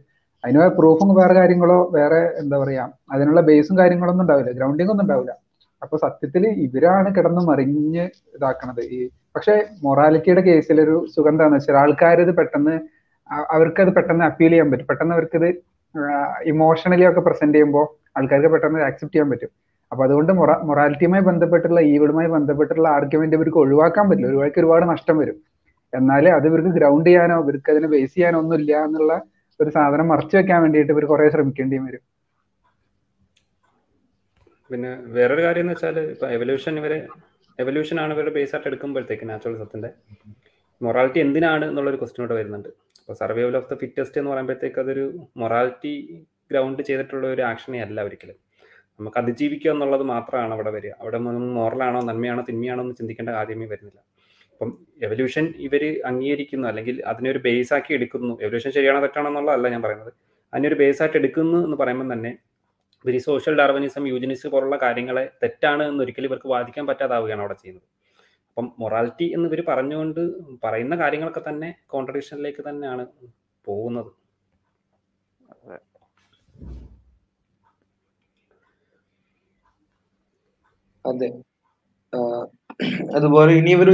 അതിന് 0.43 0.65
പ്രൂഫും 0.77 1.09
വേറെ 1.19 1.33
കാര്യങ്ങളോ 1.39 1.79
വേറെ 1.97 2.21
എന്താ 2.41 2.55
പറയാ 2.63 2.83
അതിനുള്ള 3.13 3.41
ബേസും 3.49 3.75
കാര്യങ്ങളൊന്നും 3.81 4.23
ഉണ്ടാവില്ല 4.25 4.51
ഗ്രൗണ്ടിങ് 4.59 4.91
ഒന്നും 4.93 5.05
ഉണ്ടാവില്ല. 5.05 5.33
അപ്പൊ 5.81 5.95
സത്യത്തിൽ 6.05 6.43
ഇവരാണ് 6.65 7.09
കിടന്ന് 7.17 7.41
മറിഞ്ഞ് 7.49 8.03
ഇതാക്കണത്. 8.35 8.81
ഈ 8.95 8.99
പക്ഷെ 9.35 9.53
മൊറാലിറ്റിയുടെ 9.85 10.41
കേസിൽ 10.47 10.77
ഒരു 10.85 10.95
സുഖം 11.13 11.31
എന്താണെന്ന് 11.33 11.57
വെച്ചാൽ 11.59 11.77
ആൾക്കാരത് 11.83 12.31
പെട്ടെന്ന് 12.39 12.75
അവർക്കത് 13.53 13.91
പെട്ടെന്ന് 13.97 14.25
അപ്പീൽ 14.29 14.51
ചെയ്യാൻ 14.53 14.67
പറ്റും. 14.71 14.87
പെട്ടെന്ന് 14.91 15.13
അവർക്കത് 15.17 15.47
ഇമോഷണലി 16.51 17.05
ഒക്കെ 17.09 17.21
പ്രസന്റ് 17.27 17.55
ചെയ്യുമ്പോൾ 17.55 17.85
ആൾക്കാർക്ക് 18.17 18.49
പെട്ടെന്ന് 18.53 18.79
ആക്സെപ്റ്റ് 18.89 19.15
ചെയ്യാൻ 19.15 19.29
പറ്റും. 19.33 19.51
അപ്പൊ 19.91 20.01
അതുകൊണ്ട് 20.07 20.31
മൊറ 20.39 20.51
മൊറാലിറ്റിയുമായി 20.67 21.23
ബന്ധപ്പെട്ടുള്ള 21.29 21.79
ഈവിടുമായി 21.93 22.29
ബന്ധപ്പെട്ടുള്ള 22.35 22.87
ആർഗ്യുമെന്റ് 22.97 23.35
ഇവർക്ക് 23.39 23.59
ഒഴിവാക്കാൻ 23.63 24.05
പറ്റില്ല. 24.09 24.29
ഒഴിവാക്കി 24.31 24.59
ഒരുപാട് 24.63 24.85
നഷ്ടം 24.93 25.17
വരും. 25.21 25.37
എന്നാലേ 25.93 26.29
അത് 26.37 26.45
ഇവർക്ക് 26.51 26.71
ഗ്രൗണ്ട് 26.79 27.07
ചെയ്യാനോ 27.09 27.35
ഇവർക്ക് 27.43 27.69
അതിനെ 27.73 27.87
ബേസ് 27.95 28.13
ചെയ്യാനോ 28.15 28.37
ഒന്നും 28.43 28.55
ഇല്ല 28.61 28.71
എന്നുള്ള 28.87 29.13
ഒരു 29.63 29.71
സാധനം 29.77 30.07
മറച്ചു 30.13 30.35
വെക്കാൻ 30.37 30.59
വേണ്ടിയിട്ട് 30.63 30.91
ഇവർ 30.95 31.05
കുറെ 31.11 31.29
ശ്രമിക്കേണ്ടി 31.35 31.79
വരും 31.87 32.03
പിന്നെ 34.71 34.91
വേറൊരു 35.15 35.41
കാര്യം 35.45 35.63
എന്ന് 35.65 35.73
വെച്ചാൽ 35.73 35.97
ഇപ്പൊ 36.13 36.27
എവല്യൂഷൻ 36.37 36.75
ഇവരെ 36.81 36.97
എവല്യൂഷൻ 37.59 37.97
ആണ് 38.03 38.11
ഇവരുടെ 38.15 38.33
ബേസ് 38.37 38.53
ആയിട്ട് 38.55 38.69
എടുക്കുമ്പോഴത്തേക്ക് 38.69 39.25
നാച്ചുറൽ 39.29 39.57
സത്തിന്റെ 39.57 39.89
മൊറാലിറ്റി 40.81 41.19
എന്തിനാണ് 41.25 41.65
എന്നുള്ളൊരു 41.71 41.99
ക്വസ്റ്റ്യൻ 42.01 42.23
ഇവിടെ 42.23 42.35
വരുന്നുണ്ട്. 42.39 42.69
അപ്പോൾ 43.01 43.15
സർവൈവൽ 43.21 43.55
ഓഫ് 43.59 43.69
ദ 43.71 43.75
ഫിറ്റസ്റ്റ് 43.81 44.17
എന്ന് 44.19 44.31
പറയുമ്പോഴത്തേക്ക് 44.31 44.79
അതൊരു 44.83 45.03
മൊറാലിറ്റി 45.41 45.93
ഗ്രൗണ്ട് 46.51 46.81
ചെയ്തിട്ടുള്ള 46.89 47.25
ഒരു 47.35 47.41
ആക്ഷനേ 47.49 47.79
അല്ല 47.85 48.01
ഒരിക്കലും. 48.07 48.37
നമുക്ക് 48.99 49.17
അതിജീവിക്കുക 49.21 49.71
എന്നുള്ളത് 49.75 50.05
മാത്രമാണ് 50.13 50.53
അവിടെ 50.57 50.71
വരിക. 50.77 50.93
അവിടെ 51.01 51.19
മോറലാണോ 51.57 52.01
നന്മയാണോ 52.09 52.43
തിന്മയാണോ 52.49 52.83
എന്ന് 52.85 52.95
ചിന്തിക്കേണ്ട 52.99 53.31
കാര്യമേ 53.37 53.67
വരുന്നില്ല. 53.73 53.99
അപ്പം 54.53 54.71
എവല്യൂഷൻ 55.01 55.45
ഇവർ 55.67 55.83
അംഗീകരിക്കുന്നു 56.05 56.67
അല്ലെങ്കിൽ 56.67 56.95
അതിനൊരു 57.11 57.39
ബേസ് 57.47 57.73
ആക്കി 57.77 57.91
എടുക്കുന്നു. 57.93 58.33
എവല്യൂഷൻ 58.41 58.71
ശരിയാണോ 58.71 58.99
തെറ്റാണോ 59.01 59.29
എന്നുള്ളതല്ല 59.29 59.69
ഞാൻ 59.75 59.81
പറയുന്നത്. 59.81 60.11
അതിനൊരു 60.53 60.77
ബേസ് 60.81 61.01
ആയിട്ട് 61.03 61.17
എടുക്കുന്നു 61.17 61.59
എന്ന് 61.65 61.77
പറയുമ്പോൾ 61.77 62.09
തന്നെ 62.13 62.31
ഇവർ 63.05 63.15
ഈ 63.15 63.21
സോഷ്യൽ 63.29 63.55
ഡാർവനിസം 63.59 64.03
യൂജനിസം 64.07 64.51
പോലുള്ള 64.51 64.77
കാര്യങ്ങളെ 64.83 65.23
തെറ്റാണ് 65.43 65.83
എന്ന് 65.83 66.03
ഒരിക്കലും 66.03 66.29
ഇവർക്ക് 66.29 66.47
വാദിക്കാൻ 66.47 66.87
പറ്റാതാവുകയാണ് 66.87 67.41
അവിടെ 67.41 67.57
ചെയ്യുന്നത്. 67.61 67.87
അപ്പം 68.49 68.67
മൊറാലിറ്റി 68.79 69.27
എന്ന് 69.35 69.47
ഇവർ 69.49 69.61
പറഞ്ഞുകൊണ്ട് 69.67 70.21
പറയുന്ന 70.65 70.95
കാര്യങ്ങളൊക്കെ 70.95 71.43
തന്നെ 71.49 71.69
കോൺട്രഡിക്ഷനിലേക്ക് 71.93 72.63
തന്നെയാണ് 72.69 73.05
പോകുന്നത്. 73.67 74.11
അതെ. 81.05 81.29
അതുപോലെ 83.15 83.51
ഇനി 83.53 83.69
ഇവർ 83.69 83.89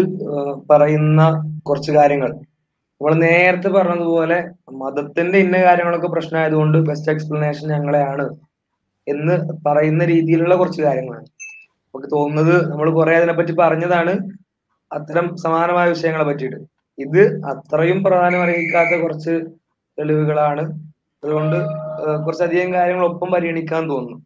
പറയുന്ന 0.70 1.22
കുറച്ച് 1.70 1.92
കാര്യങ്ങൾ. 1.92 2.32
നമ്മൾ 3.02 3.14
നേരത്തെ 3.14 3.70
പറഞ്ഞതുപോലെ 3.70 4.38
മതത്തിന്റെ 4.72 5.38
ഇന്ന 5.38 5.58
കാര്യങ്ങളൊക്കെ 5.58 6.08
പ്രശ്നമായതുകൊണ്ട് 6.08 6.78
ബെസ്റ്റ് 6.78 7.12
എക്സ്പ്ലനേഷൻ 7.12 7.70
ഞങ്ങളെയാണ് 7.70 8.26
എന്ന് 9.08 9.36
പറയുന്ന 9.68 10.06
രീതിയിലുള്ള 10.06 10.56
കുറച്ച് 10.56 10.82
കാര്യങ്ങളാണ്. 10.82 11.28
നമുക്ക് 11.86 12.10
തോന്നുന്നത് 12.16 12.72
നമ്മൾ 12.72 12.90
കുറെ 12.92 13.16
അതിനെപ്പറ്റി 13.16 13.52
പറഞ്ഞതാണ്. 13.52 14.14
അത്തരം 14.92 15.36
സമാനമായ 15.36 15.90
വിഷയങ്ങളെ 15.90 16.24
പറ്റിയിട്ട്. 16.24 16.60
ഇത് 16.98 17.22
അത്രയും 17.46 18.04
പ്രാധാന്യം 18.04 18.44
അറിയിക്കാത്ത 18.44 19.02
കുറച്ച് 19.02 19.34
തെളിവുകളാണ്. 20.00 20.64
അതുകൊണ്ട് 21.24 21.58
കുറച്ചധികം 22.26 22.74
കാര്യങ്ങൾ 22.74 23.06
ഒപ്പം 23.06 23.32
പരിഗണിക്കാൻ 23.32 23.90
തോന്നുന്നു. 23.90 24.20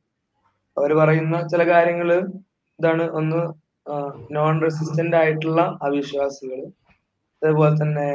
അവർ 0.77 0.93
പറയുന്ന 0.93 1.47
ചില 1.47 1.63
കാര്യങ്ങൾ 1.73 2.09
ഇതാണ് 2.79 3.03
ഒന്ന് 3.11 3.39
നോൺ 4.35 4.53
റെസിസ്റ്റന്റ് 4.65 5.17
ആയിട്ടുള്ള 5.21 5.61
അവിശ്വാസികൾ. 5.87 6.59
അതേപോലെ 7.41 7.73
തന്നെ 7.81 8.09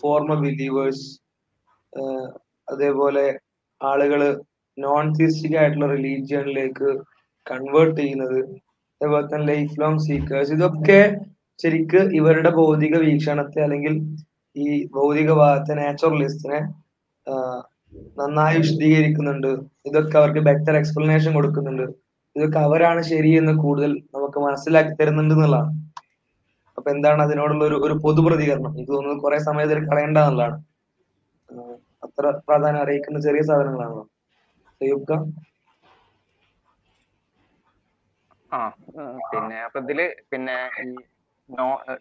ഫോർമർ 0.00 0.38
ബിലീവേഴ്സ് 0.44 1.06
അതേപോലെ 2.68 3.26
ആളുകൾ 3.80 4.20
നോൺ 4.78 5.04
തിയറിസ്റ്റിക് 5.16 5.58
ആയിട്ടുള്ള 5.60 5.88
റിലീജിയനിലേക്ക് 5.96 6.88
കൺവേർട്ട് 7.46 7.98
ചെയ്യുന്നത്. 8.00 8.40
അതേപോലെ 8.96 9.26
തന്നെ 9.26 9.46
ലൈഫ് 9.52 9.80
ലോങ് 9.80 10.02
സീക്കേഴ്സ് 10.06 10.52
ഇതൊക്കെ 10.56 11.00
ശരിക്ക് 11.62 12.00
ഇവരുടെ 12.18 12.50
ഭൗതിക 12.58 12.94
വീക്ഷണത്തെ 13.04 13.60
അല്ലെങ്കിൽ 13.66 13.94
ഈ 14.56 14.66
ഭൗതികവാദത്തെ 14.96 15.74
നാച്ചുറലിസ്റ്റിനെ 15.80 16.60
നന്നായി 18.20 18.56
വിശദീകരിക്കുന്നുണ്ട്. 18.62 19.50
ഇതൊക്കെ 19.88 20.16
അവർക്ക് 20.20 20.42
ബെറ്റർ 20.48 20.74
എക്സ്പ്ലനേഷൻ 20.80 21.30
കൊടുക്കുന്നുണ്ട്. 21.34 21.86
ഇതൊക്കെ 22.36 22.58
അവരാണ് 22.58 23.00
ശരിയെന്ന് 23.10 23.54
കൂടുതൽ 23.58 23.92
നമുക്ക് 24.16 24.38
മനസ്സിലാക്കി 24.46 24.92
തരുന്നുണ്ട് 24.94 25.34
എന്നുള്ളതാണ്. 25.36 25.72
അപ്പൊ 26.78 26.88
എന്താണ് 26.94 27.20
അതിനോടുള്ള 27.22 27.64
ഒരു 27.64 27.76
ഒരു 27.86 27.94
പൊതു 28.04 28.20
പ്രതികരണം? 28.26 28.72
എനിക്ക് 28.74 28.92
തോന്നുന്നത് 28.92 29.22
കുറെ 29.24 29.38
സമയത്തിൽ 29.48 29.78
കളയേണ്ട 29.88 30.18
എന്നുള്ളതാണ്. 30.22 30.56
അത്ര 32.06 32.30
പ്രാധാന്യം 32.46 32.82
അറിയിക്കുന്ന 32.82 33.18
ചെറിയ 33.20 33.42
സാധനങ്ങളാണല്ലോ. 33.48 34.04
സയ്യൂബ്ക്ക? 34.80 35.12
ആ 38.52 38.58
പിന്നെ 39.30 39.56
അപ്പൊ 39.66 39.78
ഇതിൽ 39.84 40.00
പിന്നെ 40.32 40.56
ഈ 40.82 40.90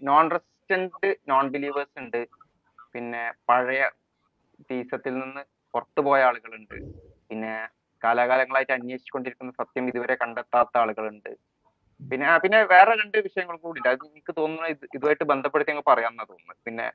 നോൺ 0.10 0.26
റെസിസ്റ്റന്റ് 0.36 1.10
നോൺ 1.32 1.46
ബിലീവേഴ്സ് 1.56 1.98
ഉണ്ട്. 2.04 2.22
പിന്നെ 2.94 3.24
പഴയ 3.50 3.82
ടീസത്തിൽ 4.70 5.14
നിന്ന് 5.20 5.44
പുറത്തു 5.74 6.02
പോയ 6.08 6.22
ആളുകളുണ്ട്. 6.30 6.78
പിന്നെ 7.30 7.54
കാലാകാലങ്ങളായിട്ട് 8.06 8.74
അന്വേഷിച്ചുകൊണ്ടിരിക്കുന്ന 8.74 9.52
സത്യം 9.52 9.88
ഇതുവരെ 9.88 10.16
കണ്ടെത്താത്ത 10.16 10.78
ആളുകളുണ്ട്. 10.78 11.30
പിന്നെ 12.10 12.38
പിന്നെ 12.38 12.64
വേറെ 12.64 12.92
രണ്ട് 12.92 13.18
വിഷയങ്ങൾ 13.18 13.58
കൂടി 13.58 13.80
ഉണ്ട്. 13.80 13.90
അത് 13.90 14.12
എനിക്ക് 14.12 14.36
തോന്നുന്നു 14.38 14.70
ഇത് 14.70 14.88
ഇതുമായിട്ട് 14.96 15.24
ബന്ധപ്പെടുത്തി 15.24 15.72
അങ്ങ് 15.72 15.84
പറയാമെന്നാ 15.88 16.24
തോന്നുന്നു 16.24 16.54
പിന്നെ 16.66 16.92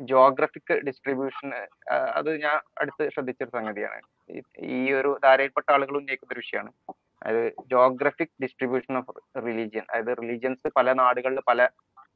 ജോഗ്രഫിക് 0.00 0.72
ഡിസ്ട്രിബ്യൂഷൻ 0.72 1.54
അത് 1.92 2.42
ഞാൻ 2.42 2.60
അടുത്ത് 2.80 3.08
ശ്രദ്ധിച്ചൊരു 3.08 3.50
സംഗതിയാണ്. 3.50 4.00
ഈ- 4.30 4.42
ഈ 4.58 4.92
ഒരു 4.92 5.20
ധാരയിൽപ്പെട്ട 5.24 5.72
ആളുകൾ 5.72 5.96
ഉന്നയിക്കുന്ന 5.96 6.32
ഒരു 6.32 6.40
വിഷയമാണ്. 6.40 6.94
അതായത് 7.22 7.52
ജോഗ്രഫിക് 7.70 8.28
ഡിസ്ട്രിബ്യൂഷൻ 8.42 8.98
ഓഫ് 8.98 9.40
റിലീജിയൻ 9.46 9.84
അതായത് 9.90 10.16
റിലീജിയൻസ് 10.22 10.70
പല 10.76 10.92
നാടുകളിൽ 10.92 11.40
പല 11.48 11.68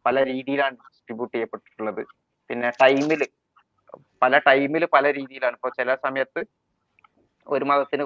പല 0.06 0.24
രീതിയിലാണ് 0.24 0.74
ഡിസ്ട്രിബ്യൂട്ട് 0.74 1.36
ചെയ്യപ്പെട്ടിട്ടുള്ളത്. 1.36 2.06
പിന്നെ 2.48 2.70
ടൈമിൽ 2.70 3.26
പല 4.22 4.38
ടൈമിൽ 4.38 4.84
പല 4.84 5.12
രീതിയിലാണ്. 5.12 5.54
ഇപ്പോൾ 5.54 5.68
ചില 5.68 5.94
സമയത്ത് 5.94 6.44
ഒരു 7.54 7.64
മതത്തിന് 7.64 8.04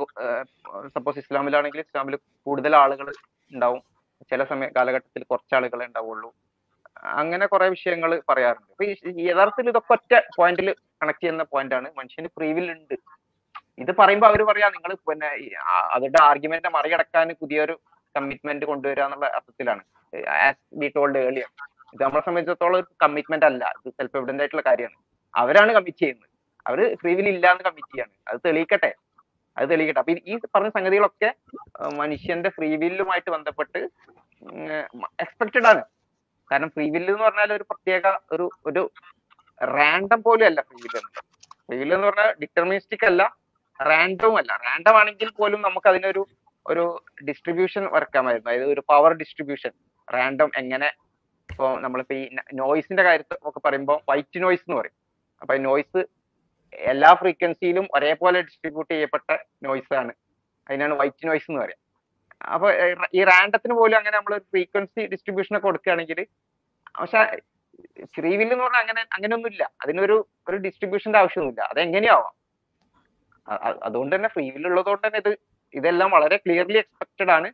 സപ്പോസ് 0.95 1.19
ഇസ്ലാമിലാണെങ്കിൽ 1.19 1.81
ഇസ്ലാമിൽ 1.81 2.17
കൂടുതൽ 2.47 2.77
ആളുകൾ 2.77 3.09
ഉണ്ടാവും. 3.53 3.83
ചില 4.31 4.45
സമയ 4.45 4.69
കാലഘട്ടത്തിൽ 4.77 5.23
കുറച്ച് 5.31 5.55
ആളുകളെ 5.55 5.87
ഉണ്ടാവുള്ളൂ. 5.87 6.29
അങ്ങനെ 7.21 7.47
കുറെ 7.47 7.67
വിഷയങ്ങൾ 7.69 8.11
പറയാറുണ്ട്. 8.29 8.71
അപ്പൊ 8.73 8.85
യഥാർത്ഥത്തിൽ 9.29 9.69
ഇതൊക്കെ 9.69 9.93
ഒറ്റ 9.93 10.13
പോയിന്റിൽ 10.37 10.69
കണക്ട് 11.03 11.23
ചെയ്യുന്ന 11.23 11.43
പോയിന്റ് 11.43 11.75
ആണ്. 11.75 11.89
മനുഷ്യന് 11.99 12.29
ഫ്രീ 12.37 12.53
വിൽ 12.53 12.71
ഉണ്ട്. 12.73 12.95
ഇത് 13.83 13.93
പറയുമ്പോൾ 13.99 14.27
അവർ 14.27 14.43
പറയാ 14.43 14.67
നിങ്ങൾ 14.69 14.93
പിന്നെ 15.09 15.29
അവരുടെ 15.97 16.21
ആർഗ്യുമെന്റ് 16.23 16.69
മറികടക്കാൻ 16.69 17.29
പുതിയൊരു 17.41 17.75
കമ്മിറ്റ്മെന്റ് 18.17 18.65
കൊണ്ടുവരിക 18.67 19.05
എന്നുള്ള 19.05 19.27
അർത്ഥത്തിലാണ്. 19.27 19.83
ആസ് 20.47 20.63
ബി 20.81 20.89
ടോൾഡ് 20.97 21.19
ഏർലിയർ 21.19 21.49
ഇത് 21.95 22.03
നമ്മളെ 22.03 22.23
സംബന്ധിച്ചിടത്തോളം 22.27 22.77
ഒരു 22.79 22.87
കമ്മിറ്റ്മെന്റ് 23.03 23.47
അല്ല. 23.47 23.65
ഇത് 23.79 23.93
സെൽഫ് 23.93 24.17
എവിഡന്റ് 24.17 24.43
ആയിട്ടുള്ള 24.43 24.63
കാര്യമാണ്. 24.67 24.97
അവരാണ് 25.35 25.73
കമ്മിറ്റ് 25.73 25.99
ചെയ്യുന്നത്. 25.99 26.29
അവർ 26.69 26.81
ഫ്രീവിൽ 26.95 27.27
ഇല്ല 27.29 27.51
എന്ന് 27.51 27.65
കമ്മിറ്റ് 27.65 27.93
ചെയ്യാണ്. 27.95 28.15
അത് 28.29 28.39
തെളിയിക്കട്ടെ. 28.47 28.91
അത് 29.57 29.67
തെളിയിക്കട്ടെ. 29.71 30.01
അപ്പൊ 30.03 30.13
ഈ 30.31 30.37
പറഞ്ഞ 30.55 30.71
സംഗതികളൊക്കെ 30.77 31.29
മനുഷ്യന്റെ 32.01 32.51
ഫ്രീ 32.57 32.69
വില്ലുമായിട്ട് 32.83 33.31
ബന്ധപ്പെട്ട് 33.37 33.81
എക്സ്പെക്റ്റഡ് 35.25 35.69
ആണ്. 35.73 35.83
കാരണം 36.51 36.71
ഫ്രീ 36.75 36.87
വില്ല് 36.95 37.11
എന്ന് 37.13 37.25
പറഞ്ഞാൽ 37.27 37.51
ഒരു 37.59 37.65
പ്രത്യേക 37.71 38.07
ഒരു 38.35 38.47
ഒരു 38.69 38.83
റാൻഡം 39.61 40.21
പോലും 40.27 40.47
അല്ല 40.51 40.61
ഫ്രീ 40.69 40.79
വില്ല് 40.85 41.01
ഫ്രീ 41.69 41.77
വില്ല് 41.81 41.95
എന്ന് 41.99 42.09
പറഞ്ഞാൽ 42.09 42.31
ഡിറ്റർമിനിസ്റ്റിക് 42.43 43.07
അല്ല 43.11 43.23
റാൻഡവും 43.81 44.37
അല്ല. 44.41 44.53
റാൻഡം 44.67 44.97
ആണെങ്കിൽ 45.01 45.29
പോലും 45.39 45.61
നമുക്ക് 45.67 45.89
അതിനൊരു 45.93 46.23
ഒരു 46.67 46.85
ഡിസ്ട്രിബ്യൂഷൻ 47.29 47.83
വരക്കാമായിരുന്നു 47.95 48.51
അതായത് 48.51 48.67
ഒരു 48.75 48.83
പവർ 48.91 49.13
ഡിസ്ട്രിബ്യൂഷൻ 49.23 49.73
റാൻഡം 50.09 50.51
എങ്ങനെ 50.61 50.89
ഇപ്പൊ 51.49 51.67
നമ്മളിപ്പോ 51.85 52.15
ഈ 52.15 52.23
നോയ്സിന്റെ 52.61 53.03
കാര്യത്തിൽ 53.03 53.37
ഒക്കെ 53.49 53.61
പറയുമ്പോൾ 53.65 53.99
വൈറ്റ് 54.11 54.39
നോയ്സ് 54.45 54.65
എന്ന് 54.67 54.77
പറയും. 54.81 54.97
അപ്പൊ 55.43 55.55
നോയ്സ് 55.67 56.01
എല്ലാ 56.75 57.15
ഫ്രീക്വൻസിയിലും 57.15 57.89
ഒരേപോലെ 57.95 58.41
ഡിസ്ട്രിബ്യൂട്ട് 58.41 58.95
ചെയ്യപ്പെട്ട 58.95 59.31
നോയ്സ് 59.63 59.95
ആണ്. 59.95 60.13
അതിനാണ് 60.69 60.95
വൈറ്റ് 60.95 61.29
നോയ്സ് 61.29 61.51
എന്ന് 61.51 61.61
പറയാം. 61.63 61.81
അപ്പൊ 62.55 62.69
ഈ 63.15 63.25
റാൻഡത്തിന് 63.25 63.75
പോലും 63.75 63.97
അങ്ങനെ 63.97 64.17
നമ്മൾ 64.17 64.39
ഫ്രീക്വൻസി 64.39 65.07
ഡിസ്ട്രിബ്യൂഷൻ 65.07 65.59
കൊടുക്കുകയാണെങ്കിൽ 65.59 66.27
പക്ഷെ 67.01 67.21
ശ്രീവില്ല് 68.15 68.53
എന്ന് 68.55 68.65
പറഞ്ഞാൽ 68.65 68.81
അങ്ങനെ 68.81 69.01
അങ്ങനെയൊന്നുമില്ല. 69.01 69.73
അതിനൊരു 69.83 70.29
ഒരു 70.49 70.57
ഡിസ്ട്രിബ്യൂഷന്റെ 70.57 71.19
ആവശ്യമൊന്നുമില്ല. 71.19 71.63
അതെങ്ങനെയാവാം? 71.73 72.35
അതുകൊണ്ട് 73.83 74.17
തന്നെ 74.17 74.29
ഫ്രീവിൽ 74.29 74.67
ഉള്ളതുകൊണ്ട് 74.67 75.07
തന്നെ 75.07 75.19
ഇത് 75.19 75.33
ഇതെല്ലാം 75.75 76.11
വളരെ 76.11 76.37
ക്ലിയർലി 76.37 76.79
എക്സ്പെക്റ്റഡ് 76.79 77.31
ആണ്. 77.31 77.53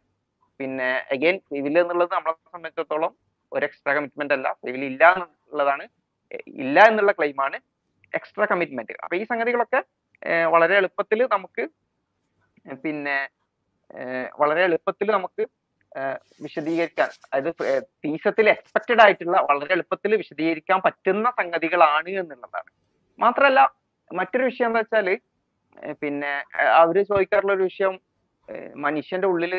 പിന്നെ 0.59 1.05
അഗൈൻ 1.13 1.39
ഫ്രീവിൽ 1.39 1.79
എന്നുള്ളത് 1.79 2.13
നമ്മളെ 2.13 2.35
സംബന്ധിച്ചിടത്തോളം 2.53 3.17
ഒരു 3.53 3.65
എക്സ്ട്രാ 3.65 3.95
കമ്മിറ്റ്മെന്റ് 3.95 4.35
അല്ല. 4.35 4.53
ഫ്രീവിൽ 4.53 4.85
ഇല്ല 4.85 5.13
എന്നുള്ളതാണ് 5.13 5.89
ഇല്ല 6.47 6.81
എന്നുള്ള 6.81 7.13
ക്ലെയിമാണ് 7.13 7.59
എക്സ്ട്രാ 8.19 8.45
കമ്മിറ്റ്മെന്റ് 8.51 8.95
അപ്പൊ 9.05 9.15
ഈ 9.21 9.23
സംഗതികളൊക്കെ 9.31 9.81
വളരെ 10.55 10.75
എളുപ്പത്തിൽ 10.81 11.21
നമുക്ക് 11.35 11.65
പിന്നെ 12.85 13.17
വളരെ 14.41 14.61
എളുപ്പത്തിൽ 14.69 15.09
നമുക്ക് 15.17 15.43
വിശദീകരിക്കാൻ 16.45 17.09
അതായത് 17.29 17.51
തീസത്തിൽ 18.05 18.47
എക്സ്പെക്റ്റഡ് 18.55 19.03
ആയിട്ടുള്ള 19.05 19.37
വളരെ 19.49 19.73
എളുപ്പത്തിൽ 19.77 20.13
വിശദീകരിക്കാൻ 20.23 20.79
പറ്റുന്ന 20.87 21.31
സംഗതികളാണ് 21.39 22.11
എന്നുള്ളതാണ്. 22.21 22.71
മാത്രമല്ല 23.25 23.61
മറ്റൊരു 24.19 24.45
വിഷയം 24.51 24.69
എന്താ 24.71 24.83
വെച്ചാൽ 24.83 25.09
പിന്നെ 26.03 26.31
അവർ 26.83 26.97
ചോദിക്കാറുള്ള 27.11 27.53
ഒരു 27.59 27.65
വിഷയം 27.71 27.95
മനുഷ്യന്റെ 28.87 29.29
ഉള്ളിൽ 29.33 29.53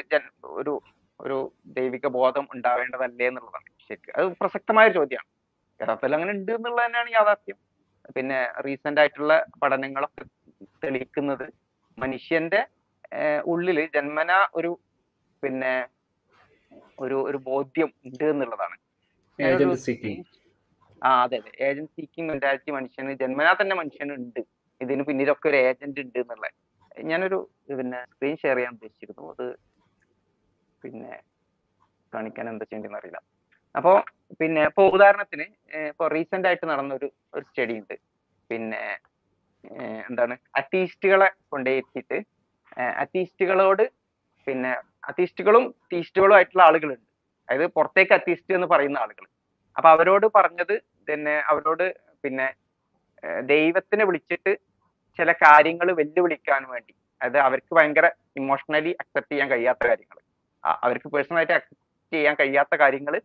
ഒരു 0.59 0.73
ഒരു 1.19 1.37
ദൈവിക 1.77 2.07
ബോധം 2.17 2.45
ഉണ്ടാവേണ്ടതല്ലേ 2.53 3.25
എന്നുള്ളതാണ്. 3.31 3.67
ശരിക്കും 3.87 4.13
അത് 4.19 4.27
പ്രസക്തമായ 4.41 4.87
ചോദ്യമാണ്. 4.97 5.29
യഥാർത്ഥത്തിൽ 5.79 6.15
അങ്ങനെ 6.17 6.33
ഉണ്ട് 6.37 6.51
എന്നുള്ളത് 6.57 6.85
തന്നെയാണ് 6.85 7.11
യാഥാർത്ഥ്യം. 7.17 7.57
പിന്നെ 8.15 8.39
റീസെന്റ് 8.65 9.01
ആയിട്ടുള്ള 9.01 9.33
പഠനങ്ങളൊക്കെ 9.61 10.23
തെളിയിക്കുന്നത് 10.83 11.45
മനുഷ്യന്റെ 11.97 12.61
ഉള്ളിൽ 13.45 13.79
ജന്മനാ 13.95 14.37
ഒരു 14.55 14.71
പിന്നെ 15.43 15.73
ഒരു 16.99 17.17
ഒരു 17.29 17.37
ബോധ്യം 17.49 17.89
ഉണ്ട് 18.05 18.23
എന്നുള്ളതാണ്. 18.23 18.75
ആ 21.01 21.09
അതെ 21.23 21.37
അതെ. 21.41 21.51
ഏജന്റ് 21.67 21.91
സീക്കിംഗ് 21.97 22.27
മെന്റാലിറ്റി 22.31 22.71
മനുഷ്യന് 22.71 23.13
ജന്മനാ 23.21 23.51
തന്നെ 23.61 23.75
മനുഷ്യന് 23.75 24.13
ഉണ്ട് 24.19 24.41
ഇതിന് 24.81 25.03
പിന്നിലൊക്കെ 25.07 25.47
ഒരു 25.49 25.57
ഏജന്റ് 25.67 26.01
ഉണ്ട് 26.05 26.19
എന്നുള്ള. 26.19 26.47
ഞാനൊരു 27.09 27.37
പിന്നെ 27.69 27.99
സ്ക്രീൻ 28.11 28.35
ഷെയർ 28.41 28.57
ചെയ്യാൻ 28.57 28.73
ഉദ്ദേശിച്ചിരുന്നു. 28.73 29.25
അത് 29.33 29.45
പിന്നെ 30.83 31.11
കാണിക്കാൻ 32.13 32.45
എന്താ 32.49 32.65
ചെയ്യേണ്ടതെന്ന് 32.65 32.99
അറിയില്ല. 32.99 33.19
അപ്പോ 33.75 33.91
പിന്നെ 34.39 34.61
ഇപ്പൊ 34.69 34.83
ഉദാഹരണത്തിന് 34.95 35.45
ഇപ്പോ 35.89 36.05
റീസെന്റ് 36.15 36.47
ആയിട്ട് 36.49 36.65
നടന്ന 36.71 36.91
ഒരു 36.99 37.07
ഒരു 37.35 37.43
സ്റ്റഡി 37.49 37.73
ഉണ്ട്. 37.81 37.95
പിന്നെ 38.49 38.81
എന്താണ് 40.09 40.35
അത്തീസ്റ്റുകളെ 40.59 41.29
കൊണ്ടുപോയിട്ട് 41.53 42.17
അത്തീസ്റ്റുകളോട് 43.03 43.83
പിന്നെ 44.47 44.71
അത്തീസ്റ്റുകളും 45.09 45.63
തീസ്റ്റുകളും 45.91 46.35
ആയിട്ടുള്ള 46.37 46.63
ആളുകളുണ്ട്. 46.69 47.05
അതായത് 47.49 47.67
പുറത്തേക്ക് 47.77 48.13
അത്തീസ്റ്റ് 48.17 48.55
എന്ന് 48.57 48.67
പറയുന്ന 48.73 48.97
ആളുകൾ 49.03 49.25
അപ്പൊ 49.77 49.89
അവരോട് 49.95 50.25
പറഞ്ഞത് 50.37 50.75
പിന്നെ 51.07 51.35
അവരോട് 51.51 51.85
പിന്നെ 52.23 52.47
ദൈവത്തിനെ 53.51 54.03
വിളിച്ചിട്ട് 54.09 54.51
ചില 55.19 55.31
കാര്യങ്ങൾ 55.45 55.87
വെല്ലുവിളിക്കാൻ 55.99 56.61
വേണ്ടി. 56.73 56.93
അതായത് 57.21 57.39
അവർക്ക് 57.47 57.71
ഭയങ്കര 57.77 58.05
ഇമോഷണലി 58.39 58.91
അക്സെപ്റ്റ് 59.01 59.31
ചെയ്യാൻ 59.33 59.49
കഴിയാത്ത 59.53 59.83
കാര്യങ്ങൾ 59.91 60.17
അവർക്ക് 60.83 61.07
പേഴ്സണലായിട്ട് 61.13 61.55
അക്സെപ്റ്റ് 61.57 62.15
ചെയ്യാൻ 62.17 62.35
കഴിയാത്ത 62.41 62.73
കാര്യങ്ങൾ 62.83 63.15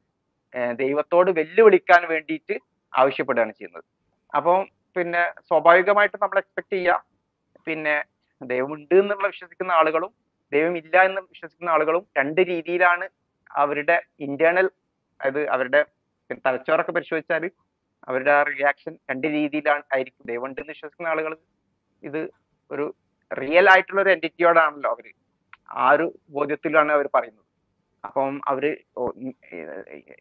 ദൈവത്തോട് 0.83 1.31
വെല്ലുവിളിക്കാൻ 1.39 2.03
വേണ്ടിയിട്ട് 2.13 2.55
ആവശ്യപ്പെടുകയാണ് 2.93 3.53
ചെയ്യുന്നത്. 3.53 3.85
അപ്പം 4.33 4.61
പിന്നെ 4.97 5.23
സ്വാഭാവികമായിട്ട് 5.49 6.17
നമ്മൾ 6.23 6.39
എക്സ്പെക്ട് 6.43 6.73
ചെയ്യാം 6.77 7.01
പിന്നെ 7.67 7.97
ദൈവമുണ്ട് 8.43 8.95
എന്നുള്ള 9.03 9.27
വിശ്വസിക്കുന്ന 9.33 9.73
ആളുകളും 9.81 10.13
ദൈവം 10.53 10.75
ഇല്ല 10.81 10.97
എന്ന് 11.09 11.21
വിശ്വസിക്കുന്ന 11.33 11.71
ആളുകളും 11.77 12.03
രണ്ട് 12.19 12.41
രീതിയിലാണ് 12.53 13.07
അവരുടെ 13.63 13.97
ഇന്റേണൽ 14.27 14.67
അതായത് 15.21 15.43
അവരുടെ 15.55 15.81
തലച്ചോറൊക്കെ 16.45 16.93
പരിശോധിച്ചാൽ 16.93 17.45
അവരുടെ 18.09 18.33
ആ 18.39 18.41
റിയാക്ഷൻ 18.51 18.93
രണ്ട് 19.11 19.27
രീതിയിലാണ് 19.37 19.83
ആയിരിക്കും. 19.95 20.25
ദൈവം 20.27 20.49
എന്ന് 20.51 20.73
വിശ്വസിക്കുന്ന 20.75 21.13
ആളുകൾ 21.15 21.33
ഇത് 22.03 22.21
ഒരു 22.71 22.85
റിയൽ 23.31 23.67
ആയിട്ടുള്ള 23.73 24.01
ഒരു 24.03 24.11
എന്റിറ്റിയോടാണല്ലോ 24.17 24.91
അവർ 24.95 25.07
ആ 25.85 25.87
ഒരു 25.95 26.07
ബോധ്യത്തിലാണ് 26.37 26.93
അവർ 26.93 27.07
പറയുന്നത്. 27.15 27.46
അപ്പം 28.07 28.35
അവർ 28.51 28.65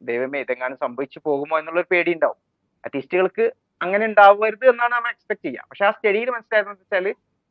ദൈവമേ 0.10 0.40
ഇതെങ്ങാനും 0.46 0.78
സംഭവിച്ചു 0.86 1.20
പോകുമോ 1.28 1.56
എന്നുള്ളൊരു 1.62 1.90
പേടി 1.94 2.12
ഉണ്ടാവും 2.18 2.40
അറ്റിസ്റ്റുകൾക്ക് 2.84 3.46
അങ്ങനെ 3.82 4.04
ഉണ്ടാവരുത് 4.10 4.66
എന്നാണ് 4.72 4.94
നമ്മൾ 4.96 5.12
എക്സ്പെക്ട് 5.14 5.46
ചെയ്യുക. 5.46 5.66
പക്ഷെ 5.70 5.86
ആ 5.88 5.92
സ്റ്റഡിയിൽ 5.96 6.30
മനസ്സിലായത് 6.36 6.70
വെച്ചാൽ 6.72 7.08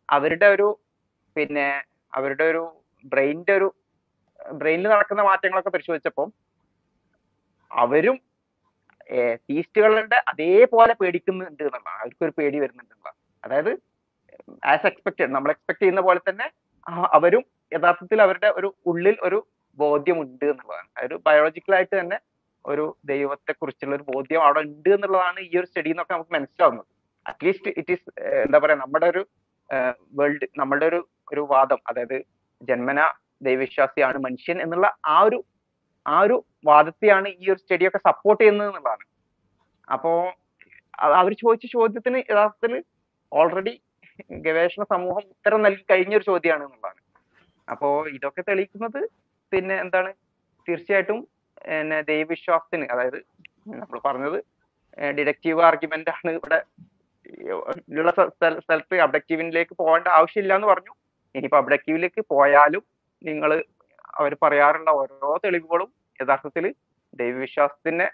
അവരുടെ 0.08 0.46
ഒരു 0.54 0.68
പിന്നെ 1.36 1.66
അവരുടെ 2.12 2.44
ഒരു 2.52 2.62
ബ്രെയിനിന്റെ 3.12 3.54
ഒരു 3.58 3.68
ബ്രെയിനിൽ 4.60 4.88
നടക്കുന്ന 4.94 5.22
മാറ്റങ്ങളൊക്കെ 5.30 5.72
പരിശോധിച്ചപ്പോൾ 5.74 6.28
അവരും 7.70 8.16
തീസ്റ്റുകളുടെ 9.48 10.18
അതേപോലെ 10.30 10.92
പേടിക്കുന്നുണ്ട് 11.00 11.62
എന്നുള്ളതാണ്. 11.64 11.98
അവർക്കൊരു 12.02 12.32
പേടി 12.38 12.58
വരുന്നുണ്ട് 12.62 12.92
എന്നുള്ളതാണ്. 12.94 13.18
അതായത് 13.44 13.72
ആസ് 14.72 14.86
എക്സ്പെക്റ്റഡ് 14.90 15.32
നമ്മൾ 15.36 15.50
എക്സ്പെക്ട് 15.54 15.82
ചെയ്യുന്ന 15.82 16.02
പോലെ 16.08 16.20
തന്നെ 16.28 16.46
അവരും 17.16 17.44
യഥാർത്ഥത്തിൽ 17.72 18.18
അവരുടെ 18.26 18.48
ഒരു 18.58 18.68
ഉള്ളിൽ 18.90 19.16
ഒരു 19.26 19.38
ബോധ്യമുണ്ട് 19.82 20.46
എന്നുള്ളതാണ്. 20.52 21.16
ബയോളജിക്കൽ 21.26 21.74
ആയിട്ട് 21.78 21.94
തന്നെ 22.00 22.18
ഒരു 22.64 22.84
ദൈവത്തെ 23.04 23.52
കുറിച്ചുള്ള 23.52 23.94
ഒരു 23.98 24.04
ബോധ്യം 24.12 24.42
അവിടെ 24.46 24.60
ഉണ്ട് 24.66 24.90
എന്നുള്ളതാണ് 24.96 25.40
ഈ 25.48 25.52
ഒരു 25.60 25.66
സ്റ്റഡി 25.70 25.90
എന്നൊക്കെ 25.94 26.14
നമുക്ക് 26.14 26.34
മനസ്സിലാവുന്നത്. 26.36 26.86
അറ്റ്ലീസ്റ്റ് 27.28 27.70
ഇറ്റ് 27.80 27.92
ഈസ് 27.96 28.08
എന്താ 28.44 28.58
പറയാ 28.64 28.78
നമ്മുടെ 28.84 29.06
ഒരു 29.12 29.22
വേൾഡ് 30.18 30.46
നമ്മുടെ 30.60 30.86
ഒരു 30.90 31.00
ഒരു 31.32 31.42
വാദം 31.52 31.80
അതായത് 31.90 32.16
ജന്മന 32.68 33.00
ദൈവവിശ്വാസിയാണ് 33.46 34.18
മനുഷ്യൻ 34.18 34.58
എന്നുള്ള 34.64 34.88
ആ 35.14 35.16
ഒരു 35.28 35.38
ആ 36.06 36.16
ഒരു 36.26 36.36
വാദത്തെയാണ് 36.66 37.28
ഈ 37.42 37.44
ഒരു 37.52 37.60
സ്റ്റഡിയൊക്കെ 37.62 38.00
സപ്പോർട്ട് 38.08 38.40
ചെയ്യുന്നത് 38.42 38.68
എന്നുള്ളതാണ്. 38.68 39.04
അപ്പോ 39.92 40.10
അവർ 41.20 41.32
ചോദിച്ച 41.42 41.66
ചോദ്യത്തിന് 41.76 42.18
യഥാർത്ഥത്തിൽ 42.30 42.74
ഓൾറെഡി 43.32 43.74
ഗവേഷണ 44.44 44.82
സമൂഹം 44.94 45.24
ഉത്തരം 45.32 45.62
നൽകി 45.66 45.84
കഴിഞ്ഞ 45.90 46.14
ഒരു 46.18 46.26
ചോദ്യമാണ് 46.30 46.64
എന്നുള്ളതാണ്. 46.66 47.00
അപ്പോ 47.68 47.88
ഇതൊക്കെ 48.16 48.42
തെളിയിക്കുന്നത് 48.48 49.00
പിന്നെ 49.54 49.74
എന്താണ്? 49.84 50.10
തീർച്ചയായിട്ടും 50.66 51.20
പിന്നെ 51.68 51.98
ദൈവവിശ്വാസത്തിന് 52.10 52.86
അതായത് 52.94 53.18
നമ്മൾ 53.80 53.98
പറഞ്ഞത് 54.06 54.38
ഡിഡക്റ്റീവ് 55.18 55.62
ആർഗ്യുമെന്റ് 55.68 56.10
ആണ് 56.16 56.32
ഇവിടെ 56.38 56.58
സ്ഥലത്ത് 58.66 58.96
അബ്ഡക്റ്റീവിലേക്ക് 59.04 59.74
പോകേണ്ട 59.80 60.08
ആവശ്യമില്ല 60.18 60.52
എന്ന് 60.58 60.68
പറഞ്ഞു. 60.72 60.92
ഇനിയിപ്പോ 61.36 61.58
അബ്ഡക്റ്റീവിലേക്ക് 61.62 62.22
പോയാലും 62.32 62.82
നിങ്ങൾ 63.28 63.50
അവർ 64.20 64.32
പറയാറുള്ള 64.44 64.90
ഓരോ 65.00 65.30
തെളിവുകളും 65.44 65.88
യഥാർത്ഥത്തിൽ 66.20 66.64
ദൈവവിശ്വാസത്തിനെ 67.20 68.06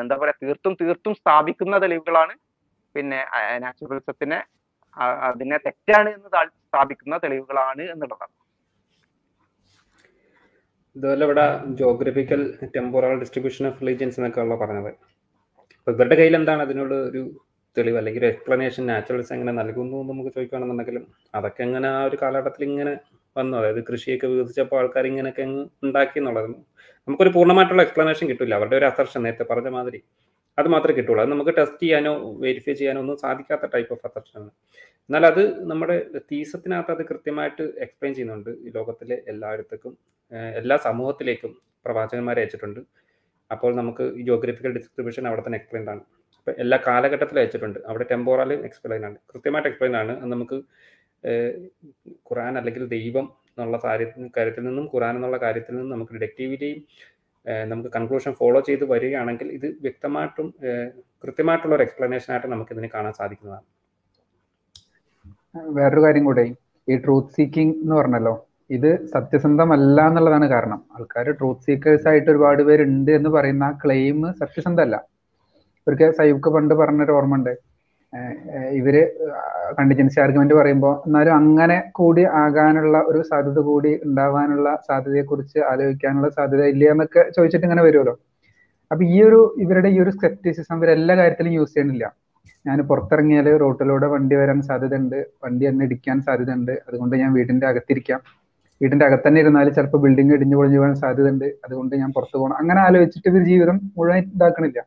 എന്താ 0.00 0.14
പറയാ 0.22 0.36
തീർത്തും 0.44 0.72
തീർത്തും 0.80 1.12
സ്ഥാപിക്കുന്ന 1.20 1.74
തെളിവുകളാണ്. 1.84 2.34
പിന്നെ 2.94 3.20
നാച്ചുറലിസത്തിനെ 3.64 4.38
അതിനെ 5.28 5.58
തെറ്റാണ് 5.66 6.08
എന്ന് 6.16 6.28
സ്ഥാപിക്കുന്ന 6.68 7.16
തെളിവുകളാണ് 7.24 7.82
എന്നുള്ളതാണ്. 7.92 8.34
ഇതുപോലെ 10.96 11.24
ഇവിടെ 11.26 11.44
geographical 11.80 12.40
temporal 12.76 13.12
distribution 13.22 13.64
of 13.68 13.78
religions 13.82 14.18
എന്നൊക്കെയുള്ള 14.20 14.54
പറഞ്ഞത്. 14.62 14.90
അപ്പോൾ 15.78 15.92
ഇവരുടെ 15.94 16.16
കയ്യിൽ 16.20 16.36
എന്താണ് 16.40 16.62
അതിനുള്ള 16.66 16.94
ഒരു 17.10 17.22
തെളിവ് 17.76 17.98
അല്ലെങ്കിൽ 18.00 18.24
എക്സ്പ്ലനേഷൻ 18.30 18.82
നാച്ചുറൽസ് 18.90 19.32
എങ്ങനെ 19.34 19.52
നൽകുന്നു 19.60 19.96
എന്ന് 20.00 20.12
നമുക്ക് 20.12 20.30
ചോദിക്കുകയാണെന്നുണ്ടെങ്കിലും 20.36 21.04
അതൊക്കെ 21.34 21.62
എങ്ങനെ 21.66 21.88
ആ 21.88 22.00
ഒരു 22.08 22.16
കാലഘട്ടത്തിൽ 22.22 22.64
ഇങ്ങനെ 22.70 22.92
വന്നു. 23.36 23.54
അതായത് 23.58 23.80
കൃഷിയൊക്കെ 23.90 24.26
വികസിച്ചപ്പോൾ 24.26 24.78
ആൾക്കാർ 24.80 25.04
ഇങ്ങനെയൊക്കെ 25.06 25.44
ഉണ്ടാക്കി 25.88 26.18
എന്നുള്ളത് 26.20 26.48
നമുക്കൊരു 27.08 27.32
പൂർണമായിട്ടുള്ള 27.36 27.82
എക്സ്പ്ലനേഷൻ 27.82 28.26
കിട്ടില്ല 28.28 28.54
അവരുടെ 28.58 28.76
ഒരു 28.76 28.86
അസർഷൻ 28.90 29.22
നേരത്തെ 29.26 29.46
പറഞ്ഞ 29.50 29.68
മാതിരി. 29.68 30.00
അത് 30.60 30.68
മാത്രമേ 30.74 30.96
കിട്ടുള്ളൂ 30.98 31.20
അത് 31.24 31.30
നമുക്ക് 31.32 31.52
ടെസ്റ്റ് 31.58 31.82
ചെയ്യാനോ 31.82 32.12
വെരിഫൈ 32.44 32.74
ചെയ്യാനോ 32.80 33.00
ഒന്നും 33.04 33.16
സാധിക്കാത്ത 33.24 33.66
ടൈപ്പ് 33.74 33.92
ഓഫ് 33.96 34.06
അസപ്ഷനാണ് 34.08 34.50
എന്നാൽ 35.10 35.24
അത് 35.26 35.42
നമ്മുടെ 35.70 35.96
തീസത്തിനകത്ത് 36.30 36.92
അത് 36.96 37.02
കൃത്യമായിട്ട് 37.10 37.64
എക്സ്പ്ലെയിൻ 37.84 38.12
ചെയ്യുന്നുണ്ട്. 38.14 38.50
ഈ 38.66 38.70
ലോകത്തിലെ 38.74 39.16
എല്ലായിടത്തേക്കും 39.32 39.92
എല്ലാ 40.60 40.76
സമൂഹത്തിലേക്കും 40.86 41.52
പ്രവാചകന്മാരെ 41.86 42.40
അയച്ചിട്ടുണ്ട്. 42.42 42.80
അപ്പോൾ 43.50 43.70
നമുക്ക് 43.74 44.04
ഈ 44.20 44.24
ജോഗ്രഫിക്കൽ 44.26 44.72
ഡിസ്ട്രിബ്യൂഷൻ 44.78 45.24
അവിടെ 45.28 45.42
തന്നെ 45.46 45.58
എക്സ്പ്ലെയിൻ 45.58 45.86
ആണ്. 45.94 46.02
അപ്പോൾ 46.38 46.54
എല്ലാ 46.58 46.78
കാലഘട്ടത്തിലും 46.86 47.40
അയച്ചിട്ടുണ്ട്. 47.42 47.78
അവിടെ 47.88 48.04
ടെമ്പോറാലും 48.10 48.60
എക്സ്പ്ലെയിൻ 48.68 49.02
ആണ്. 49.08 49.16
കൃത്യമായിട്ട് 49.32 49.68
എക്സ്പ്ലെയിൻ 49.70 49.96
ആണ്. 50.02 50.14
നമുക്ക് 50.32 50.58
ഖുറാൻ 52.28 52.54
അല്ലെങ്കിൽ 52.58 52.84
ദൈവം 52.96 53.26
എന്നുള്ള 53.50 53.78
കാര്യത്തിൽ 53.84 54.62
നിന്നും 54.68 54.84
ഖുറാൻ 54.94 55.14
എന്നുള്ള 55.16 55.36
കാര്യത്തിൽ 55.36 55.74
നിന്നും 55.74 55.92
നമുക്ക് 55.94 56.12
ഡിഡക്റ്റീവിലെയും 56.12 56.80
നമുക്ക് 57.70 57.90
കൺക്ലൂഷൻ 57.96 58.32
ഫോളോ 58.40 58.60
ചെയ്ത് 58.68 58.84
വരികയാണെങ്കിൽ 58.92 59.48
ഇത് 59.56 59.66
വ്യക്തമായിട്ടും 59.86 60.48
കൃത്യമായിട്ടുള്ള 61.24 61.74
ഒരു 61.76 61.84
എക്സ്പ്ലനേഷൻ 61.86 62.30
ആയിട്ട് 62.34 62.48
നമുക്ക് 62.54 62.72
ഇതിനെ 62.74 62.88
കാണാൻ 62.94 63.12
സാധിക്കുന്നതാണ്. 63.20 63.66
വേറൊരു 65.78 66.02
കാര്യം 66.04 66.24
കൂടെ 66.28 66.44
ഈ 66.88 66.96
ട്രൂത്ത് 67.04 67.34
സീക്കിംഗ് 67.36 67.74
എന്ന് 67.84 67.94
പറഞ്ഞല്ലോ 68.00 68.34
ഇത് 68.76 68.90
സത്യസന്ധമല്ല 69.14 70.00
എന്നുള്ളതാണ് 70.08 70.46
കാരണം. 70.52 70.80
ആൾക്കാർ 70.96 71.26
ട്രൂത്ത് 71.40 71.64
സീക്കേഴ്സ് 71.68 72.06
ആയിട്ട് 72.10 72.28
ഒരുപാട് 72.34 72.62
പേരുണ്ട് 72.68 73.10
എന്ന് 73.18 73.30
പറയുന്ന 73.36 73.64
ആ 73.70 73.72
ക്ലെയിം 73.84 74.18
സത്യസന്ധമല്ല. 74.40 74.96
ഒരിക്കൽ 75.86 76.12
സയ്യൂക്ക് 76.20 76.50
പണ്ട് 76.56 76.74
പറഞ്ഞൊരു 76.80 77.12
ഓർമ്മ 77.18 77.38
ഉണ്ട് 77.38 77.52
ഇവർ 78.78 78.96
കണ്ടിജൻസി 79.78 80.18
ആർഗ്യുമെന്റ് 80.22 80.54
പറയുമ്പോൾ 80.60 80.94
എന്നാലും 81.06 81.34
അങ്ങനെ 81.40 81.76
കൂടി 81.98 82.22
ആകാനുള്ള 82.42 82.98
ഒരു 83.10 83.20
സാധ്യത 83.30 83.60
കൂടി 83.68 83.92
ഉണ്ടാവാനുള്ള 84.06 84.68
സാധ്യതയെ 84.88 85.24
കുറിച്ച് 85.30 85.58
ആലോചിക്കാനുള്ള 85.72 86.30
സാധ്യത 86.38 86.64
ഇല്ല 86.72 86.90
എന്നൊക്കെ 86.94 87.22
ചോദിച്ചിട്ട് 87.36 87.66
ഇങ്ങനെ 87.68 87.84
വരുമല്ലോ 87.88 88.14
അപ്പൊ 88.90 89.02
ഈ 89.14 89.18
ഒരു 89.28 89.40
ഇവരുടെ 89.64 89.90
ഈ 89.96 89.98
ഒരു 90.04 90.12
സ്കെപ്റ്റിസിസം 90.16 90.76
ഇവർ 90.80 90.90
എല്ലാ 90.96 91.14
കാര്യത്തിലും 91.20 91.52
യൂസ് 91.58 91.74
ചെയ്യണില്ല 91.74 92.06
ഞാൻ 92.64 92.78
പുറത്തിറങ്ങിയാൽ 92.88 93.46
റോട്ടിലൂടെ 93.62 94.06
വണ്ടി 94.14 94.34
വരാൻ 94.40 94.58
സാധ്യത 94.68 94.94
ഉണ്ട് 95.02 95.18
വണ്ടി 95.44 95.64
എന്നെ 95.70 95.84
ഇടിക്കാൻ 95.88 96.16
സാധ്യത 96.26 96.50
ഉണ്ട് 96.58 96.74
അതുകൊണ്ട് 96.88 97.14
ഞാൻ 97.22 97.30
വീടിന്റെ 97.36 97.66
അകത്തിരിക്കാം. 97.70 98.20
വീടിന്റെ 98.80 99.04
അകത്ത് 99.06 99.26
തന്നെ 99.26 99.40
ഇരുന്നാൽ 99.44 99.68
ചിലപ്പോൾ 99.76 100.00
ബിൽഡിംഗ് 100.04 100.34
ഇടിഞ്ഞു 100.36 100.56
പൊളിഞ്ഞു 100.58 100.78
പോകാൻ 100.78 100.94
സാധ്യത 101.02 101.28
ഉണ്ട് 101.34 101.48
അതുകൊണ്ട് 101.64 101.94
ഞാൻ 102.02 102.10
പുറത്തു 102.16 102.36
പോകണം. 102.40 102.56
അങ്ങനെ 102.60 102.80
ആലോചിച്ചിട്ട് 102.86 103.28
ഇവർ 103.32 103.42
ജീവിതം 103.50 103.76
മുഴുവൻ 103.98 104.18
ഇതാക്കണില്ല. 104.36 104.78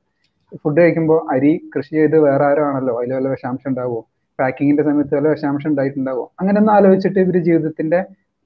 ഫുഡ് 0.62 0.80
കഴിക്കുമ്പോൾ 0.82 1.20
അരി 1.34 1.52
കൃഷി 1.74 1.94
ചെയ്ത് 2.00 2.18
വേറെ 2.26 2.44
ആരോ 2.50 2.64
ആണല്ലോ 2.70 2.94
അതിൽ 3.00 3.12
വല്ല 3.18 3.30
വിഷാംശം 3.36 3.70
ഉണ്ടാവുമോ 3.72 4.02
പാക്കിങ്ങിന്റെ 4.40 4.84
സമയത്ത് 4.88 5.14
വല്ല 5.18 5.30
വിഷാംശം 5.36 5.70
ഉണ്ടായിട്ടുണ്ടാവോ? 5.72 6.24
അങ്ങനെയൊന്നും 6.40 6.74
ആലോചിച്ചിട്ട് 6.78 7.20
ഇവർ 7.26 7.36
ജീവിതത്തിന്റെ 7.48 8.00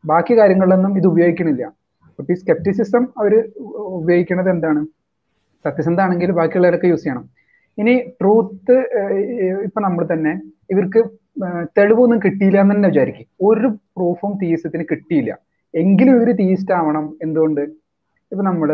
ബാക്കി 0.03 0.33
കാര്യങ്ങളിലൊന്നും 0.39 0.93
ഇത് 0.99 1.07
ഉപയോഗിക്കണില്ല. 1.13 1.63
അപ്പൊ 2.19 2.29
ഈ 2.33 2.37
സ്കെപ്റ്റിസിസം 2.41 3.03
അവർ 3.21 3.33
ഉപയോഗിക്കുന്നത് 3.99 4.49
എന്താണ്? 4.55 4.81
സത്യസന്ധ 5.65 5.99
ആണെങ്കിൽ 6.05 6.29
ബാക്കിയുള്ളവരൊക്കെ 6.39 6.87
യൂസ് 6.91 7.03
ചെയ്യണം. 7.03 7.25
ഇനി 7.77 7.93
ട്രൂത്ത് 8.19 8.75
ഇപ്പൊ 9.67 9.79
നമ്മൾ 9.87 10.03
തന്നെ 10.13 10.33
ഇവർക്ക് 10.73 11.01
തെളിവൊന്നും 11.77 12.19
കിട്ടിയില്ല 12.25 12.59
എന്ന് 12.63 12.75
തന്നെ 12.75 12.89
വിചാരിക്കും. 12.91 13.27
ഒരു 13.47 13.67
പ്രൂഫും 13.95 14.31
തീസത്തിന് 14.43 14.85
കിട്ടിയില്ല. 14.91 15.31
എങ്കിലും 15.73 16.13
ഇവർ 16.17 16.29
തീസ്റ്റ് 16.41 16.73
ആവണം 16.79 17.05
എന്തുകൊണ്ട്? 17.25 17.63
ഇപ്പൊ 18.31 18.43
നമ്മൾ 18.49 18.69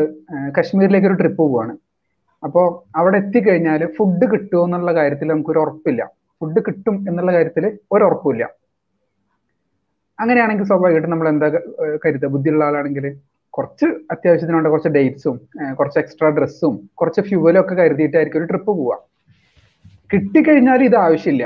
കശ്മീരിലേക്ക് 0.58 1.08
ഒരു 1.10 1.18
ട്രിപ്പ് 1.22 1.42
പോവാണ്. 1.42 1.74
അപ്പോൾ 2.44 2.66
അവിടെ 3.00 3.18
എത്തിക്കഴിഞ്ഞാൽ 3.24 3.82
ഫുഡ് 3.98 4.26
കിട്ടുമോ 4.32 4.64
എന്നുള്ള 4.68 4.92
കാര്യത്തിൽ 5.00 5.28
നമുക്കൊരു 5.34 5.60
ഉറപ്പില്ല. 5.64 6.02
ഫുഡ് 6.42 6.62
കിട്ടും 6.68 6.96
എന്നുള്ള 7.10 7.32
കാര്യത്തിൽ 7.36 7.66
ഒരു 7.96 8.04
ഉറപ്പില്ല 8.08 8.44
അങ്ങനെയാണെങ്കിൽ 10.20 10.66
സ്വാഭാവികമായിട്ടും 10.72 11.12
നമ്മൾ 11.14 11.28
എന്താ 11.30 11.48
കരുതുക? 12.04 12.30
ബുദ്ധിയുള്ള 12.34 12.64
ആളാണെങ്കിൽ 12.70 13.06
കുറച്ച് 13.54 13.88
അത്യാവശ്യത്തിനുണ്ട് 14.14 14.70
കുറച്ച് 14.74 14.92
ഡേറ്റ്സും 14.98 15.36
കുറച്ച് 15.80 16.00
എക്സ്ട്രാ 16.02 16.30
ഡ്രസ്സും 16.38 16.76
കുറച്ച് 17.00 17.22
ഫ്യൂവലും 17.28 17.60
ഒക്കെ 17.62 17.74
കരുതിയിട്ടായിരിക്കും 17.80 18.40
ഒരു 18.42 18.48
ട്രിപ്പ് 18.52 18.72
പോവുക. 18.78 18.94
കിട്ടിക്കഴിഞ്ഞാൽ 20.12 20.82
ഇത് 20.90 20.98
ആവശ്യമില്ല. 21.06 21.44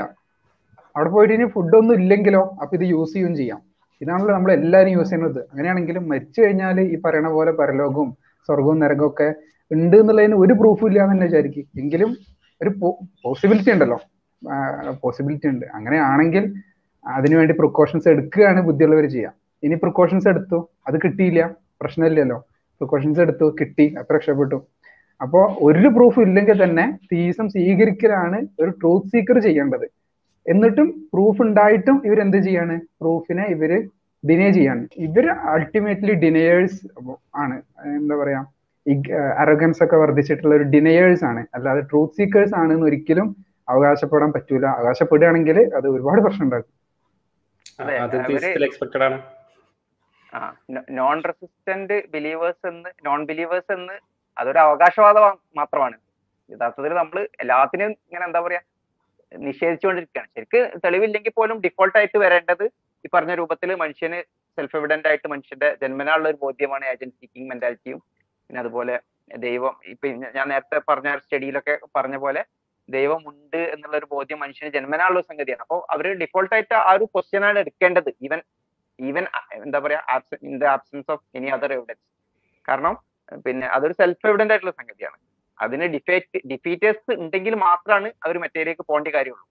അവിടെ 0.96 1.10
പോയിട്ട് 1.14 1.34
ഇനി 1.34 1.46
ഫുഡൊന്നും 1.54 1.94
ഇല്ലെങ്കിലോ 2.00 2.42
അപ്പൊ 2.62 2.72
ഇത് 2.78 2.84
യൂസ് 2.92 3.12
ചെയ്യുകയും 3.14 3.34
ചെയ്യാം. 3.40 3.60
ഇതാണല്ലോ 4.00 4.32
നമ്മൾ 4.36 4.50
എല്ലാവരും 4.58 4.92
യൂസ് 4.96 5.10
ചെയ്യുന്നത്. 5.10 5.40
അങ്ങനെയാണെങ്കിലും 5.50 6.04
മരിച്ചു 6.12 6.38
കഴിഞ്ഞാൽ 6.42 6.76
ഈ 6.94 6.96
പറയണ 7.06 7.28
പോലെ 7.36 7.52
പരലോകവും 7.60 8.10
സ്വർഗവും 8.48 8.78
നരകവും 8.84 9.10
ഒക്കെ 9.12 9.28
ഉണ്ട് 9.72 9.96
എന്നുള്ളതിന് 9.96 10.34
ഒരു 10.34 10.54
പ്രൂഫും 10.54 10.88
ഇല്ല 10.88 11.00
എന്ന് 11.02 11.14
തന്നെ 11.14 11.26
വിചാരിക്കും. 11.26 11.80
എങ്കിലും 11.80 12.16
ഒരു 12.62 12.70
പോസിബിലിറ്റി 13.24 13.70
ഉണ്ടല്ലോ. 13.70 13.98
പോസിബിലിറ്റി 15.02 15.48
ഉണ്ട്. 15.48 15.66
അങ്ങനെയാണെങ്കിൽ 15.74 16.54
അതിനുവേണ്ടി 17.06 17.54
പ്രിക്കോഷൻസ് 17.54 18.08
എടുക്കുകയാണ് 18.08 18.60
ബുദ്ധിയുള്ളവർ 18.60 19.08
ചെയ്യാം. 19.08 19.32
ഇനി 19.62 19.74
പ്രിക്കോഷൻസ് 19.74 20.28
എടുത്തു. 20.28 20.68
അത് 20.86 20.98
കിട്ടിയില്ല. 21.04 21.54
പ്രശ്നമില്ലല്ലോ. 21.80 22.38
പ്രിക്കോഷൻസ് 22.80 23.20
എടുത്തു. 23.20 23.56
കിട്ടി. 23.60 23.94
അത്ര 23.98 24.14
രക്ഷപ്പെട്ടു. 24.14 24.66
അപ്പോൾ 25.22 25.56
ഒരു 25.60 25.88
പ്രൂഫ് 25.88 26.20
ഇല്ലെങ്കിൽ 26.20 26.64
തന്നെ 26.64 26.98
തീസം 27.12 27.48
സ്വീകരിക്കലാണ് 27.48 28.46
ഒരു 28.60 28.70
ട്രൂത്ത് 28.70 29.06
സീക്കർ 29.06 29.38
ചെയ്യേണ്ടത്. 29.38 29.88
എന്നിട്ടും 30.46 31.08
പ്രൂഫ് 31.14 31.42
ഉണ്ടായിട്ടും 31.42 32.02
ഇവർ 32.04 32.20
എന്ത് 32.20 32.36
ചെയ്യാണ്? 32.36 32.80
പ്രൂഫിനെ 33.00 33.44
ഇവർ 33.44 33.88
ഡിനേ 34.30 34.50
ചെയ്യാണ്. 34.50 34.86
ഇവർ 34.96 35.30
അൾട്ടിമേറ്റ്ലി 35.30 36.14
ഡിനയേഴ്സ് 36.14 36.80
ആണ്. 37.36 37.56
എന്താ 37.86 38.16
പറയാ? 38.16 38.44
ഈ 38.90 38.94
അറഗൻസ് 39.42 39.80
ഒക്കെ 39.84 39.96
വർദ്ധിച്ചിട്ടുള്ള 40.02 40.54
ഒരു 40.58 40.66
ഡിനയേഴ്സ് 40.74 41.24
ആണ്. 41.30 41.42
അല്ലാതെ 41.56 41.82
ട്രൂത്ത് 41.90 42.16
സീക്കേഴ്സ് 42.18 42.54
ആണ് 42.60 42.70
എന്ന് 42.74 42.86
ഒരിക്കലും 42.90 43.28
അവകാശപ്പെടാൻ 43.72 44.30
പറ്റൂല. 44.36 44.64
അവകാശപ്പെടുകയാണെങ്കിൽ 44.78 45.58
അത് 45.78 45.86
ഒരുപാട് 45.94 46.20
പ്രശ്നം 46.24 46.44
ഉണ്ടാക്കും. 46.46 46.74
നോൺ 51.00 51.18
റെസിസ്റ്റന്റ് 51.28 51.96
ബിലീവേഴ്സ് 52.14 52.66
എന്ന് 52.72 52.90
നോൺ 53.06 53.20
ബിലീവേഴ്സ് 53.30 53.72
എന്ന് 53.78 53.96
അതൊരു 54.36 54.60
അവകാശവാദം 54.66 55.24
മാത്രമാണ്. 55.58 55.96
യഥാർത്ഥത്തിൽ 56.50 56.92
നമ്മൾ 57.02 57.18
എല്ലാത്തിനും 57.42 57.90
ഇങ്ങനെ 58.06 58.24
എന്താ 58.28 58.40
പറയാ 58.46 58.60
നിഷേധിച്ചുകൊണ്ടിരിക്കുകയാണ്. 59.32 60.28
ശരിക്ക് 60.36 60.60
തെളിവില്ലെങ്കിൽ 60.84 61.32
പോലും 61.38 61.56
ഡിഫോൾട്ട് 61.64 61.96
ആയിട്ട് 61.98 62.18
വരേണ്ടത് 62.24 62.64
ഈ 63.04 63.08
പറഞ്ഞ 63.14 63.32
രൂപത്തിൽ 63.40 63.70
മനുഷ്യന് 63.82 64.18
സെൽഫ് 64.58 64.76
എവിഡന്റ് 64.78 65.08
ആയിട്ട് 65.08 65.28
മനുഷ്യന്റെ 65.32 65.68
ജന്മനാളുള്ള 65.82 66.28
ഒരു 66.32 66.38
ബോധ്യമാണ് 66.44 66.84
ഏജൻസിക്കിങ് 66.92 67.48
മെന്റാലിറ്റിയും 67.50 68.00
പിന്നെ 68.50 68.60
അതുപോലെ 68.64 68.94
ദൈവം 69.46 69.74
ഇപ്പൊ 69.92 70.08
ഞാൻ 70.36 70.46
നേരത്തെ 70.52 70.78
പറഞ്ഞ 70.90 71.08
സ്റ്റഡിയിലൊക്കെ 71.24 71.74
പറഞ്ഞ 71.96 72.16
പോലെ 72.24 72.42
ദൈവം 72.88 73.22
ഉണ്ട് 73.30 73.60
എന്നുള്ള 73.72 73.94
ഒരു 74.00 74.06
ബോധ്യം 74.14 74.38
മനുഷ്യന് 74.42 74.70
ജന്മനാളുള്ള 74.76 75.22
സംഗതിയാണ്. 75.30 75.62
അപ്പോൾ 75.64 75.80
അവർ 75.94 76.06
ഡിഫോൾട്ട് 76.22 76.54
ആയിട്ട് 76.56 76.74
ആ 76.88 76.92
ഒരു 76.98 77.06
ക്വസ്റ്റ്യൻ 77.14 77.44
ആണ് 77.48 77.58
എടുക്കേണ്ടത്. 77.64 78.10
ഈവൻ 78.26 78.40
ഈവൻ 78.98 79.24
എന്താ 79.64 79.78
പറയാ 79.86 80.00
in 80.50 80.54
the 80.62 80.66
absence 80.76 81.10
of 81.14 81.24
any 81.38 81.50
other 81.56 81.72
evidence 81.76 82.06
കാരണം 82.68 82.94
പിന്നെ 83.44 83.66
അതൊരു 83.76 83.94
സെൽഫ് 84.00 84.26
എവിഡന്റ് 84.30 84.52
ആയിട്ടുള്ള 84.54 84.74
സംഗതിയാണ്. 84.80 85.18
അതിന് 85.58 85.86
ഡിഫേറ്റ് 85.96 86.40
ഡിഫീറ്റേഴ്സ് 86.52 87.12
ഉണ്ടെങ്കിൽ 87.22 87.54
മാത്രമാണ് 87.66 88.08
അവർ 88.24 88.36
മറ്റേലേക്ക് 88.44 88.84
പോകേണ്ട 88.90 89.08
കാര്യമുള്ളൂ. 89.16 89.46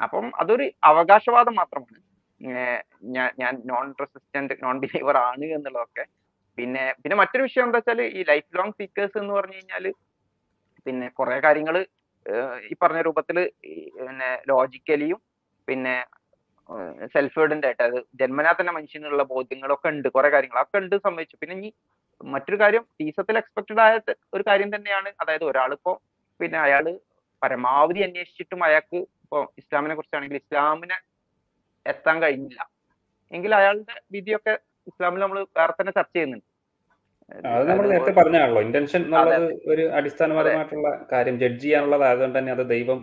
അപ്പം 0.00 0.26
അതൊരു 0.42 0.64
അവകാശവാദം 0.90 1.54
മാത്രമാണ്. 1.60 2.00
ഞാൻ 3.16 3.30
ഞാൻ 3.42 3.54
നോൺ 3.70 3.86
റെസിസ്റ്റന്റ് 4.00 4.56
നോൺ 4.64 4.76
ബിലീവർ 4.84 5.16
ആണ് 5.28 5.46
എന്നുള്ളതൊക്കെ 5.56 6.04
പിന്നെ 6.58 6.84
പിന്നെ 7.02 7.16
മറ്റൊരു 7.20 7.46
വിഷയം 7.46 7.66
എന്താ 7.66 7.78
വെച്ചാൽ 7.80 8.00
ഈ 8.18 8.22
ലൈഫ് 8.30 8.48
ലോങ് 8.58 8.76
സീക്കേഴ്സ് 8.78 9.16
എന്ന് 9.22 9.32
പറഞ്ഞു 9.38 9.56
കഴിഞ്ഞാൽ 9.58 9.84
പിന്നെ 10.86 11.08
കുറെ 11.18 11.36
കാര്യങ്ങൾ 11.46 11.76
ഈ 12.70 12.74
പറഞ്ഞ 12.82 13.00
രൂപത്തിൽ 13.06 13.38
പിന്നെ 13.98 14.30
ലോജിക്കലിയും 14.50 15.20
പിന്നെ 15.68 15.94
സെൽഫ് 17.14 17.38
എവിഡന്റ് 17.40 17.66
ആയിട്ട് 17.66 17.82
അത് 17.88 17.98
ജന്മനാ 18.20 18.50
തന്നെ 18.58 18.72
മനുഷ്യനുള്ള 18.78 19.22
ബോധ്യങ്ങളൊക്കെ 19.32 19.88
ഉണ്ട് 19.94 20.08
കുറെ 20.16 20.28
കാര്യങ്ങൾ 20.34 20.58
ഒക്കെ 20.62 20.78
ഉണ്ട് 20.82 20.96
സംഭവിച്ചു 21.06 21.36
പിന്നെ 21.42 21.54
ഈ 21.66 21.70
മറ്റൊരു 22.20 22.58
കാര്യം 22.62 22.84
ടീസത്തിൽ 23.00 23.38
എക്സ്പെക്ടഡ് 23.40 23.82
ആയ 23.84 23.94
ഒരു 24.34 24.44
കാര്യം 24.48 24.70
തന്നെയാണ്. 24.74 25.10
അതായത് 25.22 25.44
ഒരാളിപ്പോ 25.50 25.92
പിന്നെ 26.40 26.58
അയാൾ 26.66 26.84
പരമാവധി 27.42 28.00
അന്വേഷിച്ചിട്ടും 28.06 28.60
അയാൾക്ക് 28.68 28.98
ഇപ്പൊ 29.24 29.38
ഇസ്ലാമിനെ 29.60 29.94
കുറിച്ചാണെങ്കിൽ 29.94 30.38
ഇസ്ലാമിനെ 30.42 30.98
എത്താൻ 31.86 32.16
കഴിഞ്ഞില്ല. 32.22 32.60
എങ്കിൽ 33.32 33.52
അയാളുടെ 33.60 33.96
വിധിയൊക്കെ 34.14 34.54
ഇസ്ലാമിൽ 34.90 35.20
നമ്മൾ 35.24 35.38
വേറെ 35.58 35.72
തന്നെ 35.80 35.92
ചർച്ച 35.98 36.14
ചെയ്യുന്നുണ്ട്. 36.16 36.47
അത് 37.32 37.64
നമ്മൾ 37.70 37.86
നേരത്തെ 37.90 38.12
പറഞ്ഞാണല്ലോ 38.18 38.60
ഇന്റൻഷൻ 38.66 39.00
എന്നുള്ളത് 39.06 39.48
ഒരു 39.72 39.82
അടിസ്ഥാനപരമായിട്ടുള്ള 39.98 40.90
കാര്യം. 41.12 41.34
ജഡ്ജ് 41.42 41.62
ചെയ്യാനുള്ളത് 41.64 42.04
ആയതുകൊണ്ട് 42.08 42.36
തന്നെ 42.38 42.52
അത് 42.56 42.62
ദൈവം 42.74 43.00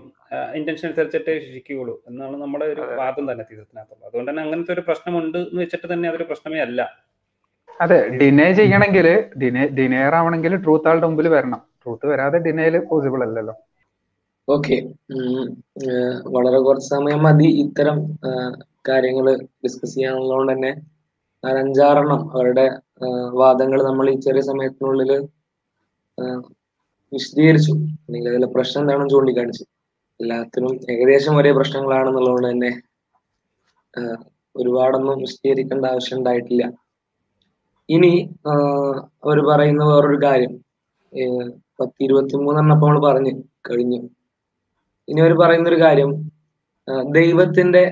ഇന്റൻഷൻ 0.60 0.86
അനുസരിച്ചിട്ടേ 0.90 1.34
ശിക്ഷിക്കുകയുള്ളൂ 1.44 1.96
എന്നാണ് 2.10 2.36
നമ്മുടെ 2.44 2.66
ഒരു 2.74 2.84
വാദം 3.02 3.26
തന്നെ 3.32 3.44
തീരത്തിനകത്തുള്ളത് 3.50 4.08
അതുകൊണ്ട് 4.10 4.30
തന്നെ 4.32 4.44
അങ്ങനത്തെ 4.46 4.74
ഒരു 4.78 4.84
പ്രശ്നമുണ്ട് 4.88 5.38
എന്ന് 5.50 5.62
വെച്ചിട്ട് 5.64 5.88
തന്നെ 5.94 6.08
അതൊരു 6.12 6.28
പ്രശ്നമേ 6.32 6.62
അല്ല. 6.68 6.82
അതെ 7.84 8.00
ഡിനേ 8.20 8.48
ചെയ്യണമെങ്കിൽ 8.60 9.08
ഡിനേ 9.42 9.64
ഡിനേർ 9.78 10.14
ആവണമെങ്കിൽ 10.20 10.54
ട്രൂത്ത് 10.66 10.90
ആളുടെ 10.90 11.08
മുമ്പിൽ 11.10 11.28
വരണം. 11.36 11.62
ട്രൂത്ത് 11.84 12.06
വരാതെ 12.12 12.38
ഡിനേയിൽ 12.48 12.76
പോസിബിൾ 12.92 13.22
അല്ലല്ലോ. 13.28 13.56
ഓക്കെ 14.48 14.76
വളരെ 16.36 16.60
കുറച്ച് 16.68 16.90
സമയം 16.96 17.22
മതി 17.28 17.48
ഇത്തരം 17.64 17.98
കാര്യങ്ങൾ 18.90 19.28
ഡിസ്കസ് 19.64 19.96
ചെയ്യാനുള്ളതുകൊണ്ട് 19.96 20.52
തന്നെ. 20.54 20.72
അഞ്ചാറെണ്ണം 21.44 22.22
അവരുടെ 22.36 22.66
വാദങ്ങൾ 23.40 23.80
നമ്മൾ 23.84 24.06
ഈ 24.10 24.18
ചെറിയ 24.20 24.42
സമയത്തിനുള്ളിൽ 24.42 25.12
വിശദീകരിച്ചു. 27.12 27.74
അല്ലെങ്കിൽ 28.06 28.30
അതിലെ 28.32 28.48
പ്രശ്നം 28.56 28.82
എന്താണെന്ന് 28.84 29.10
ചൂണ്ടിക്കാണിച്ചു. 29.14 29.64
എല്ലാത്തിനും 30.20 30.74
ഏകദേശം 30.92 31.38
ഒരേ 31.40 31.52
പ്രശ്നങ്ങളാണെന്നുള്ളതുകൊണ്ട് 31.58 32.48
തന്നെ 32.52 32.72
ഒരുപാടൊന്നും 34.56 35.22
വിശദീകരിക്കേണ്ട 35.24 35.86
ആവശ്യം 35.86 36.18
ഉണ്ടായിട്ടില്ല. 36.18 36.64
ഇനി 37.90 38.12
അവർ 39.26 39.40
പറയുന്ന 39.50 39.84
വേറൊരു 39.84 40.20
കാര്യം. 40.26 40.54
പത്തി 41.14 41.26
പത്ത് 41.80 42.04
ഇരുപത്തി 42.06 42.36
മൂന്നെണ്ണപ്പം 42.36 42.88
നമ്മൾ 42.88 43.00
പറഞ്ഞു 43.08 43.34
കഴിഞ്ഞു. 43.70 44.00
ഇനി 45.08 45.20
അവർ 45.22 45.34
പറയുന്ന 45.42 45.68
ഒരു 45.70 45.80
കാര്യം 45.82 46.12
ദൈവത്തിന്റെ 47.18 47.84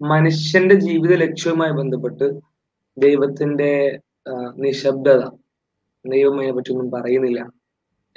മനുഷ്യന്റെ 0.00 0.74
ജീവിത 0.86 1.12
ലക്ഷ്യവുമായി 1.24 1.72
ബന്ധപ്പെട്ട് 1.80 2.26
ദൈവത്തിന്റെ 2.96 3.70
നിശബ്ദത. 4.28 5.22
ദൈവം 6.04 6.36
അതിനെ 6.38 6.52
പറ്റി 6.52 6.72
ഒന്നും 6.72 6.90
പറയുന്നില്ല. 6.90 7.40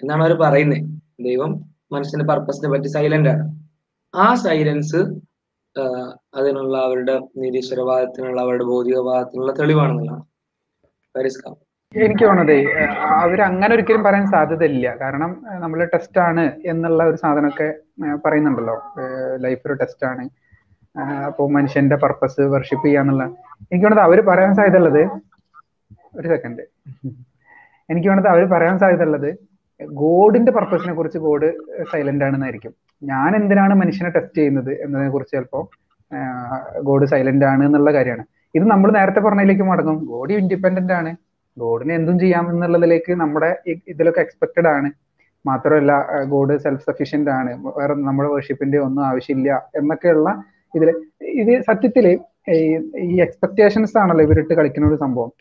എന്നാണ് 0.02 0.24
അവർ 0.24 0.34
പറയുന്നത് 0.42 0.82
ദൈവം 1.24 1.52
മനുഷ്യന്റെ 1.92 2.26
പർപ്പസിനെ 2.26 2.70
പറ്റി 2.72 2.88
സൈലന്റ് 2.88 3.30
ആണ്. 3.30 3.44
ആ 4.16 4.34
സൈലൻസ് 4.36 5.02
അതിനുള്ള 6.36 6.78
അവരുടെ 6.78 7.16
നിരീശ്വരവാദത്തിനുള്ള 7.38 8.42
അവരുടെ 8.42 8.64
ഭൗതികവാദത്തിനുള്ള 8.64 9.52
തെളിവാണെന്നുള്ളതാണ്. 9.60 10.24
എനിക്ക് 11.94 12.24
തോന്നുന്നത് 12.26 12.58
അവർ 13.24 13.42
അങ്ങനെ 13.42 13.74
ഒരിക്കലും 13.74 14.04
പറയാൻ 14.04 14.26
സാധ്യതയില്ല. 14.28 14.88
കാരണം 15.02 15.32
നമ്മൾ 15.60 15.86
ടെസ്റ്റ് 15.94 16.20
ആണ് 16.20 16.44
എന്നുള്ള 16.66 17.04
ഒരു 17.04 17.16
സാധനമൊക്കെ 17.16 17.68
പറയുന്നുണ്ടല്ലോ. 18.26 18.76
ലൈഫ് 19.36 19.62
ഒരു 19.66 19.74
ടെസ്റ്റ് 19.74 20.06
ആണ്. 20.08 20.24
അപ്പോൾ 21.26 21.48
മനുഷ്യന്റെ 21.54 21.96
പർപ്പസ് 21.96 22.42
വർഷിപ്പ് 22.56 22.86
ചെയ്യാന്നുള്ള 22.86 23.24
എനിക്ക് 23.24 23.86
തോന്നുന്നത് 23.86 24.08
അവർ 24.10 24.20
പറയാൻ 24.22 24.54
സാധ്യതയുള്ളത് 24.56 25.04
ഒരു 26.20 26.28
സെക്കൻഡ് 26.28 26.64
എനിക്ക് 27.90 28.08
വേണത് 28.10 28.28
അവർ 28.28 28.44
പറയാൻ 28.54 28.76
സാധ്യതയുള്ളത് 28.80 29.30
ഗോഡിന്റെ 30.02 30.52
പർപ്പസിനെ 30.52 30.94
കുറിച്ച് 30.94 31.20
ഗോഡ് 31.26 31.48
സൈലന്റ് 31.92 32.26
ആണെന്നായിരിക്കും. 32.26 32.74
ഞാൻ 33.04 33.36
എന്തിനാണ് 33.36 33.74
മനുഷ്യനെ 33.74 34.10
ടെസ്റ്റ് 34.10 34.38
ചെയ്യുന്നത് 34.38 34.72
എന്നതിനെ 34.84 35.10
കുറിച്ച് 35.10 35.36
ചിലപ്പോ 35.38 35.60
ഗോഡ് 36.88 37.06
സൈലന്റ് 37.06 37.46
ആണ് 37.46 37.64
എന്നുള്ള 37.66 37.94
കാര്യമാണ്. 37.94 38.24
ഇത് 38.56 38.66
നമ്മൾ 38.72 38.90
നേരത്തെ 38.92 39.20
പറഞ്ഞതിലേക്ക് 39.20 39.64
മടങ്ങും. 39.64 39.98
ഗോഡ് 40.06 40.34
ഇൻഡിപെൻഡന്റ് 40.34 40.94
ആണ്. 40.94 41.12
ഗോഡിന് 41.58 41.94
എന്തും 41.94 42.20
ചെയ്യാം 42.20 42.46
എന്നുള്ളതിലേക്ക് 42.52 43.12
നമ്മുടെ 43.22 43.50
ഇതിലൊക്കെ 43.88 44.22
എക്സ്പെക്റ്റഡ് 44.22 44.68
ആണ്. 44.68 44.90
മാത്രമല്ല 45.46 45.92
ഗോഡ് 46.24 46.58
സെൽഫ് 46.58 46.86
സഫീഷ്യന്റ് 46.90 47.32
ആണ്. 47.32 47.52
വേറെ 47.78 47.94
നമ്മുടെ 48.08 48.30
വേർഷിപ്പിന്റെ 48.30 48.78
ഒന്നും 48.78 49.04
ആവശ്യമില്ല 49.06 49.70
എന്നൊക്കെയുള്ള 49.76 50.30
ഇതിൽ 50.76 50.90
ഇത് 51.42 51.62
സത്യത്തിൽ 51.62 52.06
ഈ 52.56 52.62
ഈ 53.10 53.22
എക്സ്പെക്ടേഷൻസ് 53.22 53.98
ആണല്ലോ 53.98 54.24
ഇവരിട്ട് 54.26 54.54
കളിക്കുന്ന 54.54 54.88
ഒരു 54.88 55.00
സംഭവം. 55.04 55.32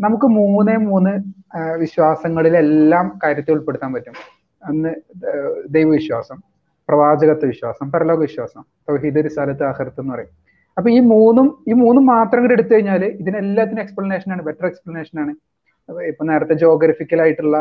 നമുക്ക് 0.00 0.26
മൂന്നേ 0.38 0.76
മൂന്ന് 0.88 1.12
വിശ്വാസങ്ങളിലെല്ലാം 1.82 3.06
കാര്യത്തെ 3.22 3.52
ഉൾപ്പെടുത്താൻ 3.52 3.92
പറ്റും. 3.92 4.14
അന്ന് 4.62 4.90
ദൈവവിശ്വാസം 5.74 6.38
പ്രവാചകത്വ 6.88 7.46
വിശ്വാസം 7.46 7.86
പരലോക 7.92 8.18
വിശ്വാസം 8.18 8.62
തൗഹീദ് 8.88 9.24
റിസാലത്ത് 9.24 9.64
ആഹർത്ത് 9.70 10.00
എന്ന് 10.00 10.14
പറയും. 10.14 10.32
അപ്പൊ 10.76 10.88
ഈ 10.90 11.00
മൂന്നും 11.12 11.46
ഈ 11.68 11.72
മൂന്നും 11.72 12.04
മാത്രം 12.06 12.40
കൂടി 12.42 12.54
എടുത്തു 12.54 12.72
കഴിഞ്ഞാൽ 12.74 13.04
ഇതിനെല്ലാത്തിനും 13.04 13.82
എക്സ്പ്ലനേഷൻ 13.82 14.32
ആണ് 14.32 14.42
ബെറ്റർ 14.42 14.66
എക്സ്പ്ലനേഷൻ 14.66 15.16
ആണ്. 15.22 15.32
ഇപ്പൊ 16.10 16.24
നേരത്തെ 16.30 16.54
ജോഗ്രഫിക്കൽ 16.54 17.20
ആയിട്ടുള്ള 17.24 17.58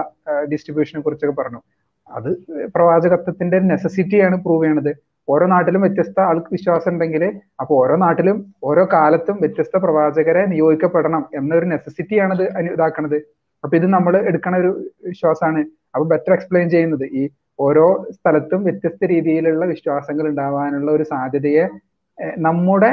ഡിസ്ട്രിബ്യൂഷനെ 0.52 1.02
കുറിച്ചൊക്കെ 1.02 1.36
പറഞ്ഞു. 1.42 1.62
അത് 2.10 2.30
പ്രവാചകത്വത്തിന്റെ 2.76 3.60
നെസസിറ്റിയാണ് 3.72 4.36
പ്രൂവ് 4.44 4.64
ചെയ്യണത്. 4.66 4.92
ഓരോ 5.28 5.46
നാട്ടിലും 5.48 5.82
വ്യത്യസ്ത 5.82 6.20
ആൾക്ക് 6.20 6.48
വിശ്വാസം 6.52 6.92
ഉണ്ടെങ്കിൽ 6.92 7.24
അപ്പൊ 7.62 7.74
ഓരോ 7.76 7.96
നാട്ടിലും 7.96 8.54
ഓരോ 8.64 8.88
കാലത്തും 8.94 9.38
വ്യത്യസ്ത 9.42 9.78
പ്രവാചകരെ 9.78 10.46
നിയോഗിക്കപ്പെടണം 10.46 11.26
എന്നൊരു 11.36 11.66
നെസസിറ്റിയാണ് 11.66 12.34
ഇത് 12.34 12.72
ഇതാക്കണത്. 12.74 13.18
അപ്പൊ 13.64 13.78
ഇത് 13.78 13.86
നമ്മൾ 13.86 14.18
എടുക്കണ 14.18 14.56
ഒരു 14.58 14.72
വിശ്വാസമാണ്. 15.06 15.62
അപ്പൊ 15.96 16.06
ബെറ്റർ 16.08 16.34
എക്സ്പ്ലെയിൻ 16.34 16.70
ചെയ്യുന്നത്. 16.70 17.06
ഈ 17.20 17.30
ഓരോ 17.60 17.86
സ്ഥലത്തും 18.12 18.64
വ്യത്യസ്ത 18.64 19.06
രീതിയിലുള്ള 19.06 19.66
വിശ്വാസങ്ങൾ 19.66 20.28
ഉണ്ടാവാനുള്ള 20.28 20.92
ഒരു 20.92 21.04
സാധ്യതയെ 21.04 21.66
നമ്മുടെ 22.38 22.92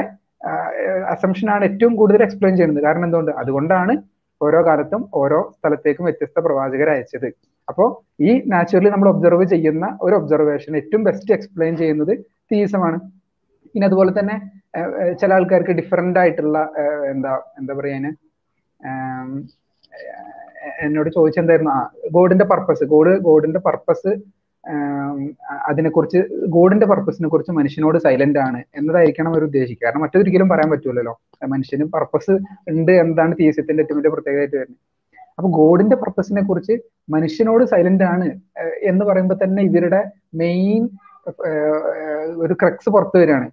അസംഷനാണ് 1.09 1.63
ഏറ്റവും 1.65 1.95
കൂടുതൽ 1.95 2.23
എക്സ്പ്ലെയിൻ 2.23 2.55
ചെയ്യുന്നത്. 2.57 2.83
കാരണം 2.83 3.05
എന്തുകൊണ്ട്? 3.05 3.31
അതുകൊണ്ടാണ് 3.31 3.93
ഓരോ 4.41 4.65
കാലത്തും 4.65 5.09
ഓരോ 5.13 5.39
സ്ഥലത്തേക്കും 5.57 6.05
വ്യത്യസ്ത 6.05 6.39
പ്രവാചകരെ 6.39 6.91
അയച്ചത്. 6.91 7.29
അപ്പോ 7.67 7.85
ഈ 8.21 8.31
നാച്ചുറലി 8.53 8.89
നമ്മൾ 8.89 9.09
ഒബ്സർവ് 9.09 9.45
ചെയ്യുന്ന 9.53 9.85
ഒരു 10.01 10.15
ഒബ്സർവേഷൻ 10.15 10.73
ഏറ്റവും 10.77 11.03
ബെസ്റ്റ് 11.03 11.33
എക്സ്പ്ലെയിൻ 11.33 11.73
ചെയ്യുന്നത് 11.81 12.13
തീസമാണ് 12.51 12.97
പിന്നെ 13.71 13.85
അതുപോലെ 13.87 14.11
തന്നെ 14.19 14.35
ചില 15.21 15.29
ആൾക്കാർക്ക് 15.33 15.73
ഡിഫറെന്റ് 15.79 16.19
ആയിട്ടുള്ള 16.19 16.57
എന്താ 17.13 17.33
എന്താ 17.59 17.73
പറയാ 17.79 17.97
എന്നോട് 20.85 21.09
ചോദിച്ചെന്തായിരുന്നു? 21.09 21.71
ആ 21.71 21.81
ഗോഡിന്റെ 22.15 22.45
പർപ്പസ് 22.51 22.83
ഗോഡ് 22.93 23.11
ഗോഡിന്റെ 23.27 23.59
പർപ്പസ് 23.67 24.11
അതിനെക്കുറിച്ച് 25.69 26.19
ഗോഡിന്റെ 26.55 26.85
പർപ്പസിനെ 26.91 27.27
കുറിച്ച് 27.29 27.51
മനുഷ്യനോട് 27.57 27.97
സൈലന്റ് 28.05 28.39
ആണ് 28.45 28.59
എന്നതായിരിക്കണം 28.77 29.29
അവർ 29.33 29.43
ഉദ്ദേശിക്കുക. 29.47 29.85
കാരണം 29.85 30.03
മറ്റൊരിക്കലും 30.05 30.49
പറയാൻ 30.53 30.69
പറ്റൂലല്ലോ. 30.73 31.13
മനുഷ്യന് 31.53 31.85
പർപ്പസ് 31.95 32.35
ഉണ്ട് 32.71 32.93
എന്നതാണ് 33.03 33.33
തീസത്തിന്റെ 33.41 33.83
ഏറ്റവും 33.83 33.99
വലിയ 33.99 34.11
പ്രത്യേകതയായിട്ട് 34.15 34.57
വരുന്നത്. 34.61 34.81
അപ്പൊ 35.37 35.49
ഗോഡിന്റെ 35.49 35.95
പർപ്പസിനെ 35.95 36.41
കുറിച്ച് 36.41 36.73
മനുഷ്യനോട് 37.09 37.63
സൈലന്റ് 37.65 38.03
ആണ് 38.03 38.27
എന്ന് 38.83 39.05
പറയുമ്പോൾ 39.05 39.37
തന്നെ 39.43 39.63
ഇവരുടെ 39.63 40.01
മെയിൻ 40.35 40.89
ഒരു 42.43 42.53
ക്രക്സ് 42.53 42.89
പുറത്തു 42.89 43.17
വരികയാണ്. 43.17 43.47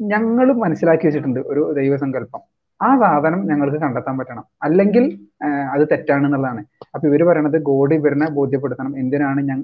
ഞങ്ങൾ 0.00 0.52
മനസ്സിലാക്കി 0.52 1.06
വെച്ചിട്ടുണ്ട് 1.06 1.40
ഒരു 1.40 1.62
ദൈവസങ്കല്പം. 1.72 2.40
ആ 2.82 2.98
സാധനം 2.98 3.40
ഞങ്ങൾക്ക് 3.46 3.76
കണ്ടെത്താൻ 3.76 4.18
പറ്റണം. 4.18 4.44
അല്ലെങ്കിൽ 4.62 5.04
അത് 5.74 5.82
തെറ്റാണ് 5.92 6.24
എന്നുള്ളതാണ്. 6.26 6.64
അപ്പൊ 6.94 7.08
ഇവർ 7.08 7.22
പറയണത് 7.28 7.58
ഗോഡ് 7.62 7.94
ഇവരിനെ 7.94 8.28
ബോധ്യപ്പെടുത്തണം. 8.30 8.98
എന്തിനാണ് 8.98 9.40
ഞാൻ 9.50 9.60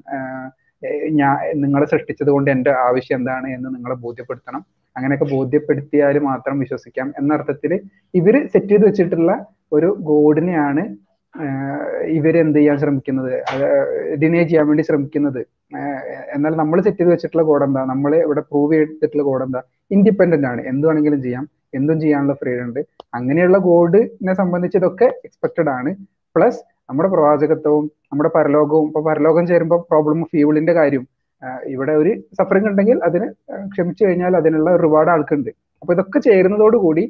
ഞാൻ 1.20 1.36
നിങ്ങളെ 1.60 1.86
സൃഷ്ടിച്ചത് 1.86 2.30
കൊണ്ട് 2.30 2.50
എന്റെ 2.50 2.70
ആവശ്യം 2.70 3.16
എന്താണ് 3.18 3.48
എന്ന് 3.48 3.68
നിങ്ങളെ 3.74 3.94
ബോധ്യപ്പെടുത്തണം. 3.94 4.62
അങ്ങനെയൊക്കെ 4.96 5.28
ബോധ്യപ്പെടുത്തിയാൽ 5.36 6.18
മാത്രം 6.18 6.58
വിശ്വസിക്കാം. 6.58 7.12
എന്ന 7.18 7.34
അർത്ഥത്തിൽ 7.34 7.80
ഇവർ 8.14 8.34
സെറ്റ് 8.46 8.68
ചെയ്ത് 8.68 8.86
വെച്ചിട്ടുള്ള 8.86 9.32
ഒരു 9.72 9.96
ഗോഡിനെയാണ് 10.00 10.82
ഇവർ 12.16 12.34
എന്ത് 12.42 12.58
ചെയ്യാൻ 12.58 12.76
ശ്രമിക്കുന്നത്? 12.82 13.32
ഡിനേ 14.20 14.42
ചെയ്യാൻ 14.50 14.64
വേണ്ടി 14.68 14.84
ശ്രമിക്കുന്നത്. 14.88 15.40
എന്നാൽ 16.34 16.52
നമ്മൾ 16.60 16.78
സെറ്റ് 16.86 17.00
ചെയ്ത് 17.00 17.10
വെച്ചിട്ടുള്ള 17.12 17.44
കോഡ് 17.48 17.64
എന്താ? 17.68 17.82
നമ്മൾ 17.92 18.12
ഇവിടെ 18.26 18.42
പ്രൂവ് 18.50 18.72
ചെയ്തിട്ടുള്ള 18.74 19.24
കോഡ് 19.28 19.44
എന്താ? 19.46 19.60
ഇൻഡിപെൻഡന്റ് 19.96 20.48
ആണ്. 20.52 20.60
എന്ത് 20.70 20.84
വേണമെങ്കിലും 20.88 21.20
ചെയ്യാം. 21.26 21.44
എന്തും 21.78 21.98
ചെയ്യാനുള്ള 22.04 22.34
ഫ്രീഡം 22.42 22.64
ഉണ്ട്. 22.68 22.80
അങ്ങനെയുള്ള 23.18 23.58
കോഡിനെ 23.68 24.34
സംബന്ധിച്ച് 24.40 24.78
ഇതൊക്കെ 24.82 25.08
എക്സ്പെക്റ്റഡ് 25.26 25.70
ആണ്. 25.78 25.92
പ്ലസ് 26.36 26.60
നമ്മുടെ 26.90 27.08
പ്രവാചകത്വവും 27.14 27.84
നമ്മുടെ 28.12 28.30
പരലോകവും 28.36 28.86
ഇപ്പൊ 28.88 29.00
പരലോകം 29.10 29.44
ചേരുമ്പോൾ 29.50 29.80
പ്രോബ്ലം 29.92 30.18
ഓഫ് 30.24 30.74
കാര്യം 30.80 31.04
ഇവിടെ 31.74 31.92
ഒരു 32.02 32.12
സഫറിംഗ് 32.38 32.68
ഉണ്ടെങ്കിൽ 32.70 32.98
അതിന് 33.06 33.26
ക്ഷമിച്ചു 33.72 34.02
കഴിഞ്ഞാൽ 34.04 34.32
അതിനുള്ള 34.40 34.70
റിവാർഡ് 34.84 35.10
ആൾക്കുണ്ട്. 35.14 35.50
അപ്പൊ 35.82 35.92
ഇതൊക്കെ 35.94 36.18
ചേരുന്നതോടുകൂടി 36.26 37.04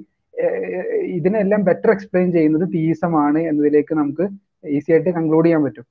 ഇതിനെല്ലാം 1.16 1.64
ബെറ്റർ 1.64 1.90
എക്സ്പ്ലെയിൻ 1.90 2.32
ചെയ്യുന്നത് 2.32 2.68
തീസമാണ് 2.74 3.38
എന്നതിലേക്ക് 3.38 3.94
നമുക്ക് 3.94 4.28
ഈസി 4.68 4.92
ആയിട്ട് 4.92 5.10
കൺക്ലൂഡ് 5.10 5.46
ചെയ്യാൻ 5.46 5.64
പറ്റും. 5.64 5.86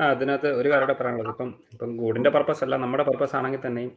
അതിനകത്ത് 0.00 0.46
ഒരു 0.46 0.68
കാര്യം 0.70 0.86
കൂടെ 0.86 0.96
പറയാനുള്ളത്. 1.00 1.32
ഇപ്പം 1.32 1.54
ഇപ്പം 1.72 1.96
ഗോഡിന്റെ 1.96 2.30
പർപ്പസ് 2.30 2.64
അല്ല 2.64 2.76
നമ്മുടെ 2.76 3.04
പർപ്പസ് 3.04 3.36
ആണെങ്കിൽ 3.36 3.60
തന്നെയും 3.66 3.92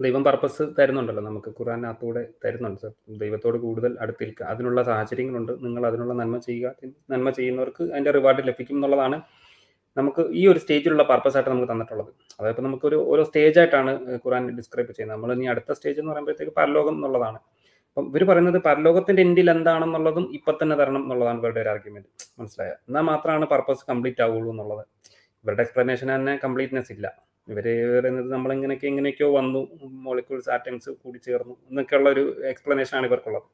ദൈവം 0.00 0.24
പർപ്പസ് 0.24 0.62
തരുന്നുണ്ടല്ലോ 0.78 1.22
നമുക്ക്. 1.22 1.50
ഖുറാനകത്തൂടെ 1.60 2.28
തരുന്നുണ്ട് 2.44 2.80
സർ. 2.80 2.92
ദൈവത്തോട് 3.18 3.58
കൂടുതൽ 3.58 3.96
അടുത്തിരിക്കുക. 4.00 4.46
അതിനുള്ള 4.46 4.82
സാഹചര്യങ്ങളുണ്ട്. 4.82 5.52
നിങ്ങൾ 5.64 5.86
അതിനുള്ള 5.86 6.14
നന്മ 6.14 6.38
ചെയ്യുക. 6.38 6.74
നന്മ 7.10 7.30
ചെയ്യുന്നവർക്ക് 7.30 7.82
അതിന്റെ 7.82 8.10
റിവാർഡ് 8.10 8.48
ലഭിക്കും 8.48 8.76
എന്നുള്ളതാണ് 8.76 9.22
നമുക്ക് 9.96 10.22
ഈ 10.40 10.46
ഒരു 10.46 10.58
സ്റ്റേജിലുള്ള 10.58 11.02
പർപ്പസ് 11.02 11.36
ആയിട്ട് 11.36 11.50
നമുക്ക് 11.50 11.72
തന്നിട്ടുള്ളത്. 11.72 12.10
അതായത് 12.40 12.60
നമുക്കൊരു 12.60 12.96
ഓരോ 12.96 13.22
സ്റ്റേജ് 13.24 13.58
ആയിട്ടാണ് 13.58 13.92
ഖുറാൻ 14.24 14.56
ഡിസ്ക്രൈബ് 14.58 14.92
ചെയ്യുന്നത്. 14.92 15.16
നമ്മൾ 15.16 15.32
ഇനി 15.36 15.46
അടുത്ത 15.46 15.72
സ്റ്റേജ് 15.72 16.00
എന്ന് 16.00 16.12
പറയുമ്പോഴത്തേക്ക് 16.12 16.54
പരലോകം 16.60 16.94
എന്നുള്ളതാണ്. 16.94 17.38
അപ്പം 17.90 18.06
ഇവർ 18.10 18.22
പറയുന്നത് 18.24 18.58
പരലോകത്തിന്റെ 18.58 19.22
എൻഡിൽ 19.22 19.50
എന്താണെന്നുള്ളതും 19.50 20.24
ഇപ്പൊ 20.34 20.52
തന്നെ 20.62 20.76
തരണം 20.76 21.02
എന്നുള്ളതാണ് 21.02 21.38
ഇവരുടെ 21.38 21.60
ഒരു 21.60 21.68
ആർഗ്യുമെന്റ് 21.68 22.08
മനസ്സിലായോ? 22.40 22.74
എന്നാൽ 22.88 23.02
മാത്രമാണ് 23.02 23.46
പർപ്പസ് 23.46 23.84
കംപ്ലീറ്റ് 23.90 24.22
ആവുള്ളൂ 24.22 24.50
എന്നുള്ളത്. 24.50 24.84
ഇവരുടെ 25.44 25.62
എക്സ്പ്ലനേഷൻ 25.62 26.08
തന്നെ 26.14 26.36
കംപ്ലീറ്റ്നെസ് 26.44 26.92
ഇല്ല. 26.92 27.06
ഇവർ 27.48 27.66
പറയുന്നത് 27.98 28.32
നമ്മൾ 28.32 28.52
ഇങ്ങനെയൊക്കെ 28.52 28.86
എങ്ങനെയൊക്കെയോ 28.86 29.28
വന്നു 29.38 29.60
മോളിക്യൂൾസ് 30.06 30.50
ആറ്റംസ് 30.50 30.90
കൂടി 31.02 31.18
ചേർന്നു 31.18 31.54
എന്നൊക്കെയുള്ള 31.70 32.08
ഒരു 32.10 32.24
എക്സ്പ്ലനേഷൻ 32.52 32.96
ആണ് 32.98 33.06
ഇവർക്കുള്ളത്. 33.06 33.46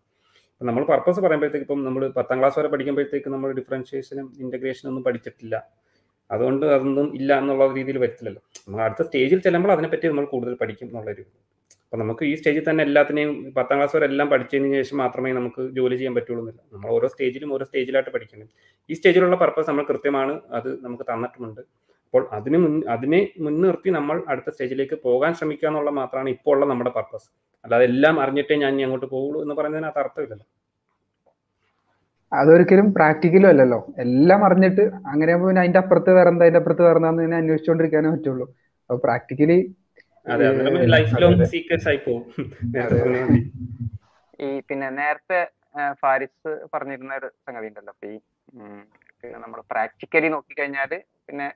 അപ്പം 0.52 0.66
നമ്മൾ 0.66 0.84
പർപ്പസ് 0.84 1.20
പറയുമ്പോഴത്തേക്ക് 1.20 1.66
ഇപ്പം 1.66 1.84
നമ്മൾ 1.84 2.02
പത്താം 2.18 2.38
ക്ലാസ് 2.38 2.58
വരെ 2.58 2.68
പഠിക്കുമ്പോഴത്തേക്ക് 2.68 3.28
നമ്മൾ 3.28 3.52
ഡിഫറൻഷിയേഷനും 3.52 4.26
ഇന്റഗ്രേഷനും 4.38 4.90
ഒന്നും 4.90 5.04
പഠിച്ചിട്ടില്ല. 5.04 5.56
അതുകൊണ്ട് 6.30 6.66
അതൊന്നും 6.74 7.06
ഇല്ല 7.18 7.30
എന്നുള്ള 7.42 7.66
രീതിയിൽ 7.78 7.98
വരത്തില്ലല്ലോ. 8.04 8.42
നമ്മൾ 8.66 8.82
അടുത്ത 8.86 9.02
സ്റ്റേജിൽ 9.08 9.40
ചെല്ലുമ്പോൾ 9.46 9.72
അതിനെപ്പറ്റി 9.76 10.08
നമ്മൾ 10.12 10.26
കൂടുതൽ 10.34 10.54
പഠിക്കും 10.62 10.88
എന്നുള്ളൊരു 10.90 11.24
അപ്പം 11.84 12.00
നമുക്ക് 12.02 12.24
ഈ 12.30 12.34
സ്റ്റേജിൽ 12.38 12.64
തന്നെ 12.68 12.82
എല്ലാത്തിനെയും 12.88 13.30
പത്താം 13.54 13.76
ക്ലാസ് 13.78 13.94
വരെ 13.96 14.06
എല്ലാം 14.10 14.26
പഠിച്ചതിന് 14.32 14.68
ശേഷം 14.80 14.96
മാത്രമേ 15.02 15.30
നമുക്ക് 15.38 15.62
ജോലി 15.78 15.96
ചെയ്യാൻ 16.00 16.14
പറ്റുള്ളൂ 16.18 16.42
എന്നില്ല 16.42 16.60
നമ്മൾ 16.74 16.90
ഓരോ 16.96 17.06
സ്റ്റേജിലും 17.12 17.52
ഓരോ 17.54 17.64
സ്റ്റേജിലായിട്ട് 17.68 18.12
പഠിക്കണം. 18.16 18.48
ഈ 18.90 18.96
സ്റ്റേജിലുള്ള 18.98 19.36
പർപ്പസ് 19.42 19.68
നമ്മൾ 19.70 19.86
കൃത്യമാണ് 19.90 20.34
അത് 20.58 20.68
നമുക്ക് 20.84 21.06
തന്നിട്ടുമുണ്ട്. 21.10 21.62
അപ്പോൾ 22.06 22.22
അതിന് 22.36 22.58
മുൻ 22.62 22.72
അതിനെ 22.94 23.20
മുൻനിർത്തി 23.46 23.90
നമ്മൾ 23.96 24.16
അടുത്ത 24.30 24.50
സ്റ്റേജിലേക്ക് 24.54 24.96
പോകാൻ 25.06 25.34
ശ്രമിക്കുക 25.38 25.68
എന്നുള്ള 25.70 25.90
മാത്രമാണ് 25.98 26.30
ഇപ്പോൾ 26.36 26.54
ഉള്ള 26.54 26.66
നമ്മുടെ 26.72 26.92
പർപ്പസ് 26.98 27.28
അല്ലാതെ 27.64 27.84
എല്ലാം 27.90 28.16
അറിഞ്ഞിട്ടേ 28.22 28.56
ഞാൻ 28.64 28.80
അങ്ങോട്ട് 28.86 29.08
പോകുള്ളൂ 29.16 29.38
എന്ന് 29.44 29.54
പറയുന്നതിനകത്ത് 29.58 30.00
അർത്ഥമില്ലല്ലോ. 30.04 30.46
അതൊരിക്കലും 32.32 32.94
പ്രാക്ടിക്കലും 32.94 33.48
അല്ലല്ലോ. 33.48 33.78
എല്ലാം 33.98 34.44
അറിഞ്ഞിട്ട് 34.44 34.84
അങ്ങനെ 35.06 35.32
പിന്നെ 35.38 35.60
അതിന്റെ 35.60 35.78
അപ്പുറത്ത് 35.78 36.10
വേറെ 36.10 36.28
എന്താ 36.28 36.44
അതിന്റെ 36.44 36.58
അപ്പുറത്ത് 36.58 36.82
വേറെ 36.82 36.98
എന്താന്ന് 36.98 37.36
അന്വേഷിച്ചോണ്ടിരിക്കാനേ 37.36 37.40
അന്വേഷിച്ചുകൊണ്ടിരിക്കാനേ 37.40 38.10
പറ്റുള്ളൂ. 38.14 38.46
അപ്പൊ 38.90 38.98
പ്രാക്ടിക്കലി 38.98 39.58
ഈ 44.40 44.60
പിന്നെ 44.60 44.88
നേരത്തെ 44.98 45.40
ഫാരിസ് 46.00 46.50
പറഞ്ഞിരുന്ന 46.74 47.12
ഒരു 47.14 47.28
സംഗതി 47.46 47.66
ഉണ്ടല്ലോ. 47.66 47.92
അപ്പൊ 47.92 48.06
ഈ 48.06 48.16
പിന്നെ 49.20 49.38
നമ്മൾ 49.38 49.60
പ്രാക്ടിക്കലി 49.70 50.28
നോക്കിക്കഴിഞ്ഞാൽ 50.28 50.92
പിന്നെ 51.26 51.48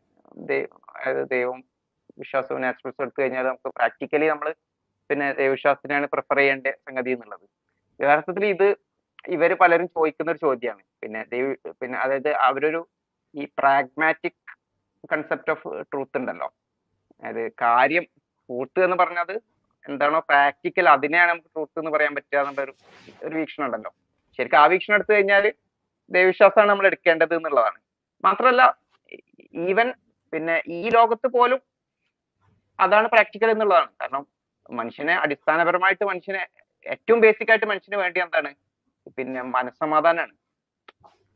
ദൈ- 0.42 0.68
അതായത് 0.94 1.28
ദൈവം 1.30 1.58
വിശ്വാസവും 2.18 2.60
നാച്ചുറൽസും 2.62 3.02
എടുത്തു 3.02 3.22
കഴിഞ്ഞാൽ 3.22 3.44
നമുക്ക് 3.44 3.70
പ്രാക്ടിക്കലി 3.76 4.26
നമ്മൾ 4.26 4.48
പിന്നെ 5.10 5.32
ദൈവവിശ്വാസത്തിനാണ് 5.32 6.06
പ്രിഫർ 6.06 6.38
ചെയ്യേണ്ട 6.38 6.68
സംഗതി 6.84 7.10
എന്നുള്ളത്. 7.10 7.46
യഥാർത്ഥത്തിൽ 8.00 8.44
ഇത് 8.46 8.68
ഇവർ 9.24 9.50
പലരും 9.62 9.86
ചോദിക്കുന്ന 9.96 10.32
ഒരു 10.34 10.40
ചോദ്യമാണ് 10.46 10.82
പിന്നെ 11.02 11.20
പിന്നെ 11.80 11.96
അതായത് 12.04 12.30
അവരൊരു 12.48 12.80
ഈ 13.34 13.44
പ്രാഗ്മാറ്റിക് 13.58 14.40
കൺസെപ്റ്റ് 15.12 15.52
ഓഫ് 15.54 15.68
ട്രൂത്ത് 15.90 16.18
ഉണ്ടല്ലോ. 16.20 16.48
അതായത് 17.22 17.52
കാര്യം 17.64 18.04
ട്രൂത്ത് 18.50 18.80
എന്ന് 18.86 18.96
പറഞ്ഞത് 19.02 19.34
എന്താണോ 19.84 20.18
പ്രാക്ടിക്കൽ 20.30 20.86
അതിനെയാണ് 20.94 21.30
നമുക്ക് 21.32 21.50
ട്രൂത്ത് 21.54 21.78
എന്ന് 21.80 21.90
പറയാൻ 21.94 22.12
പറ്റുക 22.16 22.38
എന്നുള്ള 22.42 22.62
ഒരു 22.66 22.72
ഒരു 23.26 23.34
വീക്ഷണം 23.40 23.64
ഉണ്ടല്ലോ. 23.66 23.90
ശരിക്കും 24.38 24.58
ആ 24.62 24.64
വീക്ഷണം 24.72 24.96
എടുത്തു 24.98 25.12
കഴിഞ്ഞാൽ 25.16 25.44
ദൈവവിശ്വാസമാണ് 26.10 26.70
നമ്മൾ 26.72 26.86
എടുക്കേണ്ടത് 26.90 27.34
എന്നുള്ളതാണ്. 27.38 27.78
മാത്രമല്ല 28.24 28.62
ഈവൻ 29.70 29.88
പിന്നെ 30.32 30.56
ഈ 30.76 30.88
ലോകത്ത് 30.96 31.28
പോലും 31.36 31.60
അതാണ് 32.78 33.08
പ്രാക്ടിക്കൽ 33.14 33.50
എന്നുള്ളതാണ്. 33.54 33.90
കാരണം 34.00 34.22
മനുഷ്യനെ 34.78 35.14
അടിസ്ഥാനപരമായിട്ട് 35.24 36.04
മനുഷ്യനെ 36.12 36.42
ഏറ്റവും 36.86 37.18
ബേസിക് 37.24 37.50
ആയിട്ട് 37.52 37.68
മനുഷ്യന് 37.72 37.98
വേണ്ടി 38.02 38.18
എന്താണ്? 38.24 38.50
പിന്നെ 39.18 39.42
മനസ്സമാധാനമാണ് 39.56 40.34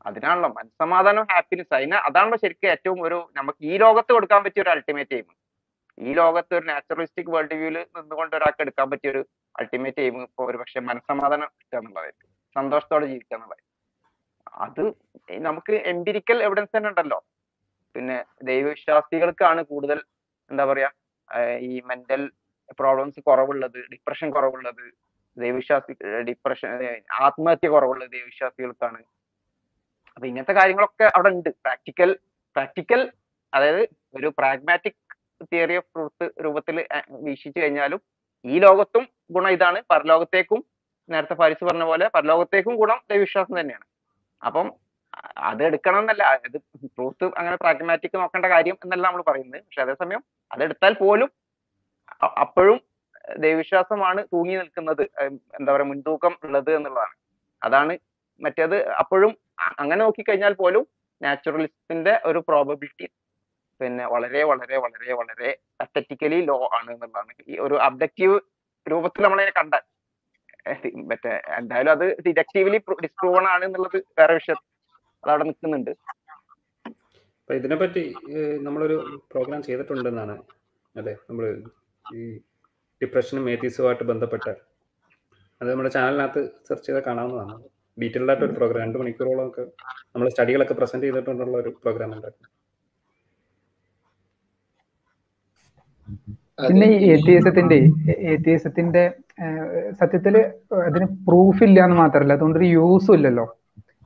അതിനാണല്ലോ 0.07 0.49
മനസ്സമാധാനം 0.59 1.25
ഹാപ്പിനെസ് 1.33 1.73
അതിന് 1.79 1.97
അതാണല്ലോ 2.09 2.39
ശരിക്കും 2.45 2.71
ഏറ്റവും 2.75 3.01
ഒരു 3.07 3.19
നമുക്ക് 3.39 3.61
ഈ 3.71 3.75
ലോകത്ത് 3.85 4.11
കൊടുക്കാൻ 4.17 4.41
പറ്റിയ 4.45 4.65
ഒരു 4.65 4.71
അൾട്ടിമേറ്റ് 4.75 5.15
എയിം 5.19 5.29
ഈ 5.99 6.13
ലോകത്ത് 6.21 6.53
ഒരു 6.59 6.67
നാച്ചുറലിസ്റ്റിക് 6.71 7.31
വേൾഡ് 7.35 7.57
വ്യൂവിൽ 7.61 7.79
നിന്നുകൊണ്ട് 7.97 8.35
ഒരാൾക്ക് 8.39 8.63
എടുക്കാൻ 8.65 8.87
പറ്റിയ 8.93 9.13
ഒരു 9.15 9.23
അൾട്ടിമേറ്റ് 9.55 10.03
എയിം 10.05 10.17
ഇപ്പൊ 10.27 10.43
ഒരു 10.51 10.59
പക്ഷെ 10.61 10.81
മനസ്സമാധാനം 10.91 11.49
കിട്ടുക 11.57 11.79
എന്നുള്ളതായിരിക്കും 11.81 12.29
സന്തോഷത്തോടെ 12.57 13.07
ജീവിക്കുക 13.13 13.37
എന്നുള്ളത്. 13.37 13.63
അത് 14.65 14.83
നമുക്ക് 15.49 15.75
എംപിരിക്കൽ 15.93 16.39
എവിഡൻസ് 16.47 16.75
തന്നെ 16.77 16.89
ഉണ്ടല്ലോ. 16.93 17.19
പിന്നെ 17.95 18.17
ദൈവവിശ്വാസികൾക്കാണ് 18.51 19.61
കൂടുതൽ 19.73 19.99
എന്താ 20.51 20.65
പറയാ 20.71 20.89
ഈ 21.71 21.75
മെന്റൽ 21.91 22.23
പ്രോബ്ലംസ് 22.81 23.21
കുറവുള്ളത് 23.29 23.79
ഡിപ്രഷൻ 23.93 24.29
കുറവുള്ളത് 24.37 24.85
ദൈവവിശ്വാസി 25.43 25.93
ഡിപ്രഷൻ 26.29 26.71
ആത്മഹത്യ 27.27 27.69
കുറവുള്ള 27.69 28.05
ദൈവവിശ്വാസികൾക്കാണ്. 28.15 29.01
അപ്പൊ 30.17 30.27
ഇങ്ങനത്തെ 30.27 30.53
കാര്യങ്ങളൊക്കെ 30.53 31.07
അവിടെ 31.17 31.29
ഉണ്ട് 31.29 31.51
പ്രാക്ടിക്കൽ 31.65 32.11
പ്രാക്ടിക്കൽ 32.57 33.01
അതായത് 33.53 33.83
ഒരു 34.17 34.29
പ്രാഗ്മാറ്റിക് 34.39 35.01
തിയറി 35.53 35.77
ഓഫ് 35.77 35.89
ട്രൂത്ത് 35.95 36.27
രൂപത്തിൽ 36.45 36.77
വീക്ഷിച്ചു 37.27 37.59
കഴിഞ്ഞാലും 37.61 38.01
ഈ 38.45 38.59
ലോകത്തും 38.59 39.05
ഗുണം 39.35 39.53
ഇതാണ്. 39.57 39.79
പരലോകത്തേക്കും 39.93 40.61
നേരത്തെ 41.09 41.35
ഫാരിസ് 41.35 41.65
പറഞ്ഞ 41.65 41.85
പോലെ 41.91 42.07
പരലോകത്തേക്കും 42.15 42.75
ഗുണം 42.77 42.99
ദൈവവിശ്വാസം 43.11 43.61
തന്നെയാണ്. 43.61 43.87
അപ്പം 44.47 44.67
അത് 45.51 45.63
എടുക്കണം 45.69 45.99
എന്നല്ല. 45.99 46.23
അത് 46.49 46.59
ട്രൂത്ത് 46.97 47.27
അങ്ങനെ 47.39 47.57
പ്രാഗ്മാറ്റിക് 47.57 48.17
നോക്കേണ്ട 48.23 48.47
കാര്യം 48.47 48.77
എന്നല്ല 48.85 49.05
നമ്മൾ 49.07 49.23
പറയുന്നത്. 49.31 49.61
പക്ഷെ 49.67 49.83
അതേസമയം 49.83 50.23
അതെടുത്താൽ 50.53 50.95
പോലും 51.05 51.31
അപ്പോഴും 52.45 52.79
ദൈവവിശ്വാസമാണ് 53.37 54.25
തൂങ്ങി 54.25 54.55
നിൽക്കുന്നത്. 54.57 55.03
എന്താ 55.59 55.73
പറയാ 55.75 55.87
മുൻതൂക്കം 55.87 56.39
ഉള്ളത് 56.45 56.71
എന്നുള്ളതാണ്. 56.77 57.15
അതാണ് 57.63 57.99
മറ്റേത്. 58.41 58.89
അപ്പോഴും 58.93 59.39
അങ്ങനെ 59.79 60.05
നോക്കിക്കഴിഞ്ഞാൽ 60.05 60.53
പോലും 60.53 60.87
നാച്ചുറലിസത്തിന്റെ 61.23 62.21
ഒരു 62.25 62.39
പ്രോബബിലിറ്റി 62.49 63.09
പിന്നെ 63.81 64.07
വളരെ 64.07 64.45
വളരെ 64.45 64.77
വളരെ 64.77 65.13
വളരെ 65.13 65.57
അത്തറ്റിക്കലി 65.81 66.41
ലോ 66.41 66.71
ആണ് 66.79 66.91
എന്നുള്ളതാണ്. 66.93 67.33
ഈ 67.49 67.59
ഒരു 67.59 67.75
അബ്ജക്റ്റീവ് 67.75 68.41
രൂപത്തിൽ 68.91 69.23
നമ്മളതിനെ 69.23 69.53
കണ്ടാൽ. 69.59 69.85
മറ്റേ 71.11 71.31
എന്തായാലും 71.59 71.91
അത് 71.91 72.07
ഡിഡക്റ്റീവ്ലി 72.27 72.79
ഡിസ്പ്രൂവൺ 72.79 73.47
ആണ് 73.49 73.65
എന്നുള്ളത് 73.65 73.97
വേറെ 74.19 74.35
വിഷയം. 74.35 74.61
അതവിടെ 75.25 75.45
നിൽക്കുന്നുണ്ട്. 75.45 75.91
ഇതിനെ 77.51 77.59
ഇതിനെപ്പറ്റി 77.59 78.15
നമ്മളൊരു 78.63 79.21
പ്രോഗ്രാം 79.33 79.63
ചെയ്തിട്ടുണ്ടെന്നാണ്. 79.63 80.43
അതെ 80.97 81.17
നമ്മൾ 81.31 81.63
ഈ 82.17 82.23
ഡിപ്രഷനും 83.01 83.45
മേത്തീസുമായിട്ട് 83.49 84.05
ബന്ധപ്പെട്ട. 84.11 84.47
അത് 85.61 85.67
നമ്മുടെ 85.71 85.91
ചാനലിനകത്ത് 85.97 86.41
സെർച്ച് 86.69 86.87
ചെയ്താൽ 86.89 87.03
കാണാവുന്നതാണ്. 87.09 87.55
ഡീറ്റെയിൽഡ് 87.99 88.31
ആയിട്ട് 88.33 88.45
ഒരു 88.49 88.55
പ്രോഗ്രാം 88.59 88.83
രണ്ട് 88.85 88.99
മണിക്കൂറോളം 89.03 89.45
ഒക്കെ 89.51 89.63
നമ്മൾ 90.13 90.27
സ്റ്റഡികളൊക്കെ 90.35 90.75
പ്രസന്റ് 90.81 91.07
ചെയ്തിട്ടുള്ള 91.07 91.57
ഒരു 91.63 91.71
പ്രോഗ്രാം 91.85 92.11
ഉണ്ടായിരുന്നു. 92.17 92.49
പിന്നെ 96.69 96.87
ഈ 96.95 97.09
ഏത്തിയസത്തിന്റെ 97.15 97.77
ഏത്തിയസത്തിന്റെ 98.35 99.03
സത്യത്തിൽ 100.01 100.35
അതിന് 100.89 101.07
പ്രൂഫ് 101.29 101.63
ഇല്ല 101.67 101.79
എന്ന് 101.87 101.97
മാത്രമല്ല 102.03 102.37
അതുകൊണ്ടൊരു 102.37 102.69
യൂസും 102.79 103.15
ഇല്ലല്ലോ. 103.19 103.45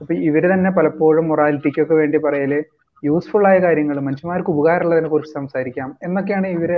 അപ്പൊ 0.01 0.13
ഇവർ 0.29 0.45
തന്നെ 0.53 0.71
പലപ്പോഴും 0.79 1.25
മൊറാലിറ്റിക്കൊക്കെ 1.31 1.97
വേണ്ടി 2.01 2.19
പറയൽ 2.27 2.53
യൂസ്ഫുൾ 3.03 3.45
ആയ 3.51 3.59
കാര്യങ്ങൾ 3.67 3.97
മനുഷ്യന്മാർക്ക് 4.09 4.51
ഉപകാരമുള്ളതിനെ 4.55 5.09
കുറിച്ച് 5.13 5.33
സംസാരിക്കാം 5.39 5.89
എന്നൊക്കെയാണ് 6.07 6.49
ഇവർ 6.57 6.73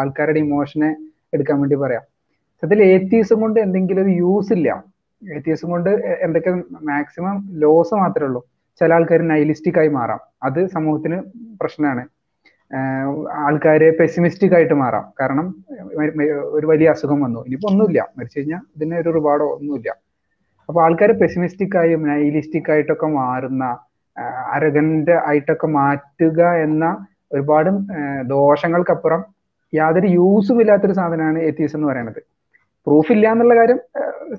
ആൾക്കാരുടെ 0.00 0.40
ഇമോഷനെ 0.46 0.90
എടുക്കാൻ 1.34 1.60
വേണ്ടി 1.60 1.76
പറയാം. 1.76 2.02
സത്യത്തിൽ 2.62 2.82
ഏത്തീസം 2.82 3.40
കൊണ്ട് 3.40 3.60
എന്തെങ്കിലും 3.60 4.02
ഒരു 4.02 4.10
യൂസ് 4.10 4.52
ഇല്ല. 4.52 4.84
ഏത്തീസം 5.22 5.70
കൊണ്ട് 5.70 5.90
എന്തൊക്കെ 6.26 6.50
മാക്സിമം 6.82 7.36
ലോസ് 7.52 7.94
മാത്രമേ 7.94 8.26
ഉള്ളൂ. 8.26 8.42
ചില 8.80 8.94
ആൾക്കാർ 8.94 9.28
നൈലിസ്റ്റിക് 9.28 9.78
ആയി 9.78 9.88
മാറാം. 9.88 10.20
അത് 10.42 10.66
സമൂഹത്തിന് 10.66 11.22
പ്രശ്നമാണ്. 11.60 12.04
ആൾക്കാരെ 13.32 13.90
പെസിമിസ്റ്റിക് 14.00 14.54
ആയിട്ട് 14.54 14.74
മാറാം. 14.74 15.12
കാരണം 15.20 15.64
ഒരു 16.56 16.66
വലിയ 16.66 16.90
അസുഖം 16.90 17.20
വന്നു. 17.20 17.40
ഇനിയിപ്പോ 17.40 17.68
ഒന്നുമില്ല. 17.72 18.08
മരിച്ചു 18.18 18.38
കഴിഞ്ഞാൽ 18.38 18.60
ഇതിന് 18.76 18.94
ഒരു 18.94 19.10
റിവാർഡോ 19.10 19.46
ഒന്നുമില്ല. 19.46 19.90
അപ്പൊ 20.68 20.82
ആൾക്കാർ 20.82 21.12
പെസിമിസ്റ്റിക് 21.12 21.76
ആയും 21.78 22.08
നൈലിസ്റ്റിക് 22.08 22.70
ആയിട്ടൊക്കെ 22.72 23.06
മാറുന്ന 23.06 23.64
അരകന്റെ 24.52 25.14
ആയിട്ടൊക്കെ 25.26 25.66
മാറ്റുക 25.66 26.42
എന്ന 26.66 27.06
ഒരുപാട് 27.32 27.70
ദോഷങ്ങൾക്കപ്പുറം 28.26 29.24
യാതൊരു 29.80 30.08
യൂസും 30.18 30.58
ഇല്ലാത്തൊരു 30.62 30.94
സാധനമാണ് 31.00 31.38
എത്തീസ് 31.50 31.76
എന്ന് 31.76 31.88
പറയുന്നത്. 31.90 32.20
പ്രൂഫ് 32.86 33.12
ഇല്ല 33.16 33.26
എന്നുള്ള 33.34 33.54
കാര്യം 33.60 33.78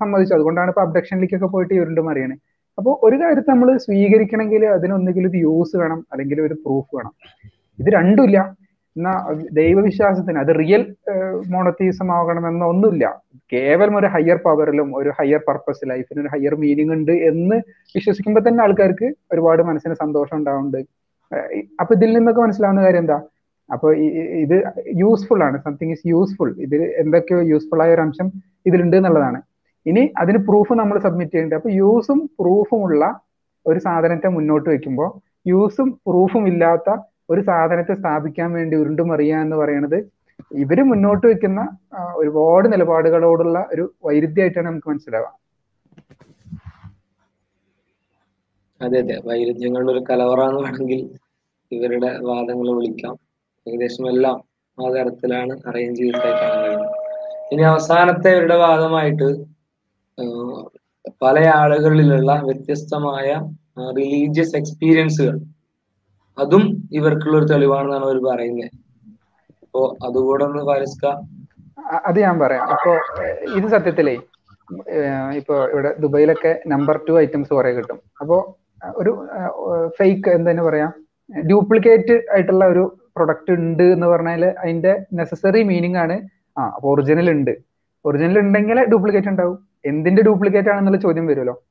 സമ്മതിച്ചു. 0.02 0.34
അതുകൊണ്ടാണ് 0.38 0.70
ഇപ്പൊ 0.74 0.84
അബ്ഡക്ഷനിലേക്കൊക്കെ 0.86 1.50
പോയിട്ട് 1.54 1.74
ഇവരുണ്ടും 1.78 2.10
അറിയണേ 2.12 2.36
അപ്പോൾ 2.78 2.94
ഒരു 3.08 3.18
കാര്യത്തെ 3.22 3.52
നമ്മൾ 3.54 3.70
സ്വീകരിക്കണമെങ്കിൽ 3.86 4.64
അതിനൊന്നുകിൽ 4.76 5.26
ഒരു 5.32 5.40
യൂസ് 5.48 5.76
വേണം 5.82 6.00
അല്ലെങ്കിൽ 6.12 6.38
ഒരു 6.48 6.56
പ്രൂഫ് 6.64 6.90
വേണം. 6.98 7.14
ഇത് 7.80 7.90
രണ്ടുമില്ല 7.98 8.40
എന്നാ 8.96 9.14
ദൈവവിശ്വാസത്തിന് 9.60 10.40
അത് 10.42 10.52
റിയൽ 10.60 10.82
മോണത്തീസം 11.54 12.10
ആകണമെന്നോ 12.18 12.66
ഒന്നുമില്ല. 12.74 13.06
കേവലം 13.54 13.96
ഒരു 14.00 14.08
ഹയർ 14.14 14.38
പവറിലും 14.46 14.90
ഒരു 15.00 15.12
ഹയർ 15.18 15.42
പർപ്പസ് 15.48 15.90
ലൈഫിന് 15.92 16.22
ഒരു 16.24 16.30
ഹയർ 16.34 16.54
മീനിങ് 16.64 16.94
ഉണ്ട് 16.98 17.12
എന്ന് 17.30 17.58
വിശ്വസിക്കുമ്പോൾ 17.96 18.44
തന്നെ 18.48 18.62
ആൾക്കാർക്ക് 18.66 19.08
ഒരുപാട് 19.34 19.64
മനസ്സിന് 19.70 19.96
സന്തോഷം 20.04 20.38
ഉണ്ടാവുന്നുണ്ട്. 20.40 20.82
അപ്പൊ 21.82 21.92
ഇതിൽ 21.98 22.14
നിന്നൊക്കെ 22.18 22.42
മനസ്സിലാവുന്ന 22.46 22.84
കാര്യം 22.86 23.04
എന്താ? 23.06 23.18
അപ്പൊ 23.72 23.94
ഈ- 23.94 24.10
ഈ- 24.10 24.44
ഇത് 24.44 24.64
യൂസ്ഫുൾ 24.96 25.44
ആണ്. 25.44 25.62
സംതിങ് 25.64 25.92
ഈസ് 25.92 26.08
യൂസ്ഫുൾ 26.08 26.56
ഇതിൽ 26.60 26.84
എന്തൊക്കെയോ 26.84 27.42
യൂസ്ഫുൾ 27.42 27.84
ആയ 27.84 27.94
ഒരു 27.94 28.02
അംശം 28.02 28.32
ഇതിലുണ്ട് 28.66 28.98
എന്നുള്ളതാണ്. 28.98 29.42
ഇനി 29.86 30.14
അതിന് 30.18 30.38
പ്രൂഫ് 30.38 30.74
നമ്മൾ 30.74 31.00
സബ്മിറ്റ് 31.00 31.32
ചെയ്യേണ്ടത്. 31.32 31.58
അപ്പൊ 31.58 31.70
യൂസും 31.70 32.30
പ്രൂഫും 32.40 32.84
ഉള്ള 32.84 33.20
ഒരു 33.68 33.80
സാധനത്തെ 33.80 34.28
മുന്നോട്ട് 34.28 34.70
വെക്കുമ്പോൾ 34.70 35.20
യൂസും 35.48 36.00
പ്രൂഫും 36.08 36.48
ഇല്ലാത്ത 36.48 36.98
ഒരു 37.30 37.42
സാധനത്തെ 37.42 37.94
സ്ഥാപിക്കാൻ 37.94 38.52
വേണ്ടി 38.52 38.78
ഉരുണ്ടുമറിയുക 38.78 39.38
എന്ന് 39.38 39.56
പറയുന്നത് 39.56 40.16
ഇവർ 40.52 40.82
മുന്നോട്ട് 40.82 41.28
വെക്കുന്ന 41.28 41.78
ഒരുപാട് 42.16 42.74
നിലപാടുകളോടുള്ള 42.74 43.66
ഒരു 43.74 43.94
വൈരുദ്ധ്യമായിട്ടാണ് 44.06 44.66
നമുക്ക് 44.66 44.90
മനസ്സിലാവുക. 44.90 45.38
അതെ 48.82 49.00
അതെ. 49.00 49.22
വൈരുദ്ധ്യങ്ങളുടെ 49.26 49.92
ഒരു 49.92 50.00
കലവറ 50.00 50.42
എന്ന് 50.42 50.62
വേണമെങ്കിൽ 50.62 51.10
ഇവരുടെ 51.72 52.18
വാദങ്ങൾ 52.22 52.76
വിളിക്കാം. 52.76 53.25
ഏകദേശം 53.68 54.06
എല്ലാം 54.10 54.38
ആ 54.78 54.90
തരത്തിലാണ് 54.90 55.54
അറേഞ്ച് 55.68 56.00
ചെയ്തിട്ടായി 56.02 56.34
കാണാൻ 56.34 56.60
കഴിയുന്നത് 56.64 56.94
ഇനി 57.54 57.62
അവസാനത്തെ 57.62 58.30
ഇവരുടെ 58.36 58.56
വാദമായിട്ട് 58.56 59.28
പല 61.24 61.40
ആളുകളിലുള്ള 61.56 62.32
വ്യത്യസ്തമായ 62.46 63.30
റിലീജിയസ് 63.98 64.56
എക്സ്പീരിയൻസുകൾ 64.56 65.36
അതും 66.38 66.64
ഇവർക്കുള്ള 66.92 67.36
ഒരു 67.38 67.46
തെളിവാണെന്നാണ് 67.46 68.06
അവർ 68.06 68.18
പറയുന്നത് 68.30 68.72
അപ്പോ 69.64 69.82
അതുകൂടെ 70.08 70.44
ഒന്ന് 70.44 70.64
പാലിസ്ക. 70.64 71.06
അത് 72.06 72.18
ഞാൻ 72.20 72.36
പറയാം. 72.40 72.64
അപ്പോ 72.74 72.92
ഇത് 73.58 73.68
സത്യത്തിലേ 73.68 74.16
ഇപ്പൊ 75.40 75.56
ഇവിടെ 75.72 75.90
ദുബൈയിലൊക്കെ 76.00 76.52
നമ്പർ 76.68 76.98
ടു 77.08 77.14
ഐറ്റംസ് 77.20 77.52
കുറെ 77.54 77.72
കിട്ടും. 77.72 78.00
അപ്പോ 78.22 78.38
ഒരു 78.96 79.12
ഫേക്ക് 79.98 80.30
എന്തെന്ന് 80.30 80.64
പറയാ? 80.64 80.88
ഡ്യൂപ്ലിക്കേറ്റ് 81.50 82.16
ആയിട്ടുള്ള 82.34 82.66
ഒരു 82.66 82.84
പ്രൊഡക്റ്റ് 83.16 83.54
ഉണ്ട് 83.54 83.84
എന്ന് 83.84 84.08
പറഞ്ഞാൽ 84.08 84.46
അതിന്റെ 84.46 85.06
നെസസറി 85.14 85.64
മീനിങ് 85.64 85.96
ആണ്. 85.96 86.16
ആ 86.58 86.70
അപ്പൊ 86.76 86.94
ഒറിജിനൽ 86.94 87.32
ഉണ്ട്. 87.32 87.58
ഒറിജിനൽ 88.06 88.40
ഉണ്ടെങ്കിൽ 88.40 88.86
ഡ്യൂപ്ലിക്കേറ്റ് 88.86 89.28
ഉണ്ടാവും. 89.28 89.68
എന്തിന്റെ 89.86 90.22
ഡ്യൂപ്ലിക്കേറ്റ് 90.22 90.70
ആണെന്നുള്ള 90.70 90.98
ചോദ്യം 90.98 91.28
വരുമല്ലോ. 91.28 91.64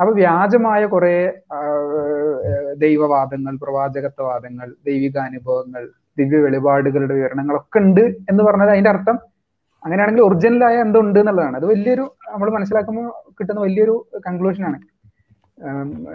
അപ്പൊ 0.00 0.14
വ്യാജമായ 0.14 0.86
കുറെ 0.86 1.34
ദൈവവാദങ്ങൾ 2.76 3.56
പ്രവാചകത്വവാദങ്ങൾ 3.56 4.74
ദൈവികാനുഭവങ്ങൾ 4.86 5.88
ദിവ്യ 6.18 6.38
വെളിപാടുകളുടെ 6.38 7.14
വിവരണങ്ങളൊക്കെ 7.14 7.78
ഉണ്ട് 7.78 8.00
എന്ന് 8.00 8.44
പറഞ്ഞത് 8.44 8.70
അതിന്റെ 8.70 8.90
അർത്ഥം. 8.90 9.18
അങ്ങനെയാണെങ്കിൽ 9.84 10.22
ഒറിജിനലായ 10.22 10.76
എന്തോ 10.80 11.00
ഉണ്ട് 11.00 11.18
എന്നുള്ളതാണ്. 11.18 11.56
അത് 11.56 11.66
വലിയൊരു 11.66 12.04
നമ്മൾ 12.32 12.50
മനസ്സിലാക്കുമ്പോൾ 12.50 13.32
കിട്ടുന്ന 13.32 13.60
വലിയൊരു 13.60 14.06
കൺക്ലൂഷൻ 14.26 14.64
ആണ്. 14.64 14.78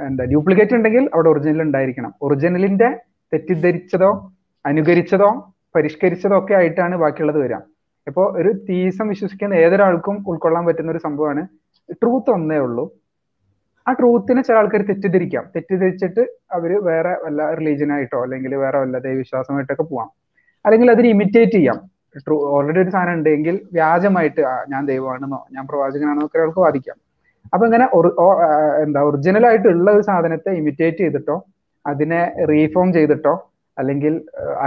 എന്താ 0.08 0.24
ഡ്യൂപ്ലിക്കേറ്റ് 0.24 0.74
ഉണ്ടെങ്കിൽ 0.74 1.10
അവിടെ 1.14 1.30
ഒറിജിനൽ 1.30 1.62
ഉണ്ടായിരിക്കണം. 1.62 2.14
ഒറിജിനലിന്റെ 2.22 2.90
തെറ്റിദ്ധരിച്ചതോ 3.34 4.32
അനുകരിച്ചതോ 4.66 5.30
പരിഷ്കരിച്ചതോ 5.76 6.40
ഒക്കെ 6.40 6.54
ആയിട്ടാണ് 6.54 6.96
ബാക്കിയുള്ളത് 7.04 7.40
വരിക. 7.44 7.58
ഇപ്പോൾ 8.08 8.26
ഒരു 8.40 8.52
തീസം 8.68 9.08
വിശ്വസിക്കുന്ന 9.08 9.54
ഏതൊരാൾക്കും 9.54 10.16
ഉൾക്കൊള്ളാൻ 10.30 10.66
പറ്റുന്ന 10.66 10.92
ഒരു 10.92 11.02
സംഭവമാണ് 11.08 11.42
ട്രൂത്ത് 12.02 12.32
ഒന്നേ 12.32 12.58
ഉള്ളൂ. 12.58 12.86
ആ 13.88 13.92
ട്രൂത്തിനെ 14.00 14.42
ചില 14.48 14.56
ആൾക്കാർ 14.56 14.82
തെറ്റിദ്ധരിക്കാം. 14.90 15.46
തെറ്റിദ്ധരിച്ചിട്ട് 15.56 16.24
അവർ 16.56 16.72
വേറെ 16.90 17.14
വല്ല 17.24 17.54
റിലീജിയനായിട്ടോ 17.60 18.20
അല്ലെങ്കിൽ 18.26 18.52
വേറെ 18.56 18.78
വല്ല 18.80 18.98
ദൈവവിശ്വാസമായിട്ടൊക്കെ 19.08 19.84
പോവാം. 19.84 20.10
അല്ലെങ്കിൽ 20.66 20.92
അതിന് 20.92 21.08
ഇമിറ്റേറ്റ് 21.08 21.52
ചെയ്യാം. 21.52 21.80
ട്രൂ 22.26 22.36
ഓൾറെഡി 22.56 22.80
ഒരു 22.84 22.90
സാധനം 22.90 23.14
ഉണ്ടെങ്കിൽ 23.14 23.56
വ്യാജമായിട്ട് 23.74 24.42
ഞാൻ 24.74 24.82
ദൈവമാണെന്നോ 24.92 25.40
ഞാൻ 25.56 25.64
പ്രവാചകനാണെന്നോ 25.70 26.26
ഒക്കെ 26.26 26.38
ഒരാൾക്ക് 26.40 26.62
വാദിക്കാം. 26.66 26.98
അപ്പൊ 27.54 27.64
ഇങ്ങനെ 27.68 27.86
എന്താ 28.84 29.02
ഒറിജിനൽ 29.10 29.46
ആയിട്ടുള്ള 29.48 29.88
ഒരു 29.92 30.04
സാധനത്തെ 30.10 30.52
ഇമിറ്റേറ്റ് 30.60 30.98
ചെയ്തിട്ടോ 30.98 31.36
അതിനെ 31.86 32.22
റീഫോം 32.52 32.94
ചെയ്തിട്ടോ 32.94 33.34
അല്ലെങ്കിൽ 33.78 34.14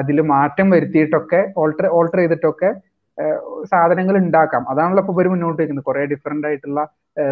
അതിൽ 0.00 0.20
മാറ്റം 0.34 0.70
വരുത്തിയിട്ടൊക്കെ 0.70 1.40
ഓൾട്ടർ 1.62 1.86
ഓൾട്ടർ 1.98 2.18
ചെയ്തിട്ടൊക്കെ 2.18 2.70
സാധനങ്ങൾ 3.72 4.14
ഉണ്ടാക്കാം. 4.16 4.62
അതാണല്ലോ 4.70 5.02
ഇപ്പൊ 5.02 5.12
ഇവർ 5.16 5.26
മുന്നോട്ട് 5.32 5.58
വയ്ക്കുന്നത് 5.60 5.84
കുറെ 5.84 6.02
ഡിഫറെന്റ് 6.12 6.46
ആയിട്ടുള്ള 6.48 6.80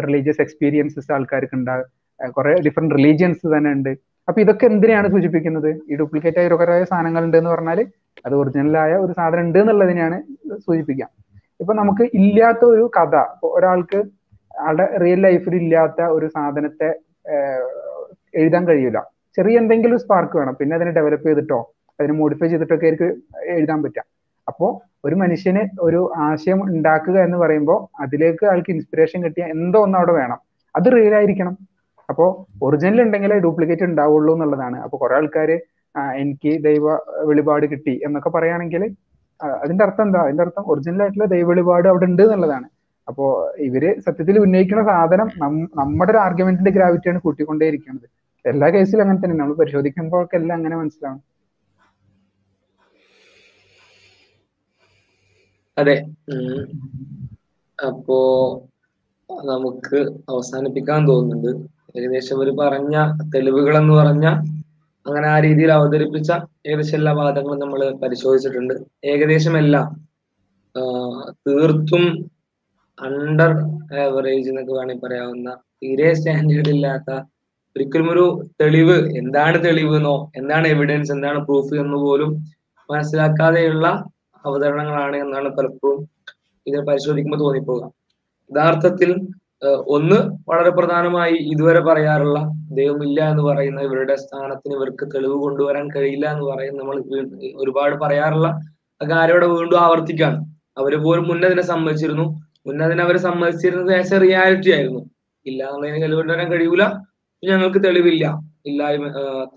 റിലീജിയസ് 0.05 0.41
എക്സ്പീരിയൻസസ് 0.41 1.11
ആൾക്കാർക്ക് 1.15 1.55
ഉണ്ടാകും 1.55 1.89
കുറെ 2.37 2.53
ഡിഫറെന്റ് 2.67 2.95
റിലീജിയൻസ് 2.95 3.47
തന്നെ 3.55 3.71
ഉണ്ട്. 3.77 3.91
അപ്പൊ 4.27 4.41
ഇതൊക്കെ 4.41 4.65
എന്തിനാണ് 4.65 5.07
സൂചിപ്പിക്കുന്നത്? 5.13 5.69
ഈ 5.89 5.95
ഡ്യൂപ്ലിക്കേറ്റ് 5.99 6.39
ആയ 6.39 6.47
കുറെ 6.61 6.83
സാധനങ്ങൾ 6.91 7.23
ഉണ്ട് 7.27 7.37
എന്ന് 7.37 7.49
പറഞ്ഞാൽ 7.49 7.79
അത് 8.25 8.35
ഒറിജിനലായ 8.35 8.93
ഒരു 9.05 9.13
സാധനം 9.13 9.43
ഉണ്ട് 9.47 9.59
എന്നുള്ളതിനെയാണ് 9.59 10.17
സൂചിപ്പിക്കുക. 10.65 11.07
ഇപ്പൊ 11.61 11.73
നമുക്ക് 11.73 12.03
ഇല്ലാത്ത 12.19 12.63
ഒരു 12.65 12.85
കഥ 12.97 13.15
ഒരാൾക്ക് 13.55 13.99
ആളുടെ 14.65 14.85
റിയൽ 15.03 15.19
ലൈഫിൽ 15.21 15.55
ഇല്ലാത്ത 15.55 16.01
ഒരു 16.15 16.27
സാധനത്തെ 16.27 16.89
എഴുതാൻ 18.41 18.63
കഴിയില്ല 18.67 18.99
ചെറിയ 19.37 19.61
എന്തെങ്കിലും 19.61 19.99
സ്പാർക്ക് 19.99 20.35
വേണം. 20.39 20.53
പിന്നെ 20.59 20.73
അതിനെ 20.75 20.91
ഡെവലപ്പ് 20.97 21.27
ചെയ്തിട്ടോ 21.27 21.59
അതിനെ 21.99 22.13
മോഡിഫൈ 22.21 22.47
ചെയ്തിട്ടൊക്കെ 22.47 22.85
ആയിരിക്കും 22.87 23.11
എഴുതാൻ 23.55 23.79
പറ്റുക. 23.83 24.03
അപ്പോ 24.47 24.67
ഒരു 25.05 25.15
മനുഷ്യന് 25.21 25.61
ഒരു 25.87 25.99
ആശയം 26.27 26.59
ഉണ്ടാക്കുക 26.63 27.17
എന്ന് 27.27 27.37
പറയുമ്പോൾ 27.43 27.79
അതിലേക്ക് 28.03 28.45
ആൾക്ക് 28.51 28.71
ഇൻസ്പിറേഷൻ 28.73 29.19
കിട്ടിയ 29.25 29.45
എന്തോ 29.55 29.79
ഒന്ന് 29.85 29.97
അവിടെ 29.99 30.13
വേണം. 30.19 30.39
അത് 30.75 30.87
റിയൽ 30.95 31.15
ആയിരിക്കണം. 31.19 31.55
അപ്പോ 32.09 32.25
ഒറിജിനൽ 32.63 32.99
ഉണ്ടെങ്കിലേ 33.01 33.37
ഡ്യൂപ്ലിക്കേറ്റ് 33.45 33.85
ഉണ്ടാവുള്ളൂ 33.89 34.33
എന്നുള്ളതാണ്. 34.35 34.77
അപ്പൊ 34.85 34.95
കുറെ 34.97 35.15
ആൾക്കാര് 35.15 35.55
എനിക്ക് 36.21 36.51
ദൈവ 36.63 36.85
വെളിപാട് 37.29 37.65
കിട്ടി 37.73 37.93
എന്നൊക്കെ 38.05 38.29
പറയുകയാണെങ്കിൽ 38.29 38.81
അതിന്റെ 39.63 39.83
അർത്ഥം 39.85 40.03
എന്താ? 40.07 40.19
അതിന്റെ 40.25 40.43
അർത്ഥം 40.43 40.63
ഒറിജിനൽ 40.71 41.01
ആയിട്ടുള്ള 41.03 41.25
ദൈവ 41.25 41.45
വെളിപാട് 41.47 41.87
അവിടെ 41.91 42.05
ഉണ്ട് 42.09 42.21
എന്നുള്ളതാണ്. 42.21 42.67
അപ്പോ 43.07 43.25
ഇവർ 43.67 43.83
സത്യത്തിൽ 44.05 44.35
ഉന്നയിക്കുന്ന 44.39 44.83
സാധനം 44.91 45.27
നമ്മുടെ 45.81 46.11
ഒരു 46.11 46.19
ആർഗ്യുമെന്റിന്റെ 46.25 46.71
ഗ്രാവിറ്റിയാണ് 46.77 47.19
കൂട്ടിക്കൊണ്ടേയിരിക്കുന്നത്. 47.25 48.07
എല്ലാ 48.45 48.67
കേസിലും 48.69 49.03
അങ്ങനെ 49.03 49.19
തന്നെ. 49.19 49.37
നമ്മൾ 49.37 49.55
പരിശോധിക്കുമ്പോഴൊക്കെ 49.55 50.35
എല്ലാം 50.35 50.55
അങ്ങനെ 50.55 50.75
മനസ്സിലാവും. 50.75 51.21
അതെ. 55.77 55.95
അപ്പോ 57.79 58.17
നമുക്ക് 59.45 59.99
അവസാനിപ്പിക്കാൻ 60.29 61.01
തോന്നുന്നുണ്ട്. 61.07 61.51
ഏകദേശം 61.99 62.39
ഒരു 62.39 62.51
പറഞ്ഞ 62.51 62.95
തെളിവുകൾ 63.35 63.77
എന്ന് 63.77 63.93
പറഞ്ഞ 63.93 64.25
അങ്ങനെ 65.05 65.27
ആ 65.27 65.39
രീതിയിൽ 65.39 65.71
അവതരിപ്പിച്ച 65.71 66.31
ഏകദേശം 66.67 66.97
എല്ലാ 66.97 67.11
വാദങ്ങളും 67.13 67.59
നമ്മൾ 67.59 67.81
പരിശോധിച്ചിട്ടുണ്ട്. 68.03 68.73
ഏകദേശം 69.05 69.57
എല്ലാം 69.57 69.87
തീർത്തും 71.45 72.05
അണ്ടർ 72.97 73.51
ആവറേജ് 73.99 74.49
എന്നൊക്കെ 74.49 74.73
വേണമെങ്കിൽ 74.73 75.03
പറയാവുന്ന 75.05 75.49
തീരെ 75.81 76.13
സ്റ്റാൻഡേർഡ് 76.13 76.69
ഇല്ലാത്ത 76.69 77.09
ഒരിക്കലും 77.75 78.09
ഒരു 78.11 78.25
തെളിവ് 78.61 78.97
എന്താണ് 79.19 79.57
തെളിവ് 79.65 79.95
എന്നോ 79.97 80.13
എന്താണ് 80.39 80.65
എവിഡൻസ് 80.73 81.11
എന്താണ് 81.15 81.39
പ്രൂഫ് 81.47 81.73
എന്ന് 81.83 81.97
പോലും 82.03 82.29
മനസ്സിലാക്കാതെയുള്ള 82.89 83.87
അവതരണങ്ങളാണ് 84.43 85.17
എന്നാണ് 85.23 85.49
പലപ്പോഴും 85.57 85.99
ഇത് 86.67 86.77
പരിശോധിക്കുമ്പോൾ 86.89 87.39
തോന്നിപ്പോകുക 87.43 87.87
യഥാർത്ഥത്തിൽ 88.49 89.09
ഒന്ന് 89.95 90.17
വളരെ 90.49 90.71
പ്രധാനമായി 90.77 91.35
ഇതുവരെ 91.53 91.81
പറയാറുള്ള 91.87 92.39
ദൈവമില്ല 92.79 93.19
എന്ന് 93.31 93.43
പറയുന്ന 93.49 93.79
ഇവരുടെ 93.87 94.15
സ്ഥാനത്തിന് 94.23 94.73
ഇവർക്ക് 94.77 95.05
തെളിവ് 95.13 95.37
കൊണ്ടുവരാൻ 95.43 95.85
കഴിയില്ല 95.95 96.25
എന്ന് 96.33 96.45
പറയുന്ന 96.51 96.79
നമ്മൾ 96.81 96.97
ഒരുപാട് 97.63 97.95
പറയാറുള്ള 98.03 98.49
കാര്യം 99.01 99.33
ഇവിടെ 99.35 99.47
വീണ്ടും 99.53 99.79
ആവർത്തിക്കാണ്. 99.85 100.37
അവർ 100.77 100.93
പോലും 101.05 101.25
മുന്നതിനെ 101.31 101.63
സമ്മതിച്ചിരുന്നു. 101.71 102.25
മുന്നതിനെ 102.67 103.01
അവർ 103.07 103.17
സമ്മതിച്ചിരുന്നത് 103.27 103.91
ആസ് 103.99 104.13
എ 104.15 104.19
റിയാലിറ്റി 104.25 104.69
ആയിരുന്നു. 104.75 105.01
ഇല്ല 105.45 105.61
എന്നുള്ളതിന് 105.67 106.01
തെളിവ് 106.03 106.19
കൊണ്ടുവരാൻ 106.21 106.47
കഴിയൂല. 106.53 106.83
ഞങ്ങൾക്ക് 107.49 107.79
തെളിവില്ല. 107.83 108.25
ഇല്ലായ്മ 108.65 109.07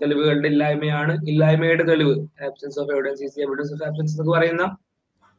തെളിവുകളുടെ 0.01 0.47
ഇല്ലായ്മയാണ്. 0.47 1.13
ഇല്ലായ്മയുടെ 1.31 1.83
തെളിവ് 1.83 2.13
absence 2.47 2.79
of 2.81 2.91
evidence 2.93 3.23
is 3.23 3.39
evidence 3.45 3.73
of 3.73 3.83
absence 3.87 4.13
എന്നൊക്കെ 4.13 4.33
പറയുന്ന 4.37 4.63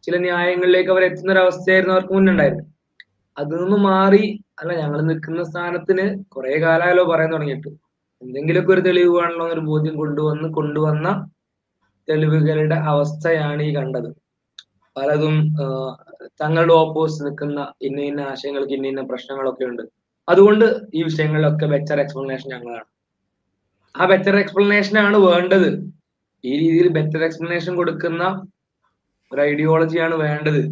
ചില 0.05 0.17
ന്യായങ്ങളിലേക്ക് 0.19 0.91
അവർ 0.91 1.03
എത്തുന്ന 1.05 1.33
ഒരു 1.33 1.39
അവസ്ഥയായിരുന്നു 1.39 1.95
അവർക്ക് 1.95 2.13
മുന്നുണ്ടായിരുന്നു 2.13 2.65
അതിൽ 3.37 3.57
നിന്ന് 3.57 3.79
മാറി 3.91 4.25
അല്ല 4.61 4.73
ഞങ്ങൾ 4.81 5.01
നിൽക്കുന്ന 5.01 5.43
സ്ഥാനത്തിന് 5.43 6.05
കുറെ 6.35 6.55
കാലമായാലോ 6.61 7.05
പറയാൻ 7.13 7.31
തുടങ്ങിയിട്ട്. 7.33 7.71
എന്തെങ്കിലുമൊക്കെ 8.23 8.73
ഒരു 8.73 8.81
തെളിവ് 8.81 9.11
വേണമല്ലോ 9.17 9.45
എന്നൊരു 9.47 9.65
ബോധ്യം 9.71 9.95
കൊണ്ടുവന്ന് 9.97 10.49
കൊണ്ടുവന്ന 10.55 11.09
തെളിവുകളുടെ 12.09 12.77
അവസ്ഥയാണ് 12.93 13.63
ഈ 13.63 13.71
കണ്ടത്. 13.77 14.11
പലതും 14.97 15.37
തങ്ങളുടെ 16.43 16.75
ഓപ്പോസിറ്റ് 16.75 17.27
നിൽക്കുന്ന 17.27 17.61
ഇന്ന 17.83 18.01
ഇന്ന 18.01 18.21
ആശയങ്ങൾക്ക് 18.21 18.73
ഇന്ന 18.73 18.87
ഇന്ന 18.87 19.03
പ്രശ്നങ്ങളൊക്കെ 19.03 19.65
ഉണ്ട്. 19.65 19.83
അതുകൊണ്ട് 20.31 20.67
ഈ 20.95 21.03
വിഷയങ്ങളിലൊക്കെ 21.03 21.67
ബെറ്റർ 21.67 21.99
എക്സ്പ്ലനേഷൻ 22.01 22.49
ഞങ്ങളാണ് 22.51 22.89
ആ 23.95 24.05
ബെറ്റർ 24.07 24.35
എക്സ്പ്ലനേഷൻ 24.37 24.97
ആണ് 24.99 25.19
വേണ്ടത്. 25.29 25.71
ഈ 26.45 26.53
രീതിയിൽ 26.61 26.89
ബെറ്റർ 26.89 27.23
എക്സ്പ്ലനേഷൻ 27.25 27.73
കൊടുക്കുന്ന 27.77 28.25
ഒരു 29.33 29.41
ഐഡിയോളജിയാണ് 29.43 30.17
വേണ്ടത്. 30.17 30.63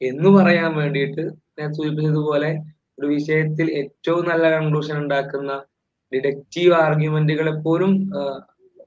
എന്ന് 0.00 0.30
പറയാൻ 0.36 0.70
വേണ്ടിയിട്ട് 0.74 1.22
ഞാൻ 1.58 1.68
സൂചിപ്പിച്ചതുപോലെ 1.74 2.50
ഒരു 2.98 3.06
വിഷയത്തിൽ 3.06 3.66
ഏറ്റവും 3.72 4.24
നല്ല 4.28 4.44
കൺക്ലൂഷൻ 4.50 4.96
ഉണ്ടാക്കുന്ന 4.98 5.52
ഡിഡക്റ്റീവ് 6.12 6.74
ആർഗ്യുമെന്റുകളെ 6.74 7.54
പോലും 7.64 7.92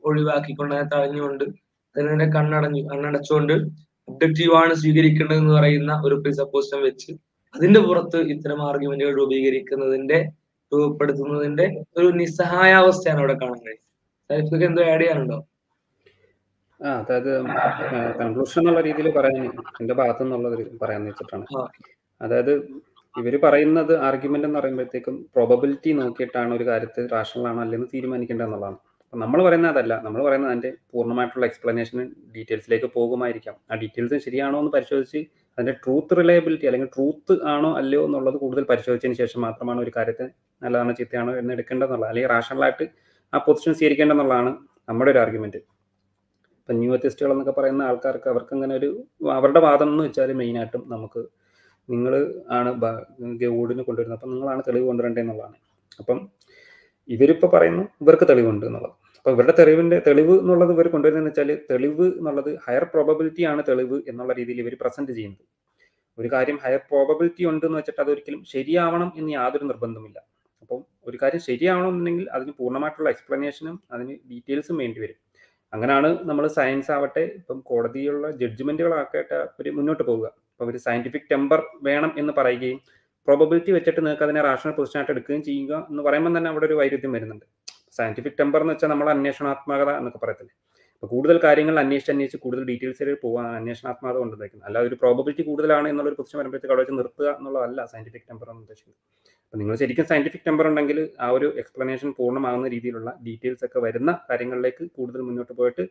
ഒഴിവാക്കിക്കൊണ്ട് 0.03 0.73
അതിനെ 0.76 0.88
തടഞ്ഞുകൊണ്ട് 0.94 1.45
അതിനെ 1.95 2.27
കണ്ണടഞ്ഞു 2.35 2.81
കണ്ണടച്ചുകൊണ്ട് 2.91 3.53
ഒബ്ജക്റ്റീവ് 4.07 4.53
ആണ് 4.56 4.73
സ്വീകരിക്കേണ്ടത് 4.73 5.38
എന്ന് 5.38 5.53
പറയുന്ന 5.53 5.94
ഒരു 6.06 6.15
പ്രിസപ്പോസിറ്റം 6.15 6.81
വെച്ച് 6.84 7.11
അതിന്റെ 7.58 7.80
പുറത്ത് 7.80 8.18
ഇത്തരം 8.18 8.62
ആർഗ്യുമെന്റുകൾ 8.70 9.14
രൂപീകരിക്കുന്നതിന്റെ 9.18 10.18
രൂപപ്പെടുത്തുന്നതിന്റെ 10.74 11.66
ഒരു 11.98 12.08
നിസ്സഹായാവസ്ഥയാണ് 12.08 13.20
അവിടെ 13.20 13.34
കാണാൻ 13.34 13.60
കഴിയുന്നത്. 13.60 14.66
എന്തോ 14.66 14.82
ആഡ് 14.84 15.02
ചെയ്യാനുണ്ടോ? 15.02 15.38
ആ 16.82 16.90
അതായത് 17.00 17.32
കൺക്ലൂഷൻ 18.20 18.62
എന്നുള്ള 18.62 18.82
രീതിയിൽ 18.82 19.08
പറയാൻ 19.12 19.46
എന്റെ 19.82 19.94
ഭാഗത്തു 19.94 20.24
നിന്നുള്ളത് 20.24 20.78
പറയാന്ന് 20.82 21.10
വെച്ചിട്ടാണ്. 21.10 21.46
അതായത് 22.22 22.54
ഇവർ 23.16 23.36
പറയുന്നത് 23.44 23.98
ആർഗ്യുമെന്റ് 23.98 24.48
എന്ന് 24.48 24.60
പറയുമ്പോഴത്തേക്കും 24.60 25.16
പ്രോബബിലിറ്റി 25.36 25.92
നോക്കിയിട്ടാണ് 25.92 26.56
ഒരു 26.56 26.64
കാര്യത്തിൽ 26.64 27.08
റാഷണൽ 27.12 27.48
ആണോ 27.48 27.62
അല്ലെന്ന് 27.62 27.88
തീരുമാനിക്കേണ്ടത് 27.94 28.48
എന്നുള്ളതാണ്. 28.48 28.78
നമ്മൾ 29.14 29.44
പറയുന്നത് 29.44 29.72
അതല്ല. 29.72 29.94
നമ്മൾ 30.06 30.24
പറയുന്നത് 30.24 30.52
അതിന്റെ 30.52 30.72
പൂർണമായിട്ടുള്ള 30.94 31.46
എക്സ്പ്ലനേഷൻ 31.46 32.00
ഡീറ്റെയിൽസിലേക്ക് 32.36 32.86
പോകുമായിരിക്കാം. 32.86 33.56
ആ 33.72 33.76
ഡീറ്റെയിൽസ് 33.76 34.18
ശരിയാണോ 34.26 34.60
എന്ന് 34.60 34.72
പരിശോധിച്ച് 34.72 35.22
അതിന്റെ 35.58 35.74
ട്രൂത്ത് 35.84 36.18
റിലയബിലിറ്റി 36.18 36.66
അല്ലെങ്കിൽ 36.70 36.90
ട്രൂത്ത് 36.96 37.34
ആണോ 37.54 37.70
അല്ലയോ 37.80 38.02
എന്നുള്ളത് 38.08 38.38
കൂടുതൽ 38.42 38.64
പരിശോധിച്ചതിന് 38.72 39.18
ശേഷം 39.22 39.42
മാത്രമാണ് 39.42 39.80
ഒരു 39.82 39.92
കാര്യത്തെ 39.98 40.26
നല്ലതാണോ 40.62 40.92
ചീത്തയാണോ 41.00 41.32
എന്ന് 41.40 41.54
എടുക്കേണ്ടതെന്നുള്ളത്. 41.54 42.10
അല്ലെങ്കിൽ 42.10 42.32
റാഷണലായിട്ട് 42.36 42.86
ആ 43.34 43.40
പൊസിഷൻ 43.48 43.74
സ്വീകരിക്കേണ്ടതെന്നുള്ളതാണ് 43.80 44.52
നമ്മുടെ 44.90 45.12
ഒരു 45.12 45.20
ആർഗ്യുമെന്റ് 45.24 45.60
ഇപ്പം 46.60 46.78
ന്യൂ 46.80 46.92
അത്യസ്റ്റുകൾ 46.96 47.32
എന്നൊക്കെ 47.34 47.54
പറയുന്ന 47.58 47.82
ആൾക്കാർക്ക് 47.90 48.30
അവർക്ക് 48.34 48.54
അങ്ങനെ 48.56 48.74
ഒരു 48.76 48.90
അവരുടെ 49.38 49.60
വാദം 49.68 49.90
എന്ന് 49.92 50.04
വെച്ചാൽ 50.04 50.32
മെയിനായിട്ടും 50.42 50.84
നമുക്ക് 50.94 51.22
നിങ്ങൾ 51.90 52.14
ആണ് 52.58 52.70
ഗൗഡിന് 53.44 53.84
കൊണ്ടുവരുന്നത്. 53.88 54.18
അപ്പം 54.20 54.32
നിങ്ങളാണ് 54.34 54.62
തെളിവ് 54.68 54.86
കൊണ്ടുവരേണ്ടത് 54.86 55.24
എന്നുള്ളതാണ്. 55.24 55.58
അപ്പം 56.00 56.18
ഇവരിപ്പോൾ 57.10 57.50
പറയുന്നു 57.54 57.84
ഇവർക്ക് 58.02 58.26
തെളിവുണ്ട് 58.30 58.66
എന്നുള്ളത്. 58.66 58.96
അപ്പോൾ 59.28 59.36
ഇവരുടെ 59.38 59.54
തെളിവിന്റെ 59.58 59.98
തെളിവ് 60.06 60.34
എന്നുള്ളത് 60.41 60.70
ഇവർ 60.74 60.86
കൊണ്ടുവരുന്നതെന്ന് 60.91 61.32
വെച്ചാൽ 61.32 61.49
തെളിവ് 61.70 62.06
എന്നുള്ളത് 62.20 62.49
ഹയർ 62.66 62.84
പ്രോബബിലിറ്റി 62.94 63.44
ആണ് 63.49 63.62
തെളിവ് 63.70 63.98
എന്നുള്ള 64.10 64.34
രീതിയിൽ 64.38 64.60
ഇവർ 64.64 64.74
പ്രസന്റ് 64.84 65.14
ചെയ്യുന്നത്. 65.18 65.44
ഒരു 66.18 66.28
കാര്യം 66.34 66.58
ഹയർ 66.66 66.82
പ്രോബബിലിറ്റി 66.91 67.45
ഉണ്ട് 67.49 67.66
എന്ന് 67.66 67.78
വെച്ചിട്ട് 67.80 68.02
അതൊരിക്കലും 68.04 68.41
ശരിയാവണം 68.54 69.10
എന്ന് 69.20 69.32
യാതൊരു 69.34 69.66
നിർബന്ധമില്ല 69.72 70.18
അപ്പം 70.62 70.80
ഒരു 71.10 71.20
കാര്യം 71.24 71.44
ശരിയാവണമെന്നുണ്ടെങ്കിൽ 71.49 72.26
അതിന് 72.38 72.54
പൂർണമായിട്ടുള്ള 72.60 73.10
എക്സ്പ്ലനേഷനും 73.16 73.76
അതിന് 73.94 74.16
ഡീറ്റെയിൽസും 74.32 74.80
വേണ്ടി 74.84 75.02
വരും. 75.04 75.20
അങ്ങനെയാണ് 75.74 76.12
നമ്മൾ 76.30 76.48
സയൻസ് 76.58 76.91
ആവട്ടെ 76.98 77.26
ഇപ്പം 77.41 77.60
കോടതിയുള്ള 77.72 78.32
ജഡ്ജ്മെന്റുകളാക്കട്ടെ 78.41 79.38
അവർ 79.44 79.72
മുന്നോട്ട് 79.82 80.04
പോവുക. 80.04 80.28
അപ്പോൾ 80.54 80.74
ഒരു 80.74 80.82
സയന്റിഫിക് 80.88 81.30
ടെമ്പർ 81.34 81.62
വേണം 81.90 82.14
എന്ന് 82.24 82.36
പറയുകയും 82.41 82.82
പ്രോബബിലിറ്റി 83.28 83.72
വെച്ചിട്ട് 83.80 84.02
നിങ്ങൾക്ക് 84.04 84.28
അതിനെ 84.30 84.44
റാഷണൽ 84.49 84.76
പൊസിഷനായിട്ട് 84.82 85.14
എടുക്കുകയും 85.18 85.45
ചെയ്യുക 85.52 85.86
എന്ന് 85.91 86.04
പറയുമ്പോൾ 86.10 86.36
തന്നെ 86.38 86.52
അവിടെ 86.54 86.68
ഒരു 86.72 86.78
വൈരുദ്ധ്യം 86.82 87.16
വരുന്നുണ്ട്. 87.18 87.48
സയന്റിഫിക് 87.97 88.38
ടെമ്പർ 88.39 88.61
എന്ന് 88.64 88.73
വെച്ചാൽ 88.73 88.89
നമ്മൾ 88.93 89.07
അന്വേഷണാത്മകത 89.15 89.91
എന്നൊക്കെ 89.99 90.19
പറയത്തില്ലേ? 90.23 90.53
അപ്പോൾ 90.95 91.09
കൂടുതൽ 91.14 91.38
കാര്യങ്ങൾ 91.45 91.76
അന്വേഷിച്ച് 91.84 92.11
അന്വേഷിച്ച് 92.14 92.39
കൂടുതൽ 92.43 92.64
ഡീറ്റെയിൽസിൽ 92.69 93.09
പോകാൻ 93.26 93.47
അന്വേഷണാത്മകത 93.59 94.18
കൊണ്ടുവന്നേക്കുന്നത്. 94.22 94.68
അല്ല 94.69 94.77
ഒരു 94.88 94.95
പ്രോബബിലിറ്റി 95.01 95.43
കൂടുതലാണ് 95.49 95.88
എന്നുള്ളൊരു 95.91 96.18
പൊസിഷൻ 96.19 96.38
വരുമ്പോഴത്തേക്ക് 96.41 96.73
അവിടെ 96.76 96.84
വെച്ച് 96.85 96.97
നിർത്തുക 96.99 97.27
എന്നുള്ളതല്ല 97.39 97.85
സയന്റിഫിക് 97.91 98.26
ടെമ്പർ 98.30 98.47
എന്ന് 98.53 98.64
ഉദ്ദേശിക്കുന്നത്. 98.65 98.99
അപ്പോൾ 99.43 99.59
നിങ്ങൾ 99.61 99.76
ശരിക്കും 99.81 100.05
സയന്റിഫിക് 100.11 100.45
ടെമ്പർ 100.47 100.65
ഉണ്ടെങ്കിൽ 100.69 100.97
ആ 101.26 101.27
ഒരു 101.35 101.47
എക്സ്പ്ലനേഷൻ 101.61 102.09
പൂർണമാകുന്ന 102.18 102.69
രീതിയിലുള്ള 102.76 103.09
ഡീറ്റെയിൽസ് 103.27 103.64
ഒക്കെ 103.68 103.80
വരുന്ന 103.85 104.11
കാര്യങ്ങളിലേക്ക് 104.30 104.85
കൂടുതൽ 104.97 105.22
മുന്നോട്ട് 105.27 105.53
പോയിട്ട് 105.59 105.85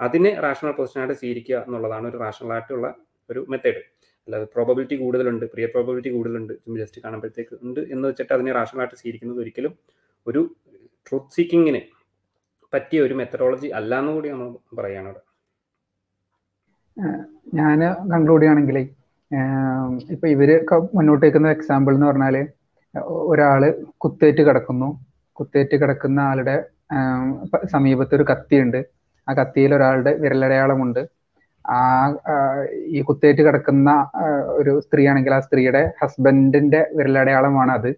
അതിനെ 0.00 0.32
റാഷണൽ 0.44 0.72
പൊസിഷനായിട്ട് 0.80 1.16
സ്വീകരിക്കുക 1.20 1.56
എന്നുള്ളതാണ് 1.66 2.06
ഒരു 2.10 2.18
റാഷണൽ 2.24 2.52
ആയിട്ടുള്ള 2.56 2.88
ഒരു 3.30 3.40
മെത്തേഡ് 3.52 3.80
അല്ലാതെ 4.28 4.46
പ്രോബബിലിറ്റി 4.54 4.96
കൂടുതലുണ്ട് 5.02 5.44
പ്രിയ 5.52 5.66
പ്രോബബിലിറ്റി 5.74 6.10
കൂടുതലുണ്ട് 6.16 6.52
ജസ്റ്റ് 6.82 7.00
കാണുമ്പോഴത്തേക്ക് 7.04 7.54
ഉണ്ട് 7.66 7.80
എന്ന് 7.94 8.04
വെച്ചിട്ട് 8.08 8.32
അതിനെ 8.36 8.52
റാഷണൽ 8.58 8.80
ആയിട്ട് 8.82 8.98
സ്വീകരിക്കുന്നത് 9.00 9.40
ഒരിക്കലും 9.44 9.72
ഒരു 10.26 10.40
ട്രൂത്ത് 11.08 11.34
സീക്കിങ്ങിന് 11.36 11.80
പറ്റിയ 12.72 13.00
ഒരു 13.06 13.14
മെത്തഡോളജി 13.20 13.68
അല്ല 13.78 13.92
എന്ന് 14.02 14.12
കൂടി 14.16 14.28
നമ്മൾ 14.32 14.48
പറയാണ് 14.78 15.10
ഞാൻ 17.58 17.80
കൺക്ലൂഡ് 18.12 18.42
ചെയ്യുകയാണെങ്കിൽ 18.42 18.78
ഇപ്പൊ 20.14 20.26
ഇവർ 20.34 20.50
മുന്നോട്ട് 20.96 21.24
വെക്കുന്ന 21.26 21.48
എക്സാമ്പിൾ 21.56 21.94
എന്ന് 21.96 22.08
പറഞ്ഞാൽ 22.10 22.36
ഒരാൾ 23.32 23.62
കുത്തേറ്റ് 24.02 24.42
കിടക്കുന്നു. 24.48 24.88
കുത്തേറ്റ് 25.36 25.76
കിടക്കുന്ന 25.80 26.20
ആളുടെ 26.30 26.56
സമീപത്ത് 27.74 28.14
ഒരു 28.18 28.24
കത്തിയുണ്ട്. 28.30 28.80
ആ 29.28 29.32
കത്തിയിൽ 29.40 29.70
ഒരാളുടെ 29.78 30.12
വിരലടയാളമുണ്ട്. 30.22 31.00
ആ 31.64 31.80
ഈ 32.96 33.00
കുത്തേറ്റ് 33.08 33.42
കിടക്കുന്ന 33.46 33.90
ഒരു 34.60 34.72
സ്ത്രീ 34.86 35.02
ആണെങ്കിൽ 35.10 35.34
ആ 35.38 35.40
സ്ത്രീയുടെ 35.46 35.82
ഹസ്ബൻഡിന്റെ 36.00 36.80
വിരലടയാളമാണ് 36.98 37.72
അത്. 37.78 37.90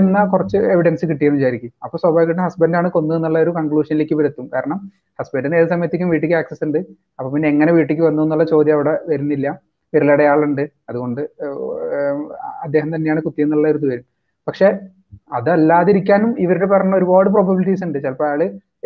എന്ന 0.00 0.24
കുറച്ച് 0.24 0.56
എവിഡൻസ് 0.56 1.04
കിട്ടിയെന്ന് 1.06 1.38
വിചാരിക്കും. 1.38 1.72
അപ്പൊ 1.84 1.96
സ്വാഭാവികമായിട്ടും 1.98 2.44
ഹസ്ബൻഡാണ് 2.44 2.88
കൊന്നതെന്നുള്ള 2.90 3.38
ഒരു 3.38 3.50
കൺക്ലൂഷനിലേക്ക് 3.50 4.12
ഇവരെത്തും 4.12 4.50
കാരണം 4.54 4.78
ഹസ്ബൻഡിന് 5.20 5.56
ഏത് 5.56 5.68
സമയത്തേക്കും 5.68 6.10
വീട്ടിലേക്ക് 6.10 6.36
ആക്സസ് 6.40 6.64
ഉണ്ട്. 6.64 6.78
അപ്പൊ 7.18 7.28
പിന്നെ 7.34 7.48
എങ്ങനെ 7.48 7.72
വീട്ടിലേക്ക് 7.72 8.06
വന്നു 8.08 8.22
എന്നുള്ള 8.22 8.44
ചോദ്യം 8.44 8.74
അവിടെ 8.74 8.94
വരുന്നില്ല. 9.08 9.60
വിരലടയാളുണ്ട്. 9.92 10.62
അതുകൊണ്ട് 10.88 11.20
അദ്ദേഹം 12.64 12.96
തന്നെയാണ് 12.96 13.20
കുത്തിയെന്നുള്ള 13.22 13.68
ഒരു 13.68 13.78
ഇത് 13.78 13.88
വരും. 13.92 14.06
പക്ഷെ 14.46 14.68
അതല്ലാതിരിക്കാനും 15.32 16.30
ഇവരുടെ 16.38 16.66
പറഞ്ഞ 16.66 16.94
ഒരുപാട് 16.94 17.30
പ്രോബബിലിറ്റീസ് 17.30 17.84
ഉണ്ട്. 17.84 17.98
ചിലപ്പോൾ 17.98 18.26
അയാൾ 18.28 18.40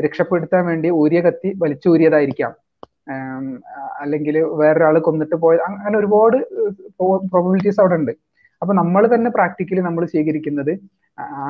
രക്ഷപ്പെടുത്താൻ 0.05 0.67
വേണ്ടി 0.67 0.91
ഊരിയ 0.91 1.21
കത്തി 1.21 1.49
വലിച്ചൂരിയതായിരിക്കാം. 1.63 2.53
അല്ലെങ്കിൽ 4.03 4.39
വേറൊരാൾ 4.61 4.99
കൊന്നിട്ട് 4.99 5.37
പോയ 5.37 5.57
അങ്ങനെ 5.57 5.99
ഒരുപാട് 5.99 6.37
പ്രോബബിലിറ്റീസ് 7.31 7.81
അവിടെ 7.81 7.95
ഉണ്ട്. 7.95 8.13
അപ്പൊ 8.63 8.73
നമ്മൾ 8.81 9.03
തന്നെ 9.15 9.31
പ്രാക്ടിക്കലി 9.37 9.83
നമ്മൾ 9.89 10.05
സ്വീകരിക്കുന്നത് 10.13 10.73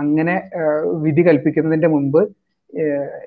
അങ്ങനെ 0.00 0.34
വിധി 1.06 1.22
കൽപ്പിക്കുന്നതിന്റെ 1.28 1.88
മുമ്പ് 1.94 2.20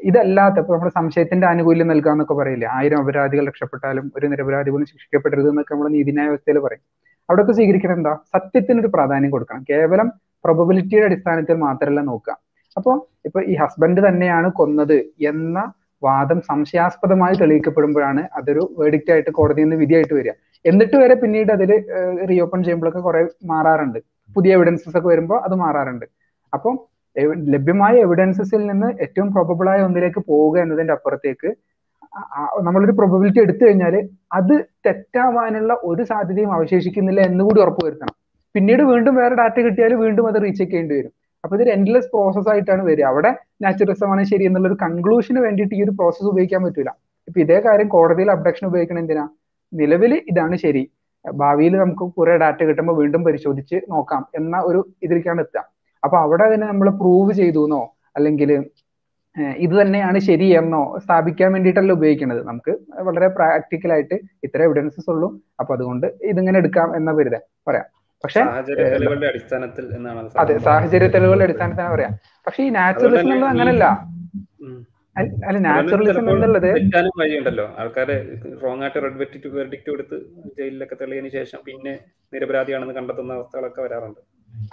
ഇതല്ലാത്ത 0.10 0.58
ഇപ്പൊ 0.62 0.74
നമ്മുടെ 0.76 0.94
സംശയത്തിന്റെ 0.98 1.45
ആനുകൂല്യം 1.52 1.88
നൽകുക 1.91 2.12
എന്നൊക്കെ 2.16 2.36
പറയില്ലേ? 2.40 2.68
ആയിരം 2.78 2.99
അപരാധികൾ 3.03 3.45
രക്ഷപ്പെട്ടാലും 3.49 4.06
ഒരു 4.18 4.26
നിരപരാധി 4.32 4.70
പോലും 4.74 4.88
ശിക്ഷിക്കപ്പെടരുത് 4.91 5.48
എന്നൊക്കെ 5.52 5.74
നമ്മൾ 5.74 5.90
നീതിന്യായ 5.95 6.28
വ്യവസ്ഥയിൽ 6.32 6.60
പറയും. 6.66 6.84
അവിടെയൊക്കെ 7.30 7.53
സ്വീകരിക്കണം 7.60 7.95
എന്താ? 7.99 8.14
സത്യത്തിനൊരു 8.34 8.90
പ്രാധാന്യം 8.95 9.32
കൊടുക്കണം. 9.36 9.64
കേവലം 9.72 10.08
പ്രൊബബിലിറ്റിയുടെ 10.45 11.08
അടിസ്ഥാനത്തിൽ 11.10 11.58
മാത്രമല്ല 11.68 12.02
നോക്കുക. 12.12 12.36
അപ്പോൾ 12.78 12.95
ഇപ്പൊ 13.28 13.40
ഈ 13.52 13.56
ഹസ്ബൻഡ് 13.62 14.02
തന്നെയാണ് 14.08 14.48
കൊന്നത് 14.60 14.98
എന്ന 15.32 15.58
വാദം 16.02 16.40
സംശയാസ്പദമായി 16.49 17.36
തെളിയിക്കപ്പെടുമ്പോഴാണ് 17.41 18.22
അതൊരു 18.38 18.64
വേഡിക്റ്റ് 18.80 19.11
ആയിട്ട് 19.14 19.32
കോടതിയിൽ 19.40 19.68
നിന്ന് 19.68 19.78
വിധിയായിട്ട് 19.84 20.14
വരിക. 20.19 20.34
എന്നിട്ട് 20.65 20.95
വരെ 21.02 21.15
പിന്നീട് 21.23 21.52
അതിൽ 21.57 21.72
റീഓപ്പൺ 22.30 22.60
ചെയ്യുമ്പോഴൊക്കെ 22.64 23.02
കുറെ 23.07 23.22
മാറാറുണ്ട്. 23.52 23.99
പുതിയ 24.30 24.57
എവിഡൻസസ് 24.57 24.95
ഒക്കെ 24.98 25.10
വരുമ്പോൾ 25.14 25.40
അത് 25.48 25.56
മാറാറുണ്ട്. 25.64 26.06
അപ്പം 26.53 26.76
ലഭ്യമായ 27.53 27.95
എവിഡൻസസിൽ 28.06 28.61
നിന്ന് 28.72 28.90
ഏറ്റവും 29.03 29.30
പ്രോബബിൾ 29.36 29.68
ആയ 29.69 29.80
ഒന്നിലേക്ക് 29.88 30.22
പോവുക 30.30 30.56
എന്നതിന്റെ 30.60 30.94
അപ്പുറത്തേക്ക് 30.94 31.49
നമ്മളൊരു 32.68 32.91
പ്രോബബിലിറ്റി 32.91 33.40
എടുത്തു 33.40 33.64
കഴിഞ്ഞാൽ 33.65 33.95
അത് 34.34 34.53
തെറ്റാവാനുള്ള 34.86 35.73
ഒരു 35.84 36.03
സാധ്യതയും 36.03 36.52
അവശേഷിക്കുന്നില്ല 36.53 37.22
എന്നുകൂടി 37.22 37.60
ഉറപ്പുവരുത്തണം 37.61 38.15
പിന്നീട് 38.56 38.84
വീണ്ടും 38.84 39.14
വേറെ 39.15 39.36
ഡാറ്റ 39.36 39.57
കിട്ടിയാൽ 39.60 39.94
വീണ്ടും 40.03 40.26
അത് 40.28 40.38
റീചെക്ക് 40.44 40.72
ചെയ്യേണ്ടി 40.72 40.95
വരും. 40.95 41.14
അപ്പൊ 41.43 41.53
ഇതൊരു 41.57 41.72
എൻഡ്ലെസ് 41.76 42.09
പ്രോസസ് 42.13 42.49
ആയിട്ടാണ് 42.53 42.84
വരിക. 42.89 43.05
അവിടെ 43.11 43.31
നാച്ചുറലിസമാണ് 43.63 44.23
ശരി 44.31 44.43
എന്നുള്ള 44.49 44.68
ഒരു 44.72 44.77
കൺക്ലൂഷന് 44.84 45.39
വേണ്ടിയിട്ട് 45.45 45.76
ഈ 45.77 45.81
ഒരു 45.85 45.93
പ്രോസസ്സ് 45.99 46.30
ഉപയോഗിക്കാൻ 46.34 46.61
പറ്റൂല. 46.65 46.89
ഇപ്പൊ 47.27 47.39
ഇതേ 47.45 47.57
കാര്യം 47.68 47.88
കോടതിയിൽ 47.95 48.30
അബ്ഡക്ഷൻ 48.35 48.65
ഉപയോഗിക്കണം 48.72 49.01
എന്തിനാ? 49.03 49.26
നിലവിൽ 49.73 50.13
ഇതാണ് 50.31 50.55
ശരി. 50.65 50.84
ഭാവിയിൽ 51.26 51.73
നമുക്ക് 51.81 52.05
കുറെ 52.18 52.35
ഡാറ്റ 52.43 52.61
കിട്ടുമ്പോൾ 52.69 52.95
വീണ്ടും 53.01 53.22
പരിശോധിച്ച് 53.27 53.77
നോക്കാം 53.93 54.22
എന്ന 54.39 54.55
ഒരു 54.69 54.80
ഇതിലേക്കാണ് 55.05 55.41
എത്തുക. 55.45 55.63
അപ്പൊ 56.03 56.15
അവിടെ 56.26 56.45
തന്നെ 56.53 56.68
നമ്മൾ 56.72 56.88
പ്രൂവ് 57.01 57.34
ചെയ്തു 57.41 57.63
എന്നോ 57.68 57.81
അല്ലെങ്കിൽ 58.18 58.51
ഇത് 59.65 59.73
തന്നെയാണ് 59.81 60.19
ശരി 60.27 60.47
എന്നോ 60.59 60.81
സ്ഥാപിക്കാൻ 61.03 61.49
വേണ്ടിയിട്ടല്ല 61.55 61.91
ഉപയോഗിക്കുന്നത് 61.97 62.41
നമുക്ക് 62.47 62.72
വളരെ 63.07 63.27
പ്രാക്ടിക്കലായിട്ട് 63.38 64.15
ഇത്ര 64.45 64.59
എവിഡൻസസ് 64.68 65.09
ഉള്ളൂ. 65.13 65.30
അപ്പൊ 65.59 65.72
അതുകൊണ്ട് 65.77 66.07
ഇതിങ്ങനെ 66.31 66.57
എടുക്കാം 66.61 66.89
എന്ന 66.99 67.11
പരിധി 67.19 67.39
പറയാം. 67.68 67.88
പക്ഷെ 68.23 68.41
അടിസ്ഥാനത്തിൽ 69.31 69.85
എന്നാണ് 69.98 70.19
അതെ 70.41 70.56
സാഹചര്യ 70.68 71.07
തെളിവുകളുടെ 71.15 71.45
അടിസ്ഥാനത്തിൽ 71.48 71.88
പറയാം. 71.95 72.14
പക്ഷെ 72.48 72.61
ഈ 72.68 72.69
നാച്ചുറലിസം 72.80 73.22
എന്നുള്ളത് 73.26 73.52
അങ്ങനല്ല. 73.53 73.85
അല്ല 75.48 75.57
നാച്ചുറലിസം 75.68 76.26
എന്നുള്ളത് 76.34 76.68
വഴിയുണ്ടല്ലോ. 77.22 77.65
ആൾക്കാരെ 77.81 78.15
റോങ് 78.64 78.84
ആയിട്ട് 78.85 78.99
റെഡ് 79.06 79.19
വെർഡിക്റ്റ് 79.57 79.89
കൊടുത്ത് 79.93 80.18
ജയിലിലൊക്കെ 80.60 80.95
തെളിയതിനു 81.02 81.31
ശേഷം 81.38 81.60
പിന്നെ 81.68 81.93
നിരപരാധിയാണെന്ന് 82.34 82.95
കണ്ടെത്തുന്ന 82.99 83.34
അവസ്ഥകളൊക്കെ 83.39 83.81
വരാറുണ്ട്. 83.85 84.22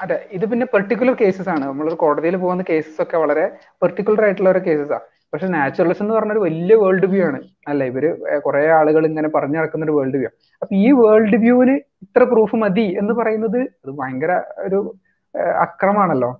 അതെ 0.03 0.17
ഇത് 0.37 0.45
പിന്നെ 0.51 0.67
പെർട്ടിക്കുലർ 0.75 1.15
കേസസ് 1.23 1.51
ആണ്. 1.55 1.65
നമ്മൾ 1.71 1.87
കോടതിയിൽ 2.03 2.37
പോകുന്ന 2.43 2.63
കേസസ് 2.71 3.01
ഒക്കെ 3.05 3.17
വളരെ 3.25 3.45
പെർട്ടിക്കുലർ 3.83 4.23
ആയിട്ടുള്ള 4.27 4.51
ഒരു 4.55 4.63
കേസസ് 4.69 4.95
ആണ് 4.99 5.07
പക്ഷെ 5.33 5.47
നാച്ചുറലിസം 5.47 6.05
എന്ന് 6.05 6.15
പറഞ്ഞൊരു 6.15 6.39
വലിയ 6.39 6.75
വേൾഡ് 6.75 7.07
വ്യൂ 7.07 7.23
ആണ്. 7.27 7.39
അല്ല? 7.71 7.85
ഇവർ 7.85 8.05
കുറെ 8.47 8.71
ആളുകൾ 8.79 9.07
ഇങ്ങനെ 9.07 9.29
പറഞ്ഞു 9.29 9.59
നടക്കുന്ന 9.59 9.85
ഒരു 9.85 9.95
വേൾഡ് 9.99 10.19
വ്യൂ 10.21 10.31
അപ്പൊ 10.63 10.77
ഈ 10.77 10.91
വേൾഡ് 11.01 11.37
വ്യൂവിന് 11.37 11.75
ഇത്ര 12.05 12.23
പ്രൂഫ് 12.23 12.57
മതി 12.57 12.87
എന്ന് 13.01 13.15
പറയുന്നത് 13.15 13.59
അത് 13.59 13.91
ഭയങ്കര 14.01 14.33
ഒരു 14.67 14.95
അക്രമാണല്ലോ. 15.65 16.31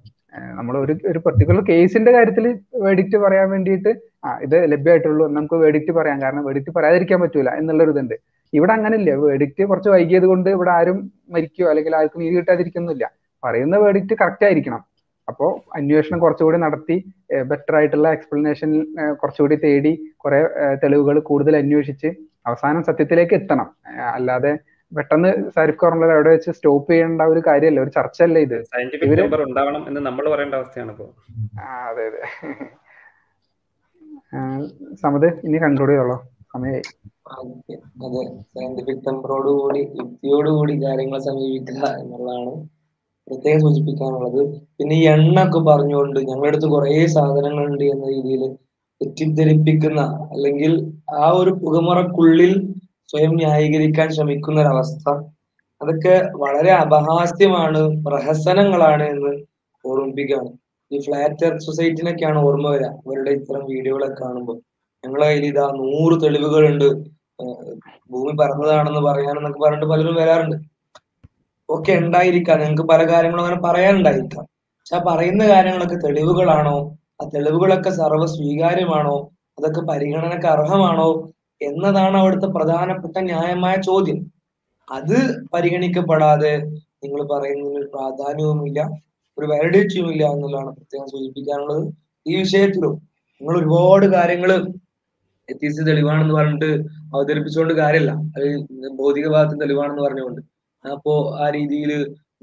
നമ്മൾ 0.59 0.79
ഒരു 0.79 0.95
ഒരു 1.11 1.19
പെർട്ടിക്കുലർ 1.19 1.63
കേസിന്റെ 1.69 2.13
കാര്യത്തിൽ 2.13 2.45
വേഡിക്റ്റ് 2.87 3.19
പറയാൻ 3.19 3.51
വേണ്ടിയിട്ട് 3.51 3.91
ആ 4.25 4.39
ഇത് 4.43 4.57
ലഭ്യമായിട്ടുള്ളൂ 4.73 5.29
നമുക്ക് 5.37 5.55
വേഡിക്റ്റ് 5.55 5.93
പറയാം. 5.93 6.19
കാരണം 6.23 6.45
വേഡിക്റ്റ് 6.45 6.73
പറയാതിരിക്കാൻ 6.77 7.21
പറ്റൂല 7.21 7.51
എന്നുള്ളൊരു 7.61 7.91
ഇതുണ്ട്. 7.91 8.17
ഇവിടെ 8.53 8.73
അങ്ങനെയില്ല? 8.73 9.15
വേഡിക്റ്റ് 9.27 9.63
കുറച്ച് 9.71 9.91
വൈകിയത് 9.95 10.27
കൊണ്ട് 10.27 10.51
ഇവിടെ 10.51 10.71
ആരും 10.71 10.99
മരിക്കുകയോ 11.35 11.69
അല്ലെങ്കിൽ 11.71 11.97
ആർക്കും 11.97 12.23
നീതി 12.25 12.35
കിട്ടാതിരിക്കുന്നില്ല 12.37 13.05
പറയുന്ന 13.45 13.77
വേഡിക്റ്റ് 13.77 14.15
കറക്റ്റ് 14.23 14.47
ആയിരിക്കണം. 14.47 14.81
അപ്പോൾ 15.29 15.51
അന്വേഷണം 15.77 16.19
കുറച്ചുകൂടി 16.21 16.59
നടത്തി 16.59 16.97
ബെറ്റർ 17.51 17.75
ആയിട്ടുള്ള 17.77 18.09
എക്സ്പ്ലനേഷൻ 18.13 18.71
കുറച്ചുകൂടി 19.21 19.57
തേടി 19.65 19.93
കുറെ 20.17 20.41
തെളിവുകൾ 20.83 21.19
കൂടുതൽ 21.31 21.57
അന്വേഷിച്ച് 21.57 22.11
അവസാനം 22.47 22.83
സത്യത്തിലേക്ക് 22.89 23.35
എത്തണം. 23.35 23.69
അല്ലാതെ 24.15 24.53
പെട്ടെന്ന് 24.93 25.31
സാരിഫ് 25.55 25.81
കോർണർ 25.81 26.11
അവിടെ 26.15 26.31
വെച്ച് 26.35 26.51
സ്റ്റോപ്പ് 26.51 26.91
ചെയ്യേണ്ട 26.93 27.23
ഒരു 27.33 27.41
കാര്യമല്ല 27.47 27.81
ഒരു 27.81 27.91
ചർച്ചയല്ല 27.97 28.39
ഇത്. 28.47 28.59
ഉണ്ടാവണം 29.49 29.83
എന്ന് 29.89 30.01
നമ്മൾ 30.07 30.25
പറയേണ്ട 30.35 30.55
അവസ്ഥയാണ് 30.55 30.93
ഇപ്പോൾ 30.95 31.11
അതെ 31.89 32.07
അതെ. 32.09 32.23
സമത് 35.03 35.29
ഇനി 35.47 35.59
കൺക്ലൂഡ് 35.59 35.93
ചെയ്തോളോ. 35.93 36.17
സമയമായി 36.53 36.83
അതെ 38.05 38.23
സയന്റിഫിക് 38.53 39.03
ടെമ്പറോടുകൂടി 39.07 39.81
യുക്തിയോടുകൂടി 40.01 40.75
കാര്യങ്ങളെ 40.85 41.21
സമീപിക്കുക 41.27 41.83
എന്നുള്ളതാണ് 42.01 42.53
പ്രത്യേകം 43.29 43.61
സൂചിപ്പിക്കാനുള്ളത്. 43.65 44.41
പിന്നെ 44.79 44.95
ഈ 44.97 45.05
എണ്ണ 45.15 45.37
ഒക്കെ 45.47 45.61
പറഞ്ഞുകൊണ്ട് 45.71 46.19
ഞങ്ങളുടെ 46.29 46.51
അടുത്ത് 46.51 46.69
കുറേ 46.75 46.95
സാധനങ്ങളുണ്ട് 47.17 47.85
എന്ന 47.95 48.05
രീതിയിൽ 48.15 48.43
തെറ്റിദ്ധരിപ്പിക്കുന്ന 49.01 50.01
അല്ലെങ്കിൽ 50.35 50.73
ആ 51.23 51.27
ഒരു 51.41 51.51
പുകമുറക്കുള്ളിൽ 51.63 52.53
സ്വയം 53.11 53.35
ന്യായീകരിക്കാൻ 53.41 54.09
ശ്രമിക്കുന്ന 54.17 54.63
ഒരവസ്ഥ 54.65 55.05
അതൊക്കെ 55.81 56.15
വളരെ 56.35 56.71
അപഹാസ്യമാണ് 56.85 57.81
പ്രഹസനങ്ങളാണ് 58.07 59.05
എന്ന് 59.15 59.33
ഓർമ്മിപ്പിക്കുകയാണ് 59.85 60.51
ഈ 60.91 60.99
ഫ്ലാറ്റ് 61.07 61.45
എർത്ത് 61.47 61.65
സൊസൈറ്റിനൊക്കെയാണ് 61.67 62.39
ഓർമ്മ 62.39 62.67
വരിക. 62.71 62.89
അവരുടെ 63.07 63.31
ഇത്തരം 63.31 63.63
വീഡിയോകളൊക്കെ 63.65 64.19
കാണുമ്പോൾ. 64.25 64.57
ഞങ്ങളെ 65.05 65.27
കയ്യിൽ 65.27 65.45
ഇതാ 65.47 65.67
നൂറ് 65.83 66.15
തെളിവുകളുണ്ട്. 66.23 66.89
ഭൂമി 68.11 68.33
പറന്നതാണെന്ന് 68.41 69.03
പറയാനെന്നൊക്കെ 69.09 69.61
പറഞ്ഞിട്ട് 69.65 69.89
പലരും 69.93 70.15
വരാറുണ്ട്. 70.15 70.57
ഒക്കെ 71.69 71.93
ഉണ്ടായിരിക്കാം. 71.93 72.59
നിങ്ങൾക്ക് 72.59 72.83
പല 72.83 73.13
കാര്യങ്ങളും 73.13 73.43
അങ്ങനെ 73.45 73.61
പറയാനുണ്ടായിരിക്കാം. 73.63 74.45
പക്ഷെ 74.81 74.97
ആ 74.97 75.01
പറയുന്ന 75.09 75.49
കാര്യങ്ങളൊക്കെ 75.49 75.95
തെളിവുകളാണോ? 75.95 76.77
ആ 77.23 77.29
തെളിവുകളൊക്കെ 77.35 77.91
സർവ 77.91 78.27
സ്വീകാര്യമാണോ 78.27 79.17
അതൊക്കെ 79.59 79.81
പരിഗണനക്ക് 79.81 80.47
അർഹമാണോ? 80.47 81.09
എന്നതാണ് 81.63 82.17
അവിടുത്തെ 82.17 82.47
പ്രധാനപ്പെട്ട 82.47 83.19
ന്യായമായ 83.19 83.77
ചോദ്യം. 83.77 84.19
അത് 84.93 85.17
പരിഗണിക്കപ്പെടാതെ 85.55 86.53
നിങ്ങൾ 87.05 87.21
പറയുന്നതിന് 87.33 87.87
പ്രാധാന്യവുമില്ല 87.87 88.81
ഒരു 89.39 89.47
വാലിഡിറ്റിയും 89.47 90.11
ഇല്ല 90.13 90.25
എന്നുള്ളതാണ് 90.27 90.71
പ്രത്യേകം 90.77 91.07
സൂചിപ്പിക്കാനുള്ളത്. 91.07 91.83
ഈ 92.27 92.37
വിഷയത്തിലും 92.37 92.95
നിങ്ങൾ 93.41 93.59
ഒരുപാട് 93.59 94.07
കാര്യങ്ങൾ 94.07 94.51
എത്തിച്ച് 95.49 95.83
തെളിവാണെന്ന് 95.87 96.35
പറഞ്ഞിട്ട് 96.35 96.71
അവതരിപ്പിച്ചുകൊണ്ട് 97.15 97.75
കാര്യമില്ല 97.75 98.11
അത് 98.37 98.47
ഭൗതികവാദത്തിന് 98.99 99.61
തെളിവാണെന്ന് 99.61 100.03
പറഞ്ഞുകൊണ്ട്. 100.03 100.41
അപ്പോ 100.85 101.13
ആ 101.43 101.47
രീതിയിൽ 101.57 101.91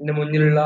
എന്റെ 0.00 0.12
മുന്നിലുള്ള 0.18 0.60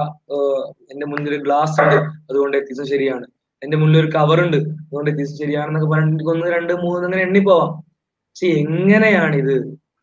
എന്റെ 0.93 1.07
മുന്നിൽ 1.11 1.35
ഗ്ലാസ് 1.47 1.77
ഉണ്ട് 1.83 1.99
അതുകൊണ്ട് 2.31 2.57
എത്തിസം 2.61 2.87
ശരിയാണ്. 2.93 3.27
എന്റെ 3.63 3.77
മുന്നിൽ 3.81 3.99
ഒരു 4.03 4.11
കവർ 4.17 4.39
ഉണ്ട് 4.45 4.57
അതുകൊണ്ട് 4.57 5.11
എത്തിസം 5.13 5.37
ശരിയാണെന്നൊക്കെ 5.43 5.89
പറഞ്ഞിട്ട് 5.95 6.25
ഒന്ന് 6.35 6.47
രണ്ട് 6.57 6.73
മൂന്ന് 6.85 7.05
അങ്ങനെ 7.09 7.23
എണ്ണി 7.29 7.41
പോവാം 7.49 7.71
പക്ഷെ 8.31 8.49
എങ്ങനെയാണിത്? 8.63 9.57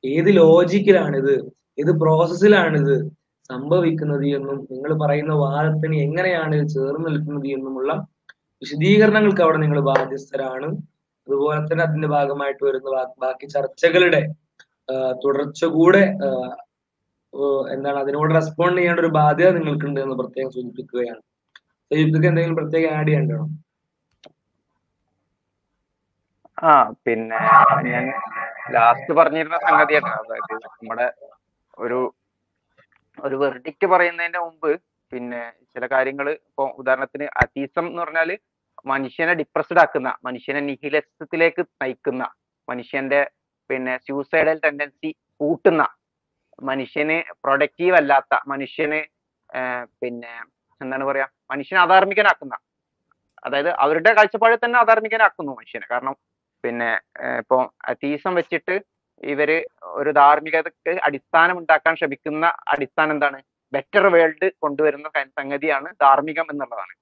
ഏത് 0.03 0.29
ലോജിക്കിലാണിത് 0.41 1.33
ഏത് 1.81 1.91
പ്രോസസ്സിലാണിത് 2.03 2.95
സംഭവിക്കുന്നത് 3.49 4.25
എന്നും 4.37 4.57
നിങ്ങൾ 4.73 4.91
പറയുന്ന 5.03 5.33
വാദത്തിന് 5.43 5.97
എങ്ങനെയാണ് 6.05 6.53
ഇത് 6.59 6.67
ചേർന്ന് 6.75 7.09
നിൽക്കുന്നത് 7.09 7.47
എന്നുമുള്ള 7.57 7.91
വിശദീകരണങ്ങൾക്ക് 8.61 9.43
അവിടെ 9.45 9.59
നിങ്ങൾ 9.63 9.79
ബാധ്യസ്ഥരാണ്. 9.89 10.67
അതുപോലെ 11.27 11.59
തന്നെ 11.69 11.83
അതിന്റെ 11.87 12.09
ഭാഗമായിട്ട് 12.15 12.61
വരുന്ന 12.67 12.89
ബാക്കി 13.23 13.45
ചർച്ചകളുടെ 13.55 14.21
തുടർച്ച 15.23 15.65
കൂടെ 15.77 16.03
എന്താണ് 17.73 17.97
അതിനോട് 17.99 18.31
റെസ്പോണ്ട് 18.35 18.77
ചെയ്യേണ്ട 18.77 18.99
ഒരു 18.99 19.11
ബാധ്യത 19.17 19.49
നിങ്ങൾക്കുണ്ട് 19.57 19.99
എന്ന് 20.01 20.15
പ്രത്യേകം 20.15 20.51
സൂചിപ്പിക്കുകയാണ്. 20.51 21.21
സയ്യിദ്ക്ക് 21.91 22.27
എന്തെങ്കിലും 22.27 22.57
പ്രത്യേകം 22.59 22.93
ആഡ് 22.97 23.07
ചെയ്യണ്ടോ 23.07 23.37
ആ 26.57 26.71
പിന്നെ 27.05 27.39
ഞാൻ 27.87 28.05
ലാസ്റ്റ് 28.75 29.13
പറഞ്ഞിരുന്ന 29.13 29.57
സംഗതിയാണ് 29.67 30.09
അതായത് 30.19 30.53
നമ്മുടെ 30.67 31.07
ഒരു 31.77 31.99
ഒരു 33.17 33.35
വെർഡിക്റ്റ് 33.35 33.87
പറയുന്നതിന്റെ 33.87 34.39
മുമ്പ് 34.39 34.71
പിന്നെ 35.11 35.41
ചില 35.73 35.85
കാര്യങ്ങൾ 35.85 36.27
ഇപ്പൊ 36.31 36.63
ഉദാഹരണത്തിന് 36.81 37.27
അതീസം 37.43 37.85
എന്ന് 37.87 38.01
പറഞ്ഞാൽ 38.01 38.31
മനുഷ്യനെ 38.85 39.33
ഡിപ്രസ്ഡ് 39.33 39.81
ആക്കുന്ന 39.83 40.09
മനുഷ്യനെ 40.23 40.61
നിഹിലത്തിലേക്ക് 40.61 41.63
നയിക്കുന്ന 41.83 42.23
മനുഷ്യന്റെ 42.67 43.21
പിന്നെ 43.69 43.93
സ്യൂസൈഡൽ 43.97 44.57
ടെൻഡൻസി 44.63 45.09
കൂട്ടുന്ന 45.41 45.83
മനുഷ്യന് 46.69 47.17
പ്രൊഡക്റ്റീവ് 47.43 47.95
അല്ലാത്ത 48.01 48.35
മനുഷ്യനെ 48.51 49.01
പിന്നെ 50.01 50.33
എന്താണ് 50.81 51.05
പറയാ 51.09 51.27
മനുഷ്യനെ 51.51 51.79
അധാർമികനാക്കുന്ന. 51.85 52.55
അതായത് 53.45 53.71
അവരുടെ 53.83 54.11
കാഴ്ചപ്പാടിൽ 54.17 54.59
തന്നെ 54.63 54.77
അധാർമികനാക്കുന്നു 54.83 55.51
മനുഷ്യനെ. 55.59 55.85
കാരണം 55.91 56.15
പിന്നെ 56.63 56.89
ഇപ്പോ 57.41 57.57
അത്തീസം 57.91 58.33
വെച്ചിട്ട് 58.39 58.75
ഇവർ 59.23 59.49
ഒരു 59.99 60.09
ധാർമ്മികതക്ക് 60.21 60.91
അടിസ്ഥാനം 61.07 61.55
ഉണ്ടാക്കാൻ 61.61 61.93
ശ്രമിക്കുന്ന 61.99 62.45
അടിസ്ഥാനം 62.73 63.13
എന്താണ്? 63.15 63.39
ബെറ്റർ 63.73 64.05
വേൾഡ് 64.15 64.47
കൊണ്ടുവരുന്ന 64.63 65.07
സംഗതിയാണ് 65.39 65.89
ധാർമ്മികം 66.03 66.47
എന്നുള്ളതാണ്. 66.53 66.93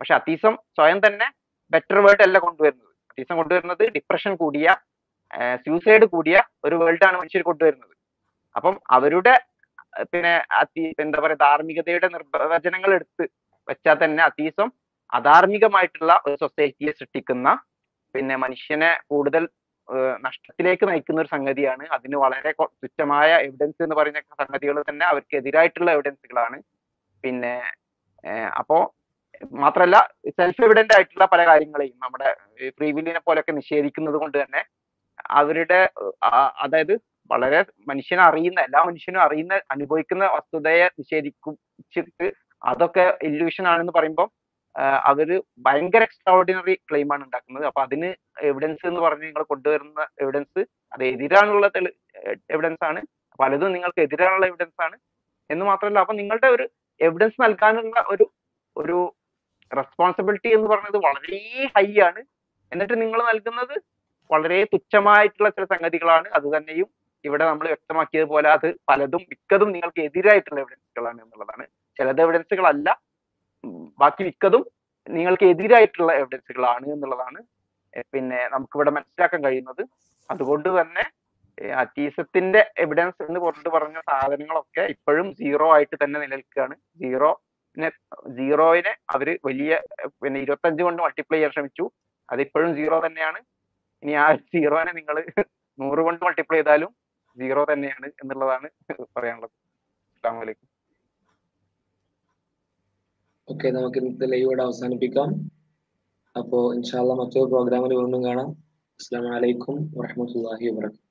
പക്ഷെ 0.00 0.14
അതീസം 0.18 0.54
സ്വയം 0.76 0.98
തന്നെ 1.06 1.26
ബെറ്റർ 1.72 1.98
വേൾഡ് 2.04 2.24
അല്ല 2.26 2.36
കൊണ്ടുവരുന്നത്. 2.46 2.92
അതീസം 3.12 3.36
കൊണ്ടുവരുന്നത് 3.40 3.84
ഡിപ്രഷൻ 3.96 4.32
കൂടിയ 4.42 4.68
സൂസൈഡ് 5.64 6.06
കൂടിയ 6.14 6.36
ഒരു 6.66 6.76
വേൾഡാണ് 6.82 7.16
മനുഷ്യർ 7.20 7.42
കൊണ്ടുവരുന്നത്. 7.48 7.93
അപ്പം 8.56 8.74
അവരുടെ 8.96 9.34
പിന്നെ 10.12 10.32
എന്താ 11.04 11.18
പറയാ 11.24 11.38
ധാർമ്മികതയുടെ 11.46 12.08
നിർവചനങ്ങൾ 12.14 12.90
എടുത്ത് 12.98 13.24
വെച്ചാൽ 13.68 13.98
തന്നെ 14.04 14.22
അതീസം 14.28 14.68
അധാർമികമായിട്ടുള്ള 15.12 16.12
ഒരു 16.26 16.36
സൊസൈറ്റിയെ 16.42 16.92
സൃഷ്ടിക്കുന്ന 16.92 17.48
പിന്നെ 18.14 18.34
മനുഷ്യനെ 18.44 18.90
കൂടുതൽ 19.12 19.44
നഷ്ടത്തിലേക്ക് 20.24 20.84
നയിക്കുന്ന 20.90 21.22
ഒരു 21.22 21.30
സംഗതിയാണ്. 21.34 21.84
അതിന് 21.96 22.16
വളരെ 22.24 22.50
തുച്ഛമായ 22.82 23.30
എവിഡൻസ് 23.46 23.82
എന്ന് 23.82 23.96
പറയുന്ന 23.98 24.20
സംഗതികൾ 24.42 24.76
തന്നെ 24.90 25.04
അവർക്ക് 25.04 25.34
എതിരായിട്ടുള്ള 25.40 25.90
എവിഡൻസുകളാണ് 25.96 26.58
പിന്നെ 27.24 27.54
അപ്പോ 28.60 28.76
മാത്രല്ല 29.62 29.96
സെൽഫ് 30.38 30.62
എവിഡന്റ് 30.66 30.94
ആയിട്ടുള്ള 30.96 31.24
പല 31.32 31.40
കാര്യങ്ങളെയും 31.46 31.96
നമ്മുടെ 32.04 32.28
ഫ്രീ 32.78 32.88
വില്ലിനെ 32.98 33.20
പോലെയൊക്കെ 33.20 33.52
നിഷേധിക്കുന്നത് 33.52 34.18
കൊണ്ട് 34.22 34.36
തന്നെ 34.42 34.62
അവരുടെ 35.38 35.80
അതായത് 36.64 36.94
വളരെ 37.30 37.60
മനുഷ്യനെ 37.88 38.22
അറിയുന്ന 38.22 38.60
എല്ലാ 38.60 38.80
മനുഷ്യനും 38.84 39.20
അറിയുന്ന 39.20 39.54
അനുഭവിക്കുന്ന 39.70 40.24
വസ്തുതയെ 40.26 40.86
നിഷേധിച്ചിട്ട് 41.00 42.26
അതൊക്കെ 42.62 43.04
ഇല്യൂഷൻ 43.22 43.64
ആണെന്ന് 43.68 43.94
പറയുമ്പോൾ 43.98 44.28
അവർ 45.10 45.28
ഭയങ്കര 45.58 46.02
എക്സ്ട്രാ 46.02 46.30
ഓർഡിനറി 46.38 46.74
ക്ലെയിം 46.88 47.12
ആണ് 47.14 47.22
ഉണ്ടാക്കുന്നത്. 47.24 47.64
അപ്പൊ 47.66 47.80
അതിന് 47.82 48.08
എവിഡൻസ് 48.42 48.86
എന്ന് 48.86 49.00
പറഞ്ഞ് 49.00 49.26
നിങ്ങൾ 49.26 49.42
കൊണ്ടുവരുന്ന 49.42 50.00
എവിഡൻസ് 50.20 50.60
അത് 50.92 51.04
എതിരാനുള്ള 51.04 51.66
എവിഡൻസ് 52.54 52.84
ആണ്. 52.84 53.00
പലതും 53.38 53.72
നിങ്ങൾക്ക് 53.72 54.00
എതിരാനുള്ള 54.00 54.46
എവിഡൻസ് 54.46 54.80
ആണ് 54.86 54.96
എന്ന് 55.50 55.64
മാത്രമല്ല 55.64 55.98
അപ്പൊ 55.98 56.14
നിങ്ങളുടെ 56.14 56.46
ഒരു 56.46 56.64
എവിഡൻസ് 57.00 57.38
നൽകാനുള്ള 57.44 58.04
ഒരു 58.12 58.24
ഒരു 58.76 58.98
റെസ്പോൺസിബിലിറ്റി 59.76 60.48
എന്ന് 60.48 60.68
പറയുന്നത് 60.68 61.00
വളരെ 61.06 61.40
ഹൈ 61.76 61.88
ആണ്. 62.08 62.20
എന്നിട്ട് 62.72 62.96
നിങ്ങൾ 63.02 63.20
നൽകുന്നത് 63.30 63.74
വളരെ 64.30 64.58
തുച്ഛമായിട്ടുള്ള 64.64 65.48
ചില 65.56 65.64
സംഗതികളാണ്. 65.74 66.28
അത് 66.28 66.46
തന്നെയും 66.56 66.88
ഇവിടെ 67.24 67.44
നമ്മൾ 67.50 67.66
വ്യക്തമാക്കിയതുപോലെ 67.72 68.48
അത് 68.56 68.68
പലതും 68.88 69.22
മിക്കതും 69.30 69.68
നിങ്ങൾക്ക് 69.74 70.00
എതിരായിട്ടുള്ള 70.08 70.58
എവിഡൻസുകളാണ് 70.64 71.18
എന്നുള്ളതാണ്. 71.24 71.64
ചിലത് 71.98 72.20
എവിഡൻസുകളല്ല 72.24 72.88
ബാക്കി 74.02 74.22
മിക്കതും 74.28 74.62
നിങ്ങൾക്ക് 75.16 75.46
എതിരായിട്ടുള്ള 75.54 76.10
എവിഡൻസുകളാണ് 76.22 76.86
എന്നുള്ളതാണ്. 76.94 77.40
പിന്നെ 78.14 78.40
നമുക്കിവിടെ 78.54 78.90
മനസ്സിലാക്കാൻ 78.96 79.40
കഴിയുന്നത്. 79.46 79.82
അതുകൊണ്ട് 80.30 80.68
തന്നെ 80.78 81.04
അറ്റീസത്തിന്റെ 81.82 82.60
എവിഡൻസ് 82.84 83.22
എന്ന് 83.28 83.40
കൊണ്ട് 83.44 83.68
പറഞ്ഞ 83.74 83.98
സാധനങ്ങളൊക്കെ 84.10 84.84
ഇപ്പോഴും 84.94 85.26
സീറോ 85.40 85.66
ആയിട്ട് 85.74 85.96
തന്നെ 86.02 86.16
നിലനിൽക്കുകയാണ്. 86.24 86.74
സീറോ 87.02 87.30
സീറോയിനെ 88.38 88.92
അവർ 89.14 89.28
വലിയ 89.46 89.72
പിന്നെ 90.22 90.38
ഇരുപത്തഞ്ച് 90.44 90.82
കൊണ്ട് 90.86 91.00
മൾട്ടിപ്ലൈ 91.04 91.38
ചെയ്യാൻ 91.38 91.52
ശ്രമിച്ചു. 91.54 91.84
അതിപ്പോഴും 92.28 92.70
സീറോ 92.78 92.98
തന്നെയാണ്. 93.06 93.40
ഇനി 94.02 94.14
ആ 94.24 94.26
സീറോനെ 94.52 94.92
നിങ്ങൾ 94.98 95.16
നൂറ് 95.78 96.02
കൊണ്ട് 96.06 96.20
മൾട്ടിപ്ലൈ 96.26 96.58
ചെയ്താലും 96.58 96.90
സീറോ 97.38 97.62
തന്നെയാണ് 97.72 98.06
എന്നുള്ളതാണ് 98.22 98.68
പറയാനുള്ളത്. 99.16 99.54
അസ്സാം 100.14 100.36
വലൈക്കും 100.40 100.68
ഓക്കെ 103.48 103.70
നമുക്ക് 103.76 103.98
ഇന്നത്തെ 104.00 104.26
ലൈവ് 104.32 104.46
ഇവിടെ 104.48 104.62
അവസാനിപ്പിക്കാം. 104.62 105.30
അപ്പോൾ 106.36 106.62
ഇൻഷാല്ല 106.76 107.14
മറ്റൊരു 107.22 107.48
പ്രോഗ്രാമിൽ 107.52 107.92
വീണ്ടും 108.00 108.22
കാണാം. 108.28 108.48
അസ്സാം 109.00 109.26
വലൈക്കും 109.34 109.76
വാഹമത്തല്ലാഹി 109.98 110.68
വാബർക്കാത്തു 110.68 111.03